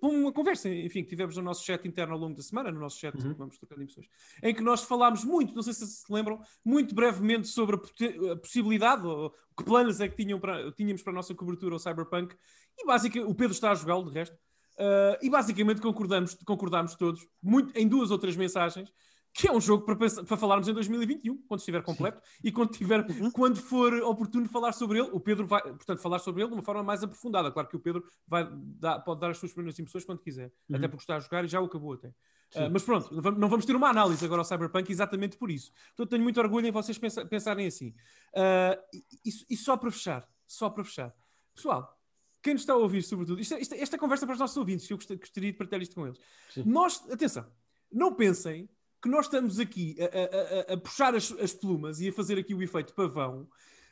por 0.01 0.11
uma 0.11 0.33
conversa, 0.33 0.69
enfim, 0.69 1.03
que 1.03 1.11
tivemos 1.11 1.37
no 1.37 1.43
nosso 1.43 1.65
chat 1.65 1.87
interno 1.87 2.15
ao 2.15 2.19
longo 2.19 2.35
da 2.35 2.43
semana, 2.43 2.71
no 2.71 2.81
nosso 2.81 2.99
chat, 2.99 3.15
uhum. 3.15 3.35
vamos 3.35 3.59
trocando 3.59 3.83
impressões, 3.83 4.07
em 4.43 4.55
que 4.55 4.63
nós 4.63 4.83
falámos 4.83 5.25
muito, 5.25 5.55
não 5.55 5.63
sei 5.63 5.75
se 5.75 5.87
se 5.87 6.13
lembram, 6.13 6.41
muito 6.65 6.95
brevemente 6.95 7.49
sobre 7.49 7.77
a, 7.77 8.37
possibilidade, 8.37 9.07
ou 9.07 9.31
que 9.57 9.65
planos 9.65 10.01
é 10.01 10.09
que 10.09 10.39
para, 10.39 10.73
tínhamos 10.73 11.03
para 11.03 11.13
a 11.13 11.17
nossa 11.17 11.35
cobertura 11.35 11.75
ao 11.75 11.79
Cyberpunk, 11.79 12.35
e 12.79 12.87
basicamente, 12.87 13.31
o 13.31 13.35
Pedro 13.35 13.53
está 13.53 13.71
a 13.71 13.75
jogá-lo, 13.75 14.09
de 14.09 14.15
resto, 14.15 14.35
uh, 14.35 15.19
e 15.21 15.29
basicamente 15.29 15.81
concordamos, 15.81 16.35
concordamos 16.47 16.95
todos, 16.95 17.27
muito, 17.43 17.77
em 17.77 17.87
duas 17.87 18.11
ou 18.11 18.19
três 18.19 18.37
mensagens, 18.37 18.91
que 19.33 19.49
é 19.49 19.53
um 19.53 19.61
jogo 19.61 19.85
para, 19.85 19.97
para 19.97 20.37
falarmos 20.37 20.67
em 20.69 20.75
2021, 20.75 21.37
quando 21.47 21.61
estiver 21.61 21.83
completo 21.83 22.21
Sim. 22.25 22.41
e 22.45 22.53
quando, 22.53 22.71
tiver, 22.71 23.09
uhum. 23.09 23.31
quando 23.31 23.57
for 23.57 23.95
oportuno 24.03 24.49
falar 24.49 24.73
sobre 24.73 24.99
ele. 24.99 25.11
O 25.13 25.21
Pedro 25.21 25.47
vai, 25.47 25.63
portanto, 25.63 26.01
falar 26.01 26.19
sobre 26.19 26.43
ele 26.43 26.49
de 26.49 26.55
uma 26.55 26.63
forma 26.63 26.83
mais 26.83 27.03
aprofundada. 27.03 27.51
Claro 27.51 27.69
que 27.69 27.77
o 27.77 27.81
Pedro 27.81 28.05
vai 28.27 28.49
dar, 28.53 29.01
pode 29.01 29.21
dar 29.21 29.31
as 29.31 29.39
suas 29.39 29.53
primeiras 29.53 29.79
impressões 29.79 30.05
quando 30.05 30.21
quiser, 30.21 30.53
uhum. 30.69 30.77
até 30.77 30.89
porque 30.89 31.03
está 31.03 31.17
a 31.17 31.21
jogar 31.21 31.45
e 31.45 31.49
já 31.49 31.61
o 31.61 31.67
acabou 31.67 31.93
até. 31.93 32.09
Uh, 32.55 32.71
mas 32.73 32.83
pronto, 32.83 33.15
não 33.33 33.49
vamos 33.49 33.67
ter 33.67 33.77
uma 33.77 33.91
análise 33.91 34.25
agora 34.25 34.41
ao 34.41 34.45
Cyberpunk 34.45 34.91
exatamente 34.91 35.37
por 35.37 35.51
isso. 35.51 35.71
Portanto, 35.89 36.11
tenho 36.11 36.23
muito 36.23 36.41
orgulho 36.41 36.67
em 36.67 36.71
vocês 36.71 36.99
pensarem 36.99 37.67
assim. 37.67 37.89
Uh, 38.35 38.99
e, 39.25 39.31
e, 39.51 39.57
só 39.57 39.77
para 39.77 39.91
fechar, 39.91 40.27
só 40.47 40.71
para 40.71 40.83
fechar, 40.83 41.15
pessoal, 41.55 41.95
quem 42.43 42.55
nos 42.55 42.63
está 42.63 42.73
a 42.73 42.77
ouvir, 42.77 43.03
sobretudo, 43.03 43.41
isto, 43.41 43.55
é- 43.55 43.61
isto, 43.61 43.75
é- 43.75 43.81
esta 43.81 43.99
conversa 43.99 44.25
para 44.25 44.33
os 44.33 44.39
nossos 44.39 44.57
ouvintes, 44.57 44.87
que 44.87 44.93
eu 44.93 44.97
gost- 44.97 45.15
gostaria 45.17 45.53
de 45.53 45.59
partilhar 45.59 45.83
isto 45.83 45.95
com 45.95 46.07
eles. 46.07 46.19
Sim. 46.51 46.63
Nós, 46.65 47.05
atenção, 47.11 47.47
não 47.93 48.15
pensem 48.15 48.69
que 49.03 49.09
nós 49.09 49.27
estamos 49.27 49.59
aqui 49.59 49.97
a, 50.01 50.71
a- 50.71 50.75
a- 50.75 50.77
puxar 50.77 51.15
as, 51.15 51.31
as 51.33 51.53
plumas 51.53 52.01
e 52.01 52.09
a 52.09 52.13
fazer 52.13 52.39
aqui 52.39 52.55
o 52.55 52.63
efeito 52.63 52.93
pavão 52.95 53.49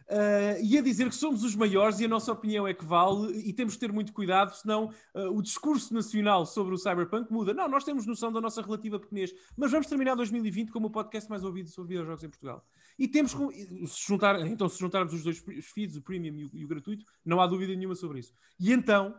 ah, 0.09 0.59
e 0.63 0.79
a 0.79 0.83
dizer 0.83 1.09
que 1.09 1.15
somos 1.17 1.43
os 1.43 1.55
maiores 1.57 1.99
e 1.99 2.05
a 2.05 2.09
nossa 2.09 2.31
opinião 2.31 2.67
é 2.67 2.73
que 2.73 2.85
vale 2.85 3.33
e 3.39 3.53
temos 3.53 3.75
que 3.75 3.81
ter 3.81 3.93
muito 3.93 4.13
cuidado, 4.13 4.55
senão 4.55 4.91
ah, 5.15 5.29
o 5.31 5.43
discurso 5.43 5.93
nacional 5.93 6.47
sobre 6.47 6.75
o 6.75 6.79
Cyberpunk 6.79 7.33
muda. 7.33 7.53
Não, 7.53 7.69
nós 7.69 7.83
temos 7.85 8.07
noção 8.07 8.33
da 8.33 8.41
nossa 8.41 8.63
relativa 8.63 8.99
pequenez, 9.01 9.33
mas 9.57 9.71
vamos 9.73 9.87
terminar 9.89 10.15
2020 10.15 10.71
como 10.71 10.87
o 10.87 10.91
podcast 10.91 11.29
mais 11.29 11.43
ouvido 11.45 11.69
sobre 11.71 11.95
videojogos 11.95 12.23
em 12.25 12.29
Portugal. 12.29 12.65
E 12.99 13.07
temos 13.09 13.35
que 13.35 13.87
se 13.89 14.07
juntar, 14.07 14.41
então 14.47 14.69
se 14.69 14.79
juntarmos 14.79 15.13
os 15.13 15.23
dois 15.23 15.43
feeds, 15.63 15.97
o 15.97 16.03
premium 16.03 16.35
e 16.37 16.45
o, 16.45 16.51
e 16.55 16.65
o 16.65 16.69
gratuito, 16.69 17.05
não 17.25 17.41
há 17.41 17.47
dúvida 17.47 17.75
nenhuma 17.75 17.95
sobre 17.95 18.21
isso. 18.21 18.33
E 18.61 18.73
então, 18.73 19.15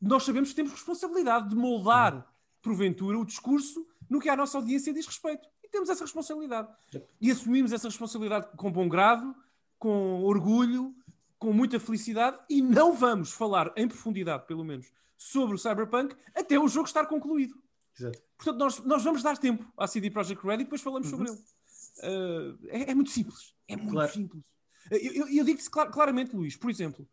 nós 0.00 0.24
sabemos 0.24 0.50
que 0.50 0.56
temos 0.56 0.72
responsabilidade 0.72 1.48
de 1.48 1.54
moldar, 1.56 2.26
porventura, 2.60 3.18
o 3.18 3.24
discurso 3.24 3.86
no 4.08 4.20
que 4.20 4.28
a 4.28 4.36
nossa 4.36 4.58
audiência 4.58 4.92
diz 4.92 5.06
respeito. 5.06 5.48
E 5.62 5.68
temos 5.68 5.88
essa 5.88 6.04
responsabilidade. 6.04 6.68
E 7.20 7.30
assumimos 7.30 7.72
essa 7.72 7.88
responsabilidade 7.88 8.48
com 8.56 8.70
bom 8.70 8.88
grado, 8.88 9.34
com 9.78 10.22
orgulho, 10.22 10.94
com 11.38 11.52
muita 11.52 11.78
felicidade 11.80 12.38
e 12.48 12.62
não 12.62 12.92
vamos 12.94 13.32
falar 13.32 13.72
em 13.76 13.86
profundidade, 13.88 14.46
pelo 14.46 14.64
menos, 14.64 14.90
sobre 15.16 15.54
o 15.54 15.58
Cyberpunk 15.58 16.14
até 16.34 16.58
o 16.58 16.68
jogo 16.68 16.86
estar 16.86 17.06
concluído. 17.06 17.54
Exato. 17.98 18.18
Portanto, 18.36 18.58
nós, 18.58 18.78
nós 18.84 19.02
vamos 19.04 19.22
dar 19.22 19.36
tempo 19.38 19.64
à 19.76 19.86
CD 19.86 20.10
Projekt 20.10 20.44
Red 20.44 20.54
e 20.54 20.58
depois 20.64 20.80
falamos 20.80 21.08
sobre 21.08 21.28
ele. 21.30 21.38
Uh, 21.98 22.58
é, 22.68 22.90
é 22.90 22.94
muito 22.94 23.10
simples. 23.10 23.54
É 23.68 23.76
muito 23.76 23.92
Claro. 23.92 24.12
simples. 24.12 24.42
Uh, 24.90 24.94
Eu, 24.96 25.12
eu, 25.12 25.28
eu 25.28 25.44
digo-te 25.44 25.70
clar- 25.70 25.90
claramente, 25.90 26.34
Luís, 26.34 26.56
por 26.56 26.70
exemplo, 26.70 27.06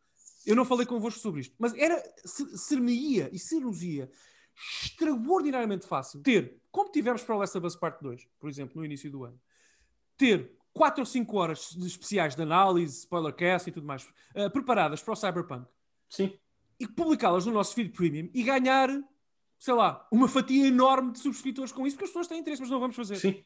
eu 0.45 0.55
não 0.55 0.65
falei 0.65 0.85
convosco 0.85 1.19
sobre 1.19 1.41
isto, 1.41 1.53
mas 1.59 1.73
era, 1.75 2.01
se- 2.25 2.57
ser-me-ia 2.57 3.29
e 3.31 3.37
ser-nos-ia 3.39 4.09
extraordinariamente 4.55 5.85
fácil 5.85 6.21
ter, 6.21 6.59
como 6.71 6.91
tivemos 6.91 7.23
para 7.23 7.35
o 7.35 7.39
Last 7.39 7.57
of 7.57 7.67
Us 7.67 7.75
Part 7.75 8.01
2, 8.01 8.27
por 8.39 8.49
exemplo, 8.49 8.77
no 8.77 8.85
início 8.85 9.11
do 9.11 9.23
ano, 9.23 9.39
ter 10.17 10.55
4 10.73 11.01
ou 11.01 11.05
5 11.05 11.37
horas 11.37 11.69
de 11.71 11.87
especiais 11.87 12.35
de 12.35 12.41
análise, 12.41 12.99
spoilercast 12.99 13.69
e 13.69 13.73
tudo 13.73 13.85
mais, 13.85 14.03
uh, 14.03 14.49
preparadas 14.51 15.01
para 15.01 15.13
o 15.13 15.15
Cyberpunk 15.15 15.67
Sim. 16.09 16.37
e 16.79 16.87
publicá-las 16.87 17.45
no 17.45 17.51
nosso 17.51 17.73
feed 17.73 17.89
premium 17.91 18.29
e 18.33 18.43
ganhar, 18.43 18.89
sei 19.57 19.73
lá, 19.73 20.07
uma 20.11 20.27
fatia 20.27 20.67
enorme 20.67 21.11
de 21.11 21.19
subscritores 21.19 21.71
com 21.71 21.85
isso, 21.85 21.95
porque 21.95 22.05
as 22.05 22.11
pessoas 22.11 22.27
têm 22.27 22.39
interesse, 22.39 22.61
mas 22.61 22.71
não 22.71 22.79
vamos 22.79 22.95
fazer. 22.95 23.17
Sim. 23.17 23.43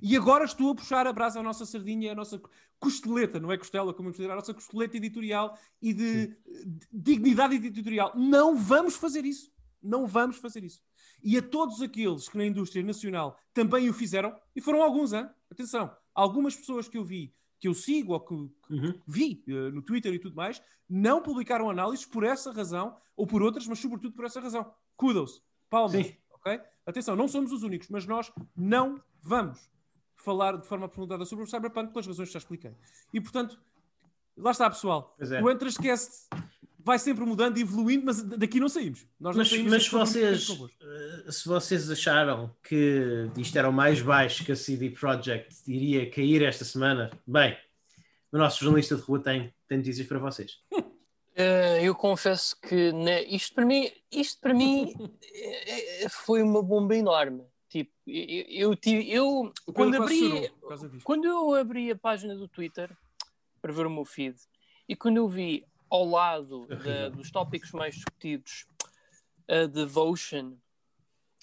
E 0.00 0.14
agora 0.14 0.44
estou 0.44 0.70
a 0.70 0.74
puxar 0.74 1.06
a 1.06 1.12
brasa 1.12 1.40
à 1.40 1.42
nossa 1.42 1.64
sardinha, 1.64 2.12
à 2.12 2.14
nossa 2.14 2.40
costeleta, 2.78 3.40
não 3.40 3.50
é 3.50 3.56
costela, 3.56 3.94
como 3.94 4.08
eu 4.08 4.12
considero, 4.12 4.34
a 4.34 4.36
nossa 4.36 4.52
costeleta 4.52 4.96
editorial 4.98 5.58
e 5.80 5.94
de, 5.94 6.26
de 6.26 6.86
dignidade 6.92 7.54
editorial. 7.54 8.12
Não 8.14 8.54
vamos 8.54 8.96
fazer 8.96 9.24
isso. 9.24 9.50
Não 9.82 10.06
vamos 10.06 10.36
fazer 10.38 10.64
isso. 10.64 10.80
E 11.22 11.36
a 11.36 11.42
todos 11.42 11.80
aqueles 11.82 12.28
que 12.28 12.36
na 12.36 12.44
indústria 12.46 12.82
nacional 12.82 13.38
também 13.54 13.88
o 13.88 13.92
fizeram, 13.94 14.34
e 14.54 14.60
foram 14.60 14.82
alguns, 14.82 15.12
hein? 15.12 15.28
atenção, 15.50 15.94
algumas 16.14 16.54
pessoas 16.56 16.88
que 16.88 16.98
eu 16.98 17.04
vi, 17.04 17.34
que 17.58 17.68
eu 17.68 17.74
sigo 17.74 18.12
ou 18.12 18.20
que, 18.20 18.34
Uhum. 18.34 19.00
vi 19.06 19.42
eh, 19.48 19.70
no 19.70 19.82
Twitter 19.82 20.12
e 20.12 20.18
tudo 20.18 20.36
mais, 20.36 20.60
não 20.88 21.22
publicaram 21.22 21.70
análises 21.70 22.04
por 22.04 22.22
essa 22.24 22.52
razão, 22.52 22.96
ou 23.16 23.26
por 23.26 23.42
outras, 23.42 23.66
mas 23.66 23.78
sobretudo 23.78 24.14
por 24.14 24.24
essa 24.24 24.40
razão. 24.40 24.70
Kudos, 24.96 25.42
palmas, 25.70 26.12
ok? 26.30 26.60
Atenção, 26.84 27.16
não 27.16 27.26
somos 27.28 27.50
os 27.52 27.62
únicos, 27.62 27.88
mas 27.88 28.06
nós 28.06 28.30
não 28.54 29.02
vamos 29.22 29.70
falar 30.16 30.56
de 30.56 30.66
forma 30.66 30.86
aprofundada 30.86 31.24
sobre 31.24 31.44
o 31.44 31.46
Cyberpunk 31.46 31.92
pelas 31.92 32.06
razões 32.06 32.28
que 32.28 32.32
já 32.34 32.38
expliquei. 32.38 32.74
E 33.12 33.20
portanto, 33.20 33.58
lá 34.36 34.50
está, 34.50 34.68
pessoal. 34.68 35.14
Pois 35.16 35.32
é. 35.32 35.42
O 35.42 35.50
Entrascast 35.50 36.28
vai 36.86 37.00
sempre 37.00 37.24
mudando 37.24 37.58
e 37.58 37.62
evoluindo, 37.62 38.06
mas 38.06 38.22
daqui 38.22 38.60
não 38.60 38.68
saímos. 38.68 39.04
Nós 39.18 39.34
não 39.34 39.40
Mas, 39.40 39.50
saímos 39.50 39.72
mas 39.72 39.88
vocês, 39.88 40.48
eh, 40.80 41.32
se 41.32 41.48
vocês 41.48 41.90
acharam 41.90 42.54
que 42.62 43.28
isto 43.36 43.58
era 43.58 43.68
o 43.68 43.72
mais 43.72 44.00
baixo 44.00 44.44
que 44.44 44.52
a 44.52 44.56
CD 44.56 44.90
Projekt 44.90 45.52
iria 45.66 46.08
cair 46.08 46.42
esta 46.44 46.64
semana, 46.64 47.10
bem, 47.26 47.58
o 48.30 48.38
nosso 48.38 48.62
jornalista 48.62 48.94
de 48.94 49.02
rua 49.02 49.18
tem, 49.18 49.52
tem 49.68 49.78
notícias 49.78 50.06
para 50.06 50.20
vocês. 50.20 50.52
Eh, 51.38 51.80
eu 51.86 51.94
confesso 51.94 52.58
que 52.58 52.92
né, 52.92 53.22
isto 53.24 53.54
para 53.54 53.66
mim, 53.66 53.90
isto 54.10 54.40
para 54.40 54.54
mim 54.54 54.90
eh, 55.34 56.08
foi 56.08 56.42
uma 56.42 56.62
bomba 56.62 56.96
enorme. 56.96 57.44
Tipo, 57.68 57.92
eu, 58.06 58.70
eu, 58.70 58.74
tive- 58.74 59.10
eu 59.12 59.52
quando 59.74 60.02
abri, 60.02 60.50
quando 61.04 61.26
eu 61.26 61.52
abri 61.54 61.90
a 61.90 61.94
página 61.94 62.34
do 62.34 62.48
Twitter 62.48 62.88
para 63.60 63.70
ver 63.70 63.84
o 63.84 63.90
meu 63.90 64.06
feed 64.06 64.34
e 64.88 64.96
quando 64.96 65.18
eu 65.18 65.28
vi 65.28 65.66
ao 65.90 66.04
lado 66.04 66.66
da- 66.66 67.08
dos 67.08 67.30
tópicos 67.30 67.72
mais 67.72 67.94
discutidos 67.94 68.66
a 69.48 69.66
Devotion 69.66 70.54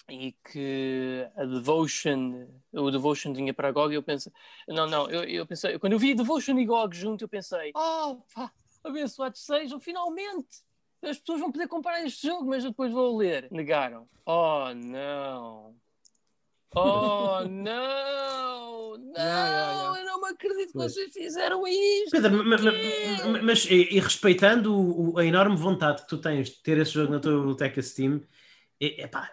e 0.08 0.32
que 0.32 1.26
a 1.36 1.44
Devotion, 1.44 2.46
o 2.72 2.90
Devotion 2.90 3.32
vinha 3.32 3.54
para 3.54 3.68
a 3.68 3.72
GOG, 3.72 3.94
eu 3.94 4.02
pensei, 4.02 4.30
não, 4.68 4.86
não, 4.86 5.10
eu, 5.10 5.24
eu 5.24 5.46
pensei, 5.46 5.78
quando 5.78 5.94
eu 5.94 5.98
vi 5.98 6.14
Devotion 6.14 6.58
e 6.58 6.66
GOG 6.66 6.94
junto, 6.94 7.24
eu 7.24 7.28
pensei, 7.28 7.72
oh, 7.74 8.18
pá, 8.34 8.52
abençoados 8.82 9.40
sejam, 9.40 9.80
finalmente! 9.80 10.62
As 11.02 11.18
pessoas 11.18 11.40
vão 11.40 11.52
poder 11.52 11.68
comprar 11.68 12.02
este 12.02 12.26
jogo, 12.26 12.46
mas 12.46 12.64
eu 12.64 12.70
depois 12.70 12.90
vou 12.92 13.16
ler. 13.16 13.48
Negaram. 13.50 14.08
Oh, 14.24 14.72
não. 14.74 15.74
Oh, 16.74 17.40
não! 17.48 18.74
Não! 19.14 19.22
Yeah, 19.22 19.48
yeah, 19.48 20.00
Eu 20.00 20.06
não 20.06 20.20
me 20.22 20.28
acredito 20.30 20.72
que 20.72 20.78
vocês 20.78 21.12
fizeram 21.12 21.64
isto! 21.68 22.10
Pedro, 22.10 22.32
ma- 22.32 22.42
ma- 22.44 22.70
quê? 22.72 23.16
ma- 23.28 23.42
mas 23.42 23.64
e, 23.66 23.94
e 23.96 24.00
respeitando 24.00 24.74
o- 24.74 25.12
o- 25.12 25.18
a 25.18 25.24
enorme 25.24 25.56
vontade 25.56 26.02
que 26.02 26.08
tu 26.08 26.18
tens 26.18 26.48
de 26.50 26.56
ter 26.62 26.78
esse 26.78 26.90
jogo 26.92 27.12
na 27.12 27.20
tua 27.20 27.36
biblioteca 27.36 27.80
Steam, 27.80 28.20
é, 28.80 29.02
epá, 29.04 29.30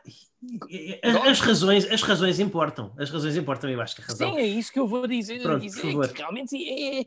é- 0.69 0.99
é- 1.01 1.09
as, 1.09 1.15
as 1.27 1.39
razões, 1.39 1.85
as 1.91 2.01
razões 2.03 2.39
importam. 2.39 2.93
As 2.97 3.09
razões 3.09 3.35
importam, 3.35 3.69
eu 3.71 3.81
acho 3.81 3.95
que 3.95 4.01
a 4.03 4.05
razão. 4.05 4.33
Sim, 4.35 4.39
é 4.39 4.45
isso 4.45 4.71
que 4.71 4.79
eu 4.79 4.87
vou 4.87 5.07
dizer. 5.07 5.41
Pronto, 5.41 5.61
dizer 5.61 5.81
por 5.81 5.87
favor. 5.91 6.07
que 6.09 6.17
realmente 6.19 6.55
é, 6.69 7.05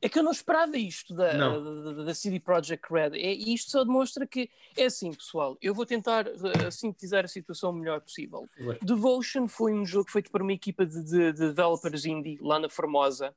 é 0.00 0.08
que 0.08 0.18
eu 0.18 0.22
não 0.22 0.30
esperava 0.32 0.76
isto 0.76 1.14
da, 1.14 1.34
Não. 1.34 1.94
da, 1.96 2.04
da 2.04 2.14
CD 2.14 2.38
Projekt 2.40 2.92
Red. 2.92 3.10
É, 3.18 3.32
e 3.34 3.54
isto 3.54 3.70
só 3.70 3.84
demonstra 3.84 4.26
que 4.26 4.48
é 4.76 4.84
assim, 4.86 5.12
pessoal. 5.12 5.56
Eu 5.60 5.74
vou 5.74 5.84
tentar 5.86 6.26
eh, 6.26 6.70
sintetizar 6.70 7.24
a 7.24 7.28
situação 7.28 7.70
o 7.70 7.72
melhor 7.72 8.00
possível. 8.00 8.48
Favor. 8.56 8.78
Devotion 8.82 9.48
foi 9.48 9.72
um 9.72 9.84
jogo 9.86 10.10
feito 10.10 10.30
por 10.30 10.42
uma 10.42 10.52
equipa 10.52 10.86
de, 10.86 11.02
de- 11.02 11.32
de 11.32 11.48
developers 11.48 12.04
indie 12.04 12.38
lá 12.40 12.58
na 12.58 12.68
Formosa. 12.68 13.34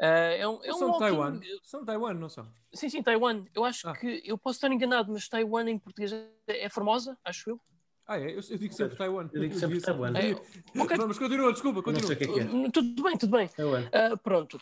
Ah, 0.00 0.06
é 0.06 0.48
um, 0.48 0.64
é 0.64 0.70
um 0.72 0.78
são 0.78 0.78
de 0.78 0.84
walking- 0.84 0.98
Taiwan. 1.00 1.40
São 1.62 1.84
Taiwan, 1.84 2.14
não 2.14 2.28
são? 2.30 2.46
Sim, 2.72 2.88
sim, 2.88 3.02
Taiwan. 3.02 3.44
Eu 3.54 3.64
acho 3.64 3.88
Ah. 3.88 3.92
que 3.96 4.22
eu 4.24 4.38
posso 4.38 4.56
estar 4.56 4.72
enganado, 4.72 5.12
mas 5.12 5.28
Taiwan 5.28 5.68
em 5.68 5.78
português 5.78 6.12
é 6.46 6.68
Formosa, 6.70 7.18
acho 7.24 7.50
eu. 7.50 7.60
Ah, 8.06 8.18
é? 8.18 8.30
Eu, 8.32 8.40
eu 8.50 8.58
digo 8.58 8.72
sempre 8.74 8.96
Taiwan. 8.96 9.28
Eu 9.32 9.40
digo 9.42 9.54
sempre 9.54 9.80
Taiwan. 9.80 10.12
É, 10.16 10.32
ok. 10.80 10.96
Não, 10.96 11.06
mas 11.06 11.18
continua, 11.18 11.52
desculpa, 11.52 11.76
Não 11.76 11.82
continua. 11.84 12.06
sei 12.08 12.16
o 12.16 12.18
que 12.18 12.24
é 12.24 12.26
que 12.32 12.40
é. 12.66 12.70
Tudo 12.70 13.02
bem, 13.04 13.16
tudo 13.16 13.36
bem. 13.36 13.48
Ah, 13.92 14.16
pronto. 14.16 14.58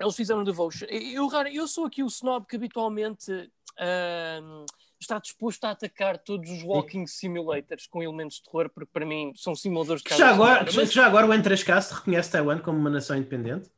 Eles 0.00 0.16
fizeram 0.16 0.42
Devotion. 0.42 0.86
Eu, 0.88 1.28
eu 1.52 1.68
sou 1.68 1.84
aqui 1.84 2.02
o 2.02 2.06
snob 2.06 2.46
que 2.46 2.56
habitualmente 2.56 3.50
ah, 3.78 4.64
está 4.98 5.18
disposto 5.18 5.64
a 5.64 5.70
atacar 5.70 6.18
todos 6.18 6.50
os 6.50 6.62
walking 6.62 7.06
simulators 7.06 7.86
com 7.86 8.02
elementos 8.02 8.36
de 8.36 8.44
terror, 8.44 8.70
porque 8.70 8.88
para 8.92 9.04
mim 9.04 9.32
são 9.36 9.54
simuladores 9.54 10.02
de 10.02 10.08
já 10.14 10.30
agora, 10.30 10.66
Mas- 10.74 10.92
já 10.92 11.06
agora 11.06 11.26
o 11.26 11.34
Entrascast 11.34 11.94
reconhece 11.94 12.30
Taiwan 12.30 12.58
como 12.58 12.78
uma 12.78 12.90
nação 12.90 13.16
independente. 13.16 13.70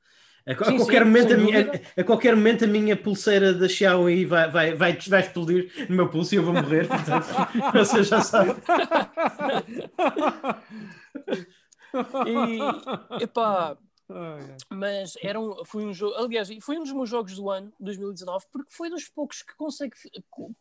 A, 0.45 0.53
a 0.53 0.65
Sim, 0.65 0.77
qualquer 0.77 1.03
sim, 1.03 1.05
momento 1.05 1.35
a, 1.35 1.37
minha, 1.37 1.71
a, 1.97 2.01
a 2.01 2.05
qualquer 2.05 2.35
momento 2.35 2.65
a 2.65 2.67
minha 2.67 2.97
pulseira 2.97 3.55
da 3.55 3.69
Xiaomi 3.69 4.25
vai, 4.25 4.51
vai, 4.51 4.75
vai, 4.75 4.99
vai 4.99 5.21
explodir 5.21 5.71
no 5.89 5.95
meu 5.95 6.09
pulso 6.09 6.35
e 6.35 6.39
eu 6.39 6.43
vou 6.45 6.53
morrer, 6.53 6.89
portanto, 6.89 7.27
você 7.73 8.03
já 8.03 8.21
sabe. 8.21 8.51
E, 12.27 13.23
epá. 13.23 13.77
Mas 14.71 15.15
era 15.23 15.41
um, 15.41 15.65
foi 15.65 15.85
um 15.85 15.93
jogo, 15.93 16.15
aliás, 16.17 16.49
foi 16.61 16.79
um 16.79 16.83
dos 16.83 16.93
meus 16.93 17.09
jogos 17.09 17.35
do 17.35 17.51
ano, 17.51 17.73
2019, 17.81 18.47
porque 18.51 18.71
foi 18.71 18.91
dos 18.91 19.09
poucos 19.09 19.43
que 19.43 19.55
consegue 19.55 19.95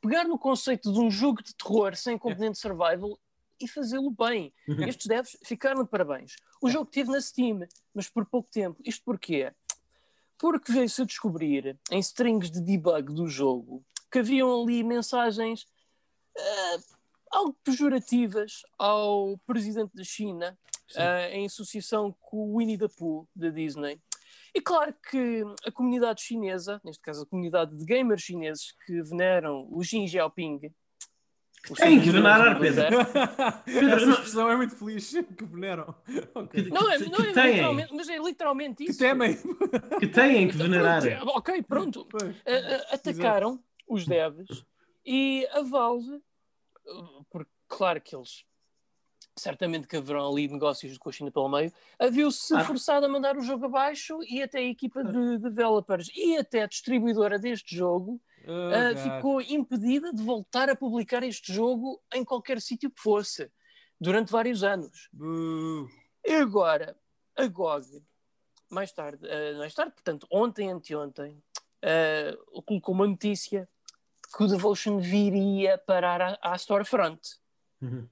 pegar 0.02 0.26
no 0.26 0.38
conceito 0.38 0.92
de 0.92 1.00
um 1.00 1.10
jogo 1.10 1.42
de 1.44 1.56
terror 1.56 1.96
sem 1.96 2.18
componente 2.18 2.58
survival 2.58 3.20
e 3.60 3.68
fazê-lo 3.68 4.12
bem. 4.12 4.54
Estes 4.88 5.08
devs 5.08 5.38
ficaram 5.44 5.84
de 5.84 5.90
parabéns. 5.90 6.36
O 6.62 6.70
jogo 6.70 6.86
esteve 6.86 7.12
na 7.12 7.22
Steam, 7.22 7.68
mas 7.94 8.10
por 8.10 8.26
pouco 8.26 8.50
tempo. 8.50 8.80
Isto 8.84 9.04
porquê? 9.04 9.52
Porque 10.38 10.72
veio-se 10.72 11.02
a 11.02 11.06
descobrir 11.06 11.78
em 11.92 12.00
strings 12.00 12.50
de 12.50 12.62
debug 12.62 13.14
do 13.14 13.28
jogo 13.28 13.84
que 14.12 14.20
haviam 14.20 14.62
ali 14.62 14.84
mensagens 14.84 15.66
ah, 16.38 16.78
algo 17.32 17.56
pejorativas 17.64 18.64
ao 18.78 19.38
presidente 19.46 19.96
da 19.96 20.04
China 20.04 20.58
ah, 20.98 21.30
em 21.32 21.46
associação 21.46 22.16
com 22.22 22.38
o 22.38 22.58
Winnie 22.58 22.78
the 22.78 22.88
Pooh 22.88 23.28
da 23.36 23.50
Disney. 23.50 24.00
E 24.54 24.60
claro 24.62 24.94
que 25.10 25.44
a 25.66 25.72
comunidade 25.72 26.22
chinesa, 26.22 26.82
neste 26.84 27.02
caso 27.02 27.24
a 27.24 27.26
comunidade 27.26 27.76
de 27.76 27.86
gamers 27.86 28.22
chineses 28.22 28.74
que 28.86 29.02
veneram 29.02 29.68
o 29.72 29.82
Xi 29.84 30.08
Jinping, 30.08 30.74
o 31.70 31.76
Tem 31.76 32.02
que 32.02 32.10
venerar, 32.10 32.60
Pedro. 32.60 33.06
poder, 33.06 33.94
Essa 33.94 34.10
expressão 34.10 34.50
é 34.50 34.56
muito 34.58 34.76
feliz. 34.76 35.12
Que 35.38 35.46
veneram. 35.46 35.94
Ok. 36.34 36.70
Não 36.70 36.90
é, 36.92 36.98
Que- 36.98 37.10
não 37.10 37.20
é 37.20 37.28
que 37.28 37.34
têm. 37.34 37.52
literalmente, 37.52 37.94
mas 37.94 38.10
é 38.10 38.18
literalmente 38.18 38.84
Que 38.84 38.90
isso. 38.92 39.00
temem. 39.00 39.38
Que 40.00 40.08
têm 40.08 40.48
que 40.50 40.58
venerar. 40.58 41.02
Pronto, 41.02 41.30
ok, 41.38 41.62
pronto. 41.64 42.06
Pois. 42.10 42.36
A- 42.46 42.96
atacaram 42.96 43.64
os 43.88 44.06
devs 44.06 44.66
E 45.06 45.48
a 45.52 45.62
Valve, 45.62 46.20
porque 47.30 47.52
claro 47.68 48.02
que 48.02 48.16
eles 48.16 48.44
certamente 49.36 49.88
que 49.88 49.98
haverão 49.98 50.30
ali 50.30 50.48
negócios 50.48 50.94
de 50.94 51.00
coxinha 51.00 51.32
pelo 51.32 51.50
meio, 51.50 51.72
viu-se 52.12 52.54
ah. 52.54 52.64
forçado 52.64 53.06
a 53.06 53.10
mandar 53.10 53.38
o 53.38 53.42
jogo 53.42 53.66
abaixo 53.66 54.20
e 54.24 54.42
até 54.42 54.60
a 54.60 54.64
equipa 54.64 55.04
de 55.04 55.38
developers 55.38 56.10
e 56.16 56.38
até 56.38 56.64
a 56.64 56.68
distribuidora 56.68 57.40
deste 57.40 57.76
jogo 57.76 58.22
oh, 58.46 58.52
uh, 58.52 58.98
ficou 58.98 59.42
impedida 59.42 60.14
de 60.14 60.22
voltar 60.22 60.70
a 60.70 60.76
publicar 60.76 61.24
este 61.24 61.54
jogo 61.54 62.02
em 62.14 62.24
qualquer 62.24 62.60
sítio 62.62 62.92
que 62.92 63.02
fosse 63.02 63.50
durante 64.00 64.32
vários 64.32 64.64
anos. 64.64 65.10
Uh. 65.14 65.88
E 66.26 66.34
agora, 66.34 66.96
a 67.36 67.48
GOG, 67.48 68.04
mais 68.70 68.92
tarde, 68.92 69.26
uh, 69.26 69.58
mais 69.58 69.74
tarde, 69.74 69.94
portanto, 69.94 70.28
ontem, 70.30 70.70
anteontem, 70.70 71.42
colocou 72.64 72.94
uma 72.94 73.08
notícia 73.08 73.68
que 74.36 74.44
o 74.44 74.48
Devotion 74.48 75.00
viria 75.00 75.80
parar 75.80 76.22
à, 76.22 76.54
à 76.54 76.58
storefront. 76.58 77.20
Uhum. 77.82 78.08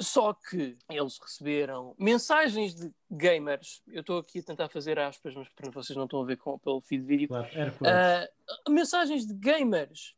Só 0.00 0.32
que 0.32 0.78
eles 0.88 1.18
receberam 1.18 1.94
mensagens 1.98 2.74
de 2.74 2.90
gamers. 3.10 3.82
Eu 3.86 4.00
estou 4.00 4.18
aqui 4.18 4.38
a 4.38 4.42
tentar 4.42 4.68
fazer 4.70 4.98
aspas, 4.98 5.34
mas 5.34 5.48
para 5.50 5.70
vocês 5.70 5.96
não 5.96 6.04
estão 6.04 6.22
a 6.22 6.24
ver 6.24 6.38
com, 6.38 6.58
pelo 6.58 6.80
feed 6.80 7.04
vídeo. 7.04 7.28
Claro, 7.28 7.48
uh, 7.48 8.72
mensagens 8.72 9.26
de 9.26 9.34
gamers. 9.34 10.14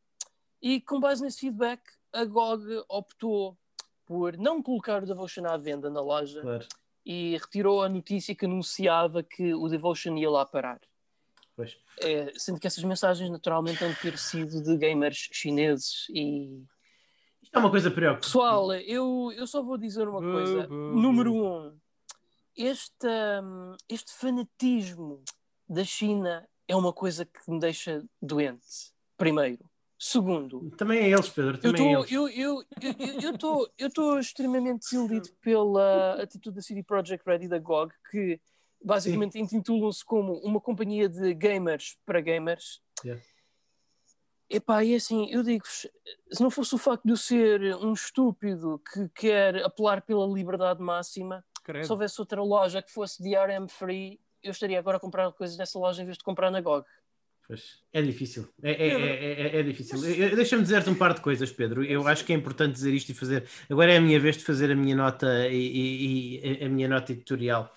E 0.61 0.81
com 0.81 1.01
base 1.01 1.21
nesse 1.21 1.41
feedback, 1.41 1.83
a 2.13 2.25
GOG 2.25 2.85
optou 2.89 3.59
por 4.07 4.37
não 4.37 4.63
colocar 4.63 5.03
o 5.03 5.07
Devotion 5.07 5.47
à 5.47 5.57
venda 5.57 5.91
na 5.91 6.01
loja 6.01 6.41
claro. 6.41 6.67
e 7.05 7.37
retirou 7.39 7.83
a 7.83 7.89
notícia 7.89 8.35
que 8.37 8.45
anunciava 8.45 9.23
que 9.23 9.53
o 9.53 9.69
Devotion 9.69 10.17
ia 10.17 10.31
lá 10.31 10.47
parar. 10.47 10.81
É, 12.01 12.33
sendo 12.37 12.59
que 12.59 12.67
essas 12.67 12.83
mensagens 12.83 13.31
naturalmente 13.31 13.85
han 13.85 13.95
ter 13.95 14.17
sido 14.17 14.63
de 14.63 14.77
gamers 14.77 15.29
chineses 15.33 16.07
e 16.11 16.65
é 17.53 17.59
uma 17.59 17.71
coisa 17.71 17.91
preocupante. 17.91 18.27
Pessoal, 18.27 18.73
eu, 18.75 19.33
eu 19.37 19.47
só 19.47 19.63
vou 19.63 19.77
dizer 19.77 20.09
uma 20.09 20.21
coisa. 20.21 20.67
Número 20.69 21.35
um, 21.35 21.77
este, 22.57 23.07
hum, 23.43 23.77
este 23.89 24.13
fanatismo 24.13 25.23
da 25.69 25.85
China 25.85 26.47
é 26.67 26.77
uma 26.77 26.93
coisa 26.93 27.25
que 27.25 27.51
me 27.51 27.59
deixa 27.59 28.05
doente. 28.21 28.93
Primeiro. 29.17 29.65
Segundo. 29.99 30.69
Também 30.77 30.99
é 30.99 31.11
eles, 31.11 31.29
Pedro. 31.29 31.59
Também 31.59 31.93
eu 31.93 32.03
estou 32.03 32.29
eu, 32.29 32.29
eu, 32.29 32.65
eu, 33.23 33.69
eu, 33.79 34.19
extremamente 34.19 34.81
desiludido 34.81 35.29
pela 35.41 36.21
atitude 36.21 36.57
da 36.57 36.63
CD 36.63 36.83
Projekt 36.83 37.25
Red 37.25 37.45
e 37.45 37.49
da 37.49 37.59
GOG, 37.61 37.93
que 38.11 38.41
basicamente 38.85 39.39
intitulam-se 39.39 40.05
como 40.05 40.39
uma 40.39 40.61
companhia 40.61 41.09
de 41.09 41.33
gamers 41.35 41.97
para 42.05 42.21
gamers. 42.21 42.81
Yeah. 43.05 43.23
Epá, 44.53 44.85
e 44.85 44.95
assim, 44.95 45.31
eu 45.31 45.43
digo-vos, 45.43 45.89
se 46.31 46.43
não 46.43 46.51
fosse 46.51 46.75
o 46.75 46.79
facto 46.79 47.05
de 47.05 47.13
eu 47.13 47.17
ser 47.17 47.75
um 47.77 47.95
estúpido 47.95 48.81
que 48.93 49.09
quer 49.15 49.65
apelar 49.65 50.03
pela 50.03 50.27
liberdade 50.27 50.83
máxima, 50.83 51.43
Credo. 51.65 51.87
se 51.87 51.91
houvesse 51.91 52.21
outra 52.21 52.43
loja 52.43 52.83
que 52.83 52.93
fosse 52.93 53.23
DRM 53.23 53.67
free, 53.67 54.21
eu 54.43 54.51
estaria 54.51 54.79
agora 54.79 54.99
a 54.99 55.01
comprar 55.01 55.33
coisas 55.33 55.57
nessa 55.57 55.79
loja 55.79 56.03
em 56.03 56.05
vez 56.05 56.19
de 56.19 56.25
comprar 56.25 56.51
na 56.51 56.61
GOG. 56.61 56.85
Pois, 57.47 57.81
é 57.95 58.03
difícil. 58.03 58.47
É, 58.63 58.73
é, 58.73 58.89
é, 58.89 59.61
é 59.61 59.63
difícil. 59.63 59.99
Deixa-me 60.37 60.63
dizer-te 60.63 60.91
um 60.91 60.95
par 60.95 61.15
de 61.15 61.23
coisas, 61.23 61.51
Pedro. 61.51 61.83
Eu 61.83 62.07
acho 62.07 62.25
que 62.25 62.33
é 62.33 62.37
importante 62.37 62.75
dizer 62.75 62.93
isto 62.93 63.11
e 63.11 63.15
fazer. 63.15 63.49
Agora 63.71 63.93
é 63.93 63.97
a 63.97 64.01
minha 64.01 64.21
vez 64.21 64.37
de 64.37 64.45
fazer 64.45 64.71
a 64.71 64.75
minha 64.77 64.95
nota 64.95 65.49
e, 65.49 65.57
e, 65.57 66.61
e 66.61 66.65
a 66.65 66.69
minha 66.69 66.89
nota 66.89 67.13
editorial 67.13 67.73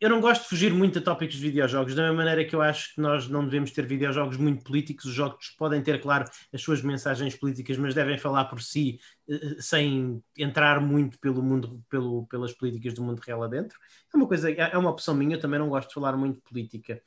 eu 0.00 0.10
não 0.10 0.20
gosto 0.20 0.42
de 0.42 0.48
fugir 0.48 0.72
muito 0.72 0.98
a 0.98 1.02
tópicos 1.02 1.36
de 1.36 1.42
videojogos, 1.42 1.94
da 1.94 2.02
mesma 2.02 2.16
maneira 2.18 2.44
que 2.44 2.54
eu 2.54 2.60
acho 2.60 2.94
que 2.94 3.00
nós 3.00 3.28
não 3.28 3.44
devemos 3.44 3.70
ter 3.70 3.86
videojogos 3.86 4.36
muito 4.36 4.64
políticos. 4.64 5.04
Os 5.04 5.14
jogos 5.14 5.50
podem 5.56 5.82
ter, 5.82 6.00
claro, 6.00 6.24
as 6.52 6.60
suas 6.60 6.82
mensagens 6.82 7.34
políticas, 7.36 7.78
mas 7.78 7.94
devem 7.94 8.18
falar 8.18 8.46
por 8.46 8.60
si, 8.60 8.98
eh, 9.28 9.34
eh, 9.34 9.56
sem 9.60 10.22
entrar 10.36 10.80
muito 10.80 11.18
pelo 11.20 11.42
mundo, 11.42 11.82
pelo, 11.88 12.26
pelas 12.26 12.52
políticas 12.52 12.94
do 12.94 13.02
mundo 13.02 13.20
real 13.20 13.42
adentro. 13.42 13.78
É 14.12 14.16
uma 14.16 14.26
coisa, 14.26 14.50
é 14.50 14.76
uma 14.76 14.90
opção 14.90 15.14
minha. 15.14 15.36
Eu 15.36 15.40
também 15.40 15.58
não 15.58 15.68
gosto 15.68 15.88
de 15.88 15.94
falar 15.94 16.16
muito 16.16 16.36
de 16.36 16.42
política. 16.42 17.00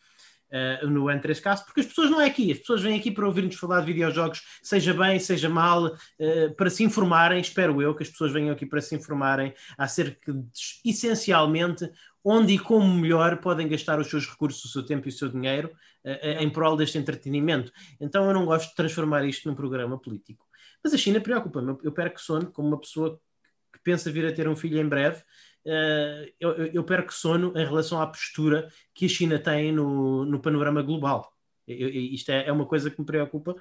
Uh, 0.49 0.88
no 0.88 1.07
N3Cast, 1.07 1.65
porque 1.65 1.81
as 1.81 1.88
pessoas 1.88 2.09
não 2.09 2.22
é 2.22 2.26
aqui, 2.26 2.53
as 2.53 2.59
pessoas 2.59 2.81
vêm 2.81 2.97
aqui 2.97 3.11
para 3.11 3.26
ouvir-nos 3.26 3.57
falar 3.57 3.81
de 3.81 3.88
videojogos, 3.88 4.41
seja 4.64 4.93
bem, 4.93 5.19
seja 5.19 5.49
mal, 5.49 5.88
uh, 5.88 6.55
para 6.55 6.69
se 6.69 6.85
informarem, 6.85 7.41
espero 7.41 7.81
eu 7.81 7.93
que 7.93 8.03
as 8.03 8.09
pessoas 8.09 8.31
venham 8.31 8.53
aqui 8.53 8.65
para 8.65 8.80
se 8.80 8.95
informarem 8.95 9.53
acerca 9.77 10.31
de, 10.31 10.47
essencialmente, 10.85 11.91
onde 12.30 12.54
e 12.54 12.60
como 12.60 12.94
melhor 12.94 13.38
podem 13.38 13.68
gastar 13.68 13.99
os 13.99 14.10
seus 14.10 14.28
recursos, 14.28 14.66
o 14.66 14.68
seu 14.68 14.84
tempo 14.84 15.08
e 15.08 15.10
o 15.10 15.12
seu 15.12 15.30
dinheiro 15.30 15.72
uh, 16.04 16.41
em 16.41 16.49
prol 16.49 16.76
deste 16.76 16.98
entretenimento. 16.98 17.72
Então 18.02 18.26
eu 18.28 18.34
não 18.34 18.45
gosto 18.45 18.70
de 18.70 18.76
transformar 18.76 19.26
isto 19.26 19.48
num 19.48 19.56
programa 19.56 19.98
político. 19.98 20.45
Mas 20.84 20.94
a 20.94 20.98
China 20.98 21.22
preocupa-me. 21.22 21.78
Eu 21.84 21.91
perco 21.91 22.22
sono 22.22 22.52
como 22.52 22.68
uma 22.68 22.80
pessoa 22.80 23.20
que 23.72 23.80
pensa 23.84 24.12
vir 24.12 24.26
a 24.26 24.34
ter 24.34 24.48
um 24.48 24.56
filho 24.56 24.80
em 24.80 24.88
breve. 24.88 25.22
Uh, 25.66 26.32
eu, 26.40 26.52
eu 26.68 26.84
perco 26.84 27.14
sono 27.14 27.54
em 27.56 27.66
relação 27.66 28.02
à 28.02 28.08
postura 28.08 28.68
que 28.94 29.06
a 29.06 29.10
China 29.10 29.40
tem 29.40 29.72
no, 29.72 30.26
no 30.26 30.40
panorama 30.40 30.82
global. 30.82 31.32
Eu, 31.68 31.90
isto 31.90 32.32
é, 32.32 32.48
é, 32.48 32.52
uma 32.52 32.66
coisa 32.66 32.90
que 32.90 32.99
me 32.99 33.06
preocupa 33.06 33.56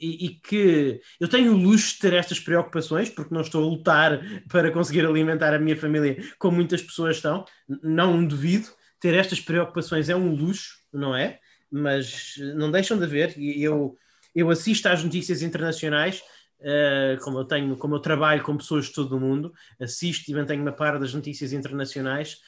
e, 0.00 0.26
e, 0.26 0.28
que 0.30 1.00
eu 1.20 1.28
tenho 1.28 1.52
o 1.52 1.56
luxo 1.56 1.94
de 1.94 2.00
ter 2.00 2.14
estas 2.14 2.40
preocupações, 2.40 3.10
porque 3.10 3.34
não 3.34 3.42
estou 3.42 3.62
a 3.62 3.66
lutar 3.66 4.20
para 4.48 4.70
conseguir 4.70 5.04
alimentar 5.04 5.54
a 5.54 5.58
minha 5.58 5.76
família 5.76 6.16
como 6.38 6.56
muitas 6.56 6.82
pessoas 6.82 7.16
estão, 7.16 7.44
não 7.82 8.24
duvido. 8.24 8.68
Ter 8.98 9.14
estas 9.14 9.40
preocupações 9.40 10.08
é 10.08 10.16
um 10.16 10.34
luxo, 10.34 10.78
não 10.92 11.14
é? 11.14 11.38
Mas 11.70 12.34
não 12.56 12.70
deixam 12.70 12.98
de 12.98 13.04
haver. 13.04 13.34
Eu, 13.38 13.96
eu 14.34 14.50
assisto 14.50 14.88
às 14.88 15.04
notícias 15.04 15.42
internacionais, 15.42 16.22
uh, 16.60 17.22
como 17.22 17.38
eu 17.38 17.44
tenho, 17.44 17.76
como 17.76 17.94
eu 17.94 18.00
trabalho 18.00 18.42
com 18.42 18.56
pessoas 18.56 18.86
de 18.86 18.92
todo 18.92 19.16
o 19.16 19.20
mundo, 19.20 19.52
assisto 19.78 20.30
e 20.30 20.34
mantenho-me 20.34 20.70
a 20.70 20.72
par 20.72 20.98
das 20.98 21.14
notícias 21.14 21.52
internacionais 21.52 22.38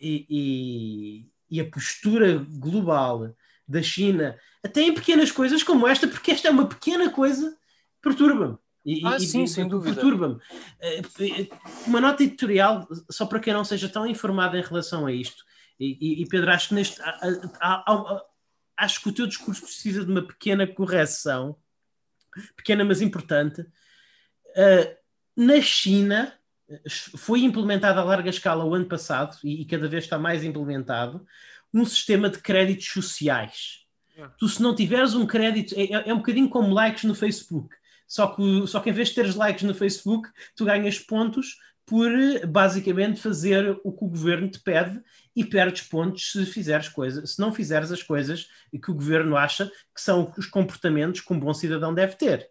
e, 0.00 0.26
e, 0.28 1.56
e 1.56 1.60
a 1.60 1.68
postura 1.68 2.34
global 2.48 3.34
da 3.66 3.82
China, 3.82 4.38
até 4.62 4.82
em 4.82 4.94
pequenas 4.94 5.30
coisas 5.30 5.62
como 5.62 5.86
esta, 5.86 6.06
porque 6.06 6.30
esta 6.30 6.48
é 6.48 6.50
uma 6.50 6.68
pequena 6.68 7.10
coisa, 7.10 7.56
perturba-me. 8.00 8.56
E, 8.84 9.06
ah, 9.06 9.16
e, 9.16 9.20
sim, 9.20 9.44
e, 9.44 9.48
sem 9.48 9.68
dúvida. 9.68 9.94
Perturba-me. 9.94 10.40
Eh, 10.80 11.02
eh, 11.20 11.48
uma 11.86 12.00
nota 12.00 12.22
editorial, 12.22 12.86
só 13.10 13.26
para 13.26 13.38
quem 13.38 13.52
não 13.52 13.64
seja 13.64 13.88
tão 13.88 14.06
informado 14.06 14.56
em 14.56 14.62
relação 14.62 15.06
a 15.06 15.12
isto. 15.12 15.44
E, 15.78 16.24
Pedro, 16.28 16.50
acho 16.50 16.68
que 16.68 16.74
neste. 16.74 17.00
Há, 17.02 17.18
há, 17.60 17.92
há, 17.92 18.22
acho 18.76 19.02
que 19.02 19.08
o 19.08 19.12
teu 19.12 19.26
discurso 19.26 19.62
precisa 19.62 20.04
de 20.04 20.10
uma 20.10 20.22
pequena 20.22 20.66
correção, 20.66 21.56
pequena 22.56 22.84
mas 22.84 23.00
importante. 23.00 23.62
Uh, 23.62 24.96
na 25.36 25.60
China 25.60 26.32
foi 27.16 27.40
implementado 27.40 27.98
a 27.98 28.04
larga 28.04 28.30
escala 28.30 28.64
o 28.64 28.74
ano 28.74 28.86
passado 28.86 29.36
e 29.44 29.64
cada 29.64 29.88
vez 29.88 30.04
está 30.04 30.18
mais 30.18 30.44
implementado 30.44 31.26
um 31.72 31.84
sistema 31.84 32.28
de 32.28 32.38
créditos 32.38 32.86
sociais. 32.86 33.82
É. 34.16 34.28
Tu, 34.38 34.48
se 34.48 34.62
não 34.62 34.74
tiveres 34.74 35.14
um 35.14 35.26
crédito, 35.26 35.74
é, 35.76 35.84
é, 35.84 36.08
é, 36.08 36.14
um 36.14 36.18
bocadinho 36.18 36.48
como 36.48 36.72
likes 36.72 37.04
no 37.04 37.14
Facebook. 37.14 37.74
Só 38.06 38.26
que, 38.26 38.66
só 38.66 38.80
que 38.80 38.90
em 38.90 38.92
vez 38.92 39.08
de 39.08 39.14
teres 39.14 39.34
likes 39.34 39.62
no 39.62 39.74
Facebook, 39.74 40.28
tu 40.54 40.66
ganhas 40.66 40.98
pontos 40.98 41.56
por 41.86 42.10
basicamente 42.46 43.20
fazer 43.20 43.78
o 43.82 43.92
que 43.92 44.04
o 44.04 44.08
governo 44.08 44.48
te 44.48 44.60
pede 44.60 45.00
e 45.34 45.44
perdes 45.44 45.82
pontos 45.82 46.30
se 46.30 46.46
fizeres 46.46 46.88
coisas, 46.88 47.32
se 47.32 47.40
não 47.40 47.52
fizeres 47.52 47.90
as 47.90 48.02
coisas 48.02 48.48
que 48.70 48.90
o 48.90 48.94
governo 48.94 49.36
acha 49.36 49.66
que 49.66 50.00
são 50.00 50.32
os 50.36 50.46
comportamentos 50.46 51.20
que 51.20 51.32
um 51.32 51.40
bom 51.40 51.52
cidadão 51.52 51.92
deve 51.92 52.14
ter. 52.16 52.48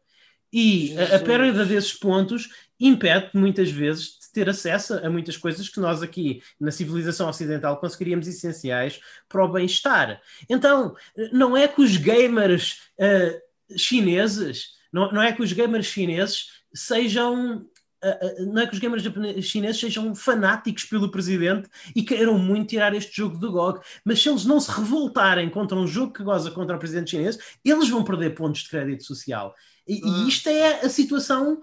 E 0.52 0.98
a, 0.98 1.16
a 1.16 1.20
perda 1.20 1.66
desses 1.66 1.94
pontos 1.94 2.50
impede 2.80 3.30
muitas 3.34 3.72
vezes 3.72 4.18
ter 4.32 4.50
acesso 4.50 4.94
a 4.94 5.10
muitas 5.10 5.38
coisas 5.38 5.70
que 5.70 5.80
nós 5.80 6.02
aqui 6.02 6.42
na 6.60 6.72
civilização 6.72 7.30
ocidental 7.30 7.80
conseguiríamos 7.80 8.28
essenciais 8.28 9.00
para 9.28 9.44
o 9.44 9.52
bem-estar. 9.52 10.22
Então, 10.50 10.96
não 11.32 11.56
é 11.56 11.68
que 11.68 11.82
os 11.82 11.98
gamers 11.98 12.80
uh, 13.00 13.78
chineses, 13.78 14.72
não, 14.92 15.12
não 15.12 15.22
é 15.22 15.32
que 15.32 15.42
os 15.42 15.54
gamers 15.54 15.86
chineses 15.86 16.48
sejam 16.74 17.66
não 18.40 18.64
é 18.64 18.68
que 18.68 18.74
os 18.74 18.80
gamers 18.80 19.04
chineses 19.46 19.80
sejam 19.80 20.16
fanáticos 20.16 20.86
pelo 20.86 21.12
presidente 21.12 21.70
e 21.96 22.02
queiram 22.02 22.38
muito 22.38 22.70
tirar 22.70 22.96
este 22.96 23.16
jogo 23.16 23.38
do 23.38 23.52
GOG, 23.52 23.80
mas 24.04 24.22
se 24.22 24.28
eles 24.28 24.44
não 24.44 24.60
se 24.60 24.72
revoltarem 24.72 25.50
contra 25.50 25.78
um 25.78 25.86
jogo 25.86 26.14
que 26.14 26.24
goza 26.24 26.50
contra 26.50 26.76
o 26.76 26.80
presidente 26.80 27.12
chinês, 27.12 27.38
eles 27.64 27.90
vão 27.90 28.04
perder 28.04 28.34
pontos 28.34 28.64
de 28.64 28.70
crédito 28.70 29.04
social. 29.04 29.54
E, 29.88 30.04
hum. 30.04 30.26
e 30.26 30.30
isto 30.30 30.50
é 30.50 30.82
a 30.82 30.90
situação 30.90 31.62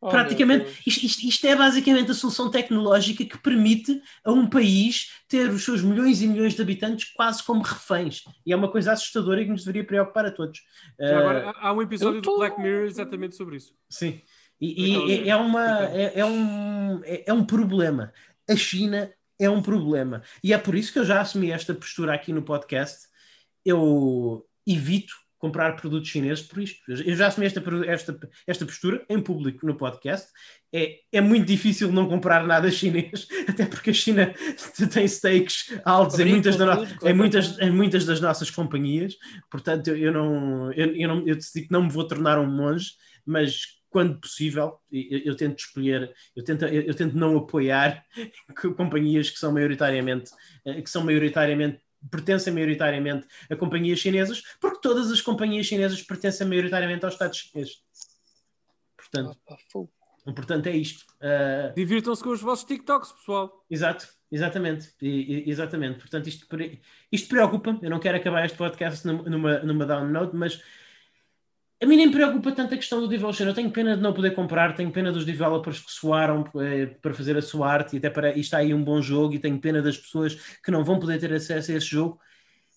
Oh, 0.00 0.08
praticamente, 0.08 0.66
isto, 0.86 1.04
isto, 1.04 1.26
isto, 1.26 1.46
é 1.46 1.56
basicamente 1.56 2.10
a 2.10 2.14
solução 2.14 2.50
tecnológica 2.50 3.24
que 3.24 3.38
permite 3.38 4.00
a 4.24 4.32
um 4.32 4.48
país 4.48 5.12
ter 5.28 5.50
os 5.50 5.64
seus 5.64 5.82
milhões 5.82 6.22
e 6.22 6.26
milhões 6.26 6.54
de 6.54 6.62
habitantes 6.62 7.12
quase 7.12 7.42
como 7.42 7.62
reféns. 7.62 8.22
E 8.44 8.52
é 8.52 8.56
uma 8.56 8.70
coisa 8.70 8.92
assustadora 8.92 9.42
e 9.42 9.44
que 9.44 9.50
nos 9.50 9.64
deveria 9.64 9.86
preocupar 9.86 10.26
a 10.26 10.30
todos. 10.30 10.60
Já 10.98 11.18
agora, 11.18 11.52
há 11.56 11.72
um 11.72 11.82
episódio 11.82 12.22
tô... 12.22 12.32
do 12.32 12.38
Black 12.38 12.60
Mirror 12.60 12.86
exatamente 12.86 13.36
sobre 13.36 13.56
isso. 13.56 13.74
Sim. 13.88 14.20
E, 14.60 14.92
e 14.92 15.28
é, 15.28 15.28
é, 15.28 15.36
uma, 15.36 15.86
é, 15.86 16.20
é, 16.20 16.24
um, 16.24 17.00
é, 17.04 17.24
é 17.26 17.32
um 17.32 17.44
problema. 17.44 18.12
A 18.48 18.54
China 18.54 19.10
é 19.38 19.48
um 19.48 19.62
problema. 19.62 20.22
E 20.44 20.52
é 20.52 20.58
por 20.58 20.74
isso 20.74 20.92
que 20.92 20.98
eu 20.98 21.04
já 21.04 21.20
assumi 21.20 21.50
esta 21.50 21.74
postura 21.74 22.14
aqui 22.14 22.32
no 22.32 22.42
podcast. 22.42 23.08
Eu 23.64 24.46
evito 24.66 25.14
comprar 25.40 25.74
produtos 25.74 26.10
chineses 26.10 26.46
por 26.46 26.62
isto. 26.62 26.78
Eu 26.86 27.16
já 27.16 27.26
assumi 27.26 27.46
esta, 27.46 27.62
esta, 27.86 28.20
esta 28.46 28.66
postura 28.66 29.04
em 29.08 29.20
público 29.20 29.66
no 29.66 29.74
podcast. 29.74 30.28
É, 30.72 30.98
é 31.10 31.20
muito 31.20 31.46
difícil 31.46 31.90
não 31.90 32.06
comprar 32.06 32.46
nada 32.46 32.70
chinês, 32.70 33.26
até 33.48 33.64
porque 33.64 33.90
a 33.90 33.94
China 33.94 34.32
tem 34.92 35.08
stakes 35.08 35.80
altos 35.84 36.20
em 36.20 36.26
muitas, 36.26 36.56
no, 36.56 36.66
em, 37.08 37.14
muitas, 37.14 37.58
em 37.58 37.70
muitas 37.70 38.04
das 38.04 38.20
nossas 38.20 38.50
companhias. 38.50 39.16
Portanto, 39.50 39.88
eu, 39.88 39.96
eu 39.96 40.12
não, 40.12 40.72
eu, 40.74 40.94
eu, 40.94 41.08
não, 41.08 41.26
eu 41.26 41.34
decidi 41.34 41.66
que 41.66 41.72
não 41.72 41.84
me 41.84 41.90
vou 41.90 42.06
tornar 42.06 42.38
um 42.38 42.46
monge, 42.46 42.90
mas 43.24 43.80
quando 43.88 44.20
possível, 44.20 44.78
eu, 44.92 45.20
eu, 45.24 45.34
tento 45.34 45.58
escolher, 45.58 46.14
eu 46.36 46.44
tento, 46.44 46.66
eu, 46.66 46.82
eu, 46.82 46.94
tento 46.94 47.16
não 47.16 47.36
apoiar 47.38 48.04
companhias 48.76 49.30
que 49.30 49.38
são 49.38 49.52
maioritariamente, 49.52 50.30
eh, 50.66 50.82
que 50.82 50.90
são 50.90 51.02
maioritariamente 51.02 51.80
pertencem 52.08 52.52
maioritariamente 52.52 53.26
a 53.50 53.56
companhias 53.56 53.98
chinesas, 53.98 54.42
porque 54.60 54.80
todas 54.80 55.10
as 55.10 55.20
companhias 55.20 55.66
chinesas 55.66 56.02
pertencem 56.02 56.46
maioritariamente 56.46 57.04
ao 57.04 57.10
Estado 57.10 57.34
chinês. 57.34 57.82
Portanto, 58.96 59.38
portanto 60.24 60.66
é 60.66 60.76
isto. 60.76 61.04
Uh... 61.20 61.74
Divirtam-se 61.74 62.22
com 62.22 62.30
os 62.30 62.40
vossos 62.40 62.64
TikToks, 62.64 63.12
pessoal. 63.12 63.64
Exato, 63.68 64.08
exatamente. 64.30 64.94
E, 65.02 65.08
e, 65.08 65.50
exatamente. 65.50 65.98
Portanto, 65.98 66.28
isto, 66.28 66.46
isto 67.10 67.28
preocupa-me. 67.28 67.80
Eu 67.82 67.90
não 67.90 67.98
quero 67.98 68.16
acabar 68.16 68.44
este 68.44 68.56
podcast 68.56 69.06
numa, 69.06 69.58
numa 69.60 69.86
down 69.86 70.08
note, 70.08 70.36
mas 70.36 70.62
a 71.82 71.86
mim 71.86 71.96
nem 71.96 72.06
me 72.08 72.12
preocupa 72.12 72.52
tanto 72.52 72.74
a 72.74 72.76
questão 72.76 73.00
do 73.00 73.08
Devotion. 73.08 73.46
Eu 73.46 73.54
tenho 73.54 73.70
pena 73.70 73.96
de 73.96 74.02
não 74.02 74.12
poder 74.12 74.34
comprar, 74.34 74.76
tenho 74.76 74.90
pena 74.90 75.10
dos 75.10 75.24
developers 75.24 75.80
que 75.80 75.90
soaram 75.90 76.44
eh, 76.60 76.86
para 77.00 77.14
fazer 77.14 77.38
a 77.38 77.42
sua 77.42 77.72
arte 77.72 77.94
e 77.94 77.98
até 77.98 78.10
para 78.10 78.36
está 78.38 78.58
aí 78.58 78.74
um 78.74 78.84
bom 78.84 79.00
jogo 79.00 79.32
e 79.34 79.38
tenho 79.38 79.58
pena 79.58 79.80
das 79.80 79.96
pessoas 79.96 80.34
que 80.62 80.70
não 80.70 80.84
vão 80.84 81.00
poder 81.00 81.18
ter 81.18 81.32
acesso 81.32 81.72
a 81.72 81.76
esse 81.76 81.86
jogo. 81.86 82.20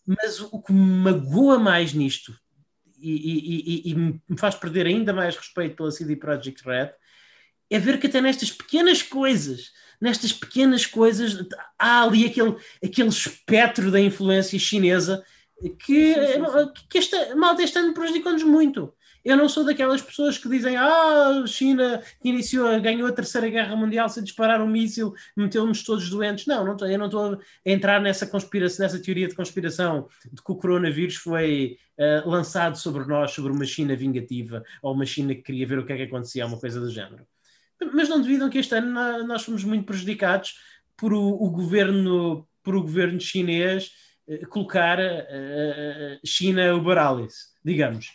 Mas 0.07 0.39
o 0.39 0.61
que 0.61 0.71
me 0.71 0.79
magoa 0.79 1.59
mais 1.59 1.93
nisto 1.93 2.33
e, 2.97 3.11
e, 3.11 3.89
e, 3.89 3.91
e 3.91 3.95
me 3.95 4.37
faz 4.37 4.55
perder 4.55 4.85
ainda 4.85 5.11
mais 5.11 5.35
respeito 5.35 5.75
pela 5.75 5.91
CD 5.91 6.15
Projekt 6.15 6.63
Red 6.65 6.91
é 7.69 7.79
ver 7.79 7.99
que 7.99 8.07
até 8.07 8.21
nestas 8.21 8.51
pequenas 8.51 9.01
coisas, 9.01 9.71
nestas 9.99 10.31
pequenas 10.31 10.85
coisas, 10.85 11.45
há 11.77 12.03
ali 12.03 12.25
aquele, 12.25 12.55
aquele 12.81 13.09
espectro 13.09 13.91
da 13.91 13.99
influência 13.99 14.57
chinesa 14.57 15.23
que, 15.69 16.13
sim, 16.13 16.25
sim, 16.25 16.45
sim. 16.45 16.73
que 16.89 16.97
esta 16.97 17.35
malta 17.35 17.63
este 17.63 17.77
ano 17.77 17.93
prejudicou-nos 17.93 18.43
muito. 18.43 18.93
Eu 19.23 19.37
não 19.37 19.47
sou 19.47 19.63
daquelas 19.63 20.01
pessoas 20.01 20.37
que 20.37 20.49
dizem 20.49 20.75
ah, 20.75 21.41
a 21.43 21.47
China 21.47 22.01
iniciou, 22.23 22.79
ganhou 22.81 23.07
a 23.07 23.11
terceira 23.11 23.47
guerra 23.47 23.73
mundial 23.73 24.09
se 24.09 24.21
disparar 24.21 24.61
um 24.61 24.67
míssil, 24.67 25.13
meteu-nos 25.35 25.81
todos 25.81 26.09
doentes. 26.09 26.45
Não, 26.45 26.65
não 26.65 26.75
tô, 26.75 26.85
eu 26.85 26.99
não 26.99 27.05
estou 27.05 27.35
a 27.35 27.39
entrar 27.65 28.01
nessa 28.01 28.27
conspiração, 28.27 28.83
nessa 28.83 29.01
teoria 29.01 29.27
de 29.27 29.35
conspiração 29.35 30.09
de 30.29 30.41
que 30.41 30.51
o 30.51 30.55
coronavírus 30.55 31.15
foi 31.15 31.77
uh, 31.97 32.29
lançado 32.29 32.77
sobre 32.77 33.05
nós, 33.05 33.31
sobre 33.31 33.53
uma 33.53 33.65
China 33.65 33.95
vingativa 33.95 34.61
ou 34.81 34.93
uma 34.93 35.05
China 35.05 35.33
que 35.33 35.41
queria 35.41 35.67
ver 35.67 35.79
o 35.79 35.85
que 35.85 35.93
é 35.93 35.97
que 35.97 36.03
acontecia, 36.03 36.45
uma 36.45 36.59
coisa 36.59 36.81
do 36.81 36.91
género. 36.91 37.25
Mas 37.93 38.09
não 38.09 38.21
duvidam 38.21 38.49
que 38.49 38.57
este 38.57 38.75
ano 38.75 39.23
nós 39.25 39.43
fomos 39.43 39.63
muito 39.63 39.85
prejudicados 39.85 40.55
por 40.97 41.13
o, 41.13 41.29
o 41.29 41.49
governo, 41.49 42.45
por 42.61 42.75
o 42.75 42.81
governo 42.81 43.19
chinês 43.21 43.91
colocar 44.49 44.99
uh, 44.99 46.19
China 46.25 46.73
Uber 46.75 46.97
Alice, 46.97 47.47
digamos. 47.63 48.07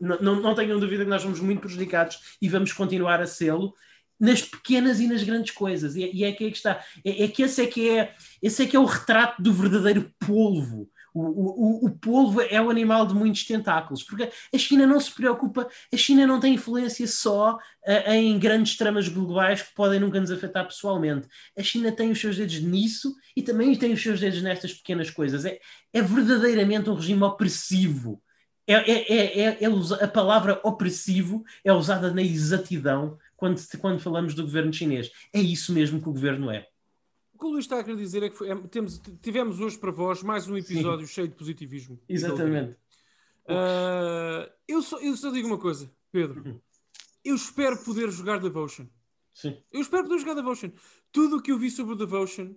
Não, 0.00 0.20
não, 0.20 0.40
não 0.40 0.54
tenham 0.54 0.78
dúvida 0.78 1.04
que 1.04 1.10
nós 1.10 1.22
somos 1.22 1.40
muito 1.40 1.62
prejudicados 1.62 2.36
e 2.40 2.48
vamos 2.48 2.72
continuar 2.72 3.20
a 3.20 3.26
sê-lo 3.26 3.74
nas 4.20 4.40
pequenas 4.40 5.00
e 5.00 5.08
nas 5.08 5.22
grandes 5.22 5.52
coisas. 5.52 5.96
E, 5.96 6.04
é, 6.04 6.14
e 6.14 6.24
é 6.24 6.32
que, 6.32 6.44
é 6.44 6.50
que 6.50 6.56
está. 6.56 6.84
É, 7.04 7.24
é, 7.24 7.28
que 7.28 7.42
esse 7.42 7.62
é 7.62 7.66
que 7.66 7.90
é, 7.90 8.14
esse 8.42 8.62
é 8.62 8.66
que 8.66 8.76
é 8.76 8.80
o 8.80 8.84
retrato 8.84 9.42
do 9.42 9.52
verdadeiro 9.52 10.12
polvo 10.18 10.88
o, 11.20 11.86
o, 11.86 11.90
polvo 11.90 12.40
é 12.40 12.60
o 12.60 12.68
animal 12.68 13.06
de 13.06 13.14
muitos 13.14 13.44
tentáculos, 13.44 14.02
porque 14.02 14.30
a 14.52 14.58
China 14.58 14.84
não 14.84 14.98
se 14.98 15.12
preocupa, 15.12 15.68
a 15.92 15.96
China 15.96 16.26
não 16.26 16.40
tem 16.40 16.54
influência 16.54 17.06
só 17.06 17.54
uh, 17.54 18.10
em 18.10 18.36
grandes 18.36 18.76
tramas 18.76 19.06
globais 19.08 19.62
que 19.62 19.74
podem 19.74 20.00
nunca 20.00 20.20
nos 20.20 20.32
afetar 20.32 20.66
pessoalmente. 20.66 21.28
A 21.56 21.62
China 21.62 21.92
tem 21.92 22.10
os 22.10 22.20
seus 22.20 22.36
dedos 22.36 22.60
nisso 22.60 23.14
e 23.36 23.42
também 23.42 23.76
tem 23.76 23.92
os 23.92 24.02
seus 24.02 24.18
dedos 24.18 24.42
nestas 24.42 24.74
pequenas 24.74 25.08
coisas. 25.08 25.44
É, 25.44 25.60
é 25.92 26.02
verdadeiramente 26.02 26.90
um 26.90 26.94
regime 26.94 27.22
opressivo. 27.22 28.20
É, 28.66 28.74
é, 28.74 29.40
é, 29.40 29.64
é, 29.64 30.04
a 30.04 30.08
palavra 30.08 30.60
opressivo 30.64 31.44
é 31.62 31.72
usada 31.72 32.12
na 32.12 32.22
exatidão 32.22 33.18
quando, 33.36 33.60
quando 33.78 34.00
falamos 34.00 34.34
do 34.34 34.42
governo 34.42 34.72
chinês. 34.72 35.10
É 35.32 35.40
isso 35.40 35.72
mesmo 35.72 36.00
que 36.02 36.08
o 36.08 36.12
governo 36.12 36.50
é. 36.50 36.66
O 37.44 37.46
que 37.46 37.50
o 37.50 37.52
Luís 37.52 37.66
está 37.66 37.78
a 37.78 37.84
querer 37.84 37.98
dizer 37.98 38.22
é 38.22 38.30
que 38.30 38.36
foi, 38.36 38.48
é, 38.48 38.56
temos, 38.68 38.98
tivemos 39.20 39.60
hoje 39.60 39.76
para 39.76 39.90
vós 39.90 40.22
mais 40.22 40.48
um 40.48 40.56
episódio 40.56 41.06
Sim. 41.06 41.12
cheio 41.12 41.28
de 41.28 41.34
positivismo. 41.34 42.00
Exatamente. 42.08 42.72
Uh, 43.46 44.50
eu, 44.66 44.80
só, 44.80 44.98
eu 44.98 45.14
só 45.14 45.30
digo 45.30 45.46
uma 45.46 45.58
coisa, 45.58 45.92
Pedro. 46.10 46.42
Uhum. 46.42 46.58
Eu 47.22 47.34
espero 47.34 47.76
poder 47.76 48.10
jogar 48.10 48.40
Devotion. 48.40 48.86
Sim. 49.34 49.58
Eu 49.70 49.82
espero 49.82 50.04
poder 50.04 50.20
jogar 50.20 50.32
Devotion. 50.32 50.70
Tudo 51.12 51.36
o 51.36 51.42
que 51.42 51.52
eu 51.52 51.58
vi 51.58 51.70
sobre 51.70 51.92
o 51.92 51.96
Devotion 51.98 52.54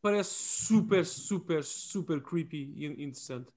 parece 0.00 0.30
super, 0.32 1.04
super, 1.04 1.62
super 1.62 2.22
creepy 2.22 2.72
e 2.76 2.86
interessante. 2.86 3.50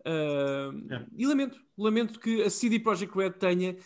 Uh, 0.00 0.92
é. 0.92 1.06
E 1.16 1.24
lamento, 1.24 1.64
lamento 1.78 2.18
que 2.18 2.42
a 2.42 2.50
CD 2.50 2.80
Projekt 2.80 3.16
Red 3.16 3.34
tenha 3.34 3.76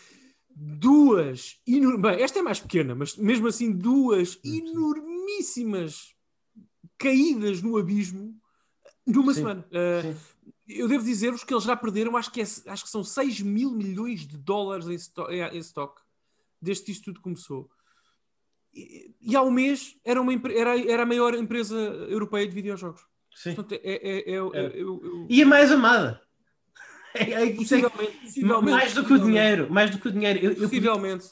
duas, 0.56 1.60
bem, 1.66 2.22
esta 2.22 2.38
é 2.38 2.42
mais 2.42 2.60
pequena, 2.60 2.94
mas 2.94 3.14
mesmo 3.14 3.46
assim 3.46 3.70
duas 3.70 4.40
enormíssimas 4.42 6.13
caídas 6.98 7.62
no 7.62 7.76
abismo 7.76 8.38
numa 9.06 9.32
sim, 9.32 9.40
semana. 9.40 9.66
Uh, 9.70 10.16
eu 10.66 10.88
devo 10.88 11.04
dizer-vos 11.04 11.44
que 11.44 11.52
eles 11.52 11.64
já 11.64 11.76
perderam, 11.76 12.16
acho 12.16 12.30
que, 12.30 12.40
é, 12.40 12.44
acho 12.44 12.84
que 12.84 12.90
são 12.90 13.04
6 13.04 13.40
mil 13.40 13.70
milhões 13.70 14.26
de 14.26 14.36
dólares 14.36 14.88
em, 14.88 14.96
sto 14.96 15.30
em 15.30 15.58
stock 15.58 16.00
desde 16.60 16.84
que 16.84 16.92
isto 16.92 17.04
tudo 17.04 17.20
começou. 17.20 17.70
E, 18.72 19.14
e 19.20 19.36
há 19.36 19.42
um 19.42 19.50
mês 19.50 19.96
era, 20.04 20.20
uma, 20.20 20.32
era, 20.32 20.90
era 20.90 21.02
a 21.02 21.06
maior 21.06 21.34
empresa 21.34 21.76
europeia 21.76 22.46
de 22.46 22.54
videojogos. 22.54 23.02
Sim. 23.34 23.54
Portanto, 23.54 23.80
é, 23.84 23.92
é, 23.92 24.30
é, 24.30 24.34
é. 24.34 24.72
eu. 24.74 25.26
E 25.28 25.42
a 25.42 25.46
mais 25.46 25.70
amada. 25.70 26.20
É, 27.14 27.30
é, 27.30 27.52
possivelmente, 27.52 28.16
possivelmente, 28.22 28.72
mais 28.72 28.94
do 28.94 29.04
que 29.04 29.12
o 29.12 29.18
dinheiro, 29.18 29.72
mais 29.72 29.90
do 29.90 29.98
que 29.98 30.08
o 30.08 30.12
dinheiro. 30.12 30.46
Eu, 30.46 30.56
possivelmente. 30.56 31.28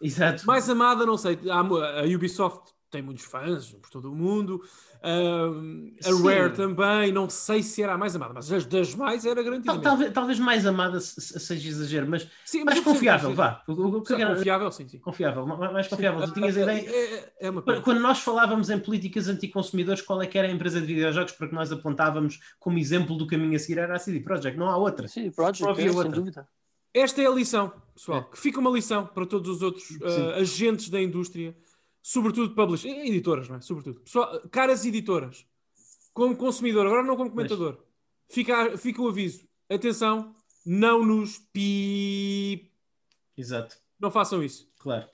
Exato. 0.00 0.46
Mais 0.46 0.68
amada, 0.70 1.04
não 1.04 1.18
sei. 1.18 1.38
A 1.50 2.04
Ubisoft 2.04 2.72
tem 2.90 3.02
muitos 3.02 3.24
fãs 3.24 3.72
por 3.72 3.90
todo 3.90 4.12
o 4.12 4.14
mundo. 4.14 4.62
Uh, 4.96 5.92
a 6.04 6.12
Sim. 6.12 6.22
Rare 6.22 6.52
também, 6.52 7.12
não 7.12 7.28
sei 7.28 7.62
se 7.62 7.82
era 7.82 7.94
a 7.94 7.98
mais 7.98 8.16
amada, 8.16 8.32
mas 8.34 8.50
as 8.50 8.64
das 8.64 8.94
mais 8.94 9.24
era 9.24 9.42
garantida. 9.42 9.78
talvez, 9.80 10.12
talvez 10.12 10.38
mais 10.38 10.66
amada 10.66 11.00
seja 11.00 11.68
exagero, 11.68 12.08
mas, 12.08 12.28
sim, 12.44 12.64
mas 12.64 12.76
mais 12.76 12.84
confiável, 12.84 13.34
vá. 13.34 13.62
O, 13.68 13.72
o, 13.72 13.86
o, 13.98 14.02
confiável, 14.02 14.72
sim, 14.72 14.88
sim. 14.88 14.98
Confiável, 14.98 15.46
mais 15.46 15.86
confiável. 15.88 16.20
Sim, 16.20 16.26
tu 16.26 16.34
tinhas 16.34 16.56
a 16.56 16.62
ideia. 16.62 16.90
É, 16.90 17.14
é, 17.14 17.32
é 17.40 17.50
uma 17.50 17.62
quando 17.62 18.00
nós 18.00 18.20
falávamos 18.20 18.70
em 18.70 18.78
políticas 18.78 19.28
anticonsumidores, 19.28 20.02
qual 20.02 20.22
é 20.22 20.26
que 20.26 20.38
era 20.38 20.48
a 20.48 20.50
empresa 20.50 20.80
de 20.80 20.86
videojogos 20.86 21.32
para 21.32 21.48
que 21.48 21.54
nós 21.54 21.70
apontávamos 21.70 22.40
como 22.58 22.78
exemplo 22.78 23.16
do 23.16 23.26
caminho 23.26 23.56
a 23.56 23.58
seguir? 23.58 23.78
Era 23.78 23.96
a 23.96 23.98
CD 23.98 24.20
Projekt, 24.20 24.58
não 24.58 24.68
há 24.68 24.76
outra. 24.76 25.06
CD 25.08 25.30
Projekt, 25.30 25.62
é, 25.62 25.90
outra. 25.90 26.02
sem 26.02 26.10
dúvida. 26.10 26.48
Esta 26.94 27.20
é 27.20 27.26
a 27.26 27.30
lição, 27.30 27.70
pessoal, 27.94 28.20
é. 28.20 28.22
que 28.34 28.38
fica 28.38 28.58
uma 28.58 28.70
lição 28.70 29.06
para 29.06 29.26
todos 29.26 29.56
os 29.56 29.62
outros 29.62 29.90
uh, 29.90 30.30
agentes 30.40 30.88
da 30.88 30.98
indústria 30.98 31.54
sobretudo 32.06 32.54
publishers, 32.54 32.96
editoras, 33.08 33.48
não 33.48 33.56
é? 33.56 33.60
Sobretudo. 33.60 33.98
Pessoal, 33.98 34.40
caras 34.48 34.86
editoras, 34.86 35.44
como 36.14 36.36
consumidor, 36.36 36.86
agora 36.86 37.02
não 37.02 37.16
como 37.16 37.30
comentador, 37.30 37.82
fica, 38.28 38.78
fica 38.78 39.02
o 39.02 39.08
aviso. 39.08 39.44
Atenção, 39.68 40.32
não 40.64 41.04
nos 41.04 41.38
pi. 41.52 42.70
Exato. 43.36 43.76
Não 43.98 44.08
façam 44.08 44.40
isso. 44.40 44.70
Claro. 44.78 45.04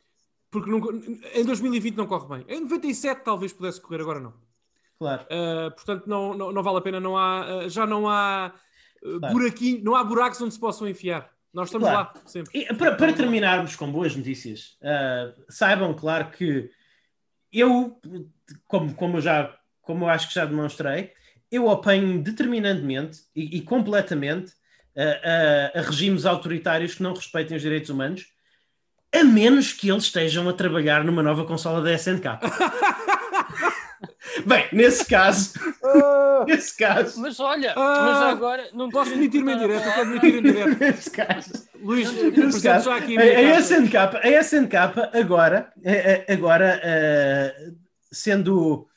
Porque 0.50 0.70
nunca, 0.70 0.90
em 1.34 1.44
2020 1.46 1.96
não 1.96 2.06
corre 2.06 2.44
bem. 2.44 2.56
Em 2.58 2.60
97 2.60 3.24
talvez 3.24 3.54
pudesse 3.54 3.80
correr, 3.80 4.02
agora 4.02 4.20
não. 4.20 4.34
Claro. 4.98 5.22
Uh, 5.22 5.74
portanto, 5.74 6.06
não, 6.06 6.34
não, 6.34 6.52
não, 6.52 6.62
vale 6.62 6.76
a 6.76 6.82
pena, 6.82 7.00
não 7.00 7.16
há, 7.16 7.64
uh, 7.64 7.68
já 7.70 7.86
não 7.86 8.06
há 8.06 8.52
uh, 9.02 9.18
claro. 9.18 9.34
buraquinho, 9.34 9.82
não 9.82 9.96
há 9.96 10.04
buracos 10.04 10.42
onde 10.42 10.52
se 10.52 10.60
possam 10.60 10.86
enfiar. 10.86 11.32
Nós 11.54 11.68
estamos 11.68 11.88
claro. 11.88 12.10
lá, 12.14 12.22
sempre. 12.26 12.60
E, 12.60 12.74
para, 12.74 12.94
para, 12.96 13.14
terminarmos 13.14 13.76
com 13.76 13.90
boas 13.90 14.14
notícias, 14.14 14.76
saibam, 15.48 15.94
claro, 15.94 16.30
que 16.30 16.70
eu, 17.52 18.00
como, 18.66 18.94
como, 18.94 19.20
já, 19.20 19.54
como 19.82 20.04
eu 20.04 20.08
acho 20.08 20.28
que 20.28 20.34
já 20.34 20.44
demonstrei, 20.44 21.12
eu 21.50 21.66
oponho 21.66 22.22
determinantemente 22.22 23.20
e, 23.36 23.58
e 23.58 23.60
completamente 23.60 24.52
a, 24.96 25.76
a, 25.76 25.80
a, 25.80 25.82
regimes 25.82 26.24
autoritários 26.24 26.94
que 26.94 27.02
não 27.02 27.12
respeitem 27.12 27.56
os 27.56 27.62
direitos 27.62 27.90
humanos, 27.90 28.26
a 29.14 29.22
menos 29.22 29.72
que 29.72 29.90
eles 29.90 30.04
estejam 30.04 30.48
a 30.48 30.52
trabalhar 30.54 31.04
numa 31.04 31.22
nova 31.22 31.44
consola 31.44 31.82
da 31.82 31.92
SNK. 31.92 32.24
Bem, 34.46 34.66
nesse 34.72 35.04
caso. 35.06 35.52
Uh, 35.82 36.44
nesse 36.46 36.76
caso. 36.76 37.20
Mas 37.20 37.38
olha, 37.38 37.72
uh, 37.72 37.78
mas 37.78 38.22
agora. 38.32 38.68
Não 38.72 38.88
posso 38.88 39.12
admitir-me 39.12 39.52
em 39.52 39.58
direto, 39.58 39.86
eu 39.86 39.92
quero 39.92 40.02
admitir 40.02 40.34
em 40.34 40.42
direto. 40.42 40.78
nesse 40.80 41.10
caso. 41.10 41.68
Luís, 41.80 42.12
nesse 42.12 42.62
caso, 42.62 42.90
já 42.90 42.96
aqui 42.96 43.18
a, 43.18 43.22
a, 43.22 43.60
SNK, 43.60 43.96
a 43.96 44.28
SNK 44.42 44.76
agora, 45.12 45.72
agora 46.28 46.80
uh, 46.80 47.76
sendo 48.10 48.88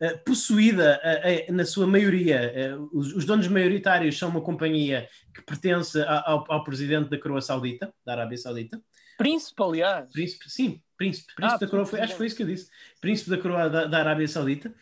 uh, 0.00 0.24
possuída 0.24 1.00
uh, 1.02 1.52
na 1.52 1.64
sua 1.64 1.86
maioria, 1.86 2.78
os, 2.92 3.14
os, 3.14 3.24
donos 3.24 3.48
maioritários 3.48 4.18
são 4.18 4.28
uma 4.28 4.42
companhia 4.42 5.08
que 5.34 5.42
pertence 5.42 6.00
ao, 6.02 6.44
ao, 6.52 6.64
presidente 6.64 7.08
da 7.08 7.18
coroa 7.18 7.40
saudita, 7.40 7.92
da 8.04 8.12
Arábia 8.12 8.38
Saudita. 8.38 8.80
Príncipe, 9.16 9.62
aliás. 9.62 10.10
Príncipe, 10.12 10.50
sim, 10.50 10.82
príncipe, 10.96 11.34
príncipe 11.34 11.56
ah, 11.56 11.66
da 11.66 11.68
coroa, 11.68 11.86
foi, 11.86 12.00
acho 12.00 12.12
que 12.12 12.18
foi 12.18 12.26
isso 12.26 12.36
que 12.36 12.42
eu 12.42 12.46
disse. 12.46 12.70
Príncipe 13.00 13.30
da 13.30 13.38
coroa 13.38 13.68
da, 13.68 13.84
da 13.86 13.98
Arábia 13.98 14.28
Saudita. 14.28 14.72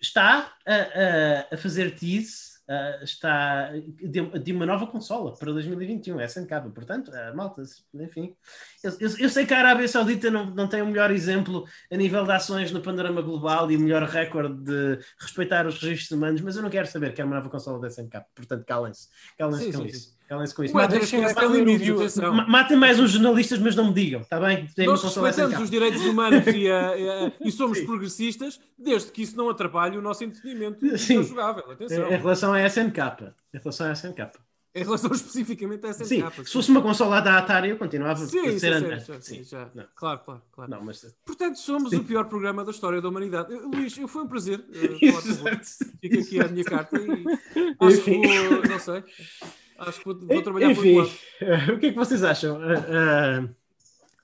está 0.00 0.54
a, 0.66 0.74
a, 0.74 1.54
a 1.54 1.56
fazer 1.56 1.94
tease 1.94 2.52
uh, 2.68 3.04
está 3.04 3.70
de, 3.70 4.38
de, 4.38 4.52
uma 4.52 4.66
nova 4.66 4.86
consola 4.86 5.34
para 5.36 5.52
2021, 5.52 6.20
é 6.20 6.24
SNK, 6.24 6.70
portanto, 6.74 7.10
uh, 7.10 7.36
malta, 7.36 7.62
enfim. 7.94 8.34
Eu, 8.82 8.90
eu, 9.00 9.18
eu, 9.18 9.28
sei 9.28 9.46
que 9.46 9.54
a 9.54 9.58
Arábia 9.58 9.88
Saudita 9.88 10.30
não, 10.30 10.46
não 10.46 10.68
tem 10.68 10.82
o 10.82 10.86
melhor 10.86 11.10
exemplo 11.10 11.64
a 11.90 11.96
nível 11.96 12.24
de 12.24 12.32
ações 12.32 12.70
no 12.70 12.80
panorama 12.80 13.22
global 13.22 13.70
e 13.70 13.76
o 13.76 13.80
melhor 13.80 14.02
recorde 14.04 14.62
de 14.62 14.98
respeitar 15.18 15.66
os 15.66 15.80
registros 15.80 16.16
humanos, 16.16 16.40
mas 16.40 16.56
eu 16.56 16.62
não 16.62 16.70
quero 16.70 16.86
saber 16.86 17.12
que 17.12 17.20
é 17.20 17.24
uma 17.24 17.36
nova 17.36 17.50
consola 17.50 17.80
da 17.80 17.88
SNK, 17.88 18.22
portanto, 18.34 18.64
calem-se, 18.64 19.08
calem-se 19.36 19.72
com 19.72 19.82
sim, 19.82 19.86
isso. 19.86 20.08
Sim. 20.10 20.21
Calem-se 20.28 20.54
com 20.54 20.64
isso. 20.64 20.76
Ué, 20.76 20.82
matem, 20.82 21.00
matem, 21.00 22.48
matem, 22.48 22.76
mais 22.76 22.98
uns 22.98 23.10
jornalistas, 23.10 23.58
mas 23.58 23.76
não 23.76 23.88
me 23.88 23.92
digam, 23.92 24.20
está 24.20 24.40
bem? 24.40 24.68
Nós 24.78 25.02
respeitamos 25.02 25.60
os 25.60 25.70
direitos 25.70 26.02
humanos 26.04 26.46
e, 26.46 26.70
uh, 26.70 27.32
e 27.44 27.52
somos 27.52 27.78
Sim. 27.78 27.86
progressistas, 27.86 28.60
desde 28.78 29.10
que 29.12 29.22
isso 29.22 29.36
não 29.36 29.50
atrapalhe 29.50 29.98
o 29.98 30.02
nosso 30.02 30.24
entendimento 30.24 30.96
Sim. 30.96 31.22
jogável. 31.22 31.70
Atenção. 31.70 32.10
Em 32.10 32.16
relação 32.16 32.52
à 32.52 32.66
SNK. 32.66 32.98
Em 33.52 33.58
relação 33.58 33.86
à 33.86 33.92
SNK. 33.92 34.30
Em 34.74 34.84
relação 34.84 35.10
especificamente 35.12 35.86
a 35.86 35.90
SNK. 35.90 36.06
Sim, 36.06 36.44
se 36.44 36.52
fosse 36.52 36.70
uma 36.70 36.80
consola 36.80 37.20
da 37.20 37.36
Atari, 37.36 37.68
eu 37.70 37.76
continuava 37.76 38.24
sim, 38.24 38.38
a 38.40 38.58
ser 38.58 39.00
sim, 39.00 39.00
sim, 39.00 39.20
sim, 39.20 39.44
já. 39.44 39.70
Claro, 39.94 40.20
claro, 40.20 40.42
claro. 40.50 40.70
Não, 40.70 40.82
mas... 40.82 41.14
Portanto, 41.26 41.58
somos 41.58 41.90
sim. 41.90 41.96
o 41.96 42.04
pior 42.04 42.24
programa 42.24 42.64
da 42.64 42.70
história 42.70 43.00
da 43.00 43.08
humanidade. 43.08 43.54
Luís, 43.54 43.94
foi 43.94 44.22
um 44.22 44.26
prazer 44.26 44.60
uh, 44.60 45.12
falar 45.38 45.60
Fica 46.00 46.20
aqui 46.20 46.40
a 46.40 46.48
minha 46.48 46.64
carta 46.64 46.98
e 46.98 47.24
acho 47.80 48.02
que 48.02 48.10
vou, 48.10 48.62
não 48.66 48.78
sei. 48.78 49.04
Acho 49.86 49.98
que 49.98 50.04
vou, 50.04 50.18
vou 50.18 50.42
trabalhar 50.42 50.70
Enfim, 50.70 51.00
uh, 51.00 51.74
o 51.74 51.78
que 51.78 51.86
é 51.86 51.90
que 51.90 51.96
vocês 51.96 52.22
acham? 52.22 52.56
Uh, 52.56 53.54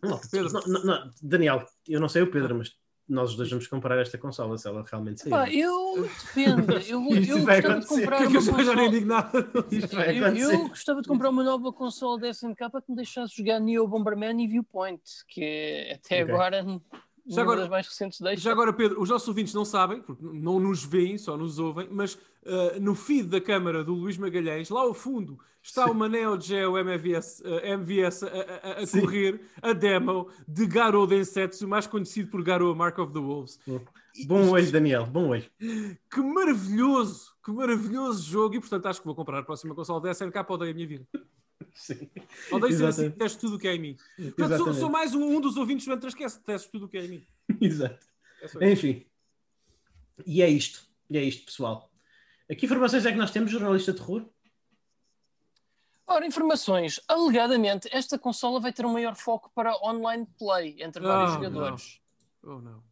não, 0.03 0.21
Pedro. 0.31 0.53
Não, 0.53 0.85
não, 0.85 1.11
Daniel, 1.21 1.65
eu 1.89 2.01
não 2.01 2.09
sei 2.09 2.23
o 2.23 2.31
Pedro, 2.31 2.55
mas 2.57 2.77
nós 3.09 3.35
dois 3.35 3.49
vamos 3.49 3.67
comprar 3.67 3.99
esta 3.99 4.19
consola 4.19 4.59
se 4.59 4.69
ela 4.69 4.85
realmente 4.89 5.23
sair. 5.23 5.31
Pá, 5.31 5.51
eu 5.51 6.09
depende. 6.35 6.91
Eu, 6.91 7.03
eu 7.11 7.45
gostava 7.45 7.81
de 7.81 7.87
comprar 7.87 8.21
uma 8.21 8.35
consola. 8.35 8.83
Eu, 10.13 10.37
eu, 10.37 10.69
gostava 10.69 11.03
de 11.03 11.09
comprar 11.09 11.31
uma 11.31 11.43
nova 11.43 11.73
consola 11.73 12.19
da 12.21 12.29
SNK 12.29 12.71
para 12.71 12.83
que 12.83 12.91
me 12.91 12.97
deixasse 12.97 13.37
jogar 13.37 13.59
Neo 13.59 13.89
Bomberman 13.89 14.45
e 14.45 14.47
Viewpoint, 14.47 15.03
que 15.27 15.91
até 15.95 16.23
okay. 16.23 16.35
agora 16.35 16.63
já 17.29 17.43
agora, 17.43 17.61
das 17.61 17.69
mais 17.69 17.87
recentes 17.87 18.21
deixa. 18.21 18.43
Já 18.43 18.53
agora, 18.53 18.73
Pedro, 18.73 19.01
os 19.01 19.09
nossos 19.09 19.29
ouvintes 19.29 19.53
não 19.55 19.65
sabem, 19.65 20.01
porque 20.01 20.25
não 20.25 20.59
nos 20.59 20.85
veem, 20.85 21.19
só 21.19 21.37
nos 21.37 21.59
ouvem, 21.59 21.89
mas 21.91 22.15
uh, 22.15 22.81
no 22.81 22.95
feed 22.95 23.29
da 23.29 23.41
câmara 23.41 23.85
do 23.85 23.95
Luís 23.95 24.17
Magalhães, 24.17 24.71
lá 24.71 24.81
ao 24.81 24.95
fundo, 24.95 25.39
está 25.63 25.85
Sim. 25.85 25.91
uma 25.91 26.09
Neo 26.09 26.41
Geo 26.41 26.79
MVS, 26.79 27.41
uh, 27.41 27.67
MVS 27.67 28.23
a, 28.23 28.27
a, 28.27 28.83
a 28.83 29.01
correr 29.01 29.41
a 29.61 29.73
demo 29.73 30.29
de 30.47 30.67
Garo 30.67 31.07
Densetsu, 31.07 31.69
mais 31.69 31.87
conhecido 31.87 32.31
por 32.31 32.43
Garo 32.43 32.75
Mark 32.75 32.99
of 32.99 33.13
the 33.13 33.19
Wolves. 33.19 33.61
Bom 34.27 34.51
olho, 34.51 34.73
Daniel, 34.73 35.07
bom 35.07 35.29
olho. 35.29 35.45
Que 36.11 36.21
maravilhoso, 36.21 37.33
que 37.45 37.53
maravilhoso 37.53 38.29
jogo, 38.29 38.57
e 38.57 38.61
portanto 38.61 38.87
acho 38.87 39.01
que 39.01 39.07
vou 39.07 39.15
comprar 39.15 39.41
a 39.41 39.45
próxima 39.45 39.75
console 39.75 40.03
da 40.03 40.11
SNK 40.11 40.33
para 40.33 40.55
odeio 40.55 40.73
a 40.73 40.75
minha 40.75 40.87
vida. 40.87 41.07
Sim. 41.75 42.11
Odeio 42.51 42.77
ser 42.77 42.87
assim, 42.87 43.11
teste 43.11 43.39
tudo 43.39 43.57
o 43.57 43.59
que 43.59 43.69
é 43.69 43.75
em 43.75 43.79
mim. 43.79 43.97
Portanto, 44.37 44.57
sou, 44.57 44.75
sou, 44.75 44.91
mais 44.91 45.15
um, 45.15 45.37
um 45.37 45.41
dos 45.41 45.57
ouvintes 45.57 45.87
do 45.87 45.93
Entrasquece, 45.93 46.41
teste 46.41 46.71
tudo 46.71 46.87
o 46.87 46.89
que 46.89 46.99
é 46.99 47.05
em 47.05 47.09
mim. 47.09 47.27
Exato. 47.61 48.07
É 48.61 48.73
Enfim. 48.73 49.07
E 50.27 50.43
é 50.43 50.49
isto. 50.49 50.89
E 51.11 51.19
é 51.19 51.23
isto, 51.23 51.45
pessoal. 51.45 51.91
Aqui 52.51 52.67
informações 52.67 53.05
é 53.05 53.13
que 53.13 53.19
nós 53.19 53.31
temos, 53.31 53.51
jornalista 53.51 53.93
de 53.93 53.99
terror? 53.99 54.27
Ora, 56.07 56.27
informações. 56.27 57.01
Alegadamente, 57.07 57.89
esta 57.93 58.19
consola 58.19 58.59
vai 58.59 58.73
ter 58.73 58.87
um 58.87 58.93
maior 58.93 59.15
foco 59.15 59.51
para 59.55 59.77
online 59.87 60.27
play 60.39 60.83
entre 60.83 61.03
vários 61.03 61.33
oh, 61.33 61.35
jogadores. 61.35 62.01
Não. 62.43 62.57
Oh, 62.57 62.61
não. 62.61 62.89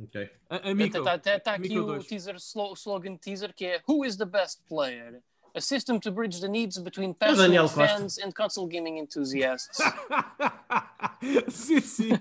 Ok. 0.00 0.30
Está 0.78 1.18
tá, 1.18 1.40
tá 1.40 1.54
aqui 1.54 1.78
o 1.78 1.98
teaser, 2.04 2.36
slogan 2.36 3.16
teaser 3.16 3.52
que 3.52 3.64
é 3.64 3.82
Who 3.88 4.04
is 4.04 4.16
the 4.16 4.26
best 4.26 4.62
player? 4.68 5.22
A 5.58 5.60
system 5.60 5.98
to 6.00 6.10
bridge 6.10 6.40
the 6.40 6.48
needs 6.48 6.78
between 6.78 7.12
passionate 7.12 7.68
fans 7.70 8.18
and 8.18 8.34
console 8.34 8.66
gaming 8.66 8.98
enthusiasts. 8.98 9.78
sim, 11.48 11.80
sim. 11.80 12.12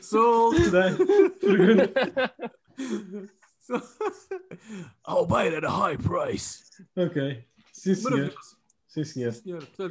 Sold. 0.00 0.54
I'll 5.06 5.26
buy 5.26 5.44
it 5.44 5.54
at 5.54 5.64
a 5.64 5.70
high 5.70 5.96
price. 5.96 6.62
Ok. 6.96 7.44
Sim, 7.72 7.94
senhor. 7.94 8.34
Sim, 8.86 9.04
senhor. 9.04 9.34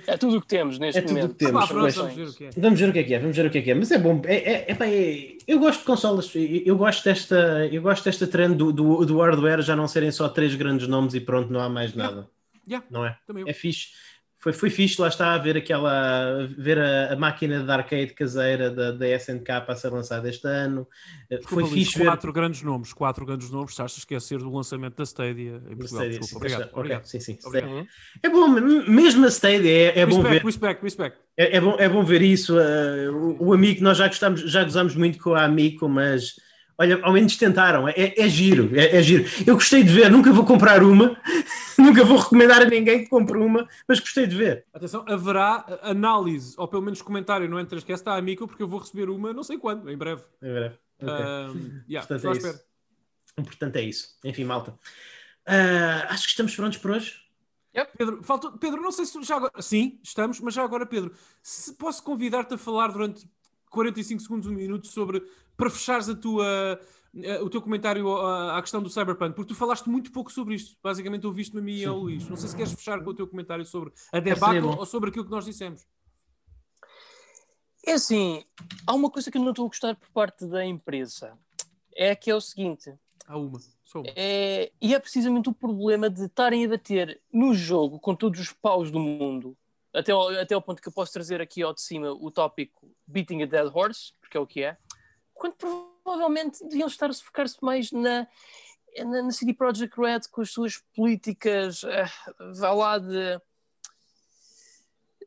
é 0.06 0.16
tudo 0.16 0.38
o 0.38 0.42
que 0.42 0.48
temos 0.48 0.78
neste 0.78 1.00
é 1.00 1.08
momento. 1.08 1.34
Temos. 1.34 1.64
Ah, 1.64 1.68
pronto, 1.68 1.92
vamos, 1.92 2.14
ver 2.16 2.28
o 2.28 2.34
que 2.34 2.46
é. 2.46 2.50
vamos 2.56 2.80
ver 2.80 2.90
o 2.90 2.94
que 2.94 3.00
é 3.00 3.04
que 3.04 3.14
é. 3.16 3.20
Vamos 3.20 3.36
ver 3.36 3.46
o 3.48 3.50
que 3.50 3.58
é 3.58 3.62
que 3.64 3.72
é. 3.72 3.74
Mas 3.74 3.90
é 3.90 3.98
bom. 3.98 4.22
É, 4.26 4.36
é, 4.36 4.78
é, 4.80 5.38
eu 5.48 5.58
gosto 5.58 5.80
de 5.80 5.86
consolas. 5.86 6.32
Eu 6.36 6.78
gosto 6.78 7.04
desta, 7.04 7.68
eu 7.72 7.82
gosto 7.82 8.04
desta 8.04 8.28
trend 8.28 8.56
do, 8.56 8.72
do, 8.72 9.04
do 9.04 9.18
hardware 9.18 9.64
já 9.64 9.76
não 9.76 9.88
serem 9.88 10.12
só 10.12 10.30
três 10.30 10.54
grandes 10.54 10.88
nomes 10.88 11.16
e 11.16 11.20
pronto, 11.20 11.52
não 11.52 11.60
há 11.62 11.68
mais 11.68 11.96
nada. 11.96 12.30
Yeah, 12.68 12.86
não 12.90 13.06
é? 13.06 13.18
É 13.48 13.54
fixe. 13.54 13.90
Foi, 14.42 14.54
foi 14.54 14.72
fixe, 14.72 15.00
lá 15.00 15.08
está 15.08 15.36
a 15.36 15.38
ver 15.38 15.56
aquela 15.56 16.48
ver 16.58 16.80
a, 16.80 17.14
a 17.14 17.16
máquina 17.16 17.64
de 17.64 17.72
arcade 17.72 18.12
caseira 18.16 18.72
da, 18.72 18.92
da 18.92 19.08
SNK 19.08 19.52
a 19.68 19.76
ser 19.76 19.90
lançada 19.90 20.28
este 20.28 20.48
ano. 20.48 20.88
Eh, 21.30 21.38
desculpa, 21.38 21.68
foi 21.68 21.78
fixe 21.78 22.04
quatro 22.04 22.34
ver... 22.34 22.40
grandes 22.40 22.64
nomes, 22.64 22.92
quatro 22.92 23.24
grandes 23.24 23.52
nomes, 23.52 23.70
estás 23.70 23.94
a 23.94 23.98
esquecer 24.00 24.40
do 24.40 24.52
lançamento 24.52 24.96
da 24.96 25.04
Stadia 25.04 25.62
em 25.70 25.76
Portugal. 25.78 26.06
Stadia, 26.06 26.20
Desculpa, 26.20 26.38
obrigado, 26.38 26.62
okay, 26.62 26.80
obrigado. 26.80 27.06
Sim, 27.06 27.20
sim. 27.20 27.38
Obrigado. 27.46 27.88
É 28.24 28.30
bom, 28.30 28.48
mesmo 28.48 29.26
a 29.26 29.30
Stadia 29.30 29.72
é, 29.72 29.84
é 29.84 30.06
respect, 30.06 30.16
bom 30.16 30.24
ver. 30.24 30.44
Respect, 30.44 30.84
respect. 30.84 31.18
É, 31.38 31.58
é, 31.58 31.62
bom, 31.62 31.76
é 31.78 31.88
bom 31.88 32.04
ver 32.04 32.24
isso. 32.24 32.58
Uh, 32.58 33.38
o, 33.40 33.50
o 33.50 33.54
amigo, 33.54 33.84
nós 33.84 34.00
já 34.00 34.08
gostamos, 34.08 34.42
já 34.42 34.64
gozamos 34.64 34.96
muito 34.96 35.20
com 35.20 35.36
a 35.36 35.44
Amico, 35.44 35.88
mas 35.88 36.34
Olha, 36.82 37.00
ao 37.04 37.14
menos 37.14 37.38
tentaram, 37.38 37.88
é, 37.88 37.94
é 37.96 38.28
giro, 38.28 38.76
é, 38.76 38.98
é, 38.98 39.04
giro. 39.04 39.24
Eu 39.46 39.54
gostei 39.54 39.84
de 39.84 39.94
ver, 39.94 40.10
nunca 40.10 40.34
vou 40.34 40.44
comprar 40.44 40.82
uma, 40.82 41.16
nunca 41.78 42.04
vou 42.04 42.18
recomendar 42.18 42.60
a 42.60 42.66
ninguém 42.66 43.04
que 43.04 43.08
compre 43.08 43.38
uma, 43.38 43.68
mas 43.88 44.00
gostei 44.00 44.26
de 44.26 44.36
ver. 44.36 44.66
Atenção, 44.74 45.06
haverá 45.08 45.64
análise, 45.84 46.56
ou 46.58 46.68
pelo 46.68 46.82
menos 46.82 47.00
comentário 47.00 47.48
no 47.48 47.60
Entre 47.60 47.80
que 47.84 47.92
está 47.92 48.16
amigo, 48.16 48.48
porque 48.48 48.64
eu 48.64 48.68
vou 48.68 48.80
receber 48.80 49.12
uma 49.12 49.32
não 49.32 49.44
sei 49.44 49.60
quando, 49.60 49.92
em 49.92 49.96
breve. 49.96 50.24
Em 50.42 50.52
breve. 50.52 50.76
Okay. 51.00 51.14
Uh, 51.14 51.84
yeah, 51.88 52.08
Portanto, 52.08 52.28
é 52.28 52.32
isso. 52.32 52.64
Portanto, 53.36 53.76
é 53.76 53.82
isso. 53.84 54.18
Enfim, 54.26 54.44
malta. 54.44 54.72
Uh, 54.72 56.08
acho 56.10 56.24
que 56.24 56.30
estamos 56.30 56.56
prontos 56.56 56.80
por 56.80 56.90
hoje. 56.90 57.22
Yep. 57.76 57.92
Pedro, 57.96 58.24
faltou, 58.24 58.54
Pedro, 58.54 58.82
não 58.82 58.92
sei 58.92 59.06
se 59.06 59.22
já 59.22 59.36
agora. 59.36 59.62
Sim, 59.62 60.00
estamos, 60.02 60.40
mas 60.40 60.56
já 60.56 60.64
agora, 60.64 60.88
Pedro, 60.88 61.14
se 61.44 61.76
posso 61.76 62.02
convidar-te 62.02 62.56
a 62.56 62.58
falar 62.58 62.92
durante 62.92 63.30
45 63.70 64.20
segundos, 64.20 64.48
um 64.48 64.54
minuto 64.54 64.88
sobre 64.88 65.24
para 65.62 65.70
fechares 65.70 66.10
a 66.10 66.16
tua, 66.16 66.82
eh, 67.16 67.40
o 67.40 67.48
teu 67.48 67.62
comentário 67.62 68.12
à 68.18 68.60
questão 68.64 68.82
do 68.82 68.90
Cyberpunk, 68.90 69.36
porque 69.36 69.54
tu 69.54 69.56
falaste 69.56 69.88
muito 69.88 70.12
pouco 70.12 70.32
sobre 70.32 70.56
isto. 70.56 70.76
Basicamente, 70.82 71.28
ouviste-me 71.28 71.62
a 71.62 71.64
mim 71.64 71.76
e 71.76 71.86
ao 71.86 72.00
Luís. 72.00 72.28
Não 72.28 72.36
sei 72.36 72.50
se 72.50 72.56
queres 72.56 72.74
fechar 72.74 73.00
com 73.04 73.12
o 73.12 73.14
teu 73.14 73.28
comentário 73.28 73.64
sobre 73.64 73.94
a 74.12 74.20
debacle 74.20 74.66
ou 74.66 74.84
sobre 74.88 75.12
aquilo 75.12 75.26
que 75.26 75.30
nós 75.30 75.46
dissemos. 75.46 75.86
É 77.86 77.94
assim, 77.94 78.44
há 78.88 78.96
uma 78.96 79.12
coisa 79.12 79.30
que 79.30 79.38
eu 79.38 79.42
não 79.44 79.52
estou 79.52 79.66
a 79.66 79.68
gostar 79.68 79.96
por 79.96 80.10
parte 80.10 80.48
da 80.48 80.66
empresa. 80.66 81.38
É 81.96 82.16
que 82.16 82.32
é 82.32 82.36
o 82.36 82.42
seguinte. 82.42 82.92
Há 83.28 83.38
uma. 83.38 83.60
Só 83.84 84.00
uma. 84.00 84.10
É, 84.16 84.72
e 84.82 84.96
é 84.96 85.00
precisamente 85.00 85.48
o 85.48 85.54
problema 85.54 86.10
de 86.10 86.26
estarem 86.26 86.66
a 86.66 86.70
bater 86.70 87.22
no 87.32 87.54
jogo 87.54 88.00
com 88.00 88.16
todos 88.16 88.40
os 88.40 88.52
paus 88.52 88.90
do 88.90 89.00
mundo. 89.00 89.56
Até, 89.94 90.12
ao, 90.12 90.28
até 90.30 90.56
ao 90.56 90.62
ponto 90.62 90.82
que 90.82 90.88
eu 90.88 90.94
posso 90.94 91.14
trazer 91.14 91.40
aqui 91.40 91.62
ao 91.62 91.72
de 91.72 91.82
cima 91.82 92.12
o 92.14 92.32
tópico 92.32 92.90
Beating 93.06 93.44
a 93.44 93.46
Dead 93.46 93.72
Horse, 93.72 94.14
porque 94.20 94.38
é 94.38 94.40
o 94.40 94.48
que 94.48 94.64
é 94.64 94.76
quando 95.42 95.56
provavelmente 96.04 96.64
deviam 96.68 96.88
estar 96.88 97.10
a 97.10 97.14
focar-se 97.14 97.58
mais 97.64 97.92
na, 97.92 98.28
na, 99.00 99.24
na 99.24 99.32
CD 99.32 99.56
Projekt 99.56 100.00
Red 100.00 100.22
com 100.32 100.42
as 100.42 100.52
suas 100.52 100.78
políticas, 100.96 101.82
uh, 101.82 102.54
vá 102.54 102.72
lá, 102.72 103.00
de 103.00 103.42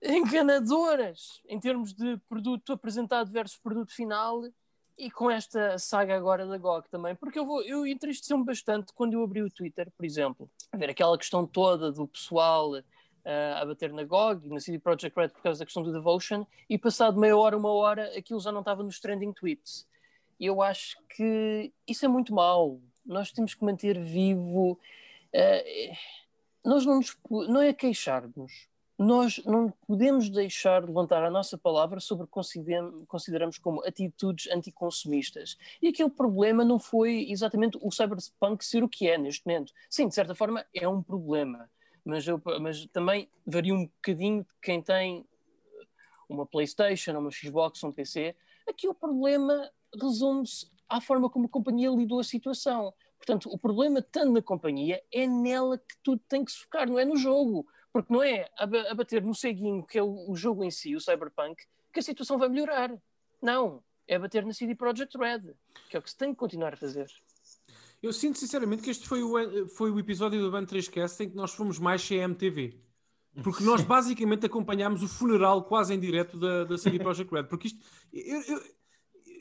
enganadoras 0.00 1.42
em 1.48 1.58
termos 1.58 1.92
de 1.92 2.16
produto 2.28 2.74
apresentado 2.74 3.28
versus 3.32 3.58
produto 3.58 3.92
final 3.92 4.42
e 4.96 5.10
com 5.10 5.28
esta 5.28 5.80
saga 5.80 6.14
agora 6.14 6.46
da 6.46 6.58
GOG 6.58 6.88
também, 6.88 7.16
porque 7.16 7.36
eu, 7.36 7.44
vou, 7.44 7.60
eu 7.62 7.84
entristeceu-me 7.84 8.44
bastante 8.44 8.92
quando 8.94 9.14
eu 9.14 9.24
abri 9.24 9.42
o 9.42 9.50
Twitter, 9.50 9.90
por 9.96 10.06
exemplo, 10.06 10.48
a 10.70 10.76
ver 10.76 10.90
aquela 10.90 11.18
questão 11.18 11.44
toda 11.44 11.90
do 11.90 12.06
pessoal 12.06 12.70
uh, 12.70 12.82
a 13.56 13.64
bater 13.64 13.92
na 13.92 14.04
GOG 14.04 14.46
e 14.46 14.50
na 14.50 14.60
CD 14.60 14.78
Projekt 14.78 15.18
Red 15.18 15.30
por 15.30 15.42
causa 15.42 15.58
da 15.58 15.64
questão 15.64 15.82
do 15.82 15.92
Devotion 15.92 16.46
e 16.70 16.78
passado 16.78 17.18
meia 17.18 17.36
hora, 17.36 17.56
uma 17.56 17.72
hora, 17.72 18.16
aquilo 18.16 18.38
já 18.38 18.52
não 18.52 18.60
estava 18.60 18.84
nos 18.84 19.00
trending 19.00 19.32
tweets 19.32 19.92
eu 20.38 20.62
acho 20.62 20.96
que 21.08 21.72
isso 21.86 22.04
é 22.04 22.08
muito 22.08 22.34
mau. 22.34 22.80
Nós 23.04 23.32
temos 23.32 23.54
que 23.54 23.64
manter 23.64 23.98
vivo. 23.98 24.78
Uh, 25.34 25.96
nós 26.64 26.86
não, 26.86 26.96
nos, 26.96 27.16
não 27.48 27.60
é 27.60 27.72
queixar-nos, 27.72 28.68
nós 28.98 29.42
não 29.44 29.70
podemos 29.86 30.30
deixar 30.30 30.80
de 30.80 30.86
levantar 30.86 31.24
a 31.24 31.30
nossa 31.30 31.58
palavra 31.58 31.98
sobre 31.98 32.24
o 32.24 32.26
que 32.26 33.06
consideramos 33.06 33.58
como 33.58 33.84
atitudes 33.84 34.50
anticonsumistas. 34.50 35.58
E 35.82 35.88
aquele 35.88 36.10
problema 36.10 36.64
não 36.64 36.78
foi 36.78 37.26
exatamente 37.28 37.76
o 37.82 37.90
cyberpunk 37.90 38.64
ser 38.64 38.84
o 38.84 38.88
que 38.88 39.08
é 39.08 39.18
neste 39.18 39.44
momento. 39.46 39.72
Sim, 39.90 40.08
de 40.08 40.14
certa 40.14 40.34
forma 40.34 40.64
é 40.72 40.88
um 40.88 41.02
problema, 41.02 41.68
mas, 42.04 42.26
eu, 42.26 42.40
mas 42.60 42.86
também 42.86 43.28
varia 43.44 43.74
um 43.74 43.86
bocadinho 43.86 44.42
de 44.42 44.50
quem 44.62 44.80
tem 44.80 45.26
uma 46.28 46.46
PlayStation, 46.46 47.18
uma 47.18 47.30
Xbox, 47.30 47.82
um 47.82 47.92
PC. 47.92 48.34
Aqui 48.66 48.88
o 48.88 48.94
problema 48.94 49.70
resume-se 50.00 50.66
à 50.89 51.00
forma 51.00 51.28
como 51.31 51.47
a 51.47 51.48
companhia 51.48 51.90
lidou 51.90 52.20
a 52.20 52.24
situação. 52.24 52.92
Portanto, 53.16 53.48
o 53.50 53.58
problema, 53.58 54.02
tanto 54.02 54.32
na 54.32 54.42
companhia, 54.42 55.02
é 55.12 55.26
nela 55.26 55.78
que 55.78 55.97
tudo 56.02 56.20
tem 56.28 56.44
que 56.44 56.52
se 56.52 56.58
focar, 56.58 56.89
não 56.89 56.98
é 56.98 57.05
no 57.05 57.16
jogo. 57.16 57.66
Porque 57.92 58.12
não 58.12 58.23
é 58.23 58.48
a, 58.58 58.94
bater 58.94 59.23
no 59.23 59.34
ceguinho, 59.34 59.86
que 59.86 59.97
é 59.97 60.02
o, 60.02 60.34
jogo 60.34 60.64
em 60.64 60.70
si, 60.70 60.97
o 60.97 61.00
Cyberpunk, 61.00 61.62
que 61.92 62.00
a 62.00 62.02
situação 62.02 62.36
vai 62.36 62.48
melhorar. 62.48 62.92
Não. 63.40 63.82
É 64.06 64.18
bater 64.18 64.44
na 64.44 64.52
CD 64.52 64.74
Projekt 64.74 65.16
Red, 65.16 65.55
que 65.89 65.97
é 65.97 66.00
o 66.00 66.02
que 66.02 66.10
se 66.10 66.16
tem 66.16 66.31
que 66.31 66.39
continuar 66.39 66.74
a 66.74 66.76
fazer. 66.76 67.06
Eu 68.02 68.12
sinto 68.12 68.39
sinceramente 68.39 68.82
que 68.82 68.90
este 68.90 69.08
foi 69.08 69.23
o, 69.23 69.68
foi 69.68 69.90
o 69.90 69.98
episódio 69.98 70.40
do 70.42 70.50
Band 70.50 70.66
3Cast 70.66 71.24
em 71.24 71.31
que 71.31 71.36
nós 71.36 71.55
fomos 71.55 71.78
mais 71.78 72.06
CMTV. 72.06 72.78
Porque 73.42 73.64
nós 73.64 73.81
basicamente 73.86 74.44
acompanhámos 74.44 75.02
o 75.02 75.08
funeral 75.08 75.64
quase 75.64 75.94
em 75.94 76.00
direto 76.00 76.39
da, 76.39 76.64
da 76.64 76.76
CD 76.76 76.98
Projekt 76.98 77.32
Red. 77.32 77.44
Porque 77.44 77.68
isto. 77.68 77.78
Eu, 78.12 78.42
eu, 78.42 78.62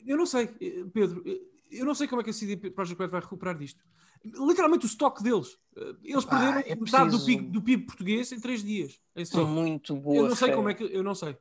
eu 0.06 0.16
não 0.16 0.26
sei, 0.26 0.46
Pedro, 0.92 1.22
eu 1.70 1.84
não 1.84 1.94
sei 1.94 2.06
como 2.06 2.20
é 2.20 2.24
que 2.24 2.30
a 2.30 2.32
CD 2.32 2.70
Projekt 2.70 3.00
Red 3.00 3.08
vai 3.08 3.20
recuperar 3.20 3.56
disto 3.56 3.82
literalmente 4.24 4.86
o 4.86 4.88
estoque 4.88 5.22
deles. 5.22 5.56
Eh, 5.76 5.94
eles 6.04 6.24
perderam 6.24 6.58
ah, 6.58 6.62
é 6.66 6.74
metade 6.74 7.10
do 7.10 7.24
PIB, 7.24 7.42
do 7.48 7.62
PIB, 7.62 7.84
português 7.84 8.32
em 8.32 8.40
três 8.40 8.62
dias. 8.62 8.98
Em 9.14 9.24
São 9.24 9.46
muito 9.46 9.94
boas. 9.96 10.16
Eu 10.16 10.28
não 10.28 10.36
sei 10.36 10.52
como 10.52 10.68
é 10.68 10.74
que. 10.74 10.84
Eu 10.84 11.02
não 11.02 11.14
sei. 11.14 11.36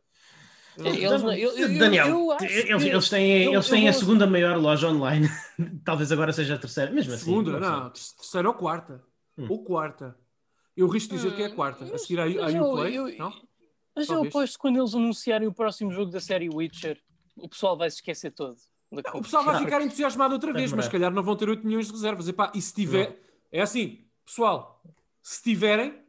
Eles, 0.75 1.21
eu, 1.21 1.77
Daniel, 1.77 2.07
eu, 2.07 2.37
eles, 2.41 2.83
eles, 2.83 3.09
têm, 3.09 3.53
eles 3.53 3.69
têm 3.69 3.87
a 3.87 3.93
segunda 3.93 4.25
maior 4.25 4.57
loja 4.57 4.89
online. 4.89 5.29
Talvez 5.85 6.11
agora 6.11 6.33
seja 6.33 6.55
a 6.55 6.57
terceira. 6.57 6.91
Mesmo 6.91 7.13
assim. 7.13 7.25
Segunda, 7.25 7.59
não, 7.59 7.83
não 7.83 7.89
terceira 7.91 8.47
ou 8.47 8.55
quarta. 8.55 9.03
Hum. 9.37 9.45
Ou 9.49 9.63
quarta. 9.63 10.17
Eu 10.75 10.87
risco 10.87 11.13
dizer 11.13 11.31
hum, 11.31 11.35
que 11.35 11.43
é 11.43 11.45
a 11.45 11.53
quarta. 11.53 11.85
A 11.85 11.97
seguir 11.99 12.19
à 12.19 12.25
Uplay. 12.25 13.17
Não? 13.17 13.31
Mas 13.95 14.09
eu 14.09 14.23
aposto 14.23 14.53
que 14.53 14.59
quando 14.59 14.79
eles 14.79 14.95
anunciarem 14.95 15.47
o 15.47 15.53
próximo 15.53 15.91
jogo 15.91 16.11
da 16.11 16.19
série 16.19 16.49
Witcher, 16.49 16.99
o 17.35 17.49
pessoal 17.49 17.77
vai 17.77 17.89
se 17.89 17.97
esquecer 17.97 18.31
todo. 18.31 18.57
O 19.13 19.21
pessoal 19.21 19.43
vai 19.43 19.57
ficar 19.59 19.81
entusiasmado 19.81 20.33
outra 20.35 20.53
vez, 20.53 20.71
mas 20.71 20.85
se 20.85 20.91
calhar 20.91 21.11
não 21.11 21.23
vão 21.23 21.35
ter 21.35 21.49
8 21.49 21.65
milhões 21.65 21.87
de 21.87 21.91
reservas. 21.91 22.27
Epá, 22.27 22.51
e 22.53 22.61
se 22.61 22.73
tiver. 22.73 23.19
É 23.51 23.61
assim, 23.61 24.05
pessoal, 24.25 24.81
se 25.21 25.41
tiverem, 25.41 25.99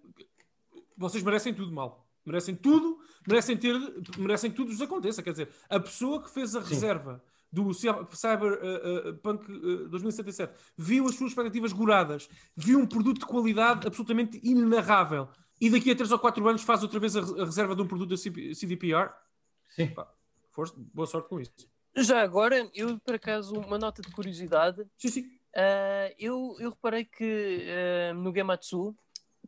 vocês 0.97 1.23
merecem 1.23 1.55
tudo 1.55 1.73
mal. 1.73 2.07
Merecem 2.25 2.55
tudo, 2.55 2.99
merecem 3.27 3.57
ter, 3.57 3.75
merecem 4.19 4.51
que 4.51 4.57
tudo 4.57 4.71
vos 4.71 4.81
aconteça. 4.81 5.23
Quer 5.23 5.33
dizer, 5.33 5.49
a 5.69 5.79
pessoa 5.81 6.23
que 6.23 6.31
fez 6.31 6.55
a 6.55 6.63
Sim. 6.63 6.69
reserva 6.71 7.23
do 7.53 7.73
Cyberpunk 7.73 9.53
uh, 9.53 9.55
uh, 9.55 9.85
uh, 9.85 9.89
2077 9.89 10.53
viu 10.77 11.07
as 11.07 11.15
suas 11.15 11.31
expectativas 11.31 11.73
goradas, 11.73 12.29
viu 12.57 12.81
um 12.81 12.87
produto 12.87 13.21
de 13.21 13.27
qualidade 13.27 13.87
absolutamente 13.87 14.41
inenarrável 14.43 15.29
e 15.61 15.71
daqui 15.71 15.91
a 15.91 15.95
3 15.95 16.11
ou 16.11 16.19
4 16.19 16.49
anos 16.49 16.63
faz 16.63 16.83
outra 16.83 16.99
vez 16.99 17.15
a, 17.15 17.21
a 17.21 17.45
reserva 17.45 17.77
de 17.77 17.83
um 17.83 17.87
produto 17.87 18.11
da 18.11 18.17
CDPR. 18.17 19.13
Sim. 19.71 19.89
Pá, 19.89 20.09
força, 20.55 20.75
boa 20.93 21.07
sorte 21.07 21.29
com 21.29 21.41
isso. 21.41 21.53
Já 21.97 22.23
agora, 22.23 22.69
eu 22.75 22.99
por 23.01 23.15
acaso, 23.15 23.55
uma 23.55 23.79
nota 23.79 24.03
de 24.03 24.11
curiosidade. 24.11 24.85
Sim, 24.97 25.09
sim. 25.09 25.21
Uh, 25.55 26.15
eu, 26.19 26.57
eu 26.59 26.71
reparei 26.71 27.05
que 27.05 27.65
uh, 28.11 28.15
no 28.15 28.35
Gematsu, 28.35 28.95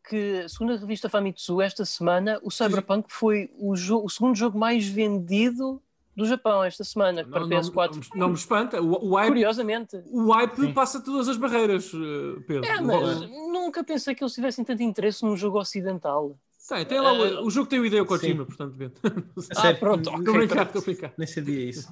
que 0.08 0.48
segundo 0.48 0.74
a 0.74 0.76
revista 0.76 1.08
Famitsu, 1.08 1.60
esta 1.60 1.84
semana 1.84 2.38
o 2.44 2.50
Cyberpunk 2.50 3.08
sim. 3.08 3.18
foi 3.18 3.50
o, 3.54 3.72
o, 3.72 4.08
segundo 4.08 4.36
jogo 4.36 4.56
mais 4.56 4.86
vendido 4.86 5.82
do 6.14 6.24
Japão 6.24 6.62
esta 6.62 6.84
semana 6.84 7.24
não, 7.24 7.30
para 7.30 7.42
PS4. 7.42 8.08
Não, 8.14 8.20
não, 8.20 8.28
me 8.28 8.34
espanta. 8.34 8.80
O, 8.80 9.10
o 9.10 9.14
hype, 9.16 9.28
Curiosamente. 9.28 10.00
O 10.06 10.30
hype 10.30 10.54
sim. 10.54 10.72
passa 10.72 11.00
todas 11.00 11.28
as 11.28 11.36
barreiras, 11.36 11.90
Pedro. 12.46 12.64
É, 12.64 12.80
mas 12.80 13.20
nunca 13.28 13.82
pensei 13.82 14.14
que 14.14 14.22
eles 14.22 14.32
tivessem 14.32 14.64
tanto 14.64 14.82
interesse 14.84 15.24
num 15.24 15.36
jogo 15.36 15.58
ocidental. 15.58 16.38
Tem, 16.68 16.84
tem 16.84 17.00
lá, 17.00 17.12
uh, 17.12 17.44
o 17.44 17.50
jogo 17.50 17.68
tem 17.68 17.78
o 17.78 17.86
ideia 17.86 18.04
Kojima, 18.04 18.42
sim. 18.42 18.46
portanto, 18.46 18.74
Bento. 18.74 19.00
Ah, 19.56 19.72
pronto. 19.74 20.08
Estou 20.08 20.20
okay, 20.20 20.32
brincar, 20.32 20.66
estou 20.66 20.82
brincar. 20.82 21.12
Nem 21.16 21.26
sabia 21.26 21.70
isso. 21.70 21.88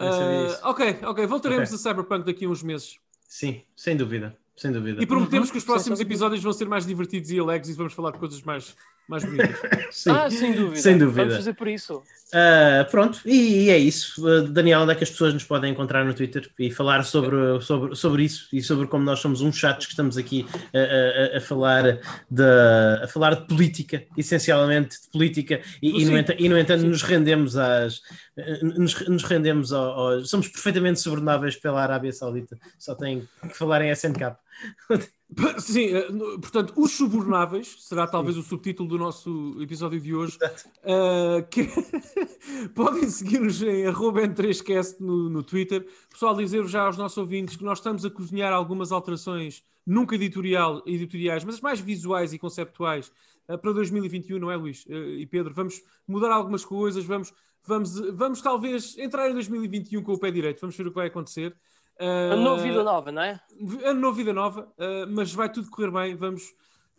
Uh, 0.00 0.68
ok, 0.68 0.98
ok. 1.02 1.26
Voltaremos 1.26 1.68
okay. 1.68 1.74
a 1.74 1.78
Cyberpunk 1.78 2.24
daqui 2.24 2.46
a 2.46 2.48
uns 2.48 2.62
meses. 2.62 2.98
Sim, 3.28 3.62
sem 3.76 3.96
dúvida. 3.96 4.36
Sem 4.56 4.72
dúvida. 4.72 5.02
E 5.02 5.06
prometemos 5.06 5.48
uhum. 5.48 5.52
que 5.52 5.58
os 5.58 5.64
próximos 5.64 6.00
episódios 6.00 6.42
vão 6.42 6.52
ser 6.52 6.66
mais 6.66 6.86
divertidos 6.86 7.30
e 7.30 7.38
alegres 7.38 7.68
e 7.68 7.74
vamos 7.74 7.92
falar 7.92 8.12
de 8.12 8.18
coisas 8.18 8.42
mais, 8.42 8.74
mais 9.08 9.24
bonitas. 9.24 9.56
Sim. 9.90 10.10
Ah, 10.10 10.30
sem 10.30 10.52
dúvida. 10.52 10.76
Sem 10.76 10.98
dúvida. 10.98 11.22
Vamos 11.22 11.36
fazer 11.36 11.54
por 11.54 11.66
isso. 11.66 12.02
Uh, 12.28 12.88
pronto, 12.90 13.20
e, 13.24 13.64
e, 13.64 13.70
é 13.70 13.78
isso. 13.78 14.22
Uh, 14.26 14.46
Daniel, 14.46 14.82
onde 14.82 14.92
é 14.92 14.94
que 14.94 15.02
as 15.02 15.10
pessoas 15.10 15.32
nos 15.32 15.44
podem 15.44 15.72
encontrar 15.72 16.04
no 16.04 16.12
Twitter 16.12 16.50
e 16.58 16.70
falar 16.70 17.02
sobre, 17.04 17.60
sobre, 17.62 17.96
sobre 17.96 18.24
isso 18.24 18.48
e 18.52 18.62
sobre 18.62 18.86
como 18.86 19.02
nós 19.02 19.20
somos 19.20 19.40
uns 19.40 19.56
chatos 19.56 19.86
que 19.86 19.92
estamos 19.92 20.18
aqui 20.18 20.46
a, 20.74 21.34
a, 21.34 21.38
a 21.38 21.40
falar, 21.40 21.98
de, 22.30 23.02
a 23.02 23.08
falar 23.08 23.34
de 23.34 23.46
política, 23.46 24.04
essencialmente 24.16 25.00
de 25.00 25.08
política, 25.10 25.62
e, 25.80 26.02
e, 26.02 26.04
no, 26.04 26.18
e 26.38 26.48
no, 26.50 26.58
entanto 26.58 26.84
nos 26.84 27.02
rendemos 27.02 27.56
às. 27.56 28.02
Nos, 28.62 29.08
nos 29.08 29.24
rendemos 29.24 29.72
ao, 29.72 29.98
ao, 29.98 30.24
Somos 30.24 30.48
perfeitamente 30.48 31.00
subornáveis 31.00 31.56
pela 31.56 31.82
Arábia 31.82 32.12
Saudita, 32.12 32.58
só 32.78 32.94
tem 32.94 33.26
que 33.42 33.56
falar 33.56 33.82
em 33.82 33.90
SNK. 33.90 34.36
Sim, 35.58 35.94
eh, 35.94 36.10
portanto, 36.40 36.72
os 36.76 36.92
subornáveis 36.92 37.76
será 37.80 38.06
talvez 38.06 38.34
Sim. 38.34 38.40
o 38.40 38.44
subtítulo 38.44 38.88
do 38.88 38.96
nosso 38.96 39.56
episódio 39.60 40.00
de 40.00 40.14
hoje. 40.14 40.38
Uh, 40.82 41.46
que... 41.50 41.68
Podem 42.74 43.08
seguir-nos 43.10 43.60
em 43.62 43.84
N3Cast 43.84 45.00
no, 45.00 45.28
no 45.28 45.42
Twitter. 45.42 45.86
Pessoal, 46.10 46.34
dizer 46.34 46.66
já 46.66 46.86
aos 46.86 46.96
nossos 46.96 47.18
ouvintes 47.18 47.56
que 47.56 47.64
nós 47.64 47.78
estamos 47.78 48.04
a 48.06 48.10
cozinhar 48.10 48.52
algumas 48.52 48.90
alterações, 48.90 49.62
nunca 49.86 50.14
editorial, 50.14 50.82
editoriais, 50.86 51.44
mas 51.44 51.60
mais 51.60 51.78
visuais 51.78 52.32
e 52.32 52.38
conceptuais 52.38 53.12
uh, 53.48 53.58
para 53.58 53.72
2021, 53.72 54.38
não 54.38 54.50
é, 54.50 54.56
Luís 54.56 54.86
uh, 54.86 54.92
e 54.92 55.26
Pedro? 55.26 55.52
Vamos 55.52 55.82
mudar 56.06 56.32
algumas 56.32 56.64
coisas, 56.64 57.04
vamos, 57.04 57.34
vamos, 57.66 58.00
vamos 58.14 58.40
talvez 58.40 58.96
entrar 58.96 59.28
em 59.28 59.34
2021 59.34 60.02
com 60.02 60.14
o 60.14 60.18
pé 60.18 60.30
direito, 60.30 60.60
vamos 60.60 60.74
ver 60.74 60.86
o 60.86 60.90
que 60.90 60.96
vai 60.96 61.08
acontecer. 61.08 61.54
Uh, 62.00 62.32
ano 62.32 62.42
novo, 62.42 62.62
vida 62.62 62.84
nova, 62.84 63.10
não 63.10 63.22
é? 63.22 63.40
Ano 63.84 64.00
novo, 64.00 64.16
vida 64.16 64.32
nova, 64.32 64.72
uh, 64.78 65.06
mas 65.10 65.32
vai 65.32 65.50
tudo 65.50 65.68
correr 65.68 65.90
bem. 65.90 66.14
Vamos, 66.14 66.42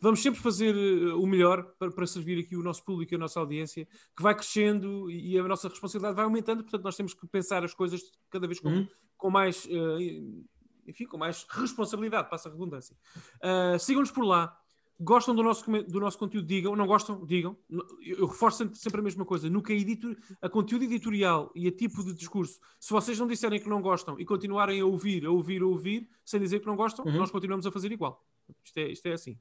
vamos 0.02 0.22
sempre 0.22 0.42
fazer 0.42 0.76
uh, 0.76 1.22
o 1.22 1.26
melhor 1.26 1.64
para, 1.80 1.90
para, 1.90 2.06
servir 2.06 2.40
aqui 2.40 2.56
o 2.58 2.64
nosso 2.64 2.84
público 2.84 3.14
e 3.14 3.16
a 3.16 3.20
nossa 3.20 3.40
audiência, 3.40 3.88
que 4.16 4.22
vai 4.22 4.36
crescendo 4.36 5.10
e, 5.10 5.36
e 5.36 5.40
a 5.40 5.44
nossa 5.44 5.70
responsabilidade 5.70 6.16
vai 6.16 6.26
aumentando. 6.26 6.64
Portanto, 6.64 6.84
nós 6.84 6.98
temos 6.98 7.14
que 7.14 7.26
pensar 7.28 7.64
as 7.64 7.74
coisas 7.74 8.02
cada 8.30 8.46
vez 8.46 8.60
com, 8.60 8.70
uhum. 8.70 8.88
com 9.18 9.30
mais. 9.30 9.66
Uh, 9.66 10.44
enfim, 10.86 11.06
com 11.06 11.18
mais 11.18 11.46
responsabilidade, 11.50 12.30
passa 12.30 12.50
a 12.50 12.52
redundância. 12.52 12.96
Uh, 13.38 13.78
Sigam-nos 13.78 14.12
por 14.12 14.26
lá, 14.26 14.59
Gostam 15.02 15.34
do 15.34 15.42
nosso, 15.42 15.64
do 15.84 16.00
nosso 16.00 16.18
conteúdo? 16.18 16.46
Digam. 16.46 16.76
Não 16.76 16.86
gostam? 16.86 17.26
Digam. 17.26 17.58
Eu 18.02 18.28
reforço 18.28 18.70
sempre 18.76 19.00
a 19.00 19.04
mesma 19.04 19.24
coisa. 19.24 19.50
Nunca 19.50 19.72
editor, 19.72 20.18
a 20.42 20.50
conteúdo 20.50 20.84
editorial 20.84 21.50
e 21.56 21.68
a 21.68 21.72
tipo 21.72 22.04
de 22.04 22.14
discurso, 22.14 22.60
se 22.78 22.92
vocês 22.92 23.18
não 23.18 23.26
disserem 23.26 23.62
que 23.62 23.70
não 23.70 23.82
gostam 23.82 24.20
e 24.20 24.26
continuarem 24.26 24.82
a 24.82 24.86
ouvir, 24.86 25.26
a 25.26 25.32
ouvir, 25.32 25.62
a 25.62 25.66
ouvir, 25.66 26.10
sem 26.26 26.40
dizer 26.40 26.60
que 26.60 26.68
não 26.68 26.76
gostam, 26.76 27.06
uhum. 27.06 27.14
nós 27.14 27.32
continuamos 27.32 27.66
a 27.66 27.72
fazer 27.72 27.92
igual. 27.92 28.26
Isto 28.64 28.78
é, 28.78 28.92
isto 28.92 29.06
é 29.06 29.14
assim. 29.14 29.40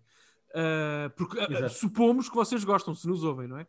Uh, 0.51 1.11
porque 1.17 1.39
uh, 1.39 1.69
supomos 1.69 2.29
que 2.29 2.37
vocês 2.37 2.63
gostam, 2.63 2.95
se 2.95 3.09
nos 3.09 3.25
ouvem, 3.25 3.49
não 3.49 3.59
é? 3.59 3.67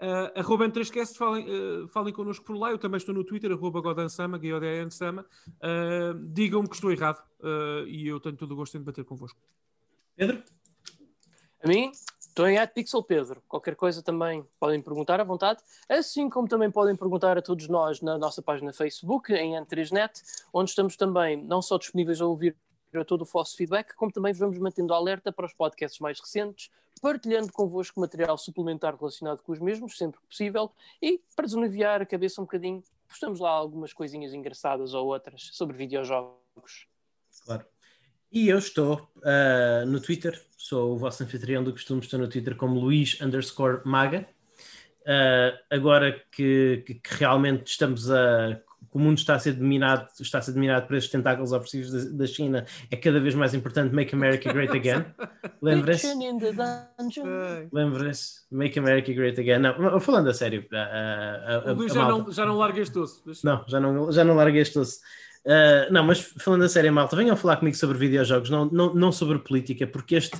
Uh, 0.00 0.38
arroba 0.38 0.68
N3Cast, 0.68 1.16
falem, 1.16 1.46
uh, 1.48 1.88
falem 1.88 2.12
connosco 2.12 2.44
por 2.44 2.56
lá. 2.56 2.70
Eu 2.70 2.78
também 2.78 2.98
estou 2.98 3.14
no 3.14 3.24
Twitter, 3.24 3.50
arroba 3.50 3.80
Godansama, 3.80 4.38
g 4.38 4.52
o 4.52 4.60
d 4.60 4.66
n 4.66 4.90
sama 4.90 5.22
uh, 5.22 6.32
Digam-me 6.32 6.68
que 6.68 6.74
estou 6.74 6.92
errado 6.92 7.22
e 7.86 8.06
eu 8.06 8.18
tenho 8.20 8.36
todo 8.36 8.52
o 8.52 8.56
gosto 8.56 8.76
em 8.76 8.80
debater 8.80 9.04
convosco. 9.04 9.38
Pedro? 10.16 10.42
A 11.64 11.66
mim, 11.66 11.92
estou 12.20 12.46
em 12.46 12.58
Pixel 12.66 13.02
Pedro. 13.02 13.42
Qualquer 13.48 13.74
coisa 13.74 14.02
também 14.02 14.46
podem 14.60 14.82
perguntar 14.82 15.18
à 15.18 15.24
vontade, 15.24 15.62
assim 15.88 16.28
como 16.28 16.46
também 16.46 16.70
podem 16.70 16.94
perguntar 16.94 17.38
a 17.38 17.40
todos 17.40 17.68
nós 17.68 18.02
na 18.02 18.18
nossa 18.18 18.42
página 18.42 18.70
Facebook, 18.70 19.32
em 19.32 19.54
N3Net, 19.54 20.20
onde 20.52 20.68
estamos 20.68 20.94
também 20.94 21.42
não 21.42 21.62
só 21.62 21.78
disponíveis 21.78 22.20
a 22.20 22.26
ouvir 22.26 22.54
a 22.92 23.02
todo 23.02 23.22
o 23.22 23.24
vosso 23.24 23.56
feedback, 23.56 23.94
como 23.94 24.12
também 24.12 24.34
vamos 24.34 24.58
mantendo 24.58 24.92
alerta 24.92 25.32
para 25.32 25.46
os 25.46 25.54
podcasts 25.54 25.98
mais 26.00 26.20
recentes, 26.20 26.70
partilhando 27.00 27.50
convosco 27.50 27.98
material 27.98 28.36
suplementar 28.36 28.94
relacionado 28.94 29.40
com 29.42 29.50
os 29.50 29.58
mesmos, 29.58 29.96
sempre 29.96 30.20
que 30.20 30.26
possível, 30.26 30.70
e 31.00 31.18
para 31.34 31.46
desanuviar 31.46 32.02
a 32.02 32.06
cabeça 32.06 32.42
um 32.42 32.44
bocadinho, 32.44 32.84
postamos 33.08 33.40
lá 33.40 33.50
algumas 33.50 33.94
coisinhas 33.94 34.34
engraçadas 34.34 34.92
ou 34.92 35.06
outras 35.06 35.48
sobre 35.54 35.78
videojogos. 35.78 36.86
Claro. 37.42 37.73
E 38.34 38.48
eu 38.48 38.58
estou 38.58 39.08
uh, 39.18 39.86
no 39.86 40.00
Twitter, 40.00 40.42
sou 40.58 40.94
o 40.94 40.98
vosso 40.98 41.22
anfitrião 41.22 41.62
do 41.62 41.70
costume, 41.70 42.00
estou 42.00 42.18
no 42.18 42.26
Twitter 42.26 42.56
como 42.56 42.80
Luís 42.80 43.16
underscore 43.20 43.80
Maga. 43.84 44.26
Uh, 45.02 45.56
agora 45.70 46.20
que, 46.32 46.82
que, 46.84 46.94
que, 46.94 47.14
realmente 47.14 47.68
estamos 47.68 48.10
a 48.10 48.60
que 48.90 48.98
o 48.98 48.98
mundo 48.98 49.18
está 49.18 49.36
a 49.36 49.38
ser 49.38 49.52
dominado, 49.52 50.08
está 50.20 50.38
a 50.38 50.42
ser 50.42 50.52
dominado 50.52 50.86
por 50.86 50.96
esses 50.96 51.10
tentáculos 51.10 51.52
opressivos 51.52 51.92
da, 51.92 52.18
da 52.18 52.26
China, 52.26 52.66
é 52.90 52.96
cada 52.96 53.20
vez 53.20 53.34
mais 53.36 53.54
importante 53.54 53.94
Make 53.94 54.14
America 54.14 54.52
Great 54.52 54.70
Again. 54.76 55.04
Lembra-se? 55.62 56.08
Lembra-se? 57.72 58.40
Make 58.50 58.78
America 58.78 59.12
Great 59.12 59.40
Again. 59.40 59.60
Não, 59.60 60.00
falando 60.00 60.28
a 60.28 60.34
sério, 60.34 60.66
a, 60.72 60.76
a, 60.76 61.56
a, 61.68 61.72
O 61.72 61.74
Luís 61.76 61.92
a 61.92 61.94
já 61.94 62.08
não, 62.08 62.32
já 62.32 62.46
não 62.46 62.56
larga 62.56 62.80
este 62.80 62.98
osso. 62.98 63.22
Não, 63.44 63.64
já 63.68 63.78
não, 63.78 64.10
já 64.10 64.24
não 64.24 64.34
larguei 64.34 64.62
este 64.62 64.76
osso. 64.76 64.98
Uh, 65.44 65.92
não, 65.92 66.02
mas 66.02 66.20
falando 66.20 66.64
a 66.64 66.68
sério, 66.68 66.92
malta, 66.92 67.16
venham 67.16 67.36
falar 67.36 67.58
comigo 67.58 67.76
sobre 67.76 67.98
videojogos, 67.98 68.48
não, 68.48 68.64
não, 68.66 68.94
não 68.94 69.12
sobre 69.12 69.38
política, 69.38 69.86
porque 69.86 70.14
este, 70.14 70.38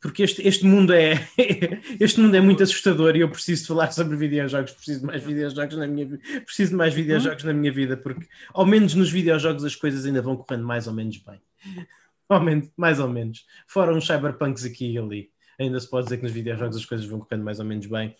porque 0.00 0.22
este, 0.22 0.46
este 0.46 0.64
mundo 0.64 0.92
é 0.94 1.28
este 2.00 2.18
mundo 2.20 2.34
é 2.34 2.40
muito 2.40 2.62
assustador 2.62 3.14
e 3.14 3.20
eu 3.20 3.28
preciso 3.28 3.66
falar 3.66 3.92
sobre 3.92 4.16
videojogos, 4.16 4.72
preciso 4.72 5.00
de 5.00 5.06
mais 5.06 5.22
videojogos 5.22 5.76
na 5.76 5.86
minha 5.86 6.06
vida, 6.06 6.22
preciso 6.44 6.70
de 6.70 6.76
mais 6.76 6.94
videojogos 6.94 7.44
na 7.44 7.52
minha 7.52 7.72
vida, 7.72 7.96
porque 7.96 8.26
ao 8.54 8.64
menos 8.64 8.94
nos 8.94 9.10
videojogos 9.10 9.64
as 9.64 9.76
coisas 9.76 10.06
ainda 10.06 10.22
vão 10.22 10.36
correndo 10.36 10.66
mais 10.66 10.86
ou 10.86 10.94
menos 10.94 11.18
bem. 11.18 11.40
Ao 12.28 12.42
menos, 12.42 12.68
mais 12.76 13.00
ou 13.00 13.08
menos. 13.08 13.46
Fora 13.66 13.94
uns 13.94 14.06
cyberpunks 14.06 14.62
aqui 14.62 14.92
e 14.92 14.98
ali. 14.98 15.30
Ainda 15.58 15.80
se 15.80 15.88
pode 15.88 16.04
dizer 16.04 16.18
que 16.18 16.24
nos 16.24 16.32
videojogos 16.32 16.76
as 16.76 16.84
coisas 16.84 17.06
vão 17.06 17.20
correndo 17.20 17.42
mais 17.42 17.58
ou 17.58 17.64
menos 17.64 17.86
bem. 17.86 18.14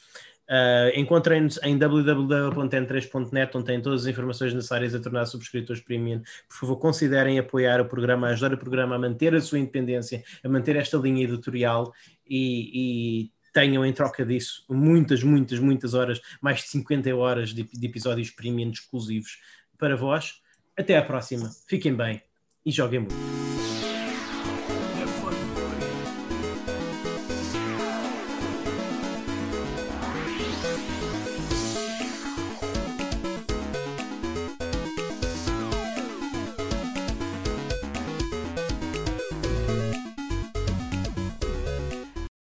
Uh, 0.48 0.98
Encontrem-nos 0.98 1.60
em 1.62 1.76
www.n3.net, 1.76 3.54
onde 3.54 3.66
têm 3.66 3.82
todas 3.82 4.02
as 4.02 4.06
informações 4.06 4.54
necessárias 4.54 4.94
a 4.94 5.00
tornar 5.00 5.26
subscritores 5.26 5.82
premium. 5.82 6.22
Por 6.48 6.56
favor, 6.56 6.76
considerem 6.76 7.38
apoiar 7.38 7.80
o 7.80 7.84
programa, 7.84 8.28
ajudar 8.28 8.54
o 8.54 8.58
programa 8.58 8.96
a 8.96 8.98
manter 8.98 9.34
a 9.34 9.40
sua 9.40 9.58
independência, 9.58 10.24
a 10.42 10.48
manter 10.48 10.76
esta 10.76 10.96
linha 10.96 11.24
editorial 11.24 11.92
e, 12.26 13.24
e 13.24 13.30
tenham 13.52 13.84
em 13.84 13.92
troca 13.92 14.24
disso 14.24 14.64
muitas, 14.70 15.22
muitas, 15.22 15.58
muitas 15.58 15.92
horas, 15.92 16.20
mais 16.40 16.60
de 16.60 16.68
50 16.68 17.14
horas 17.14 17.50
de, 17.50 17.64
de 17.64 17.86
episódios 17.86 18.30
premium 18.30 18.70
exclusivos 18.70 19.38
para 19.76 19.96
vós. 19.96 20.40
Até 20.76 20.96
à 20.96 21.02
próxima. 21.02 21.50
Fiquem 21.68 21.94
bem 21.94 22.22
e 22.64 22.70
joguem 22.70 23.00
muito. 23.00 23.47